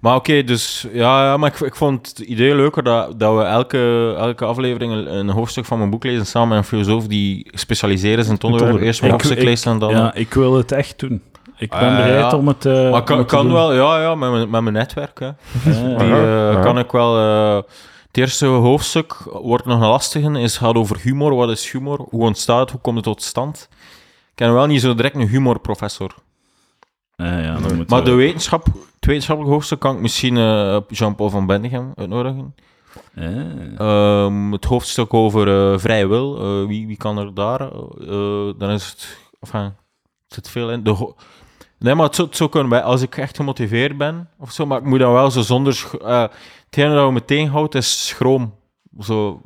Maar 0.00 0.14
oké, 0.16 0.44
dus 0.44 0.86
ja, 0.92 1.24
ja 1.24 1.36
maar 1.36 1.50
ik, 1.54 1.60
ik 1.60 1.74
vond 1.74 2.08
het 2.08 2.18
idee 2.18 2.54
leuker 2.54 2.82
dat, 2.82 3.20
dat 3.20 3.36
we 3.36 3.42
elke, 3.42 4.14
elke 4.18 4.44
aflevering 4.44 4.92
een, 4.92 5.14
een 5.14 5.28
hoofdstuk 5.30 5.64
van 5.64 5.78
mijn 5.78 5.90
boek 5.90 6.04
lezen 6.04 6.26
samen 6.26 6.48
met 6.48 6.58
een 6.58 6.64
filosoof 6.64 7.06
die 7.06 7.50
specialiseert 7.54 8.18
is 8.18 8.26
in 8.26 8.32
het 8.32 8.44
onderwerp. 8.44 8.72
onderwerp. 8.72 8.92
Eerst 8.94 9.02
een 9.04 9.10
hoofdstuk 9.10 9.42
lezen 9.42 9.72
en 9.72 9.78
dan... 9.78 9.90
Ja, 9.90 10.14
ik 10.14 10.34
wil 10.34 10.56
het 10.56 10.72
echt 10.72 10.98
doen. 10.98 11.22
Ik 11.56 11.70
ben 11.70 11.78
Ah, 11.78 11.96
bereid 11.96 12.30
ja. 12.30 12.36
om 12.36 12.48
het, 12.48 12.64
eh, 12.66 12.90
maar 12.90 13.02
kan, 13.02 13.12
om 13.14 13.18
het 13.20 13.28
te 13.28 13.34
kan 13.34 13.44
doen. 13.44 13.54
wel, 13.54 13.74
ja, 13.74 14.00
ja 14.02 14.14
met, 14.14 14.30
mijn, 14.30 14.50
met 14.50 14.60
mijn 14.62 14.74
netwerk. 14.74 15.18
Hè. 15.20 15.30
Die 15.98 16.14
eh, 16.14 16.62
kan 16.62 16.78
ik 16.78 16.90
wel... 16.92 17.16
het 18.14 18.22
eerste 18.22 18.46
hoofdstuk 18.46 19.16
wordt 19.32 19.64
nog 19.64 19.80
een 19.80 19.86
lastige, 19.88 20.40
is 20.40 20.56
gaat 20.56 20.74
over 20.74 20.98
humor. 21.00 21.34
Wat 21.34 21.50
is 21.50 21.70
humor? 21.70 22.06
Hoe 22.10 22.22
ontstaat 22.22 22.60
het? 22.60 22.70
Hoe 22.70 22.80
komt 22.80 22.96
het 22.96 23.04
tot 23.04 23.22
stand? 23.22 23.68
Ik 23.70 24.34
ken 24.34 24.52
wel 24.54 24.66
niet 24.66 24.80
zo 24.80 24.94
direct 24.94 25.14
een 25.14 25.28
humorprofessor. 25.28 26.14
Eh, 27.16 27.44
ja, 27.44 27.56
dan 27.58 27.84
Maar 27.88 28.04
de 28.04 28.12
wetenschap, 28.12 28.64
het 28.64 29.04
wetenschappelijke 29.06 29.54
hoofdstuk 29.54 29.80
kan 29.80 29.94
ik 29.94 30.00
misschien 30.00 30.36
eh, 30.36 30.76
Jean-Paul 30.88 31.30
van 31.30 31.46
Bendigem 31.46 31.92
uitnodigen. 31.94 32.54
Eh. 33.14 33.78
Ehm, 33.78 34.52
het 34.52 34.64
hoofdstuk 34.64 35.14
over 35.14 35.72
eh, 35.72 35.78
vrije 35.78 36.06
wil, 36.06 36.38
eh, 36.38 36.66
wie, 36.66 36.86
wie 36.86 36.96
kan 36.96 37.18
er 37.18 37.34
daar? 37.34 37.60
Eh, 37.60 38.48
dan 38.58 38.70
is 38.70 38.86
het, 38.90 39.18
enfin, 39.40 39.60
er 39.60 39.74
zit 40.26 40.48
veel 40.50 40.70
in. 40.70 40.82
De 40.82 40.90
ho- 40.90 41.14
nee, 41.78 41.94
maar 41.94 42.06
het 42.06 42.14
zou, 42.14 42.28
het 42.28 42.36
zou 42.36 42.50
kunnen 42.50 42.68
bij, 42.68 42.82
als 42.82 43.02
ik 43.02 43.16
echt 43.16 43.36
gemotiveerd 43.36 43.98
ben, 43.98 44.28
of 44.38 44.50
zo, 44.52 44.66
maar 44.66 44.78
ik 44.78 44.84
moet 44.84 44.98
dan 44.98 45.12
wel 45.12 45.30
zo 45.30 45.40
zonder, 45.40 45.74
sch- 45.74 45.94
eh 45.94 46.24
hetgene 46.74 46.94
dat 46.94 47.06
we 47.06 47.12
me 47.12 47.24
tegenhoudt 47.24 47.74
is 47.74 48.06
schroom. 48.06 48.54
Zo, 49.00 49.42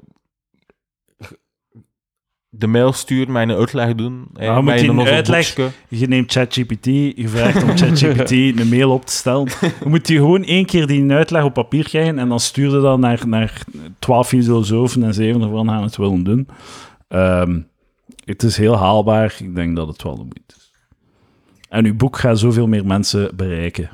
de 2.49 2.67
mail 2.67 2.93
sturen, 2.93 3.33
mij 3.33 3.43
een 3.43 3.51
uitleg 3.51 3.95
doen. 3.95 4.29
moet 4.33 4.65
mij 4.65 4.79
je 4.79 4.89
in 4.89 4.99
een 4.99 5.07
uitleg-. 5.07 5.73
Je 5.89 6.09
neemt 6.09 6.33
ChatGPT, 6.33 6.85
je 6.85 7.29
vraagt 7.29 7.63
om 7.63 7.77
ChatGPT 7.79 8.31
een 8.31 8.69
mail 8.69 8.91
op 8.91 9.07
te 9.07 9.13
stellen. 9.13 9.45
Je 9.83 9.89
moet 9.89 10.09
je 10.09 10.15
gewoon 10.15 10.45
één 10.45 10.67
keer 10.67 10.87
die 10.87 11.11
uitleg 11.11 11.45
op 11.45 11.55
papier 11.55 11.85
krijgen 11.85 12.19
en 12.19 12.29
dan 12.29 12.41
stuur 12.41 12.75
je 12.75 12.81
dat 12.81 12.99
naar, 12.99 13.29
naar 13.29 13.63
12 13.99 14.29
filosofen 14.29 15.03
en 15.03 15.15
zeven 15.15 15.43
ervan 15.43 15.69
gaan 15.69 15.83
het 15.83 15.97
willen 15.97 16.25
doen. 16.25 16.49
Ehm, 17.09 17.61
het 18.25 18.43
is 18.43 18.57
heel 18.57 18.77
haalbaar. 18.77 19.37
Ik 19.39 19.55
denk 19.55 19.77
dat 19.77 19.89
het 19.89 20.03
wel 20.03 20.17
de 20.17 20.23
moeite 20.23 20.55
is. 20.57 20.73
En 21.69 21.85
uw 21.85 21.97
boek 21.97 22.19
gaat 22.19 22.39
zoveel 22.39 22.67
meer 22.67 22.87
mensen 22.87 23.37
bereiken. 23.37 23.91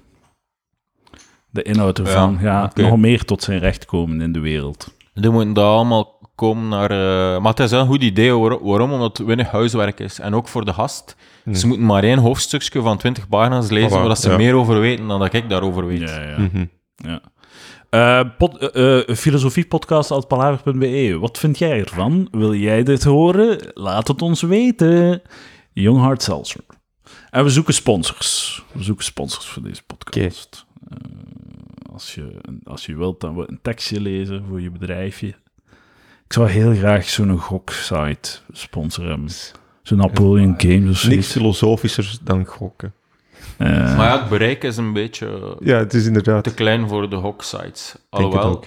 De 1.55 1.63
inhoud 1.63 1.99
ervan 1.99 2.39
Ja, 2.41 2.71
nog 2.75 2.97
meer 2.97 3.25
tot 3.25 3.43
zijn 3.43 3.59
recht 3.59 3.85
komen 3.85 4.21
in 4.21 4.33
de 4.33 4.41
wereld. 4.41 4.95
Die 5.15 5.31
moeten 5.31 5.53
daar 5.53 5.65
allemaal 5.65 6.19
komen 6.35 6.69
naar... 6.69 6.91
eh, 6.91 7.41
maar 7.41 7.51
het 7.51 7.61
is 7.61 7.71
wel 7.71 7.81
een 7.81 7.87
goed 7.87 8.03
idee. 8.03 8.33
waar- 8.33 8.65
waarom? 8.65 8.93
Omdat 8.93 9.17
het 9.19 9.27
weinig 9.27 9.51
huiswerk 9.51 10.01
is. 10.01 10.19
En 10.21 10.35
ook 10.35 10.49
voor 10.49 10.65
de 10.65 10.73
gast. 10.73 11.17
Ze 11.53 11.67
moeten 11.67 11.87
maar 11.87 12.03
één 12.03 12.19
hoofdstukje 12.19 12.81
van 12.83 12.99
20 12.99 13.29
pagina's 13.29 13.71
lezen, 13.71 13.91
zodat 13.91 14.21
ze 14.21 14.31
ja. 14.31 14.37
meer 14.37 14.55
over 14.55 14.81
weten 14.81 15.07
dan 15.07 15.19
dat 15.21 15.33
ik 15.33 15.49
daarover 15.49 15.87
weet. 15.87 16.01
Ja, 16.01 16.23
ja. 16.23 16.39
Mhm. 16.39 16.65
Ja. 16.97 17.21
Eh, 17.91 18.21
pod, 18.39 18.57
eh, 18.71 19.01
filosofiepodcast.palaver.be. 19.17 21.17
Wat 21.21 21.39
vind 21.39 21.59
jij 21.59 21.81
ervan? 21.81 22.29
Wil 22.31 22.55
jij 22.55 22.83
dit 22.83 23.05
horen? 23.05 23.59
Laat 23.75 24.09
het 24.09 24.23
ons 24.23 24.43
weten. 24.43 25.23
Young 25.73 26.23
Seltzer. 26.23 26.61
En 27.31 27.45
we 27.45 27.51
zoeken 27.51 27.75
sponsors. 27.75 28.63
We 28.73 28.83
zoeken 28.83 29.05
sponsors 29.05 29.47
voor 29.47 29.63
deze 29.63 29.83
podcast. 29.87 30.64
Als, 31.95 32.15
je, 32.15 32.41
als 32.65 32.87
je 32.87 32.97
wilt, 32.97 33.21
dan 33.21 33.35
we 33.37 33.45
een 33.47 33.59
tekstje 33.63 34.01
lezen 34.01 34.45
voor 34.49 34.61
je 34.61 34.71
bedrijfje. 34.71 35.27
Ik 36.27 36.33
zou 36.33 36.49
heel 36.49 36.75
graag 36.75 37.09
zo'n 37.09 37.39
goksite 37.39 38.39
sponsoren. 38.53 39.27
Zo'n 39.83 39.99
Napoleon 39.99 40.55
Games 40.57 40.79
of 40.81 40.85
Niks 40.85 41.01
zoiets. 41.01 41.33
filosofischer 41.33 42.17
dan 42.23 42.45
gokken. 42.45 42.95
Eh, 43.59 43.69
Maar 43.97 44.07
ja, 44.09 44.21
het 44.21 44.29
bereik 44.29 44.63
is 44.65 44.77
een 44.77 44.93
beetje 44.93 45.57
Ja, 45.61 45.79
het 45.79 45.95
is 45.95 46.07
inderdaad. 46.07 46.45
te 46.45 46.55
klein 46.55 46.89
voor 46.89 47.11
de 47.11 47.17
hoksites. 47.17 47.93
het 47.93 48.01
Alhoewel, 48.11 48.65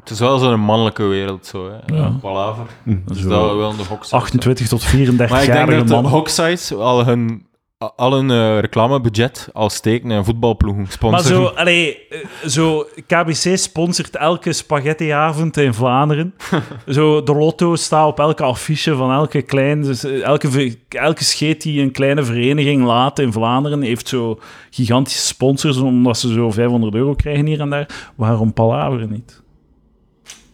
het 0.00 0.10
is 0.10 0.18
wel 0.18 0.38
zo'n 0.38 0.60
mannelijke 0.60 1.02
wereld, 1.04 1.46
zo, 1.46 1.70
hè. 1.70 1.94
Ja. 1.96 2.08
Palaver. 2.08 2.66
Dus 2.84 3.18
zo 3.20 3.28
dat 3.28 3.56
wel 3.56 3.76
de 3.76 3.82
hoksites. 3.84 4.12
28 4.12 4.68
tot 4.68 4.80
Maar 4.82 4.92
ik 4.92 4.98
denk 5.06 5.30
34-jarige 5.30 5.84
dat 5.84 6.02
de 6.02 6.08
hoksites 6.08 6.72
al 6.74 7.04
hun, 7.06 7.46
al 7.78 8.12
hun 8.12 8.30
eh, 8.30 8.58
reclamebudget 8.60 9.48
al 9.52 9.70
steken 9.70 10.10
in 10.10 10.24
voetbalploegen 10.24 10.82
Maar 10.82 10.92
sponsoren. 10.92 11.36
zo, 11.36 11.44
allee, 11.44 12.06
eh, 12.08 12.18
zo, 12.48 12.86
KBC 13.06 13.56
sponsort 13.58 14.16
elke 14.16 14.52
spaghettiavond 14.52 15.56
in 15.56 15.74
Vlaanderen. 15.74 16.34
zo, 16.88 17.22
de 17.22 17.34
lotto 17.34 17.74
staat 17.76 18.06
op 18.06 18.18
elke 18.18 18.42
affiche 18.42 18.94
van 18.96 19.12
elke 19.12 19.42
klein... 19.42 19.82
dus, 19.82 20.04
eh, 20.04 20.22
elke, 20.22 20.76
elke 20.88 21.24
scheet 21.24 21.62
die 21.62 21.82
een 21.82 21.90
kleine 21.90 22.22
vereniging 22.24 22.84
laat 22.84 23.18
in 23.18 23.32
Vlaanderen 23.32 23.82
heeft 23.82 24.08
zo 24.08 24.38
gigantische 24.70 25.26
sponsors, 25.26 25.76
omdat 25.76 26.18
ze 26.18 26.32
zo 26.32 26.50
500 26.50 26.94
euro 26.94 27.14
krijgen 27.14 27.46
hier 27.46 27.60
en 27.60 27.70
daar. 27.70 28.10
Waarom 28.16 28.52
Palaver 28.52 29.06
niet? 29.10 29.42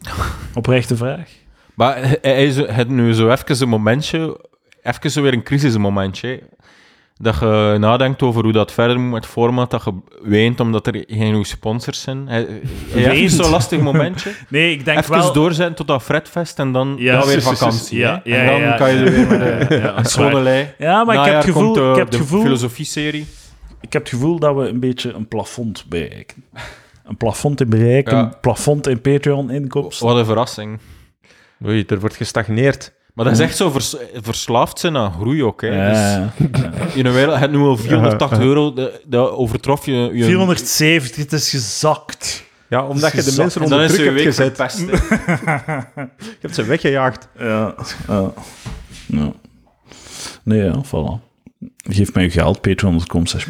Oprechte 0.55 0.96
vraag. 0.96 1.28
Maar 1.74 1.96
hij- 2.22 2.52
het 2.66 2.88
nu 2.88 3.12
zo 3.14 3.30
even 3.30 3.60
een 3.62 3.68
momentje, 3.68 4.40
even 4.82 5.10
zo 5.10 5.22
weer 5.22 5.32
een 5.32 5.42
crisismomentje. 5.42 6.42
Dat 7.16 7.39
je 7.41 7.77
nadenkt 7.78 8.23
over 8.23 8.43
hoe 8.43 8.53
dat 8.53 8.73
verder 8.73 9.01
moet 9.01 9.12
met 9.12 9.27
format, 9.27 9.70
dat 9.70 9.85
je 9.85 9.93
weent 10.23 10.61
omdat 10.61 10.86
er 10.86 11.05
geen 11.07 11.32
goede 11.32 11.49
sponsors 11.49 12.01
zijn. 12.01 12.28
Heeft 12.28 12.93
Weent? 12.93 13.31
zo'n 13.32 13.51
lastig 13.51 13.81
momentje. 13.81 14.31
Nee, 14.49 14.73
ik 14.73 14.85
denk 14.85 14.99
even 14.99 15.11
wel... 15.11 15.32
doorzetten 15.32 15.74
tot 15.74 15.86
dat 15.86 16.03
Fredfest 16.03 16.59
en 16.59 16.73
dan 16.73 16.95
Ja, 16.99 17.15
ja, 17.20 17.27
weer 17.27 17.43
vakantie. 17.43 17.99
Ja, 17.99 18.20
ja, 18.24 18.36
en 18.36 18.47
dan 18.47 18.61
ja. 18.61 18.77
kan 18.77 18.95
je 18.95 19.05
er 19.05 19.12
weer 19.12 19.27
met 19.27 19.41
een, 19.70 19.78
Ja, 19.81 19.99
een 19.99 20.05
schone 20.05 20.41
lei. 20.41 20.74
Ja, 20.78 21.05
maar 21.05 21.16
ik 21.16 21.24
heb 21.24 21.35
het 21.35 21.45
gevoel... 21.45 21.73
komt, 21.73 21.77
eh, 21.77 21.91
ik 21.91 21.97
heb 21.97 22.11
de 22.11 22.16
gevoel 22.16 22.43
filosofie-serie. 22.43 23.27
Ik 23.81 23.93
heb 23.93 24.03
het 24.03 24.11
gevoel 24.11 24.39
dat 24.39 24.55
we 24.57 24.69
een 24.69 24.81
beetje 24.81 25.12
een 25.12 25.28
plafond 25.28 25.85
bereiken. 25.89 26.45
Een 27.05 27.16
plafond 27.16 27.61
in 27.61 27.69
bereik, 27.69 28.11
Ja. 28.11 28.19
een 28.19 28.41
plafond 28.41 28.86
in 28.86 29.01
Patreon-inkomsten. 29.01 30.07
Wat 30.07 30.16
een 30.16 30.24
verrassing. 30.24 30.78
Oei, 31.66 31.85
er 31.86 32.01
wordt 32.01 32.16
gestagneerd. 32.16 32.93
Maar 33.15 33.24
dat 33.24 33.35
is 33.35 33.41
echt 33.41 33.57
zo 33.57 33.70
vers- 33.70 33.97
verslaafd 34.15 34.78
zijn 34.78 34.97
aan 34.97 35.12
groei 35.12 35.45
ook. 35.45 35.61
Hè. 35.61 35.69
Ja. 35.91 36.32
Dus 36.39 36.95
in 36.95 37.07
een 37.07 37.12
wereld, 37.12 37.39
het 37.39 37.51
nu 37.51 37.59
al 37.59 37.77
480 37.77 38.39
euro, 38.39 38.74
dat, 39.07 39.31
overtrof 39.31 39.86
je... 39.86 39.93
je 39.93 40.24
470, 40.24 41.16
het 41.23 41.32
is 41.32 41.51
gezakt. 41.51 42.45
Ja, 42.69 42.86
omdat 42.86 43.12
je 43.12 43.23
de 43.23 43.35
mensen 43.36 43.62
onder 43.62 43.89
druk 43.89 44.01
hebt 44.01 44.15
week 44.15 44.24
gezet. 44.24 44.57
Je 46.16 46.41
hebt 46.41 46.55
ze 46.55 46.65
weggejaagd. 46.65 47.28
Ja. 47.39 47.74
ja. 48.09 48.32
ja. 49.07 49.32
Nee, 50.43 50.65
ja, 50.65 50.82
voilà. 50.85 51.32
Geef 51.77 52.15
mij 52.15 52.24
uw 52.24 52.31
geld, 52.31 52.61
patreon.com 52.61 53.27
slash. 53.27 53.47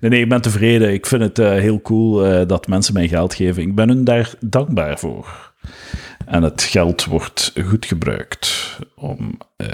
Nee, 0.00 0.10
nee, 0.10 0.20
ik 0.20 0.28
ben 0.28 0.40
tevreden. 0.40 0.92
Ik 0.92 1.06
vind 1.06 1.22
het 1.22 1.38
eh, 1.38 1.50
heel 1.50 1.80
cool 1.80 2.26
eh, 2.26 2.46
dat 2.46 2.66
mensen 2.66 2.94
mij 2.94 3.08
geld 3.08 3.34
geven. 3.34 3.62
Ik 3.62 3.74
ben 3.74 3.88
hun 3.88 4.04
daar 4.04 4.34
dankbaar 4.40 4.98
voor. 4.98 5.52
En 6.28 6.42
het 6.42 6.62
geld 6.62 7.04
wordt 7.04 7.52
goed 7.66 7.86
gebruikt 7.86 8.78
om, 8.94 9.38
eh, 9.56 9.68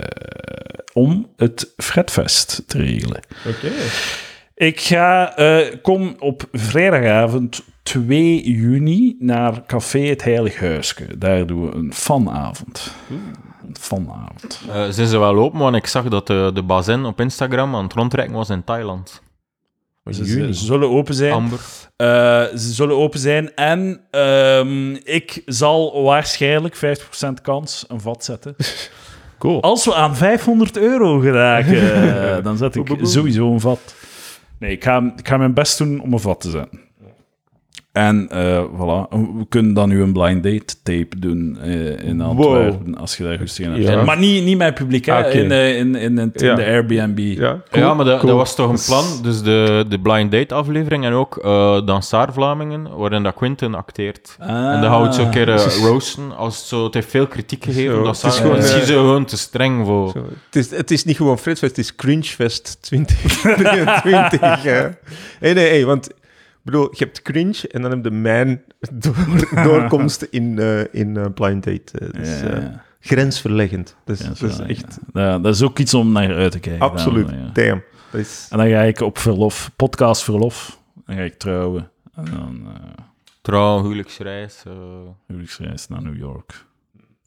om 0.93 1.29
het 1.37 1.73
Fredfest 1.77 2.63
te 2.67 2.79
regelen. 2.79 3.21
Oké. 3.47 3.71
Ik 4.55 4.81
ga, 4.81 5.37
eh, 5.37 5.77
kom 5.83 6.17
op 6.19 6.49
vrijdagavond 6.53 7.63
2 7.83 8.51
juni 8.51 9.17
naar 9.19 9.67
Café 9.67 9.99
Het 9.99 10.25
Heilig 10.25 10.59
Huisje. 10.61 11.19
Daar 11.19 11.47
doen 11.47 11.71
we 11.71 11.77
een 11.77 11.95
fanavond. 11.95 12.93
Een 13.67 13.77
fanavond. 13.81 14.61
Eh, 14.69 14.89
zijn 14.89 15.07
ze 15.07 15.19
wel 15.19 15.37
open, 15.37 15.59
want 15.59 15.77
ik 15.77 15.87
zag 15.87 16.09
dat 16.09 16.27
de, 16.27 16.51
de 16.55 16.63
bazin 16.63 17.05
op 17.05 17.21
Instagram 17.21 17.75
aan 17.75 17.85
het 17.85 17.93
rondtrekken 17.93 18.35
was 18.35 18.51
in 18.51 18.65
Thailand. 18.65 19.23
Ze, 20.11 20.49
zullen 20.53 20.91
open 20.91 21.15
zijn. 21.15 21.33
Amber. 21.33 21.61
Eh, 21.97 22.07
ze 22.57 22.73
zullen 22.73 22.97
open 22.97 23.21
zijn. 23.21 23.55
En 23.55 24.01
ehm, 24.11 24.95
ik 24.95 25.43
zal 25.47 26.03
waarschijnlijk 26.03 26.77
50% 26.77 27.41
kans 27.43 27.85
een 27.89 28.01
vat 28.01 28.25
zetten. 28.25 28.57
Cool. 29.39 29.63
Als 29.63 29.85
we 29.85 29.95
aan 29.95 30.17
500 30.17 30.77
euro 30.77 31.19
geraken, 31.19 31.83
dan 32.45 32.57
zet 32.57 32.75
ik 32.75 32.99
sowieso 33.03 33.53
een 33.53 33.61
vat. 33.61 33.95
Nee, 34.59 34.71
ik 34.71 34.85
ga, 34.85 35.13
ik 35.17 35.29
ga 35.29 35.37
mijn 35.37 35.55
best 35.55 35.79
doen 35.79 36.01
om 36.01 36.13
een 36.13 36.21
vat 36.21 36.41
te 36.41 36.51
zetten. 36.51 36.81
En 37.95 38.29
eh, 38.31 38.63
voilà, 38.77 39.09
we 39.11 39.47
kunnen 39.49 39.75
dan 39.75 39.89
nu 39.89 40.03
een 40.03 40.13
blind 40.13 40.43
date 40.43 40.75
tape 40.83 41.19
doen 41.19 41.59
eh, 41.63 42.09
in 42.09 42.21
Antwerpen, 42.21 42.99
als 42.99 43.17
je 43.17 43.23
daar 43.23 43.37
rustig 43.37 43.65
in 43.67 43.73
hebt. 43.73 43.85
Ja. 43.85 44.03
Maar 44.05 44.19
niet, 44.19 44.45
niet 44.45 44.59
met 44.59 44.75
publiek, 44.75 45.05
hè, 45.07 45.13
Ah, 45.25 45.35
in, 45.35 45.51
eh, 45.53 45.79
in, 45.79 45.95
in, 45.95 46.19
in, 46.19 46.33
in 46.35 46.47
Ja. 46.47 46.55
de 46.55 46.65
Airbnb. 46.65 47.19
Ja, 47.19 47.63
ja, 47.71 47.95
maar 47.95 48.05
dat, 48.05 48.19
cool. 48.19 48.29
dat 48.29 48.37
was 48.37 48.55
toch 48.55 48.71
een 48.71 48.85
plan. 48.87 49.23
Dus 49.23 49.43
de, 49.43 49.85
de 49.89 50.01
Blind 50.01 50.33
Date 50.33 50.55
aflevering 50.55 51.05
en 51.05 51.13
ook 51.13 51.37
eh 51.37 51.87
Dansaar 51.87 52.33
Vlamingen, 52.33 52.97
waarin 52.97 53.23
dat 53.23 53.35
Quinten 53.35 53.75
acteert. 53.75 54.37
Ah. 54.41 54.49
En 54.75 54.81
dan 54.81 54.91
houdt 54.91 55.15
ze 55.15 55.23
een 55.23 55.31
keer 55.31 55.47
roosten. 55.83 56.37
Als 56.37 56.57
het, 56.59 56.67
zo, 56.67 56.85
het 56.85 56.95
heeft 56.95 57.11
veel 57.11 57.27
kritiek 57.27 57.65
gegeven. 57.65 57.95
Zo, 57.95 58.03
dat 58.03 58.23
het 58.23 58.33
is 58.33 58.39
gewoon, 58.39 58.57
misschien 58.57 58.87
zo 58.87 59.01
gewoon 59.01 59.25
te 59.25 59.37
streng 59.37 59.87
voor. 59.87 60.11
Zo, 60.11 60.27
het, 60.47 60.57
is, 60.57 60.71
het 60.71 60.91
is 60.91 61.05
niet 61.05 61.17
gewoon 61.17 61.39
Fredfest, 61.39 61.77
het 61.77 61.85
is 61.85 61.95
Cringefest 61.95 62.79
2023. 62.81 64.63
hè. 64.63 64.83
Nee, 65.41 65.55
nee, 65.55 65.71
nee, 65.71 65.87
want 65.87 66.09
bedoel, 66.65 66.89
je 66.91 67.05
hebt 67.05 67.23
cringe 67.23 67.69
en 67.69 67.83
dan 67.83 67.91
heb 67.91 68.05
je 68.05 68.11
mijn 68.11 68.63
door, 68.93 69.15
doorkomst 69.65 70.23
in, 70.23 70.59
eh, 70.59 70.95
in 70.95 71.17
eh, 71.17 71.25
Blind 71.35 71.65
Date. 71.65 72.11
dus, 72.13 72.41
eh, 72.43 72.65
grensverleggend. 73.01 73.97
Dus, 74.05 74.21
Ja, 74.21 74.29
dat 74.29 74.37
zo, 74.39 74.47
is 74.47 74.59
echt 74.59 74.99
Ja, 75.13 75.39
dat 75.39 75.55
is 75.55 75.63
ook 75.63 75.79
iets 75.79 75.95
om 75.95 76.13
naar 76.13 76.35
uit 76.35 76.53
te 76.53 76.59
kijken. 76.61 76.83
absoluut. 76.87 77.29
Dan, 77.29 77.39
ja. 77.39 77.51
Damn. 77.53 77.83
Dat 78.11 78.21
is, 78.21 78.47
En 78.51 78.59
dan 78.59 78.69
ga 78.69 78.81
ik 78.81 79.01
op 79.01 79.19
verlof, 79.19 79.71
podcast 79.77 80.23
verlof. 80.25 80.81
Dan 81.07 81.17
ga 81.17 81.23
ik 81.23 81.39
trouwen. 81.39 81.91
En 82.15 82.25
dan 82.25 82.63
eh 82.67 83.05
Trouw, 83.41 83.83
huwelijksreis. 83.83 84.63
eh. 84.67 84.73
huwelijksreis 85.27 85.89
naar 85.89 86.03
New 86.03 86.17
York. 86.17 86.65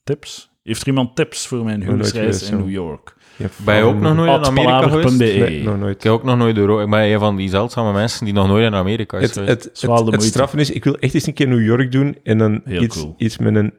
Tips? 0.03 0.49
Heeft 0.63 0.81
er 0.81 0.87
iemand 0.87 1.15
tips 1.15 1.47
voor 1.47 1.63
mijn 1.63 1.81
huwelijksreis 1.81 2.49
in. 2.49 2.57
New 2.57 2.69
York? 2.69 3.15
Ben 3.57 3.75
je 3.75 3.83
ook 3.83 3.99
nog 3.99 4.15
nooit 4.15 4.31
in 4.37 4.45
Amerika 4.45 4.81
geweest? 4.81 5.17
palaver.be. 5.17 5.23
Nee, 5.49 5.63
nog 5.63 5.77
nooit. 5.79 5.95
Ik 5.95 6.03
heb 6.03 6.11
ook 6.13 6.23
nog 6.23 6.37
nooit. 6.37 6.57
Ik 6.57 6.89
ben 6.89 6.93
een 6.93 7.19
van 7.19 7.35
die 7.35 7.49
zeldzame 7.49 7.93
mensen 7.93 8.25
die 8.25 8.33
nog 8.33 8.47
nooit 8.47 8.65
in 8.65 8.73
Amerika 8.73 9.17
is 9.17 9.23
Het, 9.23 9.33
geweest. 9.33 9.49
het, 9.49 9.81
het, 9.81 10.11
het 10.11 10.23
straffen 10.23 10.59
is, 10.59 10.71
ik 10.71 10.83
wil 10.83 10.97
echt 10.99 11.13
eens 11.13 11.27
een 11.27 11.33
keer 11.33 11.47
New 11.47 11.65
York 11.65 11.91
doen 11.91 12.17
en 12.23 12.37
dan 12.37 12.61
Heel 12.63 12.81
iets, 12.81 12.95
cool. 13.01 13.15
iets 13.17 13.37
met 13.37 13.55
een 13.55 13.73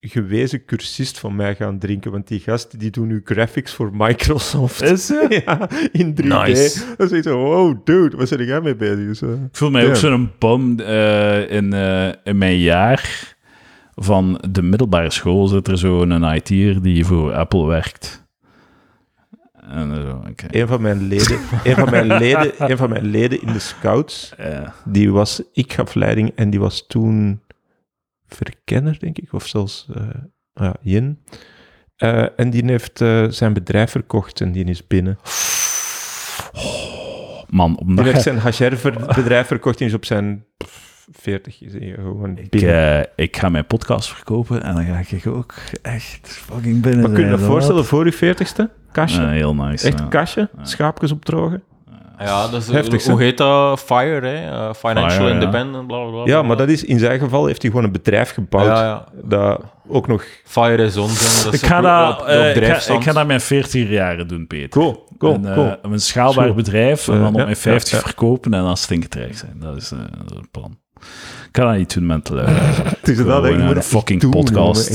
gewezen 0.00 0.64
cursist 0.64 1.18
van 1.18 1.36
mij 1.36 1.54
gaan 1.54 1.78
drinken, 1.78 2.10
want 2.10 2.28
die 2.28 2.40
gast 2.40 2.80
die 2.80 2.90
doen 2.90 3.06
nu 3.06 3.20
graphics 3.24 3.72
voor 3.74 3.90
Microsoft. 3.92 4.82
Is 4.82 5.06
ze? 5.06 5.26
ja, 5.46 5.68
in 5.92 6.14
3D. 6.22 6.24
Nice. 6.24 6.84
Dan 6.96 7.08
zeg 7.08 7.24
je 7.24 7.30
zo, 7.30 7.38
wow, 7.38 7.76
dude, 7.84 8.16
waar 8.16 8.26
ben 8.36 8.46
jij 8.46 8.60
mee 8.60 8.76
bezig? 8.76 9.16
Zo. 9.16 9.32
Ik 9.32 9.38
voel 9.56 9.70
mij 9.70 9.88
ook 9.88 9.96
zo'n 9.96 10.30
bum 10.38 10.80
eh, 10.80 11.50
in, 11.50 11.72
eh, 11.72 12.08
in 12.24 12.38
mijn 12.38 12.58
jaar 12.58 13.34
van 13.94 14.40
de 14.50 14.62
middelbare 14.62 15.10
school 15.10 15.46
zit 15.46 15.68
er 15.68 15.78
zo'n 15.78 16.34
IT'er 16.34 16.82
die 16.82 17.04
voor 17.04 17.32
Apple 17.32 17.66
werkt. 17.66 18.25
En 19.68 19.94
zo, 19.94 20.22
oké. 20.30 20.46
Een 20.50 20.66
van 20.66 20.82
mijn 20.82 21.02
leden, 21.02 21.38
een 21.64 21.74
van 21.74 21.90
mijn 21.90 22.06
leden, 22.06 22.52
een 22.70 22.76
van 22.76 22.90
mijn 22.90 23.06
leden 23.06 23.42
in 23.42 23.52
de 23.52 23.58
scouts, 23.58 24.32
Ja. 24.38 24.74
die 24.84 25.12
was, 25.12 25.42
ik 25.52 25.72
gaf 25.72 25.94
leiding 25.94 26.32
en 26.34 26.50
die 26.50 26.60
was 26.60 26.86
toen 26.86 27.40
verkenner, 28.26 28.98
denk 28.98 29.18
ik, 29.18 29.32
of 29.32 29.46
zelfs 29.46 29.88
eh 29.94 30.02
ja, 30.52 30.76
Yin. 30.80 31.18
Eh, 31.96 32.26
en 32.36 32.50
die 32.50 32.64
heeft 32.64 33.00
eh, 33.00 33.24
zijn 33.28 33.52
bedrijf 33.52 33.90
verkocht 33.90 34.40
en 34.40 34.52
die 34.52 34.64
is 34.64 34.86
binnen. 34.86 35.18
Man, 37.48 37.82
Die 37.86 38.04
heeft 38.04 38.22
zijn 38.22 38.40
HR-bedrijf 38.40 39.46
verkocht 39.46 39.80
en 39.80 39.86
is 39.86 39.94
op 39.94 40.04
zijn 40.04 40.44
pff, 40.56 41.06
40 41.12 41.62
is 41.62 41.72
hij 41.72 41.94
gewoon 41.96 42.38
ik, 42.38 42.54
eh, 42.54 43.00
ik 43.16 43.36
ga 43.36 43.48
mijn 43.48 43.66
podcast 43.66 44.08
verkopen 44.14 44.62
en 44.62 44.74
dan 44.74 44.84
ga 44.84 45.16
ik 45.16 45.26
ook 45.26 45.54
echt 45.82 46.28
fucking 46.28 46.82
binnen 46.82 47.00
Maar 47.00 47.10
kun 47.10 47.24
je 47.24 47.30
je 47.30 47.36
dat 47.36 47.46
voorstellen 47.46 47.84
voor 47.84 48.04
je 48.06 48.12
40ste? 48.12 48.70
Kastje? 48.96 49.26
Heel 49.26 49.54
nice. 49.54 49.86
Echt 49.86 50.00
een 50.00 50.08
kastje? 50.08 50.48
Schaapjes 50.62 51.12
opdrogen? 51.12 51.62
Ja, 52.18 52.48
dat 52.48 52.60
is, 52.62 52.68
Heftig, 52.68 53.06
hoe 53.06 53.22
heet 53.22 53.38
dat? 53.38 53.80
FIRE, 53.80 54.26
hè? 54.26 54.50
Eh, 54.50 54.74
Financial 54.74 55.10
FIRE, 55.10 55.28
ja. 55.28 55.32
Independent, 55.34 55.86
bla 55.86 56.00
bla 56.02 56.10
bla. 56.10 56.22
Ja, 56.24 56.42
maar 56.42 56.56
dat 56.56 56.68
is 56.68 56.84
in 56.84 56.98
zijn 56.98 57.18
geval 57.18 57.46
heeft 57.46 57.62
hij 57.62 57.70
gewoon 57.70 57.86
een 57.86 57.92
bedrijf 57.92 58.32
gebouwd. 58.32 58.66
Ja, 58.66 58.82
ja. 58.82 59.04
Dat 59.22 59.60
ook 59.88 60.06
nog. 60.06 60.24
FIRE 60.44 60.82
is 60.84 60.96
onzin. 60.96 61.44
Dat 61.44 61.52
is 61.54 61.62
Ik 61.62 61.68
ga, 61.68 61.80
dat, 61.80 62.20
op- 62.20 62.26
eh, 62.26 62.56
ik, 62.56 62.64
ga, 62.64 62.92
ik 62.94 63.02
dat 63.12 63.26
mijn 63.26 63.40
40 63.40 63.88
jaren 63.88 64.28
doen, 64.28 64.46
Peter. 64.46 64.68
Cool, 64.68 65.08
cool, 65.18 65.34
een, 65.34 65.46
eh, 65.46 65.54
cool. 65.54 65.76
een 65.82 66.00
schaalbaar 66.00 66.54
bedrijf 66.54 67.08
en 67.08 67.14
Eh, 67.14 67.20
dan 67.20 67.28
op 67.32 67.38
ja, 67.38 67.44
mijn 67.44 67.56
50 67.56 67.90
ja, 67.90 67.96
ja. 67.98 68.02
verkopen 68.04 68.54
en 68.54 68.62
dan 68.62 68.76
stinketrijk 68.76 69.36
zijn. 69.36 69.56
Dat 69.60 69.76
is, 69.76 69.92
eh, 69.92 69.98
dat 69.98 70.30
is 70.30 70.36
het 70.36 70.50
plan. 70.50 70.78
Ik 71.46 71.52
kan 71.52 71.66
dat 71.66 71.76
niet 71.76 71.94
doen 71.94 72.06
luisteren. 72.34 72.86
Het 73.00 73.08
is 73.08 73.16
dat, 73.16 73.42
naar 73.42 73.58
moet 73.58 73.74
dat 73.74 73.84
fucking 73.84 74.20
doen, 74.20 74.30
podcast, 74.30 74.54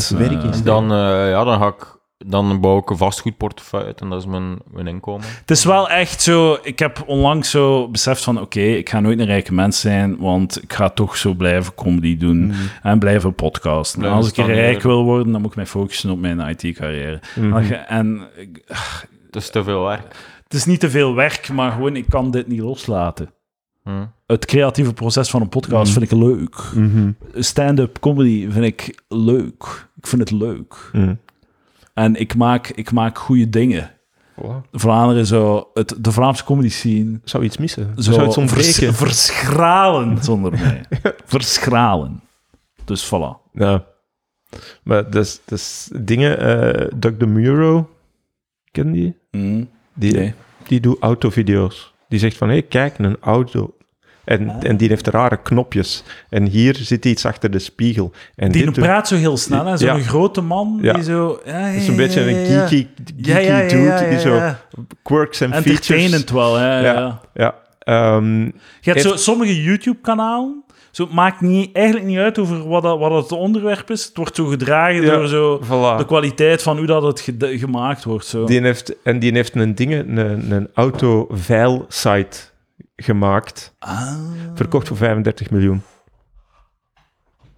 jongen. 0.10 0.26
Echt 0.26 0.32
werk 0.32 0.44
eh, 0.44 0.50
is 0.50 0.58
En 0.58 0.64
dan, 0.64 0.92
eh, 0.92 1.30
ja, 1.30 1.44
dan 1.44 1.60
ga 1.60 1.68
ik... 1.68 2.00
Dan 2.26 2.60
bouw 2.62 2.78
ik 2.78 2.90
een 2.90 2.98
vastgoedportefeuille 2.98 3.86
uit 3.88 4.02
en 4.02 4.10
dat 4.10 4.20
is 4.20 4.26
mijn, 4.26 4.58
mijn 4.72 4.88
inkomen. 4.88 5.28
Het 5.40 5.52
is 5.52 5.64
wel 5.66 5.90
echt 5.90 6.22
zo... 6.22 6.58
Ik 6.64 6.80
heb 6.80 7.04
onlangs 7.06 7.50
zo 7.50 7.88
beseft 7.90 8.24
van... 8.24 8.42
Oké, 8.42 8.60
ik 8.62 8.90
ga 8.90 9.00
nooit 9.00 9.20
een 9.20 9.26
rijke 9.26 9.54
mens 9.54 9.80
zijn, 9.80 10.18
want 10.18 10.64
ik 10.64 10.74
ga 10.74 10.90
toch 10.90 11.18
zo 11.18 11.34
blijven 11.34 11.74
comedy 11.76 12.18
doen 12.18 12.54
en 12.84 13.00
blijven 13.00 13.34
podcasten. 13.36 14.04
En 14.04 14.12
als 14.12 14.28
ik 14.32 14.36
rijk 14.46 14.82
wil 14.82 15.04
worden, 15.04 15.32
dan 15.32 15.42
moet 15.42 15.50
ik 15.50 15.56
mij 15.56 15.66
focussen 15.66 16.10
op 16.10 16.20
mijn 16.20 16.40
IT-carrière. 16.40 17.20
Mhm. 17.36 17.72
En 17.74 18.28
Het 19.26 19.36
is 19.36 19.50
te 19.50 19.64
veel 19.64 19.84
werk. 19.86 20.16
het 20.44 20.54
is 20.54 20.66
niet 20.66 20.80
te 20.80 20.90
veel 20.90 21.16
werk, 21.16 21.50
maar 21.54 21.72
gewoon, 21.72 21.96
ik 21.96 22.06
kan 22.10 22.32
dit 22.32 22.48
niet 22.48 22.60
loslaten. 22.60 23.30
Hm. 23.84 24.06
Het 24.28 24.46
creatieve 24.46 24.94
proces 24.94 25.30
van 25.30 25.42
een 25.42 25.50
podcast 25.50 25.92
Mhm. 25.96 26.00
vind 26.00 26.12
ik 26.12 26.18
leuk. 26.20 26.64
Mhm. 26.76 27.12
Stand-up 27.34 28.00
comedy 28.00 28.48
vind 28.50 28.66
ik 28.66 29.02
leuk. 29.08 29.88
Ik 29.98 30.08
vind 30.08 30.22
het 30.22 30.32
leuk. 30.32 30.76
Mhm. 30.94 31.14
En 31.94 32.16
ik 32.16 32.36
maak, 32.36 32.68
ik 32.68 32.92
maak 32.92 33.18
goede 33.18 33.50
dingen. 33.50 33.92
Voilà. 34.42 34.70
Vlaanderen 34.72 35.26
zou 35.26 35.66
het, 35.74 35.96
de 36.00 36.12
Vlaamse 36.12 36.44
comedy 36.44 36.70
scene 36.70 37.20
Zou 37.24 37.44
iets 37.44 37.58
missen? 37.58 37.94
zo 37.96 38.12
Zou 38.12 38.28
iets 38.28 38.38
ontbreken? 38.38 38.72
vers- 38.72 38.98
verschralen 38.98 40.24
zonder 40.24 40.52
mij. 40.52 40.86
verschralen. 41.26 42.22
Dus 42.86 43.06
voilà. 43.08 43.52
Ja. 43.54 43.86
Maar 44.84 45.10
dat 45.12 45.42
is 45.46 45.90
dingen... 45.94 46.40
eh 46.40 46.88
Doug 46.96 47.18
DeMuro, 47.18 47.90
ken 48.72 48.92
die? 48.92 49.18
Mm. 49.32 49.70
Die, 49.94 50.14
Nee. 50.14 50.34
die 50.68 50.80
doet 50.80 50.98
autovideo's. 51.00 51.94
Die 52.10 52.20
zegt 52.20 52.38
van, 52.38 52.50
hé, 52.50 52.62
kijk, 52.62 52.98
een 52.98 53.18
auto. 53.20 53.76
En, 54.24 54.50
Ah. 54.50 54.56
en 54.70 54.78
die 54.78 54.88
heeft 54.90 55.08
rare 55.08 55.38
knopjes. 55.42 56.04
En 56.30 56.46
hier 56.48 56.76
zit 56.76 57.06
iets 57.06 57.26
achter 57.26 57.52
de 57.52 57.60
spiegel. 57.60 58.12
En 58.36 58.52
Die 58.52 58.66
dit 58.66 58.74
praat 58.74 59.08
zo 59.08 59.16
heel 59.16 59.38
snel, 59.38 59.66
hè? 59.66 59.78
Zo'n 59.78 59.88
Ja. 59.88 60.04
grote 60.04 60.42
man 60.42 60.80
Ja. 60.82 60.94
die 60.94 61.04
zo... 61.04 61.40
Ja, 61.46 61.58
ja, 61.60 61.66
is 61.68 61.88
een 61.88 61.96
beetje 61.96 62.22
een 62.22 62.46
geeky, 62.46 62.68
geeky 62.68 62.88
Ja, 63.16 63.38
ja, 63.38 63.58
ja, 63.60 63.68
dude 63.68 63.84
ja, 63.84 64.10
die 64.10 64.20
zo 64.20 64.40
quirks 65.04 65.42
en 65.42 65.50
features... 65.52 65.80
Entertainend 65.80 66.30
wel, 66.30 66.56
hè? 66.56 66.80
Ja. 66.80 66.94
Ja. 66.94 67.20
Ja. 67.34 67.56
Ehm, 67.80 68.40
Je 68.44 68.52
hebt 68.82 69.04
Heeft- 69.04 69.10
zo 69.10 69.16
sommige 69.16 69.62
YouTube-kanalen. 69.64 70.64
Zo, 70.92 71.04
het 71.04 71.14
maakt 71.14 71.42
niet, 71.42 71.76
eigenlijk 71.76 72.06
niet 72.06 72.18
uit 72.18 72.40
over 72.40 72.68
wat, 72.68 72.84
dat, 72.84 73.00
wat 73.00 73.12
het 73.24 73.32
onderwerp 73.32 73.92
is. 73.92 74.06
Het 74.06 74.18
wordt 74.18 74.36
zo 74.36 74.46
gedragen 74.46 75.02
Ja, 75.02 75.16
door 75.16 75.28
zo 75.28 75.62
voilà. 75.64 75.98
de 75.98 76.06
kwaliteit 76.06 76.62
van 76.62 76.78
hoe 76.78 76.86
dat 76.86 77.04
het 77.04 77.32
gemaakt 77.40 78.04
wordt. 78.04 78.26
Zo. 78.26 78.44
Die 78.46 78.62
heeft, 78.62 78.96
en 79.04 79.20
die 79.20 79.32
heeft 79.32 79.56
een 79.56 79.76
dingen, 79.76 80.18
een, 80.18 80.52
een 80.52 80.68
auto-veil-site 80.74 82.38
gemaakt. 83.04 83.76
Ah. 83.80 84.14
Verkocht 84.56 84.88
voor 84.88 84.98
35 84.98 85.50
miljoen. 85.50 85.82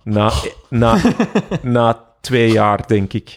Na, 0.04 0.32
na, 0.70 0.98
na 1.62 2.04
twee 2.22 2.52
jaar, 2.52 2.88
denk 2.88 3.14
ik. 3.14 3.34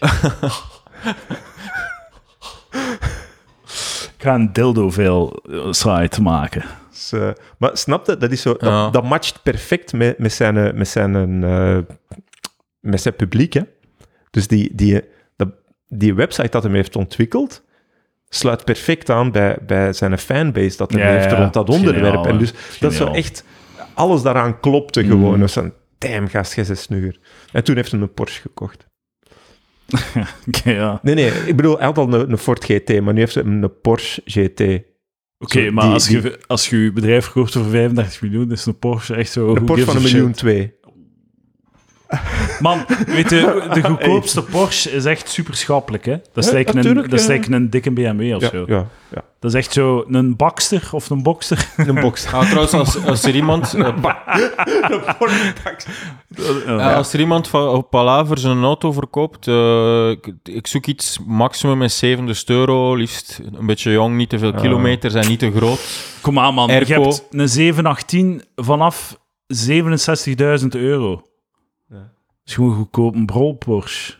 Ik 4.17 4.23
ga 4.23 4.35
een 4.35 4.53
dildo-veel 4.53 5.43
site 5.69 6.21
maken. 6.21 6.63
Dus, 6.89 7.11
eh, 7.11 7.29
maar 7.57 7.77
snap 7.77 8.05
je, 8.05 8.17
dat, 8.17 8.31
is 8.31 8.41
zo, 8.41 8.51
dat, 8.51 8.61
Ja. 8.61 8.89
dat 8.89 9.03
matcht 9.03 9.43
perfect 9.43 9.93
met, 9.93 10.17
met, 10.17 10.33
zijn, 10.33 10.57
eh, 10.57 10.73
met, 10.73 10.87
zijn, 10.87 11.43
eh, 11.43 11.77
met 12.79 13.01
zijn 13.01 13.15
publiek. 13.15 13.53
Hè? 13.53 13.61
Dus 14.31 14.47
die, 14.47 14.75
die, 14.75 15.01
dat, 15.35 15.49
die 15.87 16.13
website 16.13 16.49
dat 16.49 16.63
hij 16.63 16.71
heeft 16.71 16.95
ontwikkeld, 16.95 17.63
sluit 18.29 18.65
perfect 18.65 19.09
aan 19.09 19.31
bij, 19.31 19.57
bij 19.67 19.93
zijn 19.93 20.17
fanbase 20.17 20.77
dat 20.77 20.91
hij 20.91 21.01
Ja, 21.01 21.19
heeft 21.19 21.31
rond 21.31 21.53
dat 21.53 21.69
onderwerp. 21.69 22.25
en 22.25 22.37
dus 22.37 22.53
dat 22.79 22.91
is 22.91 22.97
zo 22.97 23.11
echt... 23.11 23.43
Alles 23.93 24.21
daaraan 24.21 24.59
klopte 24.59 25.03
gewoon. 25.05 25.33
Mm. 25.33 25.39
Dus 25.39 25.53
van, 25.53 25.73
damn, 25.97 26.27
gast, 26.27 26.53
jij. 26.53 27.19
En 27.51 27.63
toen 27.63 27.75
heeft 27.75 27.91
hij 27.91 27.99
een 28.01 28.13
Porsche 28.13 28.41
gekocht. 28.41 28.85
Oké, 30.47 30.69
ja. 30.71 30.99
Nee, 31.01 31.15
nee, 31.15 31.31
ik 31.45 31.55
bedoel, 31.55 31.77
hij 31.77 31.85
had 31.85 31.97
al 31.97 32.13
een, 32.13 32.31
een 32.31 32.37
Ford 32.37 32.63
GT, 32.63 33.01
maar 33.01 33.13
nu 33.13 33.19
heeft 33.19 33.35
hij 33.35 33.43
een 33.43 33.71
Porsche 33.81 34.21
GT. 34.25 34.61
Oké, 35.39 35.71
maar 35.71 35.83
die- 35.83 35.93
als, 35.93 36.07
je, 36.07 36.39
als 36.47 36.69
je 36.69 36.77
je 36.83 36.91
bedrijf 36.91 37.23
verkoopt 37.23 37.51
voor 37.51 37.63
35 37.65 38.21
miljoen, 38.21 38.51
is 38.51 38.65
een 38.65 38.79
Porsche 38.79 39.15
echt 39.15 39.31
zo... 39.31 39.55
Een 39.55 39.65
Porsche 39.65 39.85
van 39.85 39.95
een 39.95 40.01
miljoen 40.01 40.31
twee. 40.31 40.73
Man, 42.59 42.85
weet 43.07 43.29
je, 43.29 43.67
de 43.73 43.83
goedkoopste 43.83 44.43
Porsche 44.43 44.91
is 44.91 45.05
echt 45.05 45.29
super 45.29 45.55
schappelijk, 45.55 46.05
hè? 46.05 46.15
Dat 46.33 46.43
is 46.43 46.45
Ja, 46.45 46.51
lijkt 46.53 46.75
een, 46.75 46.93
dat 46.93 47.13
is 47.13 47.25
lijkt 47.25 47.51
een 47.51 47.69
dikke 47.69 47.91
BMW 47.91 48.35
of 48.35 48.41
Ja, 48.41 48.49
zo. 48.49 48.63
ja, 48.67 48.87
ja. 49.09 49.23
Dat 49.39 49.51
is 49.53 49.57
echt 49.57 49.73
zo 49.73 50.05
een 50.09 50.35
bakster 50.35 50.89
of 50.91 51.09
een 51.09 51.23
bokster. 51.23 51.67
Een 51.77 51.99
box. 51.99 52.25
Ah, 52.33 52.41
trouwens, 52.45 52.73
als, 52.73 53.05
als 53.05 53.23
er 53.23 53.35
iemand... 53.35 53.75
Ja, 56.65 56.93
als 56.95 57.13
er 57.13 57.19
iemand 57.19 57.47
van 57.47 57.67
op 57.67 57.89
Palaver 57.89 58.37
zijn 58.37 58.63
auto 58.63 58.91
verkoopt, 58.91 59.47
eh, 59.47 60.09
ik, 60.09 60.33
ik 60.43 60.67
zoek 60.67 60.85
iets 60.85 61.19
maximum 61.27 61.77
met 61.77 61.91
70 61.91 62.43
euro, 62.47 62.95
liefst 62.95 63.39
een 63.59 63.65
beetje 63.65 63.91
jong, 63.91 64.15
niet 64.15 64.29
te 64.29 64.39
veel 64.39 64.53
Ah. 64.53 64.61
kilometers 64.61 65.13
en 65.13 65.27
niet 65.27 65.39
te 65.39 65.51
groot. 65.55 65.79
Kom 66.21 66.39
aan, 66.39 66.53
man. 66.53 66.67
Je 66.67 66.73
hebt 66.73 67.25
een 67.31 67.49
718 67.49 68.43
vanaf 68.55 69.17
67.000 70.61 70.67
euro. 70.69 71.21
Is 72.47 72.53
gewoon 72.53 72.75
goedkoop. 72.75 73.15
Een 73.15 73.25
brol 73.25 73.53
Porsche. 73.53 74.13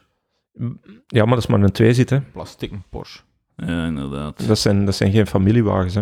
Ja, 1.07 1.23
maar 1.25 1.33
dat 1.33 1.43
is 1.43 1.47
maar 1.47 1.61
een 1.61 1.71
tweezit, 1.71 2.09
hè. 2.09 2.21
Plastic 2.21 2.71
Porsche. 2.89 3.19
Ja, 3.55 3.85
inderdaad. 3.85 4.47
Dat 4.47 4.59
zijn, 4.59 4.85
dat 4.85 4.95
zijn 4.95 5.11
geen 5.11 5.27
familiewagens, 5.27 5.93
hè. 5.95 6.01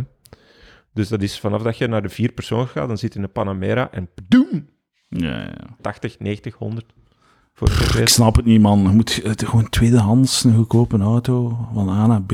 Dus 0.94 1.08
dat 1.10 1.22
is 1.22 1.40
vanaf 1.40 1.62
dat 1.62 1.78
je 1.78 1.88
naar 1.88 2.02
de 2.02 2.10
vier 2.10 2.32
persoon 2.32 2.68
gaat, 2.68 2.88
dan 2.88 2.98
zit 2.98 3.14
je 3.14 3.20
in 3.20 3.26
een 3.26 3.32
Panamera 3.32 3.92
en 3.92 4.10
doem, 4.28 4.68
Ja, 5.10 5.40
ja. 5.42 5.54
80, 5.82 6.20
90, 6.20 6.56
100. 6.56 6.86
Voor 7.54 7.70
Ik 8.00 8.08
snap 8.10 8.36
het 8.36 8.46
niet, 8.46 8.62
man. 8.62 8.80
Je 8.82 8.88
moet 8.88 9.22
gewoon 9.24 9.70
tweedehands 9.70 10.44
een 10.44 10.56
goedkope 10.56 10.98
auto 10.98 11.58
van 11.74 11.90
A 11.90 12.08
naar 12.08 12.24
B. 12.24 12.32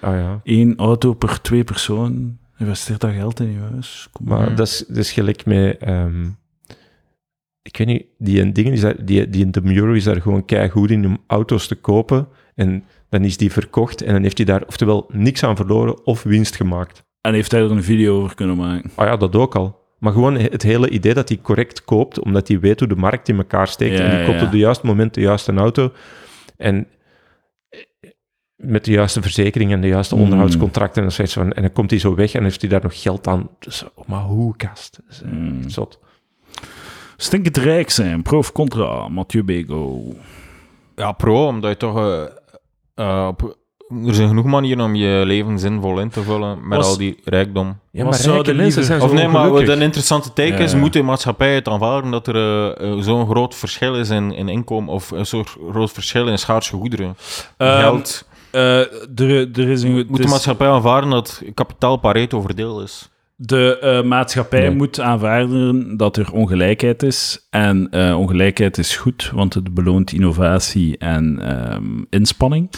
Ah 0.00 0.14
ja. 0.14 0.40
Eén 0.44 0.76
auto 0.76 1.14
per 1.14 1.40
twee 1.40 1.64
persoon. 1.64 2.38
Investeert 2.58 3.00
dat 3.00 3.12
geld 3.12 3.40
in 3.40 3.50
je 3.52 3.58
huis. 3.58 4.08
Kom 4.12 4.26
Maar 4.26 4.38
maar. 4.38 4.54
dat 4.56 4.66
is, 4.66 4.84
dat 4.88 4.96
is 4.96 5.12
gelijk 5.12 5.46
met... 5.46 5.78
ehm, 5.78 6.28
ik 7.66 7.76
weet 7.76 7.86
niet, 7.86 8.04
die 8.18 8.40
een 8.40 8.52
ding 8.52 8.68
is 8.68 8.80
daar, 8.80 9.04
die, 9.04 9.30
die 9.30 9.44
in 9.44 9.50
de 9.50 9.60
Muro 9.62 9.92
is 9.92 10.04
daar 10.04 10.20
gewoon 10.20 10.44
keigoed 10.44 10.90
in 10.90 11.06
om 11.06 11.18
auto's 11.26 11.66
te 11.66 11.74
kopen. 11.74 12.28
En 12.54 12.84
dan 13.08 13.24
is 13.24 13.36
die 13.36 13.52
verkocht 13.52 14.02
en 14.02 14.12
dan 14.12 14.22
heeft 14.22 14.36
hij 14.36 14.46
daar 14.46 14.62
oftewel 14.66 15.06
niks 15.12 15.42
aan 15.42 15.56
verloren 15.56 16.06
of 16.06 16.22
winst 16.22 16.56
gemaakt. 16.56 17.04
En 17.20 17.34
heeft 17.34 17.50
hij 17.50 17.60
er 17.60 17.70
een 17.70 17.82
video 17.82 18.22
over 18.22 18.34
kunnen 18.34 18.56
maken. 18.56 18.90
Ah 18.94 19.06
ja, 19.06 19.16
dat 19.16 19.36
ook 19.36 19.54
al. 19.54 19.84
Maar 19.98 20.12
gewoon 20.12 20.34
het 20.38 20.62
hele 20.62 20.90
idee 20.90 21.14
dat 21.14 21.28
hij 21.28 21.38
correct 21.42 21.84
koopt, 21.84 22.20
omdat 22.20 22.48
hij 22.48 22.60
weet 22.60 22.78
hoe 22.78 22.88
de 22.88 22.96
markt 22.96 23.28
in 23.28 23.36
elkaar 23.36 23.68
steekt. 23.68 23.98
Ja, 23.98 24.04
en 24.04 24.16
die 24.16 24.26
koopt 24.26 24.38
ja. 24.40 24.44
op 24.44 24.50
de 24.50 24.58
juiste 24.58 24.86
moment 24.86 25.14
de 25.14 25.20
juiste 25.20 25.52
auto. 25.52 25.92
En 26.56 26.86
met 28.56 28.84
de 28.84 28.90
juiste 28.92 29.22
verzekering 29.22 29.72
en 29.72 29.80
de 29.80 29.88
juiste 29.88 30.14
Mm. 30.14 30.22
onderhoudscontracten. 30.22 31.02
En, 31.02 31.12
zoiets 31.12 31.34
van, 31.34 31.52
en 31.52 31.62
dan 31.62 31.72
komt 31.72 31.90
hij 31.90 31.98
zo 31.98 32.14
weg 32.14 32.34
en 32.34 32.42
heeft 32.42 32.60
hij 32.60 32.70
daar 32.70 32.82
nog 32.82 33.02
geld 33.02 33.26
aan. 33.26 33.48
Dus, 33.58 33.84
oh, 33.94 34.08
maar 34.08 34.22
hoe, 34.22 34.56
kast? 34.56 35.00
Dat 35.02 35.12
is, 35.14 35.22
eh, 35.22 35.30
Mm. 35.30 35.58
echt 35.62 35.72
zot. 35.72 36.00
Stinkend 37.16 37.56
rijk 37.56 37.90
zijn. 37.90 38.22
Pro 38.22 38.38
of 38.38 38.52
contra. 38.52 39.08
Mathieu 39.08 39.44
Bego. 39.44 40.02
Ja, 40.96 41.12
pro, 41.12 41.46
omdat 41.46 41.70
je 41.70 41.76
toch... 41.76 41.98
eh, 41.98 42.22
eh, 42.94 43.26
op, 43.28 43.56
er 44.06 44.14
zijn 44.14 44.28
genoeg 44.28 44.44
manieren 44.44 44.84
om 44.84 44.94
je 44.94 45.22
leven 45.26 45.58
zinvol 45.58 46.00
in 46.00 46.08
te 46.08 46.22
vullen 46.22 46.68
met 46.68 46.78
Was- 46.78 46.86
al 46.86 46.96
die 46.96 47.20
rijkdom. 47.24 47.78
Ja, 47.90 48.04
maar 48.04 48.14
zou 48.14 48.34
rijke 48.34 48.50
de 48.50 48.56
mensen 48.56 48.80
liever- 48.80 48.98
zijn 48.98 49.10
Of 49.10 49.16
nee, 49.16 49.28
maar 49.28 49.50
wat 49.50 49.68
een 49.68 49.80
interessante 49.82 50.32
take 50.32 50.48
Ja, 50.52 50.58
is, 50.58 50.72
ja. 50.72 50.78
moet 50.78 50.92
de 50.92 51.02
maatschappij 51.02 51.54
het 51.54 51.68
aanvaarden 51.68 52.10
dat 52.10 52.26
er 52.26 52.72
eh, 52.74 52.96
zo'n 52.98 53.26
groot 53.26 53.54
verschil 53.54 53.94
is 53.94 54.10
in, 54.10 54.32
in 54.32 54.48
inkomen, 54.48 54.94
of 54.94 55.10
een 55.10 55.26
soort 55.26 55.56
groot 55.70 55.92
verschil 55.92 56.28
in 56.28 56.38
schaarse 56.38 56.76
goederen. 56.76 57.16
Ehm, 57.56 57.78
Geld. 57.80 58.28
eh, 58.50 58.78
er, 59.20 59.50
er 59.52 59.68
is 59.68 59.82
een... 59.82 59.94
Moet 59.94 60.06
de 60.16 60.22
dus 60.22 60.30
maatschappij 60.30 60.68
aanvaarden 60.68 61.10
dat 61.10 61.42
kapitaal 61.54 61.96
Pareto 61.96 62.40
verdeel 62.40 62.82
is? 62.82 63.08
De 63.36 63.78
eh, 63.78 64.02
maatschappij 64.02 64.60
Nee. 64.60 64.76
moet 64.76 65.00
aanvaarden 65.00 65.96
dat 65.96 66.16
er 66.16 66.32
ongelijkheid 66.32 67.02
is. 67.02 67.46
En 67.50 67.90
eh, 67.90 68.18
ongelijkheid 68.18 68.78
is 68.78 68.96
goed, 68.96 69.30
want 69.34 69.54
het 69.54 69.74
beloont 69.74 70.12
innovatie 70.12 70.98
en 70.98 71.38
ehm, 71.40 72.02
inspanning. 72.10 72.70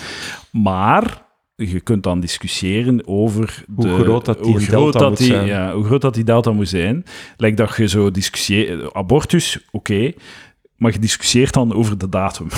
Maar 0.51 1.26
je 1.55 1.80
kunt 1.80 2.02
dan 2.02 2.20
discussiëren 2.20 3.06
over 3.06 3.64
Hoe 3.74 3.85
de, 3.85 3.94
groot 3.94 4.24
dat 4.24 4.43
die 4.43 4.52
hoe 4.52 4.60
groot 4.60 4.93
delta 4.93 4.98
dat 4.98 5.09
moet 5.09 5.18
die, 5.18 5.26
zijn. 5.26 5.47
Ja, 5.47 5.72
hoe 5.72 5.85
groot 5.85 6.01
dat 6.01 6.14
die 6.14 6.24
delta 6.24 6.52
moet 6.52 6.68
zijn. 6.68 7.05
Lijkt 7.36 7.56
dat 7.56 7.76
je 7.76 7.89
zo 7.89 8.10
discussieert... 8.10 8.94
Abortus, 8.94 9.59
oké. 9.70 10.12
maar 10.76 10.93
je 10.93 10.98
discussieert 10.98 11.55
dan 11.55 11.74
over 11.74 11.98
de 11.98 12.09
datum. 12.09 12.47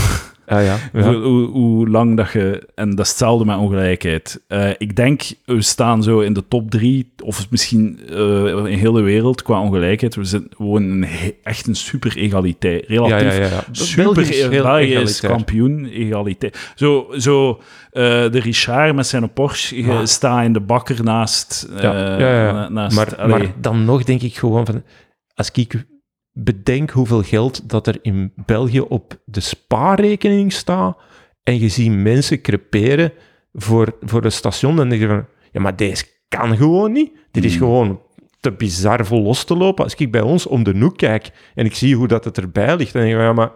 Ah, 0.50 0.64
ja. 0.64 0.76
ja. 0.92 1.02
Hoe, 1.02 1.14
hoe, 1.14 1.48
hoe 1.48 1.88
lang 1.88 2.16
dat 2.16 2.32
je... 2.32 2.68
En 2.74 2.90
dat 2.90 3.04
is 3.04 3.10
hetzelfde 3.10 3.44
met 3.44 3.56
ongelijkheid. 3.56 4.42
Eh, 4.46 4.70
ik 4.78 4.96
denk, 4.96 5.22
we 5.44 5.62
staan 5.62 6.02
zo 6.02 6.20
in 6.20 6.32
de 6.32 6.48
top 6.48 6.70
drie, 6.70 7.12
of 7.24 7.50
misschien 7.50 8.00
eh, 8.08 8.46
in 8.46 8.78
heel 8.78 8.92
de 8.92 9.00
wereld, 9.00 9.42
qua 9.42 9.60
ongelijkheid. 9.60 10.14
We 10.14 10.24
zijn 10.24 10.46
gewoon 10.56 11.04
echt 11.42 11.66
een 11.66 11.74
super 11.74 12.16
egaliteit. 12.16 12.86
Relatief 12.86 13.36
Ja, 13.36 13.44
ja, 13.44 13.64
super... 13.70 14.50
België 14.50 14.94
is 14.94 15.20
kampioen, 15.20 15.84
egaliteit. 15.84 16.72
Zo, 16.74 17.06
zo 17.18 17.60
eh, 17.90 18.02
de 18.02 18.40
Richard 18.40 18.94
met 18.94 19.06
zijn 19.06 19.32
Porsche 19.32 19.84
je 19.84 20.06
staat 20.06 20.44
in 20.44 20.52
de 20.52 20.60
bakker 20.60 21.04
naast... 21.04 21.68
Ja, 21.80 22.18
ja, 22.18 22.44
ja. 22.44 22.52
na- 22.52 22.68
naast 22.68 22.96
Maar, 22.96 23.28
maar 23.28 23.52
dan 23.60 23.84
nog 23.84 24.04
denk 24.04 24.22
ik 24.22 24.36
gewoon 24.36 24.66
van... 24.66 24.82
Als 25.34 25.50
ik 25.52 25.84
bedenk 26.32 26.90
hoeveel 26.90 27.22
geld 27.22 27.68
dat 27.68 27.86
er 27.86 27.98
in 28.02 28.32
België 28.46 28.80
op 28.80 29.20
de 29.24 29.40
spaarrekening 29.40 30.52
staat 30.52 30.98
en 31.42 31.58
je 31.58 31.68
ziet 31.68 31.92
mensen 31.92 32.40
creperen 32.40 33.12
voor, 33.52 33.96
voor 34.00 34.24
een 34.24 34.32
station, 34.32 34.76
dan 34.76 34.88
denk 34.88 35.00
je 35.00 35.06
van... 35.08 35.26
Ja, 35.52 35.60
maar 35.60 35.76
deze 35.76 36.04
kan 36.28 36.56
gewoon 36.56 36.92
niet. 36.92 37.12
Dit 37.30 37.44
is 37.44 37.56
Hmm. 37.56 37.60
gewoon 37.66 38.00
te 38.40 38.52
bizar 38.52 39.06
voor 39.06 39.18
los 39.18 39.44
te 39.44 39.56
lopen. 39.56 39.84
Als 39.84 39.94
ik 39.94 40.10
bij 40.10 40.20
ons 40.20 40.46
om 40.46 40.62
de 40.62 40.78
hoek 40.78 40.96
kijk 40.96 41.30
en 41.54 41.64
ik 41.64 41.74
zie 41.74 41.96
hoe 41.96 42.08
dat 42.08 42.24
het 42.24 42.38
erbij 42.38 42.76
ligt, 42.76 42.92
dan 42.92 43.02
denk 43.02 43.12
ik 43.14 43.18
van, 43.18 43.26
ja, 43.28 43.32
maar... 43.32 43.52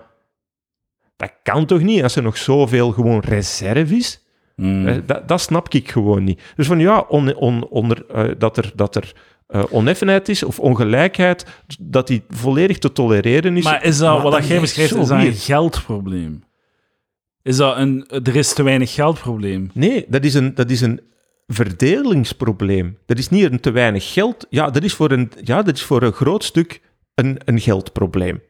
Dat 1.16 1.32
kan 1.42 1.66
toch 1.66 1.80
niet, 1.80 2.02
als 2.02 2.16
er 2.16 2.22
nog 2.22 2.36
zoveel 2.36 2.90
gewoon 2.92 3.20
reserve 3.20 3.94
is? 3.96 4.22
Mm. 4.56 4.86
Eh, 4.86 4.96
dat, 5.06 5.28
dat 5.28 5.40
snap 5.40 5.68
ik 5.68 5.90
gewoon 5.90 6.24
niet. 6.24 6.40
Dus 6.56 6.66
van 6.66 6.78
ja, 6.78 6.98
on, 7.08 7.34
on- 7.34 7.66
onder, 7.68 8.06
eh, 8.06 8.30
dat 8.38 8.56
er, 8.56 8.72
dat 8.74 8.96
er 8.96 9.14
eh, 9.46 9.62
oneffenheid 9.70 10.28
is 10.28 10.42
of 10.42 10.58
ongelijkheid, 10.58 11.46
dat 11.80 12.06
die 12.06 12.22
volledig 12.28 12.78
te 12.78 12.92
tolereren 12.92 13.56
is. 13.56 13.64
Maar 13.64 13.84
is 13.84 13.98
dat, 13.98 14.12
Maar 14.14 14.22
wat 14.22 14.32
dat 14.32 14.46
jij 14.46 14.60
beschrijft, 14.60 14.94
is 14.94 15.08
dat 15.08 15.20
een 15.20 15.34
geldprobleem? 15.34 16.44
Is 17.42 17.56
dat 17.56 17.76
een... 17.76 18.06
Er 18.08 18.36
is 18.36 18.52
te 18.52 18.62
weinig 18.62 18.94
geldprobleem? 18.94 19.70
Nee, 19.74 20.04
dat 20.08 20.24
is, 20.24 20.34
een, 20.34 20.54
dat 20.54 20.70
is 20.70 20.80
een 20.80 21.00
verdelingsprobleem. 21.46 22.98
Dat 23.06 23.18
is 23.18 23.28
niet 23.28 23.52
een 23.52 23.60
te 23.60 23.70
weinig 23.70 24.12
geld. 24.12 24.46
Ja, 24.50 24.70
dat 24.70 24.82
is 24.82 24.94
voor 24.94 25.10
een, 25.10 25.30
ja, 25.42 25.62
dat 25.62 25.74
is 25.74 25.82
voor 25.82 26.02
een 26.02 26.12
groot 26.12 26.44
stuk 26.44 26.80
een, 27.14 27.40
een 27.44 27.60
geldprobleem. 27.60 28.42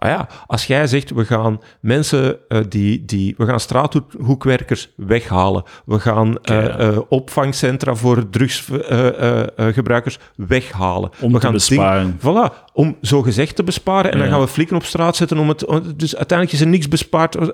Ah 0.00 0.08
ja, 0.08 0.28
als 0.46 0.66
jij 0.66 0.86
zegt, 0.86 1.10
we 1.10 1.24
gaan 1.24 1.60
mensen 1.80 2.48
eh, 2.48 2.60
die, 2.68 3.04
die... 3.04 3.34
We 3.36 3.46
gaan 3.46 3.60
straathoekwerkers 3.60 4.92
weghalen. 4.96 5.62
We 5.84 6.00
gaan 6.00 6.38
eh, 6.38 6.88
eh, 6.88 6.98
opvangcentra 7.08 7.94
voor 7.94 8.28
drugsgebruikers 8.28 10.18
weghalen. 10.36 11.10
Om 11.20 11.32
we 11.32 11.38
te 11.38 11.44
gaan 11.44 11.52
besparen. 11.52 12.18
Voilà, 12.18 12.52
om 12.72 12.96
zo 13.02 13.22
gezegd 13.22 13.56
te 13.56 13.62
besparen. 13.62 14.12
En 14.12 14.18
dan 14.18 14.28
gaan 14.28 14.40
we 14.40 14.48
flikken 14.48 14.76
op 14.76 14.84
straat 14.84 15.16
zetten 15.16 15.38
om 15.38 15.48
het... 15.48 15.58
Dus 15.96 16.16
uiteindelijk 16.16 16.58
is 16.58 16.60
er 16.60 16.70
niks 16.70 16.88
bespaard. 16.88 17.52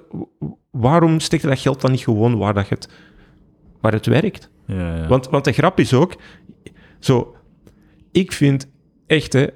Waarom 0.71 1.21
steekt 1.21 1.43
je 1.43 1.49
dat 1.49 1.59
geld 1.59 1.81
dan 1.81 1.91
niet 1.91 2.05
gewoon 2.05 2.39
waar, 2.39 2.55
dat 2.55 2.69
het, 2.69 2.89
waar 3.81 3.93
het 3.93 4.07
werkt? 4.07 4.51
Ja, 4.67 4.97
ja. 4.97 5.07
Want, 5.07 5.29
want 5.29 5.45
de 5.45 5.53
grap 5.53 5.81
is 5.81 5.95
ook... 5.95 6.15
Zo, 6.99 7.35
ik 8.13 8.33
vind 8.33 8.71
echt, 9.07 9.33
hè, 9.33 9.47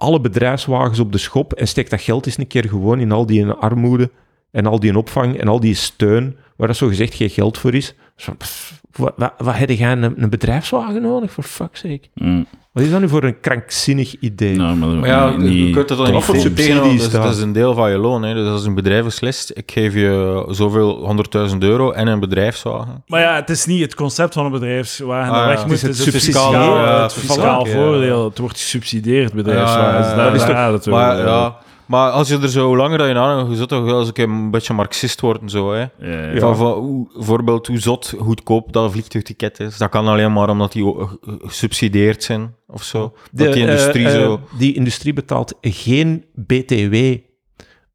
alle 0.00 0.20
bedrijfswagens 0.20 0.98
op 0.98 1.12
de 1.12 1.18
schop 1.18 1.52
en 1.52 1.68
steek 1.68 1.90
dat 1.90 2.00
geld 2.00 2.26
eens 2.26 2.38
een 2.38 2.46
keer 2.46 2.68
gewoon 2.68 3.00
in 3.00 3.12
al 3.12 3.26
die 3.26 3.46
armoede 3.46 4.10
en 4.52 4.66
al 4.66 4.80
die 4.80 4.96
opvang 4.96 5.38
en 5.40 5.48
al 5.48 5.60
die 5.60 5.74
steun, 5.74 6.36
waar 6.56 6.66
dat 6.68 6.76
zo 6.76 6.86
gezegd 6.88 7.14
geen 7.14 7.30
geld 7.30 7.58
voor 7.58 7.74
is. 7.74 7.94
Zo, 8.16 8.32
pff, 8.38 8.80
wat, 8.92 9.12
wat, 9.16 9.32
wat 9.38 9.56
heb 9.56 9.70
jij 9.70 9.92
een, 9.92 10.22
een 10.22 10.30
bedrijfswagen 10.30 11.02
nodig, 11.02 11.32
voor 11.32 11.44
fuck's 11.44 11.80
sake? 11.80 12.00
Mm. 12.14 12.46
Wat 12.72 12.82
is 12.84 12.90
dat 12.90 13.00
nu 13.00 13.08
voor 13.08 13.24
een 13.24 13.40
krankzinnig 13.40 14.14
idee? 14.20 14.56
Nou, 14.56 14.76
maar, 14.76 14.88
Maar 14.88 15.08
ja, 15.08 15.34
je 15.38 15.70
kunt 15.70 15.88
het 15.88 15.98
dan 15.98 16.12
niet 16.12 16.24
voor 16.24 16.34
voor 16.34 16.36
subsidie 16.44 16.72
subsidie 16.74 16.96
is 16.96 17.02
dat, 17.02 17.12
dat? 17.12 17.22
dat 17.22 17.34
is 17.36 17.42
een 17.42 17.52
deel 17.52 17.74
van 17.74 17.90
je 17.90 17.96
loon. 17.96 18.22
Hè. 18.22 18.34
Dus 18.34 18.48
als 18.48 18.64
een 18.64 18.74
bedrijf 18.74 19.04
beslist, 19.04 19.50
ik 19.54 19.70
geef 19.70 19.94
je 19.94 20.44
zoveel 20.50 21.04
honderdduizend 21.04 21.62
euro 21.62 21.90
en 21.90 22.06
een 22.06 22.20
bedrijfswagen. 22.20 23.02
Maar 23.06 23.20
ja, 23.20 23.34
het 23.34 23.50
is 23.50 23.66
niet 23.66 23.80
het 23.80 23.94
concept 23.94 24.34
van 24.34 24.44
een 24.44 24.50
bedrijfswagen 24.52 25.32
dat 25.32 25.36
Ah, 25.36 25.42
ja. 25.42 25.48
weg 25.48 25.58
Het 25.58 25.66
moet. 25.66 25.74
is 25.76 25.82
het 25.82 25.90
Het 25.98 26.06
is 26.06 26.12
het 26.14 26.22
fiscaal, 26.22 26.52
ja, 26.52 27.02
het 27.02 27.12
voilà. 27.14 27.18
fiscaal 27.20 27.66
Ja. 27.66 27.72
voordeel. 27.72 28.24
Het 28.24 28.38
wordt 28.38 28.56
gesubsidieerd, 28.58 29.32
bedrijfswagen. 29.32 29.82
Ja, 30.16 30.24
ja, 30.24 30.30
Dus 30.30 30.40
ja. 30.42 30.46
daar, 30.46 30.70
Dat 30.70 30.78
is 30.78 30.84
toch- 30.84 30.94
Maar, 30.94 31.16
ja, 31.18 31.56
maar 31.90 32.10
als 32.10 32.28
je 32.28 32.38
er 32.38 32.48
zo 32.48 32.66
hoe 32.66 32.76
langer 32.76 32.98
dat 32.98 33.06
je 33.06 33.14
nadenkt, 33.14 33.50
je 33.50 33.56
zult 33.56 33.68
toch 33.68 33.84
wel 33.84 33.98
eens 33.98 34.08
een 34.08 34.12
keer 34.12 34.28
een 34.28 34.50
beetje 34.50 34.74
marxist 34.74 35.20
worden. 35.20 35.48
Zo, 35.48 35.72
hè. 35.72 35.78
Ja, 35.78 36.30
ja. 36.32 36.38
Van, 36.38 36.56
van, 36.56 36.72
hoe, 36.72 37.10
bijvoorbeeld 37.14 37.66
hoe 37.66 37.78
zot 37.78 38.14
goedkoop 38.18 38.72
dat 38.72 38.92
vliegtuigticket 38.92 39.60
is. 39.60 39.78
Dat 39.78 39.88
kan 39.88 40.06
alleen 40.06 40.32
maar 40.32 40.48
omdat 40.48 40.72
die 40.72 40.94
gesubsidieerd 41.42 42.22
zijn 42.22 42.54
of 42.66 42.82
zo. 42.82 43.14
De, 43.30 43.44
dat 43.44 43.52
die 43.52 43.62
industrie 43.62 44.06
eh, 44.06 44.14
eh, 44.14 44.20
zo... 44.20 44.40
die 44.58 44.74
industrie 44.74 45.12
betaalt 45.12 45.54
geen 45.60 46.24
BTW 46.34 47.16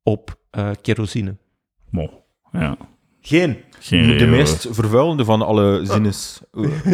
op 0.04 0.36
eh, 0.50 0.70
kerosine. 0.82 1.38
Mo. 1.90 2.10
Ja. 2.52 2.78
Geen. 3.22 3.58
Geen 3.80 4.18
De 4.18 4.28
meest 4.28 4.68
vervuilende 4.72 5.26
van 5.26 5.42
alle 5.42 5.80
zinnes. 5.84 6.42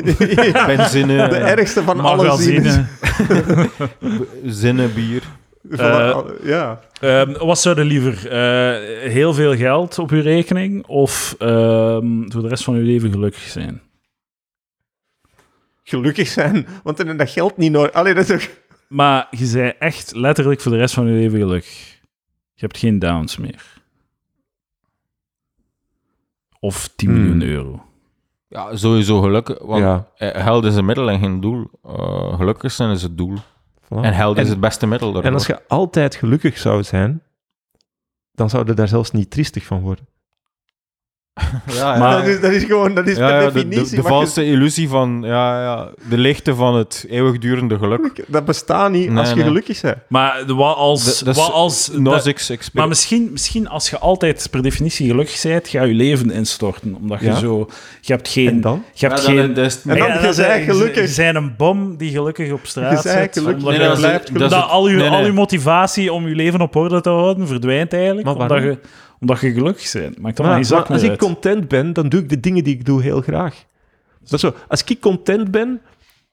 Benzine, 0.67 1.27
De 1.27 1.37
ergste 1.37 1.83
van 1.83 1.99
alle 1.99 2.23
Magazine. 2.23 2.71
zinnen. 2.71 2.89
zinnen, 4.45 4.93
Eh, 5.69 6.19
ja. 6.43 6.79
Ehm, 7.01 7.31
wat 7.45 7.59
zou 7.59 7.77
je 7.79 7.85
liever? 7.85 8.27
Eh, 8.31 9.09
heel 9.11 9.33
veel 9.33 9.55
geld 9.55 9.99
op 9.99 10.09
uw 10.11 10.21
rekening 10.21 10.85
of 10.87 11.35
ehm, 11.39 12.29
voor 12.31 12.41
de 12.41 12.47
rest 12.47 12.63
van 12.63 12.73
uw 12.73 12.83
leven 12.83 13.11
gelukkig 13.11 13.41
zijn? 13.41 13.81
Gelukkig 15.83 16.27
zijn, 16.27 16.67
want 16.83 16.97
dan 16.97 17.07
heb 17.07 17.17
je 17.17 17.23
dat 17.23 17.33
geld 17.33 17.57
niet 17.57 17.71
nodig. 17.71 17.91
Allee, 17.91 18.13
dat 18.13 18.29
is 18.29 18.35
ook... 18.43 18.49
Maar 18.87 19.27
je 19.31 19.45
zei 19.45 19.73
echt 19.79 20.15
letterlijk 20.15 20.61
voor 20.61 20.71
de 20.71 20.77
rest 20.77 20.93
van 20.93 21.07
je 21.07 21.13
leven 21.13 21.39
gelukkig. 21.39 21.99
Je 22.53 22.67
hebt 22.67 22.77
geen 22.77 22.99
downs 22.99 23.37
meer. 23.37 23.63
Of 26.59 26.89
10 26.95 27.09
Hmm. 27.09 27.19
miljoen 27.19 27.41
euro. 27.41 27.85
Ja, 28.47 28.75
sowieso 28.75 29.21
gelukkig. 29.21 29.59
Want 29.61 29.81
Ja. 29.83 30.07
eh, 30.17 30.43
geld 30.43 30.65
is 30.65 30.75
een 30.75 30.85
middel 30.85 31.09
en 31.09 31.19
geen 31.19 31.41
doel. 31.41 31.69
Gelukkig 32.37 32.71
zijn 32.71 32.91
is 32.91 33.01
het 33.01 33.17
doel. 33.17 33.37
Voilà. 33.93 34.01
En 34.01 34.13
geld 34.13 34.37
is 34.37 34.43
En- 34.43 34.49
het 34.49 34.59
beste 34.59 34.87
middel 34.87 35.11
daarvoor. 35.11 35.29
En 35.31 35.37
als 35.37 35.47
je 35.47 35.67
altijd 35.67 36.15
gelukkig 36.15 36.57
zou 36.57 36.83
zijn, 36.83 37.23
dan 38.31 38.49
zou 38.49 38.65
je 38.67 38.73
daar 38.73 38.87
zelfs 38.87 39.11
niet 39.11 39.29
triestig 39.31 39.65
van 39.65 39.81
worden. 39.81 40.07
ja, 41.79 41.97
Maar- 41.97 42.17
dat, 42.17 42.27
is, 42.27 42.41
dat 42.41 42.51
is 42.51 42.63
gewoon, 42.63 42.93
dat 42.95 43.07
is 43.07 43.17
ja, 43.17 43.27
per 43.27 43.41
ja, 43.41 43.45
de, 43.49 43.53
de, 43.53 43.67
definitie. 43.67 43.95
de 43.95 44.01
je- 44.01 44.07
valse 44.07 44.45
illusie 44.45 44.89
van 44.89 45.21
ja, 45.25 45.61
ja, 45.63 45.89
de 46.09 46.17
lichte 46.17 46.55
van 46.55 46.75
het 46.75 47.05
eeuwigdurende 47.09 47.77
geluk. 47.77 48.23
Dat 48.27 48.45
bestaat 48.45 48.91
niet 48.91 49.09
Nee, 49.09 49.17
als 49.19 49.29
je 49.29 49.35
nee. 49.35 49.43
gelukkig 49.43 49.81
bent. 49.81 49.97
Maar 50.07 50.43
de- 50.47 50.53
wat 50.53 50.75
als... 50.75 51.19
De- 51.19 51.29
is 51.29 51.37
wat 51.37 51.51
als 51.51 51.89
maar 52.73 52.87
misschien, 52.87 53.29
misschien 53.31 53.69
als 53.69 53.89
je 53.89 53.97
altijd 53.99 54.47
per 54.51 54.61
definitie 54.61 55.07
gelukkig 55.09 55.41
bent, 55.41 55.67
ga 55.67 55.83
je 55.83 55.93
leven 55.93 56.31
instorten. 56.31 56.95
Omdat 56.95 57.19
je 57.19 57.25
Ja. 57.25 57.35
zo... 57.35 57.67
Je 58.01 58.13
hebt 58.13 58.27
geen... 58.27 58.47
En 58.47 58.61
dan? 58.61 58.83
Je 58.93 59.07
hebt 59.07 59.19
Ja, 59.21 59.25
dan- 59.27 59.35
geen... 59.55 59.55
is- 59.65 59.81
En 59.81 59.97
dan- 59.97 59.97
Ja, 59.97 60.53
je 60.55 60.63
gelukkig. 60.63 61.15
Je 61.15 61.21
bent 61.23 61.35
een 61.35 61.53
bom 61.57 61.97
die 61.97 62.11
gelukkig 62.11 62.51
op 62.51 62.59
straat 62.63 63.03
Je 63.03 63.09
bent 63.13 63.17
zit. 63.33 63.33
gelukkig. 63.43 63.63
omdat 63.65 63.71
Nee, 63.71 63.81
je- 63.81 63.87
dat 63.87 63.97
blijft 63.99 64.53
is 64.53 64.53
al 64.69 64.87
je, 64.89 64.95
nee, 64.95 65.09
nee. 65.09 65.19
al 65.19 65.25
je 65.25 65.31
motivatie 65.31 66.13
om 66.13 66.27
je 66.27 66.35
leven 66.35 66.61
op 66.61 66.75
orde 66.75 67.01
te 67.01 67.09
houden 67.09 67.47
verdwijnt 67.47 67.93
eigenlijk. 67.93 68.25
Maar 68.25 68.35
omdat, 68.35 68.61
je, 68.63 68.77
omdat 69.21 69.39
je 69.39 69.51
gelukkig 69.53 69.91
bent. 69.91 70.19
Maakt 70.19 70.37
dan 70.37 70.45
Maar, 70.45 70.65
zak 70.65 70.79
maar 70.79 70.87
als 70.91 71.01
meer 71.01 71.11
ik 71.11 71.21
uit. 71.21 71.31
content 71.31 71.67
ben, 71.67 71.93
dan 71.93 72.09
doe 72.09 72.21
ik 72.21 72.29
de 72.29 72.39
dingen 72.39 72.63
die 72.63 72.73
ik 72.75 72.85
doe 72.85 73.01
heel 73.01 73.21
graag. 73.21 73.65
Dat 74.19 74.33
is 74.33 74.39
zo. 74.39 74.53
Als 74.67 74.83
ik 74.83 74.99
content 74.99 75.51
ben, 75.51 75.81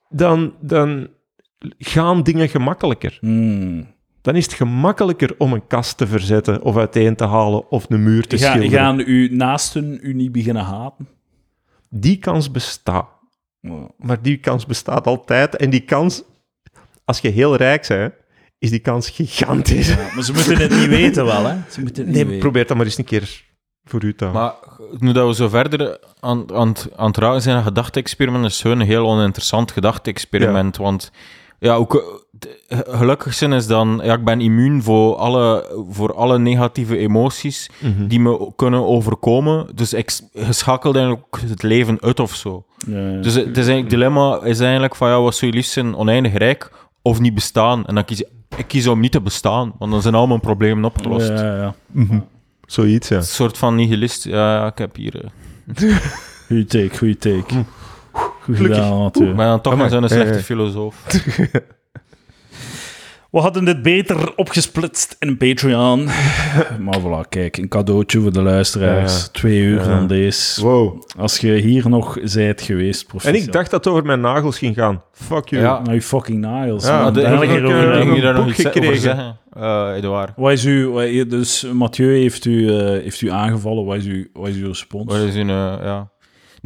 dan, 0.08 0.54
dan 0.60 1.08
gaan 1.78 2.22
dingen 2.22 2.48
gemakkelijker. 2.48 3.18
Hmm. 3.20 3.96
Dan 4.20 4.36
is 4.36 4.44
het 4.44 4.54
gemakkelijker 4.54 5.34
om 5.38 5.52
een 5.52 5.66
kast 5.66 5.96
te 5.96 6.06
verzetten 6.06 6.62
of 6.62 6.76
uiteen 6.76 7.14
te 7.16 7.24
halen 7.26 7.70
of 7.70 7.90
een 7.90 8.02
muur 8.02 8.26
te 8.26 8.38
Ga, 8.38 8.50
schilderen. 8.50 8.78
gaan 8.78 8.98
uw 9.04 9.28
naasten 9.30 9.98
u 10.02 10.12
niet 10.14 10.32
beginnen 10.32 10.64
haten? 10.64 11.08
Die 11.90 12.16
kans 12.18 12.50
bestaat. 12.50 13.08
Maar 13.98 14.22
die 14.22 14.36
kans 14.36 14.66
bestaat 14.66 15.06
altijd. 15.06 15.56
En 15.56 15.70
die 15.70 15.80
kans, 15.80 16.22
als 17.04 17.18
je 17.20 17.28
heel 17.28 17.56
rijk 17.56 17.88
bent, 17.88 18.14
is 18.58 18.70
die 18.70 18.78
kans 18.78 19.10
gigantisch. 19.10 19.88
Ja, 19.88 19.96
maar 20.14 20.24
ze 20.24 20.32
moeten 20.32 20.56
het 20.56 20.70
niet 20.70 20.86
weten 20.88 21.24
wel, 21.24 21.44
hè? 21.44 21.56
Ze 21.70 21.80
moeten 21.80 21.96
het 21.96 22.06
niet 22.06 22.14
Nee, 22.14 22.24
weten. 22.24 22.38
probeer 22.40 22.66
dat 22.66 22.76
maar 22.76 22.86
eens 22.86 22.98
een 22.98 23.04
keer 23.04 23.44
voor 23.84 24.04
u 24.04 24.14
te 24.14 24.24
houden. 24.24 24.42
Maar 24.42 24.54
nu 24.98 25.12
dat 25.12 25.26
we 25.26 25.34
zo 25.34 25.48
verder 25.48 25.98
aan, 26.20 26.54
aan, 26.54 26.68
het- 26.68 26.88
aan 26.96 27.06
het 27.06 27.16
raken 27.16 27.42
zijn 27.42 27.56
aan 27.56 27.62
gedachte-experiment, 27.62 28.44
is 28.44 28.62
een 28.64 28.80
heel 28.80 29.06
oninteressant 29.08 29.70
gedachte-experiment. 29.72 30.76
Want 30.76 31.10
ja, 31.58 31.74
ook, 31.74 31.94
eh, 31.94 32.00
d- 32.38 32.48
gelukkig 32.88 33.34
zijn 33.34 33.52
is 33.52 33.66
dan, 33.66 34.00
ja, 34.02 34.14
ik 34.14 34.24
ben 34.24 34.40
immuun 34.40 34.82
voor 34.82 35.16
alle, 35.16 35.70
voor 35.90 36.14
alle 36.14 36.38
negatieve 36.38 36.98
emoties 36.98 37.70
Mhm. 37.80 38.06
die 38.06 38.20
me 38.20 38.52
kunnen 38.56 38.86
overkomen. 38.86 39.66
Dus 39.74 39.92
ik 39.92 40.10
s- 40.10 40.22
je 40.32 40.52
schakelt 40.52 40.96
eigenlijk 40.96 41.26
ook 41.26 41.40
het 41.40 41.62
leven 41.62 42.00
uit 42.00 42.20
of 42.20 42.34
zo. 42.34 42.64
Ja, 42.86 42.98
ja. 43.10 43.20
Dus 43.20 43.34
het 43.34 43.46
is 43.46 43.56
eigenlijk, 43.56 43.90
dilemma 43.90 44.40
is 44.42 44.60
eigenlijk 44.60 44.96
van, 44.96 45.08
ja, 45.08 45.20
wat 45.20 45.34
zou 45.36 45.50
je 45.50 45.56
liefst 45.56 45.72
zijn, 45.72 45.96
oneindig 45.96 46.32
rijk 46.34 46.70
of 47.02 47.20
niet 47.20 47.34
bestaan? 47.34 47.86
En 47.86 47.94
dan 47.94 48.04
kies 48.04 48.20
ik, 48.20 48.28
ik 48.56 48.66
kies 48.68 48.86
om 48.86 49.00
niet 49.00 49.12
te 49.12 49.20
bestaan, 49.20 49.72
want 49.78 49.92
dan 49.92 50.02
zijn 50.02 50.14
al 50.14 50.26
mijn 50.26 50.40
problemen 50.40 50.84
opgelost. 50.84 51.28
Ja, 51.28 51.56
ja. 51.56 51.74
Mhm. 51.86 52.18
Zoiets, 52.66 53.08
ja. 53.08 53.16
Een 53.16 53.22
soort 53.22 53.58
van 53.58 53.74
nihilist. 53.74 54.24
Ja, 54.24 54.54
ja, 54.54 54.66
ik 54.66 54.78
heb 54.78 54.96
hier... 54.96 55.24
eh, 55.24 55.96
Goeie 56.46 56.64
take, 56.64 56.96
goeie 56.98 57.16
take. 57.16 57.64
Goed 58.12 58.56
Gelukkig. 58.56 58.84
gedaan. 59.12 59.34
Maar 59.34 59.46
dan 59.46 59.60
toch 59.60 59.72
Amai, 59.72 59.90
maar 59.90 60.00
zo'n 60.00 60.08
ja, 60.08 60.22
slechte 60.22 60.38
ja. 60.38 60.44
filosoof. 60.44 61.04
We 63.30 63.38
hadden 63.38 63.64
dit 63.64 63.82
beter 63.82 64.32
opgesplitst 64.36 65.16
in 65.18 65.36
Patreon. 65.36 66.04
maar 66.84 66.98
voilà, 67.00 67.28
kijk, 67.28 67.56
een 67.56 67.68
cadeautje 67.68 68.20
voor 68.20 68.32
de 68.32 68.42
luisteraars. 68.42 69.20
Ja. 69.20 69.28
Twee 69.32 69.60
uur 69.60 69.76
Ja. 69.78 69.84
van 69.84 70.06
deze. 70.06 70.62
Wow. 70.62 71.02
Als 71.18 71.38
je 71.38 71.52
hier 71.52 71.88
nog 71.88 72.18
zijt 72.22 72.62
geweest, 72.62 73.00
En 73.02 73.06
proficiat. 73.08 73.34
ik 73.46 73.52
dacht 73.52 73.70
dat 73.70 73.84
het 73.84 73.92
over 73.92 74.06
mijn 74.06 74.20
nagels 74.20 74.58
ging 74.58 74.74
gaan. 74.74 75.02
Fuck 75.12 75.48
you. 75.48 75.62
Ja. 75.62 75.78
Nou, 75.80 75.94
je 75.94 76.02
fucking 76.02 76.38
nails. 76.40 76.86
Ja. 76.86 77.02
Maar 77.02 77.12
de, 77.12 77.20
ik, 77.20 77.26
heb 77.26 77.42
ik, 77.42 77.50
je 77.50 77.60
nagedacht. 77.60 78.06
moet 78.06 78.20
daar 78.22 78.34
nog 78.34 78.48
iets 78.48 78.60
gekregen. 78.60 79.00
zeggen, 79.00 79.38
eh 79.52 79.92
Edouard. 79.96 80.32
Wat 80.36 80.52
is 80.52 80.64
uw, 80.64 80.90
wat 80.90 81.02
is- 81.04 81.28
dus 81.28 81.66
Mathieu 81.72 82.18
heeft 82.20 82.44
u, 82.44 82.68
eh, 82.78 82.84
heeft 82.86 83.20
u 83.20 83.30
aangevallen. 83.30 83.84
Wat 83.84 83.96
is, 83.96 84.04
uw, 84.06 84.24
wat 84.32 84.48
is 84.48 84.56
uw 84.56 84.66
respons? 84.66 85.04
Wat 85.12 85.22
is 85.22 85.34
een, 85.34 85.50
eh, 85.50 85.74
ja. 85.82 86.10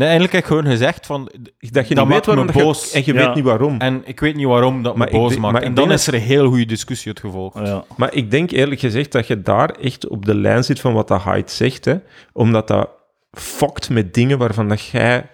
Nee, 0.03 0.11
eigenlijk 0.11 0.33
heb 0.33 0.43
ik 0.43 0.49
gewoon 0.59 0.73
gezegd 0.73 1.07
van... 1.07 1.25
Dacht 1.25 1.35
je 1.61 1.71
Dat 1.71 1.85
niet 1.85 1.97
weet 1.97 2.07
maakt 2.07 2.27
me 2.27 2.33
waarom 2.35 2.47
dat 2.47 2.55
je- 2.57 2.63
boos. 2.63 2.93
en 2.93 3.03
je 3.05 3.13
Ja. 3.15 3.27
weet 3.27 3.35
niet 3.35 3.45
waarom. 3.45 3.79
En 3.81 4.03
ik 4.05 4.21
weet 4.21 4.35
niet 4.37 4.47
waarom 4.47 4.83
dat 4.83 4.93
me 4.93 4.99
Maar 4.99 5.11
boos 5.11 5.37
maakt. 5.37 5.53
maar 5.53 5.63
En 5.63 5.75
dan 5.75 5.93
is 5.93 6.07
er 6.07 6.15
een 6.15 6.21
heel 6.21 6.49
goede 6.49 6.67
discussie 6.67 7.11
het 7.11 7.21
gevolgd. 7.21 7.59
Ja. 7.67 7.85
Maar 7.97 8.15
ik 8.15 8.31
denk 8.31 8.51
eerlijk 8.51 8.81
gezegd 8.81 9.13
dat 9.13 9.27
je 9.27 9.43
daar 9.43 9.71
echt 9.71 10.09
op 10.09 10.27
de 10.27 10.35
lijn 10.35 10.65
zit 10.65 10.81
van 10.81 10.93
wat 10.93 11.09
dat 11.09 11.23
Hyde 11.23 11.51
zegt. 11.51 11.85
Hè? 11.85 11.97
Omdat 12.33 12.69
dat 12.69 12.89
fokt 13.31 13.91
met 13.91 14.15
dingen 14.15 14.39
waarvan 14.39 14.69
dat 14.69 14.85
jij 14.85 15.31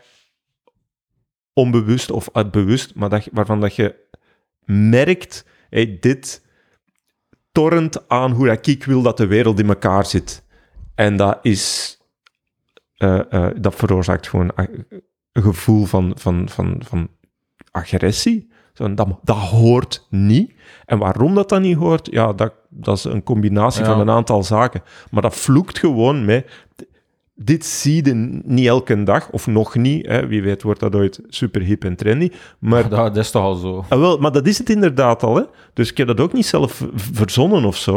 onbewust 1.52 2.10
of 2.10 2.28
uitbewust, 2.32 2.94
maar 2.94 3.08
dat, 3.08 3.28
waarvan 3.32 3.60
dat 3.60 3.76
je 3.76 3.94
merkt, 4.64 5.44
hey, 5.70 5.96
dit 6.00 6.44
torrent 7.52 8.08
aan 8.08 8.30
hoe 8.32 8.46
dat 8.46 8.66
ik 8.66 8.84
wil 8.84 9.02
dat 9.02 9.16
de 9.16 9.26
wereld 9.26 9.58
in 9.60 9.68
elkaar 9.68 10.06
zit. 10.06 10.44
En 10.94 11.16
dat 11.16 11.38
is... 11.42 11.96
eh, 12.98 13.32
eh, 13.32 13.54
dat 13.60 13.74
veroorzaakt 13.74 14.28
gewoon 14.28 14.50
een 14.54 15.42
gevoel 15.42 15.84
van, 15.84 16.12
van, 16.16 16.48
van, 16.48 16.80
van 16.84 17.08
agressie. 17.70 18.50
Zo, 18.72 18.94
dat, 18.94 19.08
dat 19.22 19.36
hoort 19.36 20.06
niet. 20.10 20.54
En 20.84 20.98
waarom 20.98 21.34
dat 21.34 21.48
dan 21.48 21.62
niet 21.62 21.76
hoort, 21.76 22.08
ja, 22.10 22.32
dat, 22.32 22.52
dat 22.68 22.96
is 22.96 23.04
een 23.04 23.22
combinatie 23.22 23.82
Ja. 23.84 23.86
van 23.90 24.00
een 24.00 24.10
aantal 24.10 24.42
zaken. 24.42 24.82
Maar 25.10 25.22
dat 25.22 25.36
vloekt 25.36 25.78
gewoon 25.78 26.24
met... 26.24 26.66
Dit 27.40 27.64
zie 27.64 28.04
je 28.04 28.40
niet 28.44 28.66
elke 28.66 29.02
dag, 29.02 29.30
of 29.30 29.46
nog 29.46 29.74
niet. 29.76 30.06
Hè. 30.06 30.26
Wie 30.26 30.42
weet 30.42 30.62
wordt 30.62 30.80
dat 30.80 30.94
ooit 30.94 31.20
super 31.28 31.62
hip 31.62 31.84
en 31.84 31.96
trendy. 31.96 32.30
Maar, 32.58 32.88
Dat, 32.88 33.14
dat 33.14 33.16
is 33.16 33.30
toch 33.30 33.42
al 33.42 33.54
zo. 33.54 33.84
ah, 33.88 33.98
wel, 34.00 34.18
maar 34.18 34.32
dat 34.32 34.46
is 34.46 34.58
het 34.58 34.70
inderdaad 34.70 35.22
al. 35.22 35.36
Hè. 35.36 35.42
Dus 35.72 35.90
ik 35.90 35.96
heb 35.96 36.06
dat 36.06 36.20
ook 36.20 36.32
niet 36.32 36.46
zelf 36.46 36.84
verzonnen 36.94 37.64
of 37.64 37.76
zo. 37.76 37.94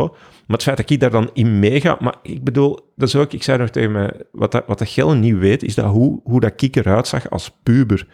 Maar 0.48 0.58
het 0.58 0.64
feit 0.64 0.78
dat 0.78 0.90
ik 0.90 1.00
daar 1.00 1.12
dan 1.12 1.30
in 1.34 1.60
meega... 1.60 1.98
Maar 2.00 2.16
ik 2.22 2.44
bedoel, 2.44 2.80
dat 2.96 3.08
is 3.08 3.16
ook... 3.16 3.34
Ik 3.34 3.44
zei 3.44 3.58
nog 3.58 3.70
tegen 3.70 3.92
mij... 3.92 4.12
Wat 4.32 4.52
dat, 4.52 4.64
wat 4.68 4.80
dat 4.80 4.90
Gelle 4.90 5.16
niet 5.16 5.38
weet, 5.38 5.64
is 5.64 5.76
dat 5.76 5.86
hoe, 5.86 6.20
hoe 6.24 6.40
dat 6.40 6.62
ik 6.62 6.76
eruit 6.76 7.08
zag 7.08 7.30
als 7.30 7.52
puber. 7.64 8.08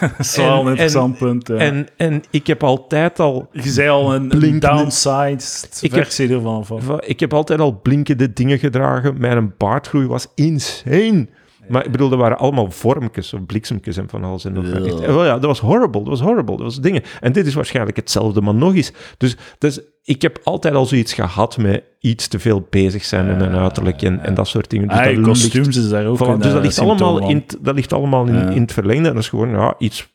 Dat 0.00 0.10
is 0.18 0.36
wel 0.36 0.52
En- 0.54 0.60
een 0.60 0.66
interessant 0.70 1.18
punt. 1.18 1.48
ja. 1.48 1.56
En, 1.56 1.86
en 1.96 2.22
ik 2.30 2.46
heb 2.46 2.62
altijd 2.64 3.20
al... 3.20 3.48
je 3.52 3.68
zei 3.70 3.88
al 3.88 4.14
een, 4.14 4.22
een 4.22 4.28
Blinkende- 4.28 4.66
downside 4.76 5.44
Ik 5.80 5.94
heb- 5.94 6.08
ervan. 6.36 6.66
Van. 6.66 6.82
Va- 6.82 7.00
Ik 7.06 7.20
heb 7.20 7.34
altijd 7.34 7.60
al 7.60 7.80
blinkende 7.82 8.32
dingen 8.32 8.58
gedragen. 8.58 9.14
Mijn 9.20 9.54
baardgroei 9.58 10.06
was 10.06 10.26
insane. 10.34 11.26
Maar 11.68 11.84
ik 11.84 11.90
bedoel, 11.92 12.08
dat 12.08 12.18
waren 12.18 12.38
allemaal 12.38 12.70
vormjes 12.70 13.32
of 13.32 13.46
bliksemjes 13.46 13.96
en 13.96 14.08
van 14.08 14.24
alles 14.24 14.44
en 14.44 14.52
nog. 14.52 14.64
Echt, 14.64 14.98
Ja. 14.98 15.06
wel 15.06 15.24
ja, 15.24 15.32
dat 15.32 15.44
was 15.44 15.60
horrible, 15.60 16.00
dat 16.00 16.08
was 16.08 16.20
horrible, 16.20 16.56
dat 16.56 16.64
was 16.64 16.80
dingen. 16.80 17.02
En 17.20 17.32
dit 17.32 17.46
is 17.46 17.54
waarschijnlijk 17.54 17.96
hetzelfde, 17.96 18.40
maar 18.40 18.54
nog 18.54 18.74
eens. 18.74 18.92
Dus, 19.16 19.36
dus 19.58 19.80
ik 20.02 20.22
heb 20.22 20.38
altijd 20.44 20.74
al 20.74 20.86
zoiets 20.86 21.12
gehad 21.12 21.58
met 21.58 21.82
iets 22.00 22.28
te 22.28 22.38
veel 22.38 22.66
bezig 22.70 23.04
zijn 23.04 23.28
en 23.28 23.40
een 23.40 23.56
uiterlijk 23.56 24.02
en, 24.02 24.20
en 24.20 24.34
dat 24.34 24.48
soort 24.48 24.70
dingen. 24.70 24.88
Dus 24.88 24.98
Ah, 24.98 25.14
dat 25.16 25.24
kostuums 25.24 25.76
is 25.76 25.88
daar 25.88 26.06
ook 26.06 26.20
een 26.20 26.38
dus 26.38 26.46
dat 26.46 26.56
eh, 26.56 26.62
ligt 26.62 26.78
allemaal, 26.78 27.18
van. 27.18 27.28
in, 27.30 27.36
het- 27.36 27.58
dat 27.60 27.74
ligt 27.74 27.92
allemaal 27.92 28.26
in, 28.26 28.48
in 28.52 28.60
het 28.62 28.72
verlengde. 28.72 29.08
En 29.08 29.14
dat 29.14 29.22
is 29.22 29.28
gewoon 29.28 29.50
ja, 29.50 29.74
iets 29.78 30.08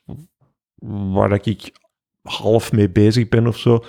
waar 1.12 1.32
ik 1.42 1.70
half 2.22 2.72
mee 2.72 2.90
bezig 2.90 3.28
ben 3.28 3.46
of 3.46 3.56
zo. 3.56 3.84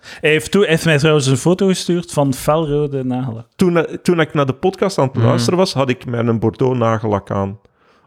Hij 0.00 0.30
heeft, 0.30 0.50
toen, 0.50 0.60
hij 0.60 0.70
heeft 0.70 0.84
mij 0.84 0.98
trouwens 0.98 1.26
een 1.26 1.36
foto 1.36 1.66
gestuurd 1.66 2.12
van 2.12 2.34
felrode 2.34 3.04
nagellak. 3.04 3.46
Toen, 3.56 3.76
eh, 3.76 3.96
toen 3.96 4.20
ik 4.20 4.34
naar 4.34 4.46
de 4.46 4.54
podcast 4.54 4.98
aan 4.98 5.06
het 5.06 5.14
Mhm. 5.16 5.24
luisteren 5.26 5.58
was, 5.58 5.72
had 5.74 5.88
ik 5.90 6.06
mijn 6.06 6.38
Bordeaux 6.38 6.78
nagellak 6.78 7.30
aan. 7.30 7.60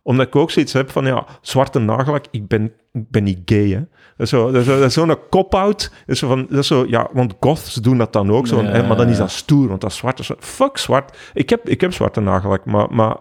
Omdat 0.03 0.27
ik 0.27 0.35
ook 0.35 0.51
zoiets 0.51 0.73
heb 0.73 0.89
van, 0.89 1.05
ja, 1.05 1.25
zwarte 1.41 1.79
nagellak, 1.79 2.25
ik 2.31 2.47
ben, 2.47 2.63
ik 2.91 3.09
ben 3.11 3.23
niet 3.23 3.39
gay, 3.45 3.69
hè. 3.69 3.77
Dat 3.79 3.87
is 4.17 4.29
zo- 4.29 4.51
dat 4.51 4.65
is 4.67 4.93
zo- 4.93 5.05
zo'n 5.05 5.17
cop-out. 5.29 5.79
Dat 5.89 5.89
is 6.15 6.19
zo 6.19 6.27
van, 6.27 6.45
dat 6.49 6.59
is 6.59 6.67
zo, 6.67 6.85
ja, 6.87 7.09
want 7.13 7.33
goths 7.39 7.73
doen 7.73 7.97
dat 7.97 8.13
dan 8.13 8.31
ook 8.31 8.47
zo. 8.47 8.61
Ja, 8.61 8.69
hè, 8.69 8.87
maar 8.87 8.97
dan 8.97 9.07
is 9.07 9.17
dat 9.17 9.31
stoer, 9.31 9.67
want 9.67 9.81
dat 9.81 9.89
is 9.91 9.97
zwart. 9.97 10.19
is- 10.19 10.31
Fuck 10.39 10.77
zwart. 10.77 11.17
Ik 11.33 11.49
heb, 11.49 11.69
ik 11.69 11.81
heb 11.81 11.93
zwarte 11.93 12.19
nagellak, 12.19 12.65
maar, 12.65 12.93
maar 12.93 13.17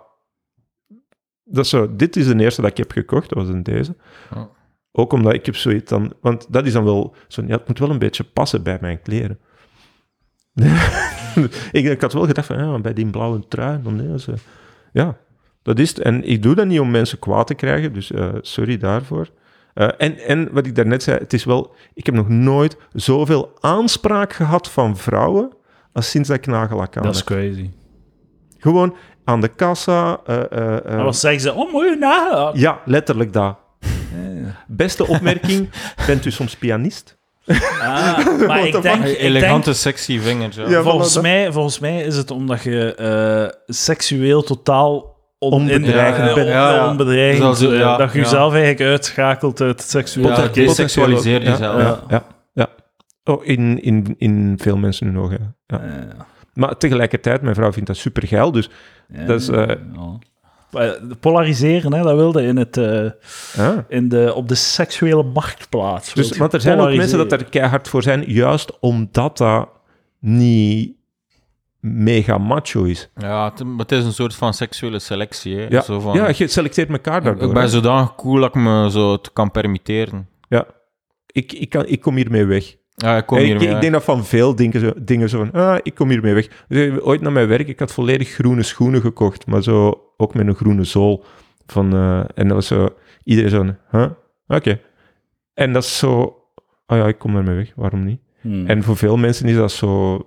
dat 1.44 1.64
is 1.64 1.70
zo, 1.70 1.96
dit 1.96 2.16
is 2.16 2.26
de 2.26 2.38
eerste 2.40 2.60
dat 2.62 2.70
ik 2.70 2.76
heb 2.76 2.90
gekocht, 2.92 3.28
dat 3.28 3.38
was 3.38 3.48
in 3.48 3.62
deze. 3.62 3.96
Ja. 4.34 4.48
Ook 4.98 5.12
omdat 5.12 5.34
ik 5.34 5.46
heb 5.46 5.56
zoiets 5.56 5.90
dan, 5.90 6.12
want 6.20 6.46
dat 6.48 6.66
is 6.66 6.72
dan 6.72 6.84
wel, 6.84 7.14
zo, 7.28 7.42
ja, 7.46 7.56
het 7.56 7.68
moet 7.68 7.78
wel 7.78 7.90
een 7.90 7.98
beetje 7.98 8.24
passen 8.24 8.62
bij 8.62 8.78
mijn 8.80 9.02
kleren. 9.02 9.38
ik, 11.72 11.84
ik 11.84 12.00
had 12.00 12.12
wel 12.12 12.26
gedacht 12.26 12.46
van, 12.46 12.58
ja, 12.58 12.78
bij 12.78 12.92
die 12.92 13.06
blauwe 13.06 13.48
trui, 13.48 13.82
dan 13.82 13.96
nee, 13.96 14.18
zo. 14.18 14.32
ja, 14.92 15.16
dat 15.62 15.78
is 15.78 15.88
het. 15.88 15.98
En 15.98 16.24
ik 16.24 16.42
doe 16.42 16.54
dat 16.54 16.66
niet 16.66 16.80
om 16.80 16.90
mensen 16.90 17.18
kwaad 17.18 17.46
te 17.46 17.54
krijgen, 17.54 17.92
dus 17.92 18.10
eh, 18.10 18.28
sorry 18.40 18.76
daarvoor. 18.76 19.28
Eh, 19.74 19.88
en, 19.98 20.18
en 20.18 20.52
wat 20.52 20.66
ik 20.66 20.74
daarnet 20.74 21.02
zei, 21.02 21.18
het 21.18 21.32
is 21.32 21.44
wel, 21.44 21.74
ik 21.94 22.06
heb 22.06 22.14
nog 22.14 22.28
nooit 22.28 22.76
zoveel 22.92 23.52
aanspraak 23.60 24.32
gehad 24.32 24.70
van 24.70 24.96
vrouwen 24.96 25.52
als 25.92 26.10
sinds 26.10 26.28
dat 26.28 26.36
ik 26.36 26.46
nagellak 26.46 26.96
aan 26.96 27.02
Dat 27.02 27.14
is 27.14 27.24
crazy. 27.24 27.70
Gewoon 28.58 28.96
aan 29.24 29.40
de 29.40 29.48
kassa. 29.48 30.20
Maar 30.26 31.04
wat 31.04 31.16
zeggen 31.16 31.40
ze? 31.40 31.54
Oh, 31.54 31.72
mooie 31.72 31.96
nagellak. 31.96 32.56
Ja, 32.56 32.80
letterlijk 32.84 33.32
dat. 33.32 33.66
Beste 34.66 35.06
opmerking, 35.06 35.68
bent 36.06 36.24
u 36.24 36.30
soms 36.30 36.56
pianist? 36.56 37.16
Ah, 37.80 38.18
maar 38.48 38.66
ik 38.66 38.82
denk, 38.82 39.04
ik 39.04 39.18
Elegante, 39.18 39.64
denk 39.64 39.76
sexy 39.76 40.18
vingers. 40.20 40.56
Ja. 40.56 40.68
Ja, 40.68 40.82
volgens, 40.82 41.20
mij, 41.20 41.52
volgens 41.52 41.78
mij 41.78 42.02
is 42.02 42.16
het 42.16 42.30
omdat 42.30 42.62
je 42.62 42.94
eh, 42.94 43.58
seksueel 43.74 44.42
totaal 44.42 45.16
on, 45.38 45.52
Onbedreigend 45.52 46.28
in- 46.28 46.34
bent. 46.34 46.48
Ja, 46.48 46.88
onbedreigend, 46.88 47.58
Dus 47.58 47.70
eh, 47.72 47.78
ja, 47.78 47.96
dat 47.96 48.12
je 48.12 48.18
ja. 48.18 48.24
jezelf 48.24 48.52
eigenlijk 48.52 48.90
uitschakelt 48.90 49.60
uit 49.60 49.80
het 49.80 49.90
seksueel. 49.90 50.28
Ja, 50.28 50.46
desexualiseer 50.48 51.42
ja, 51.42 51.50
jezelf. 51.50 51.80
Ja, 51.80 52.00
ja, 52.08 52.22
ja. 52.52 52.68
Oh, 53.24 53.46
in, 53.46 53.82
in, 53.82 54.14
in 54.18 54.58
veel 54.62 54.76
mensen 54.76 55.16
ogen. 55.16 55.56
Ja. 55.66 55.80
Ja. 55.84 56.26
Maar 56.54 56.76
tegelijkertijd, 56.76 57.42
mijn 57.42 57.54
vrouw 57.54 57.72
vindt 57.72 57.88
dat 57.88 57.96
super 57.96 58.26
geil. 58.26 58.52
Dus 58.52 58.70
Ja, 59.12 59.24
Dat 59.24 59.40
is, 59.40 59.48
eh, 59.48 59.56
ja. 59.56 59.66
Eh, 59.66 59.76
Polariseren, 61.20 61.92
hè, 61.92 62.02
dat 62.02 62.16
wilde 62.16 62.42
in 62.42 62.56
het, 62.56 62.76
eh, 62.76 63.10
ja. 63.56 63.84
in 63.88 64.08
de, 64.08 64.32
op 64.34 64.48
de 64.48 64.54
seksuele 64.54 65.22
marktplaats. 65.22 66.14
Dus, 66.14 66.36
want 66.36 66.52
er 66.52 66.60
zijn 66.60 66.78
ook 66.78 66.94
mensen 66.94 67.18
dat 67.18 67.32
er 67.32 67.44
keihard 67.44 67.88
voor 67.88 68.02
zijn, 68.02 68.24
juist 68.26 68.78
omdat 68.80 69.38
dat 69.38 69.68
niet 70.18 70.96
mega 71.80 72.38
macho 72.38 72.84
is. 72.84 73.10
Ja, 73.16 73.50
het, 73.50 73.64
maar 73.64 73.78
het 73.78 73.92
is 73.92 74.04
een 74.04 74.12
soort 74.12 74.34
van 74.34 74.54
seksuele 74.54 74.98
selectie. 74.98 75.56
Hè. 75.56 75.66
Ja, 75.68 75.80
Zo 75.80 76.00
van, 76.00 76.14
ja 76.14 76.30
je 76.36 76.46
selecteert 76.46 76.90
elkaar 76.90 77.22
daardoor. 77.22 77.48
ik 77.48 77.54
ben 77.54 77.62
hè. 77.62 77.68
zodanig 77.68 78.14
cool 78.14 78.40
dat 78.40 78.48
ik 78.48 78.54
me 78.54 78.90
zo 78.90 79.12
het 79.12 79.32
kan 79.32 79.50
permitteren. 79.50 80.28
Ja. 80.48 80.66
Ik, 81.26 81.52
ik, 81.52 81.68
kan, 81.68 81.86
ik 81.86 82.00
kom 82.00 82.16
hiermee 82.16 82.44
weg. 82.44 82.76
Ja, 82.98 83.16
ik 83.16 83.26
kom 83.26 83.38
ik, 83.38 83.44
hiermee. 83.44 83.68
ik 83.68 83.80
denk 83.80 83.92
dat 83.92 84.04
van 84.04 84.24
veel 84.24 84.54
dingen 84.54 84.80
zo, 84.80 84.92
dingen 85.02 85.28
zo 85.28 85.38
van, 85.38 85.52
ah, 85.52 85.78
ik 85.82 85.94
kom 85.94 86.08
hiermee 86.08 86.34
weg. 86.34 86.48
Dus, 86.68 86.88
eh, 86.88 87.06
ooit 87.06 87.20
naar 87.20 87.32
mijn 87.32 87.48
werk, 87.48 87.68
ik 87.68 87.78
had 87.78 87.92
volledig 87.92 88.28
groene 88.28 88.62
schoenen 88.62 89.00
gekocht, 89.00 89.46
maar 89.46 89.62
zo 89.62 90.00
ook 90.16 90.34
met 90.34 90.46
een 90.46 90.54
groene 90.54 90.84
zool. 90.84 91.24
Van, 91.66 91.92
eh, 91.94 92.18
en 92.34 92.44
dat 92.48 92.52
was 92.52 92.66
zo, 92.66 92.88
iedereen 93.24 93.50
zo, 93.50 93.74
huh? 93.90 94.10
oké. 94.46 94.80
En 95.54 95.72
dat 95.72 95.82
is 95.82 95.98
zo, 95.98 96.20
oh 96.86 96.96
ja, 96.96 97.06
ik 97.06 97.18
kom 97.18 97.32
daarmee 97.34 97.56
weg, 97.56 97.72
waarom 97.76 98.04
niet? 98.04 98.20
Hmm. 98.40 98.66
En 98.66 98.82
voor 98.82 98.96
veel 98.96 99.16
mensen 99.16 99.48
is 99.48 99.56
dat 99.56 99.72
zo 99.72 100.18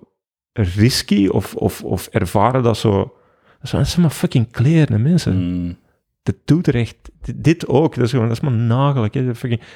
risky 0.53 1.27
of, 1.27 1.55
of, 1.55 1.83
of 1.83 2.07
ervaren 2.07 2.63
dat 2.63 2.77
zo, 2.77 3.13
dat 3.61 3.69
zijn- 3.87 4.01
maar 4.01 4.09
fucking 4.09 4.51
kleren, 4.51 5.01
mensen. 5.01 5.33
Hmm. 5.33 5.77
Dat 6.23 6.35
doet 6.45 6.67
er 6.67 6.75
echt. 6.75 6.95
Dit, 7.35 7.67
ook. 7.67 7.95
Dat 7.95 8.03
is, 8.03 8.11
gewoon, 8.11 8.27
dat 8.27 8.37
is 8.37 8.43
maar 8.43 8.51
nagelijk. 8.51 9.13
Hè. 9.13 9.31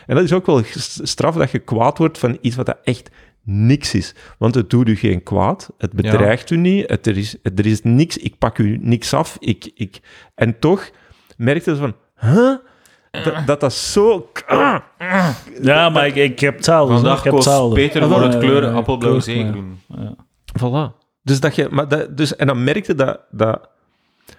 En 0.06 0.16
dat 0.16 0.24
is 0.24 0.34
ook 0.34 0.46
wel 0.46 0.62
straf 0.84 1.36
dat 1.36 1.52
je 1.52 1.60
kwaad 1.60 1.98
wordt 1.98 2.18
van 2.18 2.38
iets 2.42 2.56
wat 2.56 2.66
dat 2.66 2.78
echt 2.84 3.10
niks 3.44 3.94
is. 3.94 4.16
Want 4.38 4.56
het 4.56 4.70
doet 4.70 4.88
u 4.88 4.96
geen 4.96 5.24
kwaad, 5.24 5.74
het 5.78 5.94
bedreigt 5.94 6.50
u 6.50 6.58
niet, 6.58 6.90
het, 6.90 7.08
er, 7.08 7.18
is, 7.18 7.38
er 7.42 7.66
is 7.66 7.82
niks, 7.82 8.18
ik 8.18 8.38
pak 8.38 8.58
u 8.58 8.78
niks 8.82 9.14
af. 9.14 9.38
Ik, 9.40 9.72
ik, 9.76 10.00
en 10.36 10.60
toch 10.60 10.90
merkte 11.38 11.76
ze 11.76 11.82
van, 11.82 11.96
huh? 12.16 12.56
Dat, 13.24 13.48
dat 13.48 13.60
dat 13.60 13.74
zo... 13.74 14.32
Ja, 15.62 15.90
maar 15.90 16.08
ik, 16.08 16.16
ik 16.16 16.40
heb 16.40 16.66
hoor. 16.66 16.88
Vandaag 16.88 17.18
ik 17.18 17.24
heb 17.24 17.34
koos 17.34 17.46
hetzelfde. 17.46 17.76
Peter 17.76 18.08
voor 18.08 18.22
het 18.22 18.34
Ja, 18.34 18.40
kleuren 18.40 18.70
ja, 18.70 18.76
appelblauw 18.76 19.20
zeegroen. 19.20 19.80
Voilà. 20.60 21.04
Dus 21.22 21.40
dat 21.40 21.56
je... 21.56 21.68
Maar 21.72 21.88
dat, 21.88 22.18
dus, 22.18 22.36
en 22.36 22.48
dan 22.48 22.64
merkte 22.64 22.96
dat... 22.96 23.20
dat 23.32 23.70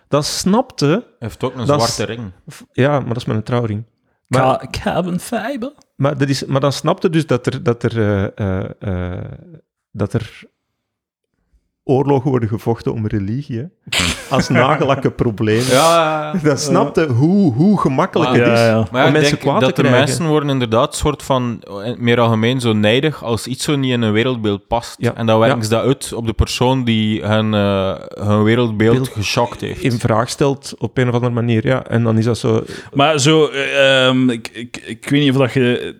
dat 0.09 0.25
snapte... 0.25 0.87
Hij 0.87 1.03
heeft 1.19 1.45
ook 1.45 1.55
een 1.55 1.67
Dat 1.67 1.83
zwarte 1.83 2.05
ring. 2.13 2.33
Ja, 2.73 2.99
maar 2.99 3.09
dat 3.09 3.17
is 3.17 3.25
met 3.25 3.37
een 3.37 3.43
trouwring. 3.43 3.85
Maar, 4.27 4.59
Ca- 4.59 4.67
Carbon 4.83 5.21
fiber. 5.21 5.73
maar, 5.97 6.19
dat 6.19 6.29
is, 6.29 6.45
maar 6.45 6.61
dan 6.61 6.73
snapte 6.73 7.11
dus 7.11 7.27
dat 7.27 7.47
er, 7.47 7.63
dat 7.63 7.83
er, 7.83 7.99
eh, 7.99 8.65
eh, 8.65 8.71
eh, 9.15 9.25
dat 9.91 10.13
er 10.13 10.43
oorlogen 11.89 12.31
worden 12.31 12.49
gevochten 12.49 12.93
om 12.93 13.07
religie, 13.07 13.59
hè. 13.59 13.65
als 14.35 14.49
nagelakken 14.49 15.15
probleem. 15.15 15.63
Ja, 15.71 16.33
Dat 16.43 16.61
snapte 16.61 17.07
hoe, 17.07 17.53
hoe 17.53 17.81
gemakkelijk 17.81 18.31
Maar- 18.31 18.39
het 18.41 18.49
is 18.53 18.59
Ja, 18.59 18.67
ja. 18.67 18.87
Maar 18.91 19.01
ja, 19.01 19.01
om 19.01 19.07
ik 19.07 19.13
mensen 19.13 19.31
denk 19.31 19.41
kwaad 19.43 19.61
dat 19.61 19.75
te 19.75 19.83
de 19.83 19.89
krijgen. 19.89 20.09
mensen 20.09 20.27
worden 20.27 20.49
inderdaad 20.51 20.95
soort 20.95 21.23
van, 21.23 21.63
eh, 21.85 21.97
meer 21.97 22.21
algemeen, 22.21 22.61
zo 22.61 22.73
nijdig 22.73 23.25
als 23.25 23.47
iets 23.47 23.65
zo 23.65 23.77
niet 23.77 23.93
in 23.93 24.03
een 24.03 24.13
wereldbeeld 24.13 24.67
past. 24.67 24.95
Ja. 24.99 25.15
En 25.15 25.27
dan 25.27 25.39
werken 25.39 25.59
Ja. 25.59 25.65
ze 25.65 25.71
dat 25.71 25.83
uit 25.85 26.13
op 26.13 26.27
de 26.27 26.33
persoon 26.33 26.85
die 26.85 27.23
hun, 27.25 27.55
eh, 27.55 27.95
hun 28.27 28.43
wereldbeeld 28.43 28.95
Beeld- 28.95 29.09
geschokt 29.09 29.61
heeft. 29.61 29.83
in 29.83 29.93
vraag 29.99 30.29
stelt 30.29 30.75
op 30.79 30.99
een 30.99 31.09
of 31.09 31.15
andere 31.15 31.33
manier. 31.33 31.67
Ja. 31.67 31.85
En 31.87 32.03
dan 32.03 32.19
is 32.19 32.25
dat 32.25 32.39
zo... 32.39 32.65
Maar 32.95 33.19
zo, 33.21 33.47
eh, 33.47 34.07
ehm, 34.07 34.31
ik, 34.31 34.51
ik, 34.53 34.83
ik 34.87 35.09
weet 35.09 35.21
niet 35.21 35.31
of 35.31 35.37
dat 35.37 35.53
je... 35.53 35.95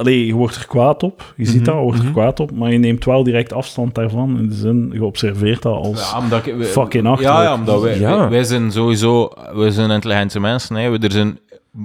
Allee, 0.00 0.26
je 0.26 0.34
wordt 0.34 0.56
er 0.56 0.66
kwaad 0.66 1.02
op. 1.02 1.34
Je 1.36 1.44
ziet 1.44 1.54
Mhm, 1.54 1.64
dat, 1.64 1.74
je 1.74 1.80
wordt 1.80 1.98
er 1.98 2.04
mhm. 2.04 2.12
kwaad 2.12 2.40
op. 2.40 2.50
Maar 2.52 2.72
je 2.72 2.78
neemt 2.78 3.04
wel 3.04 3.22
direct 3.24 3.52
afstand 3.52 3.94
daarvan. 3.94 4.38
In 4.38 4.48
de 4.48 4.54
zin, 4.54 4.90
je 4.92 5.04
observeert 5.04 5.62
dat 5.62 5.74
als... 5.76 6.10
Ja, 6.10 6.18
omdat 6.18 6.46
ik, 6.46 6.54
we- 6.56 6.64
Fucking 6.64 7.04
Ja, 7.04 7.10
achterlijk. 7.10 7.42
ja, 7.42 7.54
omdat 7.54 7.80
wij, 7.82 7.98
Ja. 7.98 8.18
wij, 8.18 8.28
wij 8.28 8.44
zijn 8.44 8.72
sowieso 8.72 9.30
wij 9.52 9.70
zijn 9.70 9.90
intelligente 9.90 10.40
mensen. 10.40 10.76
Hè. 10.76 10.90
We 10.90 10.98
er 10.98 11.12
zijn 11.12 11.38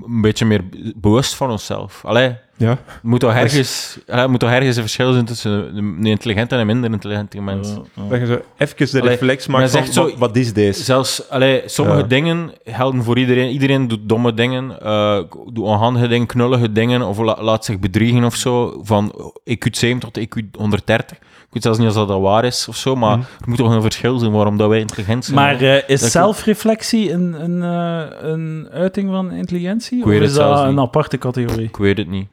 een 0.05 0.21
beetje 0.21 0.45
meer 0.45 0.61
bewust 0.95 1.35
van 1.35 1.51
onszelf. 1.51 2.01
Allee, 2.05 2.35
Ja. 2.57 2.69
er 2.69 2.77
moet 3.01 3.19
toch 3.19 3.33
ergens, 3.33 3.97
er 4.05 4.29
moet 4.29 4.39
toch 4.39 4.49
ergens 4.49 4.75
een 4.75 4.81
verschil 4.81 5.11
zijn 5.13 5.25
tussen 5.25 5.77
een 5.77 6.05
intelligente 6.05 6.55
en 6.55 6.61
een 6.61 6.67
minder 6.67 6.91
intelligente 6.91 7.41
mens. 7.41 7.67
Ja, 7.69 7.81
ja. 7.93 8.09
Dat 8.09 8.19
je 8.19 8.25
zo 8.25 8.39
even 8.57 8.91
de 8.91 8.99
Allee, 8.99 9.11
reflex 9.11 9.47
maakt 9.47 9.71
van, 9.71 9.81
zegt 9.81 9.93
zo- 9.93 10.03
wat, 10.03 10.13
wat 10.17 10.35
is 10.35 10.53
deze? 10.53 10.83
Zelfs, 10.83 11.29
allee, 11.29 11.61
sommige 11.65 11.97
Ja. 11.99 12.03
dingen 12.07 12.51
gelden 12.65 13.03
voor 13.03 13.17
iedereen. 13.17 13.49
Iedereen 13.51 13.87
doet 13.87 13.99
domme 14.09 14.33
dingen, 14.33 14.81
eh, 14.81 15.17
doet 15.53 15.65
onhandige 15.65 16.07
dingen, 16.07 16.27
knullige 16.27 16.71
dingen, 16.71 17.01
of 17.01 17.17
la- 17.19 17.37
laat 17.41 17.65
zich 17.65 17.79
bedriegen 17.79 18.23
of 18.23 18.35
zo. 18.35 18.79
Van 18.83 19.31
EQ 19.43 19.65
70 19.71 20.09
tot 20.09 20.17
EQ 20.17 20.41
130. 20.57 21.17
Ik 21.17 21.51
weet 21.63 21.63
zelfs 21.63 21.77
niet 21.79 21.87
of 21.87 21.93
dat, 21.93 22.07
dat 22.07 22.21
waar 22.21 22.45
is 22.45 22.67
of 22.67 22.75
zo, 22.75 22.95
maar 22.95 23.17
Mhm. 23.17 23.27
er 23.41 23.47
moet 23.49 23.57
toch 23.57 23.73
een 23.73 23.81
verschil 23.81 24.19
zijn 24.19 24.31
waarom 24.31 24.57
dat 24.57 24.69
wij 24.69 24.79
intelligent 24.79 25.25
zijn. 25.25 25.35
Maar 25.37 25.61
eh, 25.61 25.89
is 25.89 26.11
zelfreflectie 26.11 27.11
een, 27.11 27.43
een, 27.43 27.63
eh, 27.63 28.29
een 28.29 28.67
uiting 28.71 29.09
van 29.09 29.31
intelligentie? 29.31 29.97
Ik 29.97 30.03
weet 30.05 30.15
of 30.15 30.21
het 30.21 30.29
is 30.31 30.37
dat 30.37 30.59
een 30.59 30.69
niet. 30.69 30.79
aparte 30.79 31.17
categorie? 31.17 31.67
Ik 31.67 31.77
weet 31.77 31.97
het 31.97 32.07
niet. 32.07 32.27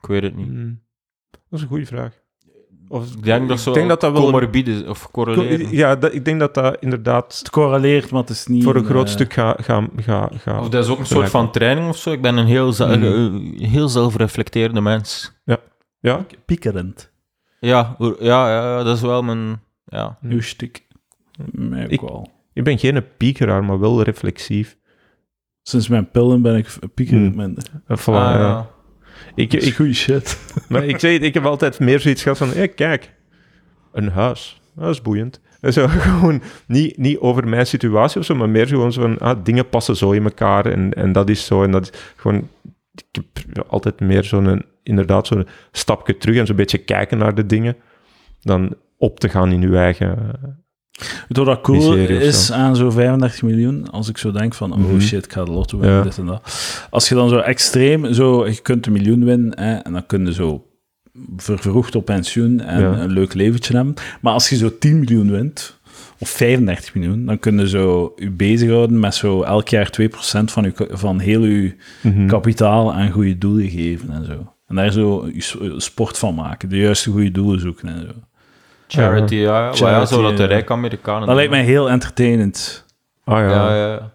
Ik 0.00 0.06
weet 0.08 0.22
het 0.22 0.36
niet. 0.36 0.46
Hmm. 0.46 0.80
Dat 1.30 1.40
is 1.58 1.62
een 1.62 1.68
goede 1.68 1.86
vraag. 1.86 2.12
Of, 2.88 3.14
Ik 3.14 3.22
denk 3.24 3.48
dat 3.48 3.60
zo 3.60 3.68
ik 3.70 3.74
denk 3.76 3.88
dat 3.88 4.00
dat 4.00 4.12
wel... 4.12 4.22
comorbide 4.22 4.84
of 4.88 5.10
correleren. 5.10 5.70
ja, 5.70 5.96
dat, 5.96 6.14
ik 6.14 6.24
denk 6.24 6.40
dat 6.40 6.54
dat 6.54 6.76
inderdaad 6.80 7.38
Het 7.38 7.50
correleert, 7.50 8.10
maar 8.10 8.20
het 8.20 8.30
is 8.30 8.46
niet... 8.46 8.64
voor 8.64 8.76
een 8.76 8.84
groot 8.84 9.06
eh, 9.06 9.12
stuk 9.12 9.32
gaat... 9.32 9.64
Ga, 9.64 9.88
ga, 9.96 10.30
ga. 10.34 10.60
Of 10.60 10.68
dat 10.68 10.84
is 10.84 10.90
ook 10.90 10.98
een 10.98 11.06
soort 11.06 11.30
van 11.30 11.50
training 11.52 11.88
of 11.88 11.96
zo. 11.96 12.12
Ik 12.12 12.22
ben 12.22 12.36
een 12.36 12.46
heel, 12.46 12.72
zel- 12.72 12.98
Mhm. 12.98 13.04
eh, 13.60 13.68
heel 13.68 13.88
zelfreflecterende 13.88 14.80
mens. 14.80 15.32
ja? 16.00 16.26
Piekerend. 16.46 17.12
Ja, 17.60 17.96
ja, 17.98 18.14
ja, 18.20 18.50
ja, 18.50 18.82
dat 18.82 18.96
is 18.96 19.02
wel 19.02 19.22
mijn... 19.22 19.60
Ja. 19.84 20.18
Hmm. 20.20 20.30
Uw 20.30 20.40
stuk. 20.40 20.86
Ik- 21.88 22.00
wel. 22.00 22.28
Ik 22.52 22.64
ben 22.64 22.78
geen 22.78 23.04
piekeraar, 23.16 23.64
maar 23.64 23.78
wel 23.80 24.02
reflexief. 24.02 24.76
Sinds 25.62 25.88
mijn 25.88 26.10
pillen 26.10 26.42
ben 26.42 26.56
ik 26.56 26.78
piekerend 26.94 27.34
Hmm. 27.34 27.36
minder. 27.36 27.64
Voilà, 27.84 28.04
Ah, 28.04 28.34
ja. 28.34 28.70
Ik, 29.38 29.52
ik, 29.52 29.74
goeie 29.74 29.94
shit. 29.94 30.38
maar 30.68 30.84
ik, 30.84 31.00
het, 31.00 31.22
ik 31.22 31.34
heb 31.34 31.44
altijd 31.44 31.78
meer 31.78 32.00
zoiets 32.00 32.22
gehad 32.22 32.38
van... 32.38 32.48
Hey, 32.48 32.68
kijk, 32.68 33.12
een 33.92 34.08
huis. 34.08 34.60
Dat 34.74 34.90
is 34.90 35.02
boeiend. 35.02 35.40
En 35.60 35.72
Zo, 35.72 35.86
gewoon 36.08 36.42
niet, 36.66 36.96
niet 36.96 37.18
over 37.18 37.48
mijn 37.48 37.66
situatie 37.66 38.20
of 38.20 38.26
zo, 38.26 38.34
maar 38.34 38.48
meer 38.48 38.66
gewoon 38.66 38.92
zo 38.92 39.00
van... 39.00 39.18
Ah, 39.18 39.44
dingen 39.44 39.68
passen 39.68 39.96
zo 39.96 40.10
in 40.10 40.24
elkaar 40.24 40.66
en, 40.66 40.92
en 40.92 41.12
dat 41.12 41.28
is 41.28 41.46
zo. 41.46 41.62
En 41.62 41.70
dat 41.70 41.82
is 41.82 42.00
gewoon... 42.16 42.48
Ik 42.94 43.22
heb 43.52 43.64
altijd 43.68 44.00
meer 44.00 44.24
zo'n... 44.24 44.64
Inderdaad, 44.82 45.26
zo'n 45.26 45.46
stapje 45.72 46.16
terug 46.16 46.36
en 46.36 46.46
zo'n 46.46 46.56
beetje 46.56 46.78
kijken 46.78 47.18
naar 47.18 47.34
de 47.34 47.46
dingen. 47.46 47.76
Dan 48.40 48.76
op 48.96 49.20
te 49.20 49.28
gaan 49.28 49.52
in 49.52 49.62
uw 49.62 49.74
eigen... 49.74 50.38
Wat 51.28 51.46
dat 51.46 51.60
cool 51.60 51.94
is 51.96 52.46
zo. 52.46 52.52
aan 52.54 52.76
zo'n 52.76 52.92
35 52.92 53.42
miljoen? 53.42 53.90
Als 53.90 54.08
ik 54.08 54.18
zo 54.18 54.30
denk 54.32 54.54
van, 54.54 54.72
oh 54.72 54.78
Mhm. 54.78 55.00
shit, 55.00 55.24
ik 55.24 55.32
ga 55.32 55.44
de 55.44 55.50
lotto 55.50 55.78
winnen, 55.78 55.96
Ja. 55.98 56.02
dit 56.04 56.18
en 56.18 56.26
dat. 56.26 56.86
Als 56.90 57.08
je 57.08 57.14
dan 57.14 57.28
zo 57.28 57.38
extreem, 57.38 58.12
zo, 58.12 58.46
je 58.46 58.60
kunt 58.62 58.86
een 58.86 58.92
miljoen 58.92 59.24
winnen, 59.24 59.58
hè, 59.60 59.74
en 59.74 59.92
dan 59.92 60.06
kun 60.06 60.26
je 60.26 60.32
zo 60.32 60.62
vervroegd 61.36 61.94
op 61.94 62.04
pensioen 62.04 62.60
en 62.60 62.80
Ja. 62.80 62.98
een 62.98 63.10
leuk 63.10 63.34
leventje 63.34 63.76
hebben. 63.76 63.94
Maar 64.20 64.32
als 64.32 64.48
je 64.48 64.56
zo 64.56 64.78
10 64.78 64.98
miljoen 64.98 65.30
wint, 65.30 65.76
of 66.18 66.28
35 66.28 66.94
miljoen, 66.94 67.26
dan 67.26 67.38
kun 67.38 67.58
je 67.58 67.68
zo 67.68 68.12
je 68.16 68.30
bezighouden 68.30 69.00
met 69.00 69.14
zo 69.14 69.42
elk 69.42 69.68
jaar 69.68 69.90
2% 69.90 70.52
van, 70.52 70.62
je, 70.64 70.88
van 70.90 71.18
heel 71.18 71.44
je 71.44 71.74
Mhm. 72.02 72.26
kapitaal 72.26 72.92
aan 72.94 73.10
goede 73.10 73.38
doelen 73.38 73.68
geven 73.68 74.10
en 74.10 74.24
zo. 74.24 74.52
En 74.66 74.74
daar 74.76 74.92
zo 74.92 75.26
je 75.32 75.74
sport 75.76 76.18
van 76.18 76.34
maken, 76.34 76.68
de 76.68 76.76
juiste 76.76 77.10
goede 77.10 77.30
doelen 77.30 77.60
zoeken 77.60 77.88
en 77.88 78.00
zo. 78.06 78.12
Charity, 78.88 79.34
ja. 79.34 79.40
ja. 79.40 79.52
Maar 79.52 79.72
ja, 79.72 79.72
Charity, 79.76 80.14
zo 80.14 80.22
dat 80.22 80.36
de 80.36 80.42
ja. 80.42 80.48
rijke 80.48 80.72
Amerikanen 80.72 81.26
Dat 81.26 81.36
lijkt 81.36 81.50
mij 81.50 81.64
heel 81.64 81.90
entertainend. 81.90 82.84
Ah 83.24 83.38
ja. 83.38 83.48
Ja, 83.48 83.76
ja. 83.76 84.10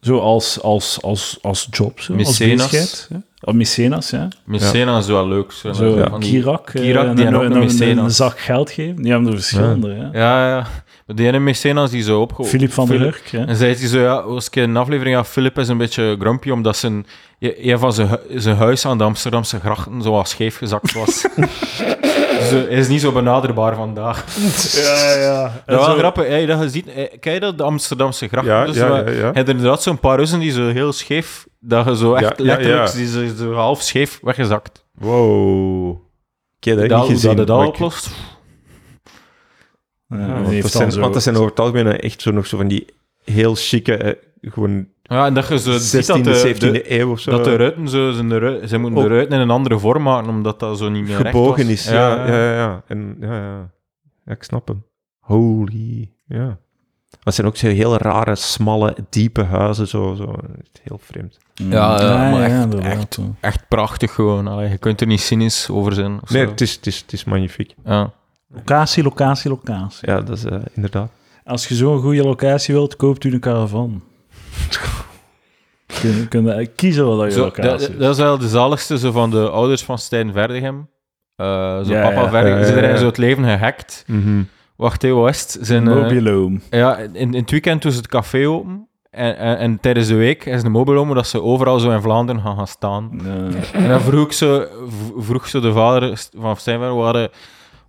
Zo 0.00 0.18
als, 0.18 0.62
als, 0.62 0.98
als, 1.02 1.38
als 1.42 1.68
job, 1.70 2.00
zo, 2.00 2.12
als 2.12 2.38
Mecenas. 2.38 3.08
Oh, 3.40 3.54
mecenas, 3.54 4.10
ja. 4.10 4.28
Mecenas 4.44 5.04
is 5.04 5.10
wel 5.10 5.28
leuk. 5.28 5.52
Zo, 5.52 5.72
Zo 5.72 5.96
van 6.10 6.20
die- 6.20 6.30
Kirak, 6.30 6.68
eh, 6.68 6.82
Kirak, 6.82 7.06
en 7.06 7.14
die 7.14 7.24
een, 7.24 7.32
hebben 7.32 7.62
ook 7.62 7.70
een, 7.80 7.98
een 7.98 8.10
zak 8.10 8.38
geld 8.38 8.70
geven. 8.70 9.02
Die 9.02 9.10
hebben 9.10 9.28
er 9.30 9.34
verschillende, 9.36 9.88
ja. 9.88 10.08
Ja, 10.12 10.48
ja. 10.48 10.66
Maar 11.06 11.16
die 11.16 11.26
ene 11.26 11.38
mecenas 11.38 11.90
die 11.90 12.02
zo 12.02 12.20
opgehouden. 12.20 12.58
Filip 12.58 12.72
van 12.72 12.86
der 12.86 12.98
Hurk, 12.98 13.26
ja. 13.26 13.46
En 13.46 13.56
zei 13.56 13.74
hij 13.74 13.88
zo, 13.88 14.00
ja, 14.00 14.26
was 14.26 14.46
ik 14.46 14.56
in 14.56 14.62
een 14.62 14.76
aflevering, 14.76 15.16
ja, 15.16 15.24
Philip 15.24 15.58
is 15.58 15.68
een 15.68 15.78
beetje 15.78 16.16
grumpy, 16.18 16.50
omdat 16.50 16.76
zijn, 16.76 17.06
een 17.38 17.78
van 17.78 17.92
zijn, 17.92 18.18
zijn 18.34 18.56
huis 18.56 18.86
aan 18.86 18.98
de 18.98 19.04
Amsterdamse 19.04 19.60
grachten 19.60 20.02
zo 20.02 20.22
scheef 20.24 20.56
gezakt 20.56 20.92
was. 20.92 21.26
dus 22.50 22.62
eh, 22.62 22.68
hij 22.68 22.78
is 22.78 22.88
niet 22.88 23.00
zo 23.00 23.12
benaderbaar 23.12 23.74
vandaag. 23.74 24.24
Ja, 24.82 25.14
ja. 25.14 25.42
Dat 25.66 25.80
is 25.80 25.86
wel 25.86 25.94
zo- 25.94 25.98
grappig, 25.98 26.26
hey, 26.26 26.46
dat 26.46 26.60
je 26.62 26.68
ziet, 26.68 26.86
hey, 26.94 27.16
kijk 27.20 27.40
dat, 27.40 27.58
de 27.58 27.62
Amsterdamse 27.64 28.28
grachten, 28.28 28.52
Ja, 28.52 28.64
dus 28.64 28.76
ja, 28.76 28.98
ja, 28.98 29.10
ja. 29.10 29.34
inderdaad 29.34 29.82
zo'n 29.82 29.98
paar 29.98 30.16
huizen 30.16 30.40
die 30.40 30.50
zo 30.50 30.68
heel 30.68 30.92
scheef, 30.92 31.46
dat 31.60 31.84
je 31.86 31.96
zo 31.96 32.14
echt 32.14 32.38
letterlijk, 32.38 32.88
ja. 32.88 32.92
die 32.96 33.08
zo, 33.08 33.26
zo 33.36 33.52
half 33.52 33.82
scheef 33.82 34.18
weggezakt. 34.22 34.84
Wow. 34.92 35.96
Ik 36.58 36.64
heb 36.64 36.78
dat 36.78 36.88
Dat, 36.88 36.98
niet 36.98 37.06
hoe 37.06 37.14
gezien. 37.16 37.30
dat 37.36 37.38
het 37.38 37.50
al 37.56 37.66
oplost? 37.66 38.10
Ja, 40.08 40.42
want, 40.42 40.62
dat 40.62 40.70
zijn, 40.70 40.92
zo- 40.92 41.00
want 41.00 41.14
dat 41.14 41.22
zijn 41.22 41.34
over 41.36 41.48
het 41.48 41.60
algemeen 41.60 42.00
echt 42.00 42.22
zo 42.22 42.30
nog 42.30 42.46
zo 42.46 42.56
van 42.56 42.68
die 42.68 42.86
heel 43.24 43.54
chique, 43.54 43.96
eh, 43.96 44.12
gewoon 44.52 44.86
Ja, 45.06 45.26
en 45.26 45.34
dat 45.34 45.48
je 45.48 45.58
zo 45.58 45.78
ziet 45.78 46.06
dat 46.06 46.18
16e, 46.18 46.22
de, 46.22 46.54
17e 46.54 46.58
de, 46.58 46.98
eeuw 46.98 47.10
of 47.10 47.20
zo. 47.20 47.30
dat 47.30 47.44
de 47.44 47.56
ruiten 47.56 47.88
zo, 47.88 48.10
zijn 48.10 48.28
de 48.28 48.62
ze 48.66 48.78
moeten 48.78 48.98
de 49.00 49.06
Ook- 49.06 49.12
ruiten 49.12 49.34
in 49.36 49.40
een 49.42 49.50
andere 49.50 49.78
vorm 49.78 50.02
maken, 50.02 50.28
omdat 50.28 50.60
dat 50.60 50.78
zo 50.78 50.88
niet 50.88 51.02
meer 51.04 51.16
recht 51.16 51.26
gebogen 51.36 51.62
was. 51.64 51.72
is. 51.72 51.84
Ja, 51.88 52.26
ja, 52.26 52.26
ja. 52.26 52.52
ja. 52.54 52.82
En, 52.86 53.16
ja, 53.20 53.34
ja. 53.34 53.70
ja, 54.24 54.32
ik 54.32 54.42
snap 54.42 54.68
hem. 54.68 54.84
Holy, 55.18 56.10
ja. 56.26 56.58
Dat 57.22 57.34
zijn 57.34 57.46
ook 57.46 57.56
zo 57.56 57.66
heel 57.66 57.96
rare, 57.96 58.34
smalle, 58.34 58.96
diepe 59.10 59.42
huizen, 59.42 59.88
zo, 59.88 60.14
zo. 60.14 60.34
Heel 60.82 60.98
vreemd. 61.02 61.38
Ja, 61.54 62.00
ja, 62.00 62.30
maar 62.30 62.42
echt- 62.42 62.74
echt. 62.78 63.18
Echt 63.40 63.68
prachtig 63.68 64.14
gewoon. 64.14 64.46
Allee, 64.46 64.68
je 64.70 64.78
kunt 64.78 65.00
er 65.00 65.06
niet 65.06 65.20
cynisch 65.20 65.68
over 65.70 65.92
zijn. 65.92 66.18
of 66.22 66.30
Nee, 66.30 66.44
zo. 66.44 66.50
het 66.50 66.60
is, 66.60 66.74
het, 66.74 66.86
is, 66.86 67.00
het 67.00 67.12
is 67.12 67.24
magnifiek. 67.24 67.74
Ja. 67.84 68.12
Locatie, 68.54 69.02
locatie, 69.02 69.50
locatie. 69.50 70.10
Ja, 70.10 70.20
dat 70.20 70.36
is 70.36 70.44
eh, 70.44 70.58
inderdaad. 70.74 71.10
Als 71.44 71.68
je 71.68 71.74
zo'n 71.74 72.00
goede 72.00 72.22
locatie 72.22 72.74
wilt, 72.74 72.96
koopt 72.96 73.24
u 73.24 73.32
een 73.32 73.40
caravan. 73.40 74.02
kun, 76.00 76.10
je- 76.16 76.28
kun 76.28 76.44
kiezen 76.76 77.16
wat 77.16 77.26
je 77.26 77.32
Zo, 77.32 77.40
locatie 77.44 77.70
dat, 77.70 77.80
is. 77.80 77.96
dat 77.98 78.10
is 78.10 78.18
wel 78.22 78.38
de 78.38 78.48
zaligste 78.48 78.98
zo 78.98 79.10
van 79.12 79.30
de 79.30 79.50
ouders 79.50 79.82
van 79.82 79.98
Stijn 79.98 80.32
Verdegem. 80.32 80.88
Eh, 81.36 81.46
zo 81.82 81.92
Ja, 81.92 82.02
papa 82.08 82.20
ja. 82.22 82.28
Verdegem, 82.30 82.64
ze 82.64 82.72
zijn 82.72 82.98
zo 82.98 83.06
het 83.06 83.16
leven 83.18 83.44
gehackt. 83.44 84.04
Wacht, 84.76 85.00
Theo 85.00 85.22
West. 85.22 85.58
Zijn, 85.60 85.82
Mobiloom. 85.84 86.60
ja, 86.70 86.96
in, 86.98 87.14
in 87.14 87.34
het 87.34 87.50
weekend 87.50 87.80
toen 87.80 87.90
ze 87.92 87.96
het 87.96 88.06
café 88.08 88.48
open. 88.48 88.88
En, 89.10 89.36
en, 89.38 89.58
en 89.58 89.80
tijdens 89.80 90.08
de 90.08 90.14
week 90.14 90.44
is 90.44 90.62
de 90.62 90.68
mobiloom 90.68 91.14
dat 91.14 91.26
ze 91.26 91.42
overal 91.42 91.78
zo 91.78 91.90
in 91.90 92.00
Vlaanderen 92.00 92.42
gaan 92.42 92.56
gaan 92.56 92.66
staan. 92.66 93.10
En 93.72 93.88
dan 93.88 94.00
vroeg 94.00 94.34
ze, 94.34 94.68
vroeg 95.18 95.48
ze 95.48 95.60
de 95.60 95.72
vader 95.72 96.22
van 96.38 96.56
Stijn 96.56 96.78
Verdegem, 96.80 97.28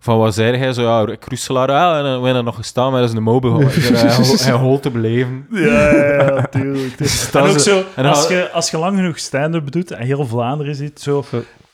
van 0.06 0.18
wat 0.18 0.34
zei 0.34 0.57
hij? 0.57 0.73
Zo, 0.73 0.82
ja, 0.82 1.18
Cruiselaar, 1.19 1.69
ja, 1.69 1.98
en 1.98 2.03
dan 2.03 2.22
ben 2.22 2.36
je 2.36 2.41
nog 2.41 2.56
gestaan, 2.56 2.91
maar 2.91 3.02
dat 3.02 3.10
is 3.10 3.15
een 3.15 3.23
mobile. 3.23 3.65
Hij 4.44 4.52
hol 4.52 4.80
te 4.80 4.91
beleven. 4.91 5.48
Ja, 5.52 5.91
ja, 5.91 6.14
ja, 6.14 6.41
tuurlijk. 6.41 6.98
Dus 6.98 7.32
en 7.32 7.41
ook 7.41 7.60
zo, 7.60 7.84
en 7.95 8.06
als 8.06 8.27
je, 8.27 8.52
als 8.52 8.72
je 8.72 8.77
lang 8.77 8.95
genoeg 8.98 9.19
stand-up 9.19 9.72
doet 9.72 9.91
en 9.91 10.06
heel 10.06 10.26
Vlaanderen 10.26 10.76
ziet, 10.76 10.99
zo 10.99 11.23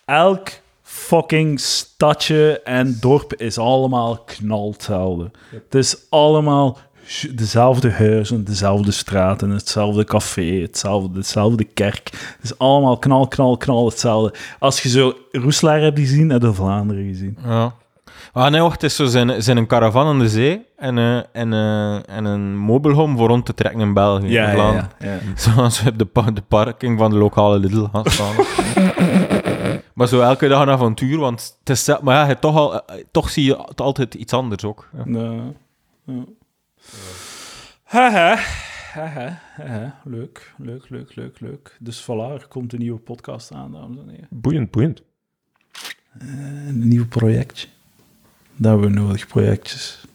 elk 0.06 0.50
fucking 0.84 1.60
stadje 1.60 2.62
en 2.64 2.98
dorp 3.00 3.34
is 3.34 3.58
allemaal 3.58 4.18
knal 4.26 4.72
hetzelfde. 4.72 5.32
Het 5.50 5.76
is 5.76 5.98
allemaal 6.10 6.78
dezelfde 7.32 7.92
huizen, 7.92 8.44
dezelfde 8.44 8.92
straten, 8.92 9.50
hetzelfde 9.50 10.04
café, 10.04 10.62
hetzelfde, 10.62 11.12
dezelfde 11.12 11.64
kerk. 11.64 12.10
Het 12.12 12.44
is 12.44 12.58
allemaal 12.58 12.98
knal, 12.98 13.28
knal, 13.28 13.58
knal 13.58 13.86
hetzelfde. 13.86 14.34
Als 14.60 14.82
je 14.82 14.90
zo 14.90 15.14
Roeselaar 15.32 15.82
hebt 15.82 16.00
gezien, 16.00 16.30
heb 16.30 16.42
je 16.42 16.54
Vlaanderen 16.54 17.08
gezien. 17.08 17.38
Ja. 17.46 17.74
Ah 18.34 18.52
nee, 18.52 18.62
wacht, 18.62 18.82
het 18.82 18.84
is 18.92 18.96
zo 18.96 19.06
zijn, 19.06 19.44
zijn 19.44 19.58
een 19.58 19.68
caravan 19.68 20.08
aan 20.08 20.20
de 20.20 20.30
zee 20.30 20.66
en, 20.78 20.98
eh, 20.98 21.18
en, 21.18 21.54
eh, 21.54 22.10
en 22.10 22.26
een 22.26 22.58
mobielhome 22.58 23.18
voor 23.18 23.28
rond 23.28 23.46
te 23.46 23.54
trekken 23.54 23.80
in 23.82 23.94
België. 23.94 24.28
in 24.48 24.54
Vlaanderen. 24.54 24.90
ja. 25.00 25.20
Zoals 25.52 25.76
ze 25.76 25.90
op 25.90 25.98
de, 25.98 26.06
pa- 26.06 26.32
de 26.32 26.42
parking 26.42 27.00
van 27.00 27.10
de 27.12 27.18
lokale 27.18 27.60
Lidl 27.60 27.84
gaan 27.92 28.06
staan. 28.12 28.36
maar 29.94 30.08
zo 30.08 30.22
elke 30.22 30.48
dag 30.48 30.62
een 30.62 30.70
avontuur, 30.70 31.18
want 31.18 31.58
het 31.60 31.70
is... 31.70 31.98
Maar 32.02 32.16
ja, 32.16 32.28
je 32.28 32.40
toch, 32.40 32.56
al, 32.56 32.86
eh, 32.86 33.04
toch 33.12 33.30
zie 33.30 33.44
je 33.46 33.58
het 33.66 33.82
altijd 33.82 34.14
iets 34.14 34.34
anders 34.34 34.64
ook. 34.64 34.90
Ja. 34.94 35.04
Ja. 35.06 35.34
ja. 36.06 36.14
Haha. 37.84 38.36
Haha. 38.94 39.40
Haha. 39.56 40.00
Leuk, 40.04 40.54
leuk, 40.58 40.90
leuk, 40.90 41.16
leuk, 41.16 41.40
leuk. 41.40 41.78
Dus 41.80 42.04
voilà, 42.04 42.34
er 42.42 42.46
komt 42.50 42.74
een 42.74 42.80
nieuwe 42.80 43.00
podcast 43.00 43.54
aan, 43.54 43.72
dames 43.72 43.98
en 43.98 44.10
heren. 44.10 44.28
Boeiend, 44.30 44.72
boeiend. 44.72 45.02
Een 46.20 46.88
nieuw 46.88 47.08
projectje. 47.08 47.68
Dat 48.62 48.72
hebben 48.72 48.90
we 48.94 49.00
nodig, 49.00 49.28
projectjes. 49.28 50.06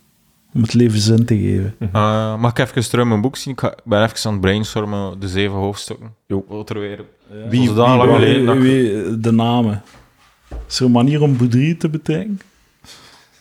Om 0.55 0.63
het 0.63 0.75
leven 0.75 0.99
zin 0.99 1.25
te 1.25 1.37
geven. 1.37 1.75
Eh, 1.93 2.37
mag 2.39 2.51
ik 2.51 2.59
even 2.59 2.89
terug 2.91 3.07
mijn 3.07 3.21
boek 3.21 3.37
zien? 3.37 3.53
Ik, 3.53 3.61
ga- 3.61 3.75
ben 3.85 4.03
even 4.03 4.25
aan 4.27 4.33
het 4.33 4.41
brainstormen, 4.41 5.21
de 5.21 5.29
zeven 5.29 5.57
hoofdstukken. 5.57 6.15
Wat 6.49 6.71
er 6.71 6.79
weer... 6.81 7.05
Wie- 7.49 7.67
Zodanig 7.67 8.03
wie- 8.03 8.11
lang 8.11 8.19
wie- 8.19 8.29
geleden 8.29 8.61
Wie- 8.61 9.21
de 9.21 9.31
namen. 9.33 9.83
Is 10.69 10.79
er 10.81 10.85
een 10.87 10.93
manier 10.93 11.23
om 11.23 11.37
Boudry 11.37 11.75
te 11.75 11.89
betrekken? 11.89 12.41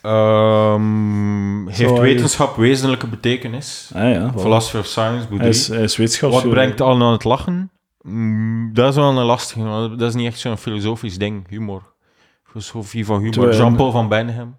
Ehm, 0.02 1.68
heeft 1.68 1.90
Zo, 1.90 2.00
wetenschap 2.02 2.56
wezenlijke 2.56 3.08
betekenis? 3.08 3.92
Ah 3.94 4.10
ja. 4.12 4.32
Philosophy 4.38 4.78
of 4.78 4.86
Science, 4.86 5.18
Hij 5.20 5.28
Boudry. 5.28 5.48
is, 5.50 5.68
hij 5.68 5.84
is 5.84 5.98
wetenschaps... 5.98 6.34
Wat 6.34 6.50
brengt 6.50 6.82
allen 6.82 7.02
aan 7.08 7.12
het 7.12 7.24
lachen? 7.24 7.72
Mm, 8.02 8.70
dat 8.74 8.90
is 8.90 8.96
wel 8.96 9.18
een 9.18 9.26
lastige, 9.26 9.94
dat 9.98 10.10
is 10.10 10.14
niet 10.16 10.26
echt 10.28 10.40
zo'n 10.40 10.58
filosofisch 10.58 11.18
ding, 11.18 11.46
humor. 11.50 11.82
Filosofie 12.44 13.06
van 13.06 13.20
humor. 13.22 13.56
Jean-Paul 13.56 13.92
van 13.92 14.08
Benham 14.08 14.56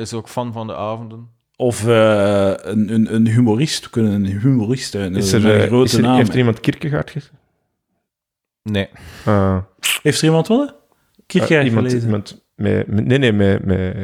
is 0.00 0.12
ook 0.12 0.28
fan 0.28 0.52
van 0.52 0.66
de 0.66 0.74
avonden. 0.76 1.28
Of 1.56 1.86
eh, 1.86 2.46
een, 2.56 2.92
een, 2.94 3.14
een 3.14 3.26
humorist. 3.26 3.84
We 3.84 3.90
kunnen 3.90 4.12
een 4.12 4.26
humorist. 4.40 4.94
Is 4.94 5.32
er, 5.32 5.60
eh, 5.60 5.66
grote 5.66 5.84
is 5.84 5.94
er, 5.94 6.02
naam. 6.02 6.16
heeft 6.16 6.30
er 6.32 6.38
iemand 6.38 6.60
Kierkegaard 6.60 7.10
gezien? 7.10 7.30
Nee. 8.62 8.88
Ah. 9.24 9.58
Heeft 10.02 10.18
er 10.18 10.24
iemand 10.24 10.48
willen? 10.48 10.74
Kierkegaard 11.26 11.60
Eh, 11.64 11.68
iemand, 11.68 11.86
gelezen? 11.86 12.08
iemand 12.08 12.44
met, 12.54 12.86
met- 12.86 13.06
nee, 13.06 13.18
nee, 13.18 13.32
met, 13.32 13.64
met 13.64 13.96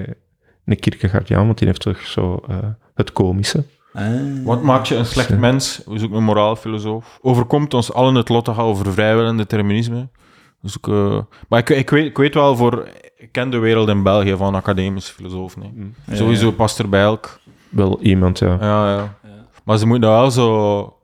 een 0.64 0.78
Kierkegaard, 0.78 1.28
ja, 1.28 1.44
want 1.47 1.59
die 1.59 1.66
heeft 1.66 1.81
toch 1.81 2.01
zo 2.01 2.43
eh, 2.48 2.59
het 2.94 3.12
komische. 3.12 3.64
Ah. 3.93 4.05
Wat 4.44 4.62
maakt 4.62 4.89
je 4.89 4.94
een 4.94 5.06
slecht 5.06 5.39
mens? 5.39 5.82
We 5.86 5.98
zoeken 5.98 6.16
een 6.19 6.24
moraalfilosoof. 6.24 7.19
Overkomt 7.23 7.74
ons 7.74 7.93
allen 7.93 8.14
het 8.14 8.28
lot 8.28 8.44
te 8.44 8.55
gaan 8.55 8.64
over 8.64 8.93
vrijwillig 8.93 9.31
en 9.31 9.36
determinisme? 9.36 10.09
We 10.62 10.68
zoeken... 10.68 11.10
eh, 11.10 11.18
Maar 11.48 11.59
ik, 11.59 11.68
ik, 11.70 11.90
weet, 11.90 12.06
ik 12.06 12.16
weet 12.16 12.34
wel 12.34 12.56
voor... 12.56 12.89
Ik 13.16 13.32
ken 13.32 13.51
de 13.51 13.59
wereld 13.59 13.89
in 13.89 14.02
België 14.02 14.36
van 14.36 14.55
academische 14.55 15.12
filosofen. 15.12 15.62
hè. 15.62 15.68
Ja, 16.12 16.16
Sowieso 16.16 16.47
ja. 16.47 16.52
past 16.52 16.78
er 16.78 16.89
bij 16.89 17.02
elk. 17.02 17.40
Wel 17.68 18.01
iemand, 18.01 18.39
ja. 18.39 18.56
Ja, 18.60 18.94
ja. 18.94 19.14
Maar 19.64 19.78
ze 19.78 19.86
moeten 19.86 20.09
wel 20.10 20.30
zo... 20.30 20.97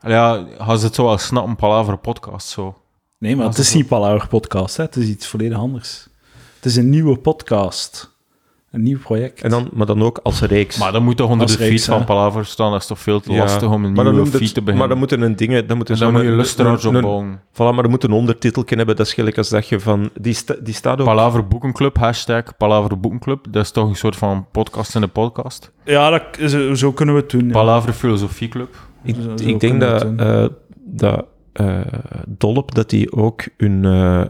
Ja, 0.00 0.46
gaan 0.58 0.78
ze 0.78 0.86
het 0.86 0.94
zo 0.94 1.04
wel 1.04 1.18
snappen, 1.18 1.56
Palaver 1.56 1.96
podcast 1.98 2.48
zo. 2.48 2.76
Nee, 3.18 3.36
maar 3.36 3.46
het 3.46 3.58
is 3.58 3.74
niet 3.74 3.86
Palaver 3.86 4.28
Podcast. 4.28 4.76
Hè. 4.76 4.82
Het 4.84 4.96
is 4.96 5.08
iets 5.08 5.26
volledig 5.26 5.58
anders. 5.58 6.08
Het 6.56 6.64
is 6.64 6.76
een 6.76 6.90
nieuwe 6.90 7.16
podcast. 7.18 8.15
Een 8.76 8.82
nieuw 8.82 8.98
project. 8.98 9.42
En 9.42 9.50
dan, 9.50 9.68
maar 9.72 9.86
dan 9.86 10.02
ook 10.02 10.20
als 10.22 10.40
reeks. 10.40 10.78
Maar 10.78 10.92
dan 10.92 11.02
moet 11.02 11.16
toch 11.16 11.26
onder 11.30 11.42
Als 11.42 11.52
de 11.52 11.58
feed 11.58 11.68
reeks, 11.68 11.84
van? 11.84 12.04
Palaver 12.04 12.44
staan. 12.46 12.70
Dat 12.70 12.80
is 12.80 12.86
toch 12.86 12.98
veel 12.98 13.20
te 13.20 13.32
Ja. 13.32 13.38
lastig 13.38 13.68
om 13.70 13.72
een 13.84 13.92
maar 13.92 14.04
nieuwe 14.04 14.18
noemt 14.18 14.30
feed 14.30 14.40
het- 14.40 14.48
te 14.54 14.60
beginnen. 14.60 14.78
Maar 14.78 14.88
dan 14.88 14.98
moeten 14.98 15.20
een 15.20 15.36
dingen... 15.36 15.66
Dan, 15.66 15.76
moeten 15.76 15.94
En 15.94 16.00
dan 16.00 16.12
moet 16.12 16.20
je 16.22 16.28
een- 16.28 16.84
een- 16.88 16.96
opbouwen. 16.96 17.40
Voilà, 17.52 17.56
maar 17.56 17.82
dan 17.82 17.90
moet 17.90 18.04
een 18.04 18.12
ondertitel 18.12 18.62
hebben. 18.66 18.96
Dat 18.96 19.06
is 19.06 19.14
gelijk 19.14 19.38
als 19.38 19.48
dat 19.48 19.68
je 19.68 19.80
van... 19.80 20.10
Die, 20.20 20.32
sta, 20.34 20.54
die 20.62 20.74
staat 20.74 21.00
ook... 21.00 21.06
Palaver 21.06 21.46
Boekenclub, 21.46 21.96
hashtag 21.96 22.56
Palaver 22.56 23.00
Boekenclub. 23.00 23.46
Dat 23.50 23.62
is 23.64 23.70
toch 23.70 23.88
een 23.88 23.96
soort 23.96 24.16
van 24.16 24.46
podcast 24.52 24.94
in 24.94 25.00
de 25.00 25.06
podcast. 25.08 25.72
Ja, 25.84 26.10
dat, 26.10 26.22
zo, 26.50 26.74
zo 26.74 26.92
kunnen 26.92 27.14
we 27.14 27.20
het 27.20 27.30
doen. 27.30 27.46
ja. 27.46 27.52
Palaver 27.52 27.92
Filosofieclub. 27.92 28.74
Ik, 29.04 29.14
Zo- 29.14 29.20
zo 29.22 29.30
ik 29.32 29.38
denk 29.46 29.58
kunnen 29.58 29.78
we 29.92 29.98
dat, 29.98 30.00
doen. 30.18 30.18
eh 30.18 30.46
dat 30.84 31.24
eh, 31.52 31.80
Dollop, 32.28 32.74
dat 32.74 32.90
die 32.90 33.12
ook 33.12 33.42
hun 33.56 33.84
eh 33.84 34.20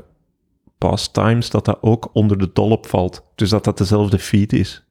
pastimes, 0.88 1.50
dat 1.50 1.64
dat 1.64 1.78
ook 1.80 2.08
onder 2.12 2.38
de 2.38 2.50
Dollop 2.52 2.86
valt. 2.86 3.22
Dus 3.34 3.50
dat 3.50 3.64
dat 3.64 3.78
dezelfde 3.78 4.18
feed 4.18 4.52
is. 4.52 4.82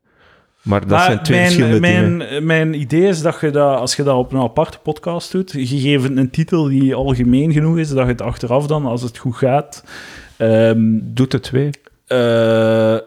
Maar 0.61 0.79
dat 0.79 0.89
Maar 0.89 1.05
zijn 1.05 1.23
twee 1.23 1.39
mijn, 1.39 1.51
verschillende 1.51 1.79
mijn, 1.79 2.19
dingen. 2.19 2.45
Mijn 2.45 2.73
idee 2.73 3.07
is 3.07 3.21
dat 3.21 3.37
je 3.41 3.49
dat, 3.51 3.79
als 3.79 3.95
je 3.95 4.03
dat 4.03 4.15
op 4.17 4.33
een 4.33 4.39
aparte 4.41 4.77
podcast 4.83 5.31
doet, 5.31 5.51
gegeven 5.51 6.17
een 6.17 6.29
titel 6.29 6.63
die 6.63 6.95
algemeen 6.95 7.51
genoeg 7.51 7.77
is, 7.77 7.89
dat 7.89 8.05
je 8.05 8.11
het 8.11 8.21
achteraf 8.21 8.67
dan, 8.67 8.85
als 8.85 9.01
het 9.01 9.17
goed 9.17 9.35
gaat, 9.35 9.83
ehm, 10.37 10.99
Doet 11.01 11.31
de 11.31 11.39
twee? 11.39 11.69
eh, 12.07 12.97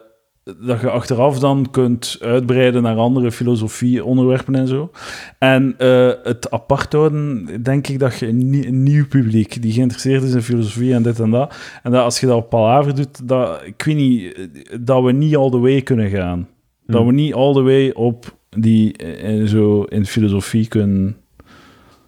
dat 0.61 0.81
je 0.81 0.89
achteraf 0.89 1.39
dan 1.39 1.67
kunt 1.71 2.17
uitbreiden 2.21 2.81
naar 2.83 2.95
andere 2.97 3.31
filosofie-onderwerpen 3.31 4.55
en 4.55 4.67
zo. 4.67 4.91
En 5.39 5.75
eh, 5.77 6.11
het 6.23 6.51
apart 6.51 6.93
houden, 6.93 7.47
denk 7.63 7.87
ik 7.87 7.99
dat 7.99 8.19
je 8.19 8.27
een, 8.27 8.49
nie- 8.49 8.67
een 8.67 8.83
nieuw 8.83 9.07
publiek 9.07 9.61
die 9.61 9.71
geïnteresseerd 9.73 10.23
is 10.23 10.33
in 10.33 10.41
filosofie 10.41 10.93
en 10.93 11.03
dit 11.03 11.19
en 11.19 11.31
dat, 11.31 11.55
en 11.83 11.91
dat 11.91 12.03
als 12.03 12.19
je 12.19 12.25
dat 12.25 12.35
op 12.37 12.49
Palaver 12.49 12.95
doet, 12.95 13.27
dat, 13.27 13.61
ik 13.65 13.83
weet 13.83 13.95
niet, 13.95 14.33
eh, 14.33 14.43
dat 14.81 15.03
we 15.03 15.11
niet 15.11 15.35
all 15.35 15.49
the 15.49 15.59
way 15.59 15.81
kunnen 15.81 16.09
gaan. 16.09 16.47
Dat 16.85 16.97
Hmm. 16.97 17.07
we 17.07 17.13
niet 17.13 17.33
all 17.33 17.53
the 17.53 17.61
way 17.61 17.89
op 17.89 18.37
die 18.49 18.97
eh, 18.97 19.45
zo 19.45 19.83
in 19.83 20.05
filosofie 20.05 20.67
kunnen... 20.67 21.15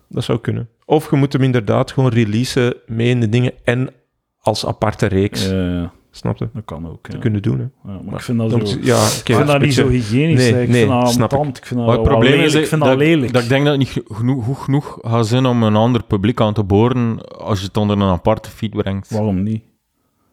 Dat 0.09 0.23
zou 0.23 0.39
kunnen. 0.39 0.69
Of 0.85 1.09
je 1.09 1.15
moet 1.15 1.33
hem 1.33 1.41
inderdaad 1.43 1.91
gewoon 1.91 2.09
releasen 2.09 2.73
mee 2.87 3.09
in 3.09 3.19
de 3.19 3.29
dingen 3.29 3.51
en 3.63 3.89
als 4.39 4.65
aparte 4.65 5.05
reeks. 5.05 5.49
eh, 5.51 5.51
Snap 5.51 5.91
je? 6.11 6.49
dat 6.53 6.65
kan 6.65 6.87
ook, 6.87 7.07
ja. 7.07 7.13
Te 7.13 7.17
kunnen 7.19 7.41
doen. 7.41 7.57
Hè. 7.83 7.91
Ja, 7.91 7.99
maar 8.05 8.13
ik 8.13 8.21
vind 8.21 8.37
dat 8.37 8.49
Dan 8.49 8.67
zo... 8.67 8.75
moet- 8.75 8.85
ja, 8.85 9.03
Ik 9.05 9.35
vind 9.35 9.47
dat 9.47 9.61
niet 9.61 9.73
zo 9.73 9.87
hygiënisch. 9.87 10.51
Nee, 10.51 10.63
ik 10.63 10.71
vind 10.71 10.89
dat 10.89 11.11
snap 11.11 11.33
ik. 11.33 11.39
vind 11.65 11.69
dat 11.69 11.77
Maar 11.77 11.87
het 11.87 11.95
wel 11.95 12.03
probleem 12.03 12.31
lelijk. 12.31 12.47
is 12.47 12.53
Ik 12.61 12.67
vind 12.67 12.81
dat, 12.81 12.89
dat 12.89 12.99
lelijk. 12.99 13.33
dat 13.33 13.43
ik 13.43 13.49
denk 13.49 13.65
dat 13.65 13.77
het 13.79 13.95
niet 13.95 14.03
genoeg, 14.07 14.43
goed 14.45 14.57
genoeg 14.57 14.97
gaat 15.01 15.27
zijn 15.27 15.45
om 15.45 15.63
een 15.63 15.75
ander 15.75 16.03
publiek 16.03 16.41
aan 16.41 16.53
te 16.53 16.63
boren 16.63 17.21
als 17.37 17.59
je 17.59 17.65
het 17.65 17.77
onder 17.77 17.95
een 17.97 18.09
aparte 18.09 18.49
feed 18.49 18.69
brengt. 18.69 19.09
Waarom 19.11 19.43
niet? 19.43 19.63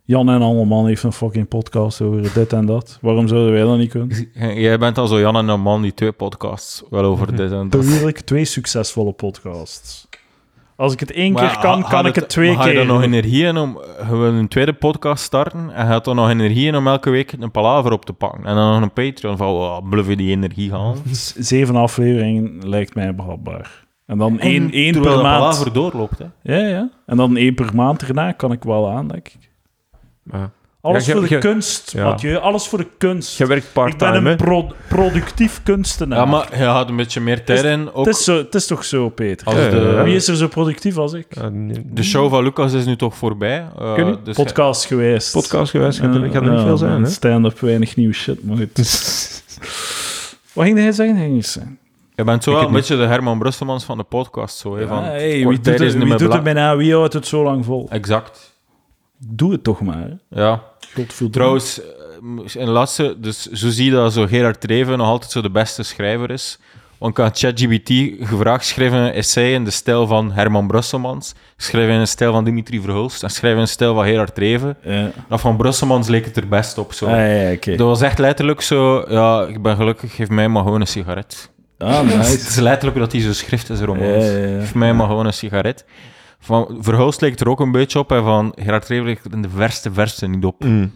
Jan 0.04 0.28
en 0.28 0.40
Alleman 0.42 0.86
heeft 0.86 1.02
een 1.02 1.12
fucking 1.12 1.48
podcast 1.48 2.00
over 2.00 2.30
dit 2.34 2.52
en 2.52 2.66
dat. 2.66 2.98
Waarom 3.00 3.28
zouden 3.28 3.52
wij 3.52 3.62
dat 3.62 3.78
niet 3.78 3.90
kunnen? 3.90 4.28
Jij 4.60 4.78
bent 4.78 4.98
al 4.98 5.06
zo 5.06 5.18
Jan 5.20 5.36
en 5.36 5.48
een 5.48 5.60
man 5.60 5.82
die 5.82 5.94
twee 5.94 6.12
podcasts 6.12 6.82
wel 6.90 7.04
over 7.04 7.36
dit 7.36 7.52
en 7.52 7.68
dat. 7.68 7.80
Beweerlijk 7.80 8.20
twee 8.20 8.44
succesvolle 8.44 9.12
podcasts. 9.12 10.07
Als 10.78 10.92
ik 10.92 11.00
het 11.00 11.12
één 11.12 11.32
Maar 11.32 11.50
keer 11.50 11.58
kan, 11.60 11.80
ha- 11.82 11.88
kan 11.88 12.06
ik 12.06 12.14
het 12.14 12.28
twee 12.28 12.48
maar 12.48 12.56
Ga 12.62 12.64
je 12.68 12.74
keer. 12.76 12.86
dan 12.86 12.94
nog 12.94 13.04
energie 13.04 13.44
in 13.44 13.56
om... 13.56 13.80
Je 14.08 14.16
wil 14.16 14.32
een 14.32 14.48
tweede 14.48 14.72
podcast 14.72 15.24
starten 15.24 15.70
en 15.74 15.86
je 15.86 15.92
hebt 15.92 16.04
dan 16.04 16.16
nog 16.16 16.28
energie 16.30 16.66
in 16.66 16.76
om 16.76 16.86
elke 16.86 17.10
week 17.10 17.32
een 17.32 17.50
palaver 17.50 17.92
op 17.92 18.04
te 18.04 18.12
pakken. 18.12 18.44
En 18.44 18.54
dan 18.54 18.72
nog 18.72 18.82
een 18.82 18.92
Patreon 19.12 19.36
van, 19.36 19.46
oh, 19.48 19.88
bluff 19.90 20.08
je 20.08 20.16
die 20.16 20.30
energie 20.30 20.70
gaan. 20.70 20.94
Zeven 21.36 21.76
afleveringen 21.76 22.68
lijkt 22.68 22.94
mij 22.94 23.14
behapbaar. 23.14 23.86
En 24.06 24.18
dan 24.18 24.40
één, 24.40 24.70
één 24.70 24.92
Terwijl 24.92 25.14
per 25.14 25.22
de 25.22 25.28
maand. 25.28 25.40
palaver 25.42 25.72
doorloopt, 25.72 26.18
hè. 26.18 26.26
Ja, 26.56 26.66
ja. 26.68 26.90
En 27.06 27.16
dan 27.16 27.36
één 27.36 27.54
per 27.54 27.70
maand 27.74 28.02
erna 28.02 28.32
kan 28.32 28.52
ik 28.52 28.62
wel 28.62 28.90
aan, 28.90 29.08
denk 29.08 29.28
ik. 29.28 29.50
Maar 30.22 30.50
Alles 30.88 31.06
Ja, 31.06 31.12
je- 31.12 31.18
voor 31.18 31.28
de 31.28 31.34
je- 31.34 31.40
kunst, 31.40 31.90
ja. 31.92 32.04
Mathieu. 32.04 32.36
Alles 32.36 32.66
voor 32.68 32.78
de 32.78 32.86
kunst. 32.98 33.38
je 33.38 33.46
werkt 33.46 33.64
ik 33.66 33.72
ben 33.72 33.82
part-time, 33.82 34.30
een 34.30 34.36
pro- 34.36 34.72
productief 34.88 35.60
kunstenaar. 35.62 36.18
Ja, 36.18 36.24
maar 36.24 36.58
je 36.58 36.64
had 36.64 36.88
een 36.88 36.96
beetje 36.96 37.20
meer 37.20 37.44
tijd 37.44 37.64
in. 37.64 37.92
Ook 37.92 38.06
het, 38.06 38.14
is 38.16 38.24
zo, 38.24 38.36
het 38.36 38.54
is 38.54 38.66
toch 38.66 38.84
zo, 38.84 39.08
Peter? 39.08 39.46
als 39.46 39.56
de. 39.56 40.00
Wie 40.04 40.14
is 40.14 40.28
er 40.28 40.36
zo 40.36 40.48
productief 40.48 40.96
als 40.96 41.12
ik? 41.12 41.26
De 41.84 42.02
show 42.02 42.30
van 42.30 42.42
Lucas 42.42 42.72
is 42.72 42.84
nu 42.84 42.96
toch 42.96 43.16
voorbij. 43.16 43.66
Uh, 43.80 44.14
dus 44.24 44.36
Podcast 44.36 44.84
geweest. 44.84 45.32
podcast 45.32 45.70
geweest, 45.70 45.98
gaat 45.98 46.14
er, 46.14 46.30
gaat 46.30 46.42
er 46.42 46.50
niet 46.50 46.60
veel 46.60 46.76
zijn, 46.76 47.02
hè? 47.02 47.08
Stand-up, 47.10 47.58
weinig 47.58 47.96
nieuw 47.96 48.12
shit, 48.12 48.44
maar 48.44 48.56
goed. 48.56 48.76
Wat 50.52 50.64
ging 50.64 50.78
hij 50.78 50.92
zeggen? 50.92 51.16
Ging 51.16 51.32
hij 51.32 51.42
zeggen? 51.42 51.78
je 52.14 52.24
bent 52.24 52.42
zo 52.44 52.52
wel 52.52 52.66
een 52.66 52.72
beetje 52.72 52.96
de 52.96 53.06
Herman 53.06 53.38
Brusselmans 53.38 53.84
van 53.84 53.96
de 53.98 54.04
podcast. 54.04 54.56
Zo, 54.56 54.76
hè, 54.76 54.86
van, 54.86 54.96
Ja, 55.02 55.10
hey, 55.10 55.18
kort 55.20 55.32
wie 55.32 55.44
doet, 55.44 55.64
tijd 55.64 55.78
het, 55.78 55.86
is 55.86 55.92
niet 55.94 56.02
wie 56.02 56.10
meer 56.12 56.18
doet 56.18 56.32
het 56.32 56.42
bijna? 56.42 56.76
Wie 56.76 56.94
houdt 56.94 57.12
het 57.12 57.26
zo 57.26 57.42
lang 57.42 57.64
vol? 57.64 57.86
Exact. 57.90 58.56
Doe 59.18 59.52
het 59.52 59.64
toch 59.64 59.80
maar. 59.80 59.98
hè. 59.98 60.40
Ja. 60.40 60.62
Godverdomme. 60.94 61.30
Trouwens, 61.32 61.80
eh, 62.54 62.60
in 62.62 62.68
laatste, 62.68 63.16
dus 63.18 63.46
zo 63.46 63.68
zie 63.68 63.84
je 63.84 63.90
dat 63.90 64.12
zo 64.12 64.26
Gerard 64.26 64.60
Treven 64.60 64.98
nog 64.98 65.06
altijd 65.06 65.30
zo 65.30 65.40
de 65.40 65.50
beste 65.50 65.82
schrijver 65.82 66.30
is. 66.30 66.58
Want 66.98 67.18
ik 67.18 67.24
had 67.24 67.38
ChatGPT 67.38 67.90
gevraagd, 68.28 68.64
schrijf 68.66 68.92
een 68.92 69.12
essay 69.12 69.52
in 69.52 69.64
de 69.64 69.70
stijl 69.70 70.06
van 70.06 70.32
Herman 70.32 70.66
Brusselmans, 70.66 71.34
schrijf 71.56 71.88
in 71.90 71.98
de 71.98 72.06
stijl 72.06 72.32
van 72.32 72.44
Dimitri 72.44 72.80
Verhulst 72.80 73.22
en 73.22 73.30
schrijf 73.30 73.54
in 73.54 73.60
de 73.60 73.66
stijl 73.66 73.94
van 73.94 74.04
Gerard 74.04 74.34
Treven. 74.34 74.76
Ja. 74.82 75.10
Dat 75.28 75.40
van 75.40 75.56
Brusselmans 75.56 76.08
leek 76.08 76.24
het 76.24 76.36
er 76.36 76.48
best 76.48 76.78
op. 76.78 76.92
Zo. 76.92 77.06
Ah, 77.06 77.16
ja, 77.16 77.52
oké. 77.52 77.76
Dat 77.76 77.86
was 77.86 78.00
echt 78.00 78.18
letterlijk 78.18 78.60
zo, 78.60 79.04
ja, 79.08 79.46
ik 79.46 79.62
ben 79.62 79.76
gelukkig, 79.76 80.14
geef 80.14 80.28
mij 80.28 80.48
maar 80.48 80.62
gewoon 80.62 80.80
een 80.80 80.86
sigaret. 80.86 81.50
Ah, 81.78 81.96
Het 81.96 82.16
nice. 82.16 82.34
is 82.34 82.56
letterlijk 82.56 82.98
dat 82.98 83.12
hij 83.12 83.20
zo 83.20 83.32
schrift 83.32 83.70
is, 83.70 83.80
romans. 83.80 84.24
Ja, 84.24 84.30
ja, 84.30 84.46
ja. 84.46 84.58
Geef 84.60 84.74
mij 84.74 84.92
maar 84.94 85.06
gewoon 85.06 85.26
een 85.26 85.32
sigaret. 85.32 85.84
Van 86.38 86.76
Verhulst 86.84 87.20
leek 87.20 87.40
er 87.40 87.48
ook 87.48 87.60
een 87.60 87.72
beetje 87.72 87.98
op 87.98 88.12
en 88.12 88.22
van 88.22 88.52
Gerard 88.56 88.84
Treven 88.86 89.04
leek 89.04 89.24
er 89.24 89.32
in 89.32 89.42
de 89.42 89.48
verste 89.50 89.92
verste 89.92 90.26
niet 90.26 90.44
op. 90.44 90.64
Mm. 90.64 90.92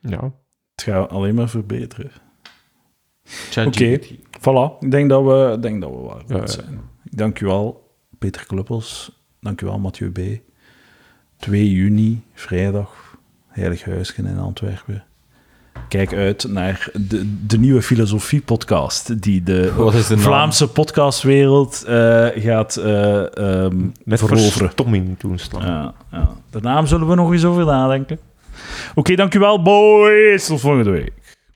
Ja. 0.00 0.32
Het 0.74 0.82
gaat 0.84 1.10
alleen 1.10 1.34
maar 1.34 1.48
verbeteren. 1.48 2.10
Oké, 3.66 3.98
voilà. 4.38 4.78
Ik 4.80 4.90
denk 4.90 5.08
dat 5.08 5.24
we, 5.24 5.52
ik 5.56 5.62
denk 5.62 5.80
dat 5.80 5.90
we 5.90 5.96
waar 5.96 6.20
goed 6.20 6.28
Ja, 6.28 6.36
ja. 6.36 6.46
zijn. 6.46 6.80
Dank 7.02 7.40
u 7.40 7.46
wel, 7.46 7.96
Peter 8.18 8.46
Kluppels. 8.46 9.20
Dank 9.40 9.60
u 9.60 9.66
wel, 9.66 9.78
Mathieu 9.78 10.10
B. 10.10 10.18
2 11.36 11.70
juni, 11.70 12.22
vrijdag, 12.32 13.16
Heilig 13.46 13.84
Huisje 13.84 14.22
in 14.22 14.38
Antwerpen. 14.38 15.04
Kijk 15.92 16.14
uit 16.14 16.46
naar 16.48 16.88
de, 16.92 17.46
de 17.46 17.58
nieuwe 17.58 17.82
filosofie-podcast 17.82 19.22
die 19.22 19.42
de 19.42 19.72
Wat 19.76 19.94
is 19.94 20.06
de 20.06 20.14
naam? 20.14 20.24
Vlaamse 20.24 20.68
podcastwereld 20.68 21.84
eh, 21.84 22.26
gaat 22.34 22.76
ehm, 22.76 23.76
Met 24.04 24.18
veroveren. 24.18 24.52
verstomming 24.52 25.18
toeslaan. 25.18 25.66
Ja, 25.66 25.94
ja. 26.12 26.30
De 26.50 26.60
naam 26.60 26.86
zullen 26.86 27.08
we 27.08 27.14
nog 27.14 27.32
eens 27.32 27.44
over 27.44 27.64
nadenken. 27.64 28.18
Oké, 28.94 29.14
dankjewel, 29.14 29.62
boys. 29.62 30.46
Tot 30.46 30.60
volgende 30.60 30.90
week. 30.90 31.12